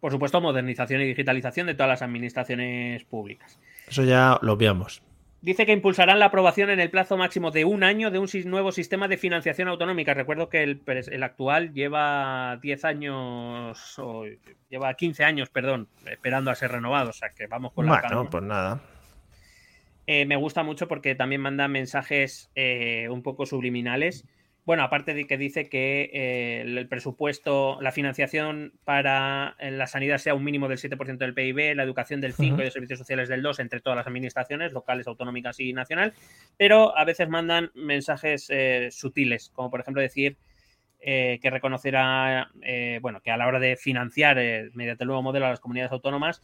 por 0.00 0.12
supuesto, 0.12 0.40
modernización 0.40 1.00
y 1.02 1.06
digitalización 1.06 1.66
de 1.66 1.74
todas 1.74 1.88
las 1.88 2.02
administraciones 2.02 3.04
públicas. 3.04 3.58
Eso 3.88 4.04
ya 4.04 4.38
lo 4.42 4.56
veamos. 4.56 5.02
Dice 5.40 5.66
que 5.66 5.72
impulsarán 5.72 6.18
la 6.18 6.26
aprobación 6.26 6.68
en 6.70 6.80
el 6.80 6.90
plazo 6.90 7.16
máximo 7.16 7.52
de 7.52 7.64
un 7.64 7.84
año 7.84 8.10
de 8.10 8.18
un 8.18 8.28
nuevo 8.46 8.72
sistema 8.72 9.06
de 9.06 9.16
financiación 9.16 9.68
autonómica. 9.68 10.12
Recuerdo 10.12 10.48
que 10.48 10.62
el, 10.64 11.22
actual 11.22 11.72
lleva 11.72 12.58
10 12.60 12.84
años, 12.84 13.98
o 13.98 14.24
lleva 14.68 14.94
15 14.94 15.24
años, 15.24 15.48
perdón, 15.48 15.88
esperando 16.06 16.50
a 16.50 16.56
ser 16.56 16.72
renovado. 16.72 17.10
O 17.10 17.12
sea 17.12 17.30
que 17.30 17.46
vamos 17.46 17.72
con 17.72 17.86
la 17.86 18.00
Bueno, 18.00 18.28
pues 18.28 18.42
nada. 18.42 18.80
Eh, 20.08 20.24
me 20.24 20.36
gusta 20.36 20.64
mucho 20.64 20.88
porque 20.88 21.14
también 21.14 21.40
manda 21.40 21.68
mensajes 21.68 22.50
eh, 22.56 23.08
un 23.08 23.22
poco 23.22 23.46
subliminales 23.46 24.24
bueno, 24.68 24.82
aparte 24.82 25.14
de 25.14 25.26
que 25.26 25.38
dice 25.38 25.70
que 25.70 26.10
eh, 26.12 26.60
el 26.60 26.88
presupuesto, 26.88 27.78
la 27.80 27.90
financiación 27.90 28.74
para 28.84 29.56
eh, 29.60 29.70
la 29.70 29.86
sanidad 29.86 30.18
sea 30.18 30.34
un 30.34 30.44
mínimo 30.44 30.68
del 30.68 30.76
7% 30.76 31.16
del 31.16 31.32
PIB, 31.32 31.74
la 31.74 31.84
educación 31.84 32.20
del 32.20 32.34
5% 32.34 32.60
y 32.60 32.64
los 32.64 32.74
servicios 32.74 32.98
sociales 32.98 33.30
del 33.30 33.42
2% 33.42 33.60
entre 33.60 33.80
todas 33.80 33.96
las 33.96 34.06
administraciones, 34.06 34.74
locales, 34.74 35.06
autonómicas 35.06 35.58
y 35.58 35.72
nacional, 35.72 36.12
pero 36.58 36.94
a 36.98 37.06
veces 37.06 37.30
mandan 37.30 37.70
mensajes 37.74 38.50
eh, 38.50 38.90
sutiles, 38.90 39.50
como 39.54 39.70
por 39.70 39.80
ejemplo 39.80 40.02
decir 40.02 40.36
que 41.00 41.50
reconocerá, 41.50 42.50
bueno, 43.00 43.22
que 43.22 43.30
a 43.30 43.36
la 43.36 43.46
hora 43.46 43.60
de 43.60 43.76
financiar 43.76 44.36
mediante 44.74 45.04
el 45.04 45.06
nuevo 45.06 45.22
modelo 45.22 45.46
a 45.46 45.50
las 45.50 45.60
comunidades 45.60 45.92
autónomas, 45.92 46.42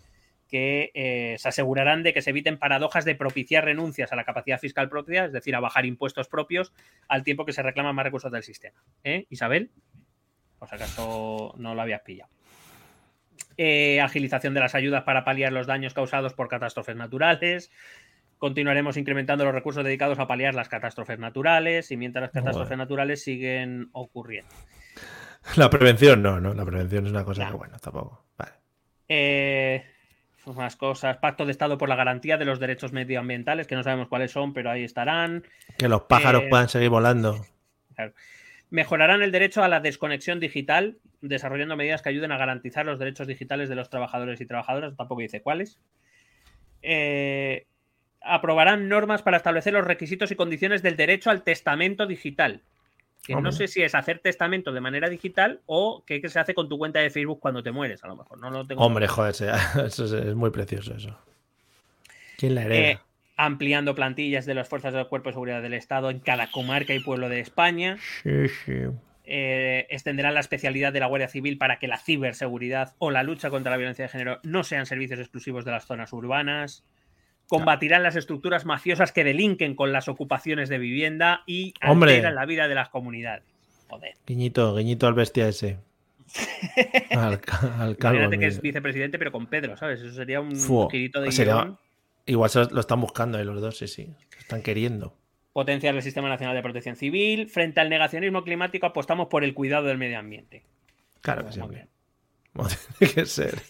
que 0.55 0.93
eh, 0.95 1.35
se 1.37 1.49
asegurarán 1.49 2.05
de 2.05 2.15
que 2.15 2.23
se 2.23 2.31
eviten 2.31 2.61
paradojas 2.61 3.05
de 3.05 3.17
propiciar 3.17 3.65
renuncias 3.65 4.13
a 4.13 4.15
la 4.15 4.23
capacidad 4.23 4.61
fiscal 4.61 4.89
propia, 4.89 5.25
es 5.25 5.33
decir, 5.33 5.57
a 5.57 5.59
bajar 5.59 5.85
impuestos 5.85 6.29
propios 6.29 6.73
al 7.09 7.25
tiempo 7.25 7.45
que 7.45 7.53
se 7.53 7.61
reclaman 7.61 7.93
más 7.93 8.05
recursos 8.05 8.31
del 8.31 8.45
sistema. 8.45 8.81
¿Eh, 9.03 9.27
Isabel? 9.31 9.73
Por 10.61 10.69
si 10.69 10.77
acaso 10.77 11.57
no 11.59 11.75
lo 11.75 11.83
habías 11.83 12.03
pillado. 12.03 12.31
Eh, 13.57 14.01
agilización 14.01 14.55
de 14.55 14.61
las 14.61 14.77
ayudas 14.77 15.03
para 15.03 15.25
paliar 15.25 15.53
los 15.53 15.67
daños 15.67 15.93
causados 15.93 16.35
por 16.35 16.47
catástrofes 16.47 16.95
naturales. 16.95 17.73
Continuaremos 18.39 18.97
incrementando 18.97 19.45
los 19.45 19.55
recursos 19.55 19.83
dedicados 19.83 20.21
a 20.21 20.29
paliar 20.29 20.55
las 20.55 20.69
catástrofes 20.69 21.19
naturales 21.19 21.91
y 21.91 21.97
mientras 21.97 22.23
las 22.23 22.31
catástrofes 22.31 22.79
naturales 22.79 23.25
siguen 23.25 23.89
ocurriendo. 23.91 24.55
La 25.57 25.69
prevención 25.69 26.23
no, 26.23 26.41
no, 26.41 26.55
la 26.55 26.65
prevención 26.65 27.07
es 27.07 27.11
una 27.11 27.25
cosa 27.25 27.49
que 27.49 27.57
bueno, 27.57 27.77
tampoco. 27.81 28.25
Vale. 28.39 28.53
Eh, 29.09 29.85
más 30.53 30.77
cosas. 30.77 31.17
Pacto 31.19 31.47
de 31.47 31.53
Estado 31.53 31.79
por 31.79 31.89
la 31.89 31.97
garantía 31.97 32.37
de 32.37 32.45
los 32.45 32.61
derechos 32.61 32.93
medioambientales, 32.93 33.67
que 33.67 33.75
no 33.75 33.83
sabemos 33.83 34.09
cuáles 34.09 34.33
son, 34.33 34.53
pero 34.53 34.71
ahí 34.71 34.85
estarán. 34.85 35.45
Que 35.79 35.89
los 35.89 36.03
pájaros 36.03 36.43
eh, 36.43 36.47
puedan 36.51 36.69
seguir 36.69 36.91
volando. 36.91 37.45
Mejorarán 38.71 39.23
el 39.23 39.33
derecho 39.33 39.63
a 39.63 39.69
la 39.69 39.81
desconexión 39.81 40.41
digital, 40.41 40.99
desarrollando 41.21 41.77
medidas 41.77 42.03
que 42.03 42.11
ayuden 42.11 42.33
a 42.33 42.37
garantizar 42.37 42.85
los 42.85 42.99
derechos 42.99 43.27
digitales 43.27 43.69
de 43.69 43.77
los 43.77 43.89
trabajadores 43.89 44.41
y 44.41 44.47
trabajadoras. 44.47 44.97
Tampoco 44.97 45.23
dice 45.23 45.41
cuáles. 45.41 45.79
Eh, 46.83 47.67
aprobarán 48.21 48.89
normas 48.89 49.23
para 49.23 49.37
establecer 49.37 49.73
los 49.73 49.87
requisitos 49.87 50.31
y 50.31 50.37
condiciones 50.37 50.83
del 50.83 50.97
derecho 50.97 51.31
al 51.31 51.43
testamento 51.43 52.07
digital. 52.07 52.63
Que 53.27 53.35
no 53.35 53.53
sé 53.53 53.69
si 53.69 53.83
es 53.83 53.95
hacer 53.95 54.19
testamento 54.19 54.71
de 54.73 54.81
manera 54.81 55.09
digital 55.09 55.61
o 55.67 56.05
que, 56.07 56.29
se 56.29 56.39
hace 56.39 56.53
con 56.53 56.69
tu 56.69 56.77
cuenta 56.77 57.01
de 57.01 57.09
Facebook 57.09 57.41
cuando 57.41 57.63
te 57.63 57.73
mueres, 57.73 58.05
a 58.05 58.09
lo 58.09 58.17
mejor. 58.17 58.39
No 58.39 58.51
lo 58.51 58.67
tengo 58.67 58.83
Hombre, 58.83 59.09
joder, 59.09 59.35
eso 59.87 60.05
es, 60.05 60.35
muy 60.35 60.51
precioso 60.51 60.95
eso. 60.95 61.19
¿Quién 62.37 62.55
la 62.55 62.65
hereda? 62.65 62.91
Eh, 62.91 62.99
ampliando 63.37 63.95
plantillas 63.95 64.45
de 64.45 64.55
las 64.55 64.69
fuerzas 64.69 64.93
del 64.93 65.07
Cuerpo 65.07 65.31
de 65.31 65.35
Seguridad 65.35 65.63
del 65.63 65.73
Estado 65.73 66.11
en 66.11 66.21
cada 66.21 66.51
comarca 66.51 66.95
y 66.95 67.01
pueblo 67.01 67.29
de 67.29 67.41
España. 67.41 67.97
Sí, 68.23 68.49
sí. 68.49 68.73
eh, 69.25 69.87
extenderán 69.89 70.35
la 70.35 70.41
especialidad 70.41 70.93
de 70.93 71.01
la 71.01 71.07
Guardia 71.07 71.29
Civil 71.29 71.57
para 71.57 71.79
que 71.79 71.89
la 71.89 71.99
ciberseguridad 71.99 72.95
o 72.99 73.11
la 73.11 73.23
lucha 73.23 73.49
contra 73.49 73.71
la 73.71 73.79
violencia 73.79 74.05
de 74.05 74.11
género 74.11 74.41
no 74.43 74.65
sean 74.65 74.85
servicios 74.85 75.19
exclusivos 75.19 75.65
de 75.65 75.71
las 75.71 75.87
zonas 75.87 76.13
urbanas. 76.13 76.85
Combatirán 77.49 78.03
las 78.03 78.17
estructuras 78.17 78.65
mafiosas 78.65 79.13
que 79.13 79.25
delinquen 79.25 79.75
con 79.75 79.93
las 79.93 80.09
ocupaciones 80.09 80.69
de 80.69 80.79
vivienda 80.79 81.43
y 81.47 81.75
Hombre. 81.87 82.13
alteran 82.13 82.35
la 82.35 82.47
vida 82.47 82.69
de 82.69 82.75
las 82.75 82.89
comunidades. 82.89 83.45
Joder. 83.89 84.17
Guiñito, 84.27 84.75
guiñito 84.75 85.07
al 85.07 85.15
bestia 85.15 85.49
ese. 85.49 85.79
al, 87.11 87.41
al 87.79 87.97
calvo. 87.97 88.19
Imagínate 88.19 88.39
que 88.39 88.47
es 88.47 88.61
vicepresidente, 88.61 89.19
pero 89.19 89.31
con 89.31 89.47
Pedro, 89.47 89.77
¿sabes? 89.77 90.01
Eso 90.01 90.15
sería 90.15 90.41
un 90.41 90.57
Fu, 90.57 90.89
girito 90.89 91.21
de 91.21 91.31
sería-. 91.31 91.77
Igual 92.27 92.51
se 92.51 92.65
lo, 92.65 92.81
están 92.81 93.01
buscando 93.01 93.39
eh, 93.39 93.45
los 93.45 93.61
dos, 93.61 93.77
sí, 93.77 93.87
sí. 93.87 94.07
Lo 94.07 94.39
están 94.39 94.63
queriendo. 94.63 95.15
Potenciar 95.53 95.95
el 95.95 96.03
Sistema 96.03 96.29
Nacional 96.29 96.57
de 96.57 96.63
Protección 96.63 96.97
Civil. 96.97 97.49
Frente 97.49 97.81
al 97.81 97.91
negacionismo 97.91 98.43
climático, 98.43 98.87
apostamos 98.87 99.29
por 99.29 99.45
el 99.45 99.55
cuidado 99.55 99.87
del 99.87 99.99
medio 99.99 100.19
ambiente. 100.19 100.65
Claro 101.21 101.47
que 101.47 101.53
sí, 101.53 101.61
tiene 102.99 103.15
que 103.15 103.27
ser. 103.27 103.61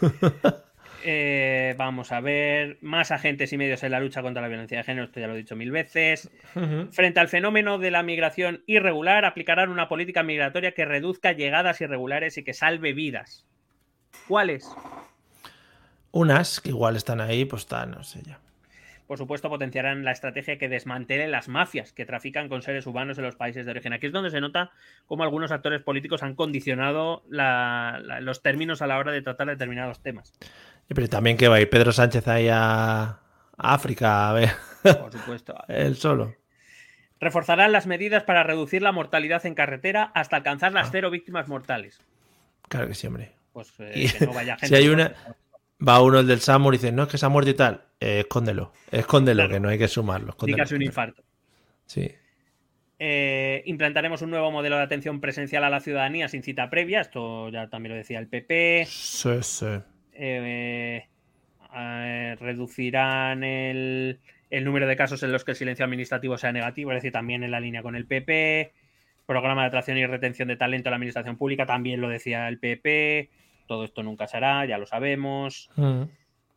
Eh, 1.06 1.74
vamos 1.76 2.12
a 2.12 2.20
ver. 2.20 2.78
Más 2.80 3.10
agentes 3.10 3.52
y 3.52 3.58
medios 3.58 3.82
en 3.82 3.92
la 3.92 4.00
lucha 4.00 4.22
contra 4.22 4.40
la 4.40 4.48
violencia 4.48 4.78
de 4.78 4.84
género, 4.84 5.04
esto 5.04 5.20
ya 5.20 5.26
lo 5.26 5.34
he 5.34 5.38
dicho 5.38 5.54
mil 5.54 5.70
veces. 5.70 6.30
Frente 6.92 7.20
al 7.20 7.28
fenómeno 7.28 7.78
de 7.78 7.90
la 7.90 8.02
migración 8.02 8.62
irregular, 8.66 9.24
aplicarán 9.24 9.68
una 9.68 9.88
política 9.88 10.22
migratoria 10.22 10.72
que 10.72 10.84
reduzca 10.86 11.32
llegadas 11.32 11.80
irregulares 11.80 12.38
y 12.38 12.44
que 12.44 12.54
salve 12.54 12.94
vidas. 12.94 13.46
¿Cuáles? 14.28 14.66
Unas 16.10 16.60
que 16.60 16.70
igual 16.70 16.96
están 16.96 17.20
ahí, 17.20 17.44
pues 17.44 17.62
está, 17.62 17.84
no 17.86 18.02
sé 18.02 18.22
ya. 18.22 18.38
Por 19.06 19.18
supuesto, 19.18 19.50
potenciarán 19.50 20.02
la 20.02 20.12
estrategia 20.12 20.56
que 20.56 20.70
desmantele 20.70 21.28
las 21.28 21.46
mafias 21.48 21.92
que 21.92 22.06
trafican 22.06 22.48
con 22.48 22.62
seres 22.62 22.86
humanos 22.86 23.18
en 23.18 23.24
los 23.24 23.36
países 23.36 23.66
de 23.66 23.70
origen. 23.72 23.92
Aquí 23.92 24.06
es 24.06 24.12
donde 24.12 24.30
se 24.30 24.40
nota 24.40 24.70
cómo 25.04 25.24
algunos 25.24 25.52
actores 25.52 25.82
políticos 25.82 26.22
han 26.22 26.34
condicionado 26.34 27.22
la- 27.28 28.00
la- 28.02 28.22
los 28.22 28.40
términos 28.40 28.80
a 28.80 28.86
la 28.86 28.96
hora 28.96 29.12
de 29.12 29.20
tratar 29.20 29.48
determinados 29.48 30.02
temas. 30.02 30.32
Pero 30.88 31.08
también 31.08 31.36
que 31.36 31.48
va 31.48 31.56
a 31.56 31.60
ir 31.60 31.70
Pedro 31.70 31.92
Sánchez 31.92 32.26
ahí 32.28 32.48
a, 32.50 33.02
a 33.02 33.18
África 33.56 34.28
a 34.28 34.32
ver 34.34 34.50
Por 34.82 35.12
supuesto. 35.12 35.54
él 35.68 35.96
solo. 35.96 36.34
Reforzarán 37.20 37.72
las 37.72 37.86
medidas 37.86 38.22
para 38.24 38.42
reducir 38.42 38.82
la 38.82 38.92
mortalidad 38.92 39.44
en 39.46 39.54
carretera 39.54 40.10
hasta 40.14 40.36
alcanzar 40.36 40.70
Ah. 40.72 40.80
las 40.80 40.90
cero 40.90 41.10
víctimas 41.10 41.48
mortales. 41.48 42.00
Claro 42.68 42.88
que 42.88 42.94
sí, 42.94 43.06
hombre. 43.06 43.32
Pues 43.52 43.72
eh, 43.78 43.92
Y 43.94 44.08
que 44.10 44.26
no 44.26 44.34
vaya 44.34 44.56
gente. 44.58 44.66
si 44.68 44.74
hay 44.74 44.88
una, 44.88 45.14
va 45.86 46.02
uno 46.02 46.20
el 46.20 46.26
del 46.26 46.40
Samur 46.40 46.74
y 46.74 46.78
dice, 46.78 46.92
no, 46.92 47.04
es 47.04 47.08
que 47.08 47.18
se 47.18 47.24
ha 47.24 47.28
muerto 47.30 47.50
y 47.50 47.54
tal. 47.54 47.84
Eh, 48.00 48.20
escóndelo, 48.20 48.72
escóndelo, 48.90 49.42
Claro. 49.44 49.54
que 49.54 49.60
no 49.60 49.68
hay 49.70 49.78
que 49.78 49.88
sumarlo. 49.88 50.30
escóndelo, 50.30 50.56
Dígase 50.56 50.74
un 50.74 50.82
infarto. 50.82 51.22
Sí. 51.86 52.10
Eh, 52.98 53.62
implantaremos 53.66 54.22
un 54.22 54.30
nuevo 54.30 54.50
modelo 54.50 54.76
de 54.76 54.82
atención 54.82 55.20
presencial 55.20 55.64
a 55.64 55.70
la 55.70 55.80
ciudadanía 55.80 56.28
sin 56.28 56.42
cita 56.42 56.68
previa. 56.68 57.00
Esto 57.00 57.48
ya 57.48 57.68
también 57.68 57.92
lo 57.92 57.96
decía 57.98 58.18
el 58.18 58.28
PP. 58.28 58.86
Sí, 58.88 59.38
sí. 59.42 59.66
Eh, 60.14 61.04
eh, 61.76 62.36
reducirán 62.40 63.42
el, 63.44 64.20
el 64.50 64.64
número 64.64 64.86
de 64.86 64.96
casos 64.96 65.22
en 65.22 65.32
los 65.32 65.44
que 65.44 65.50
el 65.52 65.56
silencio 65.56 65.84
administrativo 65.84 66.38
sea 66.38 66.52
negativo, 66.52 66.92
es 66.92 66.96
decir, 66.96 67.12
también 67.12 67.42
en 67.42 67.50
la 67.50 67.60
línea 67.60 67.82
con 67.82 67.96
el 67.96 68.06
PP. 68.06 68.72
Programa 69.26 69.62
de 69.62 69.68
atracción 69.68 69.96
y 69.96 70.06
retención 70.06 70.48
de 70.48 70.56
talento 70.56 70.88
en 70.88 70.92
la 70.92 70.96
administración 70.96 71.36
pública, 71.36 71.66
también 71.66 72.00
lo 72.00 72.08
decía 72.08 72.46
el 72.48 72.58
PP. 72.58 73.30
Todo 73.66 73.84
esto 73.84 74.02
nunca 74.02 74.26
se 74.26 74.36
hará, 74.36 74.66
ya 74.66 74.76
lo 74.78 74.86
sabemos. 74.86 75.70
Mm. 75.76 76.02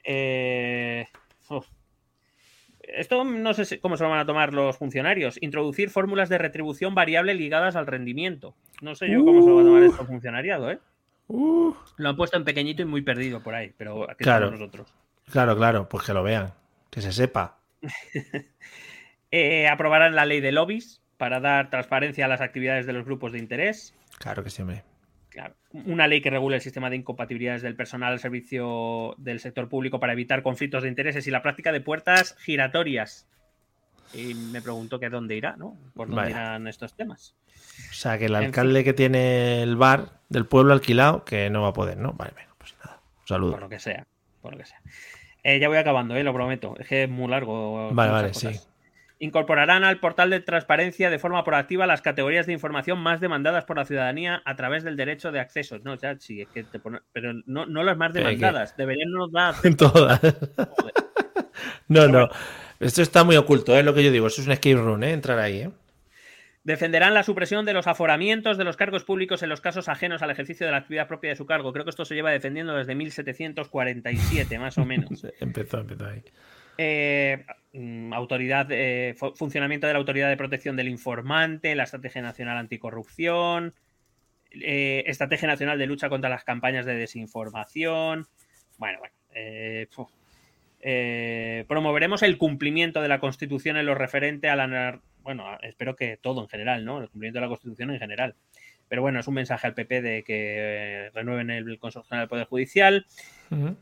Eh. 0.03 1.05
Esto 2.81 3.23
no 3.25 3.53
sé 3.53 3.65
si- 3.65 3.79
cómo 3.79 3.97
se 3.97 4.03
lo 4.03 4.09
van 4.09 4.19
a 4.19 4.25
tomar 4.25 4.53
los 4.53 4.77
funcionarios. 4.77 5.37
Introducir 5.41 5.89
fórmulas 5.89 6.29
de 6.29 6.37
retribución 6.37 6.95
variable 6.95 7.33
ligadas 7.33 7.75
al 7.75 7.85
rendimiento. 7.87 8.55
No 8.81 8.95
sé 8.95 9.09
yo 9.09 9.25
cómo 9.25 9.41
se 9.41 9.49
lo 9.49 9.55
va 9.55 9.61
a 9.61 9.65
tomar 9.65 9.83
esto 9.83 10.01
el 10.01 10.07
funcionariado, 10.07 10.71
¿eh? 10.71 10.79
Uh, 11.27 11.73
Lo 11.97 12.09
han 12.09 12.15
puesto 12.15 12.37
en 12.37 12.45
pequeñito 12.45 12.81
y 12.81 12.85
muy 12.85 13.01
perdido 13.01 13.41
por 13.43 13.53
ahí, 13.55 13.73
pero 13.77 14.09
aquí 14.09 14.23
Claro. 14.23 14.45
estamos 14.45 14.59
nosotros. 14.61 14.93
claro, 15.31 15.55
claro, 15.57 15.89
pues 15.89 16.05
que 16.05 16.13
lo 16.13 16.23
vean, 16.23 16.53
que 16.89 17.01
se 17.01 17.11
sepa. 17.11 17.57
Eh, 19.29 19.67
aprobarán 19.67 20.15
la 20.15 20.25
ley 20.25 20.39
de 20.39 20.53
lobbies 20.53 21.01
para 21.17 21.41
dar 21.41 21.69
transparencia 21.69 22.23
a 22.25 22.27
las 22.29 22.39
actividades 22.39 22.85
de 22.85 22.93
los 22.93 23.03
grupos 23.03 23.33
de 23.33 23.39
interés. 23.39 23.93
Claro 24.19 24.41
que 24.41 24.49
sí, 24.49 24.61
hombre. 24.61 24.83
Claro. 25.29 25.53
Una 25.85 26.07
ley 26.07 26.21
que 26.21 26.29
regule 26.29 26.55
el 26.55 26.61
sistema 26.61 26.89
de 26.89 26.95
incompatibilidades 26.95 27.61
del 27.61 27.75
personal 27.75 28.13
al 28.13 28.19
servicio 28.19 29.15
del 29.17 29.39
sector 29.41 29.67
público 29.67 29.99
para 29.99 30.13
evitar 30.13 30.43
conflictos 30.43 30.83
de 30.83 30.89
intereses 30.89 31.27
y 31.27 31.31
la 31.31 31.41
práctica 31.41 31.73
de 31.73 31.81
puertas 31.81 32.37
giratorias. 32.39 33.27
Y 34.13 34.33
me 34.33 34.61
pregunto 34.61 34.99
que 34.99 35.09
dónde 35.09 35.35
irá, 35.35 35.55
¿no? 35.57 35.77
¿Por 35.93 36.07
dónde 36.07 36.23
Vaya. 36.23 36.31
irán 36.31 36.67
estos 36.67 36.93
temas? 36.95 37.35
O 37.91 37.93
sea, 37.93 38.17
que 38.17 38.25
el 38.25 38.35
En 38.35 38.45
alcalde 38.45 38.83
que 38.83 38.93
tiene 38.93 39.61
el 39.63 39.75
bar 39.75 40.21
del 40.29 40.45
pueblo 40.45 40.73
alquilado, 40.73 41.23
que 41.25 41.49
no 41.49 41.61
va 41.61 41.69
a 41.69 41.73
poder, 41.73 41.97
¿no? 41.97 42.13
Vale, 42.13 42.31
venga, 42.35 42.53
pues 42.57 42.73
nada. 42.83 42.99
Un 43.21 43.27
saludo. 43.27 43.51
Por 43.51 43.61
lo 43.61 43.69
que 43.69 43.79
sea. 43.79 44.05
Por 44.41 44.53
lo 44.53 44.57
que 44.59 44.65
sea. 44.65 44.81
Eh, 45.43 45.59
ya 45.59 45.67
voy 45.67 45.77
acabando, 45.77 46.15
¿eh? 46.15 46.23
lo 46.23 46.33
prometo. 46.33 46.75
Es 46.79 46.87
que 46.87 47.03
es 47.03 47.09
muy 47.09 47.29
largo. 47.29 47.89
Vale, 47.93 48.11
vale, 48.11 48.27
cosas. 48.29 48.55
sí. 48.55 48.67
Incorporarán 49.19 49.83
al 49.83 49.99
portal 49.99 50.29
de 50.29 50.41
transparencia 50.41 51.09
de 51.09 51.17
forma 51.17 51.43
proactiva 51.43 51.87
las 51.87 52.03
categorías 52.03 52.45
de 52.45 52.53
información 52.53 52.99
más 52.99 53.19
demandadas 53.19 53.65
por 53.65 53.77
la 53.77 53.85
ciudadanía 53.85 54.43
a 54.45 54.55
través 54.55 54.83
del 54.83 54.95
derecho 54.95 55.31
de 55.31 55.39
acceso. 55.39 55.79
No, 55.79 55.95
ya 55.95 56.15
sí, 56.19 56.41
es 56.41 56.47
que 56.49 56.63
te 56.63 56.77
pone- 56.79 56.99
pero 57.13 57.33
no, 57.47 57.65
no 57.65 57.83
las 57.83 57.97
más 57.97 58.13
demandadas. 58.13 58.77
Deberían 58.77 59.09
no 59.11 59.27
dar. 59.27 59.55
Todas. 59.77 60.21
no, 61.87 62.07
no. 62.07 62.29
Esto 62.79 63.01
está 63.01 63.23
muy 63.23 63.35
oculto, 63.35 63.77
es 63.77 63.83
lo 63.85 63.93
que 63.93 64.03
yo 64.03 64.11
digo. 64.11 64.27
Eso 64.27 64.41
es 64.41 64.47
un 64.47 64.53
escape 64.53 64.75
room, 64.75 65.03
¿eh? 65.03 65.11
Entrar 65.11 65.39
ahí, 65.39 65.61
¿eh? 65.61 65.69
Defenderán 66.63 67.13
la 67.13 67.23
supresión 67.23 67.65
de 67.65 67.71
los 67.73 67.87
aforamientos 67.87 68.57
de 68.57 68.65
los 68.65 68.75
cargos 68.75 69.05
públicos 69.05 69.41
en 69.41 69.47
los 69.49 69.61
casos 69.61 69.87
ajenos 69.87 70.21
al 70.21 70.31
ejercicio 70.31 70.65
de 70.65 70.71
la 70.73 70.79
actividad 70.79 71.07
propia 71.07 71.29
de 71.29 71.37
su 71.37 71.45
cargo. 71.45 71.71
Creo 71.71 71.85
que 71.85 71.91
esto 71.91 72.03
se 72.03 72.13
lleva 72.13 72.29
defendiendo 72.31 72.75
desde 72.75 72.93
1747, 72.93 74.59
más 74.59 74.77
o 74.77 74.85
menos. 74.85 75.25
Empezó, 75.39 75.79
empezó 75.79 76.05
ahí. 76.07 76.21
Eh, 76.77 77.45
mm, 77.73 78.13
autoridad, 78.13 78.67
eh, 78.69 79.15
fu- 79.17 79.33
funcionamiento 79.33 79.87
de 79.87 79.93
la 79.93 79.99
Autoridad 79.99 80.29
de 80.29 80.37
Protección 80.37 80.75
del 80.75 80.89
Informante, 80.89 81.73
la 81.73 81.83
Estrategia 81.83 82.21
Nacional 82.21 82.57
Anticorrupción, 82.57 83.73
eh, 84.51 85.03
Estrategia 85.07 85.47
Nacional 85.47 85.79
de 85.79 85.87
Lucha 85.87 86.09
contra 86.09 86.29
las 86.29 86.43
Campañas 86.43 86.85
de 86.85 86.95
Desinformación. 86.95 88.27
Bueno, 88.77 88.99
bueno. 88.99 89.13
Eh, 90.89 91.65
promoveremos 91.67 92.23
el 92.23 92.37
cumplimiento 92.37 93.01
de 93.01 93.09
la 93.09 93.19
Constitución 93.19 93.75
en 93.75 93.85
lo 93.85 93.93
referente 93.93 94.47
a 94.47 94.55
la... 94.55 95.01
Bueno, 95.21 95.45
espero 95.61 95.97
que 95.97 96.15
todo 96.15 96.41
en 96.41 96.47
general, 96.47 96.85
¿no? 96.85 97.01
El 97.01 97.09
cumplimiento 97.09 97.39
de 97.39 97.41
la 97.41 97.49
Constitución 97.49 97.91
en 97.91 97.99
general. 97.99 98.35
Pero 98.87 99.01
bueno, 99.01 99.19
es 99.19 99.27
un 99.27 99.33
mensaje 99.33 99.67
al 99.67 99.73
PP 99.73 100.01
de 100.01 100.23
que 100.23 100.55
eh, 100.57 101.09
renueven 101.13 101.49
el 101.49 101.77
Consejo 101.77 102.05
General 102.05 102.23
del 102.23 102.29
Poder 102.29 102.47
Judicial. 102.47 103.05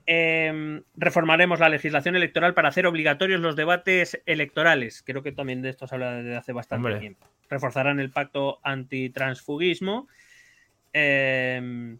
Eh, 0.07 0.81
reformaremos 0.95 1.59
la 1.59 1.69
legislación 1.69 2.15
electoral 2.15 2.55
para 2.55 2.69
hacer 2.69 2.87
obligatorios 2.87 3.39
los 3.39 3.55
debates 3.55 4.19
electorales. 4.25 5.03
Creo 5.05 5.21
que 5.21 5.31
también 5.31 5.61
de 5.61 5.69
esto 5.69 5.85
se 5.85 5.93
habla 5.93 6.15
desde 6.15 6.35
hace 6.35 6.53
bastante 6.53 6.87
Hombre. 6.87 6.99
tiempo. 6.99 7.27
Reforzarán 7.51 7.99
el 7.99 8.09
pacto 8.09 8.59
antitransfugismo. 8.63 10.07
Eh, 10.91 11.97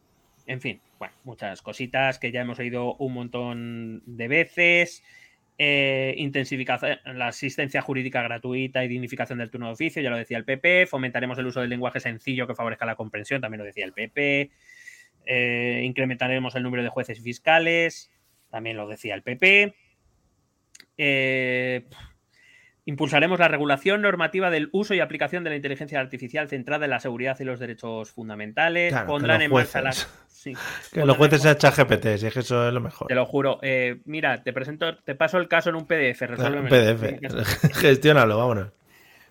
en 0.48 0.61
fin, 0.61 0.82
bueno, 0.99 1.14
muchas 1.24 1.61
cositas 1.61 2.19
que 2.19 2.32
ya 2.32 2.41
hemos 2.41 2.59
oído 2.59 2.95
un 2.95 3.14
montón 3.14 4.03
de 4.06 4.27
veces. 4.27 5.03
Eh, 5.57 6.15
intensificación, 6.17 6.99
la 7.06 7.27
asistencia 7.27 7.82
jurídica 7.82 8.22
gratuita 8.22 8.83
y 8.83 8.90
dignificación 8.90 9.40
del 9.40 9.49
turno 9.49 9.67
de 9.67 9.74
oficio, 9.74 10.01
ya 10.01 10.09
lo 10.09 10.17
decía 10.17 10.38
el 10.38 10.45
PP. 10.45 10.85
Fomentaremos 10.88 11.38
el 11.38 11.45
uso 11.45 11.61
del 11.61 11.69
lenguaje 11.69 11.99
sencillo 11.99 12.45
que 12.48 12.56
favorezca 12.56 12.85
la 12.85 12.95
comprensión, 12.95 13.41
también 13.41 13.59
lo 13.59 13.65
decía 13.65 13.85
el 13.85 13.93
PP. 13.93 14.51
Eh, 15.25 15.82
incrementaremos 15.85 16.56
el 16.56 16.64
número 16.64 16.83
de 16.83 16.90
jueces 16.90 17.19
y 17.19 17.22
fiscales, 17.22 18.11
también 18.49 18.77
lo 18.77 18.88
decía 18.88 19.15
el 19.15 19.24
PP. 19.24 19.75
Eh, 20.98 21.85
impulsaremos 22.85 23.40
la 23.40 23.48
regulación 23.48 24.01
normativa 24.01 24.49
del 24.49 24.69
uso 24.72 24.93
y 24.93 24.99
aplicación 24.99 25.43
de 25.43 25.49
la 25.51 25.56
inteligencia 25.56 25.99
artificial 25.99 26.49
centrada 26.49 26.85
en 26.85 26.91
la 26.91 26.99
seguridad 26.99 27.38
y 27.40 27.43
los 27.43 27.59
derechos 27.59 28.11
fundamentales. 28.11 28.91
Claro, 28.91 29.07
Pondrán 29.07 29.41
en 29.41 29.51
marcha 29.51 29.82
las. 29.82 30.07
Sí, 30.53 30.57
Que 30.93 30.99
en 31.01 31.09
jueces 31.14 31.41
sean 31.41 31.57
ChatGPT, 31.57 32.17
si 32.17 32.27
es 32.27 32.33
que 32.33 32.40
eso 32.41 32.67
es 32.67 32.74
lo 32.74 32.80
mejor. 32.82 33.07
te 33.07 33.15
lo 33.15 33.25
juro. 33.25 33.59
Eh, 33.61 34.01
mira, 34.06 34.43
te 34.43 34.53
presento, 34.53 34.98
te 34.98 35.15
paso 35.15 35.38
el 35.38 35.48
caso 35.48 35.69
en 35.69 35.75
un 35.75 35.85
PDF. 35.85 36.19
Claro, 36.19 36.35
resuélvemelo. 36.35 37.19
PDF. 37.19 37.74
Gestiónalo, 37.82 38.38
vámonos. 38.38 38.67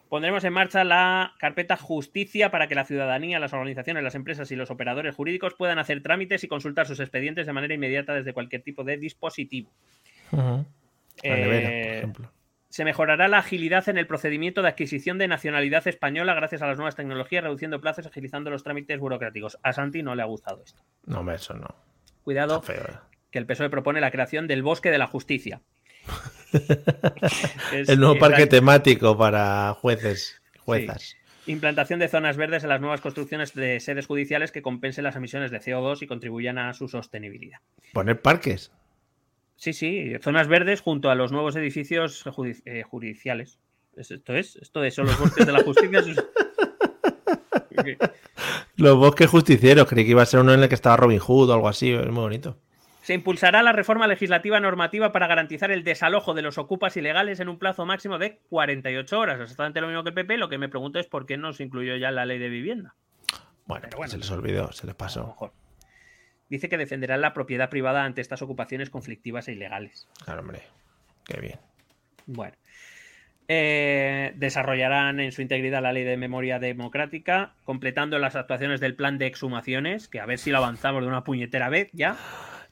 Pondremos 0.08 0.44
en 0.44 0.52
marcha 0.52 0.84
la 0.84 1.32
carpeta 1.38 1.76
Justicia 1.76 2.50
para 2.50 2.68
que 2.68 2.74
la 2.74 2.84
ciudadanía, 2.84 3.40
las 3.40 3.52
organizaciones, 3.52 4.04
las 4.04 4.14
empresas 4.14 4.50
y 4.52 4.56
los 4.56 4.70
operadores 4.70 5.14
jurídicos 5.14 5.54
puedan 5.54 5.78
hacer 5.78 6.02
trámites 6.02 6.44
y 6.44 6.48
consultar 6.48 6.86
sus 6.86 7.00
expedientes 7.00 7.46
de 7.46 7.52
manera 7.52 7.74
inmediata 7.74 8.12
desde 8.14 8.32
cualquier 8.32 8.62
tipo 8.62 8.84
de 8.84 8.96
dispositivo. 8.96 9.70
La 10.30 10.64
nevera, 11.22 11.68
por 11.68 11.78
Eh, 11.78 11.96
ejemplo. 11.98 12.30
Se 12.74 12.84
mejorará 12.84 13.28
la 13.28 13.38
agilidad 13.38 13.88
en 13.88 13.98
el 13.98 14.08
procedimiento 14.08 14.60
de 14.60 14.66
adquisición 14.66 15.16
de 15.16 15.28
nacionalidad 15.28 15.86
española 15.86 16.34
gracias 16.34 16.60
a 16.60 16.66
las 16.66 16.76
nuevas 16.76 16.96
tecnologías, 16.96 17.44
reduciendo 17.44 17.80
plazos, 17.80 18.04
agilizando 18.04 18.50
los 18.50 18.64
trámites 18.64 18.98
burocráticos. 18.98 19.56
A 19.62 19.72
Santi 19.72 20.02
no 20.02 20.16
le 20.16 20.22
ha 20.22 20.24
gustado 20.24 20.60
esto. 20.64 20.82
No, 21.06 21.30
eso 21.30 21.54
no. 21.54 21.68
Cuidado, 22.24 22.60
feo. 22.62 22.82
eh. 22.88 22.96
que 23.30 23.38
el 23.38 23.46
PSOE 23.46 23.70
propone 23.70 24.00
la 24.00 24.10
creación 24.10 24.48
del 24.48 24.64
bosque 24.64 24.90
de 24.90 24.98
la 24.98 25.06
justicia. 25.06 25.60
Es- 27.72 27.88
El 27.88 28.00
nuevo 28.00 28.18
parque 28.18 28.48
temático 28.48 29.16
para 29.16 29.72
jueces, 29.74 30.42
juezas. 30.58 31.16
Implantación 31.46 32.00
de 32.00 32.08
zonas 32.08 32.36
verdes 32.36 32.64
en 32.64 32.70
las 32.70 32.80
nuevas 32.80 33.00
construcciones 33.00 33.54
de 33.54 33.78
sedes 33.78 34.08
judiciales 34.08 34.50
que 34.50 34.62
compensen 34.62 35.04
las 35.04 35.14
emisiones 35.14 35.52
de 35.52 35.60
CO2 35.60 36.02
y 36.02 36.08
contribuyan 36.08 36.58
a 36.58 36.72
su 36.74 36.88
sostenibilidad. 36.88 37.58
Poner 37.92 38.20
parques. 38.20 38.72
Sí, 39.56 39.72
sí, 39.72 40.12
zonas 40.20 40.48
verdes 40.48 40.80
junto 40.80 41.10
a 41.10 41.14
los 41.14 41.32
nuevos 41.32 41.54
edificios 41.56 42.24
eh, 42.64 42.82
judiciales. 42.82 43.58
¿Es- 43.96 44.10
¿Esto 44.10 44.34
es? 44.34 44.56
¿Esto 44.56 44.82
es? 44.84 44.94
¿Son 44.94 45.06
los 45.06 45.18
bosques 45.18 45.46
de 45.46 45.52
la 45.52 45.62
justicia? 45.62 46.02
Los 48.76 48.96
bosques 48.96 49.28
justicieros. 49.30 49.86
Creí 49.88 50.04
que 50.04 50.10
iba 50.12 50.22
a 50.22 50.26
ser 50.26 50.40
uno 50.40 50.52
en 50.52 50.62
el 50.62 50.68
que 50.68 50.74
estaba 50.74 50.96
Robin 50.96 51.18
Hood 51.18 51.50
o 51.50 51.54
algo 51.54 51.68
así. 51.68 51.92
Es 51.92 52.06
muy 52.06 52.22
bonito. 52.22 52.58
Se 53.02 53.14
impulsará 53.14 53.62
la 53.62 53.72
reforma 53.72 54.06
legislativa 54.06 54.58
normativa 54.60 55.12
para 55.12 55.26
garantizar 55.26 55.70
el 55.70 55.84
desalojo 55.84 56.32
de 56.34 56.42
los 56.42 56.56
ocupas 56.58 56.96
ilegales 56.96 57.38
en 57.40 57.48
un 57.48 57.58
plazo 57.58 57.84
máximo 57.84 58.18
de 58.18 58.38
48 58.48 59.18
horas. 59.18 59.40
Exactamente 59.40 59.80
lo 59.80 59.88
mismo 59.88 60.02
que 60.02 60.08
el 60.10 60.14
PP. 60.14 60.38
Lo 60.38 60.48
que 60.48 60.58
me 60.58 60.68
pregunto 60.68 60.98
es 60.98 61.06
por 61.06 61.26
qué 61.26 61.36
no 61.36 61.52
se 61.52 61.64
incluyó 61.64 61.96
ya 61.96 62.10
la 62.10 62.24
ley 62.24 62.38
de 62.38 62.48
vivienda. 62.48 62.94
Bueno, 63.66 63.82
pues 63.90 63.96
bueno. 63.96 64.10
se 64.12 64.18
les 64.18 64.30
olvidó, 64.30 64.72
se 64.72 64.86
les 64.86 64.94
A 64.94 64.94
lo 64.94 64.96
pasó. 64.98 65.26
mejor. 65.26 65.52
Dice 66.48 66.68
que 66.68 66.76
defenderán 66.78 67.20
la 67.20 67.32
propiedad 67.34 67.70
privada 67.70 68.04
ante 68.04 68.20
estas 68.20 68.42
ocupaciones 68.42 68.90
conflictivas 68.90 69.48
e 69.48 69.52
ilegales. 69.52 70.08
Claro, 70.24 70.40
hombre. 70.40 70.60
Qué 71.24 71.40
bien. 71.40 71.58
Bueno. 72.26 72.54
Eh, 73.46 74.32
desarrollarán 74.36 75.20
en 75.20 75.30
su 75.30 75.42
integridad 75.42 75.82
la 75.82 75.92
ley 75.92 76.04
de 76.04 76.16
memoria 76.16 76.58
democrática, 76.58 77.52
completando 77.64 78.18
las 78.18 78.36
actuaciones 78.36 78.80
del 78.80 78.94
plan 78.96 79.18
de 79.18 79.26
exhumaciones, 79.26 80.08
que 80.08 80.18
a 80.20 80.26
ver 80.26 80.38
si 80.38 80.50
lo 80.50 80.58
avanzamos 80.58 81.02
de 81.02 81.08
una 81.08 81.24
puñetera 81.24 81.68
vez 81.68 81.90
ya. 81.92 82.16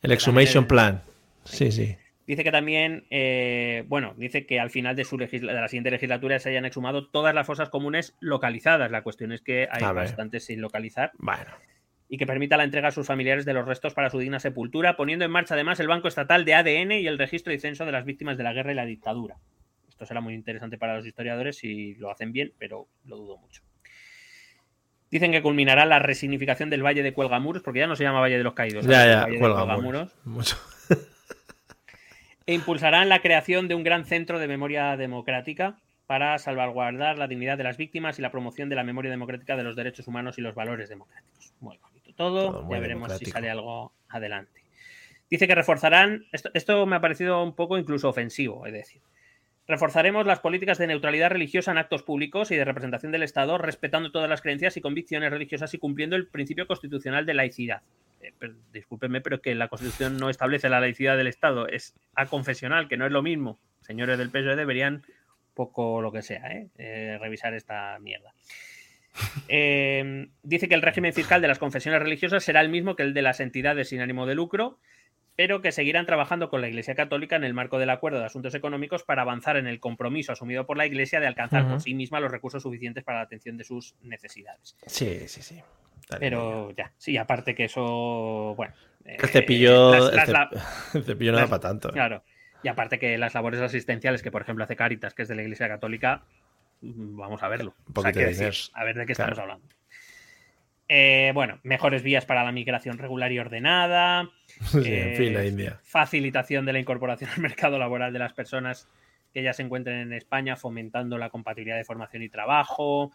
El 0.01 0.13
Exhumation 0.13 0.67
Plan. 0.67 1.03
Sí, 1.45 1.71
sí. 1.73 1.97
Dice 2.27 2.45
que 2.45 2.53
también, 2.53 3.05
eh, 3.11 3.85
bueno, 3.89 4.15
dice 4.17 4.47
que 4.47 4.61
al 4.61 4.71
final 4.71 4.97
de, 4.97 5.05
su 5.05 5.19
legisla- 5.19 5.53
de 5.53 5.61
la 5.61 5.69
siguiente 5.69 5.91
legislatura 5.91 6.39
se 6.39 6.49
hayan 6.49 6.65
exhumado 6.65 7.09
todas 7.09 7.35
las 7.35 7.47
fosas 7.47 7.69
comunes 7.69 8.17
localizadas. 8.21 8.91
La 8.91 9.03
cuestión 9.03 9.33
es 9.33 9.43
que 9.43 9.69
hay 9.71 9.83
bastantes 9.93 10.45
sin 10.47 10.61
localizar 10.61 11.11
Bueno. 11.19 11.51
Y 12.13 12.19
que 12.19 12.27
permita 12.27 12.59
la 12.59 12.65
entrega 12.65 12.89
a 12.89 12.93
sus 12.93 13.07
familiares 13.07 13.47
de 13.47 13.55
los 13.55 13.67
restos 13.67 13.95
para 13.95 14.11
su 14.11 14.19
digna 14.19 14.39
sepultura, 14.39 14.97
poniendo 14.97 15.25
en 15.25 15.31
marcha 15.31 15.55
además 15.55 15.81
el 15.81 15.89
Banco 15.89 16.09
Estatal 16.09 16.45
de 16.45 16.53
ADN 16.53 16.93
y 16.93 17.07
el 17.07 17.17
registro 17.17 17.55
y 17.55 17.59
censo 17.59 17.87
de 17.87 17.93
las 17.93 18.05
víctimas 18.05 18.37
de 18.37 18.45
la 18.45 18.53
guerra 18.53 18.71
y 18.73 18.75
la 18.75 18.85
dictadura. 18.85 19.39
Esto 19.89 20.05
será 20.05 20.21
muy 20.21 20.35
interesante 20.35 20.77
para 20.77 20.95
los 20.95 21.07
historiadores 21.07 21.57
si 21.57 21.95
lo 21.95 22.11
hacen 22.11 22.35
bien, 22.35 22.53
pero 22.59 22.87
lo 23.07 23.17
dudo 23.17 23.39
mucho. 23.39 23.63
Dicen 25.11 25.33
que 25.33 25.41
culminará 25.41 25.87
la 25.87 26.01
resignificación 26.01 26.69
del 26.69 26.85
Valle 26.85 27.03
de 27.03 27.15
Cuelgamuros, 27.15 27.63
porque 27.63 27.79
ya 27.81 27.87
no 27.87 27.97
se 27.97 28.05
llama 28.05 28.21
Valle 28.21 28.37
de 28.37 28.45
los 28.45 28.53
Caídos, 28.53 28.85
Ya, 28.85 29.07
ya. 29.07 29.21
Valle 29.23 29.33
de 29.33 29.39
Cuelga 29.39 29.65
Cuelgamuros. 29.65 30.15
mucho. 30.25 30.59
e 32.47 32.53
impulsarán 32.53 33.09
la 33.09 33.23
creación 33.23 33.69
de 33.69 33.75
un 33.75 33.85
gran 33.85 34.05
centro 34.05 34.39
de 34.39 34.49
memoria 34.49 34.99
democrática 34.99 35.79
para 36.07 36.37
salvaguardar 36.39 37.17
la 37.17 37.27
dignidad 37.27 37.57
de 37.57 37.65
las 37.65 37.79
víctimas 37.79 38.19
y 38.19 38.23
la 38.23 38.31
promoción 38.31 38.69
de 38.69 38.77
la 38.77 38.85
memoria 38.85 39.11
democrática 39.11 39.57
de 39.57 39.65
los 39.65 39.77
derechos 39.77 40.07
humanos 40.09 40.37
y 40.37 40.43
los 40.43 40.55
valores 40.55 40.91
democráticos. 40.91 41.55
Muy 41.61 41.79
bonito 41.79 41.92
todo, 42.13 42.69
ya 42.71 42.79
veremos 42.79 43.17
si 43.19 43.27
sale 43.27 43.51
algo 43.51 43.93
adelante. 44.09 44.65
Dice 45.31 45.47
que 45.47 45.55
reforzarán, 45.55 46.27
esto, 46.33 46.51
esto 46.55 46.85
me 46.87 46.97
ha 46.97 47.01
parecido 47.01 47.43
un 47.43 47.55
poco 47.55 47.79
incluso 47.79 48.09
ofensivo, 48.09 48.67
es 48.67 48.73
decir, 48.73 49.01
reforzaremos 49.67 50.27
las 50.27 50.41
políticas 50.41 50.79
de 50.79 50.87
neutralidad 50.87 51.31
religiosa 51.31 51.71
en 51.71 51.79
actos 51.79 52.03
públicos 52.03 52.51
y 52.51 52.57
de 52.57 52.65
representación 52.65 53.13
del 53.13 53.23
Estado, 53.23 53.59
respetando 53.59 54.11
todas 54.11 54.29
las 54.29 54.43
creencias 54.43 54.77
y 54.77 54.81
convicciones 54.81 55.31
religiosas 55.31 55.73
y 55.75 55.79
cumpliendo 55.79 56.17
el 56.17 56.27
principio 56.27 56.67
constitucional 56.67 57.25
de 57.27 57.35
laicidad. 57.35 57.83
Eh, 58.21 58.33
pero, 58.39 58.55
discúlpenme, 58.73 59.21
pero 59.21 59.37
es 59.37 59.43
que 59.43 59.55
la 59.55 59.69
Constitución 59.69 60.17
no 60.17 60.31
establece 60.31 60.69
la 60.69 60.81
laicidad 60.81 61.17
del 61.17 61.27
Estado, 61.27 61.69
es 61.69 61.95
a 62.15 62.27
confesional, 62.27 62.89
que 62.89 62.97
no 62.97 63.07
es 63.07 63.13
lo 63.13 63.23
mismo. 63.23 63.59
Señores 63.81 64.19
del 64.19 64.31
PSOE 64.31 64.57
deberían, 64.57 65.05
poco 65.55 66.01
lo 66.01 66.13
que 66.13 66.23
sea, 66.23 66.47
¿eh? 66.53 66.69
Eh, 66.79 67.19
revisar 67.21 67.55
esta 67.55 67.99
mierda. 68.01 68.33
Eh, 69.49 70.29
dice 70.43 70.69
que 70.69 70.75
el 70.75 70.83
régimen 70.83 71.13
fiscal 71.13 71.43
de 71.43 71.49
las 71.49 71.59
confesiones 71.59 72.01
religiosas 72.03 72.43
será 72.45 72.61
el 72.61 72.69
mismo 72.69 72.97
que 72.97 73.03
el 73.03 73.15
de 73.15 73.23
las 73.23 73.41
entidades 73.41 73.89
sin 73.89 74.01
ánimo 74.01 74.27
de 74.27 74.35
lucro, 74.35 74.79
pero 75.37 75.63
que 75.63 75.73
seguirán 75.73 76.07
trabajando 76.07 76.51
con 76.51 76.61
la 76.61 76.69
Iglesia 76.69 76.95
Católica 76.95 77.37
en 77.37 77.45
el 77.45 77.55
marco 77.55 77.79
del 77.79 77.91
acuerdo 77.91 78.19
de 78.19 78.27
asuntos 78.27 78.55
económicos 78.55 79.03
para 79.03 79.23
avanzar 79.23 79.57
en 79.57 79.67
el 79.67 79.81
compromiso 79.81 80.33
asumido 80.33 80.67
por 80.67 80.77
la 80.77 80.87
Iglesia 80.87 81.21
de 81.21 81.27
alcanzar 81.27 81.67
por 81.69 81.81
sí 81.81 81.95
misma 81.95 82.21
los 82.21 82.31
recursos 82.31 82.63
suficientes 82.63 83.03
para 83.05 83.19
la 83.19 83.25
atención 83.25 83.57
de 83.57 83.65
sus 83.65 83.95
necesidades. 84.03 84.77
Sí, 84.87 85.27
sí, 85.29 85.43
sí. 85.43 85.61
Dale, 86.09 86.21
Pero 86.21 86.71
ya, 86.77 86.93
sí, 86.99 87.17
aparte 87.17 87.55
que 87.55 87.65
eso, 87.65 88.55
bueno. 88.57 88.75
El 89.05 89.15
eh, 89.25 89.29
cepillo, 89.29 89.93
las- 89.93 90.11
el 90.11 90.17
las 90.17 90.29
cep- 90.29 90.33
la- 90.33 90.51
el 90.95 91.05
cepillo 91.05 91.33
no 91.33 91.39
da 91.39 91.47
para 91.47 91.61
tanto. 91.61 91.89
¿eh? 91.89 91.93
Claro. 91.93 92.23
Y 92.63 92.69
aparte 92.69 92.99
que 92.99 93.17
las 93.19 93.35
labores 93.35 93.61
asistenciales 93.61 94.23
que, 94.23 94.31
por 94.31 94.43
ejemplo, 94.43 94.65
hace 94.65 94.77
Caritas, 94.77 95.15
que 95.15 95.23
es 95.23 95.29
de 95.29 95.35
la 95.35 95.43
Iglesia 95.43 95.67
Católica, 95.69 96.23
vamos 96.83 97.43
a 97.43 97.49
verlo. 97.49 97.75
Un 97.87 97.95
poquito 97.95 98.19
qué 98.19 98.27
de 98.27 98.35
decir, 98.35 98.71
a 98.75 98.85
ver 98.85 98.97
de 98.97 99.07
qué 99.07 99.15
Claro. 99.15 99.33
estamos 99.33 99.51
hablando. 99.51 99.75
Eh, 100.89 101.31
bueno, 101.35 101.59
mejores 101.63 102.03
vías 102.03 102.27
para 102.27 102.45
la 102.45 102.53
migración 102.53 102.99
regular 102.99 103.33
y 103.33 103.39
ordenada. 103.39 104.29
Sí, 104.71 104.79
en 104.85 105.09
eh, 105.09 105.15
fin, 105.17 105.35
la 105.35 105.47
India. 105.47 105.81
Facilitación 105.83 106.67
de 106.67 106.75
la 106.75 106.79
incorporación 106.79 107.31
al 107.31 107.41
mercado 107.41 107.79
laboral 107.79 108.13
de 108.13 108.19
las 108.19 108.35
personas 108.35 108.87
que 109.33 109.43
ya 109.43 109.55
se 109.55 109.63
encuentren 109.63 109.97
en 109.99 110.13
España, 110.13 110.57
fomentando 110.57 111.17
la 111.17 111.31
compatibilidad 111.31 111.79
de 111.79 111.85
formación 111.85 112.23
y 112.23 112.29
trabajo. 112.29 113.13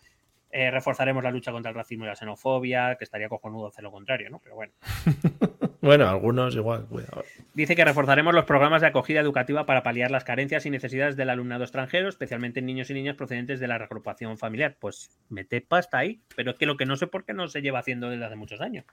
Eh, 0.49 0.71
reforzaremos 0.71 1.23
la 1.23 1.29
lucha 1.29 1.51
contra 1.51 1.69
el 1.69 1.75
racismo 1.75 2.05
y 2.05 2.07
la 2.07 2.15
xenofobia, 2.15 2.95
que 2.95 3.03
estaría 3.03 3.29
cojonudo 3.29 3.67
hacer 3.67 3.83
lo 3.83 3.91
contrario, 3.91 4.29
¿no? 4.29 4.39
Pero 4.39 4.55
bueno. 4.55 4.73
Bueno, 5.79 6.09
algunos 6.09 6.55
igual, 6.55 6.85
cuidado. 6.87 7.23
Dice 7.53 7.75
que 7.75 7.85
reforzaremos 7.85 8.33
los 8.33 8.45
programas 8.45 8.81
de 8.81 8.87
acogida 8.87 9.19
educativa 9.19 9.65
para 9.65 9.83
paliar 9.83 10.09
las 10.09 10.23
carencias 10.23 10.65
y 10.65 10.71
necesidades 10.71 11.15
del 11.15 11.29
alumnado 11.29 11.63
extranjero, 11.63 12.09
especialmente 12.09 12.59
en 12.59 12.65
niños 12.65 12.89
y 12.89 12.95
niñas 12.95 13.15
procedentes 13.15 13.59
de 13.59 13.67
la 13.67 13.77
reagrupación 13.77 14.37
familiar. 14.39 14.75
Pues 14.79 15.19
mete 15.29 15.61
pasta 15.61 15.99
ahí, 15.99 16.19
pero 16.35 16.51
es 16.51 16.57
que 16.57 16.65
lo 16.65 16.77
que 16.77 16.87
no 16.87 16.95
sé 16.95 17.05
por 17.05 17.25
qué 17.25 17.33
no 17.33 17.47
se 17.47 17.61
lleva 17.61 17.79
haciendo 17.79 18.09
desde 18.09 18.25
hace 18.25 18.35
muchos 18.35 18.59
años. 18.59 18.85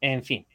En 0.00 0.24
fin. 0.24 0.46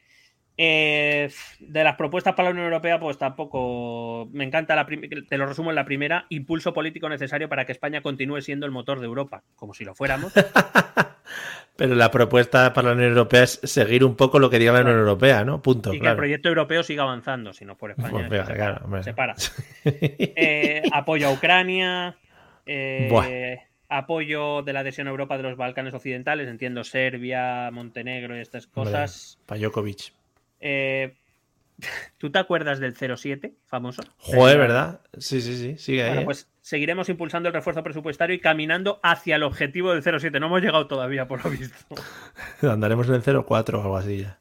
Eh, 0.57 1.31
de 1.59 1.83
las 1.83 1.95
propuestas 1.95 2.33
para 2.35 2.49
la 2.49 2.51
Unión 2.51 2.65
Europea, 2.65 2.99
pues 2.99 3.17
tampoco 3.17 4.29
me 4.31 4.43
encanta 4.43 4.75
la 4.75 4.85
prim- 4.85 5.09
te 5.27 5.37
lo 5.37 5.47
resumo 5.47 5.71
en 5.71 5.75
la 5.75 5.85
primera, 5.85 6.25
impulso 6.29 6.73
político 6.73 7.09
necesario 7.09 7.49
para 7.49 7.65
que 7.65 7.71
España 7.71 8.01
continúe 8.01 8.41
siendo 8.41 8.65
el 8.65 8.71
motor 8.71 8.99
de 8.99 9.05
Europa, 9.07 9.43
como 9.55 9.73
si 9.73 9.83
lo 9.83 9.95
fuéramos. 9.95 10.31
Pero 11.75 11.95
la 11.95 12.11
propuesta 12.11 12.71
para 12.71 12.89
la 12.89 12.93
Unión 12.93 13.09
Europea 13.09 13.43
es 13.43 13.59
seguir 13.63 14.03
un 14.03 14.15
poco 14.15 14.37
lo 14.37 14.49
que 14.49 14.59
diga 14.59 14.73
la 14.73 14.81
Unión 14.81 14.99
Europea, 14.99 15.43
¿no? 15.43 15.61
Punto. 15.61 15.91
y 15.93 15.99
que 15.99 16.07
el 16.07 16.15
proyecto 16.15 16.49
europeo 16.49 16.83
siga 16.83 17.03
avanzando, 17.03 17.51
si 17.51 17.65
no 17.65 17.75
por 17.75 17.91
España. 17.91 18.11
Pues 18.11 18.23
es 18.25 18.29
venga, 18.29 18.43
que 18.45 18.51
se 18.51 18.55
claro, 18.55 18.73
para, 18.73 18.85
hombre. 18.85 19.03
se 19.03 19.13
para. 19.13 19.35
Eh, 19.85 20.83
apoyo 20.91 21.27
a 21.27 21.31
Ucrania, 21.31 22.15
eh, 22.65 23.07
Buah. 23.09 23.27
apoyo 23.89 24.61
de 24.61 24.73
la 24.73 24.81
adhesión 24.81 25.07
a 25.07 25.09
Europa 25.09 25.37
de 25.37 25.43
los 25.43 25.57
Balcanes 25.57 25.95
Occidentales, 25.95 26.47
entiendo 26.47 26.83
Serbia, 26.83 27.71
Montenegro 27.71 28.37
y 28.37 28.41
estas 28.41 28.67
cosas. 28.67 29.39
Pajokovic. 29.47 30.13
Eh, 30.59 31.15
¿Tú 32.17 32.31
te 32.31 32.39
acuerdas 32.39 32.79
del 32.79 32.95
07 32.95 33.53
famoso? 33.65 34.03
Joder, 34.17 34.57
¿verdad? 34.57 35.01
Sí, 35.17 35.41
sí, 35.41 35.55
sí. 35.57 35.77
Sigue 35.77 36.03
ahí. 36.03 36.09
Bueno, 36.09 36.21
¿eh? 36.21 36.25
pues 36.25 36.49
seguiremos 36.61 37.09
impulsando 37.09 37.49
el 37.49 37.53
refuerzo 37.53 37.83
presupuestario 37.83 38.35
y 38.35 38.39
caminando 38.39 38.99
hacia 39.03 39.35
el 39.35 39.43
objetivo 39.43 39.93
del 39.93 40.03
07. 40.03 40.39
No 40.39 40.47
hemos 40.47 40.61
llegado 40.61 40.87
todavía, 40.87 41.27
por 41.27 41.43
lo 41.43 41.51
visto. 41.51 41.75
Andaremos 42.61 43.07
en 43.09 43.15
el 43.15 43.21
04 43.45 43.79
o 43.79 43.81
algo 43.81 43.97
así 43.97 44.19
ya. 44.19 44.39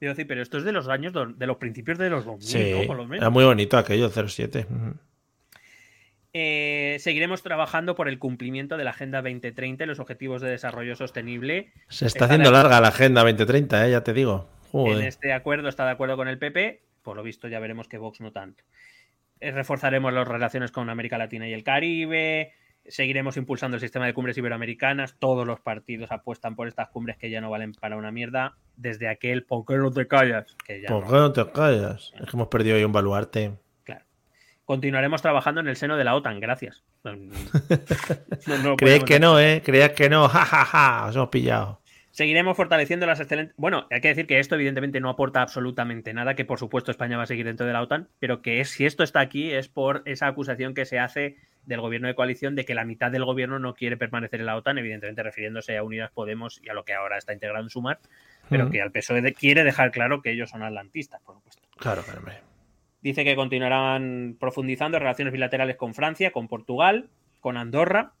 Digo, 0.00 0.14
sí, 0.14 0.24
pero 0.24 0.42
esto 0.42 0.58
es 0.58 0.64
de 0.64 0.72
los 0.72 0.88
años, 0.88 1.12
de 1.12 1.46
los 1.46 1.56
principios 1.56 1.98
de 1.98 2.08
los 2.08 2.24
2000, 2.24 2.46
Sí, 2.48 2.72
¿no? 2.72 2.86
Por 2.86 2.96
lo 2.96 3.04
menos. 3.04 3.22
era 3.22 3.30
muy 3.30 3.44
bonito 3.44 3.76
aquello, 3.76 4.06
el 4.06 4.28
07. 4.28 4.66
Ujú. 4.70 4.94
Eh, 6.34 6.98
seguiremos 7.00 7.42
trabajando 7.42 7.96
por 7.96 8.08
el 8.08 8.18
cumplimiento 8.18 8.76
de 8.76 8.84
la 8.84 8.90
Agenda 8.90 9.22
2030 9.22 9.84
y 9.84 9.86
los 9.86 9.98
Objetivos 9.98 10.42
de 10.42 10.50
Desarrollo 10.50 10.94
Sostenible. 10.94 11.72
Se 11.88 12.06
está 12.06 12.26
haciendo 12.26 12.50
larga 12.52 12.80
la 12.80 12.88
Agenda 12.88 13.22
2030, 13.22 13.86
¿eh? 13.86 13.90
ya 13.90 14.04
te 14.04 14.12
digo. 14.12 14.48
Joder. 14.70 14.98
En 14.98 15.04
este 15.04 15.32
acuerdo 15.32 15.68
está 15.68 15.84
de 15.84 15.92
acuerdo 15.92 16.16
con 16.16 16.28
el 16.28 16.38
PP, 16.38 16.82
por 17.02 17.16
lo 17.16 17.22
visto 17.22 17.48
ya 17.48 17.58
veremos 17.60 17.88
que 17.88 17.98
Vox 17.98 18.20
no 18.20 18.32
tanto. 18.32 18.64
Eh, 19.40 19.50
reforzaremos 19.52 20.12
las 20.12 20.26
relaciones 20.26 20.72
con 20.72 20.90
América 20.90 21.18
Latina 21.18 21.48
y 21.48 21.52
el 21.52 21.64
Caribe. 21.64 22.52
Seguiremos 22.86 23.36
impulsando 23.36 23.76
el 23.76 23.80
sistema 23.80 24.06
de 24.06 24.14
cumbres 24.14 24.38
iberoamericanas. 24.38 25.16
Todos 25.18 25.46
los 25.46 25.60
partidos 25.60 26.10
apuestan 26.10 26.56
por 26.56 26.68
estas 26.68 26.88
cumbres 26.88 27.16
que 27.18 27.30
ya 27.30 27.40
no 27.40 27.50
valen 27.50 27.72
para 27.72 27.96
una 27.96 28.10
mierda. 28.10 28.56
Desde 28.76 29.08
aquel 29.08 29.44
¿Por 29.44 29.66
qué 29.66 29.76
no 29.76 29.90
te 29.90 30.08
callas? 30.08 30.56
Que 30.66 30.80
ya 30.80 30.88
¿Por 30.88 31.04
no. 31.04 31.10
qué 31.10 31.16
no 31.16 31.32
te 31.32 31.52
callas? 31.52 32.12
Es 32.18 32.26
que 32.26 32.36
hemos 32.36 32.48
perdido 32.48 32.76
hoy 32.76 32.84
un 32.84 32.92
baluarte. 32.92 33.52
Claro. 33.84 34.04
Continuaremos 34.64 35.20
trabajando 35.20 35.60
en 35.60 35.68
el 35.68 35.76
seno 35.76 35.96
de 35.96 36.04
la 36.04 36.14
OTAN, 36.14 36.40
gracias. 36.40 36.82
No, 37.04 38.76
que 38.76 39.20
no, 39.20 39.38
¿eh? 39.38 39.62
Creías 39.64 39.92
que 39.92 40.08
no. 40.08 40.28
Ja, 40.28 40.44
ja, 40.44 40.64
ja. 40.64 41.06
Os 41.06 41.16
hemos 41.16 41.28
pillado. 41.28 41.80
Seguiremos 42.18 42.56
fortaleciendo 42.56 43.06
las 43.06 43.20
excelentes. 43.20 43.54
Bueno, 43.56 43.86
hay 43.92 44.00
que 44.00 44.08
decir 44.08 44.26
que 44.26 44.40
esto, 44.40 44.56
evidentemente, 44.56 44.98
no 44.98 45.08
aporta 45.08 45.40
absolutamente 45.40 46.12
nada, 46.12 46.34
que 46.34 46.44
por 46.44 46.58
supuesto 46.58 46.90
España 46.90 47.16
va 47.16 47.22
a 47.22 47.26
seguir 47.26 47.46
dentro 47.46 47.64
de 47.64 47.72
la 47.72 47.80
OTAN, 47.80 48.08
pero 48.18 48.42
que 48.42 48.58
es, 48.60 48.70
si 48.70 48.86
esto 48.86 49.04
está 49.04 49.20
aquí 49.20 49.52
es 49.52 49.68
por 49.68 50.02
esa 50.04 50.26
acusación 50.26 50.74
que 50.74 50.84
se 50.84 50.98
hace 50.98 51.36
del 51.64 51.80
gobierno 51.80 52.08
de 52.08 52.16
coalición 52.16 52.56
de 52.56 52.64
que 52.64 52.74
la 52.74 52.84
mitad 52.84 53.12
del 53.12 53.24
gobierno 53.24 53.60
no 53.60 53.74
quiere 53.74 53.96
permanecer 53.96 54.40
en 54.40 54.46
la 54.46 54.56
OTAN, 54.56 54.78
evidentemente 54.78 55.22
refiriéndose 55.22 55.76
a 55.76 55.84
Unidas 55.84 56.10
Podemos 56.10 56.60
y 56.60 56.68
a 56.68 56.74
lo 56.74 56.84
que 56.84 56.92
ahora 56.92 57.18
está 57.18 57.32
integrado 57.32 57.62
en 57.62 57.70
Sumar, 57.70 58.00
pero 58.50 58.68
que 58.68 58.82
al 58.82 58.90
PSOE 58.90 59.22
de- 59.22 59.32
quiere 59.32 59.62
dejar 59.62 59.92
claro 59.92 60.20
que 60.20 60.32
ellos 60.32 60.50
son 60.50 60.64
atlantistas, 60.64 61.22
por 61.22 61.36
supuesto. 61.36 61.62
Claro, 61.76 62.02
hombre. 62.18 62.40
Dice 63.00 63.22
que 63.22 63.36
continuarán 63.36 64.36
profundizando 64.40 64.98
relaciones 64.98 65.32
bilaterales 65.32 65.76
con 65.76 65.94
Francia, 65.94 66.32
con 66.32 66.48
Portugal, 66.48 67.10
con 67.38 67.56
Andorra. 67.56 68.14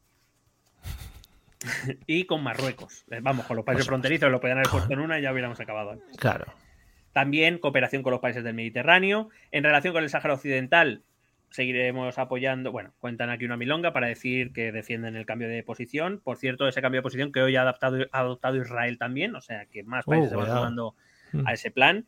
y 2.06 2.24
con 2.24 2.42
Marruecos. 2.42 3.04
Eh, 3.10 3.20
Vamos, 3.22 3.46
con 3.46 3.56
los 3.56 3.64
países 3.64 3.86
fronterizos 3.86 4.30
lo 4.30 4.40
podían 4.40 4.58
haber 4.58 4.70
puesto 4.70 4.92
en 4.92 5.00
una 5.00 5.18
y 5.18 5.22
ya 5.22 5.32
hubiéramos 5.32 5.58
acabado 5.60 5.92
antes. 5.92 6.16
Claro. 6.16 6.46
También 7.12 7.58
cooperación 7.58 8.02
con 8.02 8.12
los 8.12 8.20
países 8.20 8.44
del 8.44 8.54
Mediterráneo. 8.54 9.30
En 9.50 9.64
relación 9.64 9.92
con 9.92 10.04
el 10.04 10.10
Sáhara 10.10 10.34
Occidental, 10.34 11.02
seguiremos 11.50 12.18
apoyando. 12.18 12.70
Bueno, 12.70 12.92
cuentan 13.00 13.30
aquí 13.30 13.44
una 13.44 13.56
milonga 13.56 13.92
para 13.92 14.06
decir 14.06 14.52
que 14.52 14.70
defienden 14.70 15.16
el 15.16 15.26
cambio 15.26 15.48
de 15.48 15.62
posición. 15.64 16.20
Por 16.22 16.36
cierto, 16.36 16.68
ese 16.68 16.80
cambio 16.82 16.98
de 17.00 17.02
posición 17.02 17.32
que 17.32 17.40
hoy 17.40 17.56
ha 17.56 17.62
adaptado, 17.62 18.06
ha 18.12 18.18
adoptado 18.20 18.56
Israel 18.56 18.98
también, 18.98 19.34
o 19.34 19.40
sea 19.40 19.66
que 19.66 19.82
más 19.82 20.04
Oh, 20.06 20.10
países 20.10 20.30
se 20.30 20.36
van 20.36 20.46
sumando 20.46 20.94
Mm. 21.32 21.46
a 21.46 21.52
ese 21.52 21.70
plan. 21.70 22.06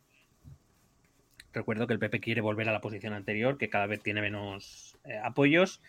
Recuerdo 1.53 1.85
que 1.85 1.93
el 1.93 1.99
PP 1.99 2.21
quiere 2.21 2.39
volver 2.41 2.69
a 2.69 2.71
la 2.71 2.79
posición 2.79 3.13
anterior, 3.13 3.57
que 3.57 3.69
cada 3.69 3.85
vez 3.85 4.01
tiene 4.01 4.21
menos 4.21 4.97
eh, 5.03 5.19
apoyos. 5.21 5.81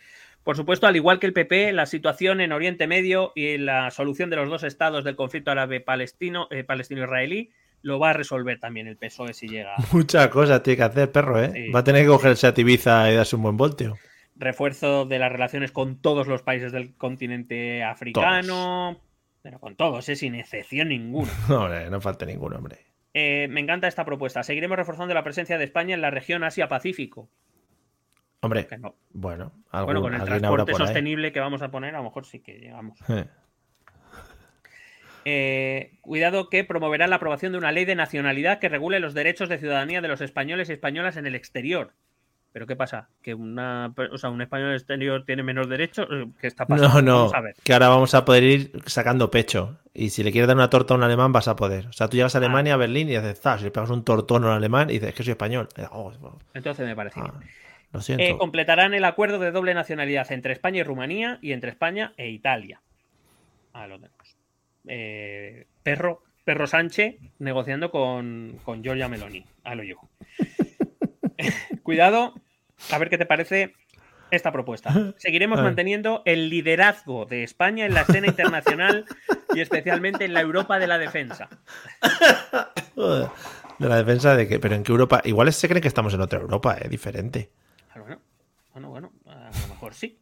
Por 0.44 0.56
supuesto, 0.56 0.86
al 0.86 0.96
igual 0.96 1.20
que 1.20 1.26
el 1.26 1.32
PP, 1.32 1.72
la 1.72 1.86
situación 1.86 2.40
en 2.40 2.52
Oriente 2.52 2.86
Medio 2.86 3.32
y 3.34 3.58
la 3.58 3.90
solución 3.90 4.28
de 4.28 4.36
los 4.36 4.48
dos 4.48 4.64
estados 4.64 5.04
del 5.04 5.14
conflicto 5.14 5.52
árabe-palestino, 5.52 6.48
eh, 6.50 6.64
palestino-israelí, 6.64 7.50
lo 7.82 7.98
va 7.98 8.10
a 8.10 8.12
resolver 8.12 8.58
también 8.58 8.86
el 8.86 8.96
PSOE 8.96 9.34
si 9.34 9.48
llega. 9.48 9.74
Muchas 9.92 10.28
cosas 10.28 10.62
tiene 10.62 10.78
que 10.78 10.82
hacer, 10.82 11.12
perro, 11.12 11.42
¿eh? 11.42 11.52
Sí. 11.52 11.70
Va 11.70 11.80
a 11.80 11.84
tener 11.84 12.02
que 12.02 12.08
cogerse 12.08 12.46
a 12.46 12.54
Ibiza 12.56 13.10
y 13.10 13.14
darse 13.14 13.36
un 13.36 13.42
buen 13.42 13.56
volteo. 13.56 13.96
Refuerzo 14.34 15.04
de 15.04 15.18
las 15.18 15.30
relaciones 15.30 15.70
con 15.70 16.00
todos 16.00 16.26
los 16.26 16.42
países 16.42 16.72
del 16.72 16.94
continente 16.96 17.84
africano. 17.84 19.00
Pero 19.42 19.58
con 19.58 19.76
todos, 19.76 20.08
¿eh? 20.08 20.16
sin 20.16 20.34
excepción 20.34 20.88
ninguna. 20.88 21.30
No, 21.48 21.62
hombre, 21.64 21.90
no 21.90 22.00
falta 22.00 22.24
ninguno, 22.24 22.56
hombre. 22.56 22.78
Eh, 23.14 23.46
me 23.50 23.60
encanta 23.60 23.88
esta 23.88 24.04
propuesta. 24.04 24.42
Seguiremos 24.42 24.76
reforzando 24.76 25.14
la 25.14 25.24
presencia 25.24 25.58
de 25.58 25.64
España 25.64 25.94
en 25.94 26.00
la 26.00 26.10
región 26.10 26.44
Asia-Pacífico. 26.44 27.28
Hombre, 28.42 28.66
no. 28.80 28.94
bueno, 29.12 29.52
algún, 29.70 29.86
Bueno, 29.94 30.00
con 30.02 30.14
el 30.14 30.24
transporte 30.24 30.72
ahí. 30.72 30.76
sostenible 30.78 31.32
que 31.32 31.38
vamos 31.40 31.62
a 31.62 31.70
poner, 31.70 31.94
a 31.94 31.98
lo 31.98 32.04
mejor 32.04 32.26
sí 32.26 32.40
que 32.40 32.58
llegamos. 32.58 32.98
Eh. 33.08 33.24
Eh, 35.24 35.92
cuidado 36.00 36.48
que 36.50 36.64
promoverá 36.64 37.06
la 37.06 37.14
aprobación 37.16 37.52
de 37.52 37.58
una 37.58 37.70
ley 37.70 37.84
de 37.84 37.94
nacionalidad 37.94 38.58
que 38.58 38.68
regule 38.68 38.98
los 38.98 39.14
derechos 39.14 39.48
de 39.48 39.58
ciudadanía 39.58 40.00
de 40.00 40.08
los 40.08 40.20
españoles 40.20 40.68
y 40.68 40.72
españolas 40.72 41.16
en 41.16 41.26
el 41.26 41.36
exterior. 41.36 41.92
¿Pero 42.52 42.66
qué 42.66 42.74
pasa? 42.74 43.08
¿Que 43.22 43.32
una, 43.32 43.94
o 44.12 44.18
sea, 44.18 44.30
un 44.30 44.42
español 44.42 44.74
exterior 44.74 45.24
tiene 45.24 45.44
menos 45.44 45.68
derechos? 45.68 46.08
Eh, 46.10 46.26
¿Qué 46.40 46.48
está 46.48 46.66
pasando? 46.66 47.00
No, 47.00 47.02
no, 47.02 47.16
Vamos 47.18 47.34
a 47.34 47.40
ver. 47.40 47.54
que 47.62 47.72
ahora 47.72 47.88
vamos 47.88 48.14
a 48.14 48.24
poder 48.24 48.42
ir 48.42 48.72
sacando 48.86 49.30
pecho. 49.30 49.78
Y 49.94 50.10
si 50.10 50.24
le 50.24 50.32
quieres 50.32 50.48
dar 50.48 50.56
una 50.56 50.68
torta 50.68 50.92
a 50.92 50.96
un 50.96 51.04
alemán, 51.04 51.30
vas 51.32 51.46
a 51.46 51.54
poder. 51.54 51.86
O 51.86 51.92
sea, 51.92 52.08
tú 52.08 52.16
llegas 52.16 52.34
a 52.34 52.38
Ah. 52.38 52.40
Alemania, 52.40 52.74
a 52.74 52.78
Berlín, 52.78 53.08
y 53.08 53.12
dices, 53.12 53.40
"Zas", 53.40 53.60
si 53.60 53.66
le 53.66 53.70
pegas 53.70 53.90
un 53.90 54.02
tortón 54.04 54.42
a 54.42 54.48
un 54.48 54.52
alemán, 54.54 54.90
y 54.90 54.94
dices, 54.94 55.10
es 55.10 55.14
que 55.14 55.22
soy 55.22 55.30
español. 55.30 55.68
Oh, 55.92 56.12
oh, 56.20 56.38
Entonces 56.52 56.84
me 56.84 56.96
parece 56.96 57.20
ah, 57.20 57.32
bien. 57.38 57.48
Lo 57.92 58.00
siento. 58.00 58.24
Eh, 58.24 58.36
completarán 58.38 58.94
el 58.94 59.04
acuerdo 59.04 59.38
de 59.38 59.50
doble 59.50 59.74
nacionalidad 59.74 60.30
entre 60.32 60.52
España 60.52 60.80
y 60.80 60.82
Rumanía 60.82 61.38
y 61.42 61.52
entre 61.52 61.70
España 61.70 62.12
e 62.16 62.30
Italia. 62.30 62.80
Ah, 63.72 63.86
lo 63.86 63.96
tenemos. 63.96 64.36
Eh, 64.86 65.66
Perro, 65.82 66.22
Perro 66.44 66.66
Sánchez 66.66 67.16
negociando 67.38 67.90
con, 67.90 68.58
con 68.64 68.82
Giorgia 68.82 69.08
Meloni. 69.08 69.44
A 69.64 69.74
lo 69.74 69.82
yo. 69.82 69.96
Cuidado, 71.82 72.34
a 72.90 72.98
ver 72.98 73.10
qué 73.10 73.18
te 73.18 73.26
parece 73.26 73.74
esta 74.30 74.50
propuesta. 74.50 75.12
Seguiremos 75.18 75.60
manteniendo 75.60 76.22
el 76.24 76.48
liderazgo 76.48 77.26
de 77.26 77.42
España 77.42 77.84
en 77.84 77.92
la 77.92 78.00
escena 78.00 78.26
internacional 78.26 79.04
y 79.54 79.60
especialmente 79.60 80.24
en 80.24 80.32
la 80.32 80.40
Europa 80.40 80.78
de 80.78 80.86
la 80.86 80.98
defensa. 80.98 81.48
De 83.78 83.88
la 83.88 83.96
defensa 83.96 84.36
de 84.36 84.46
que, 84.46 84.60
pero 84.60 84.76
en 84.76 84.84
qué 84.84 84.92
Europa, 84.92 85.22
igual 85.24 85.52
se 85.52 85.68
cree 85.68 85.80
que 85.80 85.88
estamos 85.88 86.14
en 86.14 86.20
otra 86.20 86.38
Europa, 86.38 86.76
es 86.80 86.88
diferente. 86.88 87.50
Bueno, 88.72 88.88
bueno, 88.88 89.12
a 89.26 89.50
lo 89.62 89.68
mejor 89.68 89.94
sí. 89.94 90.18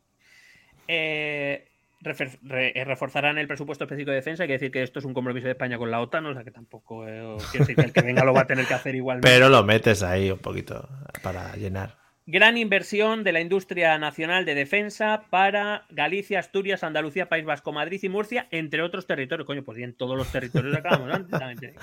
Eh, 0.89 1.67
eh, 2.03 2.85
reforzarán 2.85 3.37
el 3.39 3.47
presupuesto 3.47 3.85
específico 3.85 4.11
de 4.11 4.17
defensa. 4.17 4.45
Hay 4.45 4.49
que 4.49 4.55
decir 4.55 4.71
que 4.71 4.83
esto 4.83 4.99
es 4.99 5.05
un 5.05 5.13
compromiso 5.13 5.47
de 5.47 5.53
España 5.53 5.77
con 5.77 5.91
la 5.91 6.01
OTAN, 6.01 6.27
o 6.27 6.35
sea 6.35 6.45
que 6.45 6.51
tampoco 6.51 7.07
eh, 7.07 7.37
decir 7.59 7.77
que 7.77 7.83
el 7.83 7.93
que 7.93 8.03
venga 8.03 8.25
lo 8.25 8.33
va 8.33 8.43
a 8.43 8.47
tener 8.47 8.67
que 8.67 8.75
hacer 8.75 8.95
igualmente. 8.95 9.29
Pero 9.29 9.49
lo 9.49 9.63
metes 9.65 10.03
ahí 10.03 10.31
un 10.31 10.39
poquito 10.39 10.89
para 11.23 11.55
llenar. 11.57 11.99
Gran 12.27 12.57
inversión 12.57 13.25
de 13.25 13.33
la 13.33 13.41
industria 13.41 13.99
nacional 13.99 14.45
de 14.45 14.55
defensa 14.55 15.25
para 15.31 15.87
Galicia, 15.91 16.39
Asturias, 16.39 16.85
Andalucía, 16.85 17.29
País 17.29 17.45
Vasco, 17.45 17.73
Madrid 17.73 18.01
y 18.03 18.09
Murcia, 18.09 18.47
entre 18.51 18.83
otros 18.83 19.07
territorios. 19.07 19.47
Coño, 19.47 19.65
pues 19.65 19.77
bien, 19.77 19.95
todos 19.95 20.17
los 20.17 20.31
territorios 20.31 20.77
acabamos 20.77 21.11
antes. 21.13 21.75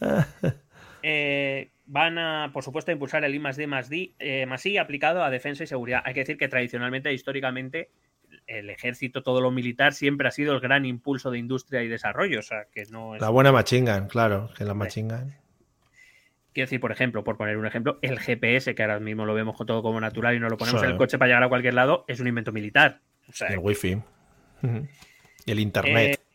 Eh, 1.02 1.70
van 1.86 2.18
a, 2.18 2.50
por 2.52 2.62
supuesto, 2.62 2.90
a 2.90 2.94
impulsar 2.94 3.24
el 3.24 3.34
I 3.34 3.38
más 3.38 3.56
D 3.56 3.66
más 3.66 3.88
D 3.88 4.12
eh, 4.18 4.46
más 4.46 4.64
I 4.66 4.78
aplicado 4.78 5.22
a 5.24 5.30
defensa 5.30 5.64
y 5.64 5.66
seguridad. 5.66 6.02
Hay 6.04 6.14
que 6.14 6.20
decir 6.20 6.36
que 6.38 6.48
tradicionalmente, 6.48 7.12
históricamente, 7.12 7.90
el 8.46 8.70
ejército, 8.70 9.22
todo 9.22 9.40
lo 9.40 9.50
militar, 9.50 9.92
siempre 9.92 10.28
ha 10.28 10.30
sido 10.30 10.54
el 10.54 10.60
gran 10.60 10.84
impulso 10.84 11.30
de 11.30 11.38
industria 11.38 11.82
y 11.82 11.88
desarrollo. 11.88 12.38
O 12.38 12.42
sea, 12.42 12.66
que 12.72 12.84
no 12.86 13.14
es. 13.14 13.20
La 13.20 13.28
buena 13.30 13.52
machingan, 13.52 14.08
claro, 14.08 14.50
que 14.56 14.64
la 14.64 14.74
machingan. 14.74 15.36
Quiero 16.52 16.66
decir, 16.66 16.80
por 16.80 16.92
ejemplo, 16.92 17.24
por 17.24 17.38
poner 17.38 17.56
un 17.56 17.66
ejemplo, 17.66 17.98
el 18.02 18.18
GPS, 18.18 18.74
que 18.74 18.82
ahora 18.82 19.00
mismo 19.00 19.24
lo 19.24 19.32
vemos 19.32 19.56
todo 19.66 19.82
como 19.82 19.98
natural 20.00 20.36
y 20.36 20.40
no 20.40 20.48
lo 20.50 20.58
ponemos 20.58 20.80
Sí. 20.82 20.84
en 20.86 20.92
el 20.92 20.98
coche 20.98 21.16
para 21.18 21.28
llegar 21.28 21.42
a 21.44 21.48
cualquier 21.48 21.72
lado, 21.74 22.04
es 22.08 22.20
un 22.20 22.26
invento 22.26 22.52
militar. 22.52 23.00
O 23.28 23.32
sea, 23.32 23.48
Y 23.50 23.54
el 23.54 23.58
wifi. 23.58 23.96
Y 25.46 25.50
el 25.50 25.58
internet. 25.58 26.20
Eh, 26.20 26.31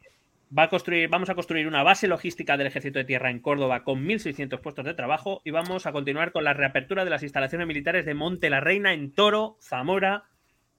va 0.56 0.64
a 0.64 0.70
construir, 0.70 1.10
vamos 1.10 1.30
a 1.30 1.36
construir 1.36 1.68
una 1.68 1.84
base 1.84 2.08
logística 2.08 2.58
del 2.58 2.68
Ejército 2.68 3.00
de 3.00 3.06
Tierra 3.06 3.30
en 3.30 3.40
Córdoba 3.40 3.84
con 3.84 4.06
1.600 4.06 4.60
puestos 4.62 4.86
de 4.86 4.94
trabajo 4.94 5.42
y 5.44 5.52
vamos 5.52 5.86
a 5.86 5.92
continuar 5.92 6.32
con 6.32 6.44
la 6.44 6.54
reapertura 6.54 7.04
de 7.04 7.10
las 7.10 7.24
instalaciones 7.24 7.68
militares 7.68 8.06
de 8.06 8.14
Monte 8.14 8.50
la 8.50 8.60
Reina 8.60 8.94
en 8.94 9.12
Toro, 9.14 9.58
Zamora, 9.62 10.24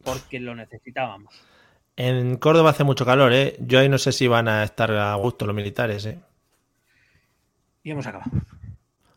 porque 0.04 0.40
lo 0.40 0.54
necesitábamos. 0.54 1.34
En 1.96 2.36
Córdoba 2.36 2.70
hace 2.70 2.84
mucho 2.84 3.04
calor, 3.04 3.32
¿eh? 3.32 3.56
Yo 3.60 3.80
ahí 3.80 3.88
no 3.88 3.98
sé 3.98 4.12
si 4.12 4.28
van 4.28 4.46
a 4.48 4.62
estar 4.62 4.90
a 4.92 5.14
gusto 5.16 5.46
los 5.46 5.54
militares, 5.54 6.06
¿eh? 6.06 6.18
Y 7.82 7.90
hemos 7.90 8.06
acabado. 8.06 8.30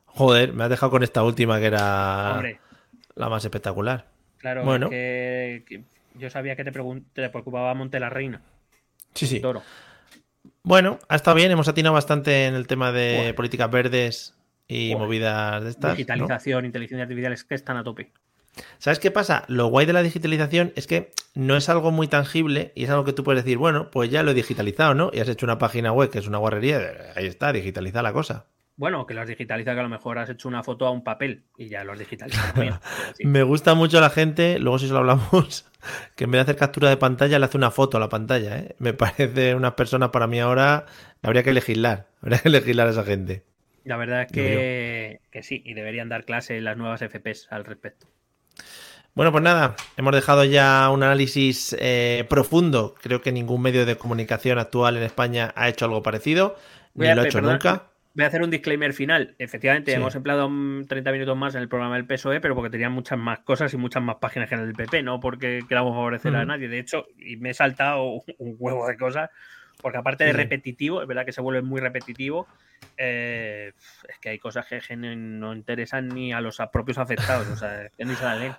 Joder, 0.06 0.54
me 0.54 0.64
has 0.64 0.70
dejado 0.70 0.92
con 0.92 1.04
esta 1.04 1.24
última 1.24 1.60
que 1.60 1.68
era 1.68 2.34
Hombre, 2.34 2.60
la 3.16 3.30
más 3.30 3.46
espectacular. 3.46 4.08
claro, 4.38 4.64
bueno. 4.66 4.90
que, 4.90 5.64
que 5.68 5.84
yo 6.16 6.30
sabía 6.30 6.56
que 6.56 6.64
te, 6.64 6.72
te 6.72 7.30
preocupaba 7.30 7.74
Monte 7.74 8.00
la 8.00 8.10
Reina, 8.10 8.42
Sí, 9.14 9.28
sí. 9.28 9.40
Toro. 9.40 9.62
Bueno, 10.64 11.00
ha 11.10 11.16
estado 11.16 11.36
bien, 11.36 11.52
hemos 11.52 11.68
atinado 11.68 11.94
bastante 11.94 12.46
en 12.46 12.54
el 12.54 12.68
tema 12.68 12.92
de 12.92 13.34
políticas 13.36 13.70
verdes 13.72 14.36
y 14.68 14.96
movidas 14.96 15.64
de 15.64 15.70
estas. 15.72 15.92
¿no? 15.92 15.96
Digitalización, 15.96 16.66
inteligencia 16.66 17.04
artificial, 17.04 17.34
es 17.34 17.44
que 17.44 17.56
están 17.56 17.78
a 17.78 17.84
tope. 17.84 18.12
¿Sabes 18.78 19.00
qué 19.00 19.12
pasa? 19.12 19.46
Lo 19.48 19.68
guay 19.68 19.86
de 19.86 19.94
la 19.94 20.04
digitalización 20.04 20.74
es 20.76 20.86
que 20.86 21.12
no 21.34 21.56
es 21.56 21.70
algo 21.70 21.92
muy 21.92 22.08
tangible 22.08 22.74
y 22.76 22.84
es 22.84 22.90
algo 22.90 23.06
que 23.06 23.14
tú 23.14 23.24
puedes 23.24 23.44
decir, 23.44 23.58
bueno, 23.58 23.90
pues 23.90 24.10
ya 24.12 24.24
lo 24.24 24.32
he 24.32 24.34
digitalizado, 24.34 24.94
¿no? 24.94 25.10
Y 25.14 25.20
has 25.20 25.30
hecho 25.30 25.46
una 25.46 25.58
página 25.58 25.94
web 25.94 26.10
que 26.10 26.20
es 26.20 26.28
una 26.28 26.38
guarrería, 26.38 26.80
ahí 27.16 27.26
está, 27.26 27.54
digitaliza 27.54 28.02
la 28.02 28.14
cosa. 28.14 28.46
Bueno, 28.82 29.06
que 29.06 29.14
los 29.14 29.28
digitaliza, 29.28 29.74
que 29.76 29.80
a 29.80 29.84
lo 29.84 29.90
mejor 29.90 30.18
has 30.18 30.30
hecho 30.30 30.48
una 30.48 30.64
foto 30.64 30.88
a 30.88 30.92
un 30.92 31.04
papel 31.04 31.44
y 31.56 31.70
ya 31.70 31.84
los 31.84 32.00
digitaliza 32.00 32.52
también. 32.52 32.80
Pero 32.96 33.14
sí. 33.16 33.24
Me 33.26 33.44
gusta 33.44 33.76
mucho 33.76 34.02
la 34.02 34.10
gente, 34.10 34.58
luego 34.58 34.80
si 34.80 34.88
se 34.88 34.94
lo 34.94 35.00
hablamos, 35.00 35.70
que 36.16 36.24
en 36.24 36.32
vez 36.32 36.40
de 36.40 36.42
hacer 36.44 36.56
captura 36.58 36.90
de 36.90 36.98
pantalla 36.98 37.38
le 37.38 37.46
hace 37.46 37.58
una 37.58 37.70
foto 37.70 37.98
a 37.98 38.00
la 38.00 38.10
pantalla, 38.10 38.58
¿eh? 38.58 38.76
Me 38.80 38.94
parece 38.94 39.54
unas 39.54 39.74
personas 39.74 40.10
para 40.10 40.26
mí 40.26 40.40
ahora, 40.40 40.88
habría 41.22 41.44
que 41.44 41.54
legislar, 41.54 42.08
habría 42.24 42.40
que 42.40 42.50
legislar 42.50 42.88
a 42.88 42.92
esa 42.92 43.04
gente. 43.04 43.44
La 43.84 43.96
verdad 43.96 44.24
es 44.24 44.32
que, 44.32 45.20
que 45.30 45.44
sí, 45.44 45.62
y 45.64 45.76
deberían 45.76 46.10
dar 46.10 46.26
clase 46.26 46.60
las 46.62 46.78
nuevas 46.78 47.04
FPs 47.04 47.48
al 47.52 47.64
respecto. 47.64 48.08
Bueno, 49.14 49.32
pues 49.32 49.44
nada, 49.44 49.76
hemos 49.98 50.14
dejado 50.14 50.44
ya 50.46 50.90
un 50.90 51.04
análisis 51.04 51.76
eh, 51.80 52.26
profundo. 52.30 52.96
Creo 53.02 53.22
que 53.22 53.32
ningún 53.32 53.62
medio 53.62 53.86
de 53.86 53.98
comunicación 53.98 54.58
actual 54.58 54.98
en 54.98 55.04
España 55.04 55.52
ha 55.56 55.68
hecho 55.68 55.86
algo 55.86 56.02
parecido, 56.02 56.56
Voy 56.94 57.08
ni 57.08 57.12
a- 57.12 57.16
lo 57.16 57.22
ha 57.22 57.26
hecho 57.26 57.42
nunca. 57.42 57.91
Voy 58.14 58.26
a 58.26 58.28
hacer 58.28 58.42
un 58.42 58.50
disclaimer 58.50 58.94
final. 58.94 59.36
Efectivamente, 59.40 59.92
Sí. 59.92 59.98
hemos 59.98 60.14
empleado 60.16 60.50
mm, 60.50 60.86
30 60.86 61.12
minutos 61.14 61.38
más 61.38 61.56
en 61.56 61.62
el 61.62 61.70
programa 61.70 61.96
del 61.96 62.06
PSOE, 62.06 62.42
pero 62.42 62.56
porque 62.56 62.70
tenía 62.70 62.90
muchas 62.90 63.18
más 63.18 63.40
cosas 63.40 63.74
y 63.74 63.78
muchas 63.78 64.04
más 64.04 64.18
páginas 64.18 64.50
que 64.50 64.56
en 64.56 64.62
el 64.62 64.74
PP, 64.74 65.02
no 65.04 65.20
porque 65.20 65.62
queramos 65.68 65.94
favorecer 65.94 66.36
a 66.36 66.44
nadie. 66.46 66.68
De 66.68 66.80
hecho, 66.80 67.06
y 67.18 67.38
me 67.38 67.52
he 67.52 67.54
saltado 67.54 68.04
un 68.40 68.56
huevo 68.60 68.88
de 68.88 68.98
cosas, 68.98 69.30
porque 69.82 69.98
aparte 69.98 70.26
de 70.26 70.32
Sí. 70.32 70.38
repetitivo, 70.38 71.02
es 71.02 71.08
verdad 71.08 71.26
que 71.26 71.32
se 71.32 71.42
vuelve 71.42 71.62
muy 71.62 71.80
repetitivo, 71.80 72.48
eh, 72.98 73.72
es 74.10 74.20
que 74.20 74.30
hay 74.30 74.40
cosas 74.40 74.66
que 74.68 74.96
no 74.98 75.54
interesan 75.54 76.10
ni 76.10 76.34
a 76.34 76.42
los 76.42 76.58
propios 76.72 76.98
afectados, 76.98 77.48
o 77.48 77.56
sea, 77.56 77.90
que 77.98 78.04
ni 78.06 78.14
se 78.16 78.24
la 78.26 78.36
leen. 78.36 78.54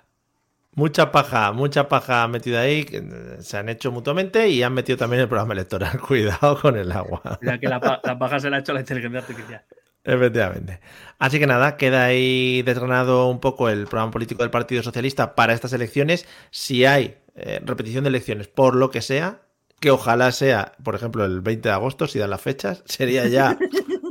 Mucha 0.75 1.11
paja, 1.11 1.51
mucha 1.51 1.87
paja 1.87 2.27
metida 2.27 2.61
ahí, 2.61 2.85
eh, 2.91 3.37
se 3.39 3.57
han 3.57 3.69
hecho 3.69 3.91
mutuamente 3.91 4.49
y 4.49 4.63
han 4.63 4.73
metido 4.73 4.97
también 4.97 5.21
el 5.21 5.27
programa 5.27 5.53
electoral. 5.53 5.99
Cuidado 6.07 6.59
con 6.59 6.77
el 6.77 6.91
agua. 6.91 7.39
Ya 7.41 7.59
que 7.59 7.67
la, 7.67 8.01
la 8.03 8.17
paja 8.17 8.39
se 8.39 8.49
la 8.49 8.57
ha 8.57 8.59
hecho 8.59 8.73
la 8.73 8.79
inteligencia 8.79 9.19
artificial. 9.19 9.63
Efectivamente. 10.03 10.79
Así 11.17 11.39
que 11.39 11.47
nada, 11.47 11.77
queda 11.77 12.05
ahí 12.05 12.61
desgranado 12.63 13.29
un 13.29 13.39
poco 13.39 13.69
el 13.69 13.87
programa 13.87 14.11
político 14.11 14.43
del 14.43 14.51
Partido 14.51 14.83
Socialista 14.83 15.35
para 15.35 15.53
estas 15.53 15.71
elecciones. 15.73 16.27
Si 16.51 16.85
hay 16.85 17.17
eh, 17.35 17.61
repetición 17.63 18.03
de 18.03 18.09
elecciones, 18.09 18.47
por 18.47 18.75
lo 18.75 18.89
que 18.89 19.01
sea, 19.01 19.41
que 19.79 19.91
ojalá 19.91 20.31
sea, 20.31 20.73
por 20.83 20.95
ejemplo, 20.95 21.23
el 21.23 21.41
20 21.41 21.69
de 21.69 21.73
agosto, 21.75 22.07
si 22.07 22.19
dan 22.19 22.31
las 22.31 22.41
fechas, 22.41 22.83
sería 22.85 23.27
ya 23.27 23.57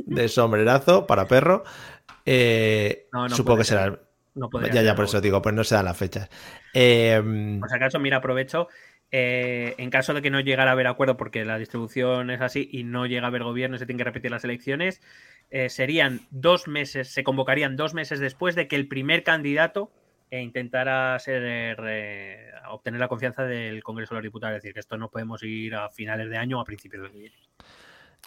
de 0.05 0.27
sombrerazo 0.29 1.05
para 1.05 1.27
perro. 1.27 1.63
Eh, 2.25 3.07
No, 3.11 3.27
no 3.27 3.35
supongo 3.35 3.59
que 3.59 3.65
será. 3.65 3.99
No 4.35 4.49
podría 4.49 4.73
ya, 4.73 4.81
ya, 4.81 4.95
por 4.95 5.05
eso 5.05 5.21
digo, 5.21 5.41
pues 5.41 5.53
no 5.53 5.63
se 5.63 5.75
dan 5.75 5.85
las 5.85 5.97
fechas. 5.97 6.29
Eh, 6.73 7.21
Por 7.59 7.69
si 7.69 7.75
acaso, 7.75 7.99
mira, 7.99 8.17
aprovecho. 8.17 8.67
Eh, 9.15 9.75
en 9.77 9.91
caso 9.91 10.15
de 10.15 10.23
que 10.23 10.31
no 10.31 10.39
llegara 10.39 10.71
a 10.71 10.73
haber 10.73 10.87
acuerdo, 10.87 11.17
porque 11.17 11.45
la 11.45 11.59
distribución 11.59 12.31
es 12.31 12.41
así 12.41 12.67
y 12.71 12.83
no 12.83 13.05
llega 13.05 13.25
a 13.25 13.27
haber 13.27 13.43
gobierno 13.43 13.75
y 13.75 13.79
se 13.79 13.85
tienen 13.85 13.99
que 13.99 14.05
repetir 14.05 14.31
las 14.31 14.43
elecciones, 14.43 15.03
eh, 15.51 15.69
serían 15.69 16.21
dos 16.31 16.67
meses, 16.67 17.09
se 17.09 17.23
convocarían 17.23 17.75
dos 17.75 17.93
meses 17.93 18.19
después 18.19 18.55
de 18.55 18.67
que 18.67 18.75
el 18.75 18.87
primer 18.87 19.23
candidato 19.23 19.91
eh, 20.31 20.41
intentara 20.41 21.19
ser, 21.19 21.77
obtener 22.71 22.99
la 22.99 23.07
confianza 23.07 23.43
del 23.43 23.83
Congreso 23.83 24.15
de 24.15 24.21
los 24.21 24.23
Diputados. 24.23 24.57
Es 24.57 24.63
decir, 24.63 24.73
que 24.73 24.79
esto 24.79 24.97
no 24.97 25.11
podemos 25.11 25.43
ir 25.43 25.75
a 25.75 25.91
finales 25.91 26.27
de 26.31 26.37
año 26.37 26.57
o 26.57 26.61
a 26.61 26.65
principios 26.65 27.03
de 27.03 27.19
año. 27.19 27.31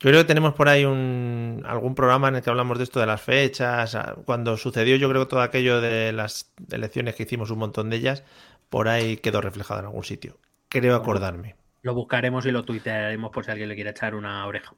Yo 0.01 0.11
creo 0.11 0.21
que 0.21 0.27
tenemos 0.27 0.53
por 0.53 0.69
ahí 0.69 0.85
un, 0.85 1.63
algún 1.67 1.95
programa 1.95 2.29
en 2.29 2.37
el 2.37 2.43
que 2.43 2.51
hablamos 2.51 2.77
de 2.77 2.85
esto 2.85 3.01
de 3.01 3.07
las 3.07 3.23
fechas. 3.23 3.97
Cuando 4.27 4.57
sucedió, 4.59 4.97
yo 4.97 5.09
creo 5.09 5.25
que 5.25 5.31
todo 5.31 5.41
aquello 5.41 5.81
de 5.81 6.13
las 6.13 6.53
elecciones 6.71 7.15
que 7.15 7.23
hicimos, 7.23 7.51
un 7.51 7.59
montón 7.59 7.89
de 7.89 7.97
ellas, 7.97 8.23
por 8.69 8.89
ahí 8.89 9.17
quedó 9.17 9.41
reflejado 9.41 9.81
en 9.81 9.87
algún 9.87 10.05
sitio. 10.05 10.39
Creo 10.69 10.95
acordarme. 10.97 11.57
Lo 11.81 11.95
buscaremos 11.95 12.45
y 12.45 12.51
lo 12.51 12.65
tuitearemos 12.65 13.31
por 13.31 13.45
si 13.45 13.53
alguien 13.53 13.71
le 13.71 13.75
quiere 13.75 13.91
echar 13.91 14.15
una 14.15 14.47
oreja. 14.47 14.75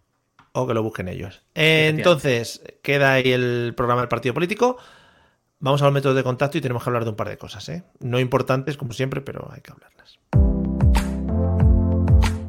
O 0.53 0.67
que 0.69 0.75
lo 0.75 0.83
busquen 0.85 1.09
ellos. 1.09 1.43
Entonces, 1.55 2.63
queda 2.83 3.15
ahí 3.15 3.33
el 3.33 3.75
programa 3.77 4.03
del 4.03 4.09
partido 4.09 4.35
político. 4.35 4.79
Vamos 5.59 5.83
a 5.83 5.87
los 5.87 5.95
métodos 5.95 6.15
de 6.15 6.23
contacto 6.23 6.59
y 6.59 6.61
tenemos 6.61 6.85
que 6.85 6.91
hablar 6.91 7.03
de 7.03 7.11
un 7.11 7.17
par 7.17 7.29
de 7.29 7.39
cosas, 7.39 7.69
¿eh? 7.69 7.83
No 7.99 8.21
importantes, 8.21 8.77
como 8.77 8.93
siempre, 8.93 9.21
pero 9.21 9.51
hay 9.53 9.61
que 9.63 9.73
hablarlas. 9.73 10.19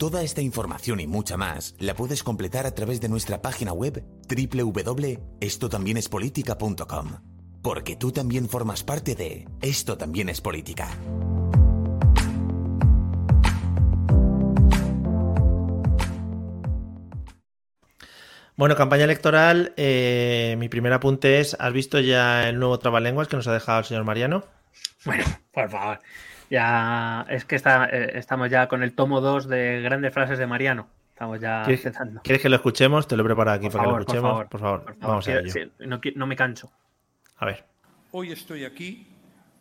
Toda 0.00 0.22
esta 0.22 0.40
información 0.40 0.98
y 1.00 1.06
mucha 1.06 1.36
más 1.36 1.74
la 1.78 1.94
puedes 1.94 2.22
completar 2.22 2.64
a 2.64 2.74
través 2.74 3.02
de 3.02 3.10
nuestra 3.10 3.42
página 3.42 3.74
web 3.74 4.02
www.estotambiénespolitica.com. 4.30 7.08
Porque 7.62 7.96
tú 7.96 8.10
también 8.10 8.48
formas 8.48 8.82
parte 8.82 9.14
de 9.14 9.46
Esto 9.60 9.98
también 9.98 10.30
es 10.30 10.40
política. 10.40 10.88
Bueno, 18.56 18.74
campaña 18.76 19.04
electoral, 19.04 19.74
eh, 19.76 20.56
mi 20.58 20.70
primer 20.70 20.94
apunte 20.94 21.40
es, 21.40 21.58
¿has 21.60 21.74
visto 21.74 22.00
ya 22.00 22.48
el 22.48 22.58
nuevo 22.58 22.78
trabalenguas 22.78 23.28
que 23.28 23.36
nos 23.36 23.46
ha 23.48 23.52
dejado 23.52 23.80
el 23.80 23.84
señor 23.84 24.04
Mariano? 24.04 24.46
Bueno, 25.04 25.24
por 25.52 25.68
favor. 25.68 25.98
Ya 26.50 27.24
es 27.28 27.44
que 27.44 27.54
está, 27.54 27.86
eh, 27.86 28.18
estamos 28.18 28.50
ya 28.50 28.66
con 28.66 28.82
el 28.82 28.92
tomo 28.94 29.20
2 29.20 29.48
de 29.48 29.80
grandes 29.82 30.12
frases 30.12 30.36
de 30.36 30.46
Mariano. 30.46 30.88
Estamos 31.10 31.40
ya 31.40 31.62
¿Quieres, 31.64 31.86
empezando. 31.86 32.20
¿Quieres 32.22 32.42
que 32.42 32.48
lo 32.48 32.56
escuchemos? 32.56 33.06
Te 33.06 33.16
lo 33.16 33.22
he 33.22 33.26
preparado 33.26 33.58
aquí 33.58 33.70
para 33.70 33.84
que 33.84 33.90
lo 33.90 34.00
escuchemos. 34.00 34.46
Por 34.48 34.60
favor, 34.60 34.96
vamos 34.98 35.28
a 35.28 35.38
ello. 35.38 35.70
no, 35.78 36.00
no 36.16 36.26
me 36.26 36.34
canso. 36.34 36.72
A 37.36 37.46
ver. 37.46 37.64
Hoy 38.10 38.32
estoy 38.32 38.64
aquí 38.64 39.06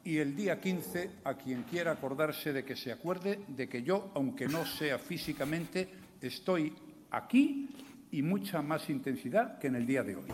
y 0.04 0.18
el 0.18 0.36
día 0.36 0.60
15, 0.60 1.12
a 1.26 1.36
quien 1.36 1.64
quiera 1.64 1.92
acordarse 1.92 2.54
de 2.54 2.66
que 2.66 2.76
se 2.76 2.92
acuerde 2.92 3.42
de 3.48 3.70
que 3.70 3.84
yo, 3.84 4.12
aunque 4.16 4.48
no 4.48 4.66
sea 4.66 4.98
físicamente, 4.98 5.90
estoy 6.22 6.74
aquí 7.12 7.70
y 8.12 8.22
mucha 8.24 8.62
más 8.62 8.90
intensidad 8.90 9.60
que 9.60 9.68
en 9.68 9.76
el 9.76 9.86
día 9.86 10.02
de 10.02 10.16
hoy. 10.16 10.26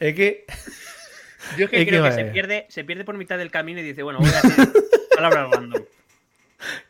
Es 0.00 0.14
que. 0.14 0.46
Yo 1.56 1.64
es 1.66 1.70
que 1.70 1.86
creo 1.86 2.04
que, 2.04 2.12
se 2.12 2.24
pierde, 2.26 2.66
se 2.68 2.84
pierde 2.84 3.04
por 3.04 3.16
mitad 3.16 3.38
del 3.38 3.50
camino 3.50 3.80
y 3.80 3.82
dice, 3.82 4.02
bueno, 4.02 4.18
voy 4.18 4.28
a 4.28 4.38
hacer 4.38 4.68
palabras 5.14 5.50
random. 5.50 5.82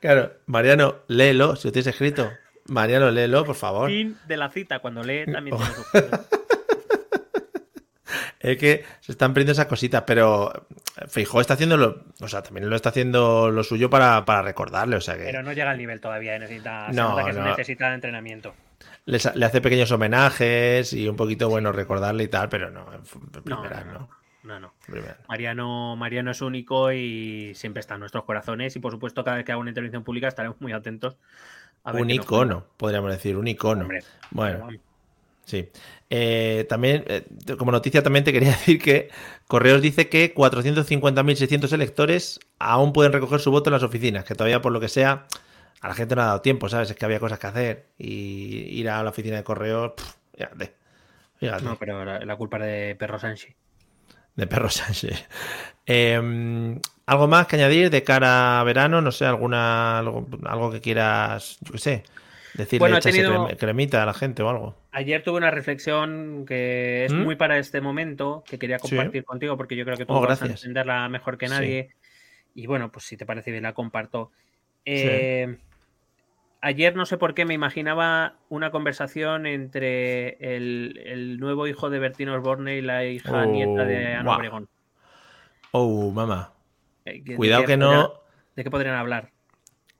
Claro, 0.00 0.32
Mariano, 0.46 0.96
léelo, 1.06 1.54
si 1.54 1.68
lo 1.68 1.72
tienes 1.72 1.86
escrito. 1.86 2.32
Mariano, 2.66 3.10
léelo, 3.10 3.44
por 3.44 3.54
favor. 3.54 3.88
Fin 3.88 4.16
de 4.26 4.36
la 4.36 4.50
cita, 4.50 4.80
cuando 4.80 5.04
lee 5.04 5.24
también 5.30 5.56
tiene 5.56 5.72
su 5.72 5.84
Es 8.40 8.58
que 8.58 8.84
se 9.00 9.12
están 9.12 9.32
perdiendo 9.32 9.52
esas 9.52 9.66
cositas, 9.66 10.02
pero 10.06 10.66
Fijo 11.08 11.40
está 11.40 11.54
haciendo 11.54 11.76
lo, 11.76 12.04
o 12.20 12.28
sea, 12.28 12.42
también 12.42 12.68
lo 12.68 12.74
está 12.74 12.88
haciendo 12.88 13.50
lo 13.50 13.62
suyo 13.62 13.88
para, 13.88 14.42
recordarle, 14.42 14.96
o 14.96 15.00
sea 15.00 15.16
que... 15.16 15.24
Pero 15.24 15.42
no 15.42 15.52
llega 15.52 15.70
al 15.70 15.78
nivel 15.78 16.00
todavía, 16.00 16.38
necesita, 16.38 16.88
no, 16.90 17.16
que 17.24 17.32
necesita 17.32 17.94
entrenamiento 17.94 18.54
le 19.06 19.46
hace 19.46 19.60
pequeños 19.60 19.90
homenajes 19.90 20.92
y 20.92 21.08
un 21.08 21.16
poquito, 21.16 21.48
bueno, 21.48 21.72
recordarle 21.72 22.24
y 22.24 22.28
tal, 22.28 22.48
pero 22.48 22.70
no, 22.70 22.86
en 22.92 23.42
primera 23.42 23.84
no. 23.84 24.08
No, 24.42 24.58
no. 24.58 24.72
Mariano, 25.28 25.96
Mariano 25.96 26.30
es 26.30 26.40
único 26.40 26.92
y 26.92 27.52
siempre 27.54 27.80
está 27.80 27.94
en 27.94 28.00
nuestros 28.00 28.24
corazones. 28.24 28.74
Y 28.74 28.80
por 28.80 28.92
supuesto, 28.92 29.22
cada 29.22 29.36
vez 29.36 29.44
que 29.44 29.52
haga 29.52 29.60
una 29.60 29.70
intervención 29.70 30.02
pública 30.02 30.28
estaremos 30.28 30.60
muy 30.60 30.72
atentos. 30.72 31.16
un 31.84 32.10
icono, 32.10 32.66
podríamos 32.76 33.10
decir, 33.10 33.36
un 33.36 33.48
icono. 33.48 33.86
bueno, 34.30 34.68
sí. 35.44 35.68
Eh, 36.08 36.66
también, 36.68 37.04
eh, 37.06 37.26
como 37.58 37.70
noticia, 37.70 38.02
también 38.02 38.24
te 38.24 38.32
quería 38.32 38.48
decir 38.52 38.80
que 38.80 39.10
Correos 39.46 39.82
dice 39.82 40.08
que 40.08 40.34
450.600 40.34 41.72
electores 41.72 42.40
aún 42.58 42.92
pueden 42.94 43.12
recoger 43.12 43.40
su 43.40 43.50
voto 43.50 43.68
en 43.68 43.74
las 43.74 43.82
oficinas, 43.82 44.24
que 44.24 44.34
todavía 44.34 44.62
por 44.62 44.72
lo 44.72 44.80
que 44.80 44.88
sea 44.88 45.26
a 45.80 45.88
la 45.88 45.94
gente 45.94 46.14
no 46.14 46.22
ha 46.22 46.26
dado 46.26 46.40
tiempo, 46.42 46.68
¿sabes? 46.68 46.90
Es 46.90 46.96
que 46.96 47.04
había 47.04 47.20
cosas 47.20 47.38
que 47.38 47.46
hacer 47.46 47.86
y 47.98 48.78
ir 48.78 48.88
a 48.90 49.02
la 49.02 49.10
oficina 49.10 49.36
de 49.36 49.44
correo, 49.44 49.94
fíjate, 50.34 50.74
fíjate. 51.38 51.64
No, 51.64 51.76
pero 51.78 52.04
la, 52.04 52.36
culpa 52.36 52.58
es 52.58 52.64
de 52.64 52.96
Perro 52.96 53.18
Sánchez. 53.18 53.54
De 54.36 54.46
Perro 54.46 54.68
Sánchez. 54.70 55.26
Em, 55.86 56.78
¿Algo 57.06 57.26
más 57.26 57.46
que 57.46 57.56
añadir 57.56 57.90
de 57.90 58.04
cara 58.04 58.60
a 58.60 58.64
verano? 58.64 59.00
No 59.00 59.10
sé, 59.10 59.24
alguna 59.24 59.98
algo, 59.98 60.70
que 60.70 60.80
quieras, 60.80 61.58
yo 61.62 61.72
qué 61.72 61.78
sé, 61.78 62.02
decirle 62.54 62.78
bueno, 62.80 63.00
tenido... 63.00 63.48
cremita 63.58 64.02
a 64.02 64.06
la 64.06 64.14
gente 64.14 64.42
o 64.42 64.50
algo. 64.50 64.76
Ayer 64.92 65.22
tuve 65.22 65.38
una 65.38 65.50
reflexión 65.50 66.44
que 66.46 67.06
es 67.06 67.12
¿Mm? 67.12 67.22
muy 67.22 67.36
para 67.36 67.58
este 67.58 67.80
momento, 67.80 68.44
que 68.46 68.58
quería 68.58 68.78
compartir 68.78 69.24
contigo 69.24 69.56
porque 69.56 69.76
yo 69.76 69.84
creo 69.84 69.96
que 69.96 70.04
tú 70.04 70.12
oh, 70.12 70.20
vas 70.20 70.42
a 70.42 70.46
entenderla 70.46 71.08
mejor 71.08 71.38
que 71.38 71.48
nadie. 71.48 71.94
Y 72.54 72.66
bueno, 72.66 72.92
pues 72.92 73.06
si 73.06 73.16
te 73.16 73.24
parece 73.24 73.50
bien 73.50 73.62
la 73.62 73.72
comparto. 73.72 74.30
Eh, 74.84 75.56
ayer 76.60 76.96
no 76.96 77.06
sé 77.06 77.16
por 77.18 77.34
qué 77.34 77.44
me 77.44 77.54
imaginaba 77.54 78.34
una 78.48 78.70
conversación 78.70 79.46
entre 79.46 80.36
el, 80.56 81.38
nuevo 81.38 81.66
hijo 81.66 81.90
de 81.90 81.98
Bertino 81.98 82.34
Osborne 82.34 82.76
y 82.76 82.82
la 82.82 83.04
hija 83.04 83.46
nieta 83.46 83.84
de 83.84 84.14
Ana 84.14 84.36
Obregón. 84.36 84.68
Oh, 85.72 86.10
mamá. 86.10 86.52
Eh, 87.04 87.22
Cuidado 87.36 87.64
que 87.64 87.76
no. 87.76 88.14
¿De 88.56 88.64
qué 88.64 88.70
podrían 88.70 88.96
hablar? 88.96 89.30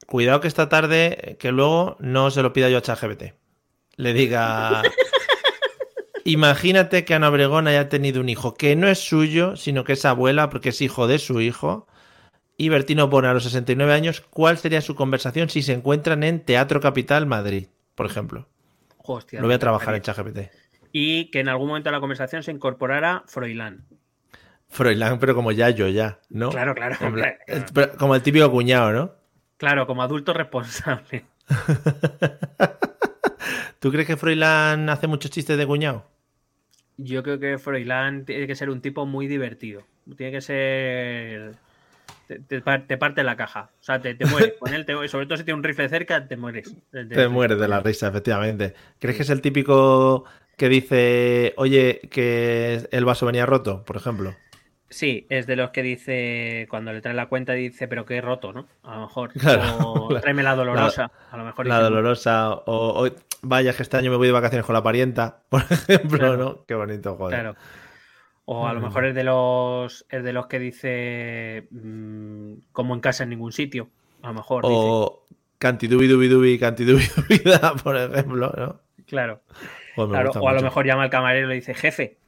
Cuidado 0.06 0.40
que 0.40 0.48
esta 0.48 0.68
tarde, 0.68 1.36
que 1.38 1.52
luego 1.52 1.96
no 2.00 2.30
se 2.30 2.42
lo 2.42 2.52
pida 2.52 2.68
yo 2.68 2.78
a 2.78 2.82
ChatGPT. 2.82 3.34
Le 3.96 4.12
diga. 4.12 4.82
Imagínate 6.24 7.04
que 7.04 7.14
Ana 7.14 7.28
Obregón 7.28 7.66
haya 7.66 7.88
tenido 7.88 8.20
un 8.20 8.28
hijo 8.28 8.54
que 8.54 8.76
no 8.76 8.88
es 8.88 8.98
suyo, 8.98 9.56
sino 9.56 9.84
que 9.84 9.94
es 9.94 10.04
abuela 10.04 10.50
porque 10.50 10.68
es 10.68 10.80
hijo 10.82 11.06
de 11.06 11.18
su 11.18 11.40
hijo 11.40 11.86
y 12.60 12.68
Bertino 12.68 13.08
pone 13.08 13.26
a 13.26 13.32
los 13.32 13.44
69 13.44 13.90
años, 13.90 14.20
¿cuál 14.20 14.58
sería 14.58 14.82
su 14.82 14.94
conversación 14.94 15.48
si 15.48 15.62
se 15.62 15.72
encuentran 15.72 16.22
en 16.22 16.44
Teatro 16.44 16.78
Capital 16.78 17.24
Madrid, 17.24 17.68
por 17.94 18.04
ejemplo? 18.04 18.48
Hostia, 18.98 19.40
Lo 19.40 19.46
voy 19.46 19.54
a 19.54 19.58
trabajar 19.58 19.94
en 19.94 20.02
ChatGPT. 20.02 20.40
Y 20.92 21.30
que 21.30 21.40
en 21.40 21.48
algún 21.48 21.68
momento 21.68 21.88
de 21.88 21.92
la 21.92 22.00
conversación 22.00 22.42
se 22.42 22.50
incorporara 22.50 23.24
Froilán. 23.26 23.86
Froilán, 24.68 25.18
pero 25.18 25.34
como 25.34 25.52
ya 25.52 25.70
yo 25.70 25.88
ya, 25.88 26.18
¿no? 26.28 26.50
Claro, 26.50 26.74
claro. 26.74 26.96
Como, 27.98 28.14
el 28.14 28.20
típico 28.20 28.50
cuñado, 28.50 28.92
¿no? 28.92 29.14
Claro, 29.56 29.86
como 29.86 30.02
adulto 30.02 30.34
responsable. 30.34 31.24
¿Tú 33.78 33.90
crees 33.90 34.06
que 34.06 34.18
Froilán 34.18 34.90
hace 34.90 35.06
muchos 35.06 35.30
chistes 35.30 35.56
de 35.56 35.66
cuñado? 35.66 36.04
Yo 36.98 37.22
creo 37.22 37.38
que 37.38 37.56
Froilán 37.56 38.26
tiene 38.26 38.46
que 38.46 38.54
ser 38.54 38.68
un 38.68 38.82
tipo 38.82 39.06
muy 39.06 39.28
divertido. 39.28 39.82
Tiene 40.14 40.32
que 40.32 40.42
ser 40.42 41.54
te, 42.38 42.96
parte 42.96 43.22
la 43.22 43.36
caja. 43.36 43.70
O 43.80 43.82
sea, 43.82 44.00
te, 44.00 44.16
mueres 44.26 44.54
con 44.58 44.72
él, 44.72 44.86
sobre 45.08 45.26
todo 45.26 45.36
si 45.36 45.44
tiene 45.44 45.58
un 45.58 45.64
rifle 45.64 45.88
cerca, 45.88 46.26
te 46.26 46.36
mueres. 46.36 46.74
Te, 46.90 47.28
mueres 47.28 47.58
de 47.58 47.68
la 47.68 47.80
risa, 47.80 48.08
efectivamente. 48.08 48.74
¿Crees 48.98 49.16
que 49.16 49.22
es 49.22 49.30
el 49.30 49.40
típico 49.40 50.24
que 50.56 50.68
dice, 50.68 51.54
oye, 51.56 52.00
que 52.10 52.88
el 52.90 53.04
vaso 53.04 53.26
venía 53.26 53.46
roto, 53.46 53.84
por 53.84 53.96
ejemplo? 53.96 54.34
Sí, 54.90 55.24
es 55.30 55.46
de 55.46 55.54
los 55.54 55.70
que 55.70 55.82
dice, 55.82 56.66
cuando 56.68 56.92
le 56.92 57.00
trae 57.00 57.14
la 57.14 57.28
cuenta, 57.28 57.52
dice, 57.52 57.86
pero 57.86 58.04
qué 58.04 58.20
roto, 58.20 58.52
¿no? 58.52 58.66
A 58.82 58.96
lo 58.96 59.02
mejor. 59.02 59.30
o 59.84 60.20
tráeme 60.20 60.42
la 60.42 60.56
dolorosa. 60.56 61.12
a 61.30 61.36
lo 61.36 61.44
mejor. 61.44 61.66
La 61.68 61.80
dolorosa. 61.80 62.50
O, 62.66 63.08
vaya, 63.42 63.72
que 63.72 63.84
este 63.84 63.96
año 63.96 64.10
me 64.10 64.16
voy 64.16 64.26
de 64.26 64.32
vacaciones 64.32 64.66
con 64.66 64.74
la 64.74 64.82
parienta, 64.82 65.42
por 65.48 65.62
ejemplo, 65.62 66.36
¿no? 66.36 66.64
Qué 66.66 66.74
bonito, 66.74 67.14
joder. 67.14 67.40
Claro. 67.40 67.56
O 68.52 68.66
a 68.66 68.74
lo 68.74 68.80
mejor 68.80 69.06
es 69.06 69.14
de 69.14 69.22
los 69.22 70.04
es 70.08 70.24
de 70.24 70.32
los 70.32 70.48
que 70.48 70.58
dice 70.58 71.68
mm, 71.70 72.54
como 72.72 72.94
en 72.94 73.00
casa 73.00 73.22
en 73.22 73.30
ningún 73.30 73.52
sitio. 73.52 73.90
A 74.22 74.28
lo 74.28 74.34
mejor. 74.34 74.64
O, 74.66 75.22
cantidubi 75.58 76.08
dubi 76.08 76.26
dubi, 76.26 76.58
cantidubi 76.58 77.04
dubida, 77.14 77.74
por 77.84 77.96
ejemplo, 77.96 78.52
¿no? 78.56 78.80
Claro. 79.06 79.42
Pues 79.94 80.08
me 80.08 80.14
Claro, 80.14 80.32
o 80.32 80.48
a 80.48 80.52
lo 80.52 80.62
mejor 80.62 80.84
llama 80.84 81.04
al 81.04 81.10
camarero 81.10 81.46
y 81.46 81.50
le 81.50 81.54
dice 81.54 81.74
jefe. 81.74 82.18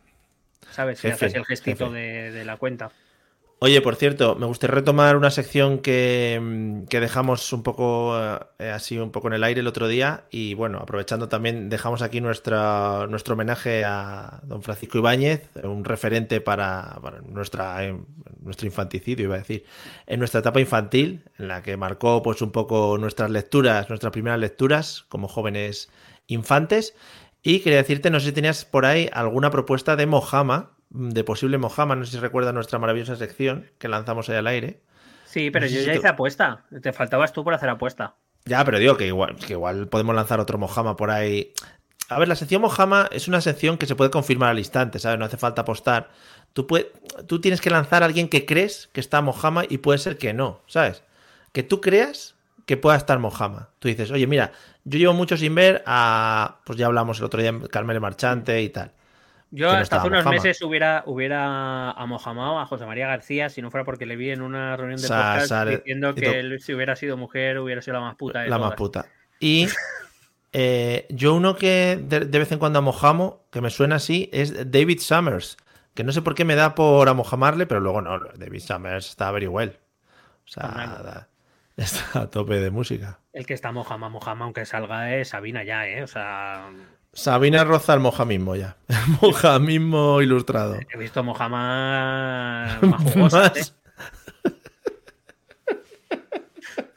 ¿Sabes? 0.70 1.00
Si 1.00 1.08
Jefe, 1.08 1.26
haces 1.26 1.34
el 1.34 1.44
gestito 1.44 1.90
de, 1.90 2.30
de 2.30 2.44
la 2.44 2.56
cuenta. 2.56 2.92
Oye, 3.64 3.80
por 3.80 3.94
cierto, 3.94 4.34
me 4.34 4.46
gustaría 4.46 4.74
retomar 4.74 5.16
una 5.16 5.30
sección 5.30 5.78
que, 5.78 6.36
mm, 6.42 6.86
que 6.86 6.98
dejamos 6.98 7.52
un 7.52 7.62
poco 7.62 8.12
eh, 8.58 8.70
así, 8.70 8.98
un 8.98 9.12
poco 9.12 9.28
en 9.28 9.34
el 9.34 9.44
aire 9.44 9.60
el 9.60 9.68
otro 9.68 9.86
día. 9.86 10.24
Y 10.32 10.54
bueno, 10.54 10.78
aprovechando 10.78 11.28
también, 11.28 11.68
dejamos 11.68 12.02
aquí 12.02 12.20
nuestra, 12.20 13.06
nuestro 13.08 13.34
homenaje 13.34 13.84
a 13.84 14.40
don 14.42 14.64
Francisco 14.64 14.98
Ibáñez, 14.98 15.48
un 15.62 15.84
referente 15.84 16.40
para, 16.40 16.98
nuestra, 17.28 17.84
eh, 17.84 17.96
nuestro 18.40 18.66
infanticidio, 18.66 19.26
iba 19.26 19.36
a 19.36 19.38
decir, 19.38 19.64
en 20.08 20.18
nuestra 20.18 20.40
etapa 20.40 20.58
infantil, 20.60 21.30
en 21.38 21.46
la 21.46 21.62
que 21.62 21.76
marcó 21.76 22.20
pues 22.20 22.42
un 22.42 22.50
poco 22.50 22.98
nuestras 22.98 23.30
lecturas, 23.30 23.88
nuestras 23.88 24.10
primeras 24.10 24.40
lecturas 24.40 25.04
como 25.08 25.28
jóvenes 25.28 25.88
infantes. 26.26 26.96
Y 27.44 27.60
quería 27.60 27.78
decirte, 27.78 28.10
no 28.10 28.18
sé 28.18 28.26
si 28.26 28.32
tenías 28.32 28.64
por 28.64 28.86
ahí 28.86 29.08
alguna 29.12 29.52
propuesta 29.52 29.94
de 29.94 30.06
Mojama, 30.06 30.72
de 30.92 31.24
posible 31.24 31.58
Mojama, 31.58 31.96
no 31.96 32.04
sé 32.04 32.12
si 32.12 32.18
recuerdas 32.18 32.52
nuestra 32.54 32.78
maravillosa 32.78 33.16
sección 33.16 33.70
que 33.78 33.88
lanzamos 33.88 34.28
ahí 34.28 34.36
al 34.36 34.46
aire. 34.46 34.80
Sí, 35.24 35.50
pero 35.50 35.66
yo 35.66 35.80
ya 35.80 35.94
hice 35.94 36.08
apuesta. 36.08 36.64
Te 36.82 36.92
faltabas 36.92 37.32
tú 37.32 37.42
por 37.42 37.54
hacer 37.54 37.70
apuesta. 37.70 38.16
Ya, 38.44 38.64
pero 38.64 38.78
digo 38.78 38.96
que 38.96 39.06
igual, 39.06 39.36
que 39.36 39.54
igual 39.54 39.88
podemos 39.88 40.14
lanzar 40.14 40.40
otro 40.40 40.58
Mojama 40.58 40.96
por 40.96 41.10
ahí. 41.10 41.54
A 42.08 42.18
ver, 42.18 42.28
la 42.28 42.36
sección 42.36 42.60
Mojama 42.60 43.08
es 43.10 43.28
una 43.28 43.40
sección 43.40 43.78
que 43.78 43.86
se 43.86 43.94
puede 43.94 44.10
confirmar 44.10 44.50
al 44.50 44.58
instante, 44.58 44.98
¿sabes? 44.98 45.18
No 45.18 45.24
hace 45.24 45.38
falta 45.38 45.62
apostar. 45.62 46.10
Tú, 46.52 46.66
puedes, 46.66 46.88
tú 47.26 47.40
tienes 47.40 47.62
que 47.62 47.70
lanzar 47.70 48.02
a 48.02 48.06
alguien 48.06 48.28
que 48.28 48.44
crees 48.44 48.90
que 48.92 49.00
está 49.00 49.22
Mojama 49.22 49.64
y 49.66 49.78
puede 49.78 49.98
ser 49.98 50.18
que 50.18 50.34
no, 50.34 50.60
¿sabes? 50.66 51.02
Que 51.52 51.62
tú 51.62 51.80
creas 51.80 52.34
que 52.66 52.76
pueda 52.76 52.96
estar 52.96 53.18
Mojama. 53.18 53.70
Tú 53.78 53.88
dices, 53.88 54.10
oye, 54.10 54.26
mira, 54.26 54.52
yo 54.84 54.98
llevo 54.98 55.14
mucho 55.14 55.38
sin 55.38 55.54
ver 55.54 55.82
a. 55.86 56.58
Pues 56.64 56.78
ya 56.78 56.86
hablamos 56.86 57.18
el 57.20 57.24
otro 57.24 57.40
día, 57.40 57.54
Carmelo 57.70 58.00
Marchante 58.00 58.60
y 58.60 58.68
tal. 58.68 58.92
Yo 59.54 59.70
hasta 59.70 59.98
hace 59.98 60.08
unos 60.08 60.24
Mojama. 60.24 60.34
meses 60.42 60.62
hubiera, 60.62 61.02
hubiera 61.06 61.90
amojamado 61.92 62.58
a 62.58 62.66
José 62.66 62.86
María 62.86 63.06
García 63.06 63.48
si 63.50 63.60
no 63.62 63.70
fuera 63.70 63.84
porque 63.84 64.06
le 64.06 64.16
vi 64.16 64.30
en 64.30 64.40
una 64.42 64.76
reunión 64.76 65.00
de 65.00 65.06
Sa- 65.06 65.36
podcast 65.40 65.68
diciendo 65.68 66.14
que 66.14 66.40
él, 66.40 66.60
si 66.60 66.72
hubiera 66.74 66.96
sido 66.96 67.16
mujer 67.18 67.58
hubiera 67.58 67.82
sido 67.82 67.94
la 67.94 68.00
más 68.00 68.16
puta 68.16 68.40
de 68.40 68.48
La 68.48 68.58
más 68.58 68.74
puta. 68.74 69.06
Y 69.38 69.68
eh, 70.52 71.06
yo 71.10 71.34
uno 71.34 71.56
que 71.56 71.98
de, 72.02 72.20
de 72.20 72.38
vez 72.38 72.50
en 72.52 72.58
cuando 72.58 72.78
amojamo, 72.78 73.44
que 73.50 73.60
me 73.60 73.70
suena 73.70 73.96
así, 73.96 74.28
es 74.32 74.70
David 74.70 75.00
Summers. 75.00 75.56
Que 75.94 76.04
no 76.04 76.12
sé 76.12 76.22
por 76.22 76.34
qué 76.34 76.44
me 76.46 76.54
da 76.54 76.74
por 76.74 77.08
amojamarle, 77.08 77.66
pero 77.66 77.80
luego 77.80 78.00
no, 78.00 78.18
David 78.36 78.60
Summers 78.60 79.10
está 79.10 79.30
very 79.30 79.46
well. 79.46 79.78
O 80.46 80.48
sea, 80.48 80.68
Fernando. 80.68 81.02
da- 81.02 81.28
está 81.76 82.20
a 82.22 82.30
tope 82.30 82.54
de 82.60 82.70
música. 82.70 83.20
El 83.34 83.44
que 83.46 83.52
está 83.54 83.72
mojama, 83.72 84.08
mojama, 84.08 84.44
aunque 84.46 84.64
salga 84.64 85.14
es 85.14 85.28
Sabina 85.28 85.64
ya, 85.64 85.86
¿eh? 85.86 86.02
O 86.02 86.06
sea, 86.06 86.70
Sabina 87.14 87.62
roza 87.64 87.94
el 87.94 88.00
mojamismo 88.00 88.56
ya. 88.56 88.76
Mojamismo 89.20 90.22
ilustrado. 90.22 90.78
he 90.92 90.98
visto 90.98 91.22
mojama 91.22 92.78
más 92.82 93.02
jugosas, 93.02 93.52
Más. 93.54 93.56
¿eh? 93.68 93.72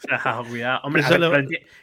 O 0.05 0.07
sea, 0.07 0.41
cuidado. 0.47 0.79
Hombre, 0.83 1.03
a 1.03 1.09
ver, 1.09 1.19
lo- 1.19 1.31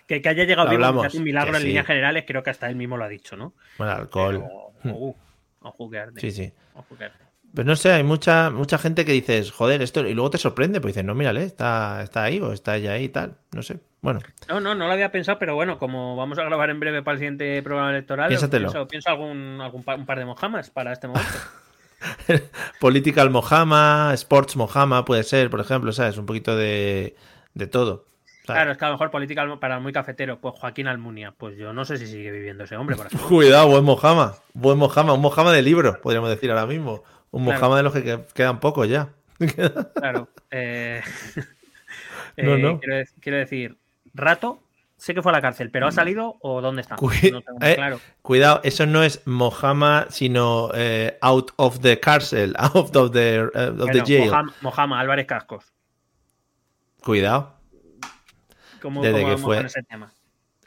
que, 0.07 0.23
que 0.23 0.29
haya 0.29 0.45
llegado 0.45 0.69
hablamos, 0.71 1.03
parece 1.03 1.19
un 1.19 1.25
milagro 1.25 1.55
en 1.57 1.61
sí. 1.63 1.67
líneas 1.69 1.87
generales, 1.87 2.25
creo 2.27 2.43
que 2.43 2.51
hasta 2.51 2.69
él 2.69 2.77
mismo 2.77 2.97
lo 2.97 3.05
ha 3.05 3.09
dicho, 3.09 3.37
¿no? 3.37 3.55
Bueno, 3.79 3.93
alcohol. 3.95 4.45
Pero, 4.83 4.95
uh, 4.97 5.15
ojo 5.63 5.91
que 5.91 5.99
arde. 5.99 6.21
Sí, 6.21 6.31
sí. 6.31 6.53
Ojo 6.75 6.97
que 6.97 7.05
arde. 7.05 7.17
Pero 7.55 7.67
no 7.67 7.77
sé, 7.77 7.93
hay 7.93 8.03
mucha, 8.03 8.49
mucha 8.51 8.79
gente 8.79 9.05
que 9.05 9.13
dices, 9.13 9.51
joder, 9.53 9.83
esto, 9.83 10.01
y 10.07 10.15
luego 10.15 10.31
te 10.31 10.39
sorprende, 10.39 10.81
pues 10.81 10.95
dices, 10.95 11.05
no, 11.05 11.15
mírale, 11.15 11.45
está, 11.45 12.03
está 12.03 12.23
ahí 12.25 12.41
o 12.41 12.53
está 12.53 12.77
ella 12.77 12.93
ahí 12.93 13.05
y 13.05 13.09
tal. 13.11 13.37
No 13.53 13.63
sé. 13.63 13.79
Bueno, 14.01 14.21
No, 14.49 14.59
no, 14.61 14.75
no 14.75 14.87
lo 14.87 14.93
había 14.93 15.13
pensado, 15.13 15.39
pero 15.39 15.55
bueno, 15.55 15.79
como 15.79 16.17
vamos 16.17 16.39
a 16.39 16.45
grabar 16.45 16.71
en 16.71 16.81
breve 16.81 17.03
para 17.03 17.13
el 17.15 17.19
siguiente 17.19 17.63
programa 17.63 17.91
electoral, 17.91 18.29
Piénsatelo. 18.29 18.69
pienso, 18.71 18.89
pienso 18.89 19.11
algún, 19.11 19.61
algún 19.61 19.85
pa- 19.85 19.95
un 19.97 20.07
par 20.07 20.19
de 20.19 20.25
mojamas 20.25 20.71
para 20.71 20.93
este 20.93 21.09
momento. 21.09 21.29
Political 22.81 23.31
Mojama, 23.31 24.11
Sports 24.15 24.57
Mojama 24.57 25.05
puede 25.05 25.23
ser, 25.23 25.51
por 25.51 25.61
ejemplo, 25.61 25.93
¿sabes? 25.93 26.17
Un 26.19 26.27
poquito 26.27 26.57
de, 26.57 27.15
de 27.55 27.67
todo. 27.67 28.07
¿sabes? 28.45 28.59
Claro, 28.59 28.73
es 28.73 28.79
que 28.79 28.85
a 28.85 28.89
lo 28.89 28.95
mejor 28.95 29.11
política 29.11 29.47
para 29.61 29.79
muy 29.79 29.93
cafetero, 29.93 30.41
pues 30.41 30.55
Joaquín 30.59 30.89
Almunia, 30.89 31.33
pues 31.37 31.57
yo 31.57 31.73
no 31.73 31.85
sé 31.85 31.97
si 31.97 32.07
sigue 32.09 32.31
viviendo 32.33 32.65
ese 32.65 32.77
hombre, 32.77 32.97
por. 32.97 33.09
Cuidado, 33.29 33.69
buen 33.69 33.85
Mojama. 33.85 34.35
Buen 34.55 34.79
Mojama, 34.79 35.13
un 35.13 35.21
Mojama 35.21 35.53
de 35.53 35.63
libro, 35.63 36.01
podríamos 36.01 36.29
decir 36.31 36.51
ahora 36.51 36.67
mismo. 36.67 37.05
Un 37.33 37.45
Claro. 37.45 37.59
Mojama 37.61 37.77
de 37.79 37.83
los 37.83 37.93
que 37.93 38.03
que- 38.05 38.25
quedan 38.35 38.61
pocos 38.61 38.89
ya. 38.89 39.09
Claro. 39.97 40.29
eh, 40.51 41.03
No, 42.37 42.55
eh, 42.55 42.59
no. 42.63 42.79
Quiero, 42.81 42.95
dec- 42.97 43.13
quiero 43.21 43.39
decir, 43.39 43.77
Rato, 44.15 44.61
sé 44.97 45.15
que 45.15 45.21
fue 45.23 45.33
a 45.33 45.35
la 45.35 45.43
cárcel, 45.43 45.71
pero 45.71 45.87
¿ha 45.87 45.93
salido 45.93 46.37
o 46.41 46.61
dónde 46.61 46.81
está? 46.83 46.97
No 46.97 47.09
tengo 47.11 47.59
eh, 47.61 47.75
claro. 47.75 48.01
Cuidado, 48.23 48.61
eso 48.65 48.87
no 48.87 49.03
es 49.03 49.21
Mojama, 49.27 50.07
sino 50.11 50.71
eh, 50.75 51.19
out 51.21 51.51
of 51.57 51.81
the 51.81 51.99
cárcel, 52.01 52.55
out 52.59 52.95
of 52.97 53.11
the, 53.13 53.37
eh, 53.37 53.41
of 53.45 53.53
the 53.55 53.73
Bueno, 53.85 54.05
jail. 54.07 54.25
Mojama, 54.27 54.55
Mojama, 54.63 55.01
Álvarez 55.01 55.27
Cascos. 55.27 55.73
Cuidado. 57.03 57.55
¿Cómo, 58.81 59.03
Desde 59.03 59.15
cómo 59.21 59.27
que 59.27 59.31
vamos 59.35 59.41
fue- 59.43 59.57
con 59.57 59.67
ese 59.67 59.83
tema? 59.83 60.13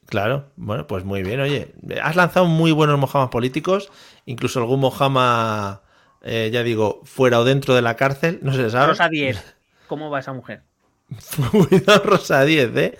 Claro, 0.07 0.51
bueno, 0.55 0.85
pues 0.85 1.03
muy 1.03 1.23
bien, 1.23 1.39
oye. 1.39 1.73
Has 2.03 2.15
lanzado 2.15 2.45
muy 2.45 2.71
buenos 2.71 2.99
mojamas 2.99 3.29
políticos, 3.29 3.91
incluso 4.25 4.59
algún 4.59 4.79
mojama, 4.79 5.81
eh, 6.25 6.49
ya 6.51 6.63
digo, 6.63 7.01
fuera 7.05 7.39
o 7.39 7.43
dentro 7.45 7.73
de 7.75 7.81
la 7.81 7.95
cárcel, 7.95 8.39
no 8.41 8.51
se 8.53 8.69
sabe. 8.69 8.87
Rosa 8.87 9.07
10, 9.07 9.55
¿cómo 9.87 10.09
va 10.09 10.19
esa 10.19 10.33
mujer? 10.33 10.63
Cuidado, 11.69 12.03
Rosa 12.03 12.43
10, 12.43 12.75
¿eh? 12.77 12.97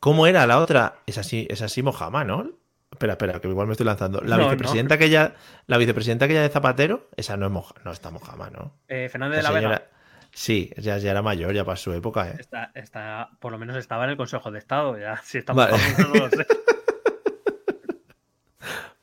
¿Cómo 0.00 0.26
era 0.26 0.46
la 0.46 0.58
otra? 0.58 0.94
Es 1.06 1.18
así, 1.18 1.46
es 1.50 1.60
así 1.60 1.82
mojama, 1.82 2.24
¿no? 2.24 2.50
Espera, 2.90 3.12
espera, 3.14 3.40
que 3.40 3.48
igual 3.48 3.66
me 3.66 3.72
estoy 3.72 3.84
lanzando. 3.86 4.20
La 4.22 4.36
No, 4.36 4.44
vicepresidenta 4.44 4.96
que 4.96 5.10
ya, 5.10 5.34
la 5.66 5.76
vicepresidenta 5.76 6.26
que 6.28 6.34
ya 6.34 6.42
de 6.42 6.48
Zapatero, 6.48 7.08
esa 7.16 7.36
no 7.36 7.46
es 7.46 7.52
moja, 7.52 7.74
no 7.84 7.92
está 7.92 8.10
mojama, 8.10 8.48
¿no? 8.50 8.72
Eh, 8.88 9.08
Fernández 9.10 9.38
de 9.38 9.42
la 9.42 9.50
Vega. 9.50 9.60
señora- 9.60 9.90
Sí, 10.30 10.70
ya, 10.76 10.98
ya 10.98 11.10
era 11.10 11.22
mayor, 11.22 11.52
ya 11.54 11.64
para 11.64 11.76
su 11.76 11.92
época, 11.92 12.28
¿eh? 12.28 12.36
Está, 12.38 12.70
está, 12.74 13.30
por 13.40 13.50
lo 13.50 13.58
menos 13.58 13.76
estaba 13.76 14.04
en 14.04 14.10
el 14.10 14.16
Consejo 14.16 14.50
de 14.50 14.58
Estado. 14.58 14.96
Ya, 14.98 15.20
si 15.24 15.38
está 15.38 15.52
Vale. 15.52 15.72
mojama, 15.72 16.08
no 16.08 16.14
lo 16.26 16.30
sé. 16.30 16.46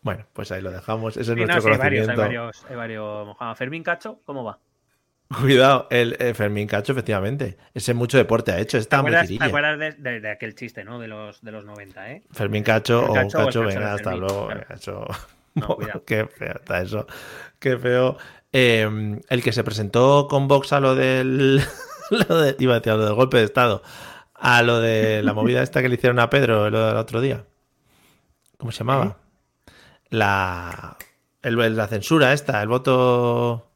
Bueno, 0.06 0.24
pues 0.34 0.52
ahí 0.52 0.62
lo 0.62 0.70
dejamos. 0.72 1.18
Ese 1.18 1.22
es 1.22 1.28
Sí, 1.28 1.34
no, 1.42 1.48
nuestro 1.48 1.62
sí, 1.64 1.70
hay 1.72 1.78
varios, 1.80 2.06
conocimiento. 2.06 2.22
hay 2.22 2.38
varios, 2.38 2.66
hay 2.70 2.76
varios 2.76 3.26
mojadas. 3.26 3.58
Fermín 3.58 3.82
Cacho, 3.84 4.20
¿cómo 4.24 4.44
va? 4.44 4.60
Cuidado, 5.42 5.88
el 5.90 6.16
eh, 6.20 6.36
Fermín 6.36 6.68
Cacho, 6.68 6.92
efectivamente. 6.92 7.58
Ese 7.74 7.96
mucho 7.96 8.16
deporte 8.20 8.52
ha 8.52 8.60
hecho, 8.60 8.78
¿Te 8.78 8.82
está 8.82 9.02
muy 9.02 9.10
acuerdas, 9.16 9.38
te 9.40 9.44
acuerdas 9.44 9.80
de, 9.80 9.92
de- 9.94 10.20
de 10.22 10.30
aquel 10.30 10.54
chiste, 10.54 10.84
¿no? 10.84 11.00
De 11.00 11.08
los, 11.08 11.42
de 11.42 11.52
los 11.52 11.66
90, 11.66 12.12
¿eh? 12.12 12.24
Fermín 12.32 12.64
Cacho 12.64 13.04
El 13.06 13.10
o 13.10 13.14
Cacho 13.14 13.38
o 13.38 13.42
el 13.42 13.46
Cacho, 13.48 13.62
venga, 13.64 13.94
hasta 13.96 14.12
Fermín, 14.12 14.20
luego. 14.28 14.46
claro. 14.46 14.66
Cacho. 14.68 15.06
No. 15.56 15.78
Qué 16.06 16.28
feo 16.28 16.54
está 16.54 16.82
eso. 16.82 17.08
Qué 17.58 17.76
feo. 17.80 18.18
Eh, 18.54 19.20
el 19.28 19.44
que 19.44 19.52
se 19.52 19.64
presentó 19.64 20.28
con 20.30 20.48
Vox 20.48 20.72
a 20.72 20.80
lo 20.80 20.94
del. 20.94 21.62
lo 22.30 22.42
de- 22.42 22.56
iba 22.60 22.76
a 22.76 22.80
decir 22.80 22.92
a 22.94 22.98
lo 22.98 23.06
del 23.06 23.16
golpe 23.16 23.38
de 23.38 23.44
Estado. 23.46 23.82
A 24.36 24.62
lo 24.62 24.80
de 24.80 25.24
la 25.24 25.34
movida 25.34 25.64
esta 25.64 25.82
que 25.82 25.90
le 25.90 25.96
hicieron 25.96 26.20
a 26.20 26.30
Pedro 26.30 26.68
el, 26.68 26.76
el 26.76 26.98
otro 26.98 27.20
día. 27.22 27.46
¿Cómo 28.60 28.72
se 28.72 28.80
llamaba? 28.80 29.18
La. 30.10 30.98
el- 31.42 31.76
la 31.76 31.88
censura 31.88 32.34
esta, 32.34 32.62
el 32.62 32.68
voto. 32.68 33.72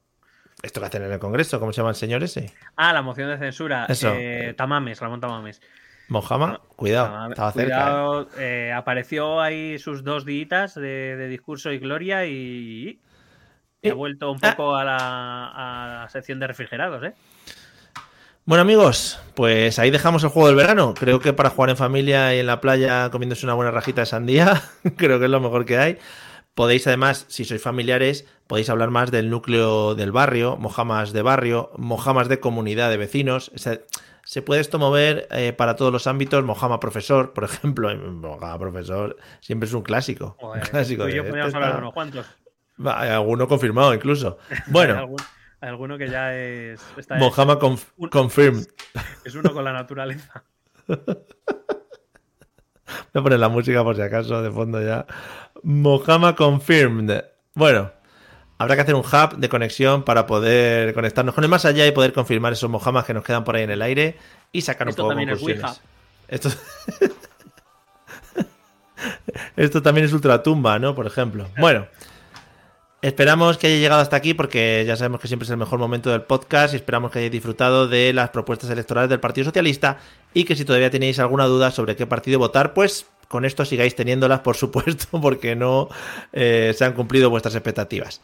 Esto 0.61 0.81
que 0.81 0.87
hacen 0.87 1.03
en 1.03 1.11
el 1.13 1.19
Congreso, 1.19 1.59
¿cómo 1.59 1.71
se 1.71 1.77
llama 1.77 1.91
el 1.91 1.95
señor 1.95 2.21
ese? 2.23 2.53
Ah, 2.75 2.91
la 2.91 3.01
moción 3.01 3.29
de 3.29 3.37
censura. 3.37 3.85
Eso. 3.87 4.11
Eh, 4.13 4.53
Tamames, 4.57 4.99
Ramón 4.99 5.21
Tamames. 5.21 5.61
Mojama, 6.09 6.59
cuidado, 6.75 7.07
Tamames, 7.07 7.31
estaba 7.31 7.51
cerca. 7.51 7.63
¿eh? 7.63 7.77
cuidado, 7.77 8.29
eh, 8.39 8.73
apareció 8.75 9.39
ahí 9.39 9.77
sus 9.79 10.03
dos 10.03 10.25
días 10.25 10.75
de, 10.75 11.15
de 11.15 11.27
discurso 11.27 11.71
y 11.71 11.77
gloria 11.79 12.25
y, 12.25 12.99
y 13.81 13.89
ha 13.89 13.93
vuelto 13.93 14.31
un 14.31 14.39
ah. 14.41 14.49
poco 14.51 14.75
a, 14.75 14.83
la, 14.83 14.97
a 14.97 16.01
la 16.01 16.09
sección 16.09 16.39
de 16.39 16.47
refrigerados, 16.47 17.03
¿eh? 17.03 17.13
Bueno 18.49 18.63
amigos, 18.63 19.19
pues 19.35 19.77
ahí 19.77 19.91
dejamos 19.91 20.23
el 20.23 20.29
juego 20.29 20.47
del 20.47 20.55
verano. 20.55 20.95
Creo 20.95 21.19
que 21.19 21.33
para 21.33 21.51
jugar 21.51 21.69
en 21.69 21.77
familia 21.77 22.33
y 22.33 22.39
en 22.39 22.47
la 22.47 22.59
playa 22.61 23.11
comiéndose 23.11 23.45
una 23.45 23.53
buena 23.53 23.69
rajita 23.69 24.01
de 24.01 24.07
sandía, 24.07 24.63
creo 24.97 25.19
que 25.19 25.25
es 25.25 25.31
lo 25.31 25.39
mejor 25.39 25.65
que 25.65 25.77
hay. 25.77 25.99
Podéis 26.55 26.87
además, 26.87 27.27
si 27.27 27.45
sois 27.45 27.61
familiares, 27.61 28.25
podéis 28.47 28.71
hablar 28.71 28.89
más 28.89 29.11
del 29.11 29.29
núcleo 29.29 29.93
del 29.93 30.11
barrio, 30.11 30.57
mojamas 30.57 31.13
de 31.13 31.21
barrio, 31.21 31.69
mojamas 31.77 32.27
de 32.27 32.39
comunidad 32.39 32.89
de 32.89 32.97
vecinos. 32.97 33.51
O 33.53 33.59
sea, 33.59 33.81
se 34.23 34.41
puede 34.41 34.61
esto 34.61 34.79
mover 34.79 35.27
eh, 35.29 35.53
para 35.53 35.75
todos 35.75 35.93
los 35.93 36.07
ámbitos. 36.07 36.43
Mojama 36.43 36.79
profesor, 36.79 37.33
por 37.33 37.43
ejemplo, 37.43 37.95
Mojama 37.95 38.57
profesor 38.57 39.15
siempre 39.41 39.67
es 39.67 39.73
un 39.75 39.83
clásico. 39.83 40.37
un 40.41 40.47
Joder, 40.47 40.63
clásico 40.67 41.03
tú 41.03 41.09
y 41.09 41.11
de 41.11 41.17
yo 41.17 41.23
este 41.23 41.55
hablar 41.55 41.73
de 41.73 41.77
unos 41.81 41.93
cuantos. 41.93 42.25
Alguno 42.83 43.47
confirmado 43.47 43.93
incluso. 43.93 44.39
Bueno, 44.65 45.17
hay 45.61 45.69
alguno 45.69 45.97
que 45.97 46.09
ya 46.09 46.35
es. 46.35 46.81
está- 46.97 47.17
conf- 47.19 47.85
un- 47.97 48.09
confirmed. 48.09 48.65
Es 49.25 49.35
uno 49.35 49.53
con 49.53 49.63
la 49.63 49.73
naturaleza. 49.73 50.43
Voy 50.87 50.97
a 53.13 53.21
poner 53.23 53.39
la 53.39 53.49
música 53.49 53.83
por 53.83 53.95
si 53.95 54.01
acaso 54.01 54.41
de 54.41 54.51
fondo 54.51 54.81
ya. 54.81 55.05
Mojama 55.63 56.35
confirmed. 56.35 57.23
Bueno, 57.53 57.91
habrá 58.57 58.75
que 58.75 58.81
hacer 58.81 58.95
un 58.95 59.01
hub 59.01 59.37
de 59.37 59.49
conexión 59.49 60.03
para 60.03 60.25
poder 60.25 60.93
conectarnos 60.93 61.35
con 61.35 61.43
el 61.43 61.49
más 61.49 61.65
allá 61.65 61.85
y 61.85 61.91
poder 61.91 62.13
confirmar 62.13 62.53
esos 62.53 62.69
mojamas 62.69 63.05
que 63.05 63.13
nos 63.13 63.23
quedan 63.23 63.43
por 63.43 63.55
ahí 63.55 63.63
en 63.63 63.71
el 63.71 63.81
aire 63.81 64.17
y 64.51 64.61
sacar 64.61 64.87
un 64.87 64.95
poco 64.95 65.09
también 65.09 65.29
es 65.29 65.39
conclusiones. 65.39 65.71
Ouija. 65.71 65.81
Esto 66.29 66.49
Esto 69.55 69.81
también 69.81 70.05
es 70.05 70.13
ultratumba, 70.13 70.79
¿no? 70.79 70.95
Por 70.95 71.05
ejemplo. 71.07 71.47
Bueno. 71.57 71.87
Esperamos 73.01 73.57
que 73.57 73.67
haya 73.67 73.77
llegado 73.77 74.01
hasta 74.01 74.17
aquí 74.17 74.33
porque 74.33 74.83
ya 74.85 74.97
sabemos 74.97 75.21
que 75.21 75.29
siempre 75.29 75.45
es 75.45 75.49
el 75.51 75.57
mejor 75.57 75.79
momento 75.79 76.09
del 76.09 76.23
podcast 76.23 76.73
y 76.73 76.77
esperamos 76.77 77.11
que 77.11 77.19
hayáis 77.19 77.31
disfrutado 77.31 77.87
de 77.87 78.11
las 78.11 78.31
propuestas 78.31 78.69
electorales 78.69 79.09
del 79.09 79.21
Partido 79.21 79.45
Socialista 79.45 79.99
y 80.33 80.43
que 80.43 80.53
si 80.55 80.65
todavía 80.65 80.89
tenéis 80.89 81.17
alguna 81.19 81.45
duda 81.45 81.71
sobre 81.71 81.95
qué 81.95 82.05
partido 82.05 82.39
votar, 82.39 82.73
pues 82.73 83.05
con 83.29 83.45
esto 83.45 83.63
sigáis 83.63 83.95
teniéndolas, 83.95 84.41
por 84.41 84.57
supuesto, 84.57 85.05
porque 85.21 85.55
no 85.55 85.87
eh, 86.33 86.73
se 86.75 86.83
han 86.83 86.91
cumplido 86.91 87.29
vuestras 87.29 87.55
expectativas. 87.55 88.19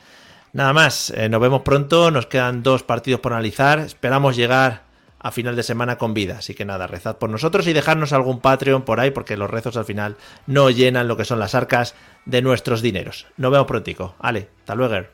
Nada 0.52 0.74
más, 0.74 1.10
eh, 1.12 1.30
nos 1.30 1.40
vemos 1.40 1.62
pronto, 1.62 2.12
nos 2.12 2.28
quedan 2.28 2.62
dos 2.62 2.84
partidos 2.84 3.22
por 3.22 3.32
analizar, 3.32 3.80
esperamos 3.80 4.36
llegar 4.36 4.85
a 5.26 5.32
final 5.32 5.56
de 5.56 5.64
semana 5.64 5.98
con 5.98 6.14
vida. 6.14 6.38
Así 6.38 6.54
que 6.54 6.66
nada, 6.66 6.86
rezad 6.86 7.18
por 7.18 7.32
nosotros 7.32 7.66
y 7.66 7.74
dejarnos 7.74 8.14
algún 8.14 8.42
Patreon 8.42 8.84
por 8.84 9.00
ahí, 9.00 9.10
porque 9.10 9.38
los 9.38 9.50
rezos 9.50 9.76
al 9.76 9.86
final 9.86 10.18
no 10.46 10.70
llenan 10.70 11.08
lo 11.08 11.18
que 11.18 11.26
son 11.26 11.40
las 11.40 11.56
arcas 11.56 11.96
de 12.26 12.44
nuestros 12.44 12.84
dineros. 12.84 13.26
Nos 13.36 13.52
vemos 13.52 13.66
prontico. 13.66 14.14
Ale, 14.20 14.50
hasta 14.60 14.76
luego. 14.76 15.08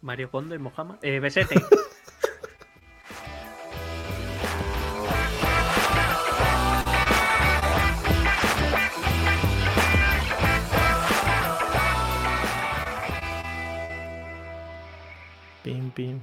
Mario 0.00 0.30
Conde, 0.30 0.58
Mohamed. 0.58 0.94
Eh, 1.02 1.20
besete. 1.20 1.56
pim, 15.62 15.90
pim. 15.90 16.22